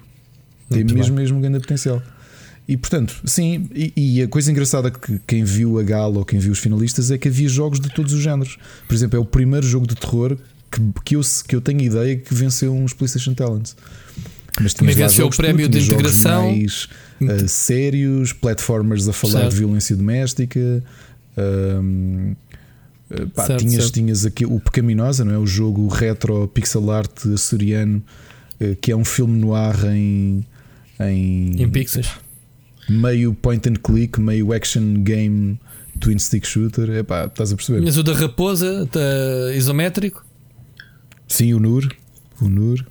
Tem 0.68 0.78
Muito 0.80 0.94
mesmo, 0.94 1.14
mesmo 1.14 1.38
um 1.38 1.40
grande 1.40 1.60
potencial. 1.60 2.02
E 2.68 2.76
portanto, 2.76 3.14
sim, 3.24 3.68
e, 3.72 3.92
e 3.96 4.22
a 4.22 4.26
coisa 4.26 4.50
engraçada 4.50 4.90
que 4.90 5.20
quem 5.24 5.44
viu 5.44 5.78
a 5.78 5.84
gala 5.84 6.18
ou 6.18 6.24
quem 6.24 6.40
viu 6.40 6.50
os 6.50 6.58
finalistas 6.58 7.12
é 7.12 7.16
que 7.16 7.28
havia 7.28 7.48
jogos 7.48 7.78
de 7.78 7.88
todos 7.94 8.12
os 8.12 8.20
géneros. 8.20 8.58
Por 8.88 8.94
exemplo, 8.94 9.16
é 9.16 9.20
o 9.20 9.24
primeiro 9.24 9.64
jogo 9.64 9.86
de 9.86 9.94
terror 9.94 10.36
que, 10.68 10.80
que, 11.04 11.14
eu, 11.14 11.20
que 11.46 11.54
eu 11.54 11.60
tenho 11.60 11.80
ideia 11.80 12.16
que 12.16 12.34
venceu 12.34 12.74
uns 12.74 12.92
PlayStation 12.92 13.34
Talents. 13.34 13.76
Mas 14.60 14.72
Também 14.74 14.94
venceu 14.94 15.26
o 15.26 15.30
prémio 15.30 15.68
de 15.68 15.78
integração. 15.78 16.50
mais 16.50 16.88
ah, 17.22 17.46
sérios, 17.48 18.32
platformers 18.32 19.06
a 19.08 19.12
falar 19.12 19.40
Certo. 19.40 19.50
de 19.52 19.56
violência 19.58 19.94
doméstica. 19.96 20.82
ahm, 21.36 22.32
ah, 23.10 23.26
pá, 23.34 23.46
Certo, 23.46 23.60
tinhas, 23.60 23.82
certo. 23.84 23.94
tinhas 23.94 24.24
aqui 24.24 24.46
o 24.46 24.58
Pecaminosa, 24.58 25.24
não 25.24 25.34
é? 25.34 25.38
O 25.38 25.46
jogo 25.46 25.86
retro 25.88 26.48
pixel 26.48 26.90
art 26.90 27.26
açoriano, 27.26 28.02
eh, 28.58 28.74
que 28.80 28.90
é 28.90 28.96
um 28.96 29.04
filme 29.04 29.38
no 29.38 29.54
ar 29.54 29.76
em, 29.94 30.44
em, 31.00 31.62
Em 31.62 31.68
pixels. 31.70 32.08
meio 32.88 33.34
point 33.34 33.68
and 33.68 33.74
click, 33.82 34.18
meio 34.20 34.52
action 34.52 35.02
game 35.02 35.60
twin 36.00 36.18
stick 36.18 36.46
shooter. 36.46 36.88
Epá, 36.90 37.26
estás 37.26 37.52
a 37.52 37.56
perceber? 37.56 37.82
Mas 37.82 37.96
o 37.98 38.02
da 38.02 38.14
raposa, 38.14 38.88
tá 38.90 39.00
isométrico. 39.54 40.24
Sim, 41.28 41.52
o 41.54 41.60
Nur. 41.60 41.88
O 42.40 42.48
Nur. 42.48 42.84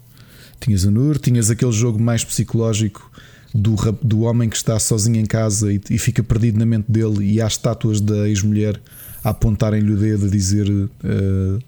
Tinhas 0.60 0.84
o 0.84 0.92
Nur, 0.92 1.18
tinhas 1.20 1.50
aquele 1.50 1.72
jogo 1.72 2.00
mais 2.02 2.24
psicológico 2.24 3.12
do, 3.54 3.76
do 4.02 4.22
homem 4.22 4.50
que 4.50 4.56
está 4.56 4.80
sozinho 4.80 5.18
em 5.18 5.26
casa 5.26 5.72
e, 5.72 5.80
e 5.90 5.98
fica 5.98 6.24
perdido 6.24 6.58
na 6.58 6.66
mente 6.66 6.86
dele 6.92 7.24
e 7.34 7.42
há 7.42 7.48
estátuas 7.48 8.02
da 8.02 8.28
ex-mulher 8.28 8.82
a 9.24 9.30
apontarem-lhe 9.30 9.92
o 9.92 9.98
dedo 9.98 10.26
a 10.26 10.30
dizer 10.30 10.68
eh, 11.04 11.60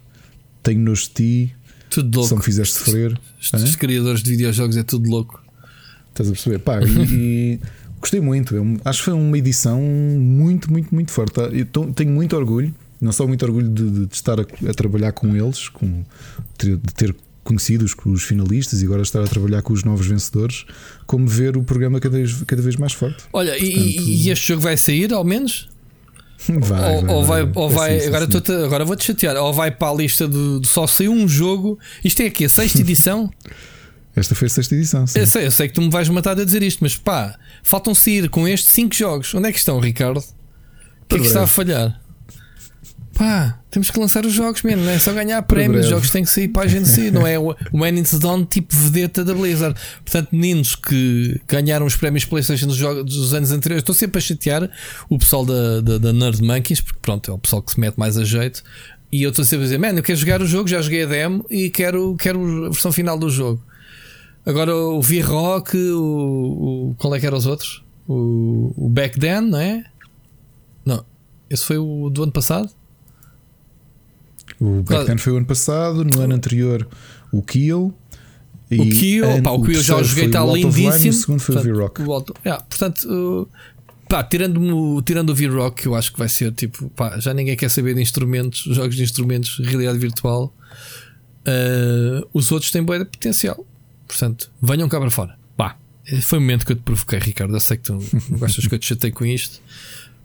tenho 0.64 0.80
nojo 0.82 1.04
de 1.04 1.10
ti, 1.10 1.56
Tudo 1.90 2.16
só 2.22 2.26
me 2.26 2.30
louco. 2.32 2.44
fizeste 2.44 2.76
sofrer. 2.76 3.20
Os 3.54 3.76
criadores 3.76 4.22
de 4.22 4.32
videojogos 4.32 4.76
é 4.78 4.84
tudo 4.84 5.10
louco. 5.10 5.42
Estás 6.10 6.30
a 6.30 6.32
perceber? 6.34 6.60
Pá, 6.60 6.80
e, 6.82 7.14
e 7.14 7.60
gostei 8.02 8.20
muito. 8.20 8.56
É 8.56 8.62
um- 8.62 8.78
acho 8.84 9.00
que 9.00 9.06
foi 9.06 9.14
uma 9.14 9.38
edição 9.38 9.80
muito, 9.82 10.72
muito, 10.72 10.94
muito 10.94 11.12
forte. 11.12 11.40
Eu 11.54 11.66
tenho 11.94 12.12
muito 12.12 12.36
orgulho, 12.36 12.74
não 13.00 13.12
só 13.12 13.26
muito 13.28 13.44
orgulho 13.46 13.70
de, 13.70 13.90
de- 14.08 14.14
estar 14.14 14.40
a, 14.40 14.44
a 14.44 14.74
trabalhar 14.74 15.12
com 15.14 15.36
eles, 15.36 15.70
com, 15.70 16.04
de 16.60 16.78
ter 16.96 17.16
conhecido 17.48 17.84
os, 17.86 17.96
os 18.06 18.24
finalistas 18.24 18.82
e 18.82 18.86
agora 18.86 19.02
estar 19.02 19.22
a 19.24 19.28
trabalhar 19.28 19.62
com 19.62 19.74
os 19.74 19.84
novos 19.84 20.06
vencedores, 20.06 20.66
como 21.06 21.28
ver 21.28 21.56
o 21.58 21.64
programa 21.64 22.00
cada 22.00 22.18
vez, 22.18 22.34
cada 22.46 22.62
vez 22.62 22.76
mais 22.76 22.94
forte. 22.94 23.24
Olha, 23.34 23.58
e- 23.58 23.72
Portanto- 23.72 24.10
e, 24.10 24.26
e 24.28 24.30
este 24.30 24.48
jogo 24.50 24.62
vai 24.62 24.76
sair 24.78 25.14
ao 25.14 25.24
menos? 25.24 25.70
Vai, 26.50 26.98
ou, 26.98 27.10
ou 27.16 27.26
vai, 27.26 27.52
ou 27.56 27.70
vai, 27.70 27.96
É 27.96 27.98
sim, 27.98 28.02
sim, 28.04 28.08
agora, 28.10 28.26
sim. 28.26 28.38
estou-te- 28.38 28.64
agora 28.66 28.86
vou-te 28.86 29.04
chatear. 29.06 29.36
Ou 29.38 29.52
vai 29.54 29.72
para 29.72 29.90
a 29.92 29.96
lista 29.96 30.28
de, 30.28 30.60
de 30.60 30.68
só 30.68 30.86
saiu 30.86 31.12
um 31.12 31.28
jogo. 31.28 31.80
Isto 32.04 32.22
é 32.22 32.28
aqui, 32.28 32.46
a 32.46 32.50
sexta 32.50 32.80
edição? 32.82 33.32
Esta 34.16 34.34
foi 34.36 34.46
a 34.48 34.50
sexta 34.50 34.76
edição. 34.76 35.06
sim. 35.08 35.20
Eu 35.20 35.28
sei, 35.28 35.46
eu 35.48 35.52
sei 35.52 35.68
que 35.68 35.74
tu 35.74 35.82
me 35.82 35.90
vais 35.90 36.08
matar 36.10 36.40
a 36.40 36.44
dizer 36.46 36.62
isto, 36.64 36.80
mas 36.82 36.96
pá, 36.96 37.38
faltam 37.64 37.94
sair 37.96 38.30
com 38.30 38.48
estes 38.48 38.72
5 38.74 38.94
jogos. 38.96 39.34
Onde 39.34 39.48
é 39.50 39.52
que 39.52 39.58
estão, 39.58 39.80
Ricardo? 39.80 40.20
O 40.20 41.06
que 41.10 41.16
é 41.16 41.20
que 41.20 41.26
está 41.28 41.44
a 41.44 41.48
falhar? 41.48 42.00
Pá, 43.18 43.60
temos 43.72 43.90
que 43.90 44.00
lançar 44.00 44.28
os 44.28 44.34
jogos 44.34 44.62
mesmo, 44.62 44.84
não 44.84 44.92
é 44.92 45.00
só 45.00 45.12
ganhar 45.12 45.42
prémios. 45.42 45.86
Os 45.86 45.90
jogos 45.90 46.12
têm 46.12 46.24
que 46.24 46.30
sair 46.30 46.50
para 46.50 46.66
a 46.66 46.68
gente 46.68 46.88
sair, 46.88 47.12
não 47.12 47.26
é 47.26 47.40
o 47.40 47.56
o 47.72 47.78
Man 47.78 47.90
It's 47.90 48.20
Dawn 48.20 48.46
tipo 48.46 48.76
vedeta 48.76 49.26
da 49.26 49.34
Blizzard. 49.34 49.76
Portanto, 50.06 50.30
meninos 50.32 50.76
que 50.76 51.42
ganharam 51.48 51.88
os 51.88 51.96
prémios 51.96 52.26
PlayStation 52.26 52.68
dos, 52.68 52.76
jogos, 52.76 53.04
dos 53.06 53.34
anos 53.34 53.52
anteriores, 53.52 53.82
estou 53.82 53.96
sempre 53.96 54.20
a 54.20 54.22
chatear 54.22 54.70
o 55.10 55.18
pessoal 55.18 55.44
da, 55.44 55.82
da, 55.82 55.98
da 55.98 56.14
Nerd 56.14 56.44
Monkeys, 56.44 56.80
porque 56.80 57.00
pronto, 57.02 57.32
é 57.32 57.34
o 57.34 57.40
pessoal 57.40 57.64
que 57.64 57.72
se 57.72 57.80
mete 57.80 57.98
mais 57.98 58.20
a 58.20 58.24
jeito. 58.24 58.64
E 59.12 59.24
eu 59.24 59.32
estou 59.32 59.44
sempre 59.44 59.64
a 59.64 59.66
dizer, 59.66 59.80
man, 59.80 59.98
eu 59.98 60.04
quero 60.04 60.20
jogar 60.20 60.40
o 60.40 60.46
jogo, 60.46 60.68
já 60.70 60.80
joguei 60.80 61.02
a 61.02 61.08
demo 61.08 61.44
e 61.50 61.72
quero, 61.72 62.16
quero 62.18 62.66
a 62.66 62.70
versão 62.70 62.92
final 62.92 63.18
do 63.18 63.32
jogo. 63.32 63.64
Agora 64.46 64.76
o 64.76 65.02
V-Rock, 65.02 65.76
o, 65.76 66.92
o. 66.92 66.96
Qual 67.00 67.16
é 67.16 67.20
que 67.20 67.26
eram 67.26 67.38
os 67.40 67.48
outros? 67.48 67.84
O, 68.08 68.74
o 68.78 68.90
Back 68.90 69.20
Then, 69.20 69.42
não 69.42 69.60
é? 69.60 69.84
Não, 70.86 71.04
esse 71.50 71.66
foi 71.66 71.80
o 71.80 72.12
do 72.12 72.22
ano 72.22 72.32
passado. 72.32 72.77
O 74.60 74.82
Back 74.84 75.06
Then 75.06 75.18
foi 75.18 75.34
o 75.34 75.38
ano 75.38 75.46
passado, 75.46 76.04
no 76.04 76.20
ano 76.22 76.36
anterior 76.36 76.88
o 77.32 77.42
Kill. 77.42 77.94
o 78.72 78.84
Kill, 78.90 79.42
pá, 79.44 79.52
o 79.52 79.64
Kill 79.64 79.82
já 79.82 79.96
o 79.98 80.04
joguei, 80.04 80.26
está 80.26 80.44
lindíssimo. 80.46 81.10
O 81.10 81.14
segundo 81.14 81.40
foi 81.40 81.56
o 81.56 81.58
Portanto, 81.58 81.76
V-Rock. 81.76 82.02
o 82.02 82.12
Auto- 82.14 82.34
yeah, 82.46 82.64
portanto, 82.64 83.04
uh, 83.10 83.48
pá, 84.10 84.24
tirando, 84.24 84.60
o- 84.62 85.02
tirando 85.02 85.30
o 85.30 85.36
V-Rock, 85.36 85.86
eu 85.86 85.96
acho 85.96 86.12
que 86.12 86.20
vai 86.20 86.28
ser 86.30 86.52
tipo, 86.54 86.90
pá, 86.90 87.20
já 87.20 87.34
ninguém 87.34 87.56
quer 87.56 87.70
saber 87.70 87.94
de 87.96 88.02
instrumentos, 88.02 88.62
jogos 88.76 88.96
de 88.96 89.04
instrumentos, 89.04 89.60
realidade 89.64 89.98
virtual. 90.00 90.54
Uh, 91.48 92.28
os 92.34 92.52
outros 92.52 92.72
têm 92.72 92.84
boa 92.84 93.04
potencial. 93.06 93.66
Portanto, 94.08 94.50
venham 94.62 94.88
cá 94.90 95.00
para 95.00 95.10
fora. 95.12 95.38
Pá, 95.56 95.78
foi 96.22 96.40
o 96.40 96.42
momento 96.42 96.66
que 96.66 96.72
eu 96.74 96.76
te 96.76 96.82
provoquei, 96.82 97.20
Ricardo. 97.20 97.54
Eu 97.56 97.60
sei 97.60 97.78
que 97.78 97.84
tu 97.84 97.94
não 97.94 98.00
gostas 98.40 98.66
que 98.68 98.74
eu 98.76 98.80
te 98.80 98.86
chatei 98.88 99.12
com 99.12 99.26
isto. 99.26 99.62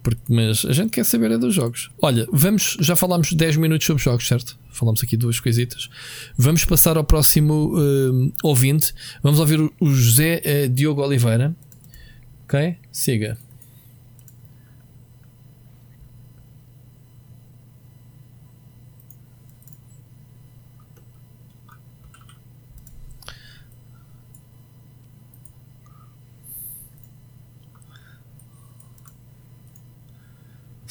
Porque, 0.03 0.21
mas 0.29 0.65
a 0.65 0.73
gente 0.73 0.91
quer 0.91 1.05
saber 1.05 1.31
é 1.31 1.39
dos 1.39 1.55
jogos. 1.55 1.91
Olha, 2.01 2.27
vamos, 2.33 2.77
já 2.81 2.97
falámos 2.97 3.33
10 3.33 3.57
minutos 3.57 3.87
sobre 3.87 4.03
jogos, 4.03 4.27
certo? 4.27 4.59
Falámos 4.71 5.03
aqui 5.03 5.17
duas 5.17 5.39
coisitas. 5.39 5.89
Vamos 6.37 6.65
passar 6.65 6.97
ao 6.97 7.05
próximo 7.05 7.73
hum, 7.77 8.33
ouvinte. 8.43 8.93
Vamos 9.23 9.39
ouvir 9.39 9.61
o, 9.61 9.73
José 9.81 10.41
eh, 10.45 10.69
Diogo 10.69 11.03
Oliveira. 11.03 11.55
Ok? 12.45 12.77
Siga. 12.91 13.39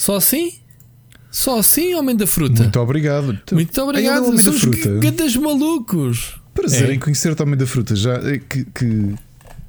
Só 0.02 0.15
assim? 0.15 0.53
Só 1.30 1.60
assim, 1.60 1.94
homem 1.94 2.15
da 2.15 2.26
fruta? 2.26 2.64
Muito 2.64 2.80
obrigado. 2.80 3.38
Muito 3.52 3.82
obrigado. 3.84 4.14
Ainda 4.15 4.26
é 4.26 4.30
Homem 4.32 4.44
da 4.44 4.52
Fruta. 4.52 4.98
gadas 4.99 5.36
malucos. 5.36 6.40
Prazer 6.56 6.90
É. 6.90 6.94
em 6.95 6.99
conhecer-te, 6.99 7.44
Homem 7.44 7.56
da 7.56 7.68
Fruta. 7.68 7.95
Já 7.95 8.15
eh, 8.15 8.40
que, 8.49 8.65
que 8.65 9.14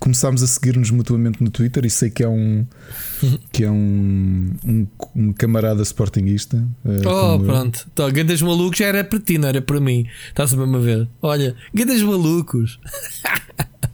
começámos 0.01 0.43
a 0.43 0.47
seguir-nos 0.47 0.91
mutuamente 0.91 1.45
no 1.45 1.51
Twitter 1.51 1.85
e 1.85 1.91
sei 1.91 2.09
que 2.09 2.23
é 2.25 2.29
um 2.29 2.67
que 3.53 3.63
é 3.63 3.71
um, 3.71 4.55
um, 4.65 4.87
um 5.15 5.33
camarada 5.35 5.83
sportinguista. 5.83 6.67
eh, 6.87 7.07
Oh, 7.07 7.39
pronto. 7.39 7.87
Então, 7.93 8.11
Gandas 8.11 8.41
malucos 8.41 8.79
já 8.79 8.87
era 8.87 9.05
para 9.05 9.21
ti, 9.21 9.37
não 9.37 9.49
era 9.51 9.61
para 9.61 9.79
mim. 9.81 10.07
Estás 10.31 10.55
a 10.55 10.57
ver? 10.79 11.09
Olha, 11.21 11.55
Gandas 11.75 12.01
malucos. 12.03 12.81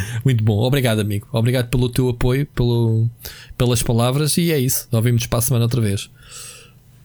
Muito 0.24 0.42
bom. 0.42 0.58
Obrigado, 0.58 1.00
amigo. 1.00 1.26
Obrigado 1.32 1.68
pelo 1.68 1.88
teu 1.88 2.08
apoio, 2.08 2.46
pelo, 2.46 3.08
pelas 3.56 3.82
palavras. 3.82 4.36
E 4.36 4.52
é 4.52 4.58
isso. 4.58 4.88
Ouvimos 4.92 5.26
para 5.26 5.38
a 5.38 5.42
semana 5.42 5.64
outra 5.64 5.80
vez. 5.80 6.10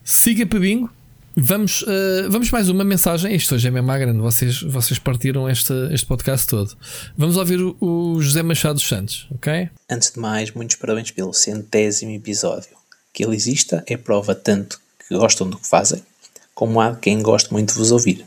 Siga 0.03 0.45
para 0.45 0.59
bingo. 0.59 0.89
Vamos, 1.35 1.81
uh, 1.81 2.29
vamos 2.29 2.51
mais 2.51 2.69
uma 2.69 2.83
mensagem. 2.83 3.35
Isto 3.35 3.55
hoje 3.55 3.67
é 3.67 3.71
mesmo 3.71 3.91
grande. 3.91 4.19
Vocês, 4.19 4.61
vocês 4.61 4.99
partiram 4.99 5.49
este, 5.49 5.73
este 5.91 6.05
podcast 6.05 6.45
todo. 6.45 6.77
Vamos 7.17 7.37
ouvir 7.37 7.59
o, 7.59 7.75
o 7.81 8.21
José 8.21 8.43
Machado 8.43 8.79
Santos, 8.79 9.27
ok? 9.31 9.69
Antes 9.89 10.11
de 10.11 10.19
mais, 10.19 10.51
muitos 10.51 10.75
parabéns 10.75 11.09
pelo 11.09 11.33
centésimo 11.33 12.11
episódio. 12.11 12.69
Que 13.11 13.23
ele 13.23 13.35
exista 13.35 13.83
é 13.87 13.97
prova 13.97 14.35
tanto 14.35 14.79
que 15.07 15.15
gostam 15.15 15.49
do 15.49 15.57
que 15.57 15.67
fazem, 15.67 16.03
como 16.53 16.79
há 16.79 16.95
quem 16.95 17.21
goste 17.21 17.51
muito 17.51 17.73
de 17.73 17.79
vos 17.79 17.91
ouvir. 17.91 18.25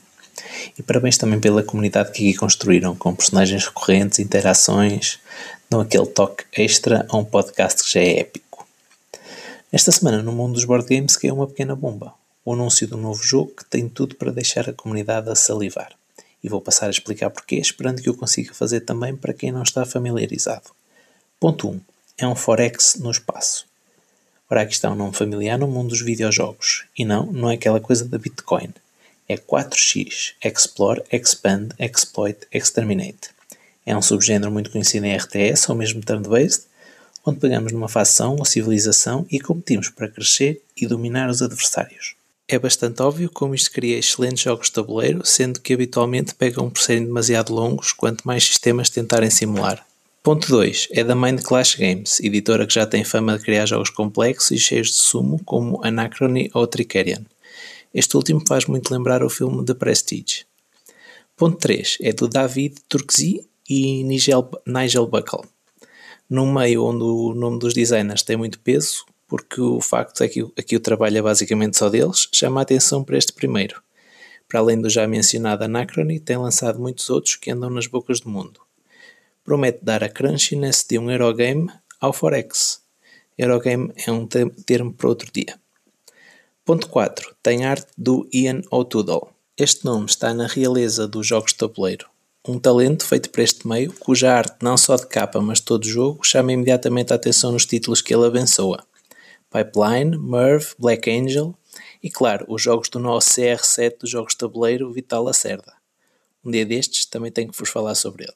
E 0.79 0.83
parabéns 0.83 1.17
também 1.19 1.41
pela 1.41 1.63
comunidade 1.63 2.13
que 2.13 2.29
aqui 2.29 2.39
construíram, 2.39 2.95
com 2.95 3.15
personagens 3.15 3.65
recorrentes, 3.65 4.19
interações, 4.19 5.19
dão 5.71 5.81
aquele 5.81 6.07
toque 6.07 6.45
extra 6.53 7.07
a 7.09 7.17
um 7.17 7.25
podcast 7.25 7.83
que 7.83 7.93
já 7.93 8.01
é 8.01 8.21
épico. 8.21 8.67
Esta 9.73 9.93
semana, 9.93 10.23
no 10.23 10.33
mundo 10.33 10.55
dos 10.55 10.65
board 10.65 10.87
games, 10.89 11.17
caiu 11.17 11.35
uma 11.35 11.47
pequena 11.47 11.75
bomba 11.75 12.13
o 12.47 12.53
anúncio 12.53 12.87
do 12.87 12.97
novo 12.97 13.21
jogo 13.25 13.51
que 13.57 13.65
tem 13.65 13.89
tudo 13.89 14.15
para 14.15 14.31
deixar 14.31 14.71
a 14.71 14.73
comunidade 14.73 15.29
a 15.29 15.35
salivar. 15.35 15.93
E 16.45 16.49
vou 16.49 16.61
passar 16.61 16.87
a 16.87 16.91
explicar 16.91 17.29
porquê, 17.29 17.57
esperando 17.57 18.01
que 18.01 18.09
eu 18.09 18.15
consiga 18.15 18.55
fazer 18.55 18.83
também 18.83 19.17
para 19.17 19.35
quem 19.35 19.51
não 19.51 19.65
está 19.65 19.85
familiarizado. 19.85 20.71
Ponto 21.41 21.69
1. 21.69 21.81
É 22.19 22.27
um 22.27 22.37
Forex 22.37 22.95
no 23.01 23.11
espaço. 23.11 23.67
Ora, 24.49 24.63
aqui 24.63 24.75
está 24.75 24.89
um 24.89 24.95
nome 24.95 25.13
familiar 25.13 25.59
no 25.59 25.67
mundo 25.67 25.89
dos 25.89 26.03
videojogos. 26.03 26.85
E 26.97 27.05
não, 27.05 27.27
não 27.27 27.51
é 27.51 27.55
aquela 27.55 27.81
coisa 27.81 28.05
da 28.05 28.17
Bitcoin. 28.17 28.73
É 29.29 29.37
4x, 29.37 30.35
Explore, 30.45 31.03
Expand, 31.13 31.71
Exploit, 31.79 32.47
Exterminate. 32.53 33.31
É 33.85 33.97
um 33.97 34.03
subgénero 34.03 34.51
muito 34.51 34.71
conhecido 34.71 35.07
em 35.07 35.17
RTS 35.17 35.69
ou 35.69 35.77
mesmo 35.77 36.01
turn-based, 36.01 36.65
onde 37.25 37.41
pegamos 37.41 37.73
numa 37.73 37.89
facção 37.89 38.37
ou 38.37 38.45
civilização 38.45 39.27
e 39.31 39.41
competimos 39.41 39.89
para 39.89 40.09
crescer 40.09 40.63
e 40.77 40.87
dominar 40.87 41.29
os 41.29 41.43
adversários. 41.43 42.15
É 42.49 42.59
bastante 42.59 43.03
óbvio 43.03 43.29
como 43.29 43.57
isto 43.57 43.73
cria 43.73 43.99
excelentes 43.99 44.45
jogos 44.45 44.69
de 44.69 44.75
tabuleiro, 44.75 45.27
sendo 45.27 45.61
que 45.61 45.75
habitualmente 45.75 46.35
pegam 46.35 46.71
por 46.71 46.81
serem 46.81 47.05
demasiado 47.05 47.53
longos 47.53 47.93
quanto 47.93 48.23
mais 48.23 48.45
sistemas 48.45 48.89
tentarem 48.89 49.31
simular. 49.31 49.85
Ponto 50.23 50.49
2. 50.49 50.89
É 50.93 51.03
da 51.03 51.15
Mind 51.15 51.41
Clash 51.41 51.75
Games, 51.75 52.21
editora 52.21 52.67
que 52.67 52.75
já 52.75 52.87
tem 52.87 53.05
fama 53.05 53.37
de 53.37 53.45
criar 53.45 53.67
jogos 53.67 53.91
complexos 53.91 54.53
e 54.53 54.59
cheios 54.59 54.89
de 54.89 55.03
sumo, 55.03 55.41
como 55.45 55.81
Anachrony 55.85 56.51
ou 56.55 56.67
Tricerion. 56.67 57.23
Este 57.97 58.15
último 58.15 58.43
faz 58.47 58.67
muito 58.67 58.93
lembrar 58.93 59.25
o 59.25 59.31
filme 59.31 59.65
The 59.65 59.73
Prestige. 59.73 60.45
Ponto 61.35 61.57
3. 61.57 61.97
É 62.03 62.13
do 62.13 62.29
David 62.29 62.77
Turkzy 62.91 63.49
e 63.67 64.05
Nigel, 64.05 64.51
Nigel 64.67 65.07
Buckle. 65.07 65.49
Num 66.29 66.53
meio 66.53 66.85
onde 66.85 67.05
o 67.05 67.33
nome 67.33 67.59
dos 67.59 67.73
designers 67.73 68.23
tem 68.23 68.37
muito 68.37 68.61
peso, 68.61 69.07
porque 69.27 69.63
o 69.63 69.81
facto 69.81 70.23
é 70.23 70.29
que 70.29 70.47
aqui 70.59 70.77
o 70.77 70.81
trabalho 70.81 71.17
é 71.17 71.23
basicamente 71.23 71.79
só 71.79 71.89
deles, 71.89 72.29
chama 72.35 72.61
a 72.61 72.65
atenção 72.65 73.03
para 73.03 73.17
este 73.17 73.33
primeiro. 73.33 73.81
Para 74.47 74.61
além 74.61 74.79
do 74.79 74.91
já 74.91 75.09
mencionado 75.09 75.65
Anachrony, 75.65 76.21
tem 76.21 76.37
lançado 76.37 76.79
muitos 76.79 77.09
outros 77.09 77.37
que 77.37 77.51
andam 77.51 77.71
nas 77.71 77.87
bocas 77.87 78.21
do 78.21 78.29
mundo. 78.29 78.61
Promete 79.43 79.79
dar 79.81 80.05
a 80.05 80.11
crunchiness 80.11 80.85
de 80.87 80.99
um 80.99 81.11
Eurogame 81.11 81.73
ao 81.99 82.13
Forex. 82.13 82.83
Eurogame 83.39 83.91
é 84.07 84.13
um 84.13 84.27
termo 84.27 84.93
para 84.93 85.09
outro 85.09 85.33
dia. 85.33 85.59
Ponto 86.67 86.89
4. 86.89 87.37
Tem 87.45 87.65
arte 87.65 87.87
do 87.97 88.29
Ian 88.35 88.61
O'Toole. 88.73 89.31
Este 89.57 89.85
nome 89.85 90.07
está 90.07 90.35
na 90.35 90.49
realeza 90.49 91.07
dos 91.07 91.25
jogos 91.25 91.53
de 91.53 91.59
tabuleiro. 91.59 92.09
Um 92.45 92.59
talento 92.59 93.07
feito 93.07 93.31
para 93.31 93.45
este 93.45 93.69
meio, 93.69 93.93
cuja 93.93 94.35
arte, 94.35 94.57
não 94.61 94.77
só 94.77 94.97
de 94.97 95.07
capa, 95.07 95.41
mas 95.41 95.59
de 95.59 95.65
todo 95.65 95.87
jogo, 95.87 96.25
chama 96.25 96.53
imediatamente 96.53 97.13
a 97.13 97.17
atenção 97.17 97.53
nos 97.53 97.65
títulos 97.65 98.03
que 98.03 98.13
ele 98.13 98.27
abençoa. 98.27 98.85
Pipeline, 99.49 100.19
Merv, 100.19 100.75
Black 100.77 101.09
Angel 101.09 101.55
e, 102.03 102.11
claro, 102.11 102.45
os 102.49 102.61
jogos 102.61 102.89
do 102.89 102.99
nosso 102.99 103.31
CR7 103.31 103.99
dos 104.01 104.11
jogos 104.11 104.33
de 104.33 104.39
tabuleiro 104.39 104.93
Vital 104.93 105.23
Lacerda. 105.23 105.73
Um 106.45 106.51
dia 106.51 106.67
destes 106.67 107.07
também 107.07 107.31
tenho 107.31 107.53
que 107.53 107.57
vos 107.57 107.69
falar 107.71 107.95
sobre 107.95 108.25
ele. 108.25 108.35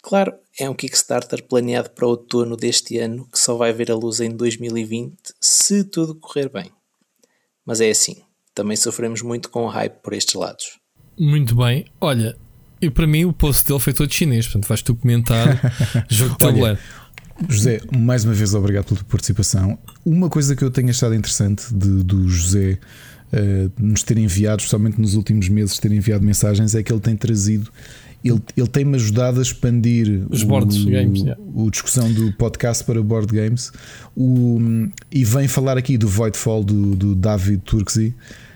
Claro, 0.00 0.32
é 0.58 0.66
um 0.70 0.74
Kickstarter 0.74 1.42
planeado 1.42 1.90
para 1.90 2.06
outono 2.06 2.56
deste 2.56 2.96
ano 2.96 3.28
que 3.30 3.38
só 3.38 3.54
vai 3.54 3.70
ver 3.70 3.90
a 3.90 3.94
luz 3.94 4.18
em 4.18 4.30
2020 4.30 5.14
se 5.38 5.84
tudo 5.84 6.14
correr 6.14 6.48
bem. 6.48 6.72
Mas 7.66 7.80
é 7.80 7.90
assim, 7.90 8.16
também 8.54 8.76
sofremos 8.76 9.22
muito 9.22 9.48
com 9.50 9.64
o 9.64 9.68
hype 9.68 9.94
por 10.02 10.12
estes 10.12 10.34
lados. 10.34 10.64
Muito 11.18 11.54
bem, 11.54 11.84
olha, 12.00 12.36
e 12.80 12.90
para 12.90 13.06
mim 13.06 13.24
o 13.24 13.32
post 13.32 13.66
dele 13.66 13.78
foi 13.78 13.92
todo 13.92 14.12
chinês, 14.12 14.46
portanto 14.46 14.66
vais 14.66 14.82
tu 14.82 14.96
comentar 14.96 15.60
jogo 16.10 16.32
de 16.32 16.38
tabuleiro. 16.38 16.78
José, 17.48 17.80
mais 17.96 18.24
uma 18.24 18.34
vez 18.34 18.54
obrigado 18.54 18.86
pela 18.86 19.00
tua 19.00 19.08
participação. 19.08 19.78
Uma 20.04 20.28
coisa 20.28 20.54
que 20.54 20.62
eu 20.62 20.70
tenho 20.70 20.90
achado 20.90 21.14
interessante 21.14 21.72
de, 21.72 22.02
do 22.02 22.28
José 22.28 22.78
uh, 23.32 23.72
nos 23.78 24.02
ter 24.02 24.18
enviado, 24.18 24.60
especialmente 24.60 25.00
nos 25.00 25.14
últimos 25.14 25.48
meses, 25.48 25.78
ter 25.78 25.92
enviado 25.92 26.24
mensagens, 26.24 26.74
é 26.74 26.82
que 26.82 26.92
ele 26.92 27.00
tem 27.00 27.16
trazido. 27.16 27.70
Ele, 28.24 28.40
ele 28.56 28.68
tem-me 28.68 28.94
ajudado 28.96 29.40
a 29.40 29.42
expandir 29.42 30.26
os 30.30 30.44
board 30.44 30.72
games, 30.84 31.22
yeah. 31.22 31.40
o 31.54 31.70
discussão 31.70 32.12
do 32.12 32.32
podcast 32.34 32.84
para 32.84 33.02
board 33.02 33.34
games 33.34 33.72
o, 34.16 34.60
e 35.10 35.24
vem 35.24 35.48
falar 35.48 35.76
aqui 35.76 35.98
do 35.98 36.06
Voidfall 36.06 36.62
do, 36.62 36.94
do 36.94 37.14
David 37.16 37.62
Turkzy 37.64 38.14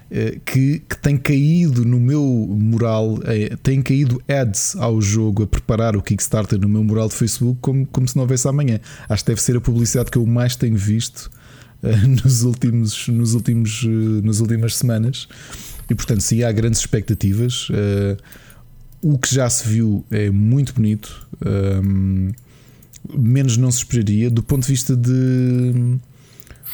eh, 0.08 0.38
que, 0.44 0.78
que, 0.88 0.98
tem 0.98 1.16
caído 1.16 1.84
no 1.84 1.98
meu 1.98 2.22
moral, 2.22 3.18
é, 3.24 3.56
tem 3.56 3.82
caído 3.82 4.22
ads 4.28 4.76
ao 4.76 5.02
jogo 5.02 5.42
a 5.42 5.46
preparar 5.48 5.96
o 5.96 6.02
Kickstarter 6.02 6.60
no 6.60 6.68
meu 6.68 6.84
moral 6.84 7.08
de 7.08 7.14
Facebook 7.14 7.58
como, 7.60 7.84
como 7.86 8.06
se 8.06 8.14
não 8.14 8.22
houvesse 8.22 8.46
amanhã. 8.46 8.78
Acho 9.08 9.24
que 9.24 9.32
deve 9.32 9.42
ser 9.42 9.56
a 9.56 9.60
publicidade 9.60 10.10
que 10.10 10.18
eu 10.18 10.24
mais 10.24 10.54
tenho 10.54 10.76
visto 10.76 11.28
uh, 11.82 12.06
nos 12.22 12.42
últimos, 12.42 13.08
nos 13.08 13.34
últimos, 13.34 13.82
uh, 13.82 14.22
nas 14.22 14.38
últimas 14.38 14.76
semanas. 14.76 15.26
E 15.90 15.94
portanto, 15.94 16.20
sim, 16.20 16.44
há 16.44 16.52
grandes 16.52 16.80
expectativas. 16.80 17.68
Uh, 17.70 18.16
o 19.08 19.16
que 19.16 19.32
já 19.32 19.48
se 19.48 19.68
viu 19.68 20.04
é 20.10 20.30
muito 20.30 20.74
bonito, 20.74 21.28
um, 21.84 22.32
menos 23.16 23.56
não 23.56 23.70
se 23.70 23.78
esperaria 23.78 24.28
do 24.28 24.42
ponto 24.42 24.62
de 24.62 24.68
vista 24.68 24.96
de 24.96 25.96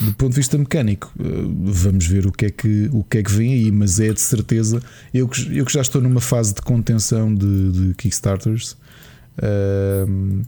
do 0.00 0.14
ponto 0.14 0.30
de 0.30 0.36
vista 0.36 0.56
mecânico, 0.56 1.12
eh, 1.20 1.24
vamos 1.64 2.06
ver 2.06 2.26
o 2.26 2.32
que 2.32 2.46
é 2.46 2.50
que, 2.50 2.88
o 2.90 3.04
que, 3.04 3.18
é 3.18 3.22
que 3.22 3.30
vem 3.30 3.52
aí, 3.52 3.70
mas 3.70 4.00
é 4.00 4.10
de 4.10 4.20
certeza. 4.22 4.82
Eu 5.12 5.28
que, 5.28 5.56
eu 5.56 5.66
que 5.66 5.72
já 5.72 5.82
estou 5.82 6.00
numa 6.00 6.20
fase 6.20 6.54
de 6.54 6.62
contenção 6.62 7.32
de, 7.32 7.70
de 7.70 7.94
Kickstarters, 7.94 8.72
uh, 9.36 10.42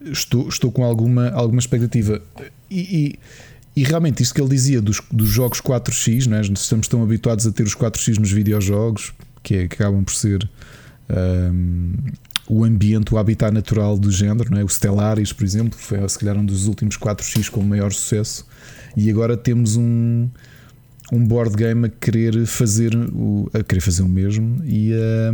estou, 0.00 0.48
estou 0.48 0.72
com 0.72 0.82
alguma, 0.82 1.28
alguma 1.32 1.60
expectativa. 1.60 2.22
E, 2.70 3.18
e, 3.76 3.80
e, 3.82 3.84
realmente, 3.84 4.22
isto 4.22 4.34
que 4.34 4.40
ele 4.40 4.48
dizia 4.48 4.80
dos, 4.80 5.02
dos 5.12 5.28
jogos 5.28 5.60
4x, 5.60 6.26
não 6.26 6.38
é? 6.38 6.40
estamos 6.40 6.88
tão 6.88 7.02
habituados 7.02 7.46
a 7.46 7.52
ter 7.52 7.64
os 7.64 7.76
4x 7.76 8.18
nos 8.18 8.32
videojogos, 8.32 9.12
que, 9.42 9.56
é, 9.56 9.68
que 9.68 9.74
acabam 9.74 10.02
por 10.02 10.14
ser. 10.14 10.48
Um, 11.10 11.94
o 12.48 12.64
ambiente, 12.64 13.14
o 13.14 13.18
habitat 13.18 13.52
natural 13.52 13.98
do 13.98 14.10
género, 14.10 14.50
não 14.50 14.58
é? 14.58 14.64
o 14.64 14.68
Stellaris, 14.68 15.32
por 15.32 15.44
exemplo, 15.44 15.78
foi 15.78 16.06
se 16.08 16.18
calhar 16.18 16.36
um 16.36 16.44
dos 16.44 16.66
últimos 16.66 16.98
4x 16.98 17.48
com 17.48 17.62
maior 17.62 17.92
sucesso. 17.92 18.46
E 18.96 19.10
agora 19.10 19.36
temos 19.36 19.76
um, 19.76 20.28
um 21.12 21.26
board 21.26 21.56
game 21.56 21.86
a 21.86 21.88
querer 21.88 22.46
fazer 22.46 22.94
o, 22.94 23.50
a 23.52 23.62
querer 23.62 23.80
fazer 23.80 24.02
o 24.02 24.08
mesmo 24.08 24.62
e 24.64 24.92
a, 24.92 25.32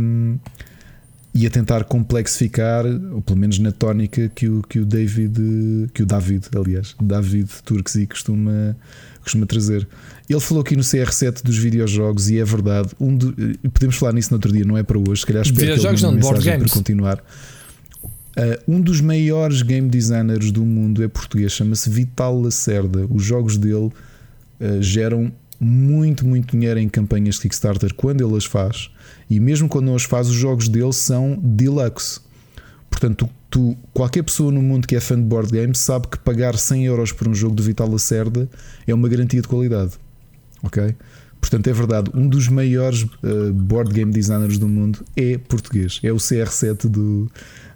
e 1.33 1.47
a 1.47 1.49
tentar 1.49 1.85
complexificar, 1.85 2.85
ou 2.85 3.21
pelo 3.21 3.39
menos 3.39 3.57
na 3.57 3.71
tónica 3.71 4.29
que 4.35 4.49
o, 4.49 4.61
que 4.63 4.79
o 4.79 4.85
David, 4.85 5.89
que 5.93 6.03
o 6.03 6.05
David, 6.05 6.47
aliás, 6.53 6.93
David 7.01 7.49
Turkzy 7.63 8.05
costuma, 8.05 8.75
costuma 9.21 9.45
trazer. 9.45 9.87
Ele 10.29 10.39
falou 10.39 10.61
aqui 10.61 10.75
no 10.75 10.83
CR7 10.83 11.41
dos 11.43 11.57
videojogos 11.57 12.29
e 12.29 12.39
é 12.39 12.43
verdade. 12.43 12.89
Um 12.99 13.15
de, 13.15 13.57
podemos 13.73 13.95
falar 13.95 14.13
nisso 14.13 14.31
no 14.31 14.37
outro 14.37 14.51
dia, 14.51 14.65
não 14.65 14.77
é 14.77 14.83
para 14.83 14.97
hoje. 14.97 15.21
Se 15.21 15.27
calhar 15.27 15.43
espero 15.43 15.67
videojogos 15.67 16.01
que 16.01 16.05
ele 16.05 16.15
não, 16.15 16.21
board 16.21 16.43
games. 16.43 16.63
para 16.63 16.77
continuar. 16.77 17.23
Uh, 18.37 18.71
um 18.75 18.81
dos 18.81 19.01
maiores 19.01 19.61
game 19.61 19.89
designers 19.89 20.51
do 20.51 20.65
mundo 20.65 21.03
é 21.03 21.07
português, 21.07 21.51
chama-se 21.53 21.89
Vital 21.89 22.41
Lacerda. 22.41 23.05
Os 23.09 23.23
jogos 23.23 23.57
dele 23.57 23.89
uh, 24.59 24.81
geram 24.81 25.31
muito, 25.59 26.25
muito 26.25 26.51
dinheiro 26.51 26.79
em 26.79 26.89
campanhas 26.89 27.35
de 27.35 27.41
Kickstarter 27.41 27.93
quando 27.93 28.25
ele 28.25 28.35
as 28.35 28.45
faz, 28.45 28.89
e 29.31 29.39
mesmo 29.39 29.69
quando 29.69 29.85
não 29.85 29.95
as 29.95 30.03
faz, 30.03 30.27
os 30.27 30.35
jogos 30.35 30.67
dele 30.67 30.91
são 30.91 31.39
deluxe. 31.41 32.19
Portanto, 32.89 33.29
tu, 33.49 33.77
qualquer 33.93 34.23
pessoa 34.23 34.51
no 34.51 34.61
mundo 34.61 34.85
que 34.85 34.93
é 34.93 34.99
fã 34.99 35.15
de 35.15 35.21
board 35.21 35.49
games 35.49 35.79
sabe 35.79 36.09
que 36.09 36.19
pagar 36.19 36.57
100 36.57 36.85
euros 36.87 37.13
por 37.13 37.29
um 37.29 37.33
jogo 37.33 37.55
de 37.55 37.63
Vital 37.63 37.89
Lacerda 37.89 38.49
é 38.85 38.93
uma 38.93 39.07
garantia 39.07 39.41
de 39.41 39.47
qualidade. 39.47 39.93
Ok? 40.61 40.93
Portanto, 41.39 41.65
é 41.65 41.71
verdade, 41.71 42.11
um 42.13 42.27
dos 42.27 42.49
maiores 42.49 43.03
uh, 43.03 43.53
board 43.53 43.93
game 43.93 44.11
designers 44.11 44.57
do 44.57 44.67
mundo 44.67 44.99
é 45.15 45.37
português, 45.37 46.01
é 46.03 46.11
o 46.11 46.17
CR7 46.17 46.89
do, 46.89 47.31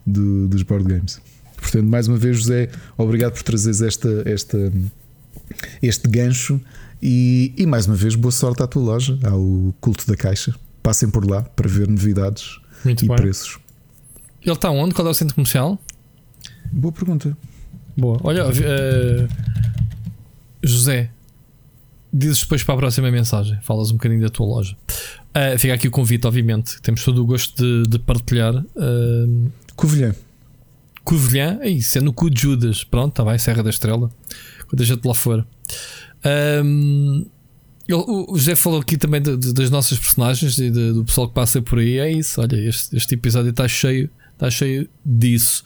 do, 0.06 0.49
dos 0.49 0.61
board 0.61 0.86
games. 0.86 1.22
Portanto, 1.56 1.86
mais 1.86 2.10
uma 2.10 2.18
vez, 2.18 2.36
José, 2.36 2.68
obrigado 2.98 3.32
por 3.32 3.44
trazeres 3.44 3.82
esta, 3.82 4.23
esta, 4.26 4.73
este 5.82 6.10
gancho 6.10 6.60
e, 7.02 7.53
e 7.57 7.65
mais 7.65 7.88
uma 7.88 7.95
vez, 7.95 8.14
boa 8.14 8.34
sorte 8.34 8.61
à 8.61 8.68
tua 8.68 8.84
loja, 8.84 9.18
ao 9.23 9.73
Culto 9.80 10.06
da 10.06 10.18
Caixa. 10.18 10.53
Passem 10.86 11.10
por 11.10 11.28
lá 11.28 11.41
para 11.41 11.68
ver 11.68 11.88
novidades 11.88 12.60
Muito 12.84 13.03
e 13.03 13.07
bem. 13.07 13.18
preços. 13.18 13.57
Ele 14.40 14.53
está 14.53 14.70
onde? 14.70 14.94
Qual 14.94 15.07
é 15.07 15.10
o 15.10 15.16
centro 15.16 15.34
comercial? 15.34 15.80
Boa 16.72 16.91
pergunta. 16.91 17.36
Boa. 17.98 18.20
Olha, 18.22 18.48
uh, 18.48 19.28
José, 20.62 21.10
dizes 22.14 22.41
depois 22.41 22.64
para 22.64 22.76
a 22.76 22.78
próxima 22.78 23.10
mensagem. 23.10 23.57
Falas 23.64 23.90
um 23.90 23.94
bocadinho 23.94 24.22
da 24.22 24.30
tua 24.30 24.45
loja. 24.45 24.78
Uh, 25.36 25.57
fica 25.57 25.74
aqui 25.74 25.88
o 25.88 25.91
convite, 25.91 26.28
obviamente. 26.28 26.80
Temos 26.84 27.03
todo 27.03 27.20
o 27.24 27.26
gosto 27.26 27.64
de, 27.64 27.90
de 27.90 27.98
partilhar. 27.98 28.53
Uh, 28.56 29.52
Covilhã. 29.76 30.14
Covilhã, 31.03 31.57
é 31.62 31.70
isso, 31.70 31.98
é 31.98 32.02
no 32.02 32.14
cu 32.14 32.30
de 32.30 32.44
Judas. 32.44 32.84
Pronto, 32.84 33.10
está 33.10 33.26
bem, 33.26 33.40
Serra 33.40 33.64
da 33.64 33.72
Estrela. 33.72 34.12
Quando 34.68 34.82
a 34.82 34.86
gente 34.86 35.03
lá 35.03 35.16
for. 35.16 35.44
Um, 36.64 37.26
o 37.94 38.38
José 38.38 38.56
falou 38.56 38.80
aqui 38.80 38.98
também 38.98 39.22
de, 39.22 39.38
de, 39.38 39.53
das 39.53 39.70
nossas 39.70 39.99
personagens 39.99 40.57
e 40.57 40.72
de, 40.72 40.94
do 40.94 41.06
pessoal 41.06 41.28
que 41.28 41.34
passa 41.34 41.62
por 41.62 41.80
aí. 41.80 41.99
É 41.99 42.12
isso, 42.12 42.41
olha, 42.41 42.56
este, 42.56 42.95
este 42.95 43.14
episódio 43.14 43.52
está 43.52 43.68
cheio, 43.68 44.10
está 44.34 44.49
cheio 44.49 44.90
disso. 45.06 45.64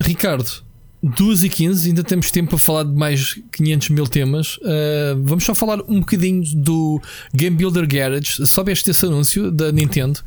Ricardo, 0.00 0.62
2 1.02 1.44
e 1.44 1.48
15, 1.48 1.88
ainda 1.88 2.04
temos 2.04 2.30
tempo 2.30 2.50
para 2.50 2.58
falar 2.58 2.84
de 2.84 2.94
mais 2.94 3.40
500 3.50 3.88
mil 3.88 4.06
temas. 4.06 4.56
Uh, 4.58 5.20
vamos 5.24 5.42
só 5.42 5.52
falar 5.52 5.80
um 5.88 5.98
bocadinho 5.98 6.44
do 6.54 7.02
Game 7.34 7.56
Builder 7.56 7.88
Garage. 7.88 8.46
Soubeste 8.46 8.90
esse 8.90 9.04
anúncio 9.04 9.50
da 9.50 9.72
Nintendo? 9.72 10.20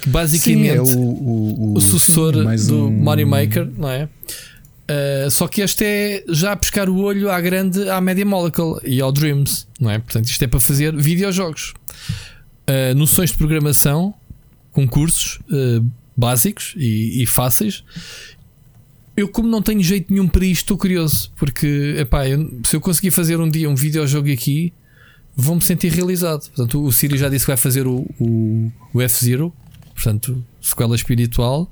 Que 0.00 0.08
basicamente 0.08 0.86
sim, 0.86 0.94
é 0.94 0.96
o, 0.96 0.98
o, 0.98 1.72
o, 1.72 1.74
o 1.76 1.80
sucessor 1.80 2.34
sim, 2.58 2.66
do 2.68 2.86
um... 2.86 3.02
Mario 3.02 3.26
Maker, 3.26 3.70
não 3.76 3.90
é? 3.90 4.08
Uh, 4.92 5.30
só 5.30 5.46
que 5.46 5.60
este 5.60 5.84
é 5.84 6.24
já 6.28 6.56
pescar 6.56 6.88
o 6.88 6.98
olho 6.98 7.30
à 7.30 7.40
grande 7.40 7.88
à 7.88 8.00
Media 8.00 8.26
Molecule 8.26 8.80
e 8.84 9.00
ao 9.00 9.12
Dreams, 9.12 9.66
não 9.80 9.90
é? 9.90 9.98
Portanto, 9.98 10.26
isto 10.26 10.42
é 10.42 10.46
para 10.46 10.60
fazer 10.60 10.94
videojogos, 10.94 11.72
uh, 12.68 12.94
noções 12.94 13.30
de 13.30 13.36
programação, 13.36 14.12
concursos 14.72 15.38
uh, 15.50 15.86
básicos 16.16 16.74
e, 16.76 17.22
e, 17.22 17.26
fáceis. 17.26 17.84
Eu, 19.16 19.28
como 19.28 19.48
não 19.48 19.62
tenho 19.62 19.82
jeito 19.82 20.12
nenhum 20.12 20.26
para 20.26 20.44
isto, 20.44 20.62
estou 20.62 20.76
curioso, 20.76 21.30
porque 21.36 21.96
epá, 21.98 22.28
eu, 22.28 22.60
se 22.64 22.74
eu 22.74 22.80
conseguir 22.80 23.12
fazer 23.12 23.38
um 23.38 23.48
dia 23.48 23.70
um 23.70 23.74
videojogo 23.74 24.30
aqui, 24.32 24.72
vou-me 25.36 25.62
sentir 25.62 25.92
realizado. 25.92 26.48
Portanto, 26.48 26.82
o 26.82 26.92
Siri 26.92 27.16
já 27.16 27.28
disse 27.28 27.44
que 27.44 27.50
vai 27.50 27.56
fazer 27.56 27.86
o, 27.86 28.06
o, 28.18 28.72
o 28.92 29.00
F-Zero, 29.00 29.52
portanto, 29.94 30.44
sequela 30.60 30.96
espiritual. 30.96 31.70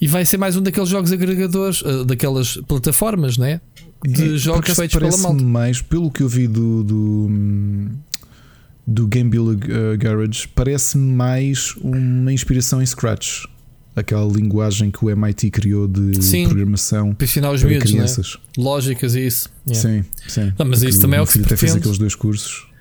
E 0.00 0.06
vai 0.06 0.24
ser 0.24 0.36
mais 0.36 0.56
um 0.56 0.62
daqueles 0.62 0.88
jogos 0.88 1.12
agregadores, 1.12 1.82
uh, 1.82 2.04
daquelas 2.04 2.56
plataformas, 2.68 3.36
né? 3.36 3.60
De 4.04 4.34
é, 4.34 4.36
jogos 4.36 4.74
feitos 4.74 4.98
pela 4.98 5.16
malta. 5.16 5.42
mais, 5.44 5.80
pelo 5.80 6.10
que 6.10 6.22
eu 6.22 6.28
vi 6.28 6.48
do, 6.48 6.82
do, 6.82 7.30
do 8.86 9.06
Game 9.06 9.30
Builder 9.30 9.70
uh, 9.70 9.98
Garage, 9.98 10.48
parece 10.48 10.98
mais 10.98 11.74
uma 11.76 12.32
inspiração 12.32 12.82
em 12.82 12.86
Scratch. 12.86 13.44
Aquela 13.94 14.26
linguagem 14.26 14.90
que 14.90 15.04
o 15.04 15.10
MIT 15.10 15.50
criou 15.50 15.86
de 15.86 16.22
sim, 16.22 16.46
programação 16.46 17.14
para 17.14 17.24
os 17.24 17.62
miúdos, 17.62 17.90
né? 17.92 17.98
crianças. 17.98 18.38
Né? 18.56 18.64
Lógicas 18.64 19.14
e 19.14 19.26
isso. 19.26 19.50
Yeah. 19.68 19.88
Sim, 19.88 20.04
sim. 20.26 20.52
Não, 20.58 20.64
mas 20.64 20.82
isso 20.82 20.98
também 20.98 21.18
é 21.18 21.22
o 21.22 21.26
que 21.26 21.32
se 21.32 21.38
pretende. 21.40 21.60
fez 21.60 21.76
aqueles 21.76 21.98
dois 21.98 22.14
cursos. 22.14 22.71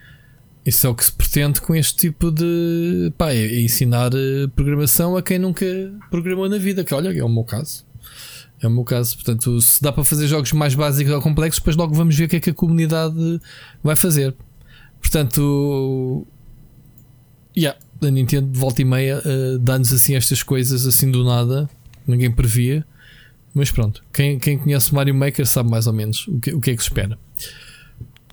Isso 0.65 0.85
é 0.85 0.89
o 0.89 0.95
que 0.95 1.03
se 1.03 1.11
pretende 1.11 1.59
com 1.59 1.75
este 1.75 1.95
tipo 1.95 2.31
de. 2.31 3.11
Pá, 3.17 3.31
é 3.33 3.61
ensinar 3.61 4.11
eh, 4.13 4.47
programação 4.55 5.17
a 5.17 5.21
quem 5.21 5.39
nunca 5.39 5.65
programou 6.11 6.47
na 6.47 6.57
vida. 6.57 6.83
Que 6.83 6.93
olha, 6.93 7.09
é 7.09 7.23
o 7.23 7.29
meu 7.29 7.43
caso. 7.43 7.83
É 8.61 8.67
o 8.67 8.71
meu 8.71 8.83
caso. 8.83 9.15
Portanto, 9.15 9.59
se 9.59 9.81
dá 9.81 9.91
para 9.91 10.03
fazer 10.03 10.27
jogos 10.27 10.53
mais 10.53 10.75
básicos 10.75 11.11
ou 11.11 11.21
complexos, 11.21 11.59
depois 11.59 11.75
logo 11.75 11.95
vamos 11.95 12.15
ver 12.15 12.25
o 12.25 12.29
que 12.29 12.35
é 12.35 12.39
que 12.39 12.51
a 12.51 12.53
comunidade 12.53 13.41
vai 13.83 13.95
fazer. 13.95 14.35
Portanto, 15.01 16.27
yeah, 17.57 17.77
a 17.99 18.11
Nintendo 18.11 18.57
volta 18.57 18.83
e 18.83 18.85
meia 18.85 19.19
uh, 19.19 19.57
dá-nos 19.57 19.91
assim 19.91 20.15
estas 20.15 20.43
coisas 20.43 20.85
assim 20.85 21.09
do 21.09 21.23
nada, 21.23 21.67
ninguém 22.05 22.31
previa. 22.31 22.85
Mas 23.53 23.71
pronto, 23.71 24.03
quem, 24.13 24.39
quem 24.39 24.57
conhece 24.57 24.93
Mario 24.93 25.15
Maker 25.15 25.45
sabe 25.45 25.69
mais 25.69 25.87
ou 25.87 25.93
menos 25.93 26.27
o 26.27 26.39
que, 26.39 26.53
o 26.53 26.61
que 26.61 26.71
é 26.71 26.75
que 26.75 26.81
se 26.81 26.89
espera. 26.89 27.17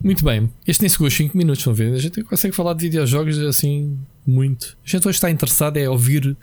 Muito 0.02 0.24
bem, 0.24 0.50
este 0.66 0.82
nem 0.82 0.88
chegou 0.88 1.10
5 1.10 1.36
minutos, 1.36 1.64
vão 1.64 1.74
ver. 1.74 1.92
A 1.92 1.98
gente 1.98 2.22
consegue 2.22 2.54
falar 2.54 2.74
de 2.74 2.82
videojogos 2.82 3.38
assim 3.40 3.98
muito. 4.26 4.76
A 4.84 4.88
gente 4.88 5.08
hoje 5.08 5.16
está 5.16 5.30
interessado 5.30 5.76
é 5.76 5.88
ouvir 5.88 6.36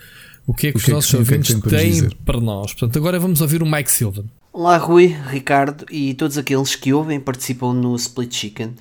o 0.45 0.53
que 0.53 0.67
é 0.67 0.71
que 0.71 0.77
o 0.77 0.79
os 0.79 0.85
que 0.85 0.91
nossos 0.91 1.09
é 1.09 1.17
que 1.17 1.19
ouvintes 1.19 1.59
têm 1.61 2.09
para 2.25 2.39
nós. 2.39 2.73
Portanto, 2.73 2.97
agora 2.97 3.19
vamos 3.19 3.41
ouvir 3.41 3.63
o 3.63 3.65
Mike 3.65 3.91
Silva. 3.91 4.25
Olá, 4.51 4.77
Rui, 4.77 5.07
Ricardo 5.07 5.85
e 5.91 6.13
todos 6.13 6.37
aqueles 6.37 6.75
que 6.75 6.93
ouvem 6.93 7.17
e 7.17 7.19
participam 7.19 7.73
no 7.73 7.95
Split 7.95 8.33
Chicken. 8.33 8.75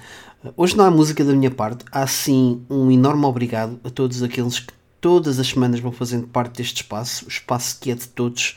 Hoje 0.57 0.77
não 0.77 0.85
há 0.85 0.91
música 0.91 1.25
da 1.25 1.33
minha 1.33 1.51
parte, 1.51 1.85
há 1.91 2.07
sim 2.07 2.63
um 2.69 2.91
enorme 2.91 3.25
obrigado 3.25 3.81
a 3.83 3.91
todos 3.91 4.23
aqueles 4.23 4.59
que 4.59 4.73
todas 5.01 5.39
as 5.39 5.49
semanas 5.49 5.81
vão 5.81 5.91
fazendo 5.91 6.27
parte 6.27 6.59
deste 6.59 6.83
espaço, 6.83 7.25
o 7.25 7.29
espaço 7.29 7.79
que 7.81 7.91
é 7.91 7.95
de 7.95 8.07
todos, 8.09 8.57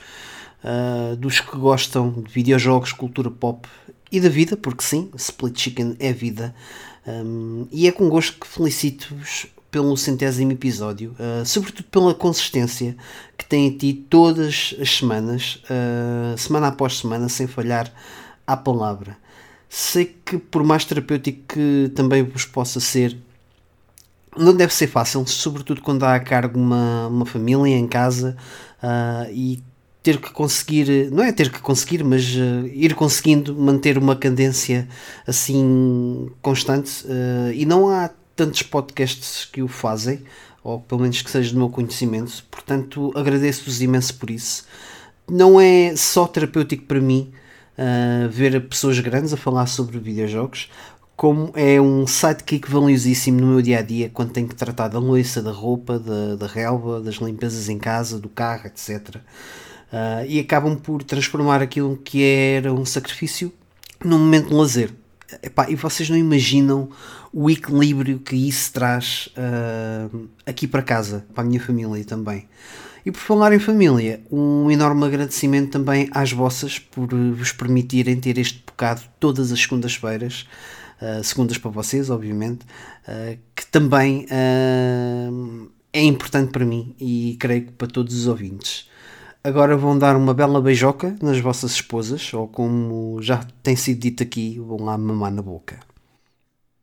uh, 0.64 1.16
dos 1.16 1.40
que 1.40 1.58
gostam 1.58 2.12
de 2.12 2.32
videojogos, 2.32 2.92
cultura 2.92 3.32
pop 3.32 3.68
e 4.12 4.20
da 4.20 4.30
vida, 4.30 4.56
porque 4.56 4.84
sim, 4.84 5.10
Split 5.16 5.60
Chicken 5.60 5.96
é 6.00 6.12
vida. 6.14 6.54
Um, 7.08 7.68
e 7.72 7.88
é 7.88 7.92
com 7.92 8.10
gosto 8.10 8.40
que 8.40 8.48
felicito-vos 8.48 9.48
pelo 9.72 9.96
centésimo 9.98 10.52
episódio, 10.52 11.16
uh, 11.20 11.46
sobretudo 11.46 11.86
pela 11.86 12.14
consistência 12.14 12.96
que 13.38 13.46
têm 13.46 13.70
tido 13.78 14.02
todas 14.10 14.76
as 14.80 14.90
semanas, 14.90 15.62
uh, 15.66 16.38
semana 16.38 16.68
após 16.68 16.98
semana, 16.98 17.30
sem 17.30 17.48
falhar 17.48 17.92
à 18.46 18.56
palavra. 18.56 19.18
Sei 19.70 20.16
que, 20.26 20.38
por 20.38 20.64
mais 20.64 20.86
terapêutico 20.86 21.54
que 21.54 21.92
também 21.94 22.24
vos 22.24 22.46
possa 22.46 22.80
ser, 22.80 23.18
não 24.38 24.56
deve 24.56 24.74
ser 24.74 24.88
fácil, 24.88 25.26
sobretudo 25.28 25.82
quando 25.82 26.04
há 26.04 26.16
a 26.16 26.20
cargo 26.20 26.60
uma, 26.60 27.08
uma 27.08 27.26
família 27.26 27.76
em 27.76 27.88
casa 27.88 28.38
uh, 28.82 29.32
e 29.32 29.62
ter 30.08 30.22
que 30.22 30.32
conseguir, 30.32 31.12
não 31.12 31.22
é 31.22 31.34
ter 31.34 31.52
que 31.52 31.60
conseguir, 31.60 32.02
mas 32.02 32.24
uh, 32.34 32.66
ir 32.68 32.96
conseguindo 32.96 33.54
manter 33.54 33.98
uma 33.98 34.16
cadência 34.16 34.88
assim 35.28 36.32
constante. 36.42 37.06
Uh, 37.06 37.52
e 37.54 37.66
não 37.66 37.90
há 37.90 38.10
tantos 38.34 38.64
podcasts 38.64 39.44
que 39.44 39.62
o 39.62 39.68
fazem, 39.68 40.24
ou 40.64 40.80
pelo 40.80 41.02
menos 41.02 41.22
que 41.22 41.30
seja 41.30 41.52
do 41.52 41.58
meu 41.58 41.70
conhecimento, 41.70 42.42
portanto 42.50 43.12
agradeço-vos 43.16 43.82
imenso 43.82 44.16
por 44.16 44.30
isso. 44.30 44.66
Não 45.30 45.60
é 45.60 45.94
só 45.98 46.26
terapêutico 46.26 46.86
para 46.86 47.02
mim 47.02 47.34
uh, 47.78 48.30
ver 48.30 48.66
pessoas 48.70 48.98
grandes 49.02 49.34
a 49.34 49.38
falar 49.38 49.66
sobre 49.66 50.00
videojogos, 50.00 50.70
como 51.18 51.52
é 51.54 51.82
um 51.82 52.08
sidekick 52.08 52.72
valiosíssimo 52.72 53.42
no 53.42 53.48
meu 53.48 53.62
dia 53.62 53.80
a 53.80 53.82
dia 53.82 54.10
quando 54.14 54.32
tenho 54.32 54.48
que 54.48 54.56
tratar 54.56 54.88
da 54.88 55.00
louça, 55.00 55.42
da 55.42 55.52
roupa, 55.52 56.00
da, 56.00 56.38
da 56.38 56.48
relva, 56.48 57.02
das 57.02 57.16
limpezas 57.16 57.68
em 57.68 57.78
casa, 57.78 58.18
do 58.18 58.30
carro, 58.30 58.68
etc. 58.68 59.18
Uh, 59.88 60.26
e 60.28 60.40
acabam 60.40 60.76
por 60.76 61.02
transformar 61.02 61.62
aquilo 61.62 61.96
que 61.98 62.22
era 62.22 62.74
um 62.74 62.86
sacrifício 62.86 63.54
num 64.04 64.20
momento 64.20 64.50
de 64.50 64.54
lazer. 64.54 64.94
Epá, 65.42 65.70
e 65.70 65.76
vocês 65.76 66.10
não 66.10 66.18
imaginam 66.18 66.90
o 67.34 67.50
equilíbrio 67.50 68.20
que 68.20 68.36
isso 68.36 68.72
traz 68.74 69.30
uh, 69.38 70.28
aqui 70.46 70.68
para 70.68 70.82
casa, 70.82 71.26
para 71.34 71.44
a 71.44 71.48
minha 71.48 71.60
família 71.60 72.04
também. 72.04 72.48
E 73.06 73.12
por 73.12 73.20
falar 73.20 73.54
em 73.54 73.60
família, 73.60 74.22
um 74.30 74.70
enorme 74.70 75.06
agradecimento 75.06 75.72
também 75.72 76.10
às 76.12 76.32
vossas 76.32 76.80
por 76.80 77.08
vos 77.08 77.54
permitirem 77.54 78.20
ter 78.20 78.38
este 78.38 78.62
bocado 78.66 79.02
todas 79.20 79.52
as 79.52 79.62
segundas-feiras, 79.62 80.46
uh, 81.02 81.24
segundas 81.24 81.58
para 81.58 81.72
vocês, 81.72 82.10
obviamente, 82.10 82.66
uh, 83.08 83.38
que 83.56 83.66
também 83.68 84.26
é 85.94 86.04
importante 86.04 86.52
para 86.52 86.66
mim 86.66 86.94
e 87.00 87.38
creio 87.40 87.66
que 87.66 87.72
para 87.72 87.88
todos 87.88 88.14
os 88.14 88.28
ouvintes 88.28 88.88
agora 89.48 89.78
vão 89.78 89.98
dar 89.98 90.18
uma 90.18 90.34
bela 90.34 90.62
beijoca 90.62 91.16
nas 91.22 91.40
vossas 91.40 91.72
esposas, 91.72 92.34
ou 92.34 92.48
como 92.48 93.22
já 93.22 93.46
tem 93.64 93.76
sido 93.76 94.02
dito 94.02 94.22
aqui, 94.22 94.60
vão 94.60 94.84
lá 94.84 94.98
mamar 94.98 95.32
na 95.32 95.42
boca. 95.42 95.80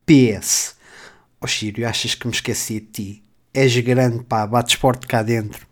PS. 0.05 0.75
Ó 1.39 1.45
oh, 1.45 1.47
Sírio, 1.47 1.87
achas 1.87 2.15
que 2.15 2.25
me 2.27 2.33
esqueci 2.33 2.79
de 2.79 2.87
ti? 2.87 3.23
És 3.53 3.77
grande, 3.77 4.23
pá, 4.23 4.47
bates 4.47 4.75
forte 4.75 5.05
cá 5.05 5.21
dentro. 5.21 5.67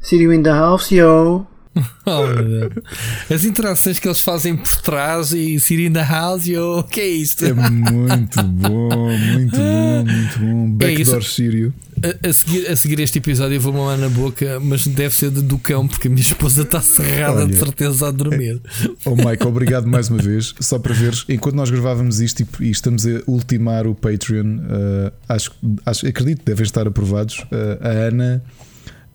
Sírio 0.00 0.32
in 0.32 0.42
the 0.42 0.50
house, 0.50 0.90
yo! 0.90 1.46
oh, 2.06 3.34
As 3.34 3.44
interações 3.44 3.98
que 3.98 4.08
eles 4.08 4.20
fazem 4.20 4.56
por 4.56 4.80
trás 4.80 5.32
e 5.32 5.58
Siri 5.60 5.86
in 5.86 5.92
the 5.92 6.02
house, 6.02 6.46
o 6.48 6.82
que 6.84 7.00
é 7.00 7.08
isto? 7.08 7.44
É 7.44 7.52
muito 7.52 8.42
bom, 8.42 9.10
muito 9.32 9.56
bom, 9.56 10.04
muito 10.04 10.38
bom. 10.38 10.76
É 10.80 10.88
Backdoor 10.88 11.18
é 11.18 11.22
Sírio. 11.22 11.74
A, 12.06 12.28
a, 12.28 12.32
seguir, 12.32 12.70
a 12.70 12.76
seguir 12.76 13.00
este 13.00 13.18
episódio 13.18 13.56
eu 13.56 13.60
vou 13.60 13.72
mamar 13.72 13.98
na 13.98 14.08
boca, 14.08 14.60
mas 14.60 14.86
deve 14.86 15.12
ser 15.12 15.30
do 15.30 15.58
cão, 15.58 15.88
porque 15.88 16.06
a 16.06 16.10
minha 16.10 16.22
esposa 16.22 16.62
está 16.62 16.80
cerrada 16.80 17.40
Olha, 17.40 17.48
de 17.48 17.58
certeza 17.58 18.06
a 18.06 18.10
dormir. 18.12 18.60
Oh 19.04 19.16
Mike, 19.16 19.44
obrigado 19.44 19.88
mais 19.88 20.08
uma 20.08 20.22
vez. 20.22 20.54
Só 20.60 20.78
para 20.78 20.94
veres, 20.94 21.24
enquanto 21.28 21.56
nós 21.56 21.68
gravávamos 21.68 22.20
isto 22.20 22.42
e, 22.42 22.66
e 22.66 22.70
estamos 22.70 23.04
a 23.06 23.22
ultimar 23.26 23.88
o 23.88 23.94
Patreon, 23.94 24.58
uh, 24.58 25.12
acho, 25.28 25.50
acho, 25.84 26.06
acredito 26.06 26.40
que 26.40 26.44
devem 26.44 26.62
estar 26.62 26.86
aprovados. 26.86 27.38
Uh, 27.50 27.78
a 27.80 27.88
Ana 27.88 28.42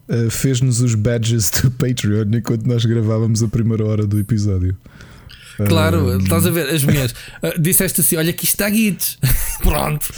uh, 0.09 0.29
fez-nos 0.29 0.81
os 0.81 0.93
badges 0.93 1.49
do 1.49 1.71
Patreon 1.71 2.25
enquanto 2.33 2.65
nós 2.65 2.83
gravávamos 2.83 3.41
a 3.41 3.47
primeira 3.47 3.85
hora 3.85 4.05
do 4.05 4.19
episódio. 4.19 4.75
Claro, 5.67 6.17
estás 6.17 6.45
a 6.45 6.49
ver, 6.49 6.69
as. 6.69 6.83
Uh, 6.83 7.59
disseste 7.59 8.01
assim: 8.01 8.17
olha, 8.17 8.31
aqui 8.31 8.45
está 8.45 8.69
guides. 8.69 9.17
Pronto. 9.61 10.11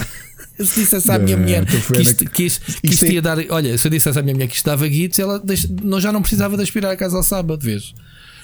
Se 0.57 0.80
dissesse 0.82 1.11
à 1.11 1.17
minha 1.19 1.35
Não, 1.35 1.43
mulher 1.43 1.64
então 1.64 1.80
que 1.80 2.01
isto, 2.01 2.25
que 2.30 2.43
isto, 2.43 2.65
que 2.65 2.72
Isto 2.72 2.85
isto 2.88 3.06
é- 3.06 3.11
ia 3.14 3.22
dar. 3.22 3.38
Olha, 3.49 3.77
se 3.77 3.88
eu 3.88 3.91
dissesse 3.91 4.17
à 4.19 4.22
minha 4.22 4.33
mulher 4.33 4.48
que 4.48 4.56
isto 4.56 4.65
dava 4.65 4.88
guitos, 4.88 5.17
ela 5.19 5.40
deixa- 5.40 5.67
não, 5.83 5.99
já 5.99 6.11
não 6.11 6.22
precisava 6.22 6.56
de 6.57 6.64
aspirar 6.64 6.91
a 6.91 6.95
casa 6.95 7.17
ao 7.17 7.23
sábado, 7.23 7.59
vês? 7.64 7.93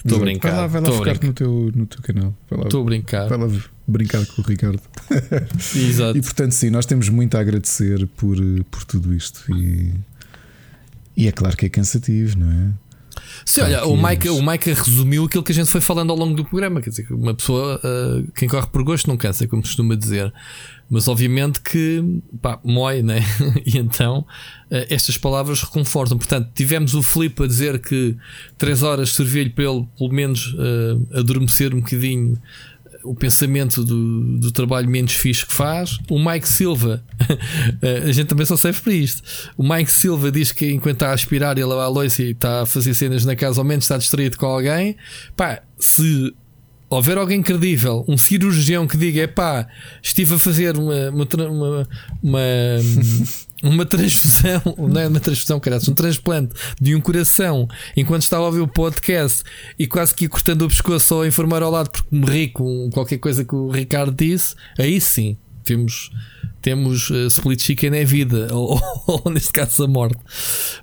Estou 0.04 0.16
a 0.16 0.20
Vai 0.22 0.30
brincar. 0.30 0.52
lá, 0.56 0.68
vai 0.68 0.82
lá 0.82 0.88
a 0.90 0.92
focar 0.94 1.20
brincar. 1.20 1.28
no 1.28 1.34
teu, 1.34 1.72
no 1.76 1.86
teu 1.86 2.02
canal. 2.02 2.34
Vai 2.50 2.60
lá, 2.60 2.66
Estou 2.66 2.82
a 2.82 2.86
brincar. 2.86 3.28
vai 3.28 3.38
lá 3.38 3.48
brincar 3.88 4.26
com 4.28 4.42
o 4.42 4.46
Ricardo. 4.46 4.80
Exato. 5.76 6.18
E 6.18 6.22
portanto, 6.22 6.52
sim, 6.54 6.70
nós 6.70 6.86
temos 6.86 7.10
muito 7.10 7.36
a 7.36 7.42
agradecer 7.42 8.08
por, 8.16 8.38
por 8.72 8.84
tudo 8.86 9.14
isto. 9.14 9.44
E, 9.54 9.94
e 11.18 11.28
é 11.28 11.32
claro 11.32 11.58
que 11.58 11.66
é 11.66 11.70
cansativo, 11.70 12.40
não 12.40 12.50
é? 12.50 12.70
Sim, 13.46 13.62
olha, 13.62 13.86
o 13.86 13.98
que 13.98 14.04
Mike, 14.04 14.30
o 14.30 14.42
Mike 14.42 14.72
resumiu 14.74 15.26
aquilo 15.26 15.44
que 15.44 15.52
a 15.52 15.56
gente 15.56 15.70
foi 15.70 15.82
falando 15.82 16.12
ao 16.12 16.18
longo 16.18 16.34
do 16.36 16.46
programa. 16.46 16.82
Quer 16.82 16.92
dizer, 16.92 17.08
uma 17.12 17.34
pessoa, 17.34 17.80
ah, 17.84 18.24
quem 18.36 18.48
corre 18.48 18.68
por 18.68 18.84
gosto 18.84 19.08
não 19.08 19.18
cansa, 19.18 19.48
como 19.48 19.62
costuma 19.62 19.96
dizer. 19.96 20.34
Mas 20.90 21.08
obviamente 21.08 21.62
que, 21.62 22.04
pá, 22.42 22.60
mói, 22.64 23.04
né? 23.04 23.20
e 23.66 23.78
então 23.78 24.26
ah, 24.72 24.86
estas 24.90 25.18
palavras 25.18 25.62
reconfortam. 25.62 26.18
Portanto, 26.18 26.50
tivemos 26.54 26.94
o 26.96 27.04
Filipe 27.04 27.44
a 27.44 27.48
dizer 27.48 27.80
que 27.80 28.16
3 28.58 28.84
horas 28.84 29.12
serviu-lhe 29.12 29.52
para 29.52 29.66
ele, 29.66 29.88
pelo 29.98 30.12
menos, 30.12 30.56
ah, 30.58 31.20
adormecer 31.20 31.74
um 31.74 31.80
bocadinho 31.80 32.40
o 33.04 33.16
pensamento 33.16 33.84
do, 33.84 34.38
do 34.40 34.52
trabalho 34.52 34.90
menos 34.90 35.14
fixe 35.14 35.46
que 35.46 35.54
faz. 35.54 35.98
O 36.10 36.20
Mike 36.20 36.48
Silva, 36.48 37.04
a 38.08 38.12
gente 38.12 38.28
também 38.28 38.46
só 38.46 38.58
serve 38.58 38.82
para 38.82 38.94
isto. 38.94 39.24
O 39.58 39.64
Mike 39.64 39.92
Silva 39.92 40.32
diz 40.32 40.52
que 40.52 40.72
enquanto 40.72 40.96
está 40.96 41.10
a 41.10 41.14
aspirar 41.14 41.58
e 41.58 41.62
a 41.62 41.68
lavar 41.68 41.86
a 41.86 41.90
louça 41.90 42.22
e 42.24 42.32
está 42.32 42.64
a 42.64 42.66
fazer 42.66 42.94
cenas 42.94 43.26
na 43.26 43.36
casa, 43.36 43.62
ao 43.62 43.66
menos 43.66 43.86
está 43.86 43.98
distraído 43.98 44.38
com 44.38 44.46
alguém. 44.46 44.96
Pá, 45.36 45.62
se 45.78 46.34
houver 46.90 47.18
alguém 47.18 47.42
credível, 47.42 48.04
um 48.08 48.18
cirurgião 48.18 48.88
que 48.88 48.98
diga: 48.98 49.28
pá, 49.28 49.68
estive 50.02 50.36
a 50.36 50.40
fazer 50.40 50.78
uma, 50.78 51.10
uma, 51.10 51.28
uma, 51.50 51.88
uma, 52.24 52.40
uma 53.64 53.86
transfusão, 53.86 54.62
não 54.78 55.02
é 55.02 55.08
uma 55.08 55.20
transfusão, 55.20 55.60
caralho, 55.60 55.84
um 55.90 55.94
transplante 55.94 56.54
de 56.80 56.96
um 56.96 57.02
coração 57.02 57.68
enquanto 57.96 58.24
estava 58.24 58.44
a 58.44 58.48
ouvir 58.48 58.62
o 58.62 58.68
podcast 58.68 59.44
e 59.78 59.86
quase 59.86 60.16
que 60.16 60.26
ia 60.26 60.30
cortando 60.30 60.64
o 60.64 60.68
pescoço 60.68 61.08
só 61.08 61.24
a 61.24 61.28
informar 61.28 61.62
ao 61.62 61.72
lado 61.72 61.90
porque 61.92 62.08
me 62.12 62.50
com 62.50 62.90
qualquer 62.92 63.18
coisa 63.18 63.44
que 63.44 63.54
o 63.54 63.70
Ricardo 63.70 64.14
disse, 64.14 64.56
aí 64.78 65.00
sim 65.00 65.38
temos. 65.64 66.12
Temos 66.62 67.10
uh, 67.10 67.28
split 67.28 67.62
chicken 67.62 67.96
é 67.96 68.04
vida, 68.04 68.50
ou, 68.54 68.82
ou 69.08 69.32
neste 69.32 69.52
caso 69.54 69.84
a 69.84 69.88
morte. 69.88 70.20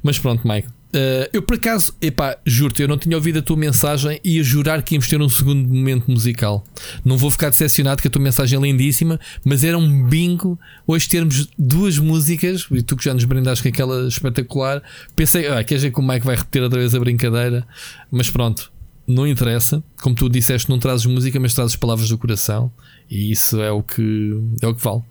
Mas 0.02 0.18
pronto, 0.18 0.46
Mike. 0.46 0.68
Uh, 0.94 1.28
eu 1.32 1.42
por 1.42 1.56
acaso, 1.56 1.92
epá, 2.00 2.38
juro-te, 2.46 2.80
eu 2.80 2.88
não 2.88 2.96
tinha 2.96 3.16
ouvido 3.16 3.40
a 3.40 3.42
tua 3.42 3.56
mensagem 3.56 4.20
e 4.24 4.36
ia 4.36 4.42
jurar 4.42 4.82
que 4.82 4.94
íamos 4.94 5.08
ter 5.08 5.20
um 5.20 5.28
segundo 5.28 5.68
momento 5.68 6.10
musical. 6.10 6.64
Não 7.04 7.18
vou 7.18 7.30
ficar 7.30 7.50
decepcionado 7.50 8.00
que 8.00 8.08
a 8.08 8.10
tua 8.10 8.22
mensagem 8.22 8.58
é 8.58 8.62
lindíssima, 8.62 9.20
mas 9.44 9.64
era 9.64 9.76
um 9.76 10.04
bingo 10.08 10.58
hoje 10.86 11.08
termos 11.08 11.48
duas 11.58 11.98
músicas, 11.98 12.66
e 12.70 12.82
tu 12.82 12.96
que 12.96 13.04
já 13.04 13.12
nos 13.12 13.24
brindaste 13.24 13.62
com 13.62 13.68
aquela 13.68 14.08
espetacular. 14.08 14.82
Pensei, 15.14 15.48
ah, 15.48 15.62
quer 15.62 15.74
dizer 15.74 15.90
que 15.90 16.00
o 16.00 16.02
Mike 16.02 16.24
vai 16.24 16.36
repetir 16.36 16.62
outra 16.62 16.78
vez 16.78 16.94
a 16.94 17.00
brincadeira, 17.00 17.66
mas 18.10 18.30
pronto, 18.30 18.72
não 19.06 19.26
interessa. 19.26 19.82
Como 20.00 20.14
tu 20.14 20.28
disseste, 20.28 20.70
não 20.70 20.78
trazes 20.78 21.04
música, 21.04 21.38
mas 21.38 21.52
trazes 21.52 21.76
palavras 21.76 22.08
do 22.08 22.16
coração, 22.16 22.72
e 23.10 23.30
isso 23.32 23.60
é 23.60 23.70
o 23.70 23.82
que, 23.82 24.40
é 24.62 24.66
o 24.66 24.74
que 24.74 24.82
vale. 24.82 25.02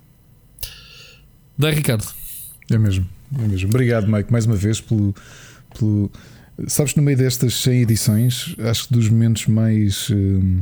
Daí, 1.58 1.76
Ricardo. 1.76 2.06
É 2.72 2.78
mesmo, 2.78 3.08
é 3.38 3.48
mesmo. 3.48 3.70
Obrigado, 3.70 4.08
Mike, 4.08 4.32
mais 4.32 4.46
uma 4.46 4.56
vez 4.56 4.82
pelo. 4.82 5.14
Pelo... 5.78 6.12
Sabes, 6.68 6.96
no 6.96 7.04
meio 7.04 7.18
destas 7.18 7.54
100 7.62 7.82
edições, 7.82 8.56
acho 8.60 8.88
que 8.88 8.94
dos 8.94 9.10
momentos 9.10 9.46
mais. 9.48 10.10
hum, 10.10 10.62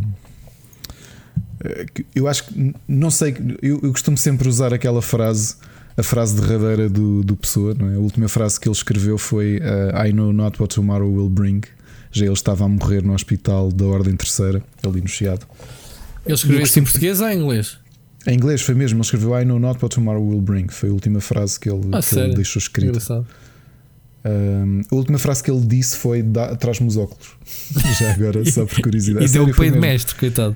eh, 1.64 1.86
Eu 2.16 2.28
acho 2.28 2.46
que. 2.46 2.74
Não 2.88 3.12
sei. 3.12 3.36
Eu, 3.62 3.80
eu 3.84 3.92
costumo 3.92 4.18
sempre 4.18 4.48
usar 4.50 4.74
aquela 4.74 5.02
frase, 5.04 5.56
a 5.96 6.02
frase 6.02 6.40
derradeira 6.40 6.90
do, 6.90 7.24
do 7.24 7.36
Pessoa, 7.36 7.76
não 7.78 7.90
é? 7.92 7.96
A 7.96 8.00
última 8.00 8.28
frase 8.28 8.60
que 8.60 8.68
ele 8.68 8.76
escreveu 8.76 9.18
foi 9.20 9.60
eh, 9.62 10.08
I 10.10 10.14
know 10.14 10.34
not 10.34 10.60
what 10.60 10.74
tomorrow 10.74 11.12
will 11.12 11.30
bring. 11.30 11.62
Já 12.12 12.26
ele 12.26 12.34
estava 12.34 12.66
a 12.66 12.68
morrer 12.68 13.04
no 13.04 13.14
hospital 13.14 13.72
da 13.72 13.86
Ordem 13.86 14.16
Terceira, 14.16 14.64
ali 14.84 15.02
no 15.02 15.08
Chiado. 15.08 15.46
Ele 16.26 16.34
escreveu 16.36 16.60
Eu 16.60 16.64
isso 16.64 16.80
em 16.80 16.84
português 16.84 17.22
ou 17.22 17.28
em 17.30 17.40
inglês? 17.40 17.78
Em 18.26 18.36
inglês 18.36 18.62
foi 18.62 18.74
mesmo, 18.76 18.98
ele 18.98 19.04
escreveu 19.04 19.38
I 19.40 19.44
know 19.46 19.60
not 19.60 19.78
what 19.84 19.94
tomorrow 19.94 20.24
will 20.26 20.42
bring. 20.42 20.68
Foi 20.70 20.90
a 20.90 20.92
última 20.94 21.20
frase 21.20 21.60
que 21.60 21.70
ele, 21.70 21.90
Ah, 21.92 22.02
que 22.02 22.16
ele 22.18 22.36
deixou 22.36 22.60
escrita. 22.60 22.90
Engraçado. 22.90 23.28
Um, 24.26 24.82
a 24.90 24.96
última 24.96 25.18
frase 25.20 25.44
que 25.44 25.52
ele 25.52 25.66
disse 25.66 25.98
foi 25.98 26.24
"Dá- 26.24 26.56
traz-me 26.56 26.88
os 26.88 26.96
óculos. 26.96 27.32
Já 28.00 28.14
agora, 28.14 28.46
só 28.50 28.66
por 28.66 28.82
curiosidade. 28.82 29.26
E 29.26 29.30
deu 29.30 29.44
o 29.44 29.54
peito 29.54 29.74
de 29.74 29.80
mestre, 29.80 30.16
coitado. 30.16 30.56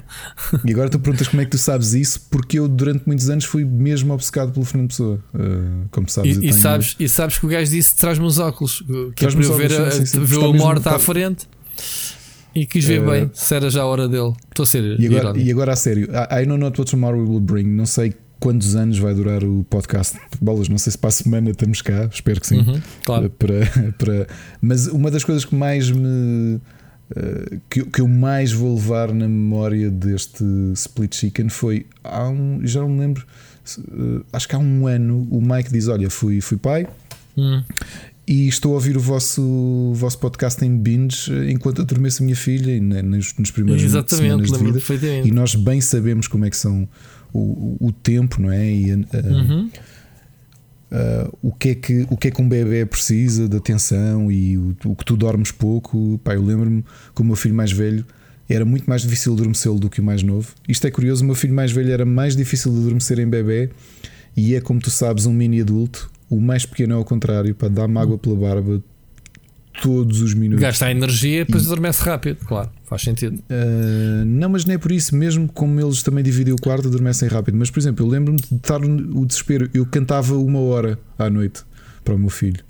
E 0.63 0.71
agora 0.71 0.89
tu 0.89 0.97
perguntas 0.99 1.27
como 1.27 1.41
é 1.41 1.45
que 1.45 1.51
tu 1.51 1.57
sabes 1.57 1.93
isso, 1.93 2.21
porque 2.31 2.59
eu 2.59 2.67
durante 2.67 3.03
muitos 3.05 3.29
anos 3.29 3.43
fui 3.43 3.65
mesmo 3.65 4.13
obcecado 4.13 4.53
pelo 4.53 4.63
Fernando 4.65 4.87
Pessoa. 4.89 5.19
Uh, 5.33 5.85
como 5.91 6.07
sabes, 6.07 6.37
E, 6.37 6.47
e 6.47 6.53
sabes, 6.53 6.95
e 6.97 7.09
sabes 7.09 7.37
que 7.37 7.45
o 7.45 7.49
gajo 7.49 7.69
disse: 7.69 7.93
traz-me 7.97 8.25
os 8.25 8.39
óculos, 8.39 8.81
que 9.15 9.25
é 9.25 9.29
para 9.31 9.43
eu 9.43 9.57
ver, 9.57 9.81
a- 9.81 9.91
sim, 9.91 10.05
sim, 10.05 10.23
ver 10.23 10.37
o 10.37 10.51
mesmo- 10.53 10.65
morto 10.65 10.87
à 10.87 10.97
frente 10.97 11.45
e 12.55 12.65
quis 12.65 12.85
ver 12.85 13.01
Eh, 13.01 13.05
bem 13.05 13.31
se 13.33 13.53
era 13.53 13.69
já 13.69 13.81
a 13.81 13.85
hora 13.85 14.07
dele. 14.07 14.33
Estou 14.49 14.63
a 14.63 14.65
ser 14.65 14.97
E 14.99 15.05
agora, 15.07 15.37
e 15.37 15.51
agora 15.51 15.73
a 15.73 15.75
sério, 15.75 16.07
I 16.31 16.43
I 16.43 16.45
know 16.45 16.57
not 16.57 16.79
what 16.79 16.89
tomorrow 16.89 17.19
will 17.21 17.41
bring. 17.41 17.65
Não 17.65 17.85
sei 17.85 18.13
quantos 18.39 18.75
anos 18.75 18.97
vai 18.97 19.13
durar 19.13 19.43
o 19.43 19.63
podcast. 19.69 20.17
Bolas, 20.41 20.69
não 20.69 20.77
sei 20.77 20.91
se 20.91 20.97
para 20.97 21.09
a 21.09 21.11
semana 21.11 21.49
estamos 21.49 21.81
cá, 21.81 22.09
espero 22.11 22.39
que 22.41 22.47
sim. 22.47 22.59
Uhum, 22.59 22.81
claro. 23.03 23.29
para, 23.29 23.55
para... 23.97 24.27
Mas 24.61 24.87
uma 24.87 25.09
das 25.11 25.23
coisas 25.23 25.45
que 25.45 25.55
mais 25.55 25.89
me. 25.91 26.59
eh, 27.15 27.57
que, 27.69 27.83
que 27.85 28.01
eu 28.01 28.07
mais 28.07 28.51
vou 28.51 28.75
levar 28.75 29.13
na 29.13 29.27
memória 29.27 29.89
deste 29.89 30.43
Split 30.73 31.15
Chicken 31.15 31.49
foi 31.49 31.85
há 32.03 32.27
um. 32.29 32.59
Já 32.63 32.81
não 32.81 32.89
me 32.89 32.99
lembro. 32.99 33.25
eh, 33.77 34.21
acho 34.33 34.47
que 34.47 34.55
há 34.55 34.59
um 34.59 34.87
ano 34.87 35.27
o 35.31 35.41
Mike 35.41 35.71
diz: 35.71 35.87
Olha, 35.87 36.09
fui, 36.09 36.41
fui 36.41 36.57
pai 36.57 36.87
Hum. 37.39 37.61
e 38.27 38.47
estou 38.47 38.71
a 38.71 38.75
ouvir 38.75 38.97
o 38.97 38.99
vosso, 38.99 39.43
o 39.43 39.93
vosso 39.93 40.17
podcast 40.17 40.65
em 40.65 40.75
binge 40.75 41.31
eh, 41.31 41.51
enquanto 41.51 41.81
adormeço 41.83 42.23
a 42.23 42.25
minha 42.25 42.35
filha 42.35 42.71
e 42.71 42.79
nos, 42.79 43.35
nos 43.37 43.51
primeiros 43.51 43.83
semanas 43.83 44.11
Exatamente, 44.11 44.45
de 44.45 44.51
lembro 44.57 44.73
vida. 44.73 45.27
E 45.27 45.31
nós 45.31 45.53
bem 45.53 45.79
sabemos 45.79 46.27
como 46.27 46.43
é 46.45 46.49
que 46.49 46.57
são 46.57 46.89
o, 47.33 47.77
o- 47.79 47.91
tempo, 47.91 48.41
não 48.41 48.51
é? 48.51 48.71
E 48.71 48.91
a- 48.91 48.95
Uhum. 49.27 49.69
Uh, 50.89 51.37
o, 51.41 51.51
que 51.51 51.69
é 51.69 51.75
que, 51.75 52.07
o 52.09 52.15
que 52.15 52.29
é 52.29 52.31
que 52.31 52.41
um 52.41 52.47
bebê 52.47 52.85
precisa 52.85 53.49
de 53.49 53.57
atenção 53.57 54.31
e 54.31 54.57
o, 54.57 54.73
o 54.85 54.95
que 54.95 55.03
tu 55.03 55.17
dormes 55.17 55.51
pouco. 55.51 56.17
Pá, 56.23 56.33
eu 56.35 56.41
lembro-me 56.43 56.81
que 57.13 57.21
o 57.21 57.25
meu 57.25 57.35
filho 57.35 57.53
mais 57.53 57.73
velho 57.73 58.05
era 58.49 58.63
muito 58.63 58.85
mais 58.89 59.01
difícil 59.01 59.33
de 59.35 59.41
adormecê-lo 59.41 59.77
do 59.79 59.89
que 59.89 59.99
o 59.99 60.03
mais 60.03 60.23
novo. 60.23 60.53
Isto 60.67 60.87
é 60.87 60.91
curioso, 60.91 61.23
o 61.23 61.25
meu 61.25 61.35
filho 61.35 61.53
mais 61.53 61.73
velho 61.73 61.91
era 61.91 62.05
mais 62.05 62.37
difícil 62.37 62.71
de 62.71 62.79
adormecer 62.79 63.19
em 63.19 63.27
bebê 63.27 63.69
e 64.35 64.55
é 64.55 64.61
como 64.61 64.79
tu 64.79 64.89
sabes, 64.89 65.25
um 65.25 65.33
mini 65.33 65.59
adulto. 65.59 66.09
O 66.29 66.39
mais 66.39 66.65
pequeno 66.65 66.93
é 66.93 66.95
ao 66.95 67.03
contrário, 67.03 67.53
pá, 67.53 67.67
dá-me 67.67 67.97
água 67.99 68.17
pela 68.17 68.35
barba 68.37 68.81
todos 69.81 70.21
os 70.21 70.33
minutos. 70.33 70.61
Gasta 70.61 70.85
a 70.85 70.91
energia 70.91 71.41
e 71.41 71.45
depois 71.45 71.65
adormece 71.65 72.03
rápido, 72.03 72.37
claro, 72.45 72.69
faz 72.85 73.01
sentido. 73.03 73.37
Uh, 73.49 74.25
não, 74.25 74.49
mas 74.49 74.65
não 74.65 74.73
é 74.73 74.77
por 74.77 74.91
isso, 74.91 75.15
mesmo 75.15 75.47
como 75.47 75.79
eles 75.79 76.01
também 76.03 76.23
dividem 76.23 76.53
o 76.53 76.57
quarto, 76.57 76.87
adormecem 76.87 77.27
rápido. 77.29 77.55
Mas, 77.57 77.69
por 77.69 77.79
exemplo, 77.79 78.05
eu 78.05 78.09
lembro-me 78.09 78.39
de 78.39 78.55
estar 78.55 78.79
o 78.83 79.25
desespero. 79.25 79.69
Eu 79.73 79.85
cantava 79.85 80.35
uma 80.35 80.59
hora 80.59 80.99
à 81.17 81.29
noite 81.29 81.61
para 82.03 82.13
o 82.15 82.19
meu 82.19 82.29
filho, 82.29 82.63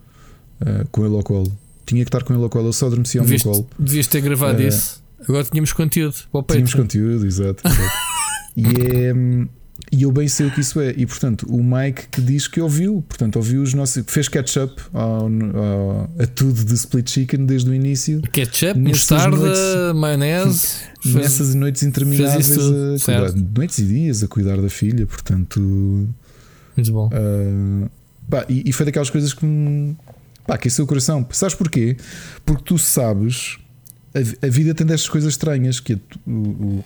uh, 0.61 0.87
com 0.91 1.05
ele 1.05 1.15
ao 1.15 1.23
colo. 1.23 1.51
Tinha 1.85 2.03
que 2.03 2.09
estar 2.09 2.23
com 2.23 2.33
ele 2.33 2.43
ao 2.43 2.49
colo, 2.49 2.67
eu 2.67 2.73
só 2.73 2.87
adormecia 2.87 3.21
ao 3.21 3.25
meu 3.27 3.37
Devias, 3.37 3.43
colo. 3.55 3.69
devias 3.79 4.07
ter 4.07 4.21
gravado 4.21 4.61
Eh, 4.61 4.67
isso. 4.67 5.01
Agora 5.27 5.43
tínhamos 5.45 5.73
conteúdo 5.73 6.15
para 6.31 6.39
o 6.39 6.43
Tínhamos 6.43 6.73
conteúdo, 6.73 7.25
exato. 7.25 7.61
exato. 7.67 7.91
e, 8.55 8.65
é, 9.05 9.13
hum, 9.13 9.47
e 9.91 10.03
eu 10.03 10.11
bem 10.11 10.27
sei 10.27 10.47
o 10.47 10.51
que 10.51 10.59
isso 10.61 10.79
é. 10.81 10.93
E 10.97 11.05
portanto, 11.05 11.45
o 11.49 11.63
Mike 11.63 12.07
que 12.11 12.21
diz 12.21 12.47
que 12.47 12.59
ouviu, 12.59 13.03
portanto, 13.07 13.35
ouviu 13.37 13.61
os 13.61 13.73
nossos. 13.73 14.03
fez 14.07 14.27
catch-up 14.27 14.73
a 16.19 16.27
tudo 16.27 16.63
de 16.65 16.73
Split 16.73 17.09
Chicken 17.09 17.45
desde 17.45 17.69
o 17.69 17.73
início. 17.73 18.21
Ketchup, 18.21 18.79
mostarda, 18.79 19.37
noites- 19.37 19.95
maionese. 19.95 20.67
fez- 21.01 21.15
Nessas 21.15 21.55
noites 21.55 21.83
intermináveis 21.83 22.47
fez 22.47 22.57
tudo, 22.59 22.95
a 22.95 22.99
cuidar, 23.05 23.33
noites 23.55 23.77
e 23.79 23.85
dias 23.85 24.23
a 24.23 24.27
cuidar 24.27 24.61
da 24.61 24.69
filha, 24.69 25.05
portanto. 25.05 25.59
Muito 26.75 26.91
bom. 26.91 27.09
ah, 27.13 27.89
pá, 28.29 28.45
e, 28.49 28.63
e 28.69 28.71
foi 28.73 28.85
daquelas 28.85 29.09
coisas 29.09 29.33
que 29.33 29.45
me 29.45 29.95
pá, 30.45 30.55
aqueceu 30.55 30.85
o 30.85 30.87
coração. 30.87 31.25
Sabes 31.31 31.55
porquê? 31.55 31.97
Porque 32.45 32.63
tu 32.63 32.77
sabes, 32.77 33.57
a, 34.13 34.45
a 34.45 34.49
vida 34.49 34.73
tem 34.73 34.85
destas 34.85 35.09
coisas 35.09 35.33
estranhas 35.33 35.79
que 35.79 35.93
é 35.93 35.95
tu- 35.95 36.19
o, 36.27 36.31
o, 36.31 36.85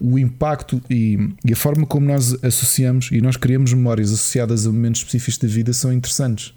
o 0.00 0.18
impacto 0.18 0.80
e, 0.88 1.18
e 1.44 1.52
a 1.52 1.56
forma 1.56 1.86
como 1.86 2.06
nós 2.06 2.36
associamos 2.42 3.10
e 3.12 3.20
nós 3.20 3.36
criamos 3.36 3.72
memórias 3.72 4.12
associadas 4.12 4.66
a 4.66 4.72
momentos 4.72 5.00
específicos 5.00 5.38
da 5.38 5.48
vida 5.48 5.72
são 5.72 5.92
interessantes. 5.92 6.54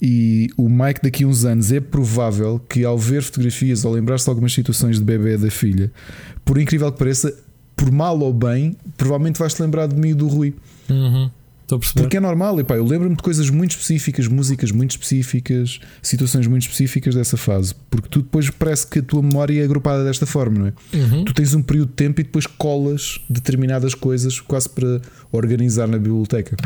E 0.00 0.48
o 0.56 0.68
Mike, 0.68 1.00
daqui 1.02 1.24
a 1.24 1.26
uns 1.28 1.44
anos, 1.44 1.70
é 1.70 1.80
provável 1.80 2.60
que 2.68 2.84
ao 2.84 2.98
ver 2.98 3.22
fotografias 3.22 3.84
ou 3.84 3.92
lembrar-se 3.92 4.24
de 4.24 4.30
algumas 4.30 4.52
situações 4.52 4.98
de 4.98 5.04
bebê 5.04 5.36
da 5.38 5.50
filha, 5.50 5.92
por 6.44 6.58
incrível 6.58 6.90
que 6.90 6.98
pareça, 6.98 7.32
por 7.76 7.90
mal 7.90 8.18
ou 8.18 8.32
bem, 8.32 8.76
provavelmente 8.96 9.38
vais-te 9.38 9.62
lembrar 9.62 9.86
de 9.86 9.94
mim 9.94 10.08
e 10.08 10.14
do 10.14 10.26
Rui. 10.26 10.54
Uhum. 10.90 11.30
Estou 11.62 11.76
a 11.76 11.78
perceber. 11.78 12.02
Porque 12.02 12.16
é 12.16 12.20
normal, 12.20 12.60
epá, 12.60 12.76
eu 12.76 12.84
lembro-me 12.84 13.16
de 13.16 13.22
coisas 13.22 13.48
muito 13.48 13.72
específicas, 13.72 14.26
músicas 14.26 14.70
muito 14.70 14.90
específicas, 14.90 15.80
situações 16.02 16.46
muito 16.46 16.62
específicas 16.62 17.14
dessa 17.14 17.36
fase. 17.36 17.74
Porque 17.88 18.08
tu 18.08 18.20
depois 18.20 18.50
parece 18.50 18.86
que 18.86 18.98
a 18.98 19.02
tua 19.02 19.22
memória 19.22 19.60
é 19.60 19.64
agrupada 19.64 20.04
desta 20.04 20.26
forma, 20.26 20.58
não 20.58 20.66
é? 20.66 20.72
Uhum. 20.92 21.24
Tu 21.24 21.32
tens 21.32 21.54
um 21.54 21.62
período 21.62 21.88
de 21.88 21.94
tempo 21.94 22.20
e 22.20 22.24
depois 22.24 22.46
colas 22.46 23.20
determinadas 23.28 23.94
coisas 23.94 24.40
quase 24.40 24.68
para 24.68 25.00
organizar 25.30 25.86
na 25.86 25.98
biblioteca. 25.98 26.56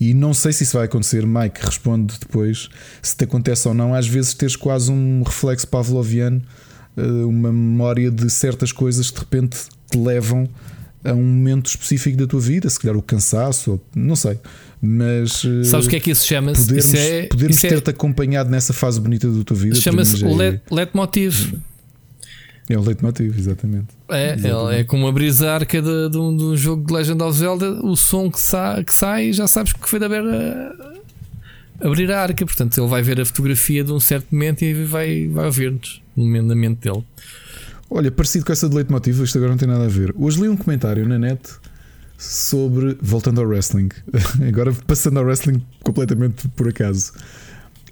E 0.00 0.14
não 0.14 0.32
sei 0.32 0.52
se 0.52 0.64
isso 0.64 0.76
vai 0.76 0.86
acontecer. 0.86 1.26
Mike 1.26 1.64
responde 1.64 2.14
depois 2.18 2.68
se 3.02 3.16
te 3.16 3.24
acontece 3.24 3.68
ou 3.68 3.74
não. 3.74 3.94
Às 3.94 4.08
vezes 4.08 4.32
tens 4.32 4.56
quase 4.56 4.90
um 4.90 5.22
reflexo 5.22 5.68
pavloviano, 5.68 6.40
eh, 6.96 7.02
uma 7.02 7.52
memória 7.52 8.10
de 8.10 8.30
certas 8.30 8.72
coisas 8.72 9.10
que 9.10 9.16
de 9.16 9.20
repente 9.20 9.58
te 9.90 9.98
levam 9.98 10.48
a 11.04 11.12
um 11.12 11.22
momento 11.22 11.66
específico 11.66 12.16
da 12.18 12.26
tua 12.26 12.40
vida, 12.40 12.68
se 12.68 12.78
calhar 12.78 12.96
o 12.96 13.02
cansaço, 13.02 13.72
ou, 13.72 13.80
não 13.94 14.14
sei. 14.16 14.38
Mas 14.82 15.42
eh, 15.44 15.64
Sabes 15.64 15.86
o 15.86 15.90
que 15.90 15.96
é 15.96 16.00
que 16.00 16.10
isso 16.10 16.26
chama-se? 16.26 16.62
podermos, 16.62 16.84
Isso 16.86 16.96
é, 16.96 17.22
podermos 17.26 17.64
é- 17.64 17.68
ter-te 17.68 17.90
acompanhado 17.90 18.50
nessa 18.50 18.72
fase 18.72 19.00
bonita 19.00 19.30
da 19.30 19.44
tua 19.44 19.56
vida 19.56 19.74
chama-se 19.76 20.24
o 20.24 20.42
é- 20.42 20.60
leitmotiv. 20.70 21.54
É 22.68 22.78
o 22.78 22.82
leitmotiv, 22.82 23.36
exatamente. 23.36 23.88
É, 24.08 24.34
Exatamente. 24.34 24.74
é, 24.76 24.80
é 24.80 24.84
como 24.84 25.08
abrir 25.08 25.32
a 25.44 25.54
arca 25.54 25.82
de, 25.82 26.08
de 26.08 26.16
um, 26.16 26.36
de 26.36 26.44
um 26.44 26.56
jogo 26.56 26.86
de 26.86 26.92
Legend 26.92 27.20
of 27.22 27.36
Zelda, 27.36 27.72
o 27.84 27.96
som 27.96 28.30
que, 28.30 28.40
sa, 28.40 28.82
que 28.84 28.94
sai 28.94 29.32
já 29.32 29.46
sabes 29.48 29.72
que 29.72 29.88
foi 29.88 29.98
de 29.98 30.04
abrir 30.04 30.22
a, 30.22 31.86
abrir 31.88 32.12
a 32.12 32.22
arca. 32.22 32.46
Portanto, 32.46 32.78
ele 32.80 32.86
vai 32.88 33.02
ver 33.02 33.20
a 33.20 33.24
fotografia 33.24 33.82
de 33.82 33.90
um 33.92 33.98
certo 33.98 34.28
momento 34.30 34.62
e 34.62 34.84
vai, 34.84 35.26
vai 35.28 35.46
ouvir-nos 35.46 36.00
no 36.16 36.24
momento 36.24 36.46
na 36.46 36.54
mente 36.54 36.78
dele. 36.88 37.02
Olha, 37.90 38.10
parecido 38.12 38.44
com 38.44 38.52
essa 38.52 38.68
de 38.68 38.76
leitmotiv, 38.76 39.20
isto 39.24 39.36
agora 39.36 39.50
não 39.50 39.58
tem 39.58 39.66
nada 39.66 39.84
a 39.84 39.88
ver. 39.88 40.14
Hoje 40.16 40.40
li 40.40 40.48
um 40.48 40.56
comentário 40.56 41.06
na 41.08 41.18
net 41.18 41.40
sobre. 42.16 42.96
Voltando 43.02 43.40
ao 43.40 43.46
wrestling, 43.46 43.88
agora 44.46 44.72
passando 44.86 45.18
ao 45.18 45.24
wrestling 45.24 45.60
completamente 45.82 46.46
por 46.50 46.68
acaso. 46.68 47.12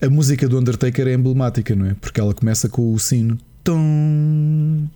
A 0.01 0.09
música 0.09 0.49
do 0.49 0.57
Undertaker 0.57 1.09
é 1.09 1.15
emblemática, 1.15 1.75
não 1.75 1.86
é? 1.86 1.94
Porque 1.94 2.20
ela 2.20 2.33
começa 2.33 2.68
com 2.68 2.94
o 2.94 2.99
sino. 3.01 3.36
Tum. 3.65 4.86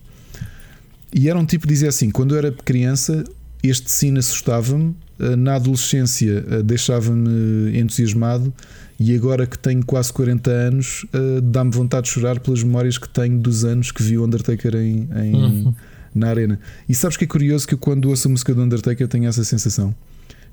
E 1.13 1.29
era 1.29 1.37
um 1.37 1.45
tipo 1.45 1.67
que 1.67 1.73
dizia 1.73 1.89
assim: 1.89 2.09
quando 2.09 2.33
eu 2.33 2.37
era 2.37 2.51
criança, 2.53 3.25
este 3.61 3.91
sino 3.91 4.19
assustava-me, 4.19 4.95
na 5.37 5.55
adolescência 5.55 6.45
eh, 6.49 6.63
deixava-me 6.63 7.77
entusiasmado, 7.77 8.53
e 8.99 9.15
agora 9.15 9.45
que 9.47 9.57
tenho 9.57 9.83
quase 9.85 10.13
40 10.13 10.49
anos, 10.51 11.05
eh, 11.13 11.41
dá-me 11.41 11.71
vontade 11.71 12.05
de 12.07 12.13
chorar 12.13 12.39
pelas 12.39 12.63
memórias 12.63 12.97
que 12.97 13.09
tenho 13.09 13.37
dos 13.39 13.63
anos 13.65 13.91
que 13.91 14.01
vi 14.03 14.17
o 14.17 14.23
Undertaker 14.23 14.75
em, 14.75 15.07
em- 15.15 15.35
Uhum. 15.35 15.73
na 16.13 16.27
arena. 16.29 16.59
E 16.87 16.93
sabes 16.95 17.17
que 17.17 17.23
é 17.23 17.27
curioso 17.27 17.67
que 17.67 17.73
eu, 17.73 17.77
quando 17.77 18.09
ouço 18.09 18.27
a 18.27 18.31
música 18.31 18.53
do 18.53 18.61
Undertaker, 18.61 19.07
tenho 19.07 19.25
essa 19.27 19.43
sensação, 19.43 19.93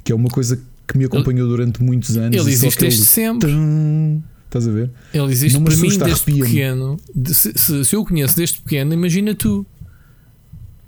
que 0.03 0.11
é 0.11 0.15
uma 0.15 0.29
coisa 0.31 0.59
que 0.89 0.99
me 0.99 1.05
acompanhou 1.05 1.47
durante 1.47 1.83
muitos 1.83 2.17
anos. 2.17 2.37
Ele 2.41 2.51
existe 2.51 2.81
desde 2.81 3.05
sempre. 3.05 3.51
tum, 3.53 4.21
Estás 4.47 4.67
a 4.67 4.71
ver? 4.73 4.91
Ele 5.15 5.31
existe 5.31 5.55
Não 5.57 5.63
para 5.65 5.77
mim 5.77 5.97
desde 5.97 6.25
pequeno. 6.25 6.97
Se, 7.29 7.53
se- 7.55 7.85
se 7.85 7.95
eu 7.95 8.01
o 8.01 8.05
conheço 8.05 8.35
desde 8.37 8.61
pequeno, 8.61 8.93
imagina 8.93 9.33
tu. 9.33 9.65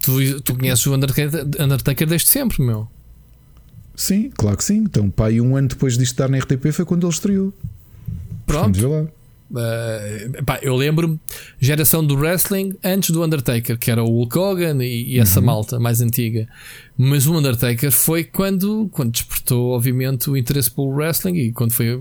Tu, 0.00 0.40
tu 0.40 0.56
conheces 0.56 0.84
o 0.86 0.94
Undertaker, 0.94 1.46
Undertaker 1.60 2.08
desde 2.08 2.28
sempre, 2.28 2.60
meu. 2.60 2.88
Sim, 3.94 4.30
claro 4.30 4.56
que 4.56 4.64
sim. 4.64 4.78
Então, 4.78 5.10
pai, 5.10 5.40
um 5.40 5.56
ano 5.56 5.68
depois 5.68 5.98
disto 5.98 6.12
estar 6.12 6.28
na 6.28 6.38
RTP 6.38 6.72
foi 6.72 6.84
quando 6.84 7.06
ele 7.06 7.12
estreou. 7.12 7.52
Pronto. 8.46 8.78
Portanto. 8.80 9.12
Uh, 9.52 10.42
pá, 10.44 10.58
eu 10.62 10.74
lembro-me 10.74 11.20
geração 11.60 12.02
do 12.02 12.14
wrestling 12.16 12.74
antes 12.82 13.10
do 13.10 13.22
Undertaker, 13.22 13.78
que 13.78 13.90
era 13.90 14.02
o 14.02 14.06
Hulk 14.06 14.38
Hogan 14.38 14.82
e, 14.82 15.12
e 15.14 15.18
essa 15.20 15.40
Uhum. 15.40 15.46
malta 15.46 15.78
mais 15.78 16.00
antiga. 16.00 16.48
Mas 16.96 17.26
o 17.26 17.36
Undertaker 17.36 17.92
foi 17.92 18.24
quando, 18.24 18.88
quando 18.92 19.10
despertou, 19.12 19.72
obviamente, 19.72 20.30
o 20.30 20.38
interesse 20.38 20.70
pelo 20.70 20.88
wrestling 20.88 21.34
e 21.36 21.52
quando 21.52 21.72
foi, 21.72 22.00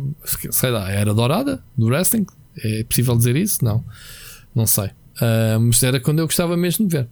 sei 0.50 0.70
lá, 0.72 0.90
era 0.90 1.14
dourada 1.14 1.62
do 1.78 1.88
wrestling. 1.88 2.26
É 2.58 2.84
possível 2.86 3.18
dizer 3.18 3.36
isso? 3.36 3.64
Não, 3.66 3.84
não 4.56 4.66
sei. 4.66 4.86
Uh, 5.18 5.60
mas 5.60 5.84
era 5.84 6.00
quando 6.00 6.20
eu 6.20 6.26
gostava 6.28 6.56
mesmo 6.56 6.88
de 6.88 6.98
ver. 7.00 7.08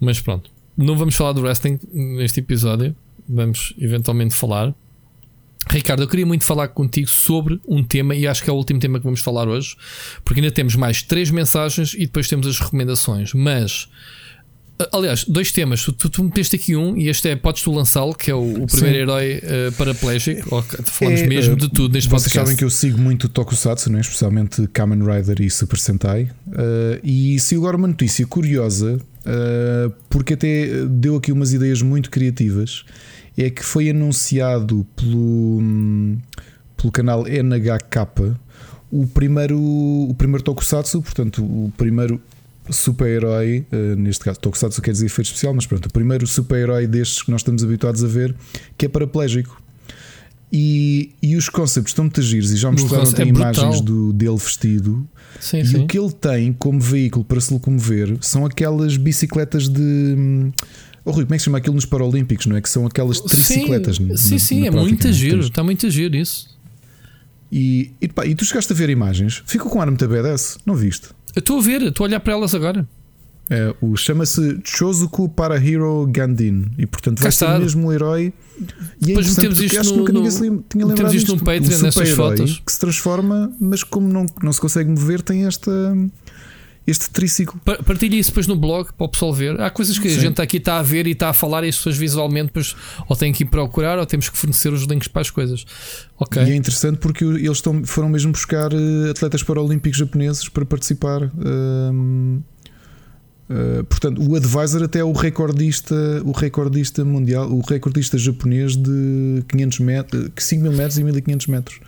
Mas 0.00 0.20
pronto, 0.20 0.50
não 0.76 0.96
vamos 0.96 1.14
falar 1.14 1.32
do 1.32 1.42
wrestling 1.42 1.78
neste 1.92 2.40
episódio. 2.40 2.94
Vamos 3.28 3.74
eventualmente 3.78 4.34
falar. 4.34 4.74
Ricardo, 5.70 6.02
eu 6.02 6.08
queria 6.08 6.24
muito 6.24 6.44
falar 6.44 6.68
contigo 6.68 7.08
sobre 7.08 7.60
um 7.68 7.84
tema 7.84 8.14
e 8.14 8.26
acho 8.26 8.42
que 8.42 8.48
é 8.48 8.52
o 8.52 8.56
último 8.56 8.80
tema 8.80 8.98
que 8.98 9.04
vamos 9.04 9.20
falar 9.20 9.48
hoje, 9.48 9.76
porque 10.24 10.40
ainda 10.40 10.52
temos 10.52 10.74
mais 10.74 11.02
três 11.02 11.30
mensagens 11.30 11.92
e 11.94 12.00
depois 12.00 12.26
temos 12.28 12.46
as 12.46 12.58
recomendações. 12.58 13.34
Mas, 13.34 13.88
aliás, 14.92 15.24
dois 15.24 15.52
temas. 15.52 15.82
Tu, 15.82 16.08
tu, 16.08 16.24
meteste 16.24 16.56
aqui 16.56 16.74
um 16.74 16.96
e 16.96 17.08
este 17.08 17.28
é, 17.28 17.36
podes 17.36 17.62
tu 17.62 17.72
lançá-lo, 17.72 18.14
que 18.14 18.30
é 18.30 18.34
o, 18.34 18.62
o 18.62 18.66
primeiro 18.66 18.96
Sim. 18.96 19.02
herói 19.02 19.40
eh, 19.42 19.70
paraplégico. 19.76 20.62
Falamos 20.84 21.20
É, 21.20 21.26
mesmo 21.26 21.54
de 21.54 21.68
tudo 21.68 21.92
neste 21.92 22.08
Vocês 22.08 22.32
podcast. 22.32 22.38
sabem 22.38 22.56
que 22.56 22.64
eu 22.64 22.70
sigo 22.70 22.98
muito 22.98 23.24
o 23.24 23.28
Tokusatsu, 23.28 23.90
não 23.90 23.98
é? 23.98 24.00
especialmente 24.00 24.66
Kamen 24.68 25.00
Rider 25.04 25.42
e 25.42 25.50
Super 25.50 25.78
Sentai. 25.78 26.30
Uh, 26.46 26.98
e 27.04 27.38
saiu 27.40 27.60
agora 27.60 27.76
uma 27.76 27.88
notícia 27.88 28.26
curiosa, 28.26 28.96
uh, 28.96 29.92
porque 30.08 30.32
até 30.32 30.86
deu 30.86 31.16
aqui 31.16 31.30
umas 31.30 31.52
ideias 31.52 31.82
muito 31.82 32.10
criativas. 32.10 32.84
É 33.40 33.50
que 33.50 33.64
foi 33.64 33.88
anunciado 33.88 34.84
pelo, 34.96 35.58
hum, 35.60 36.18
pelo 36.76 36.92
canal 36.92 37.24
NHK 37.26 38.36
o 38.90 39.06
primeiro, 39.06 39.58
o 39.58 40.14
primeiro 40.16 40.42
Tokusatsu, 40.42 41.02
portanto, 41.02 41.44
o 41.44 41.72
primeiro 41.76 42.20
super-herói, 42.70 43.66
uh, 43.72 43.96
neste 43.96 44.24
caso, 44.24 44.40
Tokusatsu 44.40 44.80
quer 44.80 44.92
dizer 44.92 45.06
efeito 45.06 45.26
especial, 45.26 45.54
mas 45.54 45.66
pronto, 45.66 45.86
o 45.86 45.92
primeiro 45.92 46.26
super-herói 46.26 46.86
destes 46.86 47.22
que 47.22 47.30
nós 47.30 47.40
estamos 47.40 47.62
habituados 47.62 48.02
a 48.02 48.06
ver, 48.06 48.34
que 48.76 48.86
é 48.86 48.88
paraplégico. 48.88 49.60
E, 50.50 51.12
e 51.20 51.36
os 51.36 51.50
conceptos 51.50 51.90
estão 51.90 52.06
muito 52.06 52.22
giros 52.22 52.50
e 52.50 52.56
já 52.56 52.72
mostraram 52.72 53.04
é 53.18 53.22
imagens 53.22 53.82
do, 53.82 54.14
dele 54.14 54.38
vestido. 54.38 55.06
Sim, 55.38 55.58
e 55.58 55.66
sim. 55.66 55.84
o 55.84 55.86
que 55.86 55.98
ele 55.98 56.10
tem 56.10 56.54
como 56.54 56.80
veículo 56.80 57.22
para 57.22 57.38
se 57.38 57.52
locomover 57.52 58.16
são 58.22 58.46
aquelas 58.46 58.96
bicicletas 58.96 59.68
de. 59.68 60.50
Oh, 61.08 61.12
Rui, 61.12 61.24
como 61.24 61.34
é 61.34 61.36
que 61.36 61.40
se 61.40 61.44
chama 61.46 61.58
aquilo 61.58 61.74
nos 61.74 61.86
Paralímpicos, 61.86 62.46
não 62.46 62.56
é? 62.56 62.60
Que 62.60 62.68
são 62.68 62.86
aquelas 62.86 63.20
tricicletas. 63.20 63.96
Sim, 63.96 64.04
na- 64.06 64.16
sim, 64.16 64.38
sim 64.38 64.66
é 64.66 64.70
muito 64.70 65.10
giro. 65.12 65.40
Está 65.40 65.62
muito 65.64 65.88
giro 65.90 66.14
isso. 66.16 66.56
E, 67.50 67.90
e, 68.00 68.08
pá, 68.08 68.26
e 68.26 68.34
tu 68.34 68.44
chegaste 68.44 68.72
a 68.72 68.76
ver 68.76 68.90
imagens, 68.90 69.42
ficou 69.46 69.70
com 69.70 69.80
ar 69.80 69.86
muito 69.86 70.06
badass, 70.06 70.58
não 70.66 70.74
viste? 70.74 71.08
Eu 71.34 71.40
estou 71.40 71.58
a 71.58 71.62
ver, 71.62 71.82
estou 71.82 72.04
a 72.04 72.08
olhar 72.08 72.20
para 72.20 72.34
elas 72.34 72.54
agora. 72.54 72.86
É, 73.50 73.74
o 73.80 73.96
chama-se 73.96 74.60
Chozuku 74.62 75.26
para 75.30 75.56
Hero 75.56 76.06
Gandin 76.12 76.66
e 76.76 76.84
portanto 76.84 77.20
vai 77.22 77.32
ser 77.32 77.46
está. 77.46 77.58
mesmo 77.58 77.88
o 77.88 77.92
herói. 77.92 78.34
E 79.00 79.04
é 79.04 79.06
Depois 79.06 79.34
metemos 79.34 79.58
isto 79.60 79.80
acho 79.80 79.88
que 79.90 79.94
no- 79.94 80.00
nunca 80.00 80.12
ninguém 80.12 80.28
no- 80.30 80.36
se 80.36 80.42
lem- 80.42 80.50
tinha 80.50 80.86
metemos 80.86 80.88
lembrado 80.90 81.14
isto 81.14 81.26
disto. 81.26 81.38
num 81.38 81.38
Patreon, 81.38 81.78
um 81.78 81.82
nestas 81.84 82.10
fotos. 82.10 82.62
que 82.66 82.72
se 82.72 82.78
transforma, 82.78 83.50
mas 83.58 83.82
como 83.82 84.06
não, 84.06 84.26
não 84.42 84.52
se 84.52 84.60
consegue 84.60 84.90
mover, 84.90 85.22
tem 85.22 85.46
esta, 85.46 85.70
este 86.90 87.10
triciclo. 87.10 87.60
Pa- 87.64 87.76
Partilha 87.82 88.16
isso 88.16 88.30
depois 88.30 88.46
no 88.46 88.56
blog 88.56 88.88
para 88.96 89.04
o 89.06 89.08
pessoal 89.08 89.32
ver. 89.32 89.60
Há 89.60 89.68
coisas 89.70 89.98
que 89.98 90.08
a 90.08 90.10
Sim. 90.10 90.20
gente 90.20 90.40
aqui 90.40 90.56
está 90.56 90.78
a 90.78 90.82
ver 90.82 91.06
e 91.06 91.10
está 91.10 91.28
a 91.28 91.32
falar 91.32 91.62
e 91.64 91.68
as 91.68 91.76
pessoas 91.76 91.96
visualmente 91.96 92.46
depois 92.46 92.74
ou 93.08 93.14
têm 93.16 93.32
que 93.32 93.44
ir 93.44 93.46
procurar 93.46 93.98
ou 93.98 94.06
temos 94.06 94.28
que 94.28 94.38
fornecer 94.38 94.72
os 94.72 94.82
links 94.84 95.08
para 95.08 95.20
as 95.22 95.30
coisas. 95.30 95.64
Ok. 96.18 96.42
E 96.42 96.50
é 96.50 96.54
interessante 96.56 96.98
porque 96.98 97.24
eles 97.24 97.58
estão, 97.58 97.84
foram 97.84 98.08
mesmo 98.08 98.32
buscar 98.32 98.70
eh, 98.72 99.10
atletas 99.10 99.42
paralímpicos 99.42 99.98
japoneses 99.98 100.48
para 100.48 100.64
participar. 100.64 101.30
Hum, 101.36 102.40
eh, 103.50 103.82
portanto, 103.88 104.20
o 104.26 104.34
advisor 104.36 104.82
até 104.82 104.98
é 105.00 105.04
o 105.04 105.12
recordista, 105.12 105.94
o 106.24 106.32
recordista 106.32 107.04
mundial, 107.04 107.50
o 107.50 107.60
recordista 107.60 108.18
japonês 108.18 108.76
de 108.76 109.42
500 109.48 109.78
metros, 109.80 110.30
5 110.36 110.62
mil 110.62 110.72
metros 110.72 110.98
e 110.98 111.04
1500 111.04 111.46
metros. 111.46 111.80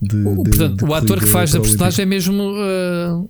De, 0.00 0.16
O- 0.16 0.42
de- 0.42 0.50
portanto, 0.50 0.84
de 0.84 0.90
o 0.90 0.94
ator 0.94 1.18
que 1.20 1.26
faz 1.26 1.50
da 1.52 1.58
paralímpica. 1.58 1.62
personagem 1.62 2.02
é 2.02 2.06
mesmo. 2.06 2.52
ah, 2.58 3.24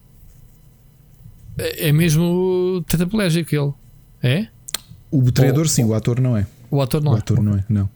é 1.59 1.89
é 1.89 1.93
mesmo 1.93 2.85
tetraplégico 2.87 3.55
ele. 3.55 3.73
É? 4.23 4.49
O 5.11 5.31
treinador, 5.31 5.69
sim, 5.69 5.85
o 5.85 5.95
ator 5.95 6.21
não 6.21 6.37
é. 6.37 6.47
O 6.71 6.81
ator 6.81 7.03
não 7.03 7.13
o 7.13 7.17
é. 7.17 7.19
ator 7.19 7.43
não 7.43 7.55
é, 7.55 7.65
não. 7.69 7.89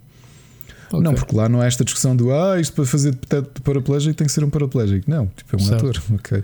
Ok. 0.92 1.00
Não, 1.04 1.14
porque 1.14 1.36
lá 1.36 1.48
não 1.48 1.60
há 1.60 1.66
esta 1.66 1.84
discussão 1.84 2.16
do 2.16 2.32
ah, 2.32 2.60
isto 2.60 2.72
para 2.74 2.84
fazer 2.84 3.12
de 3.12 3.60
paraplégico 3.62 4.14
tem 4.14 4.26
que 4.26 4.32
ser 4.32 4.42
um 4.42 4.50
paraplégico. 4.50 5.08
Não, 5.08 5.26
tipo, 5.36 5.54
é 5.54 5.56
um 5.56 5.64
Certo. 5.64 5.86
ator. 5.86 6.02
ok. 6.14 6.42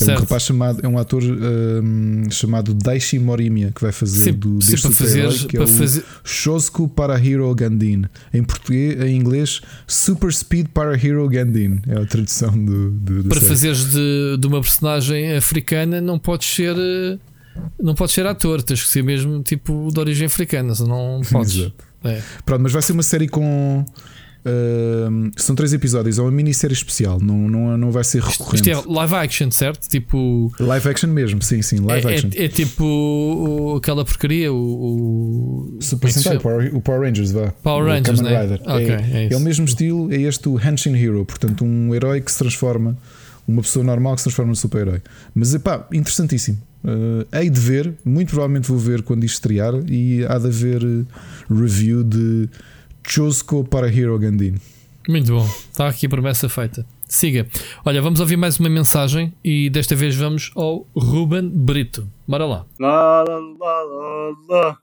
É 0.00 0.04
um 0.12 0.18
rapaz 0.20 0.42
chamado, 0.42 0.80
é 0.82 0.88
um 0.88 0.98
ator 0.98 1.22
hum, 1.22 2.24
chamado 2.30 2.72
Daishi 2.74 3.18
Morimiya 3.18 3.70
que 3.74 3.82
vai 3.82 3.92
fazer 3.92 4.24
Sim, 4.24 4.32
do 4.32 4.60
sim, 4.62 4.72
para 4.72 4.90
super-herói, 4.90 5.22
fazeres- 5.32 5.44
que 5.46 5.56
é 5.56 5.60
para 5.60 5.68
o 5.68 5.72
fazer- 5.72 6.04
Shosuku 6.24 6.88
para 6.88 7.14
Hero 7.22 7.54
Gandin. 7.54 8.04
Em 8.32 8.42
português, 8.42 9.00
em 9.02 9.16
inglês, 9.16 9.60
Super 9.86 10.32
Speed 10.32 10.68
para 10.72 10.94
Hero 10.94 11.28
Gandin. 11.28 11.80
É 11.86 11.98
a 12.00 12.06
tradução 12.06 12.50
do, 12.52 12.90
do, 12.90 13.22
da 13.24 13.28
Para 13.28 13.38
série. 13.40 13.48
fazeres 13.50 13.90
de, 13.92 14.36
de 14.40 14.46
uma 14.46 14.60
personagem 14.60 15.36
africana 15.36 16.00
não 16.00 16.18
podes 16.18 16.48
ser. 16.48 16.74
ah, 16.76 17.18
Não 17.80 17.94
podes 17.94 18.14
ser 18.14 18.26
ator, 18.26 18.62
tens 18.62 18.82
que 18.82 18.88
ser 18.88 19.02
mesmo 19.04 19.42
tipo 19.42 19.88
de 19.92 20.00
origem 20.00 20.26
africana, 20.26 20.74
senão 20.74 21.18
não 21.18 21.20
podes. 21.22 21.56
Exato. 21.56 21.74
É. 22.04 22.20
Pronto, 22.44 22.62
mas 22.62 22.72
vai 22.72 22.82
ser 22.82 22.92
uma 22.92 23.02
série 23.02 23.26
com. 23.28 23.84
hum, 25.10 25.30
são 25.36 25.54
três 25.56 25.72
episódios, 25.72 26.18
é 26.18 26.22
uma 26.22 26.30
minissérie 26.30 26.74
especial, 26.74 27.18
não, 27.20 27.48
não, 27.48 27.78
não 27.78 27.90
vai 27.90 28.04
ser 28.04 28.22
recorrente. 28.22 28.68
Isto 28.70 28.88
é 28.88 28.92
live 28.92 29.14
action, 29.14 29.50
certo? 29.50 29.88
Tipo. 29.88 30.52
Live 30.60 30.88
action 30.88 31.08
mesmo, 31.10 31.42
sim, 31.42 31.62
sim, 31.62 31.78
live 31.80 32.06
é, 32.06 32.14
action. 32.14 32.30
é- 32.34 32.44
é 32.44 32.48
tipo 32.48 32.84
o- 32.84 33.76
aquela 33.76 34.04
porcaria, 34.04 34.52
o, 34.52 34.56
o 35.76 35.78
Super 35.80 36.08
é 36.08 36.12
Sentai, 36.12 36.36
o 36.72 36.80
Power 36.80 37.00
Rangers, 37.00 37.32
vá. 37.32 37.50
Power 37.62 37.86
Rangers, 37.86 38.20
né? 38.20 38.42
Rider. 38.42 38.60
É, 38.66 39.16
é 39.22 39.26
isso. 39.28 39.36
o 39.36 39.40
mesmo 39.40 39.64
estilo, 39.64 40.12
é 40.12 40.16
este 40.20 40.48
o 40.48 40.58
Henshin 40.58 40.94
Hero, 40.94 41.24
portanto, 41.24 41.64
um 41.64 41.94
herói 41.94 42.20
que 42.20 42.30
se 42.30 42.38
transforma, 42.38 42.96
uma 43.48 43.62
pessoa 43.62 43.84
normal 43.84 44.14
que 44.14 44.20
se 44.20 44.24
transforma 44.24 44.50
num 44.50 44.54
super-herói. 44.54 45.00
Mas 45.34 45.56
pá, 45.58 45.86
interessantíssimo. 45.92 46.58
Uh, 46.84 47.26
hei 47.32 47.48
de 47.48 47.58
ver, 47.58 47.94
muito 48.04 48.28
provavelmente 48.28 48.68
vou 48.68 48.78
ver 48.78 49.02
quando 49.02 49.24
isto 49.24 49.36
estrear, 49.36 49.72
e 49.88 50.24
há 50.26 50.38
de 50.38 50.48
haver 50.48 50.84
uh, 50.84 51.06
review 51.48 52.04
de 52.04 52.48
Chosuko 53.06 53.64
para 53.64 53.88
Hero 53.88 54.18
Gandin. 54.18 54.56
Muito 55.08 55.32
bom. 55.32 55.46
Está 55.46 55.88
aqui 55.88 56.06
a 56.06 56.08
promessa 56.10 56.48
feita. 56.48 56.86
Siga. 57.08 57.46
Olha, 57.84 58.02
vamos 58.02 58.20
ouvir 58.20 58.36
mais 58.36 58.58
uma 58.58 58.68
mensagem 58.68 59.32
e 59.44 59.68
desta 59.70 59.94
vez 59.94 60.14
vamos 60.16 60.50
ao 60.54 60.86
Ruben 60.96 61.48
Brito. 61.48 62.06
Bora 62.26 62.46
lá. 62.46 62.66
Lá, 62.78 63.22
lá, 63.22 63.38
lá, 63.38 63.82
lá, 63.82 64.36
lá. 64.48 64.78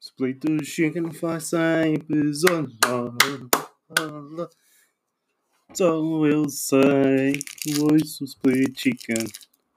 Split 0.00 0.38
do 0.40 0.64
chicken 0.64 1.12
faz 1.12 1.44
sempre 1.44 2.32
zona. 2.32 2.68
Só 5.74 6.26
eu 6.26 6.48
sei 6.48 7.40
ouço 7.78 8.24
split 8.24 8.78
chicken. 8.78 9.26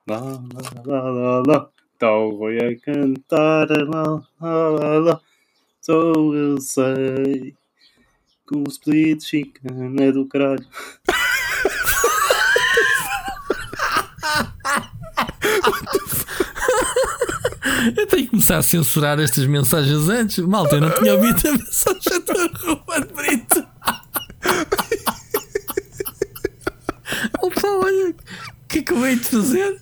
Lá, 0.09 0.21
lá, 0.21 0.41
lá, 0.85 1.01
lá, 1.11 1.43
lá. 1.45 1.69
O 2.01 2.29
Rui 2.31 2.57
a 2.57 2.75
cantar. 2.79 3.67
Lá, 3.69 4.23
lá, 4.41 4.69
lá, 4.69 4.99
lá. 4.99 5.21
Só 5.81 5.93
eu 6.33 6.59
sei 6.59 7.55
que 8.47 8.55
o 8.57 8.63
split 8.67 9.23
chicken 9.23 9.95
é 10.01 10.11
do 10.11 10.25
caralho. 10.25 10.65
Eu 17.95 18.07
tenho 18.07 18.23
que 18.23 18.31
começar 18.31 18.57
a 18.57 18.63
censurar 18.63 19.19
estas 19.19 19.45
mensagens 19.45 20.09
antes. 20.09 20.39
Malta, 20.39 20.75
eu 20.75 20.81
não 20.81 20.89
tinha 20.91 21.13
ouvido 21.13 21.47
a 21.47 21.51
mensagem 21.51 22.19
do 22.25 22.33
Ruben 22.65 23.15
Brito. 23.15 23.67
Opa, 27.41 27.67
olha, 27.67 28.15
que 28.69 28.79
é 28.79 28.81
que 28.83 28.91
eu 28.93 29.01
venho 29.01 29.19
de 29.19 29.25
fazer? 29.25 29.77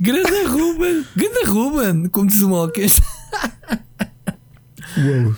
Grande 0.00 0.44
Ruben, 0.46 1.04
grande 1.14 1.44
Ruben, 1.46 2.08
como 2.08 2.26
diz 2.26 2.40
o 2.42 2.48
Mocas. 2.48 3.00
Uou. 4.96 5.34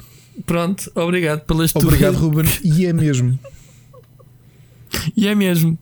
Pronto, 0.46 0.90
obrigado 0.94 1.40
pelas 1.40 1.74
Obrigado, 1.74 2.12
tuas- 2.18 2.22
Ruben. 2.22 2.44
E 2.64 2.86
é 2.86 2.92
mesmo. 2.92 3.38
E 5.16 5.26
é 5.26 5.34
mesmo. 5.34 5.78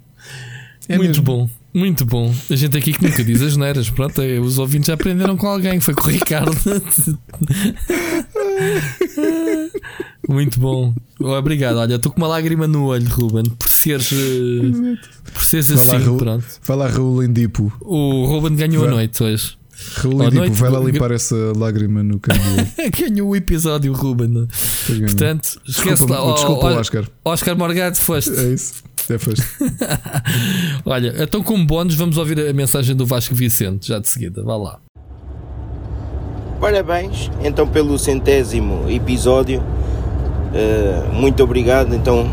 É 0.88 0.96
muito 0.96 1.08
mesmo. 1.08 1.22
bom, 1.24 1.50
muito 1.72 2.04
bom. 2.04 2.34
A 2.50 2.56
gente 2.56 2.76
aqui 2.76 2.92
que 2.92 3.02
nunca 3.04 3.22
diz 3.22 3.40
as 3.42 3.56
neiras. 3.56 3.88
Pronto, 3.90 4.20
eh, 4.22 4.38
os 4.40 4.58
ouvintes 4.58 4.86
já 4.88 4.94
aprenderam 4.94 5.36
com 5.36 5.46
alguém. 5.46 5.80
Foi 5.80 5.94
com 5.94 6.08
o 6.08 6.10
Ricardo. 6.10 6.52
muito 10.28 10.58
bom. 10.60 10.94
Obrigado. 11.20 11.76
Olha, 11.76 11.94
estou 11.96 12.12
com 12.12 12.18
uma 12.18 12.28
lágrima 12.28 12.66
no 12.66 12.86
olho, 12.86 13.08
Ruben, 13.08 13.44
por 13.44 13.68
seres, 13.68 14.12
eh, 14.12 14.96
por 15.32 15.44
seres 15.44 15.68
Vai 15.68 15.76
lá, 15.76 15.82
assim. 15.94 16.04
Raul, 16.04 16.18
Pronto. 16.18 16.44
vai 16.62 16.76
lá, 16.76 16.88
Raul 16.88 17.22
Endipo. 17.22 17.72
O 17.80 18.24
Ruben 18.26 18.56
ganhou 18.56 18.82
a 18.82 18.86
Vai. 18.86 18.94
noite 18.96 19.22
hoje. 19.22 19.56
Raul 19.96 20.22
À 20.22 20.24
Endipo, 20.26 20.36
noite, 20.36 20.60
vai 20.60 20.70
lá 20.70 20.80
limpar 20.80 21.10
essa 21.10 21.36
lágrima 21.56 22.02
no 22.02 22.18
canto. 22.20 22.40
ganhou 22.98 23.28
o 23.30 23.36
episódio, 23.36 23.92
Ruben. 23.92 24.46
Portanto, 24.86 25.60
esquece 25.66 26.06
lá. 26.06 26.32
Desculpa, 26.34 26.66
o 26.72 26.78
Oscar. 26.78 27.08
Oscar 27.24 27.56
Morgado, 27.56 27.96
foste. 27.96 28.30
É 28.30 28.52
isso. 28.52 28.82
É 29.10 29.18
foste. 29.18 29.44
Olha, 30.84 31.14
então 31.22 31.42
como 31.42 31.64
bónus, 31.66 31.94
vamos 31.94 32.16
ouvir 32.16 32.38
a 32.40 32.52
mensagem 32.52 32.94
do 32.96 33.04
Vasco 33.04 33.34
Vicente, 33.34 33.88
já 33.88 33.98
de 33.98 34.08
seguida. 34.08 34.42
Vá 34.42 34.56
lá. 34.56 34.80
Parabéns 36.64 37.30
então 37.42 37.68
pelo 37.68 37.98
centésimo 37.98 38.88
episódio. 38.88 39.60
Uh, 39.60 41.12
muito 41.12 41.44
obrigado 41.44 41.94
então 41.94 42.26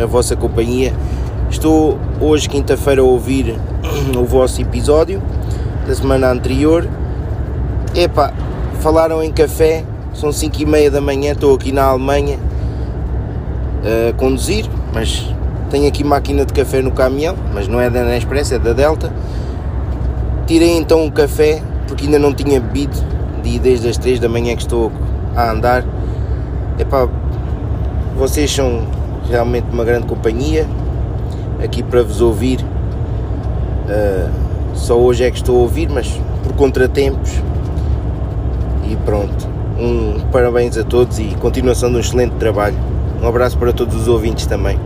a 0.00 0.06
vossa 0.06 0.36
companhia. 0.36 0.94
Estou 1.50 1.98
hoje 2.20 2.48
quinta-feira 2.48 3.00
a 3.00 3.04
ouvir 3.04 3.58
o 4.16 4.24
vosso 4.24 4.62
episódio 4.62 5.20
da 5.84 5.92
semana 5.92 6.30
anterior. 6.30 6.88
Epá, 7.92 8.32
falaram 8.78 9.20
em 9.20 9.32
café, 9.32 9.82
são 10.14 10.30
5 10.30 10.62
e 10.62 10.64
meia 10.64 10.88
da 10.88 11.00
manhã, 11.00 11.32
estou 11.32 11.52
aqui 11.56 11.72
na 11.72 11.86
Alemanha 11.86 12.38
a 13.82 14.12
conduzir, 14.12 14.66
mas 14.94 15.28
tenho 15.72 15.88
aqui 15.88 16.04
máquina 16.04 16.44
de 16.44 16.52
café 16.52 16.80
no 16.82 16.92
caminhão, 16.92 17.34
mas 17.52 17.66
não 17.66 17.80
é 17.80 17.90
da 17.90 18.04
Nespresso, 18.04 18.54
é 18.54 18.60
da 18.60 18.72
Delta. 18.72 19.12
Tirei 20.46 20.76
então 20.76 21.04
o 21.04 21.10
café, 21.10 21.60
porque 21.88 22.04
ainda 22.04 22.20
não 22.20 22.32
tinha 22.32 22.60
bebido, 22.60 23.15
e 23.46 23.58
desde 23.58 23.88
as 23.88 23.96
3 23.96 24.20
da 24.20 24.28
manhã 24.28 24.54
que 24.56 24.62
estou 24.62 24.90
a 25.34 25.50
andar. 25.50 25.84
Epá, 26.78 27.08
vocês 28.16 28.50
são 28.50 28.86
realmente 29.28 29.66
uma 29.72 29.84
grande 29.84 30.06
companhia, 30.06 30.66
aqui 31.62 31.82
para 31.82 32.02
vos 32.02 32.20
ouvir. 32.20 32.64
Ah, 33.88 34.30
só 34.74 34.98
hoje 34.98 35.24
é 35.24 35.30
que 35.30 35.36
estou 35.38 35.56
a 35.56 35.60
ouvir, 35.60 35.88
mas 35.88 36.08
por 36.42 36.54
contratempos. 36.54 37.30
E 38.88 38.96
pronto. 39.04 39.48
Um 39.78 40.20
parabéns 40.30 40.76
a 40.78 40.84
todos 40.84 41.18
e 41.18 41.34
continuação 41.40 41.90
de 41.90 41.96
um 41.96 42.00
excelente 42.00 42.34
trabalho. 42.36 42.76
Um 43.22 43.26
abraço 43.26 43.58
para 43.58 43.72
todos 43.72 43.94
os 43.94 44.08
ouvintes 44.08 44.46
também. 44.46 44.78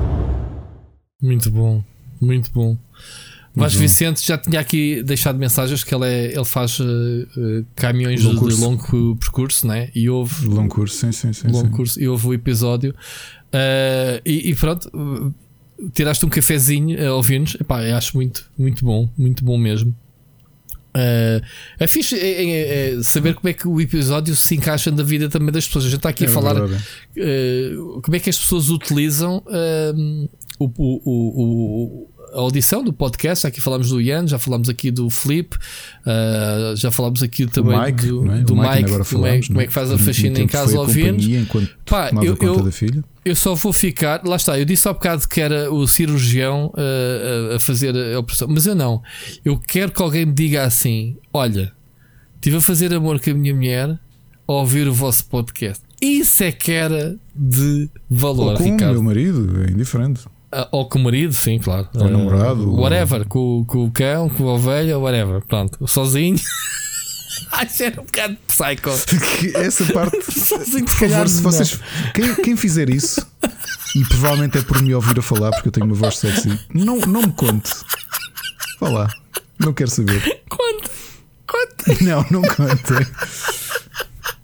Muito 1.23 1.51
bom, 1.51 1.83
muito 2.21 2.51
bom. 2.53 2.77
Vasco 3.55 3.79
bom. 3.79 3.83
Vicente 3.83 4.25
já 4.27 4.39
tinha 4.39 4.61
aqui 4.61 5.03
deixado 5.03 5.37
mensagens 5.39 5.83
que 5.83 5.93
ele, 5.95 6.07
é, 6.07 6.27
ele 6.35 6.45
faz 6.45 6.79
eh, 6.81 6.85
eh, 7.37 7.65
caminhões 7.75 8.23
Longo 8.23 8.49
de, 8.49 8.55
longo 8.61 9.17
percurso, 9.17 9.67
né? 9.67 9.91
E 9.95 10.09
houve 10.09 10.47
Longo 10.47 10.69
curso, 10.69 10.97
sim, 10.97 11.11
sim, 11.11 11.33
sim. 11.33 11.49
longo 11.49 11.67
sim. 11.67 11.73
curso 11.73 12.01
e 12.01 12.07
houve 12.09 12.27
o 12.29 12.35
episódio. 12.35 12.95
Eh, 13.53 14.23
e, 14.25 14.51
e 14.51 14.55
pronto, 14.55 15.35
tiraste 15.93 16.25
um 16.25 16.29
cafezinho 16.29 17.09
a 17.09 17.15
ouvir-nos. 17.17 17.57
Epá, 17.57 17.81
acho 17.97 18.17
muito, 18.17 18.49
muito 18.57 18.85
bom, 18.85 19.09
muito 19.19 19.45
bom 19.45 19.59
mesmo. 19.59 19.93
Eh, 20.95 21.41
é 21.79 21.87
fixe 21.87 22.17
é- 22.19 22.95
é- 22.97 23.03
saber 23.03 23.35
como 23.35 23.49
é 23.49 23.53
que 23.53 23.67
o 23.67 23.81
episódio 23.81 24.35
se 24.37 24.55
encaixa 24.55 24.91
na 24.93 25.03
vida 25.03 25.29
também 25.29 25.53
das 25.53 25.67
pessoas. 25.67 25.87
A 25.87 25.89
gente 25.89 25.97
está 25.99 26.09
aqui 26.09 26.25
É 26.25 26.29
a 26.29 26.31
falar 26.31 26.55
como 28.03 28.17
é 28.17 28.21
que 28.21 28.31
as 28.31 28.39
pessoas 28.39 28.71
utilizam 28.71 29.43
o, 30.59 30.65
o- 30.67 31.01
o- 31.05 32.11
audição 32.35 32.83
do 32.85 32.93
podcast. 32.93 33.47
Aqui 33.47 33.61
falamos 33.61 33.91
do 33.91 34.01
Ian, 34.01 34.27
já 34.27 34.39
falamos 34.39 34.69
aqui 34.69 34.91
do 34.91 35.09
Flip, 35.11 35.57
eh, 36.07 36.75
já 36.77 36.91
falamos 36.91 37.23
aqui 37.23 37.47
também 37.47 37.79
Mike, 37.79 38.07
do, 38.07 38.31
é? 38.33 38.39
do 38.41 38.57
Mike, 38.57 38.69
Mike, 38.69 38.85
como, 38.89 39.01
é, 39.01 39.05
falamos, 39.05 39.47
como 39.49 39.55
não 39.55 39.61
é 39.61 39.65
é? 39.65 39.67
que 39.67 39.73
faz 39.73 39.91
a 39.91 39.99
faxina 39.99 40.39
em 40.41 40.47
casa 40.47 40.69
foi 40.69 40.77
a 40.77 40.81
ouvindo. 40.81 41.19
Pá, 41.85 42.11
eu, 42.23 42.37
eu- 42.47 42.55
eu 43.25 43.37
só 43.37 43.55
vou 43.55 43.73
ficar, 43.73 44.23
lá 44.25 44.37
está, 44.37 44.59
eu 44.59 44.65
disse 44.65 44.89
há 44.89 44.93
bocado 44.93 45.29
que 45.29 45.41
era 45.41 45.71
o 45.73 45.87
cirurgião 45.87 46.73
uh, 46.75 47.53
a, 47.53 47.57
a 47.57 47.61
fazer 47.61 47.95
a 48.15 48.19
operação, 48.19 48.49
mas 48.51 48.67
eu 48.67 48.75
não. 48.75 49.03
Eu 49.45 49.59
quero 49.59 49.93
que 49.93 50.01
alguém 50.03 50.25
me 50.27 50.33
diga 50.33 50.65
assim: 50.65 51.17
olha, 51.33 51.73
estive 52.37 52.57
a 52.57 52.61
fazer 52.61 52.95
amor 52.95 53.21
com 53.21 53.31
a 53.31 53.35
minha 53.35 53.55
mulher 53.55 53.99
a 54.49 54.53
ouvir 54.53 54.89
o 54.89 54.93
vosso 54.95 55.27
podcast. 55.27 55.83
Isso 56.03 56.43
é 56.43 56.51
que 56.51 56.73
era 56.73 57.17
de 57.37 57.91
valor, 58.09 58.53
Ou 58.53 58.57
com 58.57 58.65
o 58.65 58.93
meu 58.93 59.03
marido, 59.03 59.63
é 59.63 59.71
indiferente. 59.71 60.23
Ah, 60.53 60.69
Ou 60.73 60.89
com 60.89 60.99
o 60.99 61.03
marido, 61.05 61.33
sim, 61.33 61.59
claro. 61.59 61.89
Ou 61.95 62.07
Ah, 62.07 62.11
namorado, 62.11 62.71
ou- 62.71 62.81
Whatever, 62.81 63.25
com, 63.27 63.65
com 63.67 63.85
o 63.85 63.91
cão, 63.91 64.29
com 64.29 64.49
a 64.49 64.55
ovelha, 64.55 64.99
whatever. 64.99 65.43
Pronto, 65.47 65.79
sozinho. 65.87 66.37
Acho 67.53 67.83
era 67.85 68.01
um 68.01 68.05
bocado 68.05 68.37
psycho. 68.47 68.91
Essa 69.57 69.85
parte, 69.93 70.19
Sozinho, 70.41 70.85
por 70.85 70.95
favor, 70.95 71.29
se 71.29 71.43
vocês. 71.43 71.81
Quem, 72.15 72.35
quem 72.37 72.57
fizer 72.57 72.89
isso, 72.91 73.25
e 73.97 74.05
provavelmente 74.05 74.59
é 74.59 74.63
por 74.63 74.81
me 74.83 74.95
ouvir 74.95 75.19
a 75.19 75.23
falar, 75.23 75.51
porque 75.51 75.69
eu 75.69 75.73
tenho 75.73 75.87
uma 75.87 75.95
voz 75.95 76.19
sexy, 76.19 76.59
não, 76.75 76.99
não 77.01 77.23
me 77.23 77.33
conte. 77.33 77.71
Vá 78.81 78.89
lá, 78.89 79.09
não 79.59 79.73
quero 79.73 79.91
saber. 79.91 80.43
Quanto? 80.49 80.91
Quanto? 81.47 82.05
Não, 82.05 82.25
não 82.31 82.43
conte. 82.43 83.07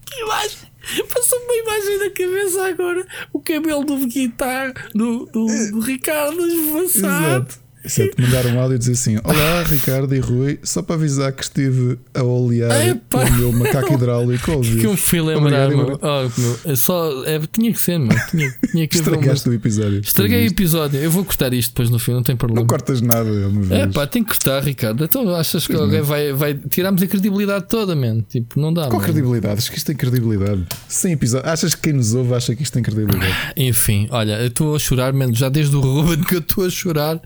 Que 0.06 0.20
imagem! 0.22 0.65
Passou-me 1.12 1.44
uma 1.44 1.56
imagem 1.56 1.98
na 1.98 2.10
cabeça 2.10 2.66
agora. 2.66 3.06
O 3.32 3.40
cabelo 3.40 3.84
do 3.84 4.06
guitarra 4.06 4.74
do, 4.94 5.26
do, 5.26 5.46
do 5.46 5.80
Ricardo 5.80 6.46
esvoaçado. 6.46 7.65
Exato. 7.86 8.02
Exato, 8.02 8.22
mandar 8.22 8.46
um 8.46 8.60
áudio 8.60 8.76
e 8.76 8.78
dizer 8.78 8.92
assim: 8.92 9.16
Olá, 9.24 9.62
Ricardo 9.68 10.14
e 10.14 10.18
Rui, 10.18 10.58
só 10.62 10.82
para 10.82 10.96
avisar 10.96 11.32
que 11.32 11.42
estive 11.42 11.98
a 12.14 12.22
olear 12.22 12.88
Epá. 12.88 13.24
o 13.24 13.32
meu 13.32 13.52
macaco 13.52 13.94
hidráulico 13.94 14.50
ao 14.52 14.60
Que 14.76 14.84
eu 14.84 14.96
fui 14.96 15.20
lembrar, 15.20 15.68
meu. 15.68 15.98
Oh, 16.02 16.40
meu, 16.40 16.58
é 16.64 16.76
só, 16.76 17.24
é, 17.24 17.40
tinha 17.52 17.72
que 17.72 17.80
ser, 17.80 17.98
meu. 17.98 18.16
Tinha, 18.30 18.54
tinha 18.70 18.86
que 18.88 18.98
haver 18.98 19.10
uma- 19.10 19.16
Estragaste 19.18 19.48
o 19.48 19.52
episódio. 19.52 20.00
Estraguei 20.00 20.44
o 20.44 20.48
episódio. 20.48 21.00
Eu 21.00 21.10
vou 21.10 21.24
cortar 21.24 21.52
isto 21.52 21.70
depois 21.70 21.90
no 21.90 21.98
fim, 21.98 22.12
não 22.12 22.22
tem 22.22 22.36
problema. 22.36 22.60
Não 22.60 22.66
cortas 22.66 23.00
nada, 23.00 23.28
é. 23.70 23.82
É 23.82 23.86
pá, 23.86 24.06
tem 24.06 24.22
que 24.22 24.28
cortar, 24.30 24.62
Ricardo. 24.62 25.04
Então 25.04 25.34
achas 25.34 25.66
que 25.66 25.74
alguém 25.74 26.02
vai, 26.02 26.32
vai. 26.32 26.54
Tiramos 26.54 27.02
a 27.02 27.06
credibilidade 27.06 27.66
toda, 27.68 27.94
man. 27.94 28.20
Tipo, 28.28 28.60
não 28.60 28.72
dá. 28.72 28.88
Qual 28.88 28.98
man. 28.98 29.04
credibilidade? 29.04 29.58
Acho 29.58 29.70
que 29.70 29.78
isto 29.78 29.86
tem 29.86 29.96
credibilidade. 29.96 30.64
Sem 30.88 31.12
episódio. 31.12 31.48
Achas 31.48 31.74
que 31.74 31.82
quem 31.82 31.92
nos 31.92 32.14
ouve 32.14 32.34
acha 32.34 32.54
que 32.54 32.62
isto 32.62 32.72
tem 32.72 32.82
credibilidade? 32.82 33.34
Enfim, 33.56 34.08
olha, 34.10 34.40
eu 34.40 34.48
estou 34.48 34.74
a 34.74 34.78
chorar, 34.78 35.12
mano, 35.12 35.34
já 35.34 35.48
desde 35.48 35.74
o 35.76 35.80
Ruben 35.80 36.22
que 36.24 36.34
eu 36.34 36.40
estou 36.40 36.64
a 36.64 36.70
chorar 36.70 37.20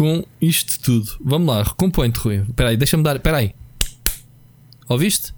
com 0.00 0.24
isto 0.40 0.80
tudo. 0.80 1.10
Vamos 1.22 1.46
lá, 1.46 1.62
recompõe-te, 1.62 2.18
Rui. 2.18 2.36
Espera 2.48 2.70
aí, 2.70 2.76
deixa-me 2.78 3.02
dar. 3.02 3.16
Espera 3.16 3.36
aí. 3.36 3.52
Ouviste? 4.88 5.34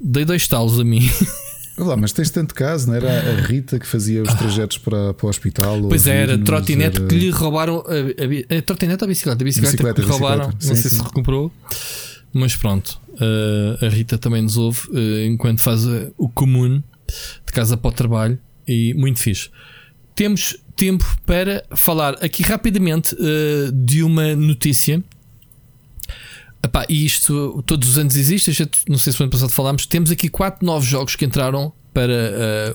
Dei 0.00 0.24
dois 0.24 0.48
talos 0.48 0.80
a 0.80 0.84
mim. 0.84 1.08
Olha 1.78 1.86
lá, 1.90 1.96
mas 1.96 2.12
tens 2.12 2.30
tanto 2.30 2.54
caso, 2.56 2.88
não 2.88 2.94
era 2.94 3.08
a 3.08 3.34
Rita 3.46 3.78
que 3.78 3.86
fazia 3.86 4.20
os 4.22 4.34
trajetos 4.34 4.78
para, 4.78 5.14
para 5.14 5.26
o 5.26 5.28
hospital? 5.28 5.80
Pois 5.88 6.06
é, 6.08 6.22
era, 6.22 6.38
trotinete 6.38 6.98
era- 6.98 7.06
que 7.06 7.14
lhe 7.14 7.30
roubaram. 7.30 7.84
A, 7.86 8.24
a, 8.24 8.26
bi- 8.26 8.44
a 8.50 8.62
trotinete 8.62 9.02
ou 9.04 9.06
a 9.06 9.08
bicicleta? 9.08 9.42
A 9.42 9.44
bicicleta, 9.44 9.72
Bicicleta, 9.76 10.00
que 10.02 10.06
lhe 10.06 10.12
roubaram. 10.12 10.48
bicicleta. 10.50 10.66
Não 10.68 10.74
Sim, 10.76 10.82
sei 10.82 10.90
sim. 10.90 10.96
se 10.96 11.02
recuperou. 11.02 11.52
Mas 12.32 12.56
pronto, 12.56 13.00
eh, 13.20 13.86
a 13.86 13.88
Rita 13.88 14.18
também 14.18 14.42
nos 14.42 14.56
ouve 14.56 14.80
eh, 14.92 15.26
enquanto 15.26 15.60
faz 15.60 15.84
eh, 15.86 16.10
o 16.18 16.28
comum 16.28 16.82
de 17.46 17.52
casa 17.52 17.76
para 17.76 17.88
o 17.88 17.92
trabalho 17.92 18.38
e 18.66 18.92
muito 18.94 19.20
fixe. 19.20 19.50
temos 20.16 20.56
tempo 20.76 21.04
para 21.24 21.64
falar 21.74 22.14
aqui 22.24 22.42
rapidamente 22.42 23.14
uh, 23.14 23.72
de 23.72 24.02
uma 24.02 24.34
notícia. 24.36 25.02
Epá, 26.62 26.86
e 26.88 27.04
isto 27.04 27.62
todos 27.66 27.88
os 27.90 27.98
anos 27.98 28.16
existe. 28.16 28.52
Já, 28.52 28.66
não 28.88 28.98
sei 28.98 29.12
se 29.12 29.20
no 29.20 29.24
ano 29.24 29.32
passado 29.32 29.50
falámos. 29.50 29.86
Temos 29.86 30.10
aqui 30.10 30.28
quatro 30.28 30.64
novos 30.64 30.86
jogos 30.86 31.14
que 31.14 31.24
entraram 31.24 31.72
para 31.92 32.12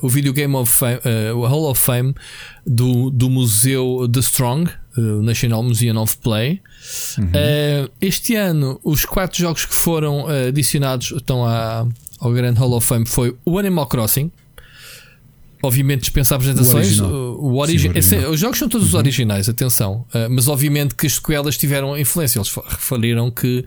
uh, 0.01 0.05
o 0.05 0.09
Video 0.09 0.31
Game 0.31 0.55
of 0.55 0.71
Fame, 0.71 0.97
uh, 0.97 1.37
o 1.37 1.45
Hall 1.45 1.69
of 1.69 1.81
Fame 1.81 2.15
do, 2.65 3.09
do 3.09 3.29
Museu 3.29 4.07
The 4.07 4.19
Strong, 4.19 4.71
o 4.97 5.21
National 5.21 5.63
Museum 5.63 5.97
of 5.97 6.17
Play. 6.17 6.61
Uhum. 7.17 7.31
este 7.99 8.35
ano, 8.35 8.79
os 8.83 9.03
quatro 9.05 9.37
jogos 9.39 9.65
que 9.65 9.73
foram 9.73 10.27
adicionados 10.27 11.11
estão 11.11 11.45
à, 11.45 11.85
ao 12.19 12.31
Grand 12.31 12.53
Hall 12.53 12.73
of 12.73 12.87
Fame 12.87 13.05
foi 13.05 13.35
o 13.45 13.57
Animal 13.57 13.87
Crossing, 13.87 14.31
obviamente 15.61 16.01
dispensa 16.01 16.35
apresentações. 16.35 16.99
O, 16.99 17.55
origi 17.55 18.01
Sim, 18.01 18.25
o 18.25 18.31
os 18.31 18.39
jogos 18.39 18.57
são 18.57 18.69
todos 18.69 18.93
uhum. 18.93 18.99
originais, 18.99 19.49
atenção. 19.49 20.05
Uh, 20.13 20.29
mas 20.29 20.47
obviamente 20.47 20.95
que 20.95 21.05
as 21.07 21.13
sequelas 21.13 21.57
tiveram 21.57 21.97
influência. 21.97 22.39
Eles 22.39 22.49
referiram 22.49 23.29
que 23.29 23.65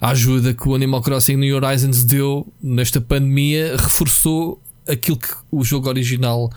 a 0.00 0.10
ajuda 0.10 0.52
que 0.52 0.68
o 0.68 0.74
Animal 0.74 1.02
Crossing 1.02 1.36
New 1.36 1.56
Horizons 1.56 2.04
deu 2.04 2.52
nesta 2.62 3.00
pandemia 3.00 3.76
reforçou 3.76 4.60
aquilo 4.86 5.18
que 5.18 5.28
o 5.50 5.62
jogo 5.62 5.88
original 5.88 6.50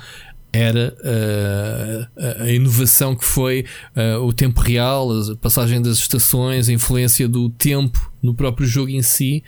era 0.53 0.93
uh, 0.99 2.43
a 2.43 2.51
inovação 2.51 3.15
que 3.15 3.23
foi 3.23 3.65
uh, 3.95 4.21
o 4.21 4.33
tempo 4.33 4.59
real, 4.59 5.09
a 5.11 5.35
passagem 5.37 5.81
das 5.81 5.97
estações, 5.97 6.67
a 6.67 6.73
influência 6.73 7.27
do 7.27 7.49
tempo 7.49 8.11
no 8.21 8.33
próprio 8.33 8.67
jogo 8.67 8.89
em 8.89 9.01
si, 9.01 9.43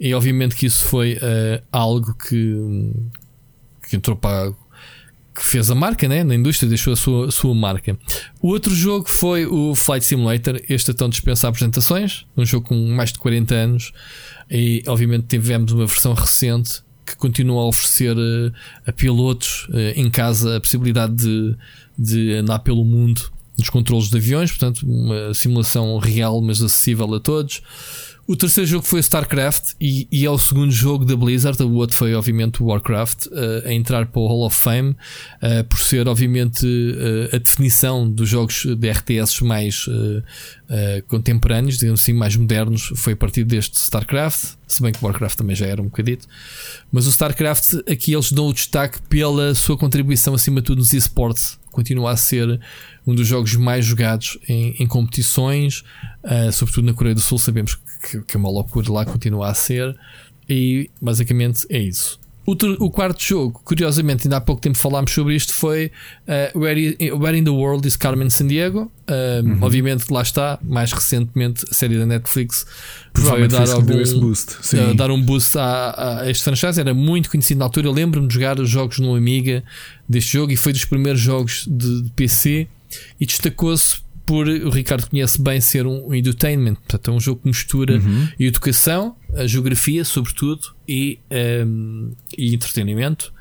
e 0.00 0.14
obviamente 0.14 0.56
que 0.56 0.64
isso 0.64 0.84
foi 0.86 1.18
algo 1.70 2.14
que, 2.14 2.90
que 3.86 3.96
entrou 3.96 4.16
para 4.16 4.52
que 5.36 5.44
fez 5.44 5.70
a 5.70 5.74
marca 5.74 6.08
né? 6.08 6.24
na 6.24 6.34
indústria, 6.34 6.68
deixou 6.68 6.94
a 6.94 6.96
sua, 6.96 7.30
sua 7.30 7.54
marca. 7.54 7.96
O 8.40 8.48
outro 8.48 8.74
jogo 8.74 9.08
foi 9.08 9.44
o 9.44 9.74
Flight 9.74 10.04
Simulator. 10.04 10.60
Este 10.68 10.90
então 10.90 11.08
dispensa 11.08 11.46
apresentações, 11.46 12.24
um 12.36 12.44
jogo 12.44 12.68
com 12.68 12.88
mais 12.88 13.12
de 13.12 13.18
40 13.18 13.54
anos, 13.54 13.92
e 14.50 14.82
obviamente 14.86 15.26
tivemos 15.28 15.72
uma 15.72 15.86
versão 15.86 16.14
recente 16.14 16.82
que 17.04 17.16
continua 17.16 17.62
a 17.62 17.66
oferecer 17.66 18.16
uh, 18.16 18.52
a 18.86 18.92
pilotos 18.92 19.68
uh, 19.68 19.92
em 19.94 20.10
casa 20.10 20.56
a 20.56 20.60
possibilidade 20.60 21.14
de, 21.14 21.56
de 21.96 22.32
andar 22.34 22.60
pelo 22.60 22.84
mundo 22.84 23.30
nos 23.58 23.70
controles 23.70 24.08
de 24.08 24.16
aviões, 24.16 24.50
portanto, 24.50 24.82
uma 24.82 25.32
simulação 25.32 25.98
real, 25.98 26.40
mas 26.40 26.60
acessível 26.60 27.14
a 27.14 27.20
todos. 27.20 27.62
O 28.26 28.34
terceiro 28.34 28.68
jogo 28.68 28.84
foi 28.84 28.98
StarCraft 28.98 29.74
e, 29.80 30.08
e, 30.10 30.26
é 30.26 30.30
o 30.30 30.36
segundo 30.36 30.72
jogo 30.72 31.04
da 31.04 31.14
Blizzard. 31.14 31.62
O 31.62 31.74
outro 31.74 31.94
foi, 31.94 32.12
obviamente, 32.12 32.60
o 32.60 32.66
Warcraft, 32.66 33.26
uh, 33.26 33.68
a 33.68 33.72
entrar 33.72 34.06
para 34.06 34.20
o 34.20 34.26
Hall 34.26 34.44
of 34.44 34.56
Fame, 34.56 34.90
uh, 34.90 35.62
por 35.68 35.78
ser, 35.78 36.08
obviamente, 36.08 36.66
uh, 36.66 37.36
a 37.36 37.38
definição 37.38 38.10
dos 38.10 38.28
jogos 38.28 38.66
de 38.66 38.90
RTS 38.90 39.44
mais 39.44 39.86
contemporâneos, 41.06 41.78
digamos 41.78 42.00
assim, 42.00 42.12
mais 42.12 42.34
modernos. 42.34 42.92
Foi 42.96 43.12
a 43.12 43.16
partir 43.16 43.44
deste 43.44 43.76
StarCraft, 43.76 44.56
se 44.66 44.82
bem 44.82 44.90
que 44.90 44.98
o 45.00 45.06
Warcraft 45.06 45.36
também 45.36 45.54
já 45.54 45.66
era 45.66 45.80
um 45.80 45.84
bocadito. 45.84 46.26
Mas 46.90 47.06
o 47.06 47.10
StarCraft, 47.10 47.74
aqui 47.88 48.12
eles 48.12 48.32
dão 48.32 48.48
o 48.48 48.52
destaque 48.52 49.00
pela 49.02 49.54
sua 49.54 49.76
contribuição, 49.76 50.34
acima 50.34 50.60
de 50.60 50.66
tudo, 50.66 50.78
nos 50.78 50.92
esportes. 50.92 51.58
Continua 51.70 52.10
a 52.10 52.16
ser 52.16 52.58
um 53.06 53.14
dos 53.14 53.26
jogos 53.26 53.54
mais 53.54 53.84
jogados 53.84 54.38
em, 54.48 54.74
em 54.78 54.86
competições, 54.86 55.84
sobretudo 56.52 56.86
na 56.86 56.94
Coreia 56.94 57.14
do 57.14 57.20
Sul. 57.20 57.38
Sabemos 57.38 57.78
que, 58.02 58.20
que 58.22 58.36
é 58.36 58.38
uma 58.38 58.50
loucura 58.50 58.92
lá, 58.92 59.04
continua 59.04 59.48
a 59.48 59.54
ser. 59.54 59.96
E 60.48 60.90
basicamente 61.00 61.66
é 61.68 61.78
isso. 61.78 62.18
O, 62.46 62.52
o, 62.84 62.90
quarto 62.90 63.20
jogo, 63.20 63.60
curiosamente, 63.64 64.28
ainda 64.28 64.36
há 64.36 64.40
pouco 64.40 64.62
tempo 64.62 64.78
falámos 64.78 65.10
sobre 65.10 65.34
isto, 65.34 65.52
foi 65.52 65.90
uh, 66.28 66.56
Where, 66.56 66.96
Where, 67.12 67.36
in 67.36 67.42
the 67.42 67.50
World 67.50 67.88
is 67.88 67.96
Carmen 67.96 68.30
Sandiego. 68.30 68.82
Uh, 69.08 69.44
uhum. 69.44 69.58
Obviamente, 69.62 70.08
lá 70.12 70.22
está, 70.22 70.56
mais 70.62 70.92
recentemente, 70.92 71.64
a 71.68 71.74
série 71.74 71.98
da 71.98 72.06
Netflix 72.06 72.64
veio 73.16 73.48
dar, 73.48 73.68
algum, 73.68 74.20
boost. 74.20 74.76
Uh, 74.76 74.94
dar 74.94 75.10
um 75.10 75.20
boost 75.20 75.58
a, 75.58 76.20
a 76.20 76.30
este 76.30 76.44
franchise. 76.44 76.80
Era 76.80 76.94
muito 76.94 77.28
conhecido 77.28 77.58
na 77.58 77.64
altura. 77.64 77.90
Lembro-me 77.90 78.28
de 78.28 78.34
jogar 78.34 78.60
os 78.60 78.70
jogos 78.70 79.00
no 79.00 79.16
Amiga 79.16 79.64
deste 80.08 80.34
jogo 80.34 80.52
e 80.52 80.56
foi 80.56 80.72
dos 80.72 80.84
primeiros 80.84 81.20
jogos 81.20 81.66
de, 81.68 82.02
de 82.02 82.10
PC 82.10 82.68
e 83.20 83.26
destacou-se 83.26 84.06
por 84.26 84.48
o 84.48 84.70
Ricardo 84.70 85.08
conhece 85.08 85.40
bem 85.40 85.60
ser 85.60 85.86
um, 85.86 86.12
entertainment, 86.12 86.74
portanto 86.74 87.12
é 87.12 87.14
um 87.14 87.20
jogo 87.20 87.42
que 87.42 87.48
mistura 87.48 87.94
uhum. 87.94 88.28
educação, 88.40 89.14
a 89.32 89.46
geografia, 89.46 90.04
sobretudo, 90.04 90.74
e, 90.86 91.20
um, 91.64 92.10
e 92.36 92.52
entretenimento. 92.52 93.32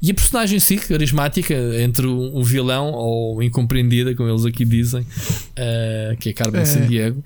E 0.00 0.10
a 0.10 0.14
personagem 0.14 0.56
em 0.56 0.60
si, 0.60 0.78
carismática, 0.78 1.54
entre 1.78 2.06
o, 2.06 2.42
vilão 2.42 2.90
ou 2.92 3.42
incompreendida, 3.42 4.14
como 4.14 4.30
eles 4.30 4.46
aqui 4.46 4.64
dizem, 4.64 5.02
uh, 5.02 6.16
que 6.18 6.30
é 6.30 6.32
Carmen 6.32 6.62
é, 6.62 6.64
Sandiego. 6.64 7.22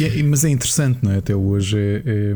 É, 0.00 0.22
mas 0.22 0.42
é 0.42 0.48
interessante, 0.48 1.00
não 1.02 1.12
é? 1.12 1.18
Até 1.18 1.36
hoje 1.36 1.78
é, 1.78 2.34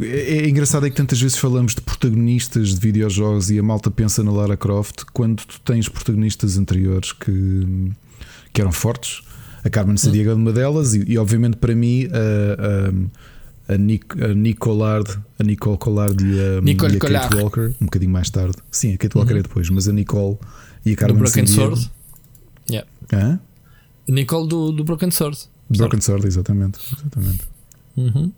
é, 0.00 0.38
é, 0.38 0.48
engraçado 0.48 0.86
é 0.86 0.90
que 0.90 0.96
tantas 0.96 1.20
vezes 1.20 1.38
falamos 1.38 1.74
de 1.74 1.80
protagonistas 1.80 2.70
de 2.70 2.80
videojogos 2.80 3.50
e 3.50 3.58
a 3.58 3.62
malta 3.62 3.90
pensa 3.90 4.22
na 4.22 4.30
Lara 4.30 4.56
Croft 4.56 5.04
quando 5.12 5.44
tu 5.44 5.60
tens 5.60 5.88
protagonistas 5.88 6.58
anteriores 6.58 7.12
que 7.12 7.92
que 8.56 8.62
eram 8.62 8.72
fortes. 8.72 9.22
A 9.62 9.68
Carmen 9.68 9.96
Sandiego 9.96 10.30
é 10.30 10.34
uma 10.34 10.52
delas, 10.52 10.94
e, 10.94 11.04
e, 11.06 11.18
obviamente 11.18 11.56
para 11.56 11.74
mim 11.74 12.06
a, 12.06 13.72
a, 13.72 13.74
a, 13.74 13.76
Nic, 13.76 14.04
a 14.22 14.28
Nicolard, 14.28 15.18
a 15.38 15.42
Nicole 15.42 15.76
Collard 15.76 16.24
e 16.24 16.40
a, 16.40 16.60
Nicole 16.60 16.94
e 16.94 16.96
a 16.96 17.00
Kate 17.00 17.36
Walker, 17.36 17.74
um 17.80 17.84
bocadinho 17.84 18.12
mais 18.12 18.30
tarde. 18.30 18.56
Sim, 18.70 18.94
a 18.94 18.96
Kate 18.96 19.16
Walker 19.16 19.32
uhum. 19.32 19.40
é 19.40 19.42
depois, 19.42 19.68
mas 19.68 19.88
a 19.88 19.92
Nicole 19.92 20.38
e 20.84 20.92
a 20.92 20.96
Carmen 20.96 21.26
Sandiego. 21.26 21.76
Sword. 21.76 21.90
Yeah. 22.70 22.88
Hã? 23.12 23.40
Nicole 24.08 24.48
do, 24.48 24.72
do 24.72 24.84
Broken 24.84 25.10
Sword. 25.10 25.36
Broken 25.68 26.00
Sword, 26.00 26.26
exatamente. 26.26 26.78
exatamente. 26.96 27.40
Uhum. 27.96 28.32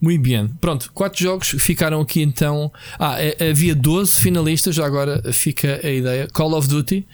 Muito 0.00 0.22
bem. 0.22 0.48
Pronto, 0.60 0.90
quatro 0.94 1.22
jogos 1.22 1.48
ficaram 1.58 2.00
aqui 2.00 2.22
então. 2.22 2.72
Ah, 2.98 3.16
é, 3.20 3.50
havia 3.50 3.74
12 3.74 4.12
finalistas, 4.12 4.74
já 4.74 4.86
agora 4.86 5.32
fica 5.32 5.78
a 5.84 5.90
ideia: 5.90 6.26
Call 6.28 6.54
of 6.54 6.66
Duty, 6.66 7.06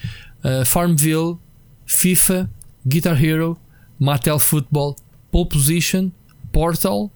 uh, 0.45 0.65
Farmville, 0.65 1.37
FIFA, 1.85 2.49
Guitar 2.87 3.23
Hero, 3.23 3.59
Mattel 3.99 4.39
Football, 4.39 4.95
Pole 5.33 5.49
Position, 5.49 6.11
Portal 6.53 7.11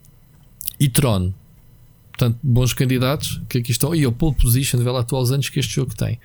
e 0.79 0.89
Tron. 0.89 1.33
Portanto, 2.11 2.39
bons 2.43 2.75
candidatos 2.75 3.41
que 3.49 3.59
aqui 3.59 3.71
estão. 3.71 3.95
E 3.95 4.07
o 4.07 4.13
Pole 4.13 4.35
Position, 4.35 4.79
vê 4.79 4.91
lá 4.91 5.05
tu 5.05 5.15
aos 5.15 5.31
anos 5.31 5.49
que 5.49 5.61
este 5.61 5.75
jogo 5.75 5.95
tem. 5.95 6.19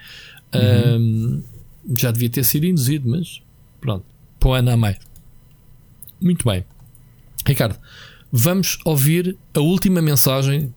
Uhum. 0.54 0.98
Um, 0.98 1.96
já 1.98 2.12
devia 2.12 2.30
ter 2.30 2.44
sido 2.44 2.66
induzido, 2.66 3.10
mas 3.10 3.42
pronto. 3.80 4.06
Para 4.40 4.50
o 4.50 4.54
ano 4.54 4.72
a 4.72 4.78
mais. 4.78 4.98
Muito 6.20 6.50
bem. 6.50 6.66
Ricardo, 7.46 7.78
vamos 8.38 8.78
ouvir 8.84 9.38
a 9.54 9.62
última 9.62 10.02
mensagem. 10.02 10.74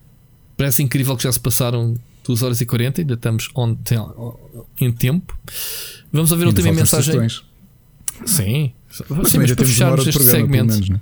Parece 0.57 0.81
incrível 0.81 1.17
que 1.17 1.25
já 1.25 1.33
se 1.33 1.41
passaram 1.41 1.97
2 2.25 2.43
horas 2.43 2.61
e 2.61 2.67
40, 2.67 3.01
ainda 3.01 3.15
estamos 3.15 3.49
on 3.55 3.77
em 4.81 4.93
tempo. 4.93 5.37
Vamos 6.13 6.31
ouvir 6.31 6.45
a 6.45 6.49
última 6.49 6.73
mensagem. 6.73 7.15
Sugestões. 7.15 7.45
Sim, 8.25 8.73
mas 9.09 9.31
sim, 9.31 9.39
mas 9.39 9.53
para 9.53 9.67
fecharmos 9.67 10.07
este 10.07 10.23
segmento. 10.23 10.73
Menos, 10.73 10.89
né? 10.89 11.01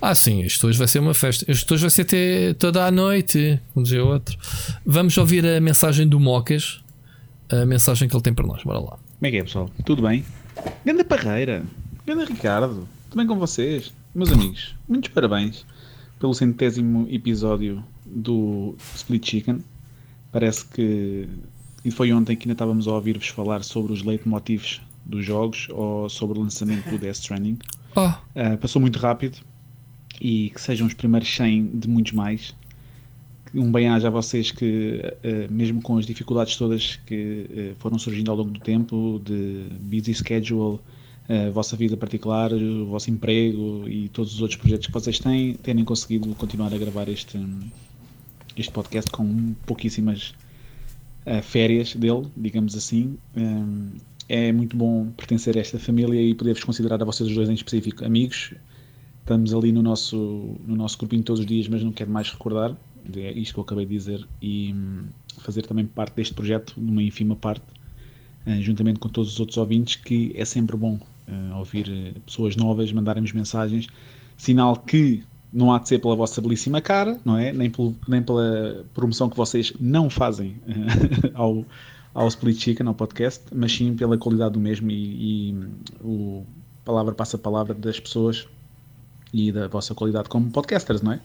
Ah, 0.00 0.14
sim, 0.14 0.42
isto 0.42 0.66
hoje 0.66 0.78
vai 0.78 0.86
ser 0.86 1.00
uma 1.00 1.14
festa. 1.14 1.50
Isto 1.50 1.74
hoje 1.74 1.80
vai 1.80 1.90
ser 1.90 2.02
até 2.02 2.54
toda 2.54 2.86
a 2.86 2.90
noite, 2.90 3.60
como 3.74 3.84
dizia 3.84 4.04
outro. 4.04 4.36
Vamos 4.84 5.16
ouvir 5.18 5.44
a 5.44 5.60
mensagem 5.60 6.06
do 6.06 6.20
Mocas, 6.20 6.80
a 7.48 7.66
mensagem 7.66 8.08
que 8.08 8.14
ele 8.14 8.22
tem 8.22 8.34
para 8.34 8.46
nós. 8.46 8.62
Bora 8.62 8.78
lá. 8.78 8.90
Como 8.90 9.26
é 9.26 9.30
que 9.30 9.36
é, 9.38 9.42
pessoal? 9.42 9.70
Tudo 9.84 10.02
bem? 10.02 10.24
Ganda 10.84 11.04
Parreira, 11.04 11.64
Ganda 12.06 12.24
Ricardo, 12.24 12.88
tudo 13.10 13.16
bem 13.16 13.26
com 13.26 13.38
vocês? 13.38 13.92
Meus 14.14 14.30
amigos, 14.30 14.74
muitos 14.88 15.10
parabéns 15.10 15.64
pelo 16.18 16.34
centésimo 16.34 17.06
episódio 17.10 17.84
do 18.04 18.74
Split 18.94 19.28
Chicken. 19.28 19.64
Parece 20.32 20.66
que. 20.66 21.28
E 21.84 21.90
foi 21.90 22.12
ontem 22.12 22.36
que 22.36 22.46
ainda 22.46 22.54
estávamos 22.54 22.88
a 22.88 22.92
ouvir-vos 22.92 23.28
falar 23.28 23.62
sobre 23.62 23.92
os 23.92 24.02
leitmotivs 24.02 24.80
dos 25.04 25.24
jogos 25.24 25.68
ou 25.70 26.08
sobre 26.08 26.38
o 26.38 26.42
lançamento 26.42 26.88
do 26.90 26.98
Death 26.98 27.16
Stranding. 27.16 27.58
Oh. 27.94 28.08
Uh, 28.08 28.58
passou 28.58 28.80
muito 28.80 28.98
rápido 28.98 29.38
e 30.20 30.50
que 30.50 30.60
sejam 30.60 30.86
os 30.86 30.94
primeiros 30.94 31.28
100 31.34 31.78
de 31.78 31.88
muitos 31.88 32.12
mais. 32.12 32.54
Um 33.54 33.70
bem-aja 33.70 34.08
a 34.08 34.10
vocês 34.10 34.50
que, 34.50 35.00
uh, 35.00 35.52
mesmo 35.52 35.80
com 35.80 35.96
as 35.96 36.04
dificuldades 36.04 36.56
todas 36.56 36.96
que 37.06 37.46
uh, 37.48 37.76
foram 37.78 37.98
surgindo 37.98 38.30
ao 38.30 38.36
longo 38.36 38.50
do 38.50 38.60
tempo, 38.60 39.20
de 39.24 39.66
busy 39.80 40.12
schedule, 40.12 40.80
a 41.28 41.50
vossa 41.50 41.76
vida 41.76 41.96
particular, 41.96 42.52
o 42.52 42.86
vosso 42.86 43.10
emprego 43.10 43.88
e 43.88 44.08
todos 44.08 44.34
os 44.34 44.40
outros 44.40 44.60
projetos 44.60 44.86
que 44.86 44.92
vocês 44.92 45.18
têm, 45.18 45.54
terem 45.54 45.84
conseguido 45.84 46.34
continuar 46.36 46.72
a 46.72 46.78
gravar 46.78 47.08
este, 47.08 47.38
este 48.56 48.72
podcast 48.72 49.10
com 49.10 49.54
pouquíssimas 49.66 50.34
férias 51.42 51.94
dele, 51.94 52.28
digamos 52.36 52.76
assim. 52.76 53.18
Um, 53.36 53.90
é 54.28 54.52
muito 54.52 54.76
bom 54.76 55.10
pertencer 55.16 55.56
a 55.56 55.60
esta 55.60 55.78
família 55.78 56.20
e 56.20 56.34
poder-vos 56.34 56.64
considerar 56.64 57.00
a 57.00 57.04
vocês 57.04 57.32
dois 57.34 57.48
em 57.48 57.54
específico 57.54 58.04
amigos. 58.04 58.54
Estamos 59.20 59.52
ali 59.54 59.72
no 59.72 59.82
nosso, 59.82 60.56
no 60.66 60.76
nosso 60.76 60.98
grupinho 60.98 61.22
todos 61.22 61.40
os 61.40 61.46
dias, 61.46 61.68
mas 61.68 61.82
não 61.82 61.92
quero 61.92 62.10
mais 62.10 62.30
recordar. 62.30 62.76
É 63.16 63.32
isto 63.32 63.54
que 63.54 63.60
eu 63.60 63.64
acabei 63.64 63.86
de 63.86 63.96
dizer 63.96 64.26
e 64.42 64.72
hum, 64.72 65.04
fazer 65.38 65.62
também 65.66 65.86
parte 65.86 66.14
deste 66.16 66.34
projeto, 66.34 66.74
numa 66.76 67.02
ínfima 67.02 67.36
parte. 67.36 67.64
eh, 68.46 68.60
juntamente 68.62 68.98
com 69.00 69.08
todos 69.08 69.32
os 69.32 69.40
outros 69.40 69.58
ouvintes, 69.58 69.96
que 69.96 70.32
é 70.36 70.44
sempre 70.44 70.76
bom 70.76 70.98
eh, 71.28 71.54
ouvir 71.54 71.88
eh, 71.88 72.18
pessoas 72.24 72.56
novas 72.56 72.92
mandarem-nos 72.92 73.32
mensagens, 73.32 73.86
sinal 74.36 74.76
que 74.76 75.22
não 75.52 75.72
há 75.72 75.78
de 75.78 75.88
ser 75.88 75.98
pela 75.98 76.14
vossa 76.14 76.40
belíssima 76.40 76.80
cara, 76.80 77.18
não 77.24 77.38
é? 77.38 77.52
Nem, 77.52 77.70
pelo, 77.70 77.94
nem 78.06 78.22
pela 78.22 78.84
promoção 78.94 79.28
que 79.28 79.36
vocês 79.36 79.72
não 79.80 80.10
fazem 80.10 80.56
ao, 81.34 81.64
ao 82.14 82.28
Split 82.28 82.60
Chicken, 82.60 82.86
ao 82.86 82.94
podcast, 82.94 83.44
mas 83.54 83.72
sim 83.72 83.94
pela 83.94 84.18
qualidade 84.18 84.54
do 84.54 84.60
mesmo 84.60 84.90
e, 84.90 85.50
e 85.50 85.54
o 86.02 86.44
palavra 86.84 87.14
passa 87.14 87.36
palavra 87.36 87.74
das 87.74 87.98
pessoas 87.98 88.46
e 89.32 89.50
da 89.50 89.66
vossa 89.66 89.94
qualidade 89.94 90.28
como 90.28 90.50
podcasters, 90.50 91.02
não 91.02 91.12
é? 91.12 91.20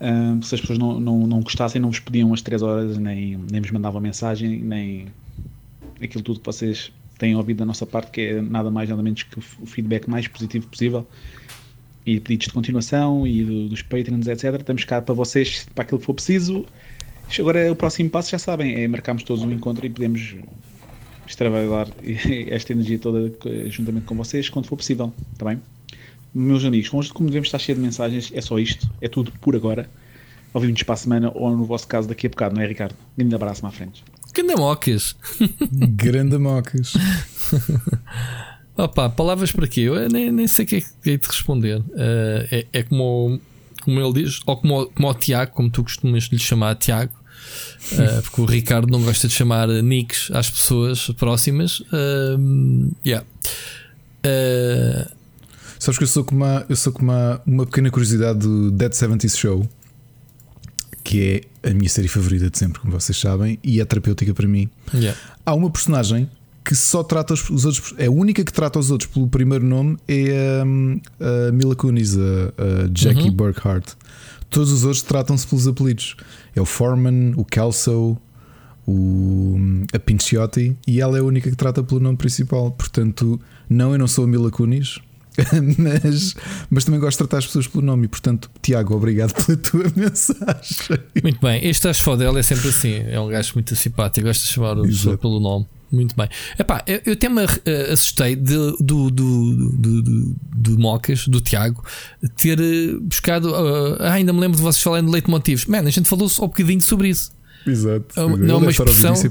Uh, 0.00 0.42
se 0.42 0.54
as 0.54 0.60
pessoas 0.60 0.78
não, 0.78 0.98
não, 0.98 1.26
não 1.26 1.40
gostassem, 1.40 1.80
não 1.80 1.90
vos 1.90 2.00
pediam 2.00 2.32
as 2.32 2.40
3 2.40 2.62
horas, 2.62 2.96
nem, 2.96 3.36
nem 3.36 3.60
vos 3.60 3.70
mandavam 3.70 4.00
mensagem, 4.00 4.58
nem 4.60 5.08
aquilo 6.00 6.24
tudo 6.24 6.40
que 6.40 6.46
vocês 6.46 6.90
têm 7.20 7.36
ouvido 7.36 7.58
da 7.58 7.66
nossa 7.66 7.86
parte, 7.86 8.10
que 8.10 8.20
é 8.22 8.40
nada 8.40 8.70
mais 8.70 8.88
nada 8.88 9.02
menos 9.02 9.22
que 9.22 9.38
o 9.38 9.66
feedback 9.66 10.08
mais 10.08 10.26
positivo 10.26 10.66
possível 10.66 11.06
e 12.04 12.18
pedidos 12.18 12.46
de 12.46 12.52
continuação 12.52 13.26
e 13.26 13.44
do, 13.44 13.68
dos 13.68 13.82
Patreons, 13.82 14.26
etc. 14.26 14.54
Estamos 14.58 14.84
cá 14.84 15.00
para 15.02 15.14
vocês, 15.14 15.66
para 15.74 15.82
aquilo 15.82 16.00
que 16.00 16.06
for 16.06 16.14
preciso. 16.14 16.64
Agora 17.38 17.60
é 17.60 17.70
o 17.70 17.76
próximo 17.76 18.10
passo, 18.10 18.30
já 18.30 18.38
sabem, 18.38 18.82
é 18.82 18.88
marcarmos 18.88 19.22
todos 19.22 19.44
um 19.44 19.52
encontro 19.52 19.86
e 19.86 19.90
podemos 19.90 20.34
extravasar 21.26 21.88
esta 22.48 22.72
energia 22.72 22.98
toda 22.98 23.32
juntamente 23.68 24.06
com 24.06 24.16
vocês 24.16 24.48
quando 24.48 24.66
for 24.66 24.76
possível, 24.76 25.12
está 25.32 25.44
bem? 25.44 25.60
Meus 26.34 26.64
amigos, 26.64 26.88
como 26.88 27.28
devemos 27.28 27.48
estar 27.48 27.58
cheio 27.58 27.76
de 27.76 27.82
mensagens, 27.82 28.32
é 28.34 28.40
só 28.40 28.58
isto, 28.58 28.90
é 29.00 29.08
tudo 29.08 29.30
por 29.40 29.54
agora. 29.54 29.88
Ouvimos 30.52 30.82
para 30.82 30.94
a 30.94 30.96
semana 30.96 31.32
ou 31.34 31.56
no 31.56 31.64
vosso 31.64 31.86
caso 31.86 32.08
daqui 32.08 32.26
a 32.26 32.30
bocado, 32.30 32.56
não 32.56 32.62
é, 32.62 32.66
Ricardo? 32.66 32.94
Um 32.94 33.18
grande 33.18 33.34
abraço 33.36 33.64
à 33.64 33.70
frente. 33.70 34.02
Grande 34.32 34.56
mocas. 34.56 35.16
Grande 35.96 36.38
mocas. 36.38 36.94
Opa, 38.76 39.10
palavras 39.10 39.52
para 39.52 39.66
quê? 39.66 39.82
Eu 39.82 40.08
nem, 40.08 40.32
nem 40.32 40.46
sei 40.46 40.64
o 40.64 40.68
que 40.68 40.76
é 40.76 40.80
que 40.80 41.10
é 41.10 41.16
de 41.16 41.26
responder. 41.26 41.80
Uh, 41.80 42.46
é, 42.50 42.66
é 42.72 42.82
como, 42.82 43.40
como 43.82 44.00
ele 44.00 44.24
diz, 44.24 44.40
ou 44.46 44.56
como, 44.56 44.86
como 44.86 45.08
o 45.08 45.14
Tiago, 45.14 45.52
como 45.52 45.70
tu 45.70 45.82
costumas 45.82 46.24
lhe 46.24 46.38
chamar 46.38 46.76
Tiago, 46.76 47.12
uh, 47.12 48.22
porque 48.22 48.40
o 48.40 48.44
Ricardo 48.44 48.90
não 48.90 49.02
gosta 49.02 49.28
de 49.28 49.34
chamar 49.34 49.68
nicks 49.68 50.30
às 50.32 50.50
pessoas 50.50 51.08
próximas. 51.08 51.80
Uh, 51.80 52.90
yeah. 53.04 53.26
Uh, 54.24 55.20
Sabes 55.78 55.96
que 55.96 56.04
eu 56.04 56.08
sou 56.08 56.24
com 56.24 56.34
uma, 56.34 56.64
eu 56.68 56.76
sou 56.76 56.92
com 56.92 57.02
uma, 57.02 57.40
uma 57.46 57.64
pequena 57.64 57.90
curiosidade 57.90 58.38
do 58.40 58.70
Dead 58.70 58.92
70s 58.92 59.36
Show, 59.36 59.66
que 61.10 61.44
é 61.64 61.70
a 61.70 61.74
minha 61.74 61.88
série 61.88 62.06
favorita 62.06 62.48
de 62.48 62.56
sempre, 62.56 62.78
como 62.78 62.92
vocês 62.92 63.18
sabem, 63.18 63.58
e 63.64 63.80
é 63.80 63.84
terapêutica 63.84 64.32
para 64.32 64.46
mim. 64.46 64.70
Yeah. 64.94 65.18
Há 65.44 65.54
uma 65.56 65.68
personagem 65.68 66.30
que 66.64 66.76
só 66.76 67.02
trata 67.02 67.34
os, 67.34 67.50
os, 67.50 67.64
outros, 67.64 67.94
é 67.98 68.06
a 68.06 68.10
única 68.12 68.44
que 68.44 68.52
trata 68.52 68.78
os 68.78 68.92
outros 68.92 69.10
pelo 69.10 69.26
primeiro 69.26 69.66
nome 69.66 69.96
é 70.06 70.62
um, 70.64 71.00
a 71.18 71.50
Mila 71.50 71.74
Kunis, 71.74 72.16
a, 72.16 72.20
a 72.20 72.88
Jackie 72.94 73.22
uhum. 73.22 73.32
Burkhardt. 73.32 73.96
Todos 74.48 74.70
os 74.70 74.84
outros 74.84 75.02
tratam-se 75.02 75.48
pelos 75.48 75.66
apelidos. 75.66 76.14
É 76.54 76.60
o 76.60 76.64
Foreman, 76.64 77.32
o 77.36 77.44
Kelso, 77.44 78.16
o, 78.86 79.58
a 79.92 79.98
Pinciotti, 79.98 80.76
e 80.86 81.00
ela 81.00 81.16
é 81.16 81.20
a 81.20 81.24
única 81.24 81.50
que 81.50 81.56
trata 81.56 81.82
pelo 81.82 81.98
nome 81.98 82.18
principal. 82.18 82.70
Portanto, 82.70 83.40
não, 83.68 83.90
eu 83.90 83.98
não 83.98 84.06
sou 84.06 84.26
a 84.26 84.28
Mila 84.28 84.52
Kunis, 84.52 85.00
mas, 85.78 86.34
mas 86.68 86.84
também 86.84 87.00
gosto 87.00 87.16
de 87.18 87.28
tratar 87.28 87.38
as 87.38 87.46
pessoas 87.46 87.66
pelo 87.66 87.84
nome. 87.84 88.06
E, 88.06 88.08
portanto, 88.08 88.50
Tiago, 88.62 88.94
obrigado 88.94 89.32
pela 89.32 89.58
tua 89.58 89.84
mensagem. 89.94 90.98
Muito 91.22 91.40
bem, 91.40 91.66
este 91.66 91.88
Asfodel 91.88 92.36
é 92.36 92.42
sempre 92.42 92.68
assim, 92.68 92.94
é 93.06 93.20
um 93.20 93.28
gajo 93.28 93.52
muito 93.54 93.74
simpático, 93.76 94.26
gosta 94.26 94.46
de 94.46 94.52
chamar 94.52 94.78
o 94.78 94.82
pessoa 94.82 95.16
pelo 95.16 95.40
nome. 95.40 95.66
Muito 95.92 96.14
bem. 96.14 96.28
Epá, 96.56 96.84
eu, 96.86 97.00
eu 97.04 97.12
até 97.14 97.28
me 97.28 97.44
uh, 97.44 97.92
assustei 97.92 98.36
de, 98.36 98.54
do, 98.78 99.10
do, 99.10 99.10
do, 99.10 100.02
do, 100.02 100.36
do 100.54 100.78
Mocas, 100.78 101.26
do 101.26 101.40
Tiago, 101.40 101.84
ter 102.36 102.60
uh, 102.60 103.00
buscado. 103.00 103.50
Uh, 103.50 104.00
ainda 104.00 104.32
me 104.32 104.38
lembro 104.38 104.56
de 104.56 104.62
vocês 104.62 104.82
falarem 104.82 105.04
de 105.04 105.10
leitmotivos. 105.10 105.66
Man, 105.66 105.80
a 105.80 105.90
gente 105.90 106.08
falou 106.08 106.28
só 106.28 106.44
um 106.44 106.48
bocadinho 106.48 106.80
sobre 106.80 107.08
isso. 107.08 107.32
Exato. 107.66 108.20
Uh, 108.20 108.36
não, 108.36 108.58
uma 108.58 108.70
expressão. 108.70 109.10
Pensar, 109.10 109.22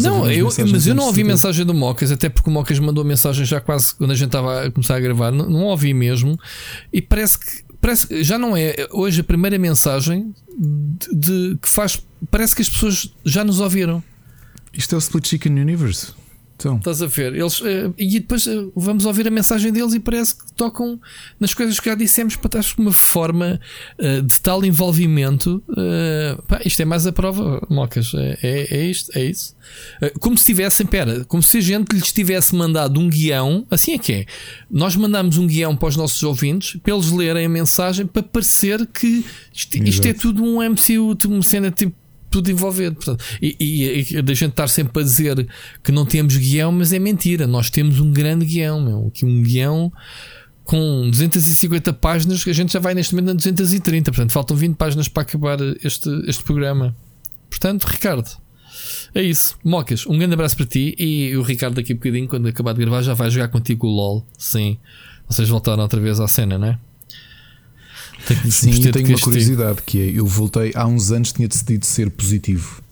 não, 0.00 0.30
eu, 0.30 0.48
mas 0.70 0.86
eu 0.86 0.94
não 0.94 1.06
ouvi 1.06 1.24
mensagem 1.24 1.64
do 1.64 1.72
Mocas, 1.72 2.10
até 2.10 2.28
porque 2.28 2.50
o 2.50 2.52
Mocas 2.52 2.78
mandou 2.78 3.02
a 3.02 3.06
mensagem 3.06 3.44
já 3.44 3.60
quase 3.60 3.94
quando 3.94 4.10
a 4.10 4.14
gente 4.14 4.26
estava 4.26 4.66
a 4.66 4.70
começar 4.70 4.96
a 4.96 5.00
gravar. 5.00 5.30
Não, 5.30 5.48
não 5.48 5.64
ouvi 5.64 5.94
mesmo. 5.94 6.38
E 6.92 7.00
parece 7.00 7.38
que 7.38 7.70
parece 7.80 8.06
que 8.06 8.22
já 8.22 8.38
não 8.38 8.56
é 8.56 8.74
hoje 8.90 9.22
a 9.22 9.24
primeira 9.24 9.58
mensagem 9.58 10.34
de, 10.58 11.16
de, 11.16 11.58
que 11.60 11.68
faz. 11.68 12.02
Parece 12.30 12.54
que 12.54 12.62
as 12.62 12.68
pessoas 12.68 13.12
já 13.24 13.42
nos 13.42 13.60
ouviram. 13.60 14.02
Isto 14.72 14.94
é 14.94 14.96
o 14.96 14.98
Split 14.98 15.26
Chicken 15.26 15.58
Universe. 15.58 16.12
Então. 16.60 16.76
Estás 16.76 17.00
a 17.00 17.06
ver? 17.06 17.34
Eles, 17.34 17.60
uh, 17.60 17.94
e 17.96 18.20
depois 18.20 18.46
uh, 18.46 18.70
vamos 18.76 19.06
ouvir 19.06 19.26
a 19.26 19.30
mensagem 19.30 19.72
deles 19.72 19.94
e 19.94 20.00
parece 20.00 20.36
que 20.36 20.52
tocam 20.52 21.00
nas 21.38 21.54
coisas 21.54 21.80
que 21.80 21.88
já 21.88 21.94
dissemos 21.94 22.36
para 22.36 22.60
estar 22.60 22.74
uma 22.80 22.92
forma 22.92 23.58
uh, 23.98 24.22
de 24.22 24.40
tal 24.40 24.62
envolvimento. 24.64 25.62
Pá, 26.46 26.60
isto 26.64 26.80
é 26.80 26.84
mais 26.84 27.06
a 27.06 27.12
prova, 27.12 27.66
Mocas. 27.70 28.12
É, 28.14 28.38
é, 28.42 28.76
é 28.76 28.84
isto, 28.84 29.10
é 29.16 29.24
isso. 29.24 29.56
como 30.20 30.36
se 30.36 30.44
tivessem, 30.44 30.86
pera, 30.86 31.24
como 31.24 31.42
se 31.42 31.58
a 31.58 31.60
gente 31.60 31.94
lhes 31.94 32.12
tivesse 32.12 32.54
mandado 32.54 33.00
um 33.00 33.08
guião. 33.08 33.66
Assim 33.70 33.94
é 33.94 33.98
que 33.98 34.12
é. 34.12 34.26
Nós 34.70 34.94
mandamos 34.94 35.38
um 35.38 35.46
guião 35.46 35.74
para 35.74 35.88
os 35.88 35.96
nossos 35.96 36.22
ouvintes 36.22 36.78
para 36.82 36.92
eles 36.92 37.10
lerem 37.10 37.46
a 37.46 37.48
mensagem 37.48 38.06
para 38.06 38.22
parecer 38.22 38.86
que 38.86 39.24
isto, 39.54 39.76
isto 39.78 40.06
é 40.06 40.12
tudo 40.12 40.44
um 40.44 40.58
MCU, 40.62 41.16
uma 41.26 41.42
cena 41.42 41.70
tipo 41.70 41.94
tudo 42.30 42.50
envolvido. 42.50 42.96
Portanto, 42.96 43.24
e, 43.42 43.56
e, 43.60 44.16
e 44.16 44.22
da 44.22 44.32
gente 44.32 44.52
estar 44.52 44.68
sempre 44.68 45.02
a 45.02 45.04
dizer 45.04 45.48
que 45.82 45.90
não 45.90 46.06
temos 46.06 46.36
guião, 46.36 46.70
mas 46.72 46.92
é 46.92 46.98
mentira. 46.98 47.46
Nós 47.46 47.68
temos 47.68 48.00
um 48.00 48.12
grande 48.12 48.46
guião, 48.46 48.80
meu, 48.80 49.10
que 49.12 49.26
um 49.26 49.42
guião 49.42 49.92
com 50.64 51.10
250 51.10 51.92
páginas 51.94 52.44
que 52.44 52.50
a 52.50 52.52
gente 52.52 52.72
já 52.72 52.78
vai 52.78 52.94
neste 52.94 53.14
momento 53.14 53.44
na 53.44 53.50
230. 53.50 54.12
Portanto, 54.12 54.30
faltam 54.30 54.56
20 54.56 54.76
páginas 54.76 55.08
para 55.08 55.24
acabar 55.24 55.58
este, 55.84 56.08
este 56.28 56.44
programa. 56.44 56.94
Portanto, 57.50 57.84
Ricardo, 57.84 58.30
é 59.12 59.22
isso. 59.22 59.58
Mocas, 59.64 60.06
um 60.06 60.16
grande 60.16 60.34
abraço 60.34 60.56
para 60.56 60.66
ti. 60.66 60.94
E 60.96 61.36
o 61.36 61.42
Ricardo, 61.42 61.74
daqui 61.74 61.92
a 61.92 61.96
bocadinho, 61.96 62.28
quando 62.28 62.46
acabar 62.46 62.72
de 62.72 62.80
gravar, 62.80 63.02
já 63.02 63.14
vai 63.14 63.28
jogar 63.30 63.48
contigo 63.48 63.86
o 63.86 63.90
LOL. 63.90 64.26
Sim. 64.38 64.78
Vocês 65.28 65.48
voltaram 65.48 65.82
outra 65.82 66.00
vez 66.00 66.20
à 66.20 66.28
cena, 66.28 66.56
não 66.56 66.68
é? 66.68 66.78
Tenho 68.26 68.52
Sim, 68.52 68.90
tenho 68.90 69.08
uma 69.08 69.18
curiosidade 69.18 69.82
que 69.84 70.00
é, 70.00 70.18
eu 70.18 70.26
voltei 70.26 70.72
há 70.74 70.86
uns 70.86 71.10
anos 71.10 71.32
tinha 71.32 71.48
decidido 71.48 71.86
ser 71.86 72.10
positivo. 72.10 72.82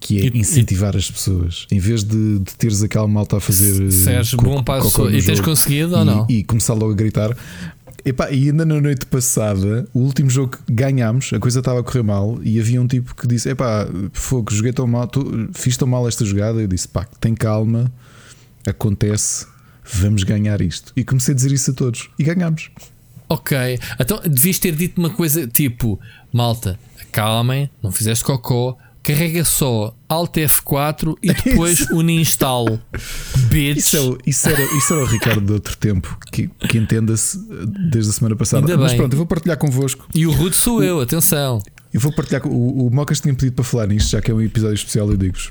Que 0.00 0.20
é 0.20 0.24
e, 0.26 0.38
incentivar 0.38 0.94
e, 0.94 0.98
as 0.98 1.10
pessoas 1.10 1.66
em 1.72 1.80
vez 1.80 2.04
de, 2.04 2.38
de, 2.38 2.54
teres 2.56 2.84
aquela 2.84 3.08
malta 3.08 3.38
a 3.38 3.40
fazer 3.40 3.90
Sérgio, 3.90 4.38
bom 4.38 4.62
passo 4.62 5.10
e 5.10 5.20
tens 5.20 5.40
conseguido 5.40 5.96
ou 5.96 6.04
não? 6.04 6.26
E 6.28 6.44
começar 6.44 6.74
logo 6.74 6.92
a 6.92 6.94
gritar. 6.94 7.36
Epá, 8.04 8.30
e 8.30 8.48
ainda 8.48 8.64
na 8.64 8.80
noite 8.80 9.06
passada, 9.06 9.86
o 9.92 9.98
último 9.98 10.30
jogo 10.30 10.56
que 10.56 10.72
ganhámos, 10.72 11.32
a 11.32 11.38
coisa 11.38 11.58
estava 11.58 11.80
a 11.80 11.82
correr 11.82 12.02
mal 12.02 12.38
e 12.42 12.60
havia 12.60 12.80
um 12.80 12.86
tipo 12.86 13.14
que 13.14 13.26
disse: 13.26 13.50
Epá, 13.50 13.88
fogo, 14.12 14.52
joguei 14.52 14.72
tão 14.72 14.86
mal, 14.86 15.08
tu, 15.08 15.48
fiz 15.52 15.76
tão 15.76 15.88
mal 15.88 16.06
esta 16.06 16.24
jogada. 16.24 16.60
Eu 16.60 16.68
disse: 16.68 16.86
Pá, 16.86 17.06
tem 17.20 17.34
calma, 17.34 17.92
acontece, 18.66 19.46
vamos 19.84 20.22
ganhar 20.22 20.60
isto. 20.60 20.92
E 20.96 21.02
comecei 21.02 21.32
a 21.32 21.36
dizer 21.36 21.52
isso 21.52 21.72
a 21.72 21.74
todos 21.74 22.08
e 22.18 22.22
ganhámos. 22.22 22.70
Ok, 23.28 23.78
então 24.00 24.20
devias 24.24 24.58
ter 24.58 24.74
dito 24.74 24.98
uma 24.98 25.10
coisa 25.10 25.46
tipo: 25.46 26.00
malta, 26.32 26.78
acalmem, 27.00 27.70
não 27.82 27.92
fizeste 27.92 28.24
cocó, 28.24 28.76
carrega 29.02 29.44
só 29.44 29.94
Alt 30.08 30.36
F4 30.36 31.16
e 31.22 31.32
depois 31.44 31.90
uninstall. 31.90 32.78
Bitch. 33.48 33.78
Isso, 33.78 33.96
é, 33.96 34.30
isso, 34.30 34.48
era, 34.48 34.62
isso 34.62 34.92
era 34.92 35.02
o 35.02 35.06
Ricardo 35.06 35.40
de 35.46 35.52
outro 35.52 35.76
tempo 35.76 36.18
que, 36.30 36.48
que 36.48 36.78
entenda-se 36.78 37.38
desde 37.90 38.10
a 38.10 38.12
semana 38.14 38.36
passada. 38.36 38.66
Ainda 38.66 38.76
Mas 38.76 38.92
bem. 38.92 38.98
pronto, 38.98 39.12
eu 39.12 39.18
vou 39.18 39.26
partilhar 39.26 39.56
convosco. 39.56 40.06
E 40.14 40.26
o 40.26 40.32
Rude 40.32 40.56
sou 40.56 40.78
o, 40.78 40.82
eu, 40.82 41.00
atenção. 41.00 41.60
Eu 41.92 42.00
vou 42.00 42.12
partilhar 42.12 42.46
o, 42.46 42.86
o 42.86 42.90
Mocas 42.90 43.20
tinha 43.20 43.34
pedido 43.34 43.54
para 43.54 43.64
falar 43.64 43.86
nisto, 43.86 44.10
já 44.10 44.20
que 44.20 44.30
é 44.30 44.34
um 44.34 44.40
episódio 44.40 44.74
especial, 44.74 45.10
eu 45.10 45.16
digo-vos. 45.16 45.50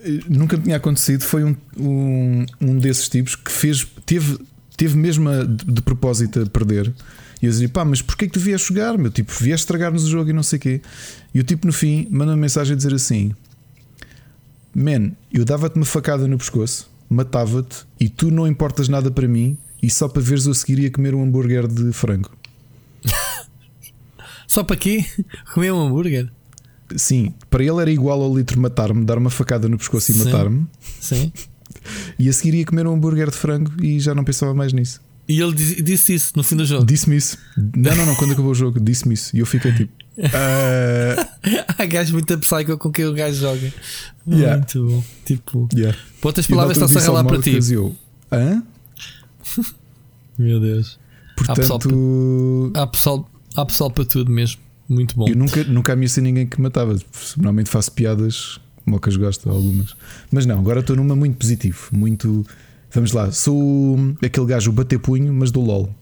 Eh, 0.00 0.20
nunca 0.28 0.56
me 0.56 0.64
tinha 0.64 0.76
acontecido, 0.76 1.22
foi 1.22 1.44
um, 1.44 1.56
um, 1.76 2.46
um 2.60 2.78
desses 2.78 3.08
tipos 3.08 3.36
que 3.36 3.50
fez, 3.50 3.86
teve 4.04 4.38
teve 4.76 4.96
mesmo 4.96 5.28
a, 5.28 5.44
de, 5.44 5.64
de, 5.64 5.82
propósito 5.82 6.42
a 6.42 6.46
perder. 6.46 6.92
E 7.40 7.46
eu 7.46 7.50
dizia, 7.50 7.68
pá, 7.68 7.84
mas 7.84 8.00
porquê 8.00 8.26
que 8.26 8.32
tu 8.32 8.40
vieste 8.40 8.68
jogar? 8.68 8.96
Meu 8.96 9.10
tipo, 9.10 9.32
vieste 9.32 9.64
estragar-nos 9.64 10.04
o 10.04 10.10
jogo 10.10 10.30
e 10.30 10.32
não 10.32 10.42
sei 10.42 10.58
o 10.58 10.62
quê. 10.62 10.80
E 11.34 11.40
o 11.40 11.42
tipo 11.42 11.66
no 11.66 11.72
fim 11.72 12.06
manda 12.10 12.32
uma 12.32 12.36
mensagem 12.36 12.74
a 12.74 12.76
dizer 12.76 12.94
assim: 12.94 13.34
Man, 14.74 15.12
eu 15.32 15.44
dava-te 15.44 15.76
uma 15.76 15.84
facada 15.84 16.26
no 16.26 16.38
pescoço, 16.38 16.90
matava-te 17.08 17.84
e 18.00 18.08
tu 18.08 18.30
não 18.30 18.46
importas 18.46 18.88
nada 18.88 19.10
para 19.10 19.28
mim 19.28 19.56
e 19.82 19.90
só 19.90 20.08
para 20.08 20.22
veres 20.22 20.46
eu 20.46 20.54
seguir 20.54 20.78
ia 20.78 20.90
comer 20.90 21.14
um 21.14 21.22
hambúrguer 21.22 21.66
de 21.66 21.92
frango. 21.92 22.30
só 24.46 24.62
para 24.62 24.76
quê? 24.76 25.04
Comer 25.52 25.72
um 25.72 25.80
hambúrguer? 25.80 26.30
Sim, 26.96 27.34
para 27.50 27.64
ele 27.64 27.80
era 27.80 27.90
igual 27.90 28.22
ao 28.22 28.36
litro 28.36 28.60
matar-me, 28.60 29.04
dar 29.04 29.18
uma 29.18 29.30
facada 29.30 29.68
no 29.68 29.76
pescoço 29.76 30.12
e 30.12 30.14
matar-me. 30.16 30.66
Sim. 31.00 31.32
E 32.18 32.28
a 32.28 32.32
seguir 32.32 32.54
ia 32.54 32.64
comer 32.64 32.86
um 32.86 32.94
hambúrguer 32.94 33.30
de 33.30 33.36
frango 33.36 33.72
e 33.82 33.98
já 34.00 34.14
não 34.14 34.24
pensava 34.24 34.54
mais 34.54 34.72
nisso. 34.72 35.00
E 35.28 35.40
ele 35.40 35.54
disse 35.54 36.14
isso 36.14 36.32
no 36.34 36.42
fim 36.42 36.56
do 36.56 36.64
jogo? 36.64 36.84
Disse-me 36.84 37.16
isso. 37.16 37.38
Não, 37.56 37.94
não, 37.94 38.06
não, 38.06 38.14
quando 38.16 38.32
acabou 38.32 38.50
o 38.50 38.54
jogo, 38.54 38.80
disse-me 38.80 39.14
isso. 39.14 39.34
E 39.34 39.38
eu 39.38 39.46
fiquei 39.46 39.72
tipo. 39.72 39.92
Uh, 40.18 41.64
Há 41.78 41.84
gajos 41.86 42.12
muito 42.12 42.36
psycho 42.38 42.76
com 42.76 42.90
quem 42.90 43.06
o 43.06 43.14
gajo 43.14 43.40
joga. 43.40 43.72
Yeah. 44.26 44.56
Muito 44.58 44.86
bom. 44.86 45.04
Tipo, 45.24 45.68
yeah. 45.74 45.96
na 46.24 46.42
palavras, 46.48 46.76
está-se 46.76 46.98
a 46.98 47.00
relar 47.00 47.24
para 47.24 47.40
ti. 47.40 47.58
eu, 47.72 47.96
Hã? 48.30 48.62
Meu 50.38 50.60
Deus. 50.60 50.98
Há 51.48 51.54
pessoal, 51.54 51.78
Portanto, 51.78 52.72
há, 52.74 52.86
pessoal, 52.86 53.30
há 53.56 53.64
pessoal 53.64 53.90
para 53.90 54.04
tudo 54.04 54.30
mesmo. 54.30 54.60
Muito 54.88 55.16
bom. 55.16 55.26
eu 55.28 55.36
nunca, 55.36 55.64
nunca 55.64 55.92
ameacei 55.92 56.22
ninguém 56.22 56.46
que 56.46 56.60
matava. 56.60 56.96
Normalmente 57.36 57.70
faço 57.70 57.92
piadas, 57.92 58.60
mocas 58.86 59.16
gosto, 59.16 59.48
algumas. 59.48 59.94
Mas 60.30 60.46
não, 60.46 60.58
agora 60.58 60.80
estou 60.80 60.96
numa 60.96 61.14
muito 61.16 61.36
positivo. 61.36 61.88
Muito. 61.92 62.44
Vamos 62.92 63.12
lá, 63.12 63.30
sou 63.32 63.96
aquele 64.22 64.46
gajo 64.46 64.70
o 64.70 64.72
bater 64.72 64.98
punho, 64.98 65.32
mas 65.32 65.50
do 65.50 65.60
LOL. 65.60 65.94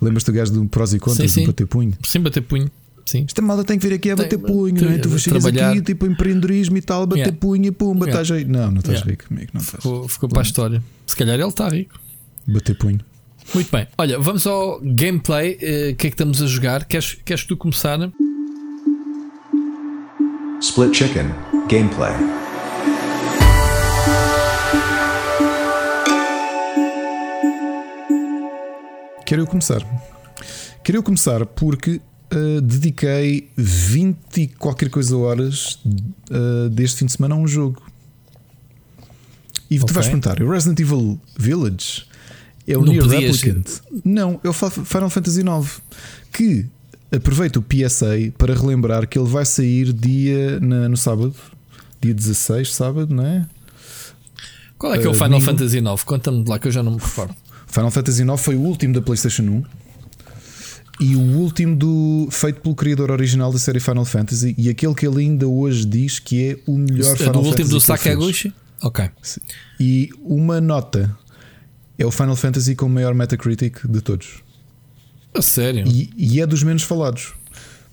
Lembras-te 0.00 0.26
do 0.26 0.32
gajo 0.34 0.52
do 0.52 0.64
prós 0.66 0.92
e 0.92 0.98
contras 0.98 1.30
Sim, 1.30 1.40
sim. 1.40 1.44
do 1.44 1.46
bater 1.48 1.66
punho? 1.66 1.92
Sim, 2.04 2.20
bater 2.20 2.42
punho. 2.42 2.70
Sim. 3.06 3.24
Esta 3.26 3.40
malda 3.40 3.64
tem 3.64 3.78
que 3.78 3.88
vir 3.88 3.94
aqui 3.94 4.10
a 4.10 4.16
Tem- 4.16 4.24
bater 4.26 4.38
punho, 4.38 4.74
tem- 4.76 4.84
não 4.88 4.94
é? 4.94 4.98
Tu 4.98 5.08
chegas 5.18 5.42
trabalhar. 5.42 5.70
aqui, 5.70 5.80
tipo 5.80 6.06
empreendedorismo 6.06 6.76
e 6.76 6.82
tal, 6.82 7.06
bater 7.06 7.20
Yeah. 7.20 7.38
punho 7.40 7.64
e 7.66 7.70
pumba, 7.70 8.04
Yeah. 8.06 8.22
estás 8.22 8.30
aí. 8.38 8.44
Não, 8.44 8.70
não 8.70 8.80
estás 8.80 8.98
Yeah. 8.98 9.10
rico, 9.10 9.24
amigo, 9.30 9.50
não 9.54 9.60
estás. 9.62 9.82
Ficou, 9.82 10.06
ficou 10.08 10.28
para 10.28 10.40
a 10.40 10.42
história. 10.42 10.84
Se 11.06 11.16
calhar 11.16 11.38
ele 11.40 11.48
está 11.48 11.68
rico. 11.70 11.98
Bater 12.46 12.76
punho. 12.76 13.00
Muito 13.54 13.72
bem. 13.72 13.86
Olha, 13.96 14.18
vamos 14.20 14.46
ao 14.46 14.78
gameplay. 14.84 15.56
Eh, 15.62 15.90
O 15.92 15.96
que 15.96 16.06
é 16.06 16.10
que 16.10 16.14
estamos 16.14 16.42
a 16.42 16.46
jogar? 16.46 16.84
Queres, 16.84 17.16
queres 17.24 17.44
tu 17.44 17.56
começar? 17.56 17.98
Split 20.60 20.94
Chicken 20.94 21.26
Gameplay. 21.68 22.14
Quero 29.26 29.42
eu 29.42 29.46
começar. 29.46 29.82
Quero 30.82 30.98
eu 30.98 31.02
começar 31.02 31.44
porque 31.44 32.00
uh, 32.32 32.60
dediquei 32.62 33.50
20 33.56 34.18
e 34.38 34.46
qualquer 34.48 34.88
coisa 34.88 35.16
horas 35.16 35.78
uh, 36.30 36.68
deste 36.70 36.98
fim 37.00 37.06
de 37.06 37.12
semana 37.12 37.34
a 37.34 37.38
um 37.38 37.46
jogo. 37.46 37.82
E 39.70 39.78
tu 39.78 39.82
Ok. 39.84 39.94
vais 39.94 40.06
perguntar: 40.06 40.42
o 40.42 40.50
Resident 40.50 40.80
Evil 40.80 41.20
Village 41.38 42.04
é 42.66 42.76
o 42.78 42.84
Não 42.84 42.96
podias- 42.96 43.40
Replicant? 43.42 43.80
Não, 44.04 44.40
é 44.42 44.48
o 44.48 44.52
Final 44.52 45.10
Fantasy 45.10 45.40
IX. 45.42 45.82
Que 46.32 46.66
aproveita 47.14 47.58
o 47.58 47.62
PSA 47.62 48.32
para 48.38 48.54
relembrar 48.54 49.06
que 49.06 49.18
ele 49.18 49.28
vai 49.28 49.44
sair 49.44 49.92
dia 49.92 50.58
na- 50.60 50.88
no 50.88 50.96
sábado, 50.96 51.34
dia 52.00 52.14
16, 52.14 52.74
sábado, 52.74 53.14
não 53.14 53.24
é? 53.26 53.46
Qual 54.76 54.94
é 54.94 54.98
que 54.98 55.04
é 55.04 55.08
o 55.08 55.12
Uh, 55.12 55.14
Final 55.14 55.40
domingo. 55.40 55.46
Fantasy 55.46 55.78
IX? 55.78 56.04
Conta-me 56.04 56.44
lá 56.48 56.58
que 56.58 56.68
eu 56.68 56.72
já 56.72 56.82
não 56.82 56.92
me 56.92 56.98
recordo. 56.98 57.34
Final 57.66 57.90
Fantasy 57.90 58.22
IX 58.22 58.40
foi 58.40 58.54
o 58.54 58.60
último 58.60 58.94
da 58.94 59.02
PlayStation 59.02 59.42
1 59.42 59.64
e 61.00 61.14
o 61.16 61.20
último 61.20 61.76
do, 61.76 62.28
feito 62.30 62.60
pelo 62.60 62.74
criador 62.74 63.10
original 63.10 63.52
da 63.52 63.58
série 63.58 63.78
Final 63.80 64.04
Fantasy 64.04 64.54
e 64.58 64.68
aquele 64.68 64.94
que 64.94 65.06
ele 65.06 65.20
ainda 65.20 65.46
hoje 65.46 65.84
diz 65.84 66.18
que 66.18 66.50
é 66.50 66.58
o 66.66 66.76
melhor 66.76 67.14
É 67.14 67.16
Final 67.16 67.32
do 67.34 67.38
Fantasy. 67.44 67.48
último 67.48 67.68
do. 67.70 67.80
Sakaguchi? 67.80 68.52
Ok. 68.82 69.10
E 69.78 70.10
uma 70.22 70.60
nota 70.60 71.16
é 71.98 72.06
o 72.06 72.10
Final 72.10 72.36
Fantasy 72.36 72.74
com 72.74 72.86
o 72.86 72.88
maior 72.88 73.14
Metacritic 73.14 73.84
de 73.86 74.00
todos. 74.00 74.42
A 75.34 75.42
sério? 75.42 75.84
E, 75.86 76.10
e 76.16 76.40
é 76.40 76.46
dos 76.46 76.62
menos 76.62 76.82
falados. 76.82 77.32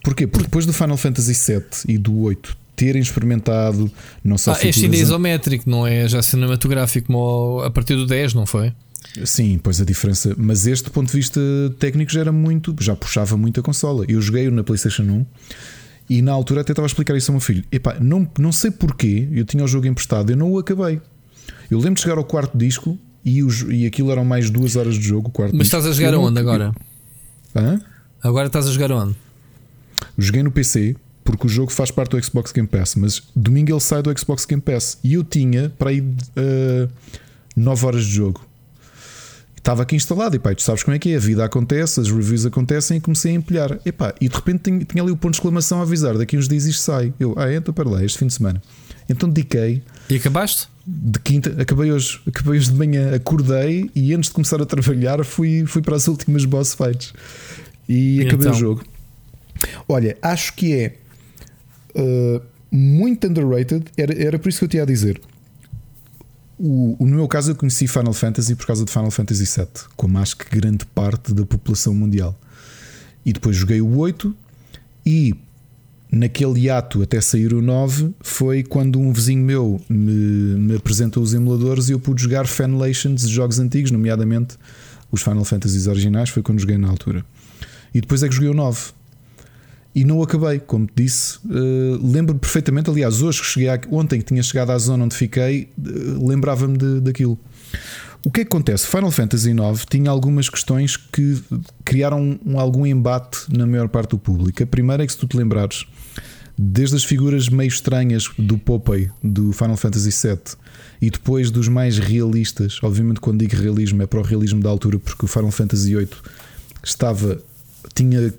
Porquê? 0.04 0.26
Porque 0.28 0.46
depois 0.46 0.66
do 0.66 0.74
Final 0.74 0.98
Fantasy 0.98 1.34
VII 1.34 1.64
e 1.88 1.98
do 1.98 2.16
8 2.22 2.56
terem 2.76 3.02
experimentado 3.02 3.90
não 4.24 4.38
só 4.38 4.54
Ah, 4.54 4.60
este 4.68 4.86
ainda 4.86 4.98
é 4.98 5.00
isométrico, 5.00 5.70
não 5.70 5.86
é 5.88 6.08
já 6.08 6.22
cinematográfico 6.22 7.08
como 7.08 7.62
a 7.62 7.70
partir 7.72 7.96
do 7.96 8.06
10, 8.06 8.34
não 8.34 8.46
foi? 8.46 8.74
Sim, 9.24 9.60
pois 9.62 9.80
a 9.80 9.86
diferença. 9.86 10.34
Mas 10.38 10.66
este, 10.68 10.86
do 10.86 10.92
ponto 10.92 11.08
de 11.10 11.14
vista 11.18 11.40
técnico, 11.80 12.12
já 12.12 12.22
era 12.22 12.32
muito. 12.32 12.76
Já 12.82 12.96
puxava 12.96 13.38
muito 13.38 13.60
a 13.60 13.64
consola. 13.64 14.04
Eu 14.10 14.22
joguei-o 14.22 14.52
na 14.52 14.64
PlayStation 14.64 15.04
1 15.04 15.26
e 16.10 16.22
na 16.22 16.32
altura 16.34 16.62
até 16.62 16.72
estava 16.74 16.86
a 16.86 16.90
explicar 16.90 17.16
isso 17.16 17.32
ao 17.32 17.36
meu 17.36 17.42
filho. 17.42 17.64
Epá, 17.72 17.98
não, 18.02 18.28
não 18.38 18.52
sei 18.52 18.72
porquê, 18.72 19.28
eu 19.32 19.46
tinha 19.46 19.64
o 19.64 19.68
jogo 19.68 19.88
emprestado, 19.88 20.32
eu 20.32 20.36
não 20.38 20.52
o 20.52 20.60
acabei. 20.60 21.00
Eu 21.72 21.78
lembro 21.78 21.96
de 21.96 22.02
chegar 22.02 22.18
ao 22.18 22.24
quarto 22.26 22.58
disco 22.58 22.98
e, 23.24 23.42
os, 23.42 23.62
e 23.70 23.86
aquilo 23.86 24.12
eram 24.12 24.26
mais 24.26 24.50
duas 24.50 24.76
horas 24.76 24.96
de 24.96 25.02
jogo. 25.08 25.30
O 25.30 25.32
quarto 25.32 25.54
Mas 25.56 25.68
disco. 25.68 25.78
estás 25.78 25.92
a 25.92 25.96
jogar 25.98 26.14
Eu 26.14 26.20
não- 26.22 26.28
onde 26.28 26.40
agora? 26.40 26.74
Hã? 27.56 27.80
Agora 28.22 28.48
estás 28.48 28.68
a 28.68 28.72
jogar 28.72 28.92
onde? 28.92 29.16
Joguei 30.18 30.44
no 30.44 30.52
PC 30.52 30.96
porque 31.26 31.48
o 31.48 31.50
jogo 31.50 31.72
faz 31.72 31.90
parte 31.90 32.12
do 32.12 32.24
Xbox 32.24 32.52
Game 32.52 32.68
Pass, 32.68 32.96
mas 32.96 33.22
domingo 33.36 33.74
ele 33.74 33.82
sai 33.82 34.02
do 34.02 34.18
Xbox 34.18 34.46
Game 34.46 34.62
Pass 34.62 35.00
e 35.04 35.16
eu 35.16 35.24
tinha 35.24 35.74
para 35.78 35.90
aí 35.90 36.04
9 37.56 37.86
horas 37.86 38.06
de 38.06 38.12
jogo. 38.12 38.46
Estava 39.58 39.82
aqui 39.82 39.96
instalado 39.96 40.36
e 40.36 40.40
pá, 40.40 40.54
tu 40.54 40.62
sabes 40.62 40.84
como 40.84 40.96
é 40.96 41.00
que 41.00 41.10
é, 41.12 41.16
a 41.16 41.20
vida 41.20 41.44
acontece, 41.44 42.00
as 42.00 42.12
reviews 42.12 42.46
acontecem 42.46 42.98
e 42.98 43.02
comecei 43.02 43.32
a 43.32 43.36
empilhar. 43.36 43.80
Epá, 43.84 44.14
e 44.22 44.30
de 44.30 44.36
repente 44.36 44.60
tinha, 44.66 44.86
tinha 44.86 45.02
ali 45.04 45.12
o 45.12 45.18
ponto 45.18 45.32
de 45.32 45.38
exclamação 45.38 45.80
a 45.80 45.82
avisar: 45.82 46.16
daqui 46.16 46.38
uns 46.38 46.48
dias 46.48 46.66
isto 46.66 46.84
sai. 46.84 47.12
Eu, 47.20 47.34
ah, 47.36 47.52
então 47.52 47.74
para 47.74 47.90
lá, 47.90 48.06
este 48.06 48.20
fim 48.20 48.28
de 48.28 48.34
semana. 48.36 48.62
Então 49.10 49.28
dediquei. 49.28 49.82
E 50.08 50.18
acabaste? 50.18 50.68
De 50.86 51.18
quinta, 51.20 51.60
acabei 51.60 51.92
hoje, 51.92 52.22
acabei 52.28 52.60
hoje 52.60 52.70
de 52.70 52.78
manhã, 52.78 53.16
acordei 53.16 53.90
e 53.96 54.14
antes 54.14 54.30
de 54.30 54.36
começar 54.36 54.62
a 54.62 54.68
trabalhar 54.68 55.26
fui, 55.26 55.66
fui 55.66 55.82
para 55.82 55.96
as 55.96 56.08
últimas 56.08 56.46
boss 56.46 56.76
fights 56.76 57.12
e, 57.90 58.18
E 58.18 58.22
acabei 58.22 58.46
então? 58.46 58.52
o 58.52 58.56
jogo. 58.56 58.84
Olha, 59.90 60.16
acho 60.22 60.54
que 60.54 60.74
é 60.76 60.98
uh, 61.96 62.42
muito 62.72 63.28
underrated. 63.28 63.86
Era, 63.98 64.14
era 64.22 64.40
por 64.40 64.50
isso 64.50 64.60
que 64.60 64.66
eu 64.66 64.70
tinha 64.70 64.84
a 64.84 64.86
dizer. 64.86 65.22
O- 66.58 66.96
no 67.00 67.16
meu 67.16 67.28
caso, 67.28 67.52
eu 67.52 67.56
conheci 67.56 67.88
Final 67.88 68.14
Fantasy 68.14 68.56
por 68.56 68.66
causa 68.66 68.86
de 68.86 68.92
Final 68.92 69.12
Fantasy 69.12 69.44
VII, 69.46 69.68
como 69.96 70.18
acho 70.18 70.38
que 70.38 70.50
grande 70.58 70.86
parte 70.86 71.34
da 71.34 71.46
população 71.46 71.94
mundial. 71.94 72.38
E 73.26 73.34
depois 73.34 73.56
joguei 73.58 73.82
o 73.82 73.98
8 73.98 74.34
e 75.06 75.34
naquele 76.12 76.70
ato 76.70 77.02
até 77.02 77.20
sair 77.20 77.54
o 77.54 77.62
9 77.62 78.14
foi 78.22 78.64
quando 78.64 79.00
um 79.00 79.12
vizinho 79.12 79.44
meu 79.44 79.82
me, 79.90 80.12
me 80.14 80.76
apresentou 80.76 81.22
os 81.22 81.34
emuladores 81.34 81.90
e 81.90 81.92
eu 81.92 82.00
pude 82.00 82.22
jogar 82.24 82.46
Fanlations 82.48 83.24
de 83.28 83.34
jogos 83.34 83.60
antigos, 83.60 83.92
nomeadamente 83.92 84.56
os 85.12 85.22
Final 85.22 85.44
Fantasies 85.44 85.88
originais, 85.88 86.30
foi 86.30 86.42
quando 86.44 86.60
joguei 86.60 86.78
na 86.78 86.88
altura. 86.88 87.26
E 87.94 88.00
depois 88.00 88.24
é 88.24 88.30
que 88.30 88.36
joguei 88.36 88.50
o 88.50 88.54
9. 88.54 88.80
E 89.96 90.04
não 90.04 90.22
acabei, 90.22 90.60
como 90.60 90.86
te 90.86 91.04
disse. 91.04 91.40
eh, 91.50 91.98
lembro 92.04 92.36
perfeitamente, 92.36 92.90
aliás, 92.90 93.22
hoje 93.22 93.40
que 93.40 93.48
cheguei, 93.48 93.70
ontem 93.90 94.20
que 94.20 94.26
tinha 94.26 94.44
chegado 94.44 94.72
à 94.72 94.78
zona 94.78 95.06
onde 95.06 95.16
fiquei, 95.16 95.70
eh, 95.78 95.90
lembrava-me 96.20 96.78
daquilo. 97.00 97.40
O 98.26 98.30
que 98.32 98.42
é 98.42 98.44
que 98.44 98.50
acontece? 98.50 98.88
Final 98.88 99.12
Fantasy 99.12 99.52
IX 99.52 99.86
tinha 99.90 100.10
algumas 100.12 100.50
questões 100.50 100.98
que 100.98 101.42
criaram 101.86 102.38
um- 102.46 102.60
algum 102.60 102.86
embate 102.86 103.38
na 103.56 103.66
maior 103.66 103.88
parte 103.88 104.10
do 104.12 104.18
público. 104.18 104.62
A 104.62 104.66
primeira 104.66 105.04
é 105.04 105.06
que, 105.06 105.14
se 105.14 105.18
tu 105.20 105.28
te 105.28 105.38
lembrares, 105.38 105.86
desde 106.58 106.96
as 106.96 107.04
figuras 107.04 107.48
meio 107.50 107.68
estranhas 107.68 108.30
do 108.38 108.58
Popeye 108.58 109.10
do 109.24 109.52
Final 109.54 109.78
Fantasy 109.78 110.10
VII 110.10 110.40
e 111.02 111.10
depois 111.12 111.52
dos 111.52 111.68
mais 111.68 111.98
realistas, 112.00 112.80
obviamente, 112.82 113.20
quando 113.22 113.40
digo 113.40 113.56
realismo, 113.62 114.02
é 114.02 114.08
para 114.08 114.20
o 114.20 114.24
realismo 114.24 114.62
da 114.62 114.70
altura, 114.70 114.98
porque 115.00 115.24
o 115.26 115.28
Final 115.28 115.52
Fantasy 115.52 115.96
VIII 115.96 116.10
estava. 116.84 117.40
Tinha, 117.96 118.20
eh, 118.28 118.34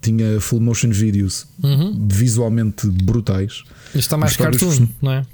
tinha 0.00 0.40
full 0.40 0.60
motion 0.60 0.90
videos 0.90 1.46
Uhum. 1.62 2.06
visualmente 2.10 2.86
brutais. 2.88 3.62
Isto 3.88 3.98
está 3.98 4.16
mais 4.16 4.36
cartoon, 4.36 4.88
não 5.00 5.12
é? 5.12 5.26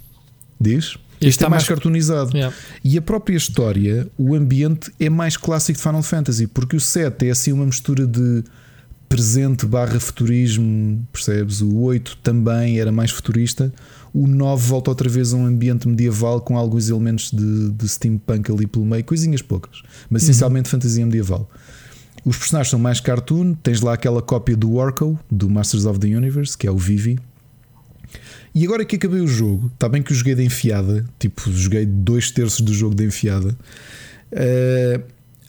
Diz? 0.60 0.96
Este 1.20 1.30
está 1.30 1.46
é 1.46 1.48
mais 1.48 1.62
mais- 1.62 1.68
cartoonizado. 1.68 2.36
Yeah. 2.36 2.54
E 2.84 2.98
a 2.98 3.02
própria 3.02 3.36
história, 3.36 4.06
o 4.18 4.34
ambiente 4.34 4.92
é 5.00 5.08
mais 5.08 5.36
clássico 5.36 5.78
de 5.78 5.82
Final 5.82 6.02
Fantasy, 6.02 6.46
porque 6.46 6.76
o 6.76 6.80
7 6.80 7.26
é 7.26 7.30
assim 7.30 7.50
uma 7.52 7.64
mistura 7.66 8.06
de 8.06 8.44
presente 9.08 9.64
barra 9.64 9.98
futurismo, 9.98 11.02
percebes? 11.12 11.62
O 11.62 11.74
8 11.78 12.18
também 12.22 12.78
era 12.78 12.92
mais 12.92 13.10
futurista. 13.10 13.72
O 14.12 14.26
9 14.26 14.66
volta 14.68 14.90
outra 14.90 15.08
vez 15.08 15.32
a 15.32 15.36
um 15.36 15.46
ambiente 15.46 15.88
medieval 15.88 16.40
com 16.40 16.56
alguns 16.58 16.88
elementos 16.90 17.30
de, 17.32 17.70
de 17.70 17.88
steampunk 17.88 18.50
ali 18.52 18.66
pelo 18.66 18.84
meio, 18.84 19.02
coisinhas 19.04 19.40
poucas, 19.42 19.80
mas 20.10 20.22
Uhum. 20.22 20.28
essencialmente 20.28 20.68
fantasia 20.68 21.04
medieval. 21.06 21.50
Os 22.24 22.36
personagens 22.36 22.70
são 22.70 22.78
mais 22.78 23.00
cartoon, 23.00 23.54
tens 23.54 23.80
lá 23.80 23.94
aquela 23.94 24.20
cópia 24.20 24.56
do 24.56 24.74
Orko, 24.74 25.18
do 25.30 25.48
Masters 25.48 25.86
of 25.86 25.98
the 25.98 26.08
Universe, 26.08 26.56
que 26.58 26.66
é 26.66 26.70
o 26.70 26.76
Vivi, 26.76 27.18
e 28.54 28.64
agora 28.64 28.84
que 28.84 28.96
acabei 28.96 29.20
o 29.20 29.26
jogo, 29.28 29.70
está 29.72 29.88
bem 29.88 30.02
que 30.02 30.12
eu 30.12 30.16
joguei 30.16 30.34
de 30.34 30.42
enfiada, 30.42 31.04
tipo, 31.18 31.50
joguei 31.52 31.86
dois 31.86 32.30
terços 32.30 32.60
do 32.60 32.72
jogo 32.72 32.94
de 32.94 33.04
enfiada. 33.04 33.56
eh, 34.32 35.00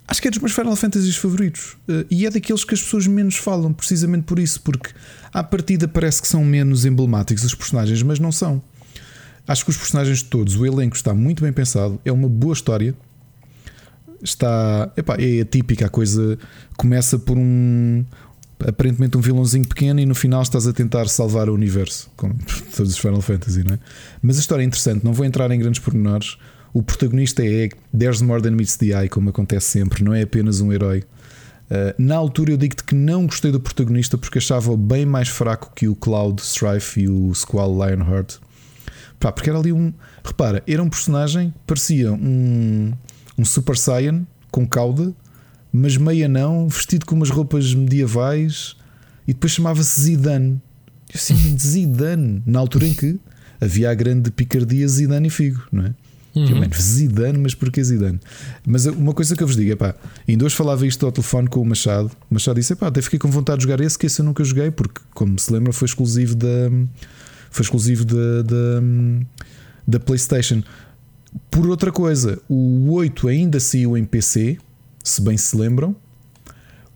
acho 0.08 0.22
que 0.22 0.28
é 0.28 0.32
dos 0.32 0.40
meus 0.40 0.54
Final 0.54 0.76
Fantasies 0.76 1.18
favoritos. 1.18 1.76
Eh, 1.88 2.06
e 2.10 2.26
é 2.26 2.30
daqueles 2.30 2.64
que 2.64 2.74
as 2.74 2.82
pessoas 2.82 3.08
menos 3.08 3.36
falam, 3.36 3.74
precisamente 3.74 4.24
por 4.24 4.40
isso, 4.40 4.62
porque 4.62 4.92
à 5.34 5.44
partida 5.44 5.88
parece 5.88 6.22
que 6.22 6.28
são 6.28 6.44
menos 6.46 6.86
emblemáticos 6.86 7.44
os 7.44 7.56
personagens, 7.56 8.04
mas 8.04 8.20
não 8.20 8.32
são. 8.32 8.62
Acho 9.48 9.64
que 9.64 9.72
os 9.72 9.78
personagens 9.78 10.22
todos, 10.22 10.56
o 10.56 10.66
elenco 10.66 10.96
está 10.96 11.14
muito 11.14 11.42
bem 11.44 11.52
pensado, 11.52 12.00
é 12.06 12.12
uma 12.12 12.30
boa 12.30 12.54
história. 12.54 12.94
Está. 14.24 14.92
Epá, 14.98 15.16
é 15.20 15.42
atípica 15.42 15.86
a 15.86 15.90
coisa. 15.90 16.38
Começa 16.78 17.18
por 17.18 17.38
um. 17.38 18.06
Aparentemente 18.68 19.18
um 19.18 19.22
vilãozinho 19.22 19.66
pequeno 19.66 20.02
e 20.02 20.06
no 20.06 20.14
final 20.14 20.42
estás 20.42 20.68
a 20.68 20.74
tentar 20.74 21.08
salvar 21.08 21.48
o 21.50 21.54
universo, 21.54 22.12
como 22.18 22.36
todos 22.76 22.92
os 22.92 22.98
Final 22.98 23.22
Fantasy, 23.22 23.64
não 23.64 23.76
é? 23.76 23.80
Mas 24.22 24.36
a 24.36 24.42
história 24.42 24.64
é 24.64 24.66
interessante, 24.66 25.02
não 25.06 25.14
vou 25.14 25.26
entrar 25.26 25.50
em 25.50 25.58
grandes 25.58 25.80
pormenores. 25.80 26.38
O 26.74 26.84
protagonista 26.84 27.42
é 27.42 27.70
There's 27.98 28.22
More 28.22 28.42
Than 28.42 28.52
Meets 28.52 28.76
the 28.76 28.88
Eye, 28.88 29.08
como 29.08 29.30
acontece 29.30 29.68
sempre, 29.68 30.04
não 30.04 30.14
é 30.14 30.24
apenas 30.24 30.60
um 30.60 30.74
herói. 30.74 31.06
Uh, 31.70 31.94
na 31.98 32.16
altura 32.16 32.52
eu 32.52 32.58
digo-te 32.58 32.84
que 32.84 32.96
não 32.96 33.28
gostei 33.28 33.52
do 33.52 33.60
protagonista 33.60 34.18
porque 34.18 34.40
achava-o 34.40 34.76
bem 34.76 35.06
mais 35.06 35.30
fraco 35.30 35.72
que 35.74 35.88
o 35.88 35.96
Cloud 35.96 36.42
Strife 36.42 37.02
e 37.02 37.08
o 37.08 37.34
Squall 37.34 37.74
Lionheart. 37.74 38.40
Pá, 39.20 39.32
porque 39.32 39.50
era 39.50 39.60
ali 39.60 39.74
um. 39.74 39.94
Repara, 40.24 40.64
era 40.66 40.82
um 40.82 40.90
personagem, 40.90 41.54
parecia 41.68 42.12
um, 42.12 42.94
um 43.40 43.46
Super 43.46 43.78
Saiyan 43.78 44.26
com 44.52 44.68
cauda, 44.68 45.14
mas 45.72 45.96
meia 45.96 46.28
não, 46.28 46.68
vestido 46.68 47.06
com 47.06 47.16
umas 47.16 47.30
roupas 47.30 47.74
medievais 47.74 48.76
e 49.28 49.34
depois 49.34 49.54
chamava-se 49.54 50.02
Zidane. 50.02 50.62
Eu 51.10 51.16
assim, 51.16 51.36
Zidane, 51.58 52.44
na 52.46 52.60
altura 52.60 52.88
em 52.88 52.94
que 52.94 53.18
havia 53.62 53.90
a 53.90 53.94
grande 53.94 54.30
picardia 54.30 54.88
Zidane 54.88 55.28
e 55.28 55.30
Figo, 55.30 55.62
não 55.72 55.86
é? 55.86 55.94
Uhum. 56.36 56.60
Mano, 56.60 56.74
Zidane, 56.76 57.38
mas 57.38 57.56
porquê 57.56 57.84
Zidane? 57.84 58.20
Mas 58.66 58.86
uma 58.86 59.14
coisa 59.14 59.36
que 59.36 59.42
eu 59.42 59.48
vos 59.48 59.56
digo 59.56 59.72
é 59.72 59.76
pá, 59.76 59.96
ainda 60.28 60.46
hoje 60.46 60.56
falava 60.56 60.86
isto 60.86 61.06
ao 61.06 61.12
telefone 61.12 61.48
com 61.48 61.62
o 61.62 61.66
Machado. 61.66 62.12
O 62.30 62.34
Machado 62.34 62.60
disse: 62.60 62.76
pá, 62.76 62.88
até 62.88 63.02
fiquei 63.02 63.18
com 63.18 63.30
vontade 63.30 63.60
de 63.60 63.64
jogar 63.64 63.84
esse, 63.84 63.98
que 63.98 64.06
esse 64.06 64.22
eu 64.22 64.26
nunca 64.26 64.44
joguei, 64.44 64.70
porque, 64.70 65.02
como 65.14 65.40
se 65.40 65.52
lembra, 65.52 65.74
foi 65.74 65.88
exclusivo 65.88 66.36
da. 66.36 66.70
Foi 67.50 67.64
exclusivo 67.64 68.06
da, 68.06 68.44
da, 68.44 68.82
da 69.88 70.00
PlayStation. 70.00 70.62
Por 71.50 71.68
outra 71.68 71.92
coisa, 71.92 72.40
o 72.48 72.92
8 72.94 73.28
ainda 73.28 73.60
saiu 73.60 73.98
em 73.98 74.06
PC, 74.06 74.58
se 75.04 75.22
bem 75.22 75.38
se 75.38 75.56
lembram. 75.56 75.96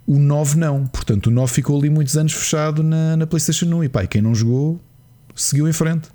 O 0.05 0.19
9 0.19 0.57
não. 0.57 0.85
Portanto, 0.87 1.27
o 1.27 1.31
9 1.31 1.51
ficou 1.53 1.77
ali 1.77 1.89
muitos 1.89 2.17
anos 2.17 2.33
fechado 2.33 2.83
na, 2.83 3.15
na 3.15 3.25
PlayStation 3.25 3.65
1. 3.65 3.83
E 3.85 3.89
pá, 3.89 4.05
quem 4.05 4.21
não 4.21 4.35
jogou 4.35 4.79
seguiu 5.35 5.67
em 5.67 5.73
frente. 5.73 6.09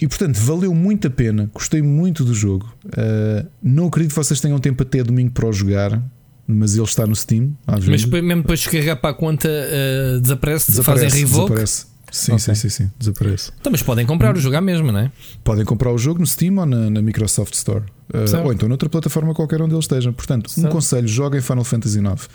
E 0.00 0.08
portanto, 0.08 0.36
valeu 0.36 0.74
muito 0.74 1.08
a 1.08 1.10
pena. 1.10 1.50
Gostei 1.52 1.82
muito 1.82 2.24
do 2.24 2.32
jogo. 2.32 2.72
Uh, 2.86 3.46
não 3.62 3.88
acredito 3.88 4.12
que 4.12 4.16
vocês 4.16 4.40
tenham 4.40 4.58
tempo 4.58 4.82
até 4.82 5.02
domingo 5.02 5.32
para 5.32 5.46
o 5.46 5.52
jogar. 5.52 6.02
Mas 6.46 6.74
ele 6.74 6.84
está 6.84 7.06
no 7.06 7.14
Steam. 7.14 7.56
Mas 7.66 7.84
mesmo 7.86 8.10
depois 8.36 8.60
de 8.60 8.68
carregar 8.68 8.96
para 8.96 9.10
a 9.10 9.14
conta, 9.14 9.48
uh, 9.48 10.20
desaparece, 10.20 10.70
desaparece, 10.70 11.04
fazem 11.04 11.20
revoke. 11.20 11.48
Desaparece. 11.48 11.89
Sim, 12.10 12.32
okay. 12.32 12.38
sim, 12.38 12.54
sim, 12.54 12.68
sim, 12.68 12.90
desaparece. 12.98 13.52
Então, 13.60 13.70
mas 13.70 13.82
podem 13.82 14.04
comprar 14.04 14.36
o 14.36 14.40
jogo 14.40 14.56
à 14.56 14.60
mesma, 14.60 14.90
não 14.90 15.00
é? 15.00 15.12
Podem 15.44 15.64
comprar 15.64 15.92
o 15.92 15.98
jogo 15.98 16.20
no 16.20 16.26
Steam 16.26 16.56
ou 16.58 16.66
na, 16.66 16.90
na 16.90 17.02
Microsoft 17.02 17.54
Store. 17.54 17.84
Uh, 18.12 18.44
ou 18.44 18.52
então 18.52 18.68
noutra 18.68 18.88
plataforma 18.88 19.32
qualquer 19.32 19.62
onde 19.62 19.72
ele 19.72 19.80
esteja. 19.80 20.12
Portanto, 20.12 20.50
certo. 20.50 20.66
um 20.66 20.70
conselho: 20.70 21.06
joguem 21.06 21.40
Final 21.40 21.64
Fantasy 21.64 22.00
IX. 22.00 22.28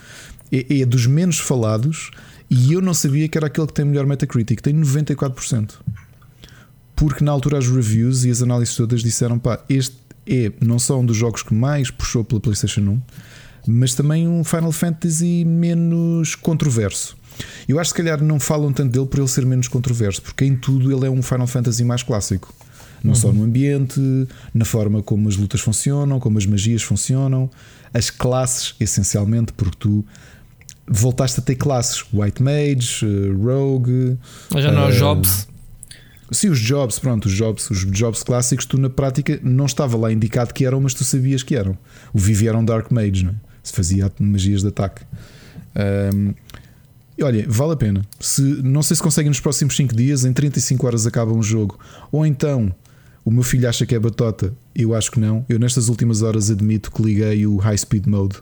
É, 0.50 0.80
é, 0.80 0.86
dos 0.86 1.06
menos 1.06 1.38
falados 1.38 2.10
e 2.48 2.72
eu 2.72 2.80
não 2.80 2.94
sabia 2.94 3.28
que 3.28 3.36
era 3.36 3.48
aquele 3.48 3.66
que 3.66 3.72
tem 3.72 3.84
melhor 3.84 4.06
Metacritic. 4.06 4.60
Tem 4.60 4.74
94%. 4.74 5.72
Porque 6.94 7.22
na 7.22 7.32
altura 7.32 7.58
as 7.58 7.68
reviews 7.68 8.24
e 8.24 8.30
as 8.30 8.42
análises 8.42 8.74
todas 8.74 9.02
disseram: 9.02 9.38
pá, 9.38 9.62
este 9.68 9.96
é 10.26 10.50
não 10.60 10.78
só 10.78 10.98
um 10.98 11.04
dos 11.04 11.16
jogos 11.16 11.42
que 11.42 11.54
mais 11.54 11.90
puxou 11.90 12.24
pela 12.24 12.40
PlayStation 12.40 12.80
1, 12.80 13.02
mas 13.68 13.94
também 13.94 14.26
um 14.26 14.42
Final 14.42 14.72
Fantasy 14.72 15.44
menos 15.44 16.34
controverso. 16.34 17.16
Eu 17.68 17.78
acho 17.78 17.92
que 17.92 17.96
se 17.96 18.02
calhar 18.02 18.22
não 18.22 18.38
falam 18.38 18.72
tanto 18.72 18.92
dele 18.92 19.06
por 19.06 19.18
ele 19.18 19.28
ser 19.28 19.44
menos 19.44 19.68
controverso, 19.68 20.22
porque 20.22 20.44
em 20.44 20.56
tudo 20.56 20.92
ele 20.92 21.06
é 21.06 21.10
um 21.10 21.22
Final 21.22 21.46
Fantasy 21.46 21.84
mais 21.84 22.02
clássico. 22.02 22.54
Não 23.02 23.10
uhum. 23.10 23.16
só 23.16 23.32
no 23.32 23.44
ambiente, 23.44 24.00
na 24.54 24.64
forma 24.64 25.02
como 25.02 25.28
as 25.28 25.36
lutas 25.36 25.60
funcionam, 25.60 26.18
como 26.18 26.38
as 26.38 26.46
magias 26.46 26.82
funcionam, 26.82 27.50
as 27.92 28.10
classes, 28.10 28.74
essencialmente, 28.80 29.52
porque 29.52 29.76
tu 29.78 30.04
voltaste 30.88 31.40
a 31.40 31.42
ter 31.42 31.56
classes: 31.56 32.04
White 32.12 32.42
Mage, 32.42 33.04
eh, 33.04 33.32
Rogue. 33.32 34.18
Mas 34.50 34.64
já 34.64 34.72
não 34.72 34.82
é 34.82 34.88
uh, 34.88 34.92
Jobs. 34.92 35.48
Sim, 36.30 36.48
os 36.48 36.58
jobs, 36.58 36.98
pronto, 36.98 37.26
os 37.26 37.32
jobs, 37.32 37.70
os 37.70 37.88
jobs 37.88 38.24
clássicos, 38.24 38.66
tu 38.66 38.76
na 38.78 38.90
prática 38.90 39.38
não 39.44 39.66
estava 39.66 39.96
lá 39.96 40.12
indicado 40.12 40.52
que 40.52 40.64
eram, 40.64 40.80
mas 40.80 40.92
tu 40.92 41.04
sabias 41.04 41.44
que 41.44 41.54
eram. 41.54 41.78
O 42.12 42.18
Vivi 42.18 42.48
era 42.48 42.58
um 42.58 42.64
Dark 42.64 42.90
Mage, 42.90 43.24
não 43.24 43.30
é? 43.30 43.34
se 43.66 43.72
fazia 43.72 44.10
magias 44.18 44.62
de 44.62 44.68
ataque. 44.68 45.02
Um, 46.14 46.34
e 47.18 47.22
olha, 47.22 47.46
vale 47.48 47.72
a 47.72 47.76
pena. 47.76 48.02
Se, 48.20 48.42
não 48.42 48.82
sei 48.82 48.96
se 48.96 49.02
conseguem 49.02 49.30
nos 49.30 49.40
próximos 49.40 49.76
5 49.76 49.94
dias, 49.94 50.24
em 50.24 50.32
35 50.32 50.86
horas 50.86 51.06
acaba 51.06 51.32
um 51.32 51.42
jogo. 51.42 51.78
Ou 52.12 52.26
então 52.26 52.74
o 53.24 53.30
meu 53.30 53.42
filho 53.42 53.68
acha 53.68 53.84
que 53.84 53.94
é 53.94 53.98
batota, 53.98 54.54
eu 54.74 54.94
acho 54.94 55.10
que 55.10 55.18
não. 55.18 55.44
Eu 55.48 55.58
nestas 55.58 55.88
últimas 55.88 56.22
horas 56.22 56.50
admito 56.50 56.90
que 56.90 57.02
liguei 57.02 57.46
o 57.46 57.56
High 57.56 57.78
Speed 57.78 58.06
Mode. 58.06 58.36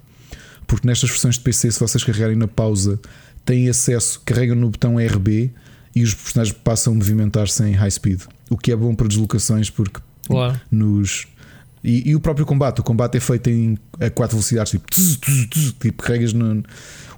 Porque 0.67 0.87
nestas 0.87 1.11
versões 1.11 1.37
de 1.37 1.41
PC, 1.43 1.71
se 1.71 1.81
vocês 1.81 2.03
carregarem 2.03 2.37
na 2.37 2.49
pausa, 2.49 2.99
têm 3.45 3.69
acesso, 3.69 4.21
carregam 4.25 4.57
no 4.57 4.71
botão 4.71 4.97
RB 4.97 5.53
e 5.95 6.03
os 6.03 6.15
personagens 6.15 6.57
passam 6.63 6.93
a 6.93 6.97
movimentar-se 6.97 7.63
em 7.65 7.73
high 7.73 7.91
speed. 7.91 8.23
O 8.51 8.57
que 8.57 8.73
é 8.73 8.77
bom 8.77 8.95
para 8.95 9.09
deslocações, 9.09 9.71
porque 9.71 10.01
claro. 10.27 10.61
nos. 10.71 11.27
E, 11.85 12.11
e, 12.11 12.17
o 12.17 12.21
próprio 12.21 12.47
combate, 12.47 12.81
o 12.81 12.83
combate 12.83 13.19
é 13.19 13.21
feito 13.21 13.51
em 13.51 13.77
a 14.01 14.09
4 14.09 14.35
velocidades, 14.35 14.71
tipo, 14.71 14.91
tz, 14.91 15.17
tz, 15.19 15.47
tz, 15.51 15.73
tipo 15.79 16.03
carregas 16.03 16.33
no. 16.33 16.63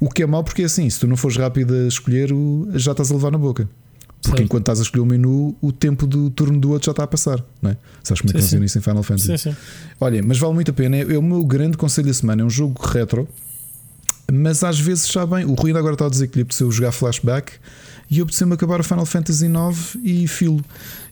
O 0.00 0.10
que 0.10 0.24
é 0.24 0.26
mau 0.26 0.42
porque 0.42 0.62
é 0.62 0.64
assim, 0.64 0.90
se 0.90 0.98
tu 0.98 1.06
não 1.06 1.16
fores 1.16 1.36
rápido 1.36 1.72
a 1.72 1.86
escolher, 1.86 2.30
já 2.74 2.90
estás 2.90 3.12
a 3.12 3.14
levar 3.14 3.30
na 3.30 3.38
boca. 3.38 3.68
Porque 4.22 4.42
enquanto 4.42 4.62
estás 4.62 4.80
a 4.80 4.82
escolher 4.82 5.02
o 5.02 5.06
menu, 5.06 5.56
o 5.60 5.70
tempo 5.70 6.04
do 6.04 6.28
turno 6.30 6.58
do 6.58 6.70
outro 6.70 6.86
já 6.86 6.90
está 6.90 7.04
a 7.04 7.06
passar, 7.06 7.44
não 7.62 7.70
é? 7.70 7.76
Sabes 8.02 8.22
como 8.22 8.30
é 8.30 8.34
que 8.34 8.40
funciona 8.40 8.64
isso 8.64 8.78
em 8.78 8.80
Final 8.80 9.02
Fantasy? 9.04 9.38
Sim, 9.38 9.50
sim. 9.50 9.56
Olha, 10.00 10.20
mas 10.20 10.36
vale 10.38 10.54
muito 10.54 10.70
a 10.72 10.74
pena. 10.74 10.96
É, 10.96 11.00
é 11.00 11.18
o 11.18 11.22
meu 11.22 11.44
grande 11.44 11.76
conselho 11.76 12.08
da 12.08 12.14
semana. 12.14 12.42
É 12.42 12.44
um 12.44 12.50
jogo 12.50 12.84
retro, 12.84 13.28
mas 14.32 14.64
às 14.64 14.80
vezes 14.80 15.06
sabem. 15.06 15.44
O 15.44 15.54
Rui 15.54 15.70
agora 15.76 15.94
está 15.94 16.06
a 16.06 16.10
dizer 16.10 16.26
que 16.26 16.36
lhe 16.36 16.42
apeteceu 16.42 16.68
jogar 16.72 16.90
flashback 16.90 17.52
e 18.10 18.20
apeteceu-me 18.20 18.54
acabar 18.54 18.80
o 18.80 18.84
Final 18.84 19.04
Fantasy 19.04 19.46
IX 19.46 19.98
e 20.02 20.28
filo. 20.28 20.64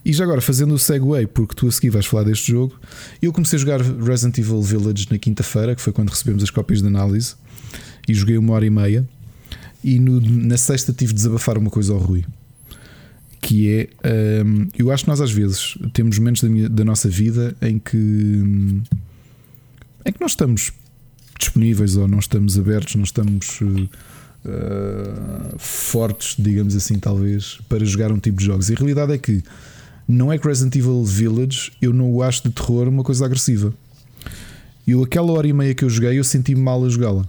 E 0.03 0.13
já 0.13 0.23
agora, 0.23 0.41
fazendo 0.41 0.73
o 0.73 0.79
segue, 0.79 1.27
porque 1.33 1.53
tu 1.55 1.67
a 1.67 1.71
seguir 1.71 1.89
vais 1.89 2.05
falar 2.05 2.23
deste 2.23 2.51
jogo, 2.51 2.79
eu 3.21 3.33
comecei 3.33 3.57
a 3.57 3.59
jogar 3.59 3.81
Resident 3.81 4.37
Evil 4.37 4.61
Village 4.61 5.07
na 5.11 5.17
quinta-feira, 5.17 5.75
que 5.75 5.81
foi 5.81 5.91
quando 5.91 6.09
recebemos 6.09 6.43
as 6.43 6.49
cópias 6.49 6.81
de 6.81 6.87
análise, 6.87 7.35
e 8.07 8.13
joguei 8.13 8.37
uma 8.37 8.53
hora 8.53 8.65
e 8.65 8.69
meia. 8.69 9.07
E 9.83 9.99
no, 9.99 10.21
na 10.21 10.57
sexta 10.57 10.93
tive 10.93 11.11
de 11.11 11.17
desabafar 11.17 11.57
uma 11.57 11.69
coisa 11.69 11.93
ao 11.93 11.99
Rui. 11.99 12.25
Que 13.41 13.89
é, 14.03 14.43
um, 14.43 14.67
eu 14.77 14.89
acho 14.89 15.03
que 15.03 15.09
nós 15.09 15.21
às 15.21 15.31
vezes 15.31 15.77
temos 15.93 16.17
momentos 16.17 16.41
da, 16.41 16.49
minha, 16.49 16.69
da 16.69 16.83
nossa 16.83 17.09
vida 17.09 17.55
em 17.61 17.77
que, 17.77 17.97
em 20.05 20.11
que 20.11 20.19
nós 20.19 20.31
estamos 20.31 20.71
disponíveis 21.37 21.95
ou 21.97 22.07
não 22.07 22.19
estamos 22.19 22.57
abertos, 22.57 22.95
não 22.95 23.03
estamos 23.03 23.61
uh, 23.61 23.89
uh, 24.45 25.57
fortes, 25.57 26.35
digamos 26.37 26.75
assim, 26.75 26.99
talvez, 26.99 27.59
para 27.67 27.83
jogar 27.83 28.11
um 28.11 28.19
tipo 28.19 28.37
de 28.39 28.45
jogos. 28.45 28.69
E 28.69 28.73
a 28.73 28.75
realidade 28.75 29.13
é 29.13 29.17
que 29.17 29.43
não 30.07 30.31
é 30.31 30.37
que 30.37 30.47
Resident 30.47 30.75
Evil 30.75 31.03
Village 31.03 31.71
eu 31.81 31.91
não 31.91 32.11
o 32.11 32.21
acho 32.21 32.43
de 32.43 32.49
terror 32.51 32.87
uma 32.87 33.03
coisa 33.03 33.25
agressiva. 33.25 33.73
Eu, 34.87 35.03
aquela 35.03 35.31
hora 35.31 35.47
e 35.47 35.53
meia 35.53 35.73
que 35.73 35.83
eu 35.83 35.89
joguei, 35.89 36.17
eu 36.19 36.23
senti-me 36.23 36.61
mal 36.61 36.83
a 36.85 36.89
jogá-la. 36.89 37.25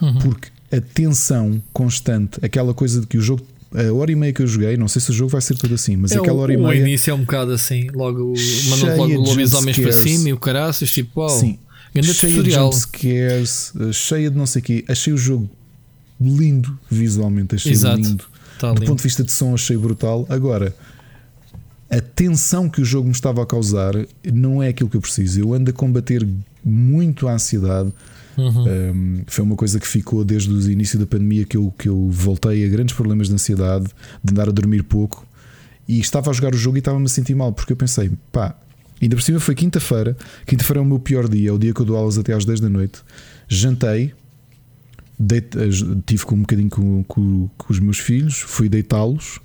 Uhum. 0.00 0.18
Porque 0.18 0.48
a 0.70 0.80
tensão 0.80 1.62
constante, 1.72 2.38
aquela 2.42 2.74
coisa 2.74 3.00
de 3.00 3.06
que 3.06 3.16
o 3.16 3.20
jogo 3.20 3.46
a 3.74 3.90
hora 3.90 4.12
e 4.12 4.14
meia 4.14 4.34
que 4.34 4.42
eu 4.42 4.46
joguei, 4.46 4.76
não 4.76 4.86
sei 4.86 5.00
se 5.00 5.10
o 5.10 5.14
jogo 5.14 5.30
vai 5.30 5.40
ser 5.40 5.54
tudo 5.56 5.74
assim, 5.74 5.96
mas 5.96 6.12
é 6.12 6.18
aquela 6.18 6.40
hora 6.42 6.52
e 6.52 6.58
meia. 6.58 6.68
O 6.68 6.74
início 6.74 7.10
é 7.10 7.14
um 7.14 7.20
bocado 7.20 7.52
assim, 7.52 7.88
logo 7.94 8.34
mandam 8.68 8.96
logo 8.98 9.14
lobisomens 9.14 9.78
para 9.78 9.92
cima 9.92 10.28
e 10.28 10.32
o 10.34 10.38
caraças, 10.38 10.90
tipo, 10.90 11.20
uau, 11.20 11.30
cheia 11.30 12.36
tutorial. 12.36 12.42
de 12.42 12.50
jumpscares, 12.76 13.72
eh, 13.80 13.92
cheia 13.92 14.30
de 14.30 14.36
não 14.36 14.44
sei 14.44 14.60
o 14.60 14.64
quê. 14.64 14.84
Achei 14.88 15.12
o 15.12 15.16
jogo 15.16 15.48
lindo 16.22 16.78
visualmente, 16.90 17.54
achei 17.54 17.72
Exato. 17.72 17.96
lindo. 17.96 18.24
Tá 18.58 18.68
Do 18.68 18.74
lindo. 18.74 18.86
ponto 18.86 18.98
de 18.98 19.02
vista 19.04 19.24
de 19.24 19.32
som, 19.32 19.54
achei 19.54 19.76
brutal. 19.76 20.26
Agora, 20.28 20.74
a 21.90 22.00
tensão 22.00 22.68
que 22.68 22.80
o 22.80 22.84
jogo 22.84 23.06
me 23.06 23.12
estava 23.12 23.42
a 23.42 23.46
causar 23.46 23.94
não 24.32 24.62
é 24.62 24.68
aquilo 24.68 24.88
que 24.88 24.96
eu 24.96 25.00
preciso. 25.00 25.40
Eu 25.40 25.52
ando 25.52 25.70
a 25.70 25.74
combater 25.74 26.26
muito 26.64 27.28
a 27.28 27.34
ansiedade. 27.34 27.92
Uhum. 28.36 28.64
Um, 28.64 29.22
foi 29.26 29.44
uma 29.44 29.56
coisa 29.56 29.78
que 29.78 29.86
ficou 29.86 30.24
desde 30.24 30.50
o 30.50 30.70
início 30.70 30.98
da 30.98 31.06
pandemia 31.06 31.44
que 31.44 31.56
eu, 31.56 31.72
que 31.76 31.88
eu 31.88 32.08
voltei 32.08 32.64
a 32.64 32.68
grandes 32.68 32.94
problemas 32.94 33.28
de 33.28 33.34
ansiedade, 33.34 33.86
de 34.24 34.32
andar 34.32 34.48
a 34.48 34.52
dormir 34.52 34.82
pouco. 34.84 35.26
E 35.86 35.98
estava 36.00 36.30
a 36.30 36.32
jogar 36.32 36.54
o 36.54 36.56
jogo 36.56 36.76
e 36.76 36.78
estava-me 36.78 37.04
a 37.04 37.08
sentir 37.08 37.34
mal, 37.34 37.52
porque 37.52 37.72
eu 37.72 37.76
pensei, 37.76 38.10
pá, 38.30 38.56
ainda 39.00 39.14
por 39.14 39.22
cima 39.22 39.38
foi 39.38 39.54
quinta-feira. 39.54 40.16
Quinta-feira 40.46 40.80
é 40.80 40.82
o 40.82 40.86
meu 40.86 40.98
pior 40.98 41.28
dia, 41.28 41.50
é 41.50 41.52
o 41.52 41.58
dia 41.58 41.74
que 41.74 41.80
eu 41.80 41.84
dou 41.84 41.96
aulas 41.96 42.16
até 42.16 42.32
às 42.32 42.44
10 42.46 42.60
da 42.60 42.68
noite. 42.70 43.00
Jantei, 43.48 44.14
deite, 45.22 45.58
tive 46.04 46.24
com 46.24 46.34
um 46.34 46.40
bocadinho 46.40 46.70
com, 46.70 47.04
com, 47.04 47.48
com 47.56 47.72
os 47.72 47.78
meus 47.78 47.98
filhos, 47.98 48.40
fui 48.40 48.68
deitá-los 48.68 49.38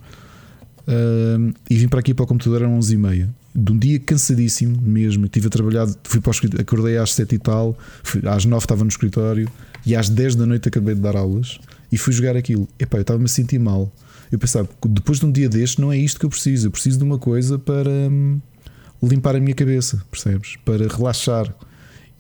uh, 0.87 1.53
e 1.69 1.75
vim 1.75 1.87
para 1.87 1.99
aqui 1.99 2.13
para 2.13 2.23
o 2.23 2.27
computador 2.27 2.63
às 2.63 2.69
11h30. 2.69 3.29
De 3.59 3.71
um 3.71 3.77
dia 3.77 3.99
cansadíssimo 3.99 4.79
mesmo. 4.79 5.27
Tive 5.27 5.47
a 5.47 5.49
trabalhar, 5.49 5.87
fui 6.03 6.21
para 6.21 6.29
o 6.29 6.31
escritório, 6.31 6.61
acordei 6.61 6.97
às 6.97 7.11
7 7.13 7.35
e 7.35 7.39
tal, 7.39 7.77
fui, 8.03 8.21
às 8.27 8.45
9 8.45 8.63
estava 8.63 8.83
no 8.83 8.89
escritório 8.89 9.49
e 9.83 9.95
às 9.95 10.09
10 10.09 10.35
da 10.35 10.45
noite 10.45 10.67
acabei 10.67 10.93
de 10.93 11.01
dar 11.01 11.15
aulas 11.15 11.59
e 11.91 11.97
fui 11.97 12.13
jogar 12.13 12.37
aquilo. 12.37 12.67
Epá, 12.77 12.97
eu 12.97 13.01
estava-me 13.01 13.25
a 13.25 13.27
sentir 13.27 13.57
mal. 13.57 13.91
Eu 14.31 14.37
pensava, 14.37 14.69
depois 14.87 15.19
de 15.19 15.25
um 15.25 15.31
dia 15.31 15.49
deste, 15.49 15.81
não 15.81 15.91
é 15.91 15.97
isto 15.97 16.19
que 16.19 16.25
eu 16.25 16.29
preciso. 16.29 16.67
Eu 16.67 16.71
preciso 16.71 16.99
de 16.99 17.03
uma 17.03 17.17
coisa 17.17 17.57
para 17.57 17.89
hum, 17.89 18.39
limpar 19.01 19.35
a 19.35 19.39
minha 19.39 19.55
cabeça, 19.55 20.03
percebes? 20.11 20.55
Para 20.63 20.87
relaxar. 20.87 21.51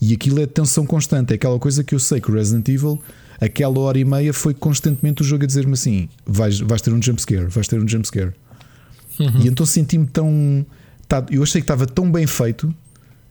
E 0.01 0.13
aquilo 0.13 0.39
é 0.39 0.47
tensão 0.47 0.85
constante. 0.87 1.33
É 1.33 1.35
aquela 1.35 1.59
coisa 1.59 1.83
que 1.83 1.93
eu 1.93 1.99
sei 1.99 2.19
que 2.19 2.31
o 2.31 2.33
Resident 2.33 2.67
Evil 2.69 2.99
aquela 3.39 3.79
hora 3.79 3.97
e 3.97 4.05
meia 4.05 4.33
foi 4.33 4.53
constantemente 4.53 5.21
o 5.21 5.25
jogo 5.25 5.43
a 5.43 5.47
dizer-me 5.47 5.73
assim: 5.73 6.09
vais, 6.25 6.59
vais 6.59 6.81
ter 6.81 6.93
um 6.93 7.01
jumpscare, 7.01 7.47
vais 7.47 7.67
ter 7.67 7.81
um 7.81 7.87
jumpscare. 7.87 8.33
Uhum. 9.19 9.41
E 9.41 9.47
então 9.47 9.65
senti-me 9.65 10.05
tão. 10.07 10.65
Tá, 11.07 11.25
eu 11.29 11.41
achei 11.41 11.61
que 11.61 11.63
estava 11.63 11.85
tão 11.85 12.11
bem 12.11 12.27
feito 12.27 12.73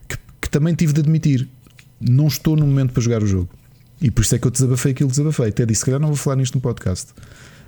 que, 0.07 0.17
que, 0.41 0.49
também 0.49 0.73
tive 0.73 0.93
de 0.93 1.01
admitir: 1.01 1.47
não 1.99 2.27
estou 2.27 2.55
no 2.55 2.65
momento 2.65 2.93
para 2.93 3.01
jogar 3.01 3.23
o 3.23 3.27
jogo. 3.27 3.49
E 4.01 4.11
por 4.11 4.21
isso 4.21 4.35
é 4.35 4.39
que 4.39 4.45
eu 4.45 4.51
desabafei 4.51 4.91
aquilo, 4.91 5.09
desabafei. 5.09 5.49
Até 5.49 5.65
disse, 5.65 5.79
se 5.79 5.85
calhar 5.85 5.99
não 5.99 6.09
vou 6.09 6.17
falar 6.17 6.35
nisto 6.35 6.55
no 6.55 6.61
podcast. 6.61 7.07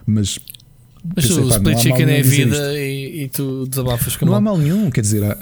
Mas. 0.05 0.39
Mas 1.15 1.25
pensei, 1.27 1.43
o 1.43 1.49
Split 1.49 1.73
mal 1.75 1.81
Chicken 1.81 2.09
é 2.11 2.21
vida 2.21 2.79
e, 2.79 3.23
e 3.23 3.27
tu 3.29 3.65
desabafas 3.67 4.17
com 4.17 4.25
Não 4.25 4.35
há 4.35 4.41
mal 4.41 4.57
nenhum, 4.57 4.89
quer 4.91 5.01
dizer, 5.01 5.23
há- 5.23 5.37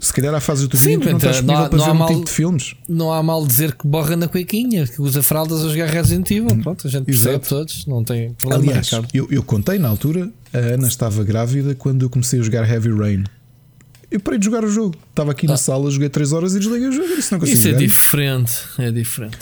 se 0.00 0.12
calhar 0.12 0.32
há 0.34 0.40
fases 0.40 0.68
do 0.68 0.70
teu 0.76 0.98
não 1.00 1.16
estás 1.16 1.36
disponível 1.36 1.68
para 1.68 1.84
ver 1.84 1.90
um 1.90 1.94
mal- 1.94 2.08
tipo 2.08 2.24
de 2.24 2.30
filmes. 2.30 2.74
Não 2.88 3.12
há 3.12 3.22
mal 3.22 3.44
dizer 3.46 3.74
que 3.74 3.86
borra 3.86 4.16
na 4.16 4.28
cuequinha, 4.28 4.86
que 4.86 5.02
usa 5.02 5.22
fraldas 5.22 5.64
a 5.64 5.68
jogar 5.68 5.86
Resident 5.86 6.30
Evil. 6.30 6.56
Pronto, 6.62 6.86
a 6.86 6.90
gente 6.90 7.04
percebe 7.04 7.30
Exato. 7.36 7.48
todos, 7.48 7.86
não 7.86 8.04
tem 8.04 8.32
problema. 8.34 8.62
Aliás, 8.64 8.90
eu, 9.12 9.26
eu 9.30 9.42
contei 9.42 9.78
na 9.78 9.88
altura, 9.88 10.30
a 10.52 10.58
Ana 10.58 10.86
estava 10.88 11.24
grávida 11.24 11.74
quando 11.74 12.02
eu 12.02 12.10
comecei 12.10 12.38
a 12.38 12.42
jogar 12.42 12.68
Heavy 12.68 12.90
Rain. 12.90 13.24
Eu 14.10 14.18
parei 14.18 14.38
de 14.40 14.44
jogar 14.46 14.64
o 14.64 14.68
jogo. 14.68 14.96
Estava 15.10 15.30
aqui 15.30 15.46
na 15.46 15.56
sala, 15.56 15.88
joguei 15.90 16.08
3 16.08 16.32
horas 16.32 16.54
e 16.54 16.58
desliguei 16.58 16.88
o 16.88 16.92
jogo. 16.92 17.14
Disse, 17.14 17.30
não 17.30 17.38
consigo 17.38 17.56
Isso 17.58 17.68
é 17.68 17.70
jogar 17.70 17.86
diferente. 17.86 18.52
É 18.78 18.90
diferente. 18.90 19.38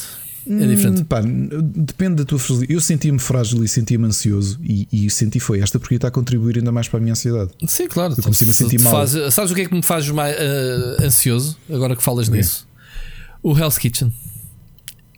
É 0.49 0.53
Hum, 0.53 0.67
diferente. 0.75 1.05
pá, 1.05 1.21
depende 1.21 2.15
da 2.17 2.25
tua 2.25 2.39
fragilidade. 2.39 2.73
Eu 2.75 2.81
sentia-me 2.81 3.19
frágil 3.19 3.63
e 3.63 3.69
sentia-me 3.69 4.07
ansioso 4.07 4.59
e, 4.63 4.89
e 4.91 5.11
senti 5.11 5.39
foi 5.39 5.61
esta 5.61 5.79
porque 5.79 5.97
está 5.97 6.09
a 6.09 6.11
contribuir 6.11 6.57
ainda 6.57 6.73
mais 6.73 6.89
para 6.89 6.99
a 6.99 7.03
minha 7.03 7.13
ansiedade. 7.13 7.51
Sim, 7.67 7.87
claro. 7.87 8.15
Eu 8.17 8.23
comecei-me 8.23 8.51
a 8.51 8.55
Se 8.55 8.65
sentir 8.65 8.81
mal. 8.81 8.93
faz- 9.07 9.35
sabes 9.35 9.51
o 9.51 9.55
que 9.55 9.61
é 9.61 9.67
que 9.67 9.75
me 9.75 9.83
faz 9.83 10.09
mais 10.09 10.35
eh, 10.39 10.97
ansioso, 11.05 11.57
agora 11.71 11.95
que 11.95 12.03
falas 12.03 12.29
nisso? 12.31 12.67
O 13.43 13.57
Hell's 13.57 13.77
Kitchen. 13.77 14.11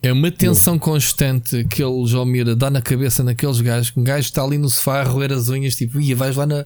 É 0.02 0.12
uma 0.12 0.30
tensão 0.30 0.78
constante 0.78 1.62
que 1.64 1.82
ele 1.82 2.06
já 2.06 2.24
mira, 2.24 2.56
dá 2.56 2.70
na 2.70 2.80
cabeça 2.80 3.22
naqueles 3.22 3.60
gajos. 3.60 3.92
Um 3.96 4.02
gajo 4.02 4.26
está 4.28 4.42
ali 4.42 4.56
no 4.58 4.68
sofá 4.68 5.00
a 5.02 5.04
roer 5.04 5.30
as 5.30 5.48
unhas, 5.50 5.74
tipo, 5.76 6.00
ia, 6.00 6.16
vais 6.16 6.34
lá 6.36 6.46
na. 6.46 6.64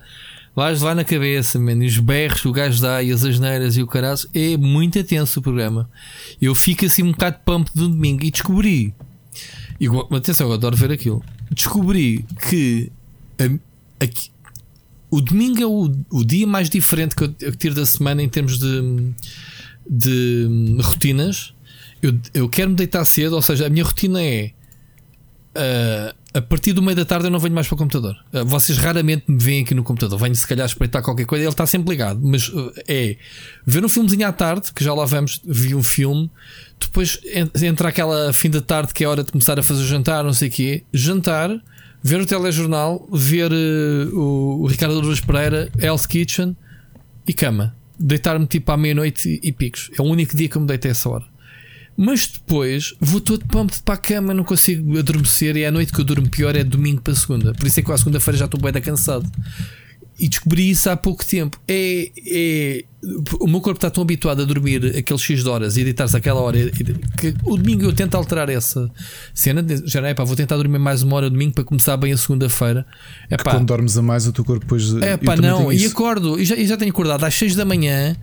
Vais 0.54 0.80
lá 0.82 0.94
na 0.94 1.04
cabeça, 1.04 1.58
man. 1.58 1.82
E 1.82 1.86
os 1.86 1.98
berros 1.98 2.40
que 2.42 2.48
o 2.48 2.52
gajo 2.52 2.80
dá 2.80 3.02
e 3.02 3.10
as 3.10 3.24
asneiras 3.24 3.76
e 3.76 3.82
o 3.82 3.86
caralho. 3.86 4.18
É 4.32 4.56
muito 4.56 5.02
tenso 5.02 5.40
o 5.40 5.42
programa. 5.42 5.90
Eu 6.40 6.54
fico 6.54 6.84
assim 6.86 7.02
um 7.02 7.10
bocado 7.12 7.38
pump 7.44 7.68
do 7.74 7.88
domingo 7.88 8.24
e 8.24 8.30
descobri. 8.30 8.94
E, 9.80 9.86
atenção, 10.16 10.46
eu 10.48 10.52
adoro 10.54 10.76
ver 10.76 10.92
aquilo. 10.92 11.22
Descobri 11.50 12.24
que 12.48 12.90
a- 13.38 14.04
aqui- 14.04 14.30
o 15.10 15.20
domingo 15.20 15.60
é 15.62 15.66
o, 15.66 15.90
o 16.10 16.24
dia 16.24 16.46
mais 16.46 16.70
diferente 16.70 17.16
que 17.16 17.24
eu, 17.24 17.34
eu 17.40 17.54
tiro 17.56 17.74
da 17.74 17.84
semana 17.84 18.22
em 18.22 18.28
termos 18.28 18.58
de, 18.58 19.12
de 19.90 20.76
rotinas. 20.82 21.52
Eu, 22.00 22.16
eu 22.32 22.48
quero 22.48 22.70
me 22.70 22.76
deitar 22.76 23.04
cedo, 23.04 23.34
ou 23.34 23.42
seja, 23.42 23.66
a 23.66 23.70
minha 23.70 23.84
rotina 23.84 24.22
é 24.22 24.52
ah, 25.56 26.14
a 26.34 26.42
partir 26.42 26.72
do 26.72 26.82
meio 26.82 26.96
da 26.96 27.04
tarde 27.04 27.26
eu 27.26 27.30
não 27.30 27.38
venho 27.38 27.54
mais 27.54 27.66
para 27.68 27.76
o 27.76 27.78
computador. 27.78 28.16
Ah, 28.32 28.42
vocês 28.42 28.76
raramente 28.76 29.24
me 29.28 29.38
veem 29.38 29.62
aqui 29.62 29.72
no 29.74 29.84
computador. 29.84 30.18
Venho 30.18 30.34
se 30.34 30.46
calhar 30.46 30.66
espreitar 30.66 31.00
qualquer 31.02 31.24
coisa, 31.26 31.44
ele 31.44 31.50
está 31.50 31.64
sempre 31.64 31.90
ligado. 31.90 32.20
Mas 32.22 32.50
ah, 32.54 32.72
é 32.88 33.16
ver 33.64 33.84
um 33.84 33.88
filmezinho 33.88 34.26
à 34.26 34.32
tarde, 34.32 34.72
que 34.74 34.82
já 34.82 34.92
lá 34.92 35.04
vamos, 35.04 35.40
vi 35.44 35.74
um 35.74 35.82
filme. 35.82 36.28
Depois 36.80 37.20
en- 37.24 37.66
entra 37.66 37.88
aquela 37.88 38.32
fim 38.32 38.50
da 38.50 38.60
tarde 38.60 38.92
que 38.92 39.04
é 39.04 39.08
hora 39.08 39.22
de 39.22 39.30
começar 39.30 39.58
a 39.58 39.62
fazer 39.62 39.82
o 39.82 39.86
jantar, 39.86 40.24
não 40.24 40.32
sei 40.32 40.48
o 40.48 40.50
quê. 40.50 40.82
Jantar, 40.92 41.50
ver 42.02 42.20
o 42.20 42.26
telejornal, 42.26 43.08
ver 43.12 43.52
eh, 43.52 44.08
o, 44.12 44.66
Ricardo 44.66 45.00
Douros 45.00 45.20
Pereira, 45.20 45.70
Hell's 45.78 46.04
Kitchen 46.04 46.56
e 47.26 47.32
cama. 47.32 47.74
Deitar-me 47.98 48.44
tipo 48.46 48.72
à 48.72 48.76
meia-noite 48.76 49.40
e, 49.42 49.48
e 49.48 49.52
picos. 49.52 49.88
É 49.96 50.02
o 50.02 50.04
único 50.04 50.36
dia 50.36 50.48
que 50.48 50.56
eu 50.56 50.60
me 50.60 50.66
deito 50.66 50.88
a 50.88 50.90
essa 50.90 51.08
hora. 51.08 51.24
Mas 51.96 52.26
depois 52.26 52.94
vou 53.00 53.20
todo 53.20 53.44
pumped 53.46 53.82
para 53.84 53.94
a 53.94 53.98
cama, 53.98 54.34
não 54.34 54.44
consigo 54.44 54.98
adormecer. 54.98 55.56
E 55.56 55.62
é 55.62 55.68
a 55.68 55.72
noite 55.72 55.92
que 55.92 56.00
eu 56.00 56.04
durmo 56.04 56.28
pior 56.28 56.56
é 56.56 56.64
domingo 56.64 57.00
para 57.00 57.14
segunda. 57.14 57.52
Por 57.54 57.66
isso 57.66 57.78
é 57.80 57.82
que 57.82 57.92
à 57.92 57.96
segunda-feira 57.96 58.38
já 58.38 58.44
estou 58.46 58.60
bem 58.60 58.72
cansado. 58.82 59.30
E 60.18 60.28
descobri 60.28 60.70
isso 60.70 60.88
há 60.88 60.96
pouco 60.96 61.24
tempo. 61.26 61.58
É, 61.66 62.10
é- 62.26 62.84
o 63.40 63.46
meu 63.48 63.60
corpo 63.60 63.78
está 63.78 63.90
tão 63.90 64.02
habituado 64.02 64.42
a 64.42 64.44
dormir 64.44 64.96
aqueles 64.96 65.20
X 65.20 65.42
de 65.42 65.48
horas 65.48 65.76
e 65.76 65.82
deitar-se 65.84 66.16
àquela 66.16 66.40
hora 66.40 66.70
que 67.18 67.34
o 67.44 67.56
domingo 67.56 67.84
eu 67.84 67.92
tento 67.92 68.14
alterar 68.14 68.48
essa 68.48 68.88
cena. 69.34 69.64
Já 69.84 70.00
não 70.00 70.08
é 70.08 70.14
pá, 70.14 70.22
vou 70.24 70.36
tentar 70.36 70.56
dormir 70.56 70.78
mais 70.78 71.02
uma 71.02 71.16
hora 71.16 71.28
domingo 71.28 71.54
para 71.54 71.64
começar 71.64 71.96
bem 71.96 72.12
a 72.12 72.16
segunda-feira. 72.16 72.86
É 73.28 73.36
pá, 73.36 73.52
Quando 73.52 73.66
dormes 73.66 73.98
a 73.98 74.02
mais, 74.02 74.26
o 74.26 74.32
teu 74.32 74.44
corpo 74.44 74.60
depois. 74.60 74.94
é 75.02 75.14
eu 75.14 75.18
pá, 75.18 75.36
não, 75.36 75.72
e 75.72 75.84
acordo, 75.84 76.40
e 76.40 76.44
já, 76.44 76.54
já 76.56 76.76
tenho 76.76 76.92
acordado 76.92 77.24
às 77.24 77.34
6 77.34 77.56
da 77.56 77.64
manhã, 77.64 78.16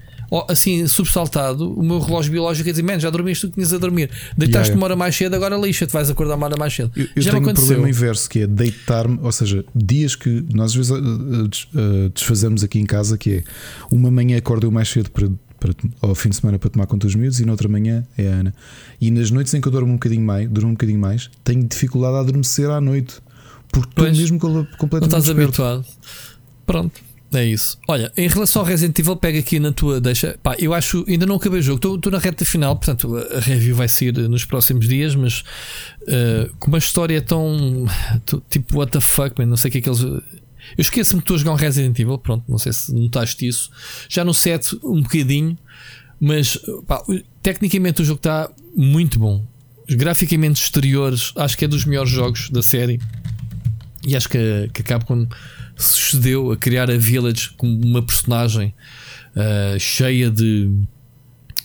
assim, 0.50 0.88
subsaltado, 0.88 1.74
o 1.74 1.84
meu 1.84 2.00
relógio 2.00 2.32
biológico 2.32 2.70
a 2.70 2.72
dizer, 2.72 2.84
man, 2.84 3.00
já 3.00 3.10
dormiste, 3.10 3.48
tu 3.48 3.54
tinhas 3.54 3.74
a 3.74 3.78
dormir. 3.78 4.10
Deitaste 4.38 4.70
Yeah, 4.70 4.76
uma 4.76 4.86
hora 4.86 4.96
mais 4.96 5.16
cedo, 5.16 5.36
agora 5.36 5.58
lixa-te, 5.58 5.92
vais 5.92 6.10
acordar 6.10 6.36
uma 6.36 6.46
hora 6.46 6.58
mais 6.58 6.74
cedo. 6.74 6.92
Eu, 6.96 7.08
eu 7.16 7.22
já 7.22 7.32
tenho 7.32 7.50
um 7.50 7.54
problema 7.54 7.90
inverso 7.90 8.30
que 8.30 8.40
é 8.40 8.48
deitar-me, 8.48 9.20
ou 9.22 9.32
seja, 9.32 9.66
dias 9.76 10.16
que 10.16 10.46
nós 10.54 10.72
às 10.72 10.76
vezes 10.76 10.92
uh, 10.92 11.48
des- 11.48 11.68
desfazemos 12.14 12.64
aqui 12.64 12.80
em 12.80 12.86
casa, 12.86 13.18
que 13.18 13.30
é 13.38 13.44
uma 13.92 14.10
manhã 14.10 14.38
acordo 14.38 14.66
eu 14.68 14.72
mais 14.72 14.88
cedo 14.88 15.12
para, 15.12 15.30
para, 15.60 15.74
ao 16.02 16.16
fim 16.16 16.30
de 16.30 16.38
semana 16.38 16.58
para 16.58 16.70
tomar 16.70 16.86
conta 16.88 17.06
dos 17.08 17.16
miúdos 17.16 17.40
e 17.40 17.46
na 17.46 17.52
outra 17.52 17.68
manhã 17.68 18.06
é 18.18 18.28
a 18.30 18.32
Ana. 18.36 18.54
E 19.02 19.12
nas 19.12 19.32
noites 19.32 19.54
em 19.54 19.60
que 19.60 19.68
eu 19.68 19.72
durmo 19.72 19.90
um 19.92 19.96
bocadinho 19.96 20.24
mais, 20.26 20.50
durmo 20.50 20.70
um 20.70 20.74
bocadinho 20.74 21.00
mais, 21.00 21.30
tenho 21.44 21.64
dificuldade 21.68 22.16
a 22.16 22.20
adormecer 22.22 22.70
à 22.70 22.80
noite 22.80 23.16
porque 23.72 23.90
estou 23.90 24.06
Pois. 24.06 24.18
mesmo 24.18 24.40
col- 24.40 24.50
Não 24.54 24.66
completamente 24.78 25.10
estás 25.10 25.24
desperto. 25.26 25.62
habituado. 25.64 25.86
Pronto. 26.66 27.02
É 27.34 27.46
isso. 27.46 27.78
Olha, 27.88 28.12
em 28.18 28.28
relação 28.28 28.62
ao 28.62 28.68
Resident 28.68 28.98
Evil, 29.00 29.16
pega 29.16 29.40
aqui 29.40 29.58
na 29.58 29.72
tua 29.72 30.02
deixa. 30.02 30.38
Pá, 30.44 30.54
eu 30.60 30.74
acho, 30.74 31.06
ainda 31.08 31.26
não 31.26 31.36
acabei 31.36 31.60
o 31.60 31.64
jogo, 31.64 31.96
estou 31.96 32.12
na 32.12 32.18
reta 32.20 32.44
final, 32.44 32.76
portanto 32.76 33.16
a 33.18 33.40
review 33.40 33.74
vai 33.76 33.88
sair 33.88 34.12
nos 34.28 34.44
próximos 34.44 34.86
dias, 34.88 35.16
mas 35.16 35.44
eh, 36.08 36.50
com 36.60 36.68
uma 36.68 36.78
história 36.78 37.22
tão 37.22 37.86
tu- 38.26 38.44
tipo, 38.50 38.78
what 38.78 38.92
the 38.92 39.00
fuck, 39.00 39.34
man, 39.40 39.46
não 39.46 39.56
sei 39.56 39.70
o 39.70 39.72
que 39.72 39.78
é 39.78 39.82
que 39.82 39.90
eles. 39.90 40.02
Eu 40.02 40.22
esqueço-me 40.78 41.22
que 41.22 41.24
estou 41.24 41.36
a 41.36 41.40
jogar 41.40 41.52
um 41.54 41.56
Resident 41.56 41.98
Evil, 41.98 42.18
pronto, 42.18 42.44
não 42.50 42.58
sei 42.58 42.74
se 42.74 42.94
notaste 42.94 43.48
isso. 43.48 43.72
Já 44.10 44.26
no 44.26 44.34
7, 44.34 44.78
um 44.84 45.02
bocadinho, 45.02 45.58
mas 46.20 46.58
pá, 46.86 47.02
tecnicamente 47.42 48.02
o 48.02 48.06
jogo 48.06 48.18
está 48.20 48.50
muito 48.76 49.18
bom. 49.18 49.44
Graficamente 49.90 50.62
exteriores, 50.62 51.32
acho 51.38 51.58
que 51.58 51.64
é 51.64 51.68
dos 51.68 51.86
melhores 51.86 52.12
jogos 52.12 52.50
da 52.50 52.62
série. 52.62 53.00
E 54.06 54.16
acho 54.16 54.28
que, 54.28 54.70
que 54.74 54.82
a 54.82 54.84
Capcom 54.84 55.28
sucedeu 55.84 56.52
a 56.52 56.58
criar 56.58 56.90
a 56.90 56.98
Village 56.98 57.52
como 57.58 57.84
uma 57.86 58.02
personagem 58.02 58.74
ah, 59.36 59.78
cheia 59.80 60.30
de, 60.30 60.70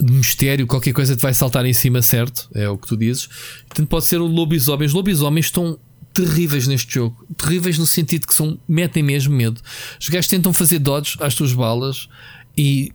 de 0.00 0.12
mistério, 0.12 0.66
qualquer 0.66 0.92
coisa 0.92 1.16
te 1.16 1.22
vai 1.22 1.34
saltar 1.34 1.64
em 1.66 1.72
cima, 1.72 2.02
certo? 2.02 2.48
É 2.54 2.68
o 2.68 2.78
que 2.78 2.86
tu 2.86 2.96
dizes. 2.96 3.28
Portanto, 3.66 3.88
pode 3.88 4.04
ser 4.04 4.20
o 4.20 4.26
lobisomem. 4.26 4.86
Os 4.86 4.92
lobisomens 4.92 5.46
estão 5.46 5.78
terríveis 6.12 6.66
neste 6.66 6.94
jogo. 6.94 7.26
Terríveis 7.36 7.78
no 7.78 7.86
sentido 7.86 8.26
que 8.26 8.34
são, 8.34 8.58
metem 8.68 9.02
mesmo 9.02 9.34
medo. 9.34 9.60
Os 10.00 10.08
gajos 10.08 10.28
tentam 10.28 10.52
fazer 10.52 10.78
dodge 10.78 11.16
às 11.20 11.34
tuas 11.34 11.52
balas 11.52 12.08
e 12.56 12.92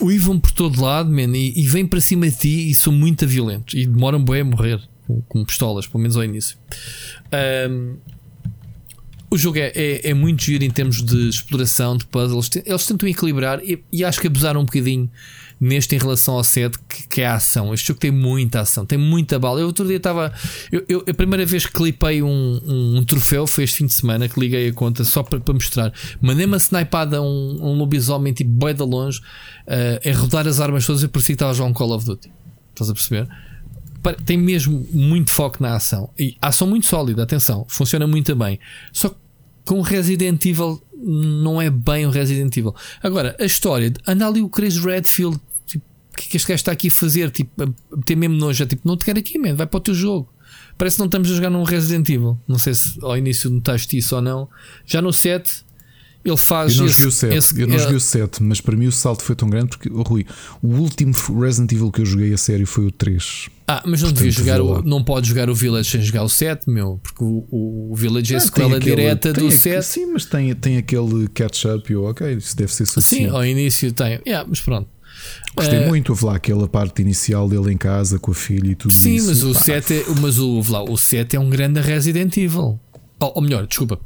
uivam 0.00 0.40
por 0.40 0.50
todo 0.50 0.82
lado, 0.82 1.08
man, 1.08 1.36
e, 1.36 1.52
e 1.56 1.68
vêm 1.68 1.86
para 1.86 2.00
cima 2.00 2.28
de 2.28 2.36
ti 2.36 2.70
e 2.70 2.74
são 2.74 2.92
muito 2.92 3.26
violentos 3.26 3.74
e 3.74 3.86
demoram 3.86 4.22
bem 4.22 4.40
a 4.40 4.44
morrer 4.44 4.80
com, 5.06 5.22
com 5.22 5.44
pistolas, 5.44 5.86
pelo 5.86 6.00
menos 6.00 6.16
ao 6.16 6.24
início. 6.24 6.58
Ahm, 7.30 7.96
o 9.34 9.38
jogo 9.38 9.58
é, 9.58 9.72
é, 9.74 10.10
é 10.10 10.14
muito 10.14 10.42
giro 10.44 10.64
em 10.64 10.70
termos 10.70 11.02
de 11.02 11.28
exploração, 11.28 11.96
de 11.96 12.04
puzzles. 12.06 12.48
Eles 12.64 12.86
tentam 12.86 13.08
equilibrar 13.08 13.60
e, 13.62 13.82
e 13.92 14.04
acho 14.04 14.20
que 14.20 14.26
abusaram 14.28 14.60
um 14.60 14.64
bocadinho 14.64 15.10
neste 15.60 15.94
em 15.94 15.98
relação 15.98 16.34
ao 16.34 16.44
set, 16.44 16.76
que, 16.88 17.08
que 17.08 17.20
é 17.20 17.26
a 17.26 17.34
ação. 17.34 17.72
Este 17.74 17.88
jogo 17.88 18.00
tem 18.00 18.10
muita 18.10 18.60
ação, 18.60 18.84
tem 18.84 18.98
muita 18.98 19.38
bala. 19.38 19.60
Eu 19.60 19.66
outro 19.66 19.86
dia 19.86 19.96
estava. 19.96 20.32
Eu, 20.70 20.84
eu- 20.88 21.04
a 21.08 21.14
primeira 21.14 21.44
vez 21.46 21.66
que 21.66 21.72
clipei 21.72 22.22
um, 22.22 22.60
um, 22.64 22.98
um 22.98 23.04
troféu 23.04 23.46
foi 23.46 23.64
este 23.64 23.78
fim 23.78 23.86
de 23.86 23.94
semana 23.94 24.28
que 24.28 24.38
liguei 24.38 24.68
a 24.68 24.72
conta 24.72 25.04
só 25.04 25.22
para, 25.22 25.40
mostrar. 25.52 25.92
Mandei 26.20 26.46
uma 26.46 26.56
snipada 26.58 27.18
a 27.18 27.22
um, 27.22 27.58
um 27.60 27.74
lobisomem 27.78 28.32
tipo 28.32 28.50
boi 28.50 28.74
de 28.74 28.82
longe, 28.82 29.20
eh, 29.66 30.00
a 30.12 30.16
rodar 30.16 30.46
as 30.46 30.60
armas 30.60 30.86
todas 30.86 31.02
e 31.02 31.08
parecia 31.08 31.32
que 31.34 31.36
estava 31.36 31.50
a 31.52 31.54
jogar 31.54 31.70
um 31.70 31.72
Call 31.72 31.92
of 31.92 32.04
Duty. 32.06 32.30
Estás 32.72 32.90
a 32.90 32.94
perceber? 32.94 33.28
Tem 34.26 34.36
mesmo 34.36 34.86
muito 34.92 35.30
foco 35.30 35.62
na 35.62 35.76
ação. 35.76 36.10
E 36.18 36.36
ação 36.42 36.66
muito 36.68 36.84
sólida, 36.84 37.22
atenção, 37.22 37.64
funciona 37.68 38.06
muito 38.06 38.36
bem. 38.36 38.60
Só 38.92 39.08
que 39.08 39.16
com 39.64 39.80
Resident 39.80 40.44
Evil 40.44 40.82
não 40.96 41.60
é 41.60 41.70
bem 41.70 42.06
o 42.06 42.10
Resident 42.10 42.56
Evil. 42.56 42.74
Agora, 43.02 43.36
a 43.38 43.44
história, 43.44 43.92
anda 44.06 44.26
ali 44.26 44.40
o 44.40 44.48
Chris 44.48 44.78
Redfield, 44.78 45.38
tipo, 45.66 45.84
o 46.12 46.16
que 46.16 46.24
é 46.24 46.30
que 46.30 46.36
este 46.36 46.48
gajo 46.48 46.60
está 46.60 46.72
aqui 46.72 46.88
a 46.88 46.90
fazer? 46.90 47.30
Tipo, 47.30 47.74
ter 48.04 48.16
mesmo 48.16 48.36
nojo, 48.36 48.62
é 48.62 48.66
tipo, 48.66 48.86
não 48.86 48.96
te 48.96 49.04
quero 49.04 49.18
aqui, 49.18 49.38
man, 49.38 49.54
vai 49.54 49.66
para 49.66 49.78
o 49.78 49.80
teu 49.80 49.94
jogo. 49.94 50.32
Parece 50.78 50.96
que 50.96 51.00
não 51.00 51.06
estamos 51.06 51.30
a 51.30 51.34
jogar 51.34 51.50
num 51.50 51.62
Resident 51.62 52.08
Evil. 52.08 52.38
Não 52.48 52.58
sei 52.58 52.74
se 52.74 52.98
ao 53.02 53.16
início 53.16 53.50
notaste 53.50 53.96
isso 53.96 54.16
ou 54.16 54.22
não. 54.22 54.48
Já 54.86 55.00
no 55.00 55.12
7, 55.12 55.64
ele 56.24 56.36
faz. 56.36 56.72
Eu 56.72 56.78
não 56.80 56.86
esse- 56.86 56.94
joguei 56.94 57.08
o 57.08 57.12
7, 57.12 57.36
esse- 57.36 57.60
eu 57.60 57.66
não 57.66 57.74
é- 57.74 57.78
joguei 57.78 57.96
o 57.96 58.00
7, 58.00 58.42
mas 58.42 58.60
para 58.60 58.76
mim 58.76 58.86
o 58.86 58.92
salto 58.92 59.22
foi 59.22 59.36
tão 59.36 59.48
grande 59.50 59.68
porque, 59.68 59.90
oh, 59.92 60.02
Rui, 60.02 60.24
o 60.62 60.68
último 60.76 61.12
Resident 61.40 61.72
Evil 61.72 61.90
que 61.92 62.00
eu 62.00 62.06
joguei 62.06 62.32
a 62.32 62.38
sério 62.38 62.66
foi 62.66 62.86
o 62.86 62.90
3. 62.90 63.48
Ah, 63.66 63.82
mas 63.86 64.02
não 64.02 64.12
devia 64.12 64.30
jogar 64.30 64.60
o, 64.60 64.82
não 64.82 65.02
pode 65.02 65.28
jogar 65.28 65.48
o 65.48 65.54
Village 65.54 65.90
sem 65.90 66.02
jogar 66.02 66.22
o 66.22 66.28
7, 66.28 66.68
meu, 66.68 66.98
porque 67.02 67.22
o, 67.24 67.90
o 67.90 67.94
Village 67.94 68.34
é 68.34 68.36
a 68.36 68.38
Ah, 68.38 68.40
tem 68.42 68.48
sequela 68.48 68.76
aquele- 68.76 68.96
direta 68.96 69.32
do 69.32 69.40
aquele- 69.40 69.52
7. 69.58 69.84
Sim, 69.86 70.06
mas 70.12 70.24
tem, 70.24 70.54
tem 70.54 70.76
aquele 70.76 71.28
catch-up 71.28 71.90
e 71.90 71.94
eu, 71.94 72.04
ok, 72.04 72.32
isso 72.34 72.56
deve 72.56 72.72
ser 72.72 72.86
Sim, 72.86 72.92
suficiente. 72.92 73.30
ao 73.30 73.44
início 73.44 73.92
tem. 73.92 74.20
Yeah, 74.26 74.46
mas 74.48 74.60
pronto. 74.60 74.88
Gostei 75.56 75.78
Eh, 75.78 75.86
muito, 75.88 76.10
houve 76.10 76.24
lá 76.24 76.34
aquela 76.34 76.66
parte 76.66 77.00
inicial 77.00 77.48
dele 77.48 77.72
em 77.72 77.76
casa 77.76 78.18
com 78.18 78.32
a 78.32 78.34
filha 78.34 78.72
e 78.72 78.74
tudo 78.74 78.92
Sim, 78.92 79.14
isso. 79.14 79.28
mas 79.28 79.44
o 79.44 79.52
Pá, 79.52 79.60
7 79.60 79.94
é, 79.94 80.04
mas 80.20 80.38
o, 80.38 80.60
lá, 80.68 80.82
o 80.82 80.96
7 80.96 81.36
é 81.36 81.40
um 81.40 81.48
grande 81.48 81.80
Resident 81.80 82.36
Evil. 82.36 82.80
Ou, 83.34 83.42
melhor, 83.42 83.66
desculpa. 83.66 83.98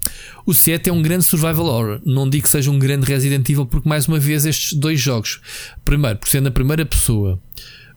O 0.46 0.54
7 0.54 0.90
é 0.90 0.92
um 0.92 1.02
grande 1.02 1.24
survival 1.24 1.66
horror. 1.66 2.00
Não 2.04 2.28
digo 2.28 2.44
que 2.44 2.50
seja 2.50 2.70
um 2.70 2.78
grande 2.78 3.06
Resident 3.06 3.48
Evil, 3.48 3.66
porque 3.66 3.88
mais 3.88 4.06
uma 4.06 4.18
vez 4.18 4.44
estes 4.46 4.72
dois 4.74 5.00
jogos. 5.00 5.40
Primeiro, 5.84 6.18
por 6.18 6.28
ser 6.28 6.40
na 6.42 6.50
primeira 6.50 6.84
pessoa. 6.86 7.40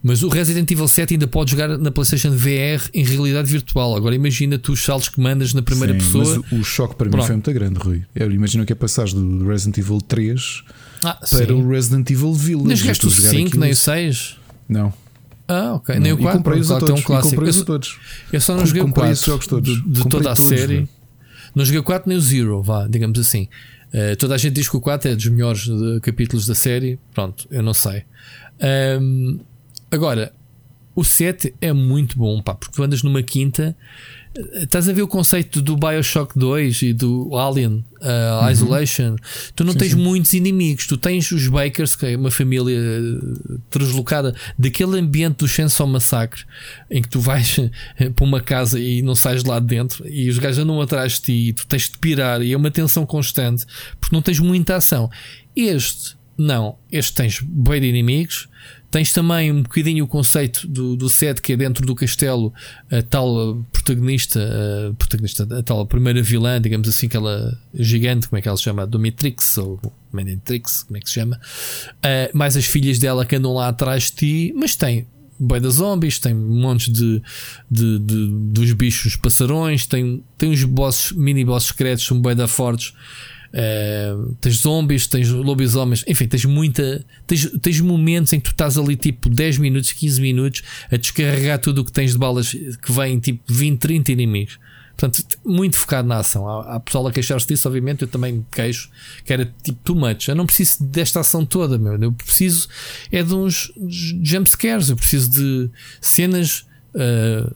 Mas 0.04 0.24
o 0.24 0.30
Resident 0.30 0.70
Evil 0.72 0.88
7 0.88 1.14
ainda 1.14 1.28
pode 1.28 1.52
jogar 1.52 1.78
na 1.78 1.92
PlayStation 1.92 2.32
VR 2.32 2.90
em 2.92 3.04
realidade 3.04 3.52
virtual. 3.52 3.96
Agora 3.96 4.16
imagina 4.16 4.58
tu 4.58 4.72
os 4.72 4.84
saltos 4.84 5.10
que 5.10 5.22
mandas 5.22 5.54
na 5.54 5.62
primeira 5.62 5.94
Sim, 5.94 6.00
pessoa. 6.00 6.44
Mas 6.52 6.60
o 6.60 6.64
choque 6.64 6.96
para 6.96 7.06
mim 7.06 7.12
Pronto. 7.12 7.26
foi 7.28 7.36
muito 7.36 7.54
grande, 7.54 7.80
Rui. 7.80 8.02
Eu 8.16 8.32
imagino 8.32 8.66
que 8.66 8.74
é 8.74 8.76
passar 8.76 9.06
do 9.10 9.48
Resident 9.48 9.78
Evil 9.78 10.02
3 10.02 10.64
Ah, 11.04 11.14
para 11.14 11.28
sim. 11.28 11.52
o 11.52 11.70
Resident 11.70 12.10
Evil 12.10 12.34
Village. 12.34 12.68
Nem 12.68 12.76
jogaste 12.78 13.04
Eu 13.04 13.10
o 13.10 13.14
estou 13.14 13.28
a 13.28 13.32
jogar 13.32 13.38
5, 13.38 13.48
aquilo. 13.50 13.62
nem 13.64 13.72
o 13.72 13.76
6? 13.76 14.38
Não. 14.68 14.94
Ah, 15.48 15.74
ok. 15.76 15.96
Não, 15.96 16.02
Nem 16.02 16.14
o 16.14 16.16
e 16.16 16.22
4. 16.22 16.38
comprei-os 16.40 16.72
a 16.72 16.80
todos, 16.80 16.88
tem 16.96 17.04
um 17.04 17.06
clássico. 17.06 17.44
Eu- 17.44 17.66
todos. 17.66 17.98
Eu 18.34 18.42
só 18.42 18.54
não 18.54 18.62
Com- 18.62 18.66
joguei 18.66 18.82
o 18.82 18.86
comprei 18.86 19.02
4 19.04 19.14
esses 19.14 19.26
jogos 19.26 19.46
todos. 19.48 19.76
de, 19.84 19.88
de 19.88 20.08
toda 20.10 20.32
a 20.32 20.36
todos, 20.36 20.50
série. 20.50 20.68
velho. 20.68 20.90
Não 21.56 21.66
joguei 21.66 21.80
o 21.80 21.84
4 21.84 22.08
nem 22.10 22.18
o 22.18 22.22
Zero, 22.22 22.62
vá, 22.62 22.88
digamos 22.88 23.20
assim. 23.20 23.48
Eh, 23.94 24.16
toda 24.16 24.36
a 24.36 24.38
gente 24.38 24.54
diz 24.54 24.70
que 24.70 24.78
o 24.78 24.82
4 24.82 25.10
é 25.12 25.16
dos 25.16 25.28
melhores 25.28 25.62
de- 25.66 26.00
capítulos 26.02 26.46
da 26.46 26.56
série. 26.56 26.98
Pronto, 27.14 27.48
eu 27.52 27.62
não 27.62 27.74
sei. 27.74 28.04
Ahm, 28.62 29.40
agora, 29.92 30.32
o 30.96 31.04
7 31.04 31.54
é 31.60 31.74
muito 31.74 32.18
bom, 32.18 32.42
pá, 32.42 32.54
porque 32.56 32.74
tu 32.76 32.84
andas 32.84 33.04
numa 33.04 33.22
quinta. 33.24 33.76
Estás 34.34 34.88
a 34.88 34.94
ver 34.94 35.02
o 35.02 35.08
conceito 35.08 35.62
do 35.62 35.76
Bioshock 35.76 36.40
2 36.40 36.82
e 36.84 36.94
do 36.94 37.36
Alien 37.38 37.84
uh, 38.00 38.44
Uhum. 38.44 38.50
Isolation? 38.50 39.16
Tu 39.56 39.64
não 39.66 39.74
Sim, 39.74 39.80
tens 39.80 39.92
sim. 39.92 39.98
muitos 39.98 40.34
inimigos. 40.34 40.88
Tu 40.88 40.98
tens 40.98 41.30
os 41.32 41.48
Bakers, 41.48 41.96
que 41.96 42.06
é 42.06 42.16
uma 42.16 42.32
família 42.32 42.80
translocada 43.70 44.34
daquele 44.58 45.00
ambiente 45.00 45.38
do 45.38 45.48
Chainsaw 45.48 45.86
Massacre, 45.86 46.46
em 46.90 47.02
que 47.02 47.10
tu 47.10 47.20
vais 47.20 47.60
eh, 48.00 48.10
para 48.10 48.26
uma 48.26 48.40
casa 48.40 48.80
e 48.80 49.02
não 49.02 49.16
sais 49.16 49.44
de 49.44 49.50
lá 49.50 49.60
de 49.60 49.68
dentro 49.68 50.08
e 50.08 50.30
os 50.30 50.38
gajos 50.38 50.60
andam 50.60 50.82
atrás 50.82 51.14
de 51.14 51.22
ti 51.22 51.50
e 51.50 51.54
tu 51.54 51.68
tens 51.68 51.90
de 51.90 51.98
pirar 51.98 52.42
e 52.42 52.54
é 52.54 52.58
uma 52.58 52.72
tensão 52.72 53.06
constante 53.06 53.66
porque 54.00 54.16
não 54.16 54.22
tens 54.22 54.40
muita 54.40 54.78
ação. 54.78 55.10
Este, 55.56 56.16
não. 56.38 56.78
Este 56.92 57.14
tens 57.14 57.42
bem 57.42 57.82
de 57.82 57.88
inimigos. 57.88 58.48
Tens 58.92 59.14
também 59.14 59.50
um 59.52 59.64
bocadinho 59.64 60.04
o 60.04 60.08
conceito 60.08 60.68
do, 60.68 60.98
do 60.98 61.10
set 61.10 61.42
que 61.42 61.54
é 61.54 61.58
dentro 61.58 61.86
do 61.86 61.96
castelo 61.96 62.54
a 62.92 63.02
tal 63.02 63.66
protagonista, 63.72 64.40
uh, 64.40 64.94
protagonista, 64.96 65.48
a 65.58 65.64
tal 65.64 65.86
primeira 65.88 66.22
vilã, 66.22 66.60
digamos 66.62 66.90
assim, 66.90 67.08
aquela 67.08 67.58
gigante, 67.74 68.28
como 68.28 68.38
é 68.38 68.42
que 68.42 68.50
ela 68.50 68.58
se 68.58 68.64
chama? 68.64 68.86
Domitrix 68.86 69.58
ou 69.58 69.80
Menetrix, 70.12 70.84
como 70.84 70.98
é 70.98 71.00
que 71.00 71.08
se 71.08 71.16
chama? 71.16 71.40
Uh, 71.98 72.38
mais 72.38 72.58
as 72.58 72.66
filhas 72.66 73.00
dela 73.00 73.26
que 73.26 73.36
andam 73.38 73.54
lá 73.54 73.70
atrás 73.70 74.04
de 74.04 74.12
ti, 74.12 74.54
mas 74.56 74.76
tem 74.76 75.08
boi 75.40 75.60
de 75.60 75.70
zombies, 75.70 76.20
tem 76.20 76.36
montes 76.36 76.92
de, 76.94 77.22
de, 77.72 77.98
de- 77.98 78.28
dos 78.52 78.74
bichos 78.74 79.16
passarões, 79.16 79.88
tem, 79.88 80.22
tem 80.38 80.52
uns 80.52 80.64
bosses, 80.66 81.14
mini 81.14 81.44
bosses 81.46 81.70
secretos, 81.70 82.06
são 82.06 82.20
boi 82.22 82.36
da 82.36 82.48
fortes. 82.48 82.94
Uh, 83.52 84.34
tens 84.40 84.60
zombies, 84.60 85.08
tens 85.08 85.30
lobisomens, 85.30 86.06
enfim, 86.08 86.26
tens 86.26 86.46
muita. 86.46 87.06
Tens, 87.28 87.52
tens 87.62 87.82
momentos 87.82 88.32
em 88.32 88.40
que 88.40 88.46
tu 88.46 88.52
estás 88.52 88.78
ali 88.78 88.96
tipo 88.96 89.30
10 89.30 89.58
minutos, 89.58 89.92
15 89.92 90.22
minutos 90.22 90.64
a 90.90 90.96
descarregar 90.96 91.60
tudo 91.60 91.82
o 91.82 91.86
que 91.86 91.92
tens 91.92 92.14
de 92.14 92.18
balas 92.18 92.52
que 92.52 92.92
vêm 92.92 93.20
tipo 93.20 93.42
20, 93.52 93.80
30 93.80 94.12
inimigos. 94.14 94.58
Portanto, 94.96 95.38
muito 95.44 95.78
focado 95.78 96.08
na 96.08 96.20
ação. 96.20 96.48
Há, 96.48 96.76
há 96.76 96.80
pessoal 96.80 97.08
a 97.08 97.12
queixar-se 97.12 97.48
disso, 97.48 97.68
obviamente, 97.68 98.04
eu 98.04 98.08
também 98.08 98.34
me 98.34 98.46
queixo 98.52 98.90
que 99.26 99.34
era 99.34 99.46
tipo 99.64 99.80
too 99.84 99.96
much. 99.96 100.30
Eu 100.30 100.36
não 100.36 100.46
preciso 100.46 100.84
desta 100.86 101.20
ação 101.20 101.46
toda, 101.46 101.78
meu. 101.78 102.02
Eu 102.02 102.12
preciso 102.14 102.70
é 103.12 103.22
de 103.22 103.34
uns 103.34 103.72
jumpscares, 104.24 104.90
eu 104.90 104.96
preciso 104.96 105.30
de 105.30 105.70
cenas, 106.00 106.66
uh, 106.96 107.54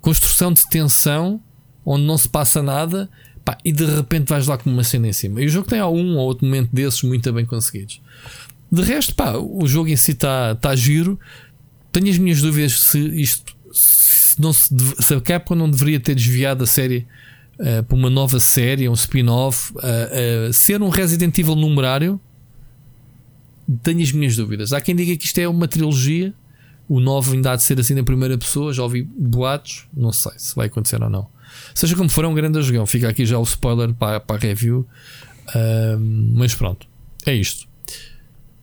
construção 0.00 0.52
de 0.52 0.68
tensão 0.68 1.40
onde 1.84 2.04
não 2.04 2.18
se 2.18 2.28
passa 2.28 2.62
nada 2.62 3.08
pá, 3.44 3.58
e 3.64 3.72
de 3.72 3.84
repente 3.84 4.28
vais 4.28 4.46
lá 4.46 4.58
com 4.58 4.70
uma 4.70 4.84
cena 4.84 5.08
em 5.08 5.12
cima. 5.12 5.42
E 5.42 5.46
o 5.46 5.48
jogo 5.48 5.68
tem 5.68 5.82
um 5.82 6.16
ou 6.16 6.26
outro 6.26 6.46
momento 6.46 6.70
desses 6.72 7.02
muito 7.02 7.32
bem 7.32 7.44
conseguidos. 7.44 8.00
De 8.70 8.82
resto, 8.82 9.14
pá, 9.14 9.36
o 9.36 9.66
jogo 9.66 9.88
em 9.88 9.96
si 9.96 10.12
está 10.12 10.54
tá 10.54 10.74
giro. 10.74 11.18
Tenho 11.90 12.08
as 12.08 12.18
minhas 12.18 12.40
dúvidas 12.40 12.72
se 12.80 12.98
isto 13.20 13.54
se, 13.72 14.40
não 14.40 14.52
se, 14.52 14.74
se 15.00 15.14
a 15.14 15.20
Capcom 15.20 15.54
não 15.54 15.70
deveria 15.70 16.00
ter 16.00 16.14
desviado 16.14 16.64
a 16.64 16.66
série 16.66 17.06
eh, 17.58 17.82
para 17.82 17.96
uma 17.96 18.10
nova 18.10 18.40
série, 18.40 18.88
um 18.88 18.94
spin-off, 18.94 19.72
eh, 19.82 20.48
eh, 20.48 20.52
ser 20.52 20.82
um 20.82 20.88
Resident 20.88 21.36
Evil 21.38 21.56
numerário. 21.56 22.20
Tenho 23.82 24.02
as 24.02 24.12
minhas 24.12 24.36
dúvidas. 24.36 24.72
Há 24.72 24.80
quem 24.80 24.94
diga 24.94 25.16
que 25.16 25.24
isto 25.24 25.38
é 25.38 25.48
uma 25.48 25.68
trilogia. 25.68 26.34
O 26.88 27.00
9 27.00 27.36
ainda 27.36 27.52
há 27.52 27.56
de 27.56 27.62
ser 27.62 27.78
assim 27.78 27.94
na 27.94 28.02
primeira 28.02 28.36
pessoa. 28.36 28.72
Já 28.72 28.82
ouvi 28.82 29.02
boatos. 29.02 29.86
Não 29.94 30.12
sei 30.12 30.32
se 30.36 30.54
vai 30.54 30.66
acontecer 30.66 31.02
ou 31.02 31.08
não. 31.08 31.28
Seja 31.74 31.94
como 31.96 32.08
for, 32.08 32.24
é 32.24 32.28
um 32.28 32.34
grande 32.34 32.60
jogão. 32.62 32.86
Fica 32.86 33.08
aqui 33.08 33.24
já 33.26 33.38
o 33.38 33.42
spoiler 33.42 33.92
para, 33.94 34.20
para 34.20 34.36
a 34.36 34.38
review. 34.38 34.86
Ahm, 35.54 36.32
mas 36.34 36.54
pronto, 36.54 36.86
é 37.26 37.34
isto. 37.34 37.66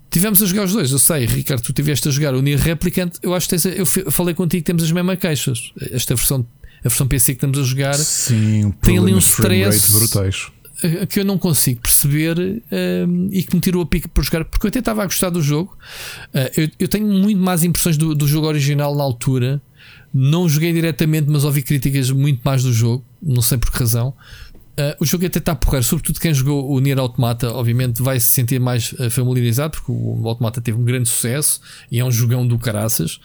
Tivemos 0.09 0.41
a 0.41 0.45
jogar 0.47 0.63
os 0.65 0.73
dois, 0.73 0.91
eu 0.91 0.97
sei, 0.97 1.25
Ricardo, 1.25 1.61
tu 1.61 1.71
tiveste 1.71 2.07
a 2.07 2.11
jogar 2.11 2.33
o 2.33 2.41
Nier 2.41 2.59
Replicant. 2.59 3.13
Eu 3.21 3.33
acho 3.35 3.47
que 3.47 3.51
tens 3.51 3.65
a- 3.65 3.69
eu 3.69 3.85
falei 3.85 4.33
contigo 4.33 4.61
que 4.63 4.65
temos 4.65 4.81
as 4.83 4.91
mesmas 4.91 5.19
queixas. 5.19 5.71
Esta 5.91 6.15
versão, 6.15 6.45
a 6.79 6.89
versão 6.89 7.07
PC 7.07 7.33
que 7.33 7.37
estamos 7.37 7.59
a 7.59 7.63
jogar, 7.63 7.93
Sim, 7.95 8.73
tem 8.81 8.97
ali 8.97 9.11
um 9.13 9.17
rate 9.17 9.27
stress 9.27 9.91
brutais. 9.91 10.47
eh, 10.81 11.05
que 11.05 11.19
eu 11.19 11.25
não 11.25 11.37
consigo 11.37 11.81
perceber 11.81 12.63
ehm, 12.71 13.27
e 13.31 13.43
que 13.43 13.53
me 13.53 13.61
tirou 13.61 13.83
a 13.83 13.85
pica 13.85 14.07
por 14.09 14.23
jogar, 14.23 14.45
porque 14.45 14.65
eu 14.65 14.69
até 14.69 14.79
estava 14.79 15.03
a 15.03 15.05
gostar 15.05 15.29
do 15.29 15.43
jogo. 15.43 15.77
Eh, 16.33 16.51
eu, 16.57 16.69
eu 16.79 16.87
tenho 16.87 17.05
muito 17.05 17.39
mais 17.39 17.63
impressões 17.63 17.95
do, 17.95 18.15
do 18.15 18.27
jogo 18.27 18.47
original 18.47 18.95
na 18.95 19.03
altura. 19.03 19.61
Não 20.13 20.49
joguei 20.49 20.73
diretamente, 20.73 21.29
mas 21.29 21.43
ouvi 21.43 21.61
críticas 21.61 22.09
muito 22.11 22.41
mais 22.43 22.63
do 22.63 22.73
jogo, 22.73 23.05
não 23.21 23.41
sei 23.41 23.57
por 23.57 23.71
que 23.71 23.79
razão. 23.79 24.13
Eh, 24.79 24.95
o 24.97 25.05
jogo 25.05 25.25
até 25.25 25.39
está 25.39 25.51
a 25.51 25.55
porrer, 25.55 25.83
sobretudo 25.83 26.21
quem 26.21 26.33
jogou 26.33 26.71
o 26.71 26.79
Nier 26.79 26.97
Automata, 26.97 27.51
obviamente 27.51 28.01
vai 28.01 28.17
se 28.17 28.27
sentir 28.27 28.61
mais 28.61 28.95
eh, 28.97 29.09
familiarizado, 29.09 29.71
porque 29.71 29.91
o 29.91 30.25
Automata 30.25 30.61
teve 30.61 30.77
um 30.77 30.85
grande 30.85 31.09
sucesso 31.09 31.59
e 31.91 31.99
é 31.99 32.05
um 32.05 32.09
jogão 32.09 32.47
do 32.47 32.57
caraças. 32.57 33.19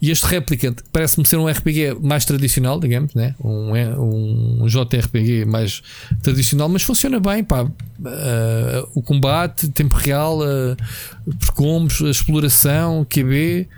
E 0.00 0.10
este 0.10 0.24
Replicant 0.24 0.78
parece-me 0.90 1.26
ser 1.26 1.36
um 1.36 1.46
RPG 1.46 1.98
mais 2.00 2.24
tradicional, 2.24 2.80
digamos, 2.80 3.12
né? 3.14 3.34
um, 3.38 4.62
um 4.62 4.66
JRPG 4.66 5.44
mais 5.44 5.82
tradicional, 6.22 6.70
mas 6.70 6.82
funciona 6.82 7.20
bem. 7.20 7.44
Pá. 7.44 7.70
Eh, 8.06 8.86
o 8.94 9.02
combate, 9.02 9.68
tempo 9.68 9.96
real, 9.96 10.38
uh, 10.40 10.74
combos, 11.54 12.00
a 12.00 12.08
exploração, 12.08 13.04
QB. 13.04 13.68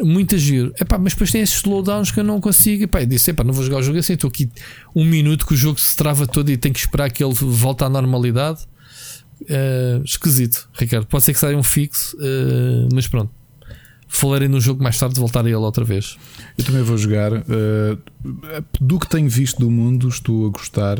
Muito 0.00 0.36
giro. 0.36 0.72
Epá, 0.80 0.98
mas 0.98 1.12
depois 1.14 1.30
tem 1.30 1.40
esses 1.40 1.56
slowdowns 1.56 2.10
que 2.10 2.20
eu 2.20 2.24
não 2.24 2.40
consigo. 2.40 2.84
Epá, 2.84 3.02
eu 3.02 3.06
disse: 3.06 3.30
epá, 3.30 3.42
não 3.44 3.52
vou 3.52 3.64
jogar 3.64 3.78
o 3.78 3.82
jogo 3.82 3.98
assim. 3.98 4.12
Estou 4.12 4.28
aqui 4.28 4.50
um 4.94 5.04
minuto 5.04 5.46
que 5.46 5.54
o 5.54 5.56
jogo 5.56 5.78
se 5.80 5.96
trava 5.96 6.26
todo 6.26 6.50
e 6.50 6.56
tenho 6.56 6.74
que 6.74 6.80
esperar 6.80 7.10
que 7.10 7.24
ele 7.24 7.34
volte 7.34 7.84
à 7.84 7.88
normalidade. 7.88 8.60
Eh, 9.48 10.00
esquisito, 10.04 10.68
Ricardo. 10.74 11.06
Pode 11.06 11.24
ser 11.24 11.32
que 11.32 11.38
saia 11.38 11.56
um 11.56 11.62
fixo, 11.62 12.16
eh, 12.20 12.88
mas 12.92 13.06
pronto. 13.06 13.30
Falarei 14.08 14.48
no 14.48 14.60
jogo 14.60 14.82
mais 14.82 14.98
tarde, 14.98 15.18
voltar 15.18 15.44
a 15.44 15.48
ele 15.48 15.56
outra 15.56 15.84
vez. 15.84 16.16
Eu 16.56 16.64
também 16.64 16.82
vou 16.82 16.96
jogar. 16.96 17.32
eh, 17.34 17.98
do 18.80 18.98
que 18.98 19.08
tenho 19.08 19.28
visto 19.28 19.58
do 19.58 19.70
mundo, 19.70 20.08
estou 20.08 20.46
a 20.46 20.50
gostar. 20.50 20.96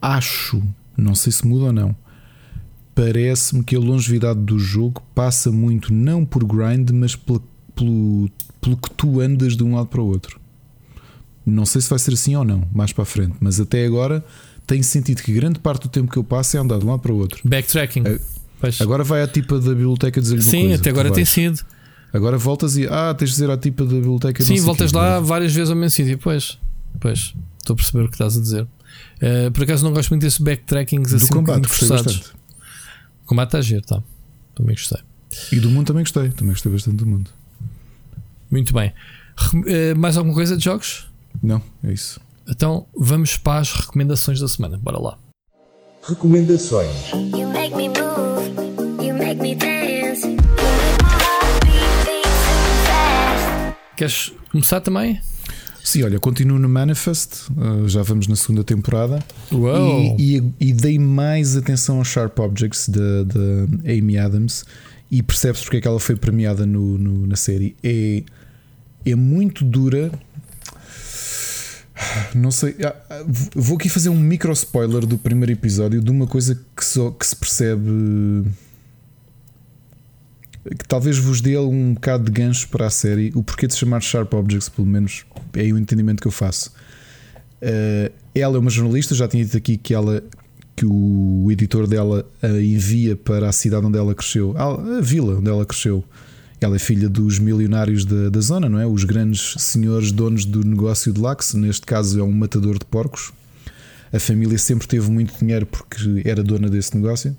Acho, 0.00 0.62
não 0.96 1.14
sei 1.14 1.32
se 1.32 1.46
muda 1.46 1.66
ou 1.66 1.72
não. 1.72 1.96
Parece-me 2.98 3.62
que 3.62 3.76
a 3.76 3.78
longevidade 3.78 4.40
do 4.40 4.58
jogo 4.58 5.00
passa 5.14 5.52
muito 5.52 5.94
não 5.94 6.24
por 6.24 6.44
grind, 6.44 6.90
mas 6.90 7.14
pela- 7.14 7.40
pelo, 7.76 8.28
pelo 8.60 8.76
que 8.76 8.90
tu 8.90 9.20
andas 9.20 9.56
de 9.56 9.62
um 9.62 9.76
lado 9.76 9.86
para 9.86 10.00
o 10.00 10.06
outro. 10.06 10.40
Não 11.46 11.64
sei 11.64 11.80
se 11.80 11.88
vai 11.88 12.00
ser 12.00 12.14
assim 12.14 12.34
ou 12.34 12.44
não, 12.44 12.66
mais 12.74 12.92
para 12.92 13.04
a 13.04 13.06
frente, 13.06 13.34
mas 13.38 13.60
até 13.60 13.86
agora 13.86 14.24
tenho 14.66 14.82
sentido 14.82 15.22
que 15.22 15.32
grande 15.32 15.60
parte 15.60 15.82
do 15.82 15.88
tempo 15.88 16.10
que 16.10 16.18
eu 16.18 16.24
passo 16.24 16.56
é 16.56 16.60
andar 16.60 16.80
de 16.80 16.84
um 16.86 16.88
lado 16.88 16.98
para 16.98 17.12
o 17.12 17.18
outro. 17.18 17.40
Backtracking. 17.44 18.02
Pois. 18.60 18.80
Agora 18.80 19.04
vai 19.04 19.22
à 19.22 19.28
tipa 19.28 19.60
da 19.60 19.70
biblioteca 19.70 20.20
dizer-lhe 20.20 20.42
Sim, 20.42 20.62
coisa. 20.62 20.74
até 20.74 20.90
agora 20.90 21.12
tem 21.12 21.24
sido. 21.24 21.60
Agora 22.12 22.36
voltas 22.36 22.76
e 22.76 22.88
ah, 22.88 23.14
tens 23.16 23.28
de 23.28 23.34
dizer 23.34 23.48
à 23.48 23.56
tipa 23.56 23.84
da 23.84 23.94
biblioteca. 23.94 24.42
Sim, 24.42 24.58
voltas 24.60 24.90
quê. 24.90 24.98
lá 24.98 25.20
várias 25.20 25.54
vezes 25.54 25.70
ao 25.70 25.76
mesmo 25.76 25.90
sítio. 25.90 26.18
Pois, 26.18 26.58
pois, 26.98 27.32
estou 27.58 27.74
a 27.74 27.76
perceber 27.76 28.04
o 28.04 28.08
que 28.08 28.14
estás 28.16 28.36
a 28.36 28.40
dizer. 28.40 28.66
Eh, 29.20 29.50
por 29.50 29.62
acaso 29.62 29.84
não 29.84 29.92
gosto 29.92 30.10
muito 30.10 30.22
desses 30.22 30.40
backtrackings 30.40 31.10
Do 31.10 31.16
assim 31.16 31.26
um 31.32 31.44
combate, 31.44 31.68
forçados. 31.68 32.32
Combate 33.28 33.48
está 33.48 33.58
a 33.58 33.62
giro, 33.62 33.82
tá. 33.82 34.02
Também 34.54 34.74
gostei. 34.74 35.00
E 35.52 35.60
do 35.60 35.70
mundo 35.70 35.86
também 35.88 36.02
gostei. 36.02 36.30
Também 36.30 36.52
gostei 36.52 36.72
bastante 36.72 36.96
do 36.96 37.06
mundo. 37.06 37.30
Muito 38.50 38.72
bem. 38.72 38.92
Re- 39.36 39.62
eh, 39.90 39.94
mais 39.94 40.16
alguma 40.16 40.34
coisa 40.34 40.56
de 40.56 40.64
jogos? 40.64 41.06
Não, 41.42 41.62
é 41.84 41.92
isso. 41.92 42.20
Então 42.48 42.86
vamos 42.96 43.36
para 43.36 43.60
as 43.60 43.72
recomendações 43.72 44.40
da 44.40 44.48
semana. 44.48 44.78
Bora 44.78 44.98
lá. 44.98 45.18
Recomendações. 46.08 46.88
You 47.12 47.48
make 47.52 47.74
me 47.76 47.88
move, 47.88 49.06
you 49.06 49.14
make 49.14 49.40
me 49.40 49.54
dance. 49.54 50.26
You 50.26 50.36
make 50.36 51.02
my 51.04 51.12
heart 51.12 51.64
beat, 51.66 52.04
beat 52.06 52.24
super 52.24 52.86
fast. 52.86 53.76
Queres 53.96 54.32
começar 54.50 54.80
também? 54.80 55.20
Sim, 55.88 56.02
olha, 56.02 56.18
continuo 56.20 56.58
no 56.58 56.68
Manifest. 56.68 57.50
uh, 57.56 57.88
já 57.88 58.02
vamos 58.02 58.26
na 58.26 58.36
segunda 58.36 58.62
temporada. 58.62 59.24
Uau. 59.50 60.16
E, 60.18 60.36
e- 60.36 60.52
e 60.60 60.72
dei 60.74 60.98
mais 60.98 61.56
atenção 61.56 61.96
aos 61.96 62.08
Sharp 62.08 62.38
Objects 62.38 62.90
da 62.90 63.90
Amy 63.90 64.18
Adams. 64.18 64.66
E 65.10 65.22
percebes 65.22 65.62
porque 65.62 65.78
é 65.78 65.80
que 65.80 65.88
ela 65.88 65.98
foi 65.98 66.14
premiada 66.14 66.66
no, 66.66 66.98
no- 66.98 67.26
na 67.26 67.36
série. 67.36 67.74
É, 67.82 68.22
é 69.06 69.14
muito 69.14 69.64
dura. 69.64 70.12
Não 72.34 72.50
sei. 72.50 72.76
ah, 72.84 73.24
Vou 73.56 73.78
aqui 73.78 73.88
fazer 73.88 74.10
um 74.10 74.20
micro 74.20 74.52
spoiler 74.52 75.06
do 75.06 75.16
primeiro 75.16 75.52
episódio 75.52 76.02
de 76.02 76.10
uma 76.10 76.26
coisa 76.26 76.54
que, 76.76 76.84
só, 76.84 77.10
que 77.10 77.26
se 77.26 77.34
percebe. 77.34 78.44
Que 80.76 80.86
talvez 80.86 81.18
vos 81.18 81.40
dê 81.40 81.56
um 81.58 81.94
bocado 81.94 82.24
de 82.24 82.32
gancho 82.32 82.68
para 82.68 82.86
a 82.86 82.90
série. 82.90 83.32
O 83.34 83.42
porquê 83.42 83.66
de 83.66 83.74
se 83.74 83.80
chamar 83.80 84.00
Sharp 84.00 84.32
Objects, 84.34 84.68
pelo 84.68 84.86
menos 84.86 85.24
é 85.54 85.62
o 85.72 85.78
entendimento 85.78 86.20
que 86.20 86.28
eu 86.28 86.32
faço. 86.32 86.72
Ah, 87.62 88.10
ela 88.34 88.56
é 88.56 88.58
uma 88.58 88.70
jornalista, 88.70 89.14
já 89.14 89.26
tinha 89.26 89.44
dito 89.44 89.56
aqui 89.56 89.76
que 89.76 89.94
ela 89.94 90.22
que 90.76 90.86
o 90.86 91.48
editor 91.50 91.88
dela 91.88 92.24
envia 92.62 93.16
para 93.16 93.48
a 93.48 93.52
cidade 93.52 93.84
onde 93.84 93.98
ela 93.98 94.14
cresceu, 94.14 94.54
a 94.56 94.98
a 94.98 95.00
vila 95.00 95.38
onde 95.38 95.50
ela 95.50 95.66
cresceu. 95.66 96.04
Ela 96.60 96.76
é 96.76 96.78
filha 96.78 97.08
dos 97.08 97.40
milionários 97.40 98.04
da, 98.04 98.28
da 98.28 98.40
zona, 98.40 98.68
não 98.68 98.78
é? 98.78 98.86
Os 98.86 99.02
grandes 99.02 99.54
senhores 99.58 100.12
donos 100.12 100.44
do 100.44 100.64
negócio 100.64 101.12
de 101.12 101.20
Lax, 101.20 101.54
neste 101.54 101.84
caso 101.84 102.20
é 102.20 102.22
um 102.22 102.30
matador 102.30 102.78
de 102.78 102.84
porcos. 102.84 103.32
A 104.12 104.20
família 104.20 104.56
sempre 104.56 104.86
teve 104.86 105.10
muito 105.10 105.36
dinheiro 105.36 105.66
porque 105.66 106.22
era 106.24 106.42
dona 106.42 106.68
desse 106.68 106.96
negócio. 106.96 107.36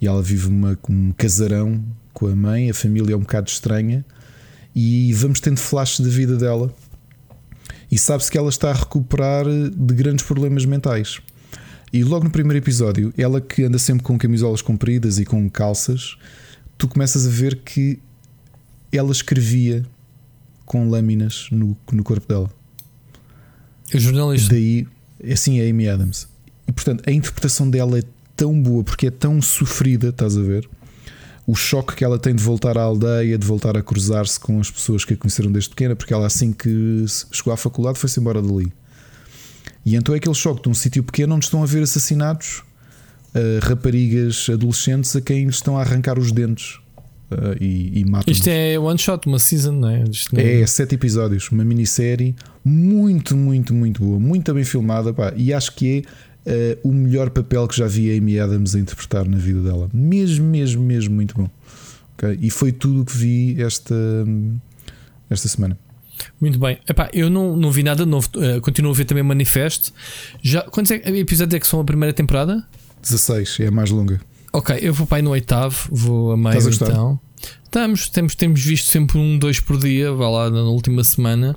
E 0.00 0.06
ela 0.06 0.22
vive 0.22 0.48
uma, 0.48 0.78
um 0.88 1.12
casarão 1.12 1.82
com 2.12 2.26
a 2.26 2.36
mãe, 2.36 2.70
a 2.70 2.74
família 2.74 3.14
é 3.14 3.16
um 3.16 3.20
bocado 3.20 3.48
estranha. 3.48 4.04
E 4.74 5.12
vamos 5.12 5.40
tendo 5.40 5.58
flashes 5.58 6.00
da 6.00 6.10
vida 6.10 6.36
dela. 6.36 6.74
E 7.90 7.98
sabe-se 7.98 8.30
que 8.30 8.38
ela 8.38 8.48
está 8.48 8.70
a 8.70 8.74
recuperar 8.74 9.44
de 9.44 9.94
grandes 9.94 10.24
problemas 10.24 10.64
mentais. 10.64 11.20
E 11.92 12.02
logo 12.02 12.24
no 12.24 12.30
primeiro 12.30 12.64
episódio, 12.64 13.12
ela 13.18 13.38
que 13.38 13.64
anda 13.64 13.78
sempre 13.78 14.02
com 14.02 14.16
camisolas 14.16 14.62
compridas 14.62 15.18
e 15.18 15.26
com 15.26 15.48
calças, 15.50 16.16
tu 16.78 16.88
começas 16.88 17.26
a 17.26 17.30
ver 17.30 17.56
que 17.56 17.98
ela 18.90 19.12
escrevia 19.12 19.84
com 20.64 20.88
lâminas 20.88 21.48
no, 21.50 21.76
no 21.92 22.02
corpo 22.02 22.26
dela. 22.26 22.50
É 23.92 23.98
jornalista. 23.98 24.54
Daí, 24.54 24.86
assim 25.30 25.60
é 25.60 25.68
Amy 25.68 25.86
Adams. 25.86 26.26
E 26.66 26.72
portanto, 26.72 27.02
a 27.06 27.12
interpretação 27.12 27.68
dela 27.68 27.98
é 27.98 28.02
tão 28.34 28.60
boa 28.60 28.82
porque 28.82 29.08
é 29.08 29.10
tão 29.10 29.42
sofrida, 29.42 30.08
estás 30.08 30.36
a 30.38 30.40
ver? 30.40 30.66
O 31.46 31.54
choque 31.56 31.96
que 31.96 32.04
ela 32.04 32.18
tem 32.18 32.34
de 32.34 32.42
voltar 32.42 32.78
à 32.78 32.82
aldeia, 32.82 33.36
de 33.36 33.46
voltar 33.46 33.76
a 33.76 33.82
cruzar-se 33.82 34.38
com 34.38 34.60
as 34.60 34.70
pessoas 34.70 35.04
que 35.04 35.14
a 35.14 35.16
conheceram 35.16 35.50
desde 35.50 35.70
pequena, 35.70 35.96
porque 35.96 36.14
ela, 36.14 36.26
assim 36.26 36.52
que 36.52 37.04
chegou 37.32 37.52
à 37.52 37.56
faculdade, 37.56 37.98
foi-se 37.98 38.20
embora 38.20 38.40
dali. 38.40 38.72
E 39.84 39.96
então 39.96 40.14
é 40.14 40.18
aquele 40.18 40.34
choque 40.34 40.62
de 40.62 40.68
um 40.68 40.74
sítio 40.74 41.02
pequeno 41.02 41.34
onde 41.34 41.44
estão 41.46 41.60
a 41.62 41.66
ver 41.66 41.82
assassinatos, 41.82 42.62
uh, 43.34 43.58
raparigas 43.66 44.46
adolescentes 44.52 45.16
a 45.16 45.20
quem 45.20 45.44
lhes 45.46 45.56
estão 45.56 45.76
a 45.76 45.80
arrancar 45.80 46.16
os 46.18 46.30
dentes 46.30 46.76
uh, 47.32 47.56
e, 47.60 48.00
e 48.00 48.04
matam. 48.04 48.32
Isto 48.32 48.46
é 48.48 48.78
one 48.78 48.98
shot, 48.98 49.26
uma 49.26 49.40
season, 49.40 49.72
não 49.72 49.88
é? 49.88 50.04
Não- 50.32 50.40
É, 50.40 50.64
sete 50.66 50.94
episódios, 50.94 51.50
uma 51.50 51.64
minissérie 51.64 52.36
muito, 52.64 53.36
muito, 53.36 53.74
muito 53.74 54.00
boa, 54.00 54.20
muito 54.20 54.54
bem 54.54 54.62
filmada, 54.62 55.12
pá, 55.12 55.32
e 55.36 55.52
acho 55.52 55.74
que 55.74 55.98
é 56.06 56.10
eh, 56.44 56.78
o 56.82 56.92
melhor 56.92 57.30
papel 57.30 57.66
que 57.68 57.76
já 57.76 57.86
vi 57.86 58.12
a 58.12 58.18
Amy 58.18 58.38
Adams 58.38 58.74
a 58.74 58.78
interpretar 58.80 59.28
na 59.28 59.36
vida 59.36 59.60
dela. 59.62 59.88
Mesmo, 59.92 60.46
mesmo, 60.46 60.82
mesmo 60.82 61.14
muito 61.14 61.34
bom. 61.34 61.48
Ok? 62.14 62.38
E 62.40 62.50
foi 62.50 62.72
tudo 62.72 63.02
o 63.02 63.04
que 63.04 63.16
vi 63.16 63.62
esta, 63.62 63.94
esta 65.30 65.48
semana. 65.48 65.78
Muito 66.40 66.58
bem. 66.58 66.78
Epá, 66.88 67.08
eu 67.12 67.30
não, 67.30 67.56
não 67.56 67.70
vi 67.70 67.82
nada 67.82 68.04
novo. 68.04 68.28
Uh, 68.36 68.60
continuo 68.60 68.92
a 68.92 68.94
ver 68.94 69.04
também 69.04 69.22
Manifesto. 69.22 69.92
Já, 70.42 70.62
quantos 70.62 70.90
é, 70.90 70.96
episódios 71.18 71.54
é 71.54 71.60
que 71.60 71.66
são 71.66 71.80
a 71.80 71.84
primeira 71.84 72.12
temporada? 72.12 72.66
16, 73.02 73.60
é 73.60 73.66
a 73.66 73.70
mais 73.70 73.90
longa. 73.90 74.20
Ok, 74.52 74.76
eu 74.80 74.92
vou 74.92 75.06
para 75.06 75.18
aí 75.18 75.22
no 75.22 75.30
oitavo, 75.30 75.88
vou 75.90 76.32
a 76.32 76.36
meio 76.36 76.58
Estás 76.58 76.82
a 76.82 76.84
então. 76.84 77.20
Estamos, 77.64 78.08
temos, 78.10 78.34
temos 78.34 78.62
visto 78.62 78.90
sempre 78.90 79.16
um, 79.18 79.38
dois 79.38 79.58
por 79.58 79.78
dia, 79.78 80.12
vá 80.12 80.28
lá 80.28 80.50
na 80.50 80.62
última 80.64 81.02
semana. 81.02 81.56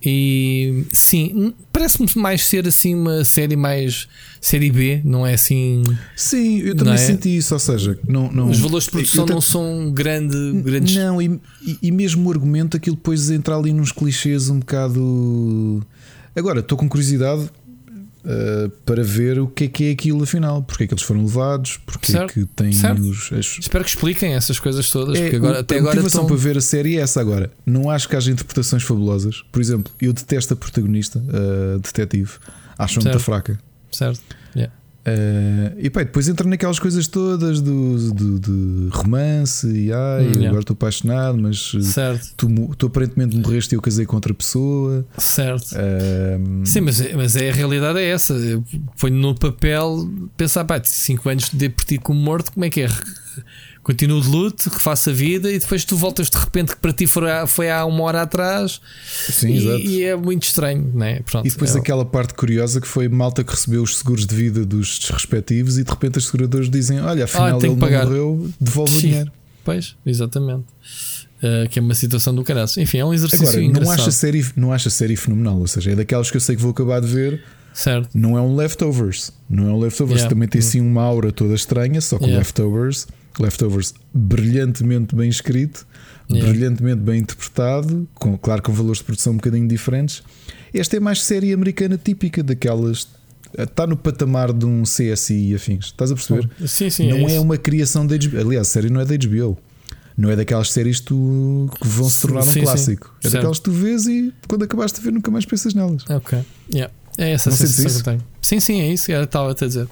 E 0.00 0.86
sim, 0.92 1.52
parece-me 1.78 2.08
mais 2.16 2.46
ser 2.46 2.66
assim 2.66 2.94
uma 2.94 3.22
série 3.22 3.54
mais 3.54 4.08
série 4.40 4.70
B, 4.70 5.02
não 5.04 5.26
é 5.26 5.34
assim. 5.34 5.82
Sim, 6.16 6.60
eu 6.60 6.74
também 6.74 6.94
é? 6.94 6.96
senti 6.96 7.36
isso, 7.36 7.52
ou 7.52 7.60
seja, 7.60 7.98
não, 8.08 8.32
não, 8.32 8.48
Os 8.48 8.58
valores 8.58 8.84
de 8.86 8.90
produção 8.92 9.26
eu 9.26 9.34
não 9.34 9.40
são 9.42 9.90
grande, 9.92 10.36
grandes. 10.62 10.96
Não, 10.96 11.20
e, 11.20 11.38
e- 11.62 11.78
e 11.82 11.92
mesmo 11.92 12.26
o 12.26 12.32
argumento, 12.32 12.76
aquilo 12.78 12.96
depois 12.96 13.30
entra 13.30 13.56
ali 13.56 13.72
nos 13.74 13.92
clichês 13.92 14.48
um 14.48 14.58
bocado. 14.60 15.86
Agora, 16.34 16.60
estou 16.60 16.78
com 16.78 16.88
curiosidade 16.88 17.50
uh, 18.26 18.68
para 18.84 19.02
ver 19.02 19.38
o 19.38 19.46
que 19.46 19.64
é 19.64 19.68
que 19.68 19.84
é 19.88 19.90
aquilo 19.92 20.22
afinal, 20.22 20.62
porque 20.62 20.84
é 20.84 20.86
que 20.86 20.92
eles 20.94 21.02
foram 21.04 21.22
levados, 21.22 21.78
porque 21.86 22.10
é 22.12 22.14
Certo, 22.18 22.32
que 22.34 22.44
têm 22.46 22.70
os. 22.70 23.32
as- 23.32 23.58
Espero 23.60 23.84
que 23.84 23.90
expliquem 23.90 24.34
essas 24.34 24.58
coisas 24.58 24.90
todas, 24.90 25.18
É, 25.18 25.34
agora, 25.34 25.60
até 25.60 25.76
a 25.76 25.78
agora 25.78 25.94
motivação 25.96 26.22
estão... 26.22 26.36
para 26.36 26.44
ver 26.44 26.58
a 26.58 26.60
série 26.60 26.96
é 26.98 27.00
essa 27.00 27.20
agora. 27.20 27.50
Não 27.64 27.88
acho 27.90 28.08
que 28.08 28.16
haja 28.16 28.30
interpretações 28.30 28.82
fabulosas. 28.82 29.42
Por 29.52 29.60
exemplo, 29.62 29.92
eu 30.00 30.12
detesto 30.12 30.52
a 30.52 30.56
protagonista, 30.56 31.22
a 31.74 31.78
detetive. 31.78 32.32
Acho 32.78 33.00
muito 33.02 33.18
fraca. 33.20 33.58
Certo. 33.90 34.20
Yeah. 34.54 34.72
Eh, 35.08 35.72
e 35.78 35.90
pá, 35.90 36.00
depois 36.02 36.28
entra 36.28 36.48
naquelas 36.48 36.80
coisas 36.80 37.06
todas 37.06 37.60
do, 37.60 38.12
do- 38.12 38.40
de 38.40 38.88
romance 38.90 39.66
e 39.68 39.92
ai, 39.92 40.24
Hum, 40.26 40.30
yeah. 40.30 40.46
agora 40.48 40.60
estou 40.60 40.74
apaixonado, 40.74 41.38
mas 41.38 41.72
eh, 41.76 41.80
Certo. 41.80 42.26
Tu, 42.36 42.74
tu 42.76 42.86
aparentemente 42.86 43.36
morreste 43.36 43.74
e 43.74 43.76
eu 43.76 43.80
casei 43.82 44.04
com 44.04 44.16
outra 44.16 44.34
pessoa. 44.34 45.06
Certo. 45.16 45.68
Eh, 45.76 46.38
Sim, 46.64 46.80
mas, 46.80 47.00
mas 47.14 47.36
é, 47.36 47.50
a 47.50 47.52
realidade 47.52 48.00
é 48.00 48.08
essa. 48.08 48.34
Ponho 49.00 49.14
no 49.16 49.34
papel 49.34 50.08
pensar, 50.36 50.64
pá, 50.64 50.80
5 50.82 51.28
anos 51.28 51.50
de 51.52 51.68
por 51.68 51.84
ti 51.84 51.98
como 51.98 52.18
morto, 52.20 52.50
como 52.52 52.64
é 52.64 52.70
que 52.70 52.80
é? 52.82 52.88
Continuo 53.86 54.20
de 54.20 54.26
luto, 54.28 54.68
refaço 54.68 55.10
a 55.10 55.12
vida 55.12 55.48
e 55.48 55.60
depois 55.60 55.84
tu 55.84 55.96
voltas 55.96 56.28
de 56.28 56.36
repente 56.36 56.74
que 56.74 56.80
para 56.80 56.92
ti 56.92 57.06
foi 57.06 57.30
há, 57.30 57.46
foi 57.46 57.70
há 57.70 57.84
uma 57.84 58.02
hora 58.02 58.22
atrás 58.22 58.80
Sim, 59.30 59.50
e, 59.52 59.56
exato. 59.58 59.78
e 59.78 60.02
é 60.02 60.16
muito 60.16 60.42
estranho, 60.42 60.90
não 60.92 61.06
é? 61.06 61.20
Pronto, 61.20 61.46
E 61.46 61.50
depois 61.52 61.76
é- 61.76 61.78
aquela 61.78 62.04
parte 62.04 62.34
curiosa 62.34 62.80
que 62.80 62.88
foi 62.88 63.08
malta 63.08 63.44
que 63.44 63.52
recebeu 63.52 63.84
os 63.84 63.96
seguros 63.98 64.26
de 64.26 64.34
vida 64.34 64.66
dos 64.66 64.98
respectivos 65.08 65.78
e 65.78 65.84
de 65.84 65.88
repente 65.92 66.18
os 66.18 66.26
seguradores 66.26 66.68
dizem: 66.68 67.00
Olha, 67.00 67.26
afinal 67.26 67.60
Ah, 67.62 67.64
ele 67.64 67.76
pagar. 67.76 68.06
não 68.06 68.10
morreu, 68.10 68.50
devolve 68.60 68.92
o 68.96 69.00
Sim. 69.00 69.06
dinheiro. 69.06 69.32
Pois, 69.64 69.94
exatamente. 70.04 70.64
Uh, 71.38 71.68
que 71.70 71.78
é 71.78 71.82
uma 71.82 71.94
situação 71.94 72.34
do 72.34 72.42
caralho. 72.42 72.68
Enfim, 72.78 72.98
é 72.98 73.04
um 73.04 73.14
exercício 73.14 73.46
Agora, 73.46 73.84
não 73.84 73.90
acho, 73.92 74.08
a 74.08 74.12
série, 74.12 74.46
não 74.56 74.72
acho 74.72 74.88
a 74.88 74.90
série 74.90 75.14
fenomenal, 75.14 75.60
ou 75.60 75.66
seja, 75.68 75.92
é 75.92 75.94
daquelas 75.94 76.28
que 76.28 76.36
eu 76.36 76.40
sei 76.40 76.56
que 76.56 76.62
vou 76.62 76.72
acabar 76.72 77.00
de 77.00 77.06
ver. 77.06 77.40
Certo. 77.72 78.08
Não 78.12 78.36
é 78.36 78.40
um 78.40 78.56
Leftovers. 78.56 79.30
Não 79.48 79.68
é 79.68 79.72
um 79.72 79.78
Leftovers. 79.78 80.22
Yeah. 80.22 80.34
Também 80.34 80.48
tem 80.48 80.58
assim 80.58 80.80
uma 80.80 81.02
aura 81.02 81.30
toda 81.30 81.54
estranha, 81.54 82.00
só 82.00 82.16
que 82.18 82.24
o 82.24 82.26
Yeah. 82.26 82.38
Leftovers, 82.40 83.06
Leftovers 83.40 83.94
brilhantemente 84.12 85.14
bem 85.14 85.28
escrito, 85.28 85.86
Yeah. 86.28 86.50
brilhantemente 86.50 87.00
bem 87.02 87.20
interpretado, 87.20 88.08
com, 88.14 88.36
claro 88.36 88.60
com 88.60 88.72
valores 88.72 88.98
de 88.98 89.04
produção 89.04 89.32
um 89.34 89.36
bocadinho 89.36 89.68
diferentes. 89.68 90.24
Esta 90.74 90.96
é 90.96 91.00
mais 91.00 91.22
série 91.22 91.52
americana 91.52 91.96
típica, 91.96 92.42
daquelas. 92.42 93.06
Está 93.56 93.86
no 93.86 93.96
patamar 93.96 94.52
de 94.52 94.66
um 94.66 94.82
CSI 94.82 95.50
e 95.52 95.54
afins. 95.54 95.84
Estás 95.86 96.10
a 96.10 96.14
perceber? 96.16 96.50
Sim, 96.66 96.90
sim, 96.90 97.08
Não 97.10 97.28
é 97.28 97.36
é, 97.36 97.40
uma 97.40 97.56
criação 97.56 98.04
da 98.04 98.16
HBO. 98.16 98.40
Aliás, 98.40 98.66
a 98.66 98.70
série 98.72 98.90
não 98.90 99.00
é 99.00 99.04
da 99.04 99.14
HBO. 99.16 99.56
Não 100.18 100.28
é 100.28 100.34
daquelas 100.34 100.72
séries 100.72 100.98
que, 100.98 101.06
tu, 101.06 101.70
que 101.80 101.86
vão 101.86 102.08
se 102.10 102.22
tornar 102.22 102.40
um 102.40 102.44
Sim, 102.46 102.52
sim. 102.54 102.60
clássico. 102.62 103.14
É 103.20 103.22
Certo. 103.22 103.34
daquelas 103.34 103.58
que 103.58 103.64
tu 103.64 103.70
vês 103.70 104.06
e 104.08 104.34
quando 104.48 104.64
acabaste 104.64 104.98
de 104.98 105.04
ver 105.04 105.12
nunca 105.12 105.30
mais 105.30 105.44
pensas 105.46 105.74
nelas. 105.74 106.02
Ok. 106.10 106.40
Yeah. 106.74 106.92
É 107.16 107.30
essa 107.30 107.50
Não 107.50 107.56
sensação 107.56 107.84
que 107.92 107.98
eu 107.98 108.02
tenho. 108.02 108.24
Sim, 108.42 108.58
sim, 108.58 108.80
é 108.80 108.92
isso. 108.92 109.12
Era 109.12 109.22
estava 109.24 109.52
a 109.52 109.54
dizer. 109.54 109.86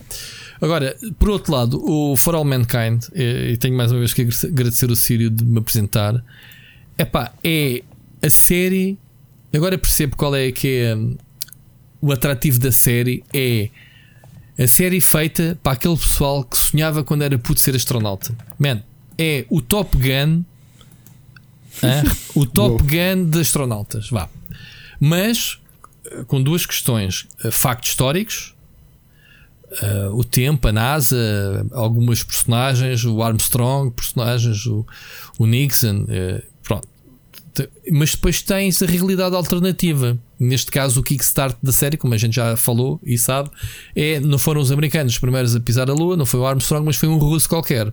Agora, 0.65 0.97
por 1.19 1.29
outro 1.29 1.53
lado, 1.53 1.79
o 1.85 2.17
For 2.17 2.35
All 2.35 2.45
Mankind, 2.45 3.05
e 3.15 3.55
tenho 3.59 3.77
mais 3.77 3.93
uma 3.93 3.99
vez 3.99 4.15
que 4.15 4.23
agradecer- 4.23 4.91
o 4.91 4.97
Sírio 4.97 5.29
de 5.29 5.45
me 5.45 5.59
apresentar. 5.59 6.25
Epá, 6.97 7.35
é 7.45 7.83
a 8.23 8.31
série. 8.31 8.97
Agora 9.55 9.77
percebo 9.77 10.17
qual 10.17 10.35
é 10.35 10.51
que 10.51 10.69
é 10.69 10.97
hum, 10.97 11.19
o 12.01 12.11
atrativo 12.11 12.59
da 12.59 12.73
série. 12.73 13.23
É 13.35 13.69
a 14.59 14.67
série 14.67 15.03
feita 15.03 15.59
para 15.63 15.73
aquele 15.73 15.99
pessoal 15.99 16.43
que 16.43 16.57
sonhava 16.57 17.05
quando 17.05 17.23
era 17.23 17.39
puto 17.39 17.61
ser 17.61 17.77
astronauta. 17.77 18.35
Man, 18.59 18.83
é 19.19 19.45
o 19.51 19.61
Top 19.61 19.95
Gun. 19.99 20.45
o 22.35 22.47
Top 22.47 22.83
Gun 22.85 23.29
de 23.29 23.41
astronautas. 23.41 24.09
Vá. 24.09 24.31
Mas 24.99 25.59
eh, 26.07 26.25
com 26.27 26.43
duas 26.43 26.65
questões: 26.65 27.27
eh, 27.45 27.51
factos 27.51 27.91
históricos, 27.91 28.54
eh, 29.83 30.09
o 30.13 30.23
tempo, 30.23 30.69
a 30.69 30.73
NASA, 30.73 31.67
algumas 31.73 32.23
personagens, 32.23 33.05
o 33.05 33.23
Armstrong, 33.23 33.91
personagens, 33.91 34.67
o, 34.67 34.87
o 35.39 35.47
Nixon, 35.47 36.07
eh, 36.09 36.43
pronto. 36.63 36.89
Mas 37.91 38.13
depois 38.13 38.43
tens 38.43 38.83
a 38.83 38.87
realidade 38.87 39.35
alternativa. 39.35 40.19
Neste 40.39 40.71
caso, 40.71 41.01
o 41.01 41.03
kickstart 41.03 41.57
da 41.63 41.73
série, 41.73 41.97
como 41.97 42.15
a 42.15 42.17
gente 42.17 42.35
já 42.35 42.57
falou 42.57 43.01
e 43.05 43.17
sabe, 43.17 43.51
é, 43.95 44.19
não 44.19 44.39
foram 44.39 44.61
os 44.61 44.73
americanos 44.73 45.13
os 45.15 45.19
primeiros 45.19 45.55
a 45.55 45.61
pisar 45.61 45.89
a 45.89 45.95
Lua, 45.95 46.17
não 46.17 46.27
foi 46.27 46.41
o 46.41 46.47
Armstrong, 46.47 46.85
mas 46.85 46.97
foi 46.97 47.09
um 47.09 47.17
russo 47.17 47.49
qualquer. 47.49 47.93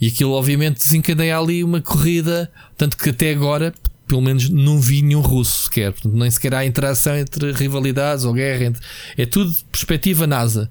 E 0.00 0.08
aquilo, 0.08 0.32
obviamente, 0.32 0.78
desencadeia 0.78 1.38
ali 1.38 1.62
uma 1.62 1.80
corrida. 1.80 2.50
Tanto 2.76 2.96
que 2.96 3.10
até 3.10 3.30
agora, 3.30 3.72
pelo 4.06 4.20
menos, 4.20 4.48
não 4.48 4.78
vi 4.78 5.02
nenhum 5.02 5.20
russo 5.20 5.64
sequer. 5.64 5.92
Portanto, 5.92 6.14
nem 6.14 6.30
sequer 6.30 6.54
há 6.54 6.64
interação 6.64 7.16
entre 7.16 7.52
rivalidades 7.52 8.24
ou 8.24 8.32
guerra. 8.32 8.64
Entre... 8.66 8.82
É 9.16 9.26
tudo 9.26 9.54
perspectiva 9.70 10.26
NASA. 10.26 10.70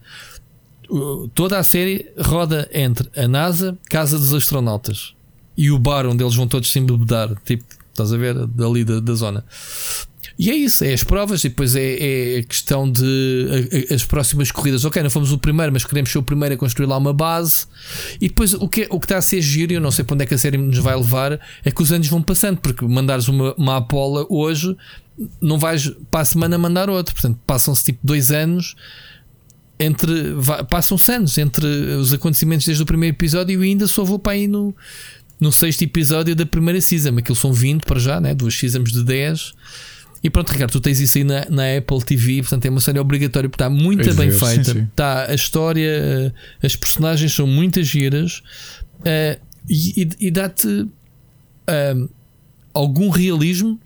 Toda 1.34 1.58
a 1.58 1.64
série 1.64 2.12
roda 2.20 2.70
entre 2.74 3.10
a 3.20 3.28
NASA, 3.28 3.78
Casa 3.90 4.20
dos 4.20 4.34
Astronautas, 4.34 5.16
e 5.58 5.72
o 5.72 5.80
bar 5.80 6.06
onde 6.06 6.24
eles 6.24 6.36
vão 6.36 6.48
todos 6.48 6.72
se 6.72 6.78
embebedar. 6.78 7.34
Tipo, 7.44 7.64
estás 7.90 8.14
a 8.14 8.18
ver? 8.18 8.46
Dali 8.48 8.84
da, 8.84 9.00
da 9.00 9.14
zona. 9.14 9.44
E 10.38 10.50
é 10.50 10.56
isso, 10.56 10.84
é 10.84 10.94
as 10.94 11.04
provas, 11.04 11.44
e 11.44 11.50
depois 11.50 11.76
é, 11.76 12.36
é 12.36 12.40
a 12.40 12.44
questão 12.44 12.90
de 12.92 13.48
a- 13.90 13.94
a- 13.94 13.96
as 13.96 14.04
próximas 14.04 14.52
corridas. 14.52 14.84
Ok, 14.84 15.02
não 15.04 15.10
fomos 15.10 15.32
o 15.32 15.38
primeiro, 15.38 15.72
mas 15.72 15.86
queremos 15.86 16.12
ser 16.12 16.18
o 16.18 16.24
primeiro 16.24 16.56
a 16.56 16.58
construir 16.58 16.88
lá 16.88 16.98
uma 16.98 17.14
base. 17.14 17.68
E 18.20 18.28
depois 18.28 18.54
o 18.54 18.68
que, 18.68 18.88
o 18.90 19.00
que 19.00 19.06
está 19.06 19.18
a 19.18 19.22
ser 19.22 19.42
giro, 19.42 19.72
e 19.74 19.76
eu 19.76 19.82
não 19.82 19.92
sei 19.92 20.04
para 20.04 20.16
onde 20.16 20.24
é 20.24 20.26
que 20.28 20.34
a 20.34 20.38
série 20.38 20.58
nos 20.58 20.78
vai 20.80 20.96
levar, 20.96 21.40
é 21.64 21.70
que 21.72 21.82
os 21.84 21.92
anos 21.92 22.08
vão 22.08 22.22
passando, 22.22 22.58
porque 22.58 22.84
mandares 22.86 23.28
uma, 23.28 23.54
uma 23.56 23.78
Apollo 23.78 24.26
hoje, 24.30 24.76
não 25.40 25.60
vais 25.60 25.92
para 26.10 26.22
a 26.22 26.26
semana 26.26 26.58
mandar 26.58 26.90
outra. 26.90 27.14
Portanto, 27.14 27.40
passam-se 27.46 27.84
tipo 27.84 28.00
dois 28.04 28.32
anos 28.32 28.76
entre. 29.80 30.12
Passam-se 30.70 31.12
anos 31.12 31.38
entre 31.38 31.66
os 31.66 32.12
acontecimentos 32.14 32.66
desde 32.66 32.82
o 32.82 32.86
primeiro 32.86 33.16
episódio 33.16 33.64
e 33.64 33.68
ainda 33.70 33.86
só 33.88 34.04
vou 34.04 34.18
para 34.18 34.34
aí 34.34 34.48
no, 34.48 34.76
no 35.40 35.52
sexto 35.52 35.84
episódio 35.84 36.36
da 36.36 36.46
primeira 36.46 36.82
season. 36.82 37.18
Aquilo 37.18 37.36
são 37.36 37.54
20 37.54 37.84
para 37.84 38.00
já, 38.00 38.20
né? 38.20 38.34
duas 38.34 38.56
seasons 38.58 38.92
de 38.92 39.04
10. 39.04 39.54
E 40.24 40.30
pronto, 40.30 40.50
Ricardo, 40.52 40.72
tu 40.72 40.80
tens 40.80 41.00
isso 41.02 41.18
aí 41.18 41.24
na, 41.26 41.46
na 41.50 41.78
Apple 41.78 42.02
TV, 42.04 42.42
portanto 42.42 42.66
é 42.66 42.70
uma 42.70 42.80
série 42.80 42.98
obrigatória 43.00 43.50
porque 43.50 43.62
está 43.62 43.70
muito 43.70 44.04
Pois 44.04 44.16
bem 44.16 44.30
é, 44.30 44.32
sim, 44.32 44.40
feita. 44.46 44.72
sim. 44.72 44.84
Está 44.84 45.26
a 45.30 45.34
história, 45.36 45.86
eh, 45.90 46.32
as 46.66 46.76
personagens 46.78 47.34
são 47.34 47.46
muitas 47.46 47.88
giras 47.88 48.42
eh, 49.04 49.38
e, 49.70 50.08
e- 50.20 50.32
dá-te 50.32 50.88
eh, 51.68 51.96
algum 52.74 53.10
realismo. 53.10 53.78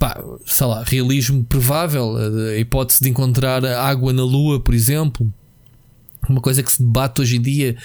Pá, 0.00 0.20
sei 0.46 0.66
lá, 0.66 0.82
realismo 0.82 1.44
provável, 1.44 2.16
eh, 2.18 2.56
a 2.56 2.58
hipótese 2.58 3.00
de 3.02 3.10
encontrar 3.10 3.64
água 3.64 4.12
na 4.12 4.24
Lua, 4.24 4.58
por 4.58 4.74
exemplo, 4.74 5.32
uma 6.28 6.40
coisa 6.40 6.62
que 6.62 6.70
se 6.72 6.82
debate 6.82 7.20
hoje 7.20 7.36
em 7.36 7.40
dia, 7.42 7.76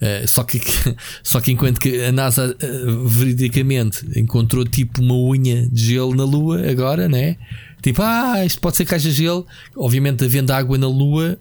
eh, 0.00 0.24
só, 0.26 0.42
que, 0.44 0.60
só 1.22 1.40
que 1.40 1.52
enquanto 1.52 1.78
que 1.78 2.02
a 2.04 2.12
NASA 2.12 2.56
eh, 2.60 2.66
veridicamente 3.06 4.06
encontrou 4.18 4.64
tipo 4.64 5.00
uma 5.02 5.14
unha 5.14 5.68
de 5.68 5.84
gelo 5.92 6.14
na 6.14 6.24
Lua, 6.24 6.68
agora, 6.70 7.08
né? 7.08 7.36
Tipo, 7.82 8.02
ah, 8.02 8.44
isto 8.44 8.60
pode 8.60 8.76
ser 8.76 8.84
que 8.84 8.94
haja 8.94 9.10
gelo. 9.10 9.46
Obviamente, 9.76 10.24
havendo 10.24 10.52
água 10.52 10.78
na 10.78 10.86
Lua, 10.88 11.36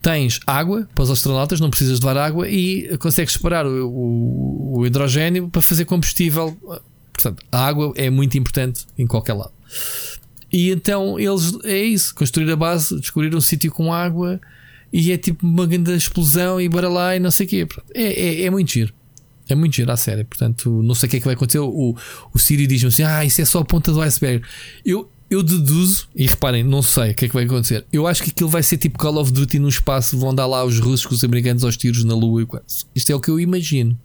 tens 0.00 0.40
água 0.46 0.88
para 0.94 1.04
os 1.04 1.10
astronautas, 1.10 1.60
não 1.60 1.70
precisas 1.70 2.00
de 2.00 2.06
levar 2.06 2.20
água 2.20 2.48
e 2.48 2.96
consegues 2.98 3.34
separar 3.34 3.66
o, 3.66 3.88
o- 3.88 4.78
o 4.78 4.86
hidrogênio 4.86 5.48
para 5.48 5.60
fazer 5.60 5.84
combustível. 5.84 6.56
Portanto, 7.12 7.44
a 7.52 7.66
água 7.66 7.92
é 7.96 8.08
muito 8.10 8.36
importante 8.38 8.84
em 8.98 9.06
qualquer 9.06 9.34
lado. 9.34 9.52
E 10.52 10.70
então 10.70 11.18
eles 11.18 11.52
é 11.64 11.78
isso, 11.82 12.14
construir 12.14 12.50
a 12.50 12.56
base, 12.56 12.98
descobrir 13.00 13.34
um 13.34 13.40
sítio 13.40 13.70
com 13.70 13.92
água 13.92 14.40
e 14.92 15.10
é 15.10 15.16
tipo 15.16 15.46
uma 15.46 15.66
grande 15.66 15.94
explosão 15.94 16.60
e 16.60 16.68
bora 16.68 16.88
lá 16.88 17.16
e 17.16 17.20
não 17.20 17.30
sei 17.30 17.46
o 17.46 17.48
quê. 17.48 17.68
É, 17.94 18.02
é, 18.02 18.42
é 18.44 18.50
muito 18.50 18.70
giro. 18.72 18.92
É 19.48 19.54
muito 19.54 19.74
giro 19.74 19.90
a 19.90 19.96
série. 19.96 20.24
Portanto, 20.24 20.82
não 20.82 20.94
sei 20.94 21.06
o 21.06 21.10
que 21.10 21.16
é 21.16 21.18
que 21.20 21.24
vai 21.24 21.34
acontecer. 21.34 21.60
O, 21.60 21.96
o 22.32 22.38
Siri 22.38 22.66
diz-me 22.66 22.88
assim: 22.88 23.02
Ah, 23.02 23.24
isso 23.24 23.40
é 23.40 23.44
só 23.44 23.60
a 23.60 23.64
ponta 23.64 23.90
do 23.90 24.00
iceberg. 24.02 24.44
Eu, 24.84 25.10
eu 25.30 25.42
deduzo, 25.42 26.08
e 26.14 26.26
reparem, 26.26 26.62
não 26.62 26.82
sei 26.82 27.12
o 27.12 27.14
que 27.14 27.24
é 27.24 27.28
que 27.28 27.34
vai 27.34 27.44
acontecer. 27.44 27.86
Eu 27.90 28.06
acho 28.06 28.22
que 28.22 28.30
aquilo 28.30 28.50
vai 28.50 28.62
ser 28.62 28.76
tipo 28.76 28.98
Call 28.98 29.16
of 29.16 29.32
Duty 29.32 29.58
no 29.58 29.68
espaço. 29.68 30.18
Vão 30.18 30.34
dar 30.34 30.46
lá 30.46 30.62
os 30.62 30.78
russos 30.78 31.06
com 31.06 31.14
os 31.14 31.24
americanos 31.24 31.64
aos 31.64 31.76
tiros 31.76 32.04
na 32.04 32.14
lua. 32.14 32.42
e 32.42 32.46
coisa. 32.46 32.64
Isto 32.94 33.10
é 33.12 33.14
o 33.14 33.20
que 33.20 33.30
eu 33.30 33.40
imagino. 33.40 33.98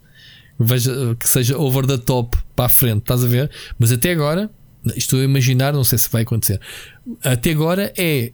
Veja 0.58 1.14
que 1.20 1.28
seja 1.28 1.56
over 1.56 1.86
the 1.86 1.98
top 1.98 2.36
para 2.56 2.64
a 2.64 2.68
frente, 2.68 3.00
estás 3.00 3.22
a 3.22 3.28
ver? 3.28 3.48
Mas 3.78 3.92
até 3.92 4.10
agora, 4.10 4.50
estou 4.96 5.20
a 5.20 5.22
imaginar, 5.22 5.72
não 5.72 5.84
sei 5.84 5.98
se 5.98 6.10
vai 6.10 6.22
acontecer. 6.22 6.60
Até 7.22 7.52
agora 7.52 7.92
é 7.96 8.32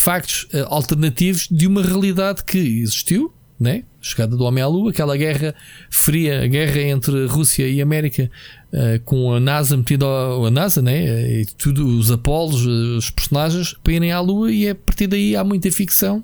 factos 0.00 0.46
eh, 0.52 0.64
alternativos 0.68 1.48
de 1.50 1.66
uma 1.66 1.82
realidade 1.82 2.44
que 2.44 2.58
existiu, 2.58 3.32
né? 3.58 3.84
Chegada 4.00 4.36
do 4.36 4.44
homem 4.44 4.62
à 4.62 4.66
lua, 4.66 4.90
aquela 4.90 5.16
guerra 5.16 5.54
fria, 5.90 6.42
a 6.42 6.46
guerra 6.46 6.80
entre 6.82 7.26
Rússia 7.26 7.66
e 7.68 7.80
América, 7.80 8.30
eh, 8.72 9.00
com 9.04 9.32
a 9.32 9.40
NASA 9.40 9.76
metida 9.76 10.04
a 10.06 10.50
NASA, 10.50 10.82
né? 10.82 11.04
Eh, 11.04 11.40
E 11.42 11.46
tudo, 11.46 11.86
os 11.86 12.10
Apolos, 12.10 12.66
os 12.66 13.10
personagens 13.10 13.74
para 13.82 13.92
irem 13.92 14.12
à 14.12 14.20
lua, 14.20 14.52
e 14.52 14.66
é 14.66 14.70
a 14.70 14.74
partir 14.74 15.06
daí 15.06 15.34
há 15.36 15.42
muita 15.44 15.70
ficção, 15.70 16.22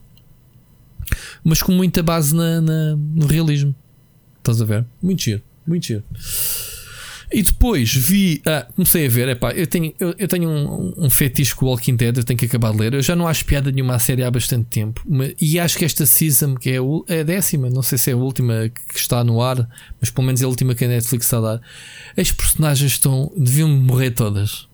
mas 1.42 1.62
com 1.62 1.72
muita 1.72 2.02
base 2.02 2.34
na, 2.34 2.60
na- 2.60 2.96
no 2.96 3.26
realismo. 3.26 3.74
Estás 4.38 4.60
a 4.60 4.64
ver? 4.64 4.84
Muito 5.02 5.22
giro, 5.22 5.42
muito 5.66 5.86
giro. 5.86 6.02
E 7.32 7.42
depois 7.42 7.94
vi, 7.94 8.42
ah, 8.44 8.66
comecei 8.74 9.06
a 9.06 9.08
ver, 9.08 9.28
epá, 9.28 9.52
eu 9.52 9.64
tenho, 9.66 9.94
eu, 10.00 10.12
eu 10.18 10.26
tenho 10.26 10.48
um, 10.50 10.94
um 11.06 11.08
fetiche 11.10 11.54
com 11.54 11.66
o 11.66 11.68
Walking 11.68 11.94
Dead, 11.94 12.16
eu 12.16 12.24
tenho 12.24 12.36
que 12.38 12.46
acabar 12.46 12.72
de 12.72 12.78
ler. 12.78 12.94
Eu 12.94 13.02
já 13.02 13.14
não 13.14 13.28
acho 13.28 13.44
piada 13.44 13.70
nenhuma 13.70 13.94
à 13.94 13.98
série 14.00 14.24
há 14.24 14.30
bastante 14.30 14.66
tempo, 14.68 15.00
mas- 15.08 15.32
e 15.40 15.58
acho 15.60 15.78
que 15.78 15.84
esta 15.84 16.04
season, 16.06 16.54
que 16.56 16.70
é 16.70 16.78
a, 16.78 16.82
é 17.14 17.20
a 17.20 17.22
décima, 17.22 17.70
não 17.70 17.82
sei 17.82 17.98
se 17.98 18.10
é 18.10 18.14
a 18.14 18.16
última 18.16 18.68
que 18.68 18.98
está 18.98 19.22
no 19.22 19.40
ar, 19.40 19.68
mas 20.00 20.10
pelo 20.10 20.26
menos 20.26 20.42
é 20.42 20.44
a 20.44 20.48
última 20.48 20.74
que 20.74 20.84
a 20.84 20.88
Netflix 20.88 21.26
está 21.26 21.38
a 21.38 21.40
dar. 21.40 21.60
As 22.16 22.32
personagens 22.32 22.92
estão, 22.92 23.32
deviam 23.36 23.68
morrer 23.68 24.10
todas, 24.10 24.66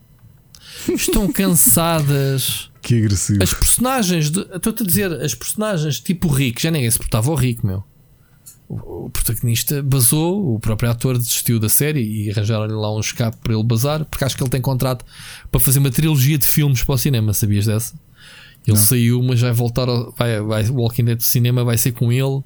estão 0.89 1.31
cansadas. 1.31 2.71
Que 2.87 2.99
agressivo. 2.99 3.43
As 3.43 3.53
personagens, 3.53 4.27
estou-te 4.27 4.85
a 4.85 4.87
dizer, 4.87 5.13
as 5.13 5.35
personagens 5.35 5.99
tipo 5.99 6.29
o 6.29 6.31
Rick, 6.31 6.63
já 6.63 6.71
ninguém 6.71 6.89
se 6.89 6.97
portava 6.99 7.29
ao 7.31 7.35
Rick, 7.37 7.67
meu. 7.67 7.83
O, 8.69 9.09
protagonista 9.11 9.81
basou, 9.83 10.55
o 10.55 10.59
próprio 10.59 10.91
ator 10.91 11.17
desistiu 11.17 11.61
da 11.61 11.69
série 11.69 12.01
e 12.03 12.31
arranjaram-lhe 12.33 12.73
lá 12.73 12.93
um 12.93 12.99
escape 12.99 13.37
para 13.37 13.55
ele 13.55 13.63
bazar, 13.63 14.05
porque 14.05 14.25
acho 14.25 14.37
que 14.37 14.43
ele 14.43 14.51
tem 14.51 14.61
contrato 14.61 15.05
para 15.51 15.61
fazer 15.61 15.79
uma 15.79 15.91
trilogia 15.91 16.37
de 16.37 16.47
filmes 16.47 16.83
para 16.83 16.95
o 16.97 16.99
cinema, 16.99 17.33
sabias 17.33 17.67
dessa? 17.67 17.95
Ele 18.67 18.77
Não. 18.77 18.85
saiu, 18.85 19.23
mas 19.23 19.41
vai 19.41 19.53
voltar 19.53 19.89
ao, 19.89 20.13
vai, 20.19 20.41
vai, 20.41 20.69
Walking 20.69 21.05
Dead 21.05 21.19
do 21.19 21.23
cinema 21.23 21.63
vai 21.63 21.79
ser 21.79 21.93
com 21.93 22.11
ele. 22.11 22.43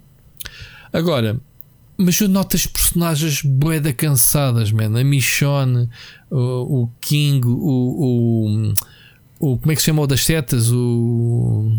Agora, 0.92 1.40
mas 1.96 2.20
eu 2.20 2.28
noto 2.28 2.56
as 2.56 2.66
personagens 2.66 3.42
boeda 3.42 3.92
cansadas, 3.92 4.72
man. 4.72 4.98
A 4.98 5.04
Michonne, 5.04 5.88
o, 6.30 6.82
o 6.82 6.90
King, 7.00 7.46
o, 7.46 7.50
o, 7.50 8.74
o. 9.38 9.58
Como 9.58 9.72
é 9.72 9.74
que 9.74 9.80
se 9.80 9.86
chama 9.86 10.02
o 10.02 10.06
das 10.06 10.24
setas? 10.24 10.70
O. 10.70 11.70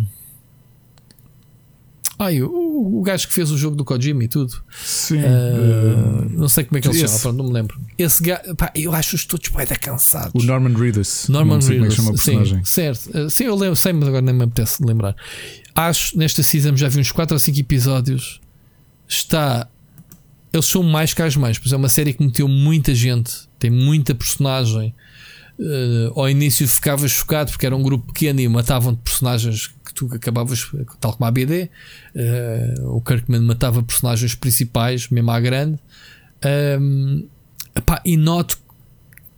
Ai, 2.21 2.39
o, 2.43 2.99
o 2.99 3.01
gajo 3.01 3.27
que 3.27 3.33
fez 3.33 3.49
o 3.49 3.57
jogo 3.57 3.75
do 3.75 3.83
Kojima 3.83 4.23
e 4.23 4.27
tudo. 4.27 4.63
Sim. 4.83 5.17
Eh, 5.17 6.27
não 6.29 6.47
sei 6.47 6.65
como 6.65 6.77
é 6.77 6.81
que 6.81 6.87
ele 6.87 6.93
se 6.93 7.07
chama, 7.07 7.19
pronto, 7.19 7.37
não 7.37 7.45
me 7.45 7.51
lembro. 7.51 7.81
Esse 7.97 8.21
gajo, 8.21 8.55
pá, 8.55 8.71
eu 8.75 8.93
acho-os 8.93 9.25
todos 9.25 9.49
boeda 9.49 9.75
cansados. 9.75 10.31
O 10.43 10.45
Norman 10.45 10.77
Reedus. 10.77 11.27
Norman 11.29 11.55
não 11.55 11.61
sei 11.61 11.77
como 11.79 11.87
é 11.87 11.89
que 11.89 11.95
Reedus, 11.95 11.95
chama 11.95 12.09
o 12.09 12.13
personagem. 12.13 12.57
Sim, 12.63 12.71
certo. 12.71 13.17
Uh, 13.17 13.27
Sim, 13.27 13.45
eu 13.45 13.55
lembro, 13.55 13.75
sei, 13.75 13.91
mas 13.91 14.07
agora 14.07 14.21
nem 14.21 14.35
me 14.35 14.43
apetece 14.43 14.85
lembrar. 14.85 15.15
Acho 15.73 16.15
nesta 16.15 16.43
season 16.43 16.77
já 16.77 16.89
vi 16.89 16.99
uns 16.99 17.11
4 17.11 17.33
ou 17.33 17.39
5 17.39 17.57
episódios. 17.57 18.39
Está. 19.07 19.67
Eles 20.53 20.67
são 20.67 20.83
mais 20.83 21.15
que 21.15 21.23
as 21.23 21.35
mais, 21.35 21.57
pois 21.57 21.73
é 21.73 21.75
uma 21.75 21.89
série 21.89 22.13
que 22.13 22.23
meteu 22.23 22.47
muita 22.47 22.93
gente, 22.93 23.33
tem 23.57 23.71
muita 23.71 24.13
personagem. 24.13 24.93
Uh, 25.61 26.19
ao 26.19 26.27
início 26.27 26.67
ficavas 26.67 27.11
chocado 27.11 27.51
porque 27.51 27.67
era 27.67 27.75
um 27.75 27.83
grupo 27.83 28.11
pequeno 28.11 28.39
e 28.39 28.47
matavam 28.47 28.95
personagens 28.95 29.67
que 29.85 29.93
tu 29.93 30.09
acabavas, 30.11 30.67
tal 30.99 31.13
como 31.13 31.25
a 31.25 31.31
BD. 31.31 31.69
Uh, 32.15 32.97
o 32.97 33.01
Kirkman 33.01 33.41
matava 33.41 33.83
personagens 33.83 34.33
principais, 34.33 35.07
mesmo 35.09 35.29
à 35.29 35.39
grande. 35.39 35.77
Um, 36.79 37.27
epá, 37.75 38.01
e 38.03 38.17
noto 38.17 38.57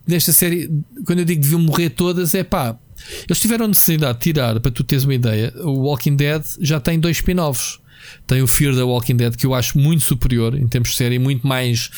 nesta 0.06 0.32
série, 0.32 0.70
quando 1.06 1.18
eu 1.18 1.24
digo 1.24 1.42
que 1.42 1.48
deviam 1.48 1.60
morrer 1.60 1.90
todas, 1.90 2.34
é 2.34 2.42
pá, 2.42 2.78
eles 3.26 3.40
tiveram 3.40 3.68
necessidade 3.68 4.18
de 4.18 4.24
tirar, 4.24 4.60
para 4.60 4.70
tu 4.70 4.84
teres 4.84 5.04
uma 5.04 5.14
ideia, 5.14 5.52
o 5.58 5.80
Walking 5.80 6.16
Dead 6.16 6.42
já 6.60 6.80
tem 6.80 6.98
dois 6.98 7.16
spin-offs. 7.18 7.80
Tem 8.26 8.42
o 8.42 8.46
Fear 8.46 8.74
da 8.74 8.84
Walking 8.84 9.16
Dead, 9.16 9.36
que 9.36 9.46
eu 9.46 9.54
acho 9.54 9.78
muito 9.78 10.02
superior 10.02 10.54
em 10.54 10.66
termos 10.66 10.90
de 10.90 10.96
série, 10.96 11.18
muito 11.18 11.46
mais 11.46 11.90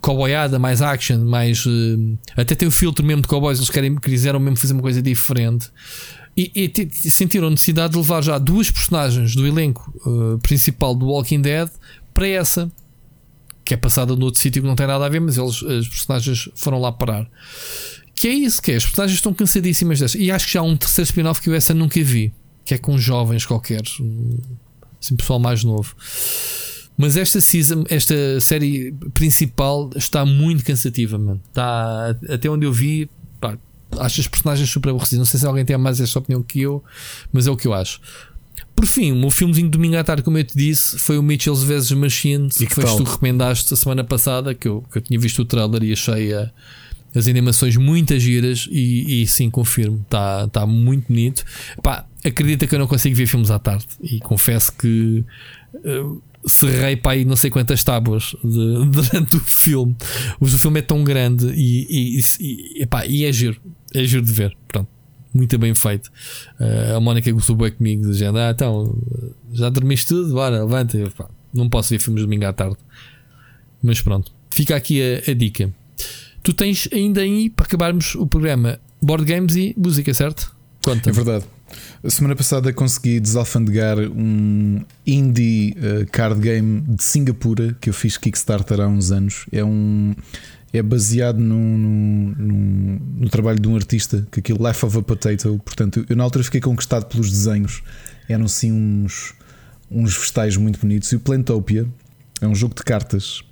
cowboyada, 0.00 0.58
mais 0.58 0.82
action, 0.82 1.24
mais. 1.24 1.64
eh, 1.66 2.40
até 2.40 2.54
tem 2.54 2.68
o 2.68 2.70
filtro 2.70 3.04
mesmo 3.04 3.22
de 3.22 3.28
cowboys, 3.28 3.58
eles 3.58 3.70
querem, 3.70 3.94
quiseram 3.96 4.40
mesmo 4.40 4.56
fazer 4.56 4.72
uma 4.72 4.82
coisa 4.82 5.00
diferente. 5.02 5.70
E, 6.36 6.50
e 6.54 7.10
sentiram 7.10 7.48
necessidade 7.48 7.92
de 7.92 7.98
levar 7.98 8.20
já 8.22 8.38
duas 8.38 8.68
personagens 8.68 9.36
do 9.36 9.46
elenco 9.46 9.92
eh, 10.04 10.38
principal 10.42 10.94
do 10.94 11.06
Walking 11.06 11.40
Dead 11.40 11.68
para 12.12 12.26
essa, 12.26 12.70
que 13.64 13.72
é 13.72 13.76
passada 13.76 14.14
no 14.14 14.26
outro 14.26 14.40
sítio 14.40 14.60
que 14.60 14.68
não 14.68 14.76
tem 14.76 14.86
nada 14.86 15.06
a 15.06 15.08
ver, 15.08 15.20
mas 15.20 15.38
eles, 15.38 15.62
as 15.62 15.88
personagens 15.88 16.48
foram 16.54 16.80
lá 16.80 16.92
parar. 16.92 17.28
Que 18.14 18.28
é 18.28 18.32
isso, 18.32 18.62
que 18.62 18.72
é, 18.72 18.76
as 18.76 18.84
personagens 18.84 19.18
estão 19.18 19.32
cansadíssimas 19.32 19.98
desta. 19.98 20.18
E 20.18 20.30
acho 20.30 20.46
que 20.46 20.52
já 20.52 20.60
há 20.60 20.62
um 20.62 20.76
terceiro 20.76 21.06
spin-off 21.06 21.40
que 21.40 21.48
eu 21.48 21.54
essa 21.54 21.72
nunca 21.72 22.02
vi, 22.02 22.32
que 22.64 22.74
é 22.74 22.78
com 22.78 22.96
jovens 22.98 23.46
qualquer, 23.46 23.82
assim, 25.04 25.16
pessoal 25.16 25.38
mais 25.38 25.62
novo. 25.64 25.94
Mas 26.96 27.16
esta 27.16 27.40
season, 27.40 27.84
esta 27.88 28.40
série 28.40 28.94
principal 29.12 29.90
está 29.96 30.24
muito 30.24 30.64
cansativa, 30.64 31.18
mano. 31.18 31.40
Está 31.48 32.16
até 32.28 32.48
onde 32.48 32.64
eu 32.66 32.72
vi, 32.72 33.10
pá, 33.40 33.58
acho 33.98 34.20
as 34.20 34.28
personagens 34.28 34.70
super 34.70 34.90
aborrecidas. 34.90 35.18
Não 35.18 35.24
sei 35.26 35.40
se 35.40 35.46
alguém 35.46 35.64
tem 35.64 35.76
mais 35.76 36.00
esta 36.00 36.18
opinião 36.18 36.40
que 36.42 36.60
eu, 36.60 36.82
mas 37.32 37.46
é 37.46 37.50
o 37.50 37.56
que 37.56 37.66
eu 37.66 37.74
acho. 37.74 38.00
Por 38.76 38.86
fim, 38.86 39.10
o 39.12 39.16
meu 39.16 39.30
filmezinho 39.30 39.66
de 39.66 39.72
domingo 39.72 39.96
à 39.96 40.04
tarde, 40.04 40.22
como 40.22 40.38
eu 40.38 40.44
te 40.44 40.56
disse, 40.56 40.96
foi 40.98 41.18
o 41.18 41.22
Mitchells 41.22 41.64
vs 41.64 41.90
Machines, 41.92 42.56
E 42.60 42.66
que 42.66 42.74
que 42.74 42.80
tu 42.80 43.04
que 43.04 43.10
recomendaste 43.10 43.72
a 43.74 43.76
semana 43.76 44.04
passada, 44.04 44.54
que 44.54 44.68
eu, 44.68 44.84
que 44.92 44.98
eu 44.98 45.02
tinha 45.02 45.18
visto 45.18 45.42
o 45.42 45.44
trailer 45.44 45.82
e 45.82 45.92
achei 45.92 46.32
a- 46.32 46.50
as 47.14 47.28
animações 47.28 47.76
muito 47.76 48.18
giras 48.18 48.68
e, 48.70 49.22
e 49.22 49.26
sim, 49.26 49.48
confirmo, 49.50 50.00
está 50.02 50.48
tá 50.48 50.66
muito 50.66 51.08
bonito. 51.08 51.44
Pá, 51.82 52.06
acredita 52.24 52.66
que 52.66 52.74
eu 52.74 52.78
não 52.78 52.86
consigo 52.86 53.14
ver 53.14 53.26
filmes 53.26 53.50
à 53.50 53.58
tarde 53.58 53.86
e 54.02 54.18
confesso 54.20 54.72
que 54.76 55.24
eh, 55.84 56.04
serrei 56.46 56.96
para 56.96 57.12
aí 57.12 57.24
não 57.24 57.36
sei 57.36 57.50
quantas 57.50 57.82
tábuas 57.84 58.34
de- 58.42 58.84
durante 58.90 59.36
o 59.36 59.40
filme. 59.40 59.96
O 60.40 60.46
filme 60.46 60.80
é 60.80 60.82
tão 60.82 61.04
grande 61.04 61.46
e, 61.54 62.18
e, 62.18 62.20
e, 62.40 62.88
e, 63.08 63.24
é 63.24 63.32
giro, 63.32 63.60
é 63.94 64.04
giro 64.04 64.24
de 64.24 64.32
ver. 64.32 64.56
Pronto, 64.66 64.88
muito 65.32 65.58
bem 65.58 65.74
feito. 65.74 66.10
Uh, 66.58 66.96
a 66.96 67.00
Mónica 67.00 67.30
gostou 67.30 67.56
bem 67.56 67.70
comigo, 67.70 68.02
dizendo: 68.10 68.38
Ah, 68.38 68.50
então, 68.50 68.96
já 69.52 69.68
dormiste 69.68 70.08
tudo? 70.08 70.32
Bora, 70.34 70.64
levanta. 70.64 70.98
Pá, 71.16 71.28
não 71.52 71.68
posso 71.68 71.90
ver 71.90 71.98
filmes 72.00 72.22
domingo 72.22 72.44
à 72.46 72.52
tarde. 72.52 72.76
Mas 73.82 74.00
pronto, 74.00 74.32
fica 74.50 74.74
aqui 74.74 75.00
a, 75.00 75.30
a 75.30 75.34
dica. 75.34 75.72
Tu 76.44 76.52
tens 76.52 76.86
ainda 76.92 77.22
aí, 77.22 77.48
para 77.48 77.64
acabarmos 77.64 78.14
o 78.16 78.26
programa, 78.26 78.78
board 79.00 79.24
games 79.24 79.56
e 79.56 79.74
música, 79.78 80.12
certo? 80.12 80.54
Conta. 80.84 81.08
É 81.08 81.12
verdade. 81.12 81.46
A 82.04 82.10
semana 82.10 82.36
passada 82.36 82.70
consegui 82.70 83.18
desalfandegar 83.18 83.98
um 83.98 84.84
indie 85.06 85.74
uh, 85.78 86.06
card 86.12 86.38
game 86.38 86.82
de 86.82 87.02
Singapura 87.02 87.74
que 87.80 87.88
eu 87.88 87.94
fiz 87.94 88.18
Kickstarter 88.18 88.78
há 88.78 88.86
uns 88.86 89.10
anos. 89.10 89.46
É 89.50 89.64
um. 89.64 90.14
É 90.70 90.82
baseado 90.82 91.38
no, 91.38 91.78
no 91.78 93.28
trabalho 93.30 93.58
de 93.58 93.66
um 93.66 93.74
artista, 93.74 94.26
que 94.30 94.40
aquilo 94.40 94.68
Life 94.68 94.84
of 94.84 94.98
a 94.98 95.02
Potato. 95.02 95.58
Portanto, 95.64 96.04
eu 96.10 96.14
na 96.14 96.24
altura 96.24 96.44
fiquei 96.44 96.60
conquistado 96.60 97.06
pelos 97.06 97.30
desenhos. 97.30 97.82
Eram 98.28 98.46
sim 98.48 98.70
uns, 98.70 99.32
uns 99.90 100.14
vegetais 100.14 100.58
muito 100.58 100.78
bonitos. 100.78 101.10
E 101.10 101.16
o 101.16 101.20
Plantopia 101.20 101.86
é 102.38 102.46
um 102.46 102.54
jogo 102.54 102.74
de 102.74 102.82
cartas 102.82 103.42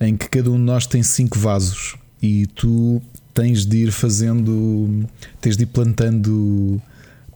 em 0.00 0.16
que 0.16 0.30
cada 0.30 0.50
um 0.50 0.56
de 0.56 0.62
nós 0.62 0.86
tem 0.86 1.02
cinco 1.02 1.38
vasos 1.38 1.96
e 2.22 2.46
tu 2.46 3.00
tens 3.32 3.64
de 3.64 3.78
ir 3.78 3.92
fazendo, 3.92 5.06
tens 5.40 5.56
de 5.56 5.62
ir 5.62 5.66
plantando 5.66 6.80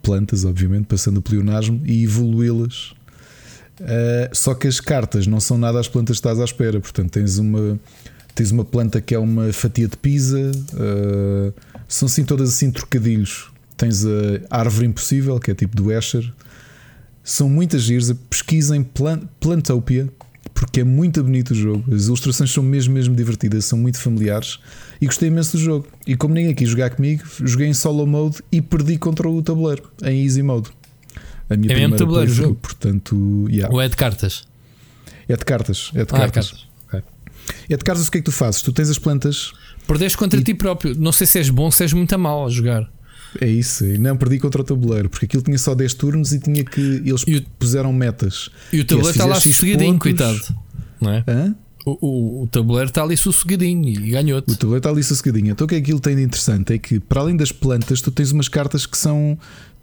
plantas, 0.02 0.44
obviamente, 0.44 0.86
passando 0.86 1.18
o 1.18 1.22
pleonasmo 1.22 1.80
e 1.84 2.02
evoluí-las. 2.04 2.92
Uh, 3.80 4.28
só 4.32 4.54
que 4.54 4.66
as 4.68 4.80
cartas 4.80 5.26
não 5.26 5.40
são 5.40 5.56
nada 5.56 5.80
as 5.80 5.88
plantas 5.88 6.16
que 6.16 6.26
estás 6.26 6.40
à 6.40 6.44
espera, 6.44 6.80
portanto, 6.80 7.10
tens 7.10 7.38
uma, 7.38 7.80
tens 8.34 8.50
uma 8.50 8.64
planta 8.64 9.00
que 9.00 9.14
é 9.14 9.18
uma 9.18 9.52
fatia 9.52 9.88
de 9.88 9.96
pizza, 9.96 10.50
uh, 10.74 11.52
são 11.88 12.06
assim 12.06 12.24
todas 12.24 12.50
assim 12.50 12.70
trocadilhos. 12.70 13.50
Tens 13.76 14.04
a 14.50 14.58
árvore 14.58 14.86
impossível, 14.86 15.38
que 15.40 15.50
é 15.50 15.54
tipo 15.54 15.74
do 15.76 15.90
Escher. 15.90 16.32
São 17.24 17.48
muitas 17.48 17.82
giras. 17.82 18.12
Pesquisem 18.30 18.82
Plant 18.82 19.24
Plantopia, 19.40 20.08
porque 20.54 20.80
é 20.80 20.84
muito 20.84 21.22
bonito 21.22 21.50
o 21.50 21.54
jogo. 21.54 21.94
As 21.94 22.06
ilustrações 22.06 22.50
são 22.50 22.62
mesmo, 22.62 22.94
mesmo 22.94 23.14
divertidas, 23.14 23.64
são 23.64 23.78
muito 23.78 23.98
familiares 23.98 24.58
e 25.00 25.06
gostei 25.06 25.28
imenso 25.28 25.56
do 25.56 25.62
jogo. 25.62 25.86
E 26.06 26.16
como 26.16 26.34
ninguém 26.34 26.54
quis 26.54 26.68
jogar 26.68 26.90
comigo, 26.90 27.24
joguei 27.42 27.68
em 27.68 27.74
solo 27.74 28.06
mode 28.06 28.38
e 28.50 28.60
perdi 28.60 28.98
contra 28.98 29.28
o 29.28 29.42
tabuleiro 29.42 29.90
em 30.04 30.24
easy 30.24 30.42
mode. 30.42 30.70
A 31.48 31.56
minha 31.56 31.72
é 31.72 31.76
mesmo 31.76 31.96
tabuleiro 31.96 32.30
o 32.30 32.34
jogo? 32.34 32.54
Portanto, 32.56 33.46
yeah. 33.48 33.72
Ou 33.74 33.80
é 33.80 33.88
de 33.88 33.96
cartas? 33.96 34.44
É 35.28 35.36
de 35.36 35.44
cartas. 35.44 35.90
É 35.94 35.98
de 35.98 36.02
ah, 36.02 36.18
cartas. 36.18 36.50
cartas. 36.50 36.72
É 37.68 37.76
de 37.76 37.84
cartas 37.84 38.06
o 38.06 38.10
que 38.10 38.18
é 38.18 38.20
que 38.20 38.24
tu 38.24 38.32
fazes? 38.32 38.62
Tu 38.62 38.72
tens 38.72 38.88
as 38.90 38.98
plantas. 38.98 39.52
Perdeste 39.86 40.16
contra 40.16 40.40
e... 40.40 40.44
ti 40.44 40.54
próprio. 40.54 40.94
Não 40.98 41.12
sei 41.12 41.26
se 41.26 41.38
és 41.38 41.50
bom 41.50 41.64
ou 41.64 41.72
se 41.72 41.82
és 41.82 41.92
muito 41.92 42.16
mal 42.18 42.46
a 42.46 42.50
jogar. 42.50 42.90
É 43.40 43.48
isso, 43.48 43.84
não 43.98 44.16
perdi 44.16 44.38
contra 44.38 44.60
o 44.60 44.64
tabuleiro, 44.64 45.08
porque 45.08 45.26
aquilo 45.26 45.42
tinha 45.42 45.58
só 45.58 45.74
10 45.74 45.94
turnos 45.94 46.32
e 46.32 46.38
tinha 46.38 46.64
que. 46.64 46.80
Eles 46.80 47.22
o, 47.22 47.42
puseram 47.58 47.92
metas. 47.92 48.50
E 48.72 48.80
o 48.80 48.84
tabuleiro 48.84 49.10
está 49.10 49.26
lá 49.26 49.40
sossegadinho, 49.40 49.98
coitado. 49.98 50.40
Não 51.00 51.10
é? 51.10 51.24
Hã? 51.26 51.54
O, 51.84 51.98
o, 52.00 52.42
o, 52.42 52.46
tabuleiro 52.46 52.88
está 52.90 53.02
ali 53.02 53.16
sossegadinho 53.16 53.88
e 53.88 54.10
ganhou-te. 54.10 54.52
O 54.52 54.56
tabuleiro 54.56 54.78
está 54.78 54.90
ali 54.90 55.02
sossegadinho. 55.02 55.50
Então 55.50 55.64
o 55.64 55.68
que 55.68 55.74
é 55.74 55.78
que 55.78 55.84
aquilo 55.84 56.00
tem 56.00 56.14
de 56.14 56.22
interessante? 56.22 56.74
É 56.74 56.78
que 56.78 57.00
para 57.00 57.22
além 57.22 57.36
das 57.36 57.50
plantas, 57.50 58.00
tu 58.00 58.10
tens 58.10 58.30
umas 58.30 58.48
cartas 58.48 58.86
que 58.86 58.96
são 58.96 59.36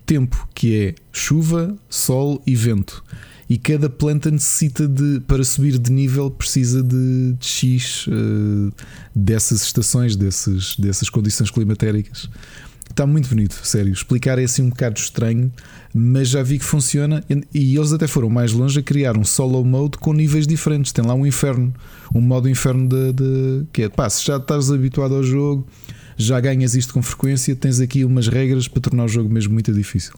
tempo, 0.06 0.48
que 0.56 0.76
é 0.76 0.96
chuva, 1.12 1.76
sol 1.90 2.42
e 2.48 2.56
vento. 2.56 3.04
E 3.50 3.58
cada 3.58 3.90
planta 3.90 4.30
necessita 4.30 4.88
de, 4.88 5.22
para 5.22 5.44
subir 5.44 5.80
de 5.80 5.92
nível, 5.92 6.30
precisa 6.30 6.84
de, 6.84 7.34
de 7.34 7.46
X 7.46 8.06
uh, 8.06 8.72
dessas 9.14 9.64
estações, 9.64 10.16
desses, 10.16 10.76
dessas 10.78 11.10
condições 11.10 11.50
climatéricas. 11.50 12.30
Está 12.90 13.06
muito 13.06 13.30
bonito, 13.30 13.60
sério. 13.64 13.94
Explicar 13.94 14.40
é 14.40 14.44
assim 14.44 14.64
um 14.64 14.70
bocado 14.70 15.00
estranho, 15.00 15.52
mas 15.94 16.30
já 16.30 16.44
vi 16.44 16.60
que 16.60 16.66
funciona. 16.66 17.24
E 17.54 17.76
eles 17.76 17.94
até 17.94 18.08
foram 18.08 18.30
mais 18.30 18.52
longe 18.52 18.80
a 18.80 18.84
criar 18.84 19.18
um 19.18 19.24
solo 19.24 19.64
mode 19.64 19.98
com 19.98 20.12
níveis 20.12 20.46
diferentes. 20.46 20.92
Tem 20.92 21.06
lá 21.06 21.14
um 21.14 21.26
inferno, 21.26 21.74
um 22.14 22.22
modo 22.22 22.50
inferno 22.50 22.90
de, 22.90 23.14
de 23.14 23.66
que 23.72 23.84
é 23.84 23.90
pá, 23.90 24.10
se 24.10 24.26
já 24.26 24.38
estás 24.38 24.72
habituado 24.72 25.16
ao 25.16 25.24
jogo, 25.24 25.68
já 26.18 26.40
ganhas 26.40 26.76
isto 26.76 26.94
com 26.94 27.02
frequência, 27.02 27.56
tens 27.56 27.80
aqui 27.80 28.04
umas 28.04 28.28
regras 28.28 28.68
para 28.68 28.82
tornar 28.82 29.06
o 29.06 29.08
jogo 29.08 29.30
mesmo 29.30 29.54
muito 29.54 29.72
difícil. 29.72 30.14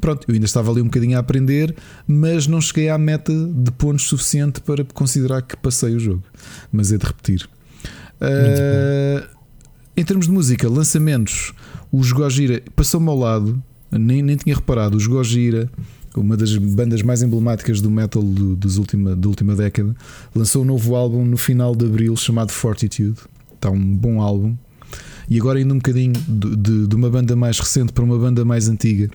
Pronto, 0.00 0.24
eu 0.28 0.34
ainda 0.34 0.46
estava 0.46 0.70
ali 0.70 0.80
um 0.80 0.84
bocadinho 0.84 1.16
a 1.16 1.20
aprender, 1.20 1.74
mas 2.06 2.46
não 2.46 2.60
cheguei 2.60 2.88
à 2.88 2.96
meta 2.96 3.32
de 3.32 3.70
pontos 3.72 4.06
suficiente 4.06 4.60
para 4.60 4.84
considerar 4.84 5.42
que 5.42 5.56
passei 5.56 5.94
o 5.94 6.00
jogo. 6.00 6.22
Mas 6.72 6.92
é 6.92 6.98
de 6.98 7.04
repetir. 7.04 7.48
Uh, 8.20 9.26
em 9.96 10.04
termos 10.04 10.26
de 10.26 10.32
música, 10.32 10.68
lançamentos. 10.68 11.52
Os 11.90 12.12
Gojira 12.12 12.62
passou-me 12.76 13.08
ao 13.08 13.18
lado, 13.18 13.62
nem, 13.90 14.22
nem 14.22 14.36
tinha 14.36 14.54
reparado. 14.54 14.96
Os 14.96 15.06
Gojira, 15.06 15.70
uma 16.16 16.36
das 16.36 16.56
bandas 16.56 17.02
mais 17.02 17.22
emblemáticas 17.22 17.80
do 17.80 17.90
metal 17.90 18.22
do, 18.22 18.54
dos 18.56 18.76
última, 18.76 19.16
da 19.16 19.28
última 19.28 19.54
década, 19.54 19.94
lançou 20.34 20.62
um 20.62 20.66
novo 20.66 20.94
álbum 20.94 21.24
no 21.24 21.36
final 21.36 21.74
de 21.74 21.86
abril 21.86 22.16
chamado 22.16 22.52
Fortitude. 22.52 23.18
Está 23.54 23.70
um 23.70 23.96
bom 23.96 24.20
álbum. 24.20 24.54
E 25.30 25.38
agora, 25.38 25.60
indo 25.60 25.74
um 25.74 25.78
bocadinho 25.78 26.12
de, 26.12 26.56
de, 26.56 26.86
de 26.86 26.96
uma 26.96 27.10
banda 27.10 27.36
mais 27.36 27.58
recente 27.58 27.92
para 27.92 28.02
uma 28.02 28.18
banda 28.18 28.44
mais 28.44 28.68
antiga, 28.68 29.10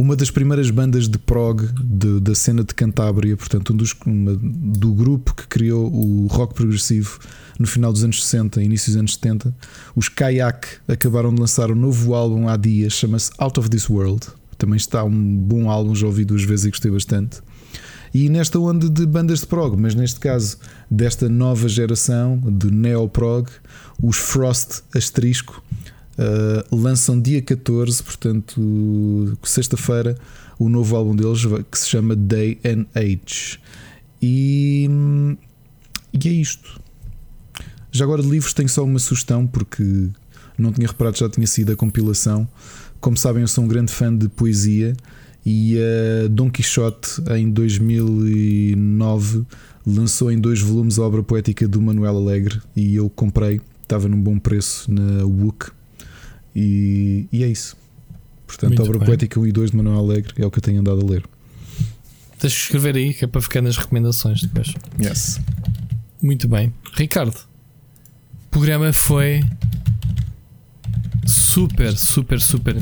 uma 0.00 0.16
das 0.16 0.30
primeiras 0.30 0.70
bandas 0.70 1.06
de 1.06 1.18
prog 1.18 1.68
de, 1.78 2.20
da 2.20 2.34
cena 2.34 2.64
de 2.64 2.74
Cantábria, 2.74 3.36
portanto, 3.36 3.74
um 3.74 3.76
dos, 3.76 3.94
uma, 4.06 4.34
do 4.34 4.94
grupo 4.94 5.34
que 5.34 5.46
criou 5.46 5.92
o 5.92 6.26
rock 6.26 6.54
progressivo 6.54 7.18
no 7.58 7.66
final 7.66 7.92
dos 7.92 8.02
anos 8.02 8.24
60, 8.24 8.62
início 8.62 8.90
dos 8.90 8.96
anos 8.96 9.14
70. 9.14 9.54
Os 9.94 10.08
Kayak 10.08 10.78
acabaram 10.88 11.34
de 11.34 11.40
lançar 11.40 11.70
um 11.70 11.74
novo 11.74 12.14
álbum 12.14 12.48
há 12.48 12.56
dias, 12.56 12.94
chama-se 12.94 13.30
Out 13.36 13.60
of 13.60 13.68
This 13.68 13.90
World. 13.90 14.26
Também 14.56 14.78
está 14.78 15.04
um 15.04 15.36
bom 15.36 15.68
álbum, 15.68 15.94
já 15.94 16.06
ouvi 16.06 16.24
duas 16.24 16.44
vezes 16.44 16.64
e 16.64 16.70
gostei 16.70 16.90
bastante. 16.90 17.42
E 18.14 18.30
nesta 18.30 18.58
onda 18.58 18.88
de 18.88 19.04
bandas 19.04 19.40
de 19.40 19.46
prog, 19.46 19.76
mas 19.76 19.94
neste 19.94 20.18
caso 20.18 20.56
desta 20.90 21.28
nova 21.28 21.68
geração 21.68 22.40
de 22.40 22.70
neo-prog, 22.70 23.50
os 24.02 24.16
Frost 24.16 24.82
Asterisco 24.94 25.62
uh, 26.20 26.76
lançam 26.76 27.20
dia 27.20 27.40
14, 27.40 28.02
portanto, 28.02 29.38
sexta-feira, 29.42 30.16
o 30.58 30.68
novo 30.68 30.94
álbum 30.94 31.16
deles 31.16 31.40
que 31.70 31.78
se 31.78 31.88
chama 31.88 32.14
Day 32.14 32.60
and 32.64 32.84
Age. 32.94 33.58
E, 34.20 34.88
e 36.12 36.28
é 36.28 36.32
isto. 36.32 36.78
Já 37.90 38.04
agora 38.04 38.22
de 38.22 38.28
livros 38.28 38.52
tenho 38.52 38.68
só 38.68 38.84
uma 38.84 38.98
sugestão, 38.98 39.46
porque 39.46 40.10
não 40.58 40.72
tinha 40.72 40.86
reparado, 40.86 41.16
já 41.16 41.28
tinha 41.28 41.46
sido 41.46 41.72
a 41.72 41.76
compilação. 41.76 42.46
Como 43.00 43.16
sabem, 43.16 43.40
eu 43.42 43.48
sou 43.48 43.64
um 43.64 43.68
grande 43.68 43.90
fã 43.90 44.14
de 44.14 44.28
poesia 44.28 44.94
e 45.44 45.78
a 45.78 46.28
Dom 46.28 46.50
Quixote 46.50 47.22
em 47.30 47.50
2009 47.50 49.46
lançou 49.86 50.30
em 50.30 50.38
dois 50.38 50.60
volumes 50.60 50.98
a 50.98 51.02
obra 51.02 51.22
poética 51.22 51.66
do 51.66 51.80
Manuel 51.80 52.18
Alegre 52.18 52.60
e 52.76 52.94
eu 52.94 53.08
comprei, 53.08 53.58
estava 53.82 54.06
num 54.06 54.20
bom 54.20 54.38
preço 54.38 54.92
na 54.92 55.24
WUC 55.24 55.70
e, 56.54 57.26
e 57.32 57.44
é 57.44 57.48
isso. 57.48 57.76
Portanto, 58.46 58.70
Muito 58.70 58.82
a 58.82 58.84
obra 58.84 58.98
bem. 58.98 59.06
poética 59.06 59.38
1 59.38 59.46
e 59.46 59.52
2 59.52 59.70
de 59.70 59.76
Manuel 59.76 59.98
Alegre 59.98 60.34
é 60.38 60.46
o 60.46 60.50
que 60.50 60.58
eu 60.58 60.62
tenho 60.62 60.80
andado 60.80 61.00
a 61.00 61.10
ler. 61.10 61.24
Tens 62.38 62.52
que 62.54 62.60
escrever 62.62 62.96
aí, 62.96 63.14
que 63.14 63.24
é 63.24 63.28
para 63.28 63.40
ficar 63.40 63.60
nas 63.60 63.76
recomendações 63.76 64.40
depois. 64.40 64.74
Yes. 65.00 65.40
Muito 66.22 66.48
bem. 66.48 66.72
Ricardo, 66.94 67.36
o 67.36 68.50
programa 68.50 68.92
foi 68.92 69.42
super, 71.26 71.96
super, 71.96 72.40
super 72.40 72.76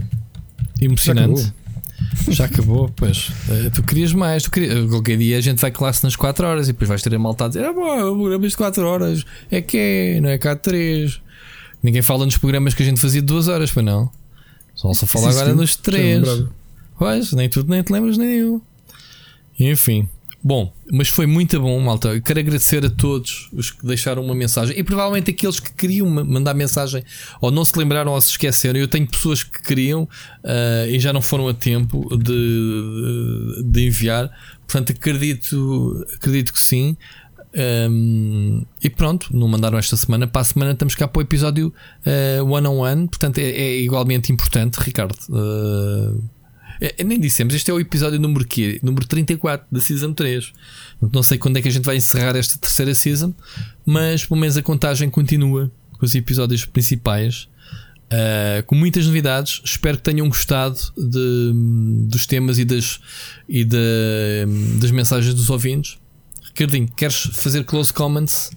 emocionante. 0.80 1.40
Já 1.40 1.46
acabou, 1.46 2.34
Já 2.34 2.44
acabou 2.44 2.88
pois. 2.94 3.28
Uh, 3.48 3.70
tu 3.74 3.82
querias 3.82 4.12
mais. 4.12 4.44
Tu 4.44 4.50
querias, 4.50 4.88
qualquer 4.88 5.18
dia 5.18 5.36
a 5.36 5.40
gente 5.40 5.60
vai 5.60 5.70
classe 5.70 6.02
nas 6.04 6.16
4 6.16 6.46
horas 6.46 6.68
e 6.68 6.72
depois 6.72 6.88
vais 6.88 7.02
ter 7.02 7.14
a 7.14 7.18
malta 7.18 7.44
a 7.44 7.48
dizer: 7.48 7.64
Ah, 7.64 7.72
bom, 7.72 8.12
o 8.12 8.16
programa 8.16 8.48
de 8.48 8.56
4 8.56 8.86
horas 8.86 9.24
é 9.50 9.60
que 9.60 9.76
é, 9.76 10.20
não 10.20 10.28
é 10.28 10.38
cá 10.38 10.54
de 10.54 10.60
3. 10.60 11.20
Ninguém 11.82 12.02
fala 12.02 12.24
nos 12.24 12.36
programas 12.36 12.74
que 12.74 12.82
a 12.82 12.86
gente 12.86 13.00
fazia 13.00 13.20
de 13.20 13.26
2 13.26 13.48
horas, 13.48 13.70
para 13.70 13.82
não. 13.82 14.10
Só 14.74 14.92
se 14.92 15.06
fala 15.06 15.30
agora 15.30 15.54
nos 15.54 15.76
3. 15.76 16.44
Pois, 16.98 17.32
nem 17.32 17.48
tudo, 17.48 17.70
nem 17.70 17.82
te 17.82 17.92
lembras, 17.92 18.18
nem 18.18 18.38
eu. 18.38 18.62
Enfim. 19.58 20.08
Bom, 20.42 20.72
mas 20.90 21.08
foi 21.08 21.26
muito 21.26 21.60
bom, 21.60 21.78
malta. 21.80 22.08
Eu 22.08 22.22
quero 22.22 22.38
agradecer 22.38 22.84
a 22.84 22.90
todos 22.90 23.48
os 23.52 23.72
que 23.72 23.84
deixaram 23.84 24.24
uma 24.24 24.34
mensagem 24.34 24.78
e 24.78 24.84
provavelmente 24.84 25.30
aqueles 25.30 25.58
que 25.58 25.72
queriam 25.72 26.08
mandar 26.08 26.54
mensagem 26.54 27.02
ou 27.40 27.50
não 27.50 27.64
se 27.64 27.76
lembraram 27.76 28.12
ou 28.12 28.20
se 28.20 28.30
esqueceram. 28.30 28.78
Eu 28.78 28.86
tenho 28.86 29.06
pessoas 29.06 29.42
que 29.42 29.60
queriam 29.60 30.02
uh, 30.04 30.88
e 30.88 30.98
já 31.00 31.12
não 31.12 31.20
foram 31.20 31.48
a 31.48 31.54
tempo 31.54 32.16
de, 32.16 33.64
de 33.64 33.86
enviar. 33.86 34.30
Portanto, 34.66 34.92
acredito, 34.92 36.06
acredito 36.14 36.52
que 36.52 36.60
sim. 36.60 36.96
Um, 37.90 38.64
e 38.82 38.90
pronto, 38.90 39.34
não 39.36 39.48
mandaram 39.48 39.78
esta 39.78 39.96
semana. 39.96 40.26
Para 40.26 40.42
a 40.42 40.44
semana 40.44 40.72
estamos 40.72 40.94
cá 40.94 41.08
para 41.08 41.20
o 41.20 41.22
episódio 41.22 41.72
uh, 42.40 42.44
one 42.44 42.66
on 42.66 42.78
one. 42.78 43.08
Portanto, 43.08 43.38
é, 43.38 43.50
é 43.50 43.80
igualmente 43.80 44.32
importante, 44.32 44.76
Ricardo. 44.76 45.16
Uh, 45.28 46.22
é, 46.80 47.02
nem 47.02 47.18
dissemos, 47.18 47.54
este 47.54 47.70
é 47.70 47.74
o 47.74 47.80
episódio 47.80 48.20
número, 48.20 48.46
quê? 48.46 48.78
número 48.82 49.06
34 49.06 49.66
da 49.70 49.80
Season 49.80 50.12
3. 50.12 50.52
Não 51.12 51.22
sei 51.22 51.36
quando 51.38 51.56
é 51.56 51.62
que 51.62 51.68
a 51.68 51.72
gente 51.72 51.84
vai 51.84 51.96
encerrar 51.96 52.36
esta 52.36 52.58
terceira 52.58 52.94
Season, 52.94 53.34
mas 53.84 54.24
pelo 54.24 54.38
menos 54.40 54.56
a 54.56 54.62
contagem 54.62 55.10
continua 55.10 55.72
com 55.98 56.06
os 56.06 56.14
episódios 56.14 56.64
principais. 56.64 57.48
Uh, 58.10 58.62
com 58.64 58.74
muitas 58.74 59.04
novidades. 59.06 59.60
Espero 59.62 59.98
que 59.98 60.02
tenham 60.02 60.26
gostado 60.28 60.78
de, 60.96 61.52
dos 62.08 62.24
temas 62.24 62.58
e, 62.58 62.64
das, 62.64 63.00
e 63.46 63.66
da- 63.66 63.76
das 64.80 64.90
mensagens 64.90 65.34
dos 65.34 65.50
ouvintes. 65.50 65.98
Ricardinho, 66.58 66.88
queres 66.96 67.30
fazer 67.34 67.64
close 67.64 67.92
comments? 67.92 68.50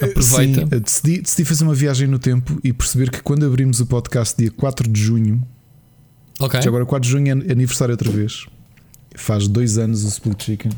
Aproveita. 0.00 0.60
Sim, 0.62 0.80
decidi, 0.80 1.20
decidi 1.20 1.44
fazer 1.44 1.64
uma 1.64 1.74
viagem 1.74 2.08
no 2.08 2.18
tempo 2.18 2.58
e 2.64 2.72
perceber 2.72 3.10
que 3.10 3.22
quando 3.22 3.44
abrimos 3.46 3.80
o 3.80 3.86
podcast 3.86 4.34
dia 4.36 4.50
4 4.50 4.88
de 4.90 5.00
junho, 5.00 5.46
Ok. 6.40 6.60
já 6.62 6.68
agora 6.68 6.84
4 6.86 7.06
de 7.06 7.12
junho 7.12 7.28
é 7.46 7.52
aniversário 7.52 7.92
outra 7.92 8.10
vez. 8.10 8.46
Faz 9.14 9.46
dois 9.46 9.78
anos 9.78 10.04
o 10.04 10.08
Split 10.08 10.42
Chicken. 10.42 10.72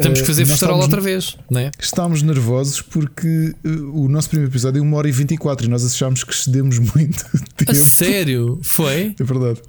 Temos 0.00 0.20
que 0.20 0.26
fazer 0.26 0.42
Eh, 0.42 0.44
nós 0.44 0.50
festarola 0.52 0.84
estávamos- 0.84 0.84
outra 0.84 1.00
vez, 1.00 1.36
não 1.50 1.60
é? 1.60 1.70
Estávamos 1.78 2.22
nervosos 2.22 2.80
porque 2.80 3.54
eh, 3.64 3.68
o 3.92 4.08
nosso 4.08 4.28
primeiro 4.30 4.50
episódio 4.50 4.78
é 4.78 4.82
1 4.82 4.94
hora 4.94 5.08
e 5.08 5.12
24 5.12 5.66
e 5.66 5.68
nós 5.68 5.84
achámos 5.84 6.22
que 6.24 6.32
excedemos 6.32 6.78
muito 6.94 7.24
tempo. 7.56 7.70
A 7.70 7.74
sério? 7.74 8.58
Foi? 8.62 9.14
É 9.18 9.24
verdade. 9.24 9.60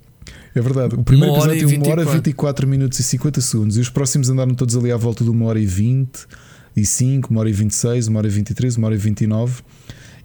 É 0.54 0.62
verdade. 0.62 0.96
O 0.96 1.04
primeiro 1.04 1.34
Uma 1.34 1.46
episódio 1.46 1.70
e 1.70 1.80
tem 1.80 1.80
1 1.80 1.92
hora 1.92 2.02
e 2.02 2.06
24. 2.06 2.14
24 2.14 2.68
minutos 2.68 3.00
e 3.00 3.04
50 3.04 3.42
segundos 3.42 3.78
e 3.78 3.80
os 3.80 3.90
próximos 3.90 4.30
andaram 4.30 4.54
todos 4.54 4.76
ali 4.76 4.92
à 4.92 4.98
volta 4.98 5.24
de 5.24 5.30
1 5.30 5.44
hora 5.44 5.60
e 5.60 5.66
20 5.66 6.28
e 6.76 6.86
5, 6.86 7.34
1 7.34 7.38
hora 7.38 7.50
e 7.50 7.54
26, 7.54 8.08
1 8.08 8.16
hora 8.16 8.28
e 8.28 8.30
23, 8.30 8.78
1 8.78 8.84
hora 8.84 8.96
e 8.96 8.98
29. 8.98 9.62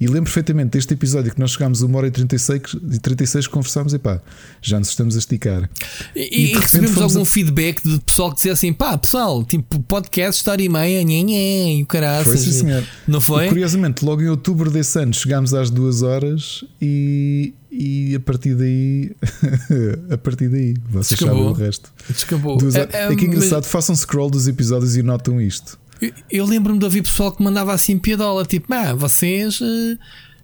E 0.00 0.06
lembro 0.06 0.24
perfeitamente 0.24 0.70
deste 0.72 0.92
episódio 0.94 1.32
que 1.32 1.40
nós 1.40 1.52
chegámos 1.52 1.82
a 1.82 1.86
1 1.86 1.94
hora 1.94 2.06
e 2.06 2.10
36 2.10 2.60
e 2.92 2.98
36 2.98 3.46
conversámos 3.46 3.94
e 3.94 3.98
pá, 3.98 4.20
já 4.60 4.78
nos 4.78 4.88
estamos 4.88 5.16
a 5.16 5.18
esticar. 5.18 5.70
E, 6.14 6.20
E, 6.20 6.52
e 6.52 6.54
recebemos 6.58 6.98
algum 7.00 7.22
a- 7.22 7.26
feedback 7.26 7.82
de 7.82 7.98
pessoal 8.00 8.30
que 8.30 8.36
dizia 8.36 8.52
assim: 8.52 8.72
pá, 8.72 8.96
pessoal, 8.98 9.44
tipo, 9.44 9.80
podcast, 9.80 10.38
história 10.40 10.62
e 10.64 10.68
meia, 10.68 11.02
nhé, 11.02 11.76
e 11.78 11.82
o 11.82 11.86
caraças. 11.86 12.26
Foi 12.26 12.36
sim, 12.36 12.52
senhor. 12.52 12.84
Não 13.08 13.20
foi? 13.20 13.46
E, 13.46 13.48
curiosamente, 13.48 14.04
logo 14.04 14.20
em 14.22 14.28
outubro 14.28 14.70
desse 14.70 14.98
ano 15.00 15.14
chegámos 15.14 15.54
às 15.54 15.70
2 15.70 16.02
horas 16.02 16.64
e, 16.80 17.54
e 17.70 18.14
a 18.14 18.20
partir 18.20 18.54
daí, 18.54 19.12
a 20.10 20.18
partir 20.18 20.48
daí, 20.48 20.74
vocês 20.88 21.18
sabem 21.18 21.34
Descambou. 21.34 21.50
o 21.50 21.52
resto. 21.54 21.92
Descambou. 22.08 22.56
Duas 22.58 22.74
É, 22.74 22.80
é, 22.80 22.82
é 22.82 22.88
que 22.88 22.96
é 22.96 23.08
mas- 23.08 23.22
engraçado, 23.36 23.64
façam 23.64 23.94
scroll 23.96 24.30
dos 24.30 24.46
episódios 24.48 24.96
e 24.96 25.02
notam 25.02 25.40
isto. 25.40 25.78
Eu, 26.00 26.12
eu 26.30 26.44
lembro-me 26.46 26.78
de 26.78 26.84
ouvir 26.84 27.02
pessoal 27.02 27.32
que 27.32 27.42
mandava 27.42 27.72
assim 27.72 27.98
piadola, 27.98 28.44
tipo, 28.44 28.72
ah, 28.72 28.94
vocês 28.94 29.60
eh, 29.62 29.98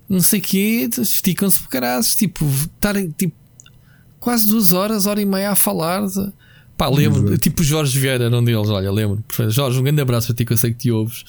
não 0.08 0.20
sei 0.20 0.40
o 0.40 0.42
quê, 0.42 0.88
esticam-se 0.98 1.60
por 1.60 1.68
caralhos, 1.68 2.14
tipo, 2.14 2.44
estarem 2.46 3.10
tipo 3.10 3.34
quase 4.20 4.46
duas 4.46 4.72
horas, 4.72 5.06
hora 5.06 5.20
e 5.20 5.26
meia 5.26 5.50
a 5.50 5.54
falar. 5.54 6.06
De... 6.06 6.32
Pá, 6.76 6.88
lembro, 6.88 7.22
Exato. 7.28 7.38
tipo 7.38 7.62
Jorge 7.62 7.98
Vieira 7.98 8.24
era 8.24 8.36
um 8.36 8.42
deles, 8.44 8.68
olha, 8.68 8.90
lembro. 8.90 9.22
Jorge, 9.48 9.78
um 9.78 9.82
grande 9.82 10.00
abraço 10.00 10.28
para 10.28 10.36
ti 10.36 10.44
que 10.44 10.52
eu 10.52 10.56
sei 10.56 10.70
que 10.72 10.78
te 10.78 10.90
ouves. 10.90 11.24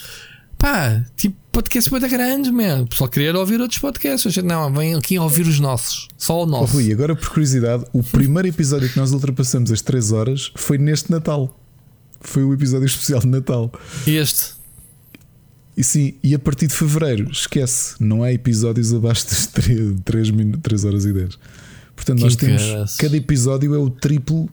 Pá, 0.57 1.03
tipo, 1.17 1.35
podcast 1.51 1.91
muito 1.91 2.07
grandes, 2.07 2.49
man. 2.51 2.83
O 2.83 2.87
pessoal 2.87 3.09
queria 3.09 3.37
ouvir 3.37 3.59
outros 3.59 3.79
podcasts. 3.79 4.31
Gente, 4.33 4.45
não, 4.45 4.71
vem 4.73 4.95
aqui 4.95 5.19
ouvir 5.19 5.45
os 5.45 5.59
nossos, 5.59 6.07
só 6.17 6.39
o 6.39 6.43
Oh, 6.43 6.45
nosso. 6.45 6.73
Rui, 6.73 6.91
agora 6.93 7.15
por 7.15 7.29
curiosidade, 7.29 7.83
o 7.91 8.01
primeiro 8.01 8.47
episódio 8.47 8.89
que 8.89 8.97
nós 8.97 9.11
ultrapassamos 9.11 9.71
as 9.71 9.81
3 9.81 10.11
horas 10.13 10.51
foi 10.55 10.77
neste 10.77 11.11
Natal. 11.11 11.59
Foi 12.23 12.43
o 12.43 12.53
episódio 12.53 12.85
especial 12.85 13.19
de 13.19 13.27
Natal. 13.27 13.71
Este. 14.07 14.53
E 15.75 15.83
sim, 15.83 16.13
e 16.23 16.35
a 16.35 16.39
partir 16.39 16.67
de 16.67 16.73
fevereiro, 16.75 17.31
esquece, 17.31 17.95
não 17.99 18.21
há 18.23 18.31
episódios 18.31 18.93
abaixo 18.93 19.25
das 19.27 19.47
3, 19.47 19.95
3, 20.05 20.29
3 20.61 20.85
horas 20.85 21.05
e 21.05 21.13
10. 21.13 21.37
Portanto, 21.95 22.19
nós 22.19 22.35
Que 22.35 22.45
temos. 22.45 22.61
caraças. 22.63 22.97
Cada 22.97 23.17
episódio 23.17 23.73
é 23.73 23.77
o 23.77 23.89
triplo. 23.89 24.49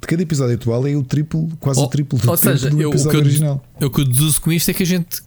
De 0.00 0.06
cada 0.06 0.22
episódio 0.22 0.54
atual 0.54 0.86
é 0.86 0.96
o 0.96 1.02
triplo, 1.02 1.48
quase 1.60 1.78
o 1.78 1.86
triplo 1.86 2.18
do 2.18 2.30
Ou 2.30 2.36
seja, 2.36 2.70
do 2.70 2.80
eu, 2.80 2.88
episódio 2.90 3.18
eu, 3.18 3.20
original. 3.22 3.64
eu, 3.80 3.88
o 3.88 3.90
que 3.90 4.00
eu 4.00 4.04
deduzo 4.06 4.40
com 4.40 4.50
isto 4.50 4.70
é 4.70 4.74
que 4.74 4.82
a 4.82 4.86
gente 4.86 5.20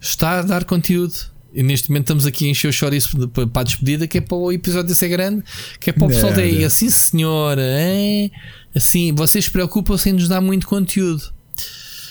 está 0.00 0.40
a 0.40 0.42
dar 0.42 0.64
conteúdo. 0.64 1.14
E 1.54 1.62
neste 1.62 1.88
momento 1.88 2.04
estamos 2.04 2.26
aqui 2.26 2.46
a 2.46 2.50
encher 2.50 2.68
o 2.68 2.72
chouriço 2.72 3.28
para 3.28 3.60
a 3.60 3.64
despedida, 3.64 4.06
que 4.06 4.18
é 4.18 4.20
para 4.20 4.36
o 4.36 4.50
episódio 4.52 4.94
ser 4.94 5.08
grande, 5.08 5.42
que 5.80 5.90
é 5.90 5.92
para 5.92 6.04
o 6.04 6.08
pessoal 6.08 6.32
daí, 6.32 6.64
assim 6.64 6.90
senhora, 6.90 7.62
é? 7.62 8.28
Assim, 8.74 9.12
vocês 9.12 9.48
preocupam-se 9.48 10.10
em 10.10 10.12
nos 10.12 10.28
dar 10.28 10.40
muito 10.40 10.66
conteúdo. 10.66 11.32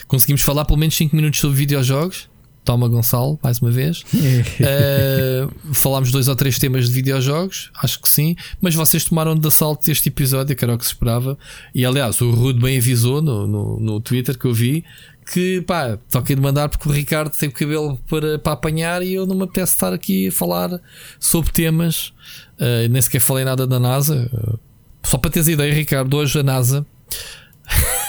Conseguimos 0.07 0.41
falar 0.41 0.65
pelo 0.65 0.79
menos 0.79 0.95
5 0.95 1.15
minutos 1.15 1.39
sobre 1.39 1.57
videojogos. 1.57 2.29
Toma 2.63 2.89
Gonçalo, 2.89 3.39
mais 3.41 3.59
uma 3.59 3.71
vez. 3.71 4.01
Uh, 4.01 5.49
falámos 5.73 6.11
dois 6.11 6.27
ou 6.27 6.35
três 6.35 6.59
temas 6.59 6.89
de 6.89 6.93
videojogos, 6.93 7.71
acho 7.81 8.01
que 8.01 8.09
sim, 8.09 8.35
mas 8.59 8.75
vocês 8.75 9.05
tomaram 9.05 9.35
de 9.35 9.47
assalto 9.47 9.89
este 9.89 10.09
episódio, 10.09 10.53
que 10.53 10.65
era 10.65 10.75
o 10.75 10.77
que 10.77 10.83
se 10.83 10.91
esperava. 10.91 11.37
E 11.73 11.85
aliás, 11.85 12.19
o 12.19 12.29
Rude 12.29 12.59
bem 12.59 12.77
avisou 12.77 13.21
no, 13.21 13.47
no, 13.47 13.79
no 13.79 14.01
Twitter 14.01 14.37
que 14.37 14.45
eu 14.45 14.53
vi 14.53 14.83
que 15.31 15.61
pá, 15.61 15.97
toquei 16.09 16.35
de 16.35 16.41
mandar 16.41 16.69
porque 16.69 16.87
o 16.87 16.91
Ricardo 16.91 17.35
tem 17.35 17.49
o 17.49 17.51
cabelo 17.51 17.97
para, 18.09 18.39
para 18.39 18.53
apanhar 18.53 19.03
e 19.03 19.13
eu 19.13 19.25
não 19.25 19.35
me 19.35 19.43
apetece 19.43 19.73
estar 19.73 19.93
aqui 19.93 20.27
a 20.27 20.31
falar 20.31 20.81
sobre 21.19 21.51
temas. 21.51 22.13
Uh, 22.59 22.87
nem 22.89 23.01
sequer 23.01 23.19
falei 23.19 23.43
nada 23.43 23.67
da 23.67 23.79
NASA. 23.79 24.29
Uh, 24.33 24.66
só 25.07 25.17
para 25.17 25.31
teres 25.31 25.47
ideia, 25.47 25.73
Ricardo, 25.73 26.15
hoje 26.17 26.39
a 26.39 26.43
NASA. 26.43 26.85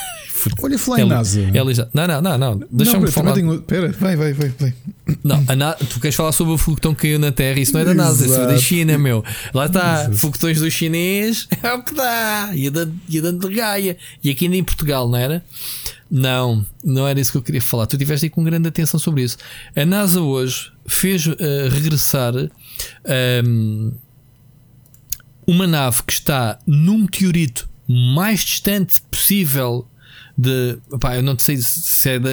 Olha, 0.63 0.79
falar 0.79 1.01
em 1.01 1.05
NASA. 1.09 1.51
ela 1.53 1.75
já- 1.75 1.89
não, 1.93 2.07
não, 2.07 2.23
não, 2.23 2.39
não. 2.39 2.63
Deixa-me 2.71 3.11
falar. 3.11 3.33
tenho- 3.33 3.55
Espera, 3.55 3.91
vai, 3.99 4.17
vai, 4.17 4.33
vai. 4.33 4.49
vai. 4.59 4.75
Não, 5.25 5.43
Na- 5.57 5.73
tu 5.75 5.99
queres 6.01 6.15
falar 6.15 6.31
sobre 6.33 6.55
o 6.55 6.59
foguetão 6.59 6.95
que 6.95 7.03
caiu 7.03 7.19
na 7.19 7.33
Terra? 7.33 7.59
Isso 7.59 7.73
não 7.75 7.81
é 7.81 7.85
da 7.85 7.93
NASA, 7.93 8.25
isso 8.25 8.41
é 8.41 8.47
da. 8.47 8.57
China, 8.57 8.97
meu. 8.99 9.23
Lá 9.53 9.67
está, 9.67 10.11
foguetões 10.13 10.61
do 10.61 10.71
chinês 10.71 11.49
é 11.63 11.73
o 11.75 11.83
que 11.83 11.93
dá. 11.93 12.51
Ia 12.55 12.71
dando, 12.71 12.95
ia 13.09 13.21
dando 13.21 13.49
de 13.49 13.55
Gaia. 13.57 13.97
E 14.23 14.31
aqui 14.31 14.45
ainda 14.45 14.57
em 14.57 14.65
Portugal, 14.65 15.09
não 15.09 15.19
era? 15.19 15.45
Não, 16.11 16.65
não 16.85 17.07
era 17.07 17.21
isso 17.21 17.33
que 17.33 17.39
eu 17.39 17.43
queria 17.43 17.61
falar. 17.61 17.87
Tu 17.87 17.99
tiveste 17.99 18.27
aí 18.27 18.31
com 18.31 18.43
grande 18.45 18.69
atenção 18.69 18.99
sobre 18.99 19.23
isso. 19.25 19.37
A 19.77 19.85
NASA 19.85 20.21
hoje 20.23 20.71
fez 20.87 21.27
eh, 21.27 21.69
regressar 21.71 22.33
ehm, 23.05 23.91
uma 25.49 25.67
nave 25.67 26.03
que 26.03 26.13
está 26.13 26.59
num 26.67 26.99
meteorito 26.99 27.67
mais 27.89 28.41
distante 28.41 29.01
possível 29.11 29.89
de. 30.37 30.79
Pá, 31.01 31.17
eu 31.17 31.23
não 31.23 31.37
sei 31.39 31.57
se 31.57 32.11
é 32.11 32.19
da, 32.19 32.29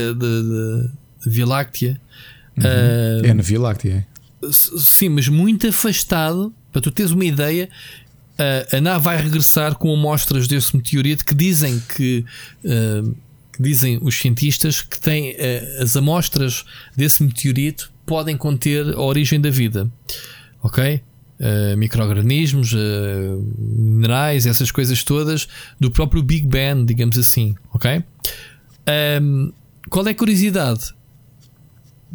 Via 1.26 1.46
Láctea. 1.46 2.00
Ah, 2.60 3.22
É 3.24 3.34
na 3.34 3.42
Via 3.42 3.60
Láctea. 3.60 4.06
é. 4.44 4.52
Sim, 4.52 5.10
mas 5.10 5.30
muito 5.30 5.66
afastado. 5.66 6.54
Para 6.74 6.82
tu 6.82 6.92
teres 6.92 7.12
uma 7.12 7.24
ideia, 7.24 7.70
a, 8.38 8.78
a 8.78 8.82
nave 8.82 9.06
vai 9.06 9.16
regressar 9.22 9.76
com 9.76 9.94
amostras 9.94 10.46
desse 10.46 10.76
meteorito 10.76 11.24
que 11.26 11.34
dizem 11.34 11.82
que. 11.96 12.26
ah, 12.66 13.26
que 13.54 13.64
dizem 13.64 13.98
os 14.02 14.20
cientistas 14.20 14.82
que 14.82 15.00
têm 15.00 15.34
ah, 15.40 15.82
as 15.84 15.96
amostras 15.96 16.66
desse 16.98 17.24
meteorito 17.24 17.90
podem 18.06 18.36
conter 18.36 18.94
a 18.94 19.00
origem 19.02 19.40
da 19.40 19.50
vida, 19.50 19.90
ok? 20.62 21.02
Ah, 21.40 21.76
microorganismos, 21.76 22.74
ah, 22.74 22.78
minerais, 23.58 24.46
essas 24.46 24.72
coisas 24.72 25.04
todas 25.04 25.48
do 25.80 25.92
próprio 25.92 26.24
Big 26.24 26.48
Bang, 26.48 26.86
digamos 26.86 27.18
assim, 27.18 27.56
ok? 27.74 28.04
Ahm, 28.88 29.52
qual 29.90 30.08
é 30.08 30.12
a 30.12 30.16
curiosidade? 30.16 30.94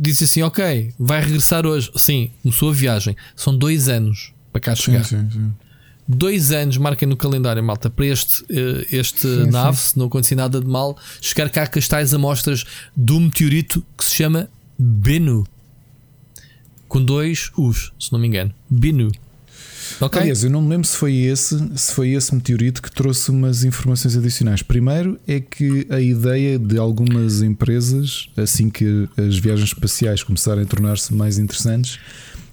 disse 0.00 0.24
assim: 0.24 0.42
Ok, 0.42 0.94
vai 0.98 1.20
regressar 1.20 1.66
hoje. 1.66 1.90
Sim, 1.96 2.30
começou 2.42 2.70
a 2.70 2.72
viagem. 2.72 3.16
São 3.36 3.56
dois 3.56 3.88
anos 3.88 4.32
para 4.52 4.60
cá 4.60 4.74
chegar. 4.74 5.04
Sim, 5.04 5.28
sim, 5.28 5.30
sim. 5.30 5.52
Dois 6.08 6.50
anos, 6.50 6.76
marquem 6.76 7.06
no 7.06 7.16
calendário, 7.16 7.62
malta, 7.62 7.88
para 7.88 8.06
este, 8.06 8.44
eh, 8.50 8.84
este 8.90 9.28
nave, 9.46 9.76
se 9.76 9.96
não 9.96 10.06
acontecer 10.06 10.34
nada 10.34 10.60
de 10.60 10.66
mal, 10.66 10.98
chegar 11.20 11.48
cá 11.50 11.68
com 11.68 11.78
as 11.78 11.86
tais 11.86 12.12
amostras 12.12 12.64
do 12.96 13.20
meteorito 13.20 13.84
que 13.96 14.04
se 14.04 14.16
chama 14.16 14.48
Bennu. 14.76 15.46
Com 16.90 17.00
dois 17.04 17.52
U's, 17.56 17.92
se 18.00 18.12
não 18.12 18.18
me 18.18 18.26
engano. 18.26 18.52
Bennu. 18.68 19.12
Ok? 20.00 20.20
Aliás, 20.20 20.42
eu 20.42 20.50
não 20.50 20.60
me 20.60 20.70
lembro 20.70 20.88
se 20.88 20.96
foi 20.96 21.14
esse, 21.18 21.56
se 21.76 21.94
foi 21.94 22.14
esse 22.14 22.34
meteorito 22.34 22.82
que 22.82 22.90
trouxe 22.90 23.30
umas 23.30 23.62
informações 23.62 24.16
adicionais. 24.16 24.60
Primeiro 24.60 25.16
é 25.24 25.38
que 25.38 25.86
a 25.88 26.00
ideia 26.00 26.58
de 26.58 26.78
algumas 26.78 27.42
empresas, 27.42 28.28
assim 28.36 28.68
que 28.68 29.08
as 29.16 29.38
viagens 29.38 29.68
espaciais 29.68 30.24
começarem 30.24 30.64
a 30.64 30.66
tornar-se 30.66 31.14
mais 31.14 31.38
interessantes, 31.38 32.00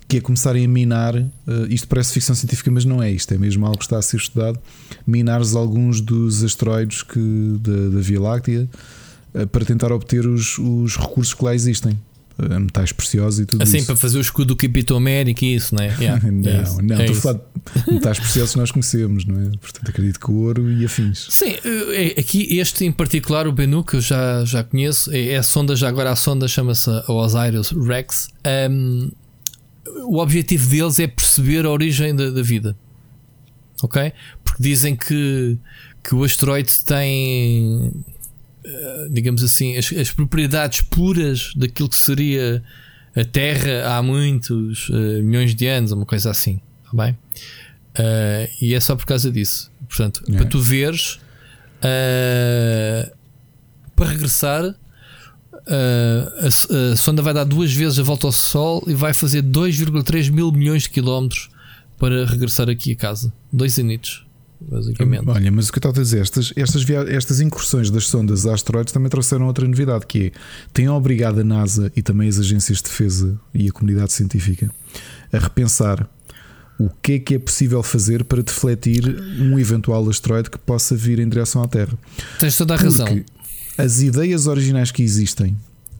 que 0.07 0.17
é 0.17 0.21
começarem 0.21 0.65
a 0.65 0.67
minar, 0.67 1.15
eh, 1.15 1.31
isto 1.69 1.87
parece 1.87 2.13
ficção 2.13 2.35
científica, 2.35 2.69
mas 2.69 2.85
não 2.85 3.01
é 3.01 3.11
isto, 3.11 3.33
é 3.33 3.39
mesmo 3.39 3.65
algo 3.65 3.79
que 3.79 3.85
está 3.85 3.97
a 3.97 4.03
ser 4.03 4.17
estudado, 4.17 4.59
minares 5.05 5.55
alguns 5.55 5.99
dos 5.99 6.43
asteroides 6.43 7.01
que, 7.01 7.57
da, 7.59 7.89
da 7.89 8.01
Via 8.01 8.21
Láctea 8.21 8.69
eh, 9.33 9.47
para 9.47 9.65
tentar 9.65 9.91
obter 9.91 10.27
os, 10.27 10.59
os 10.59 10.95
recursos 10.95 11.33
que 11.33 11.43
lá 11.43 11.55
existem. 11.55 11.97
Eh, 12.39 12.59
Metais 12.59 12.91
preciosos 12.91 13.39
e 13.39 13.45
tudo 13.45 13.61
Assim, 13.63 13.77
isso. 13.77 13.85
para 13.87 13.95
fazer 13.95 14.17
o 14.17 14.21
escudo 14.21 14.47
do 14.49 14.55
Capitão 14.55 14.97
América 14.97 15.45
e 15.45 15.55
isso? 15.55 15.75
Yeah, 15.75 16.21
é 16.27 16.31
não, 16.31 16.63
isso, 16.63 16.81
não, 16.81 16.95
é 16.99 17.05
estou 17.05 17.17
a 17.17 17.21
falar 17.21 17.39
de 17.85 17.93
metais 17.93 18.19
preciosos 18.19 18.51
que 18.53 18.59
nós 18.59 18.71
conhecemos, 18.71 19.25
não 19.25 19.41
é? 19.41 19.49
Portanto, 19.59 19.89
acredito 19.89 20.19
que 20.19 20.31
o 20.31 20.35
ouro 20.35 20.71
e 20.71 20.85
afins. 20.85 21.27
Sim, 21.29 21.55
eh, 21.65 22.13
é- 22.17 22.19
aqui 22.19 22.57
este 22.59 22.85
em 22.85 22.91
particular, 22.91 23.47
o 23.47 23.51
Bennu, 23.51 23.83
que 23.83 23.95
eu 23.95 24.01
já, 24.01 24.43
já 24.45 24.63
conheço, 24.63 25.11
é, 25.11 25.29
é 25.29 25.37
a 25.37 25.43
sonda, 25.43 25.75
já 25.75 25.87
agora 25.89 26.11
a 26.11 26.15
sonda 26.15 26.47
chama-se 26.47 26.89
a 26.89 27.11
Osiris 27.11 27.71
Rex. 27.71 28.29
Ahm, 28.45 29.09
o 30.05 30.19
objetivo 30.19 30.69
deles 30.69 30.99
é 30.99 31.07
perceber 31.07 31.65
a 31.65 31.71
origem 31.71 32.15
da, 32.15 32.29
da 32.29 32.41
vida, 32.41 32.75
ok? 33.81 34.11
Porque 34.43 34.61
dizem 34.61 34.95
que, 34.95 35.57
que 36.03 36.13
o 36.15 36.23
asteroide 36.23 36.83
tem, 36.85 37.91
digamos 39.09 39.43
assim, 39.43 39.77
as, 39.77 39.91
as 39.93 40.11
propriedades 40.11 40.81
puras 40.81 41.53
daquilo 41.55 41.89
que 41.89 41.97
seria 41.97 42.63
a 43.15 43.23
Terra 43.25 43.95
há 43.97 44.03
muitos 44.03 44.89
eh, 44.91 45.21
milhões 45.23 45.55
de 45.55 45.65
anos, 45.65 45.91
uma 45.91 46.05
coisa 46.05 46.29
assim. 46.29 46.61
Tá 46.83 46.91
bem? 46.93 47.17
Uh, 47.97 48.47
e 48.61 48.75
é 48.75 48.79
só 48.79 48.95
por 48.95 49.07
causa 49.07 49.31
disso. 49.31 49.71
Portanto, 49.87 50.23
É. 50.29 50.37
para 50.37 50.45
tu 50.45 50.61
veres, 50.61 51.19
uh, 51.81 53.11
para 53.95 54.09
regressar, 54.09 54.63
uh, 54.65 54.75
a, 55.65 56.93
a 56.93 56.95
sonda 56.95 57.23
vai 57.23 57.33
dar 57.33 57.43
duas 57.43 57.73
vezes 57.73 57.97
a 57.97 58.03
volta 58.03 58.27
ao 58.27 58.31
Sol 58.31 58.83
e 58.85 58.93
vai 58.93 59.13
fazer 59.13 59.41
2,3 59.41 60.29
mil 60.29 60.51
milhões 60.51 60.83
de 60.83 60.91
quilómetros 60.91 61.49
para 61.97 62.23
regressar 62.27 62.69
aqui 62.69 62.91
a 62.91 62.95
casa. 62.95 63.33
Dois 63.51 63.79
anitos, 63.79 64.26
basicamente. 64.59 65.23
Olha, 65.29 65.51
mas 65.51 65.69
o 65.69 65.71
que 65.71 65.77
eu 65.77 65.79
estava 65.79 65.99
a 65.99 66.03
dizer, 66.03 66.19
estas, 66.21 66.53
estas, 66.55 66.85
estas 67.09 67.39
incursões 67.41 67.89
das 67.89 68.07
sondas 68.07 68.45
a 68.45 68.53
asteroides 68.53 68.91
também 68.93 69.09
trouxeram 69.09 69.45
outra 69.47 69.67
novidade, 69.67 70.05
que 70.05 70.27
é 70.27 70.31
têm 70.73 70.89
obrigado 70.89 71.39
a 71.39 71.43
NASA 71.43 71.91
e 71.95 72.01
também 72.01 72.27
as 72.29 72.39
agências 72.39 72.77
de 72.77 72.83
defesa 72.85 73.39
e 73.53 73.67
a 73.67 73.71
comunidade 73.71 74.11
científica 74.13 74.69
a 75.31 75.37
repensar 75.37 76.09
o 76.79 76.89
que 77.01 77.13
é 77.13 77.19
que 77.19 77.35
é 77.35 77.39
possível 77.39 77.81
fazer 77.81 78.23
para 78.23 78.43
defletir 78.43 79.03
um 79.39 79.57
eventual 79.57 80.07
asteroide 80.09 80.49
que 80.49 80.57
possa 80.59 80.95
vir 80.95 81.19
em 81.19 81.27
direção 81.27 81.63
à 81.63 81.67
Terra. 81.67 81.97
Tens 82.39 82.55
toda 82.55 82.75
a 82.75 82.77
razão. 82.77 83.07
Porque 83.07 83.25
as 83.77 83.99
ideias 84.01 84.45
originais 84.47 84.91
que 84.91 85.01
existem 85.01 85.57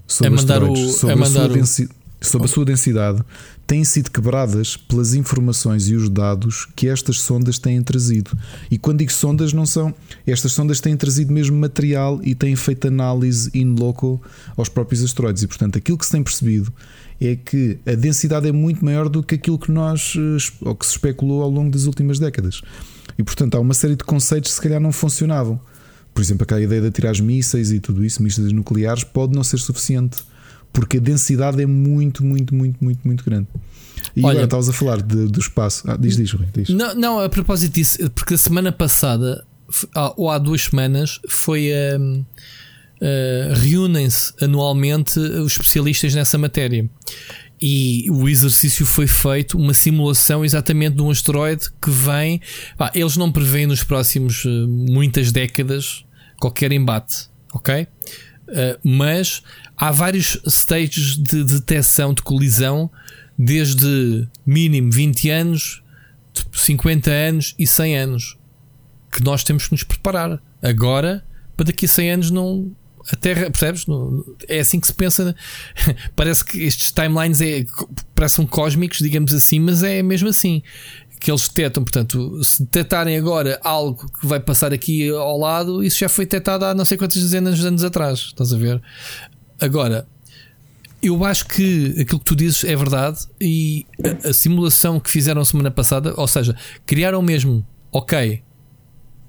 sobre 0.07 0.33
É 0.33 0.35
asteroides, 0.35 0.81
o- 0.83 0.93
sobre, 0.93 1.15
é 1.15 1.61
a, 1.61 1.65
sua 1.65 1.85
o- 1.85 1.87
sobre 2.21 2.45
a 2.45 2.49
sua 2.49 2.65
densidade, 2.65 3.23
têm 3.67 3.83
sido 3.83 4.09
quebradas 4.09 4.77
pelas 4.77 5.13
informações 5.13 5.89
e 5.89 5.95
os 5.95 6.09
dados 6.09 6.65
que 6.73 6.87
estas 6.87 7.19
sondas 7.19 7.59
têm 7.59 7.83
trazido. 7.83 8.31
E 8.71 8.77
quando 8.77 8.99
digo 8.99 9.11
sondas, 9.11 9.51
não 9.51 9.65
são. 9.65 9.93
Estas 10.25 10.53
sondas 10.53 10.79
têm 10.79 10.95
trazido 10.95 11.33
mesmo 11.33 11.57
material 11.57 12.21
e 12.23 12.33
têm 12.33 12.55
feito 12.55 12.87
análise 12.87 13.51
in 13.53 13.75
loco 13.75 14.21
aos 14.55 14.69
próprios 14.69 15.03
asteroides. 15.03 15.43
E 15.43 15.47
portanto, 15.47 15.77
aquilo 15.77 15.97
que 15.97 16.05
se 16.05 16.13
tem 16.13 16.23
percebido 16.23 16.73
é 17.19 17.35
que 17.35 17.77
a 17.85 17.93
densidade 17.93 18.47
é 18.47 18.53
muito 18.53 18.85
maior 18.85 19.09
do 19.09 19.21
que 19.21 19.35
aquilo 19.35 19.59
que 19.59 19.71
nós 19.71 20.13
eh, 20.15 20.37
ou 20.61 20.73
que 20.73 20.85
se 20.85 20.93
especulou 20.93 21.43
ao 21.43 21.49
longo 21.49 21.69
das 21.69 21.83
últimas 21.83 22.19
décadas. 22.19 22.61
E 23.17 23.23
portanto, 23.23 23.55
há 23.55 23.59
uma 23.59 23.73
série 23.73 23.97
de 23.97 24.03
conceitos 24.05 24.51
que 24.51 24.55
se 24.55 24.61
calhar 24.61 24.79
não 24.79 24.93
funcionavam. 24.93 25.59
Por 26.13 26.21
exemplo, 26.21 26.43
aquela 26.43 26.61
ideia 26.61 26.81
de 26.81 26.87
atirar 26.87 27.19
mísseis 27.21 27.71
e 27.71 27.79
tudo 27.79 28.05
isso, 28.05 28.23
mísseis 28.23 28.51
nucleares, 28.53 29.03
pode 29.03 29.35
não 29.35 29.43
ser 29.43 29.57
suficiente. 29.57 30.23
Porque 30.79 30.97
a 30.97 30.99
densidade 30.99 31.61
é 31.61 31.65
muito, 31.65 32.23
muito, 32.23 32.53
muito, 32.53 32.83
muito, 32.83 32.99
muito 33.03 33.23
grande. 33.25 33.47
E 34.15 34.19
Olha- 34.21 34.29
agora 34.31 34.45
estavas 34.45 34.69
a 34.69 34.73
falar 34.73 35.01
de- 35.01 35.25
do 35.27 35.39
espaço. 35.39 35.83
Ah, 35.89 35.97
diz, 35.97 36.15
diz, 36.15 36.31
Rui, 36.31 36.45
diz. 36.53 36.69
Não, 36.69 36.93
não, 36.93 37.19
a 37.19 37.27
propósito 37.27 37.73
disso, 37.73 38.09
porque 38.11 38.35
a 38.35 38.37
semana 38.37 38.71
passada, 38.71 39.43
ou 40.15 40.29
há 40.29 40.37
duas 40.37 40.63
semanas, 40.65 41.19
foi 41.27 41.71
a. 41.73 41.97
reúnem-se 43.59 44.33
anualmente 44.41 45.19
os 45.19 45.51
especialistas 45.53 46.13
nessa 46.15 46.37
matéria. 46.37 46.89
E 47.61 48.05
o 48.11 48.29
exercício 48.29 48.85
foi 48.85 49.07
feito, 49.07 49.57
uma 49.57 49.73
simulação 49.73 50.45
exatamente 50.45 50.95
de 50.95 51.01
um 51.01 51.09
asteroide 51.09 51.65
que 51.81 51.89
vem. 51.89 52.39
pá, 52.77 52.91
eles 52.93 53.17
não 53.17 53.31
preveem 53.31 53.65
nos 53.65 53.83
próximos 53.83 54.43
eh, 54.45 54.49
muitas 54.67 55.31
décadas 55.31 56.05
qualquer 56.39 56.71
embate, 56.71 57.29
ok? 57.51 57.87
Eh, 58.49 58.79
mas 58.83 59.43
há 59.75 59.91
vários 59.91 60.39
stages 60.47 61.17
de 61.17 61.43
detecção 61.43 62.13
de 62.13 62.21
colisão, 62.21 62.89
desde 63.37 64.27
mínimo 64.45 64.91
20 64.91 65.29
anos, 65.29 65.83
50 66.53 67.09
anos 67.11 67.55
e 67.57 67.67
100 67.67 67.97
anos, 67.97 68.37
que 69.11 69.23
nós 69.23 69.43
temos 69.43 69.67
que 69.67 69.73
nos 69.73 69.83
preparar 69.83 70.41
agora 70.61 71.25
para 71.55 71.65
daqui 71.65 71.85
a 71.85 71.89
100 71.89 72.11
anos 72.11 72.31
não. 72.31 72.71
A 73.09 73.15
Terra, 73.15 73.49
percebes? 73.49 73.85
É 74.49 74.59
assim 74.59 74.81
que 74.81 74.87
se 74.87 74.93
pensa. 74.93 75.33
Parece 76.13 76.43
que 76.43 76.61
estes 76.63 76.91
timelines 76.91 77.39
é, 77.39 77.65
parecem 78.13 78.45
cósmicos, 78.45 78.97
digamos 78.97 79.33
assim, 79.33 79.61
mas 79.61 79.81
é 79.81 80.03
mesmo 80.03 80.27
assim 80.27 80.61
que 81.19 81.31
eles 81.31 81.47
detectam. 81.47 81.83
Portanto, 81.83 82.43
se 82.43 82.63
detectarem 82.63 83.17
agora 83.17 83.59
algo 83.63 84.09
que 84.19 84.25
vai 84.25 84.39
passar 84.39 84.73
aqui 84.73 85.09
ao 85.09 85.37
lado, 85.37 85.83
isso 85.83 85.99
já 85.99 86.09
foi 86.09 86.25
detectado 86.25 86.65
há 86.65 86.73
não 86.73 86.85
sei 86.85 86.97
quantas 86.97 87.21
dezenas 87.21 87.57
de 87.57 87.67
anos 87.67 87.83
atrás. 87.83 88.19
Estás 88.19 88.53
a 88.53 88.57
ver? 88.57 88.81
Agora, 89.59 90.07
eu 91.01 91.23
acho 91.23 91.47
que 91.47 91.95
aquilo 91.99 92.19
que 92.19 92.25
tu 92.25 92.35
dizes 92.35 92.63
é 92.63 92.75
verdade 92.75 93.19
e 93.39 93.85
a, 94.03 94.29
a 94.29 94.33
simulação 94.33 94.99
que 94.99 95.09
fizeram 95.09 95.43
semana 95.45 95.71
passada, 95.71 96.13
ou 96.17 96.27
seja, 96.27 96.55
criaram 96.85 97.21
mesmo, 97.21 97.65
ok, 97.91 98.41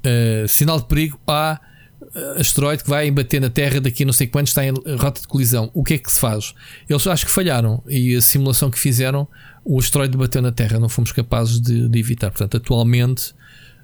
uh, 0.05 0.49
sinal 0.49 0.79
de 0.81 0.87
perigo, 0.87 1.21
há 1.27 1.61
uh, 2.03 2.41
asteroide 2.41 2.83
que 2.83 2.91
vai 2.91 3.11
bater 3.11 3.41
na 3.41 3.51
Terra 3.51 3.81
daqui 3.81 4.03
a 4.03 4.07
não 4.07 4.13
sei 4.13 4.27
quantos, 4.27 4.51
está 4.51 4.65
em 4.65 4.73
rota 4.97 5.21
de 5.21 5.29
colisão. 5.29 5.71
O 5.75 5.85
que 5.85 5.95
é 5.95 5.99
que 5.99 6.11
se 6.11 6.21
faz? 6.21 6.55
Eles 6.89 7.07
acho 7.07 7.27
que 7.27 7.33
falharam 7.33 7.83
e 7.87 8.15
a 8.15 8.21
simulação 8.21 8.71
que 8.71 8.79
fizeram, 8.79 9.29
o 9.71 9.79
asteroide 9.79 10.17
bateu 10.17 10.41
na 10.41 10.51
Terra, 10.53 10.79
não 10.79 10.89
fomos 10.89 11.13
capazes 11.13 11.61
de, 11.61 11.89
de 11.89 11.99
evitar. 11.99 12.31
Portanto, 12.31 12.57
atualmente 12.57 13.35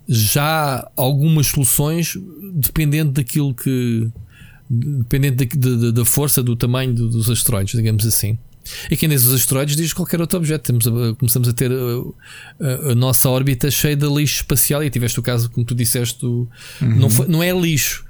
já 0.08 0.76
há 0.80 0.90
algumas 0.96 1.46
soluções 1.48 2.16
dependendo 2.54 3.12
daquilo 3.12 3.54
que 3.54 4.08
dependendo 4.68 5.44
da, 5.44 5.76
da- 5.76 5.90
da 5.90 6.04
força, 6.04 6.42
do 6.42 6.56
tamanho 6.56 6.94
do- 6.94 7.08
dos 7.08 7.28
asteroides, 7.30 7.74
digamos 7.76 8.06
assim. 8.06 8.38
E 8.90 8.96
quem 8.96 9.08
diz 9.10 9.24
os 9.26 9.34
asteroides 9.34 9.76
diz 9.76 9.92
qualquer 9.92 10.20
outro 10.22 10.38
objeto. 10.38 10.64
Temos 10.64 10.86
a- 10.86 11.14
começamos 11.18 11.48
a 11.48 11.52
ter 11.52 11.70
uh, 11.70 12.14
a, 12.58 12.92
a 12.92 12.94
nossa 12.94 13.28
órbita 13.28 13.70
cheia 13.70 13.94
de 13.94 14.06
lixo 14.06 14.36
espacial. 14.36 14.82
E 14.82 14.88
tiveste 14.88 15.20
o 15.20 15.22
caso, 15.22 15.50
como 15.50 15.66
tu 15.66 15.74
disseste, 15.74 16.20
do- 16.22 16.48
Uhum. 16.80 16.96
não, 16.96 17.10
foi- 17.10 17.28
não 17.28 17.42
é 17.42 17.52
lixo. 17.52 18.03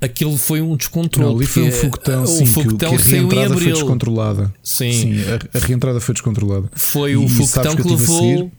Aquilo 0.00 0.36
foi 0.36 0.60
um 0.60 0.76
descontrole. 0.76 1.28
Não, 1.30 1.36
ali 1.38 1.46
foi 1.46 1.62
um 1.62 1.72
foguetão, 1.72 2.22
o 2.24 2.26
sim, 2.26 2.44
que, 2.44 2.50
o- 2.50 2.52
foguetão 2.52 2.90
que 2.90 2.96
a 2.96 2.98
saiu 2.98 3.16
em 3.16 3.20
reentrada 3.20 3.54
foi 3.56 3.72
descontrolada. 3.72 4.54
Sim. 4.62 5.14
a, 5.54 5.56
a 5.58 5.60
reentrada 5.60 6.00
foi 6.00 6.12
descontrolada. 6.14 6.68
Foi 6.74 7.16
o 7.16 7.24
E 7.24 7.28
foguetão 7.28 7.74
que, 7.76 7.82
a 7.82 7.90
levou. 7.90 8.20
seguir? 8.20 8.52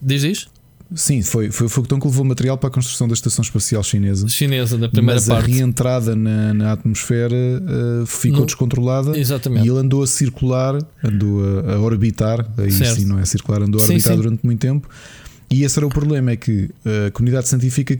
Diz 0.00 0.22
isto? 0.22 0.56
Sim, 0.94 1.20
foi, 1.20 1.50
foi 1.50 1.66
o 1.66 1.68
foguetão 1.68 1.98
que 1.98 2.06
levou 2.06 2.24
material 2.24 2.56
para 2.56 2.68
a 2.68 2.70
construção 2.70 3.08
da 3.08 3.14
Estação 3.14 3.42
Espacial 3.42 3.82
Chinesa. 3.82 4.28
Chinesa, 4.28 4.78
da 4.78 4.88
primeira 4.88 5.16
Mas 5.18 5.26
parte. 5.26 5.50
a 5.50 5.54
reentrada 5.54 6.14
na, 6.14 6.54
na 6.54 6.70
atmosfera 6.72 7.34
uh, 7.34 8.06
ficou 8.06 8.40
No- 8.40 8.46
descontrolada 8.46 9.18
Exatamente. 9.18 9.66
e 9.66 9.68
ele 9.68 9.78
andou 9.80 10.04
a 10.04 10.06
circular, 10.06 10.78
andou 11.02 11.40
a, 11.68 11.74
a 11.74 11.80
orbitar. 11.80 12.48
Aí 12.56 12.70
Certo. 12.70 13.00
sim, 13.00 13.04
não 13.04 13.18
é 13.18 13.24
circular, 13.24 13.62
andou 13.62 13.80
a 13.80 13.84
Sim, 13.84 13.94
orbitar 13.94 14.12
sim. 14.14 14.22
durante 14.22 14.46
muito 14.46 14.60
tempo. 14.60 14.88
E 15.50 15.64
esse 15.64 15.76
era 15.76 15.86
o 15.86 15.90
problema: 15.90 16.30
é 16.30 16.36
que 16.36 16.70
a 17.06 17.10
comunidade 17.10 17.48
científica 17.48 17.98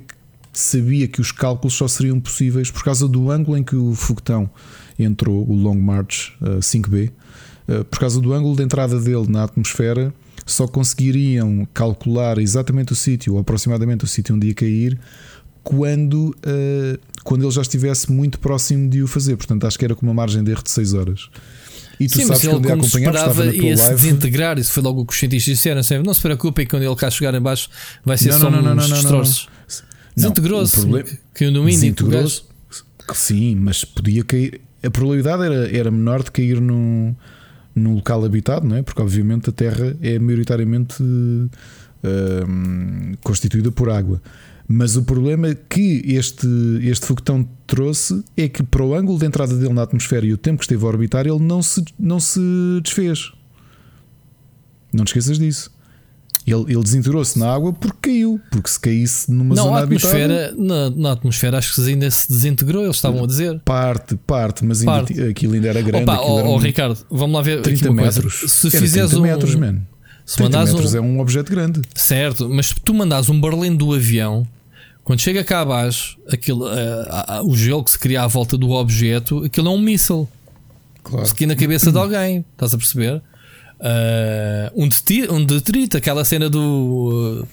sabia 0.58 1.06
que 1.06 1.20
os 1.20 1.30
cálculos 1.30 1.74
só 1.74 1.86
seriam 1.86 2.18
possíveis 2.18 2.70
por 2.70 2.82
causa 2.82 3.06
do 3.06 3.30
ângulo 3.30 3.56
em 3.58 3.62
que 3.62 3.76
o 3.76 3.94
foguetão 3.94 4.48
entrou, 4.98 5.46
o 5.48 5.54
Long 5.54 5.78
March 5.78 6.30
uh, 6.40 6.58
5B, 6.58 7.10
uh, 7.68 7.84
por 7.84 7.98
causa 7.98 8.20
do 8.20 8.32
ângulo 8.32 8.56
de 8.56 8.62
entrada 8.62 8.98
dele 8.98 9.26
na 9.28 9.44
atmosfera, 9.44 10.14
só 10.46 10.66
conseguiriam 10.66 11.66
calcular 11.74 12.38
exatamente 12.38 12.92
o 12.92 12.96
sítio, 12.96 13.34
ou 13.34 13.40
aproximadamente 13.40 14.04
o 14.04 14.06
sítio 14.06 14.34
onde 14.34 14.46
ia 14.46 14.54
cair, 14.54 14.98
quando, 15.62 16.28
uh, 16.30 16.98
quando 17.22 17.44
ele 17.44 17.50
já 17.50 17.60
estivesse 17.60 18.10
muito 18.10 18.38
próximo 18.38 18.88
de 18.88 19.02
o 19.02 19.06
fazer. 19.06 19.36
Portanto, 19.36 19.66
acho 19.66 19.78
que 19.78 19.84
era 19.84 19.94
com 19.94 20.06
uma 20.06 20.14
margem 20.14 20.42
de 20.42 20.52
erro 20.52 20.62
de 20.62 20.70
6 20.70 20.94
horas. 20.94 21.28
E 21.98 22.06
tu 22.06 22.18
Sim, 22.18 22.26
sabes 22.26 22.42
que 22.42 22.48
ele, 22.48 22.60
como 22.60 22.84
esperava, 22.84 23.46
ia 23.46 23.76
se 23.76 23.88
desintegrar. 23.90 24.58
Isso 24.58 24.72
foi 24.72 24.82
logo 24.82 25.00
o 25.00 25.06
que 25.06 25.12
os 25.12 25.18
cientistas 25.18 25.54
disseram. 25.56 25.82
sempre, 25.82 26.06
Não 26.06 26.14
se 26.14 26.20
preocupem, 26.20 26.66
quando 26.66 26.82
ele 26.82 26.94
cá 26.94 27.10
chegar 27.10 27.34
em 27.34 27.40
baixo, 27.40 27.68
vai 28.04 28.16
ser 28.16 28.32
Não, 28.32 28.38
só 28.38 28.50
não, 28.50 28.62
não, 28.62 28.72
uns 28.72 28.76
não, 28.76 28.76
não, 28.76 28.88
não, 28.88 28.96
destroços. 28.96 29.48
Não, 29.48 29.56
Desintegrou-se. 30.16 30.86
Caiu 31.34 31.52
no 31.52 31.64
Desintegrou-se. 31.66 32.42
Sim, 33.12 33.56
mas 33.56 33.84
podia 33.84 34.24
cair. 34.24 34.60
A 34.82 34.90
probabilidade 34.90 35.44
era, 35.44 35.76
era 35.76 35.90
menor 35.90 36.22
de 36.22 36.30
cair 36.30 36.60
num, 36.60 37.14
num 37.74 37.94
local 37.94 38.24
habitado, 38.24 38.66
não 38.66 38.76
é? 38.76 38.82
Porque, 38.82 39.00
obviamente, 39.02 39.50
a 39.50 39.52
Terra 39.52 39.96
é 40.00 40.18
maioritariamente 40.18 41.02
hum, 41.02 41.48
constituída 43.22 43.70
por 43.70 43.90
água. 43.90 44.22
Mas 44.68 44.96
o 44.96 45.02
problema 45.02 45.54
que 45.54 46.02
este, 46.06 46.46
este 46.82 47.06
foguetão 47.06 47.48
trouxe 47.66 48.24
é 48.36 48.48
que, 48.48 48.62
para 48.62 48.82
o 48.82 48.94
ângulo 48.94 49.18
de 49.18 49.26
entrada 49.26 49.54
dele 49.56 49.72
na 49.72 49.82
atmosfera 49.82 50.26
e 50.26 50.32
o 50.32 50.38
tempo 50.38 50.58
que 50.58 50.64
esteve 50.64 50.84
a 50.84 50.88
orbitar, 50.88 51.26
ele 51.26 51.38
não 51.38 51.62
se, 51.62 51.84
não 51.98 52.18
se 52.18 52.40
desfez. 52.82 53.32
Não 54.92 55.04
te 55.04 55.08
esqueças 55.08 55.38
disso. 55.38 55.70
Ele, 56.46 56.62
ele 56.72 56.82
desintegrou-se 56.82 57.36
na 57.38 57.52
água 57.52 57.72
porque 57.72 58.10
caiu. 58.10 58.40
Porque 58.50 58.70
se 58.70 58.78
caísse 58.78 59.30
numa 59.32 59.54
Não, 59.54 59.64
zona 59.64 59.80
atmosfera, 59.82 60.54
na, 60.56 60.90
na 60.90 61.12
atmosfera 61.12 61.58
acho 61.58 61.74
que 61.74 61.80
ainda 61.90 62.08
se 62.10 62.28
desintegrou, 62.28 62.84
eles 62.84 62.94
estavam 62.96 63.24
a 63.24 63.26
dizer. 63.26 63.60
Parte, 63.64 64.14
parte, 64.16 64.64
mas 64.64 64.78
ainda 64.80 64.92
Parte. 64.92 65.14
ti- 65.14 65.22
aquilo 65.22 65.54
ainda 65.54 65.68
era 65.68 65.82
grande. 65.82 66.08
Opa, 66.08 66.20
um- 66.24 66.56
Ricardo, 66.58 66.96
vamos 67.10 67.34
lá 67.34 67.42
ver 67.42 67.62
30 67.62 67.80
aqui 67.80 67.88
uma 67.88 68.02
coisa. 68.02 68.22
metros. 68.22 68.50
Se 68.52 68.68
Era 68.68 68.78
fizeres 68.80 69.10
30 69.10 69.18
um. 69.20 69.26
metros, 69.28 69.54
man. 69.56 69.80
Se 70.24 70.36
30 70.36 70.42
mandares 70.58 70.72
metros 70.74 70.94
um, 70.94 70.96
é 70.98 71.00
um 71.00 71.20
objeto 71.20 71.50
grande. 71.50 71.82
Certo, 71.94 72.48
mas 72.48 72.66
se 72.66 72.74
tu 72.76 72.94
mandares 72.94 73.28
um 73.28 73.40
barulho 73.40 73.76
do 73.76 73.92
avião, 73.92 74.46
quando 75.02 75.20
chega 75.20 75.42
cá 75.42 75.60
abaixo, 75.62 76.16
aquilo, 76.32 76.64
ah, 76.66 77.24
ah, 77.28 77.42
o 77.44 77.56
gelo 77.56 77.82
que 77.82 77.90
se 77.90 77.98
cria 77.98 78.22
à 78.22 78.26
volta 78.28 78.56
do 78.56 78.70
objeto, 78.70 79.44
aquilo 79.44 79.66
é 79.66 79.70
um 79.70 79.80
míssil. 79.80 80.28
Claro. 81.02 81.26
Se 81.26 81.46
na 81.46 81.54
cabeça 81.56 81.90
de 81.92 81.98
alguém, 81.98 82.44
estás 82.52 82.72
a 82.74 82.78
perceber? 82.78 83.20
Ah, 83.80 84.72
um, 84.74 84.88
deti- 84.88 85.30
um 85.30 85.44
detrito, 85.44 85.96
aquela 85.96 86.24
cena 86.24 86.48
do. 86.50 87.46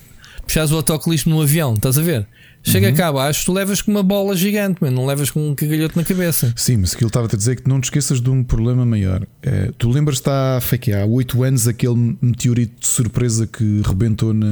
puxares 0.45 0.71
o 0.71 0.75
autocolismo 0.75 1.35
no 1.35 1.41
avião, 1.41 1.73
estás 1.73 1.97
a 1.97 2.01
ver? 2.01 2.27
Chega 2.65 2.87
Uhum. 2.89 2.95
cá 2.95 3.07
abaixo, 3.09 3.43
tu 3.45 3.51
levas 3.51 3.81
com 3.81 3.91
uma 3.91 4.03
bola 4.03 4.37
gigante, 4.37 4.81
mano, 4.81 4.95
não 4.95 5.05
levas 5.05 5.29
com 5.29 5.49
um 5.49 5.53
cagalhoto 5.53 5.97
na 5.99 6.05
cabeça. 6.05 6.53
Sim, 6.55 6.77
mas 6.77 6.93
aquilo 6.95 7.07
estava 7.09 7.27
a 7.31 7.35
dizer 7.35 7.57
que 7.61 7.67
não 7.67 7.79
te 7.81 7.85
esqueças 7.85 8.21
de 8.21 8.29
um 8.29 8.41
problema 8.41 8.85
maior. 8.85 9.25
Eh, 9.41 9.71
tu 9.77 9.89
lembras-te 9.89 10.29
há, 10.29 10.59
que 10.79 10.93
há 10.93 11.05
8 11.05 11.43
anos 11.43 11.67
aquele 11.67 12.15
meteorito 12.21 12.79
de 12.79 12.87
surpresa 12.87 13.45
que 13.45 13.81
rebentou 13.85 14.33
na. 14.33 14.47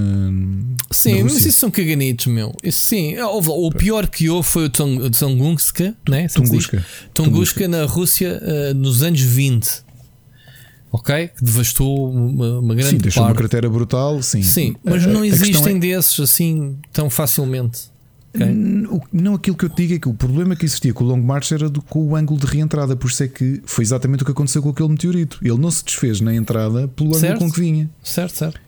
Sim, 0.91 1.19
na 1.19 1.23
mas 1.23 1.45
isso 1.45 1.57
são 1.59 1.71
caganitos, 1.71 2.25
meu. 2.27 2.53
Isso 2.61 2.81
sim, 2.83 3.17
houve 3.19 3.47
lá, 3.47 3.53
o 3.55 3.69
pior 3.71 4.07
que 4.07 4.29
houve 4.29 4.47
foi 4.47 4.65
o 4.65 4.69
Tunguska, 4.69 5.95
né? 6.09 6.27
Tunguska. 6.27 6.85
Tunguska 7.13 7.65
na 7.69 7.85
Rússia 7.85 8.39
eh, 8.43 8.73
nos 8.73 9.03
anos 9.03 9.21
20. 9.21 9.69
Ok? 10.91 11.29
Que 11.29 11.43
devastou 11.43 12.11
uma, 12.11 12.59
uma 12.59 12.75
grande 12.75 12.89
Sim, 12.91 12.97
deixou 12.97 13.23
uma 13.23 13.29
parte. 13.29 13.37
cratera 13.39 13.69
brutal. 13.69 14.21
Sim, 14.21 14.43
Sim, 14.43 14.75
mas 14.83 15.03
a- 15.05 15.07
não 15.07 15.21
a 15.21 15.27
existem 15.27 15.77
é- 15.77 15.79
desses 15.79 16.19
assim 16.19 16.75
tão 16.91 17.09
facilmente. 17.09 17.89
ok? 18.35 18.45
N- 18.45 18.87
o- 18.87 19.01
Não, 19.13 19.35
aquilo 19.35 19.55
que 19.55 19.63
eu 19.65 19.69
te 19.69 19.77
digo 19.83 19.93
é 19.93 19.99
que 19.99 20.09
o 20.09 20.13
problema 20.13 20.53
que 20.55 20.65
existia 20.65 20.93
com 20.93 21.03
o 21.03 21.07
Long 21.07 21.21
March 21.21 21.51
era 21.53 21.69
do, 21.69 21.81
com 21.81 22.03
o 22.05 22.15
ângulo 22.15 22.39
de 22.39 22.45
reentrada, 22.45 22.95
por 22.95 23.09
isso 23.09 23.23
é 23.23 23.27
que 23.29 23.61
foi 23.65 23.83
exatamente 23.85 24.23
o 24.23 24.25
que 24.25 24.31
aconteceu 24.33 24.61
com 24.61 24.69
aquele 24.69 24.89
meteorito. 24.89 25.39
Ele 25.41 25.57
não 25.57 25.71
se 25.71 25.83
desfez 25.85 26.19
na 26.19 26.35
entrada 26.35 26.87
pelo 26.89 27.09
ângulo 27.09 27.21
Certo. 27.21 27.39
com 27.39 27.51
que 27.51 27.59
vinha. 27.61 27.89
Certo, 28.03 28.35
certo. 28.37 28.59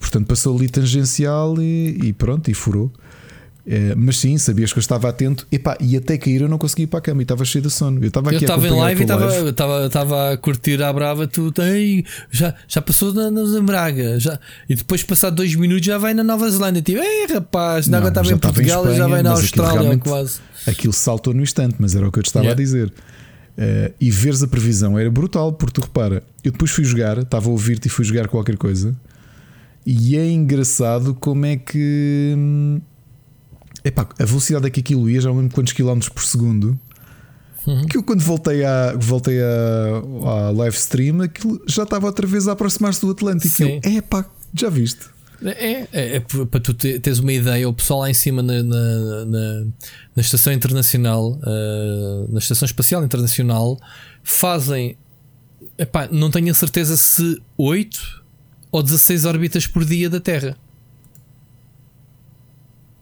Portanto, 0.00 0.26
passou 0.26 0.56
ali 0.56 0.68
tangencial 0.68 1.60
e, 1.60 1.98
e 2.04 2.12
pronto, 2.12 2.50
e 2.50 2.54
furou. 2.54 2.92
Eh, 3.70 3.92
mas 3.94 4.16
sim, 4.16 4.38
sabias 4.38 4.72
que 4.72 4.78
eu 4.78 4.80
estava 4.80 5.10
atento 5.10 5.46
Epá, 5.52 5.76
e 5.78 5.94
até 5.94 6.16
cair 6.16 6.40
eu 6.40 6.48
não 6.48 6.56
conseguia 6.56 6.84
ir 6.84 6.86
para 6.86 7.00
a 7.00 7.02
cama 7.02 7.20
e 7.20 7.24
estava 7.24 7.44
cheio 7.44 7.60
de 7.62 7.70
sono. 7.70 8.02
Eu 8.02 8.08
estava 8.08 8.30
Eu 8.32 8.36
aqui 8.36 8.46
a 8.46 8.48
estava 8.48 8.66
em 8.66 8.70
live 8.70 9.00
e 9.00 9.04
estava- 9.04 9.50
estava 9.50 9.86
estava 9.86 10.32
a 10.32 10.36
curtir 10.38 10.82
à 10.82 10.90
brava. 10.90 11.26
Tu 11.26 11.52
Ei, 11.60 12.02
já, 12.30 12.54
já 12.66 12.80
passou 12.80 13.12
na, 13.12 13.30
na 13.30 13.60
Braga 13.60 14.18
já, 14.18 14.40
e 14.70 14.74
depois, 14.74 15.02
passar 15.02 15.28
dois 15.28 15.54
minutos, 15.54 15.84
já 15.84 15.98
vai 15.98 16.14
na 16.14 16.24
Nova 16.24 16.48
Zelândia. 16.50 16.80
Tipo, 16.80 16.98
ei 17.02 17.26
rapaz, 17.26 17.88
Não, 17.88 17.98
ainda 17.98 18.08
estava 18.08 18.32
em 18.32 18.38
Portugal 18.38 18.84
e 18.84 18.86
já 18.86 18.92
Espanha, 18.92 19.08
vai 19.08 19.22
na 19.22 19.30
aquilo 19.32 19.42
Austrália 19.44 19.80
realmente- 19.80 20.02
quase. 20.08 20.40
Aquilo 20.66 20.92
saltou 20.94 21.34
no 21.34 21.42
instante, 21.42 21.74
mas 21.78 21.94
era 21.94 22.08
o 22.08 22.10
que 22.10 22.20
eu 22.20 22.22
te 22.22 22.26
estava 22.28 22.46
Yeah. 22.46 22.58
a 22.58 22.64
dizer. 22.64 22.92
Eh, 23.58 23.92
e 24.00 24.10
veres 24.10 24.42
a 24.42 24.46
previsão 24.48 24.98
era 24.98 25.10
brutal, 25.10 25.52
porque 25.52 25.74
tu 25.78 25.82
repara, 25.82 26.22
eu 26.42 26.52
depois 26.52 26.70
fui 26.70 26.84
jogar, 26.84 27.18
estava 27.18 27.48
a 27.48 27.50
ouvir-te 27.50 27.86
e 27.86 27.90
fui 27.90 28.04
jogar 28.04 28.28
qualquer 28.28 28.56
coisa, 28.56 28.96
e 29.84 30.16
é 30.16 30.26
engraçado 30.30 31.14
como 31.14 31.44
é 31.44 31.56
que 31.56 32.34
hum, 32.36 32.80
epá, 33.84 34.08
a 34.18 34.24
velocidade 34.24 34.66
a 34.66 34.70
que 34.70 34.80
aquilo 34.80 35.08
ia, 35.08 35.20
já 35.20 35.28
não 35.28 35.38
lembro 35.38 35.54
quantos 35.54 35.72
quilómetros 35.72 36.08
por 36.08 36.22
segundo. 36.24 36.78
Uhum. 37.66 37.84
Que 37.86 37.98
eu 37.98 38.02
quando 38.02 38.20
voltei, 38.22 38.64
à, 38.64 38.94
voltei 38.98 39.38
à, 39.42 39.46
à 40.46 40.50
live 40.52 40.76
stream, 40.76 41.20
aquilo 41.22 41.60
já 41.66 41.82
estava 41.82 42.06
outra 42.06 42.26
vez 42.26 42.48
a 42.48 42.52
aproximar-se 42.52 43.00
do 43.00 43.10
Atlântico. 43.10 43.62
Eu, 43.62 43.80
epá, 43.98 44.24
já 44.54 44.70
viste? 44.70 45.00
É, 45.44 45.86
é, 45.92 46.16
é 46.16 46.20
p- 46.20 46.46
para 46.46 46.60
tu 46.60 46.72
te- 46.74 46.98
teres 46.98 47.18
uma 47.20 47.32
ideia, 47.32 47.68
o 47.68 47.72
pessoal 47.72 48.00
lá 48.00 48.10
em 48.10 48.14
cima 48.14 48.42
na, 48.42 48.62
na, 48.62 49.24
na- 49.26 49.64
na 50.16 50.20
Estação 50.20 50.52
Internacional, 50.52 51.38
eh, 51.46 52.26
na 52.30 52.38
Estação 52.38 52.66
Espacial 52.66 53.04
Internacional, 53.04 53.78
fazem, 54.24 54.96
epá, 55.78 56.08
não 56.10 56.30
tenho 56.30 56.50
a 56.50 56.54
certeza 56.54 56.96
se 56.96 57.40
8 57.56 58.00
ou 58.72 58.82
16 58.82 59.24
órbitas 59.26 59.66
por 59.66 59.84
dia 59.84 60.10
da 60.10 60.18
Terra. 60.20 60.56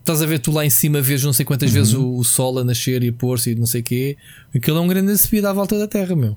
Estás 0.07 0.23
a 0.23 0.27
ver 0.27 0.39
tu 0.39 0.53
lá 0.53 0.65
em 0.65 0.71
cima, 0.71 1.03
vês 1.03 1.25
não 1.25 1.33
sei 1.33 1.45
quantas 1.45 1.69
vezes 1.73 1.93
o, 1.93 2.17
o 2.19 2.23
Sol 2.23 2.61
a 2.61 2.65
nascer 2.65 3.03
e 3.03 3.09
a 3.09 3.13
pôr-se 3.13 3.51
e 3.51 3.55
não 3.57 3.67
sei 3.67 3.81
o 3.81 3.85
quê. 3.85 4.17
Aquilo 4.55 4.79
é 4.79 4.81
um 4.81 4.87
grande 4.87 5.19
subida 5.19 5.51
à 5.51 5.53
volta 5.53 5.77
da 5.77 5.89
Terra, 5.89 6.15
meu. 6.15 6.37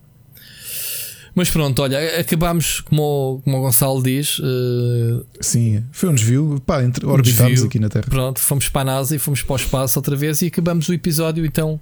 Mas 1.35 1.51
pronto, 1.51 1.79
olha, 1.83 2.19
acabámos, 2.19 2.79
como, 2.81 3.01
o- 3.35 3.41
como 3.43 3.57
o 3.57 3.61
Gonçalo 3.61 4.01
diz, 4.01 4.41
eh, 4.43 5.23
Sim, 5.39 5.83
foi 5.91 6.09
um 6.09 6.15
desvio. 6.15 6.59
Pá, 6.65 6.83
entre, 6.83 7.05
um 7.05 7.09
orbitámos 7.11 7.51
desvio. 7.51 7.67
aqui 7.67 7.77
na 7.79 7.89
Terra. 7.89 8.05
Pronto, 8.09 8.39
fomos 8.39 8.67
para 8.69 8.81
a 8.81 8.85
NASA 8.95 9.15
e 9.15 9.19
fomos 9.19 9.43
para 9.43 9.53
o 9.53 9.55
espaço 9.57 9.99
outra 9.99 10.15
vez 10.15 10.41
e 10.41 10.47
acabamos 10.47 10.89
o 10.89 10.93
episódio. 10.93 11.45
Então, 11.45 11.79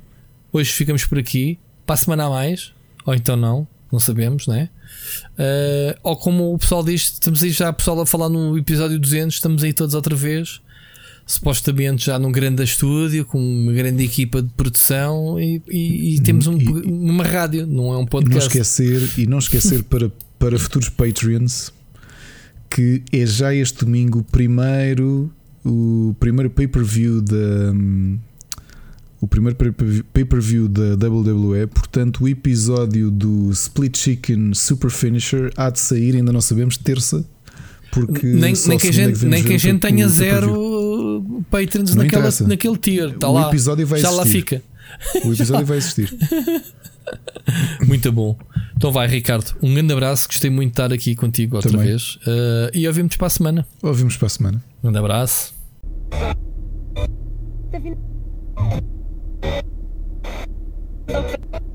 hoje 0.51 0.69
ficamos 0.73 1.05
por 1.05 1.17
aqui. 1.17 1.57
Para 1.85 1.93
a 1.93 1.97
semana 1.97 2.25
a 2.25 2.29
mais, 2.29 2.73
ou 3.05 3.15
então 3.15 3.37
não, 3.37 3.65
não 3.89 3.97
sabemos, 3.97 4.45
né? 4.45 4.67
Eh, 5.39 5.97
ou 6.03 6.17
como 6.17 6.53
o 6.53 6.57
pessoal 6.59 6.83
diz, 6.83 7.03
estamos 7.13 7.41
aí 7.41 7.49
já, 7.51 7.71
pessoal, 7.71 8.01
a 8.01 8.05
falar 8.05 8.27
no 8.27 8.57
episódio 8.57 8.99
200, 8.99 9.35
estamos 9.35 9.63
aí 9.63 9.71
todos 9.71 9.95
outra 9.95 10.13
vez. 10.13 10.59
Supostamente 11.29 12.05
já 12.05 12.17
num 12.17 12.31
grande 12.31 12.63
estúdio, 12.63 13.25
com 13.25 13.37
uma 13.37 13.73
grande 13.73 14.01
equipa 14.03 14.41
de 14.41 14.47
produção 14.55 15.37
e, 15.37 15.61
e- 15.69 16.15
e 16.15 16.19
temos 16.21 16.47
um- 16.47 16.57
uma 16.85 17.23
rádio, 17.25 17.67
não 17.67 17.91
é 17.93 17.97
um 17.97 17.99
E 17.99 17.99
não 17.99 18.05
podcast. 18.07 18.47
esquecer, 18.47 19.09
e 19.17 19.27
não 19.27 19.37
esquecer 19.39 19.83
para, 19.91 20.09
para 20.39 20.57
futuros 20.57 20.87
Patreons 20.89 21.71
que 22.69 23.01
é 23.11 23.25
já 23.25 23.53
este 23.53 23.83
domingo 23.85 24.19
o 24.19 24.23
primeiro 24.23 25.29
o 25.65 26.15
primeiro 26.19 26.49
pay-per-view 26.49 27.21
da 27.21 27.73
o 29.19 29.27
primeiro 29.27 29.57
pay-per-view 30.13 30.67
da 30.69 30.95
WWE, 31.09 31.65
portanto 31.67 32.23
o 32.23 32.27
episódio 32.27 33.09
do 33.09 33.49
Split 33.51 33.97
Chicken 33.97 34.53
Super 34.53 34.91
Finisher 34.91 35.51
há 35.57 35.69
de 35.71 35.79
sair, 35.79 36.15
ainda 36.15 36.31
não 36.31 36.39
sabemos, 36.41 36.77
terça 36.77 37.25
porque 38.05 38.27
nem, 38.27 38.55
só 38.55 38.69
nem 38.69 38.77
que 38.77 38.87
a 38.87 38.89
é 38.89 38.93
gente, 38.93 39.25
nem 39.25 39.43
que 39.43 39.53
a 39.53 39.55
o 39.55 39.59
gente 39.59 39.79
tenha 39.79 40.05
o 40.05 40.09
zero 40.09 41.43
patrons 41.49 41.95
Não 41.95 42.03
naquela, 42.03 42.21
interessa. 42.23 42.47
naquele 42.47 42.77
tier. 42.77 43.09
Está 43.09 43.29
O 43.29 43.33
lá, 43.33 43.47
episódio 43.49 43.85
vai 43.87 43.99
já 43.99 44.09
lá 44.09 44.21
existir. 44.23 44.37
fica. 44.39 44.61
O 45.25 45.33
episódio 45.33 45.65
vai 45.65 45.77
existir. 45.77 46.13
Muito 47.87 48.11
bom. 48.11 48.37
Então 48.75 48.91
vai, 48.91 49.07
Ricardo. 49.07 49.55
Um 49.63 49.73
grande 49.73 49.93
abraço. 49.93 50.27
Gostei 50.27 50.49
muito 50.49 50.67
de 50.69 50.73
estar 50.73 50.93
aqui 50.93 51.15
contigo 51.15 51.55
outra 51.55 51.71
Também. 51.71 51.87
vez. 51.87 52.15
Uh, 52.17 52.69
e 52.73 52.85
ouvimos 52.87 53.15
para 53.15 53.27
a 53.27 53.29
semana. 53.29 53.67
Ouvimos 53.81 54.17
para 54.17 54.25
a 54.25 54.29
semana. 54.29 54.63
Um 54.79 54.91
grande 54.91 54.99
abraço. 54.99 55.53
Okay. 61.09 61.67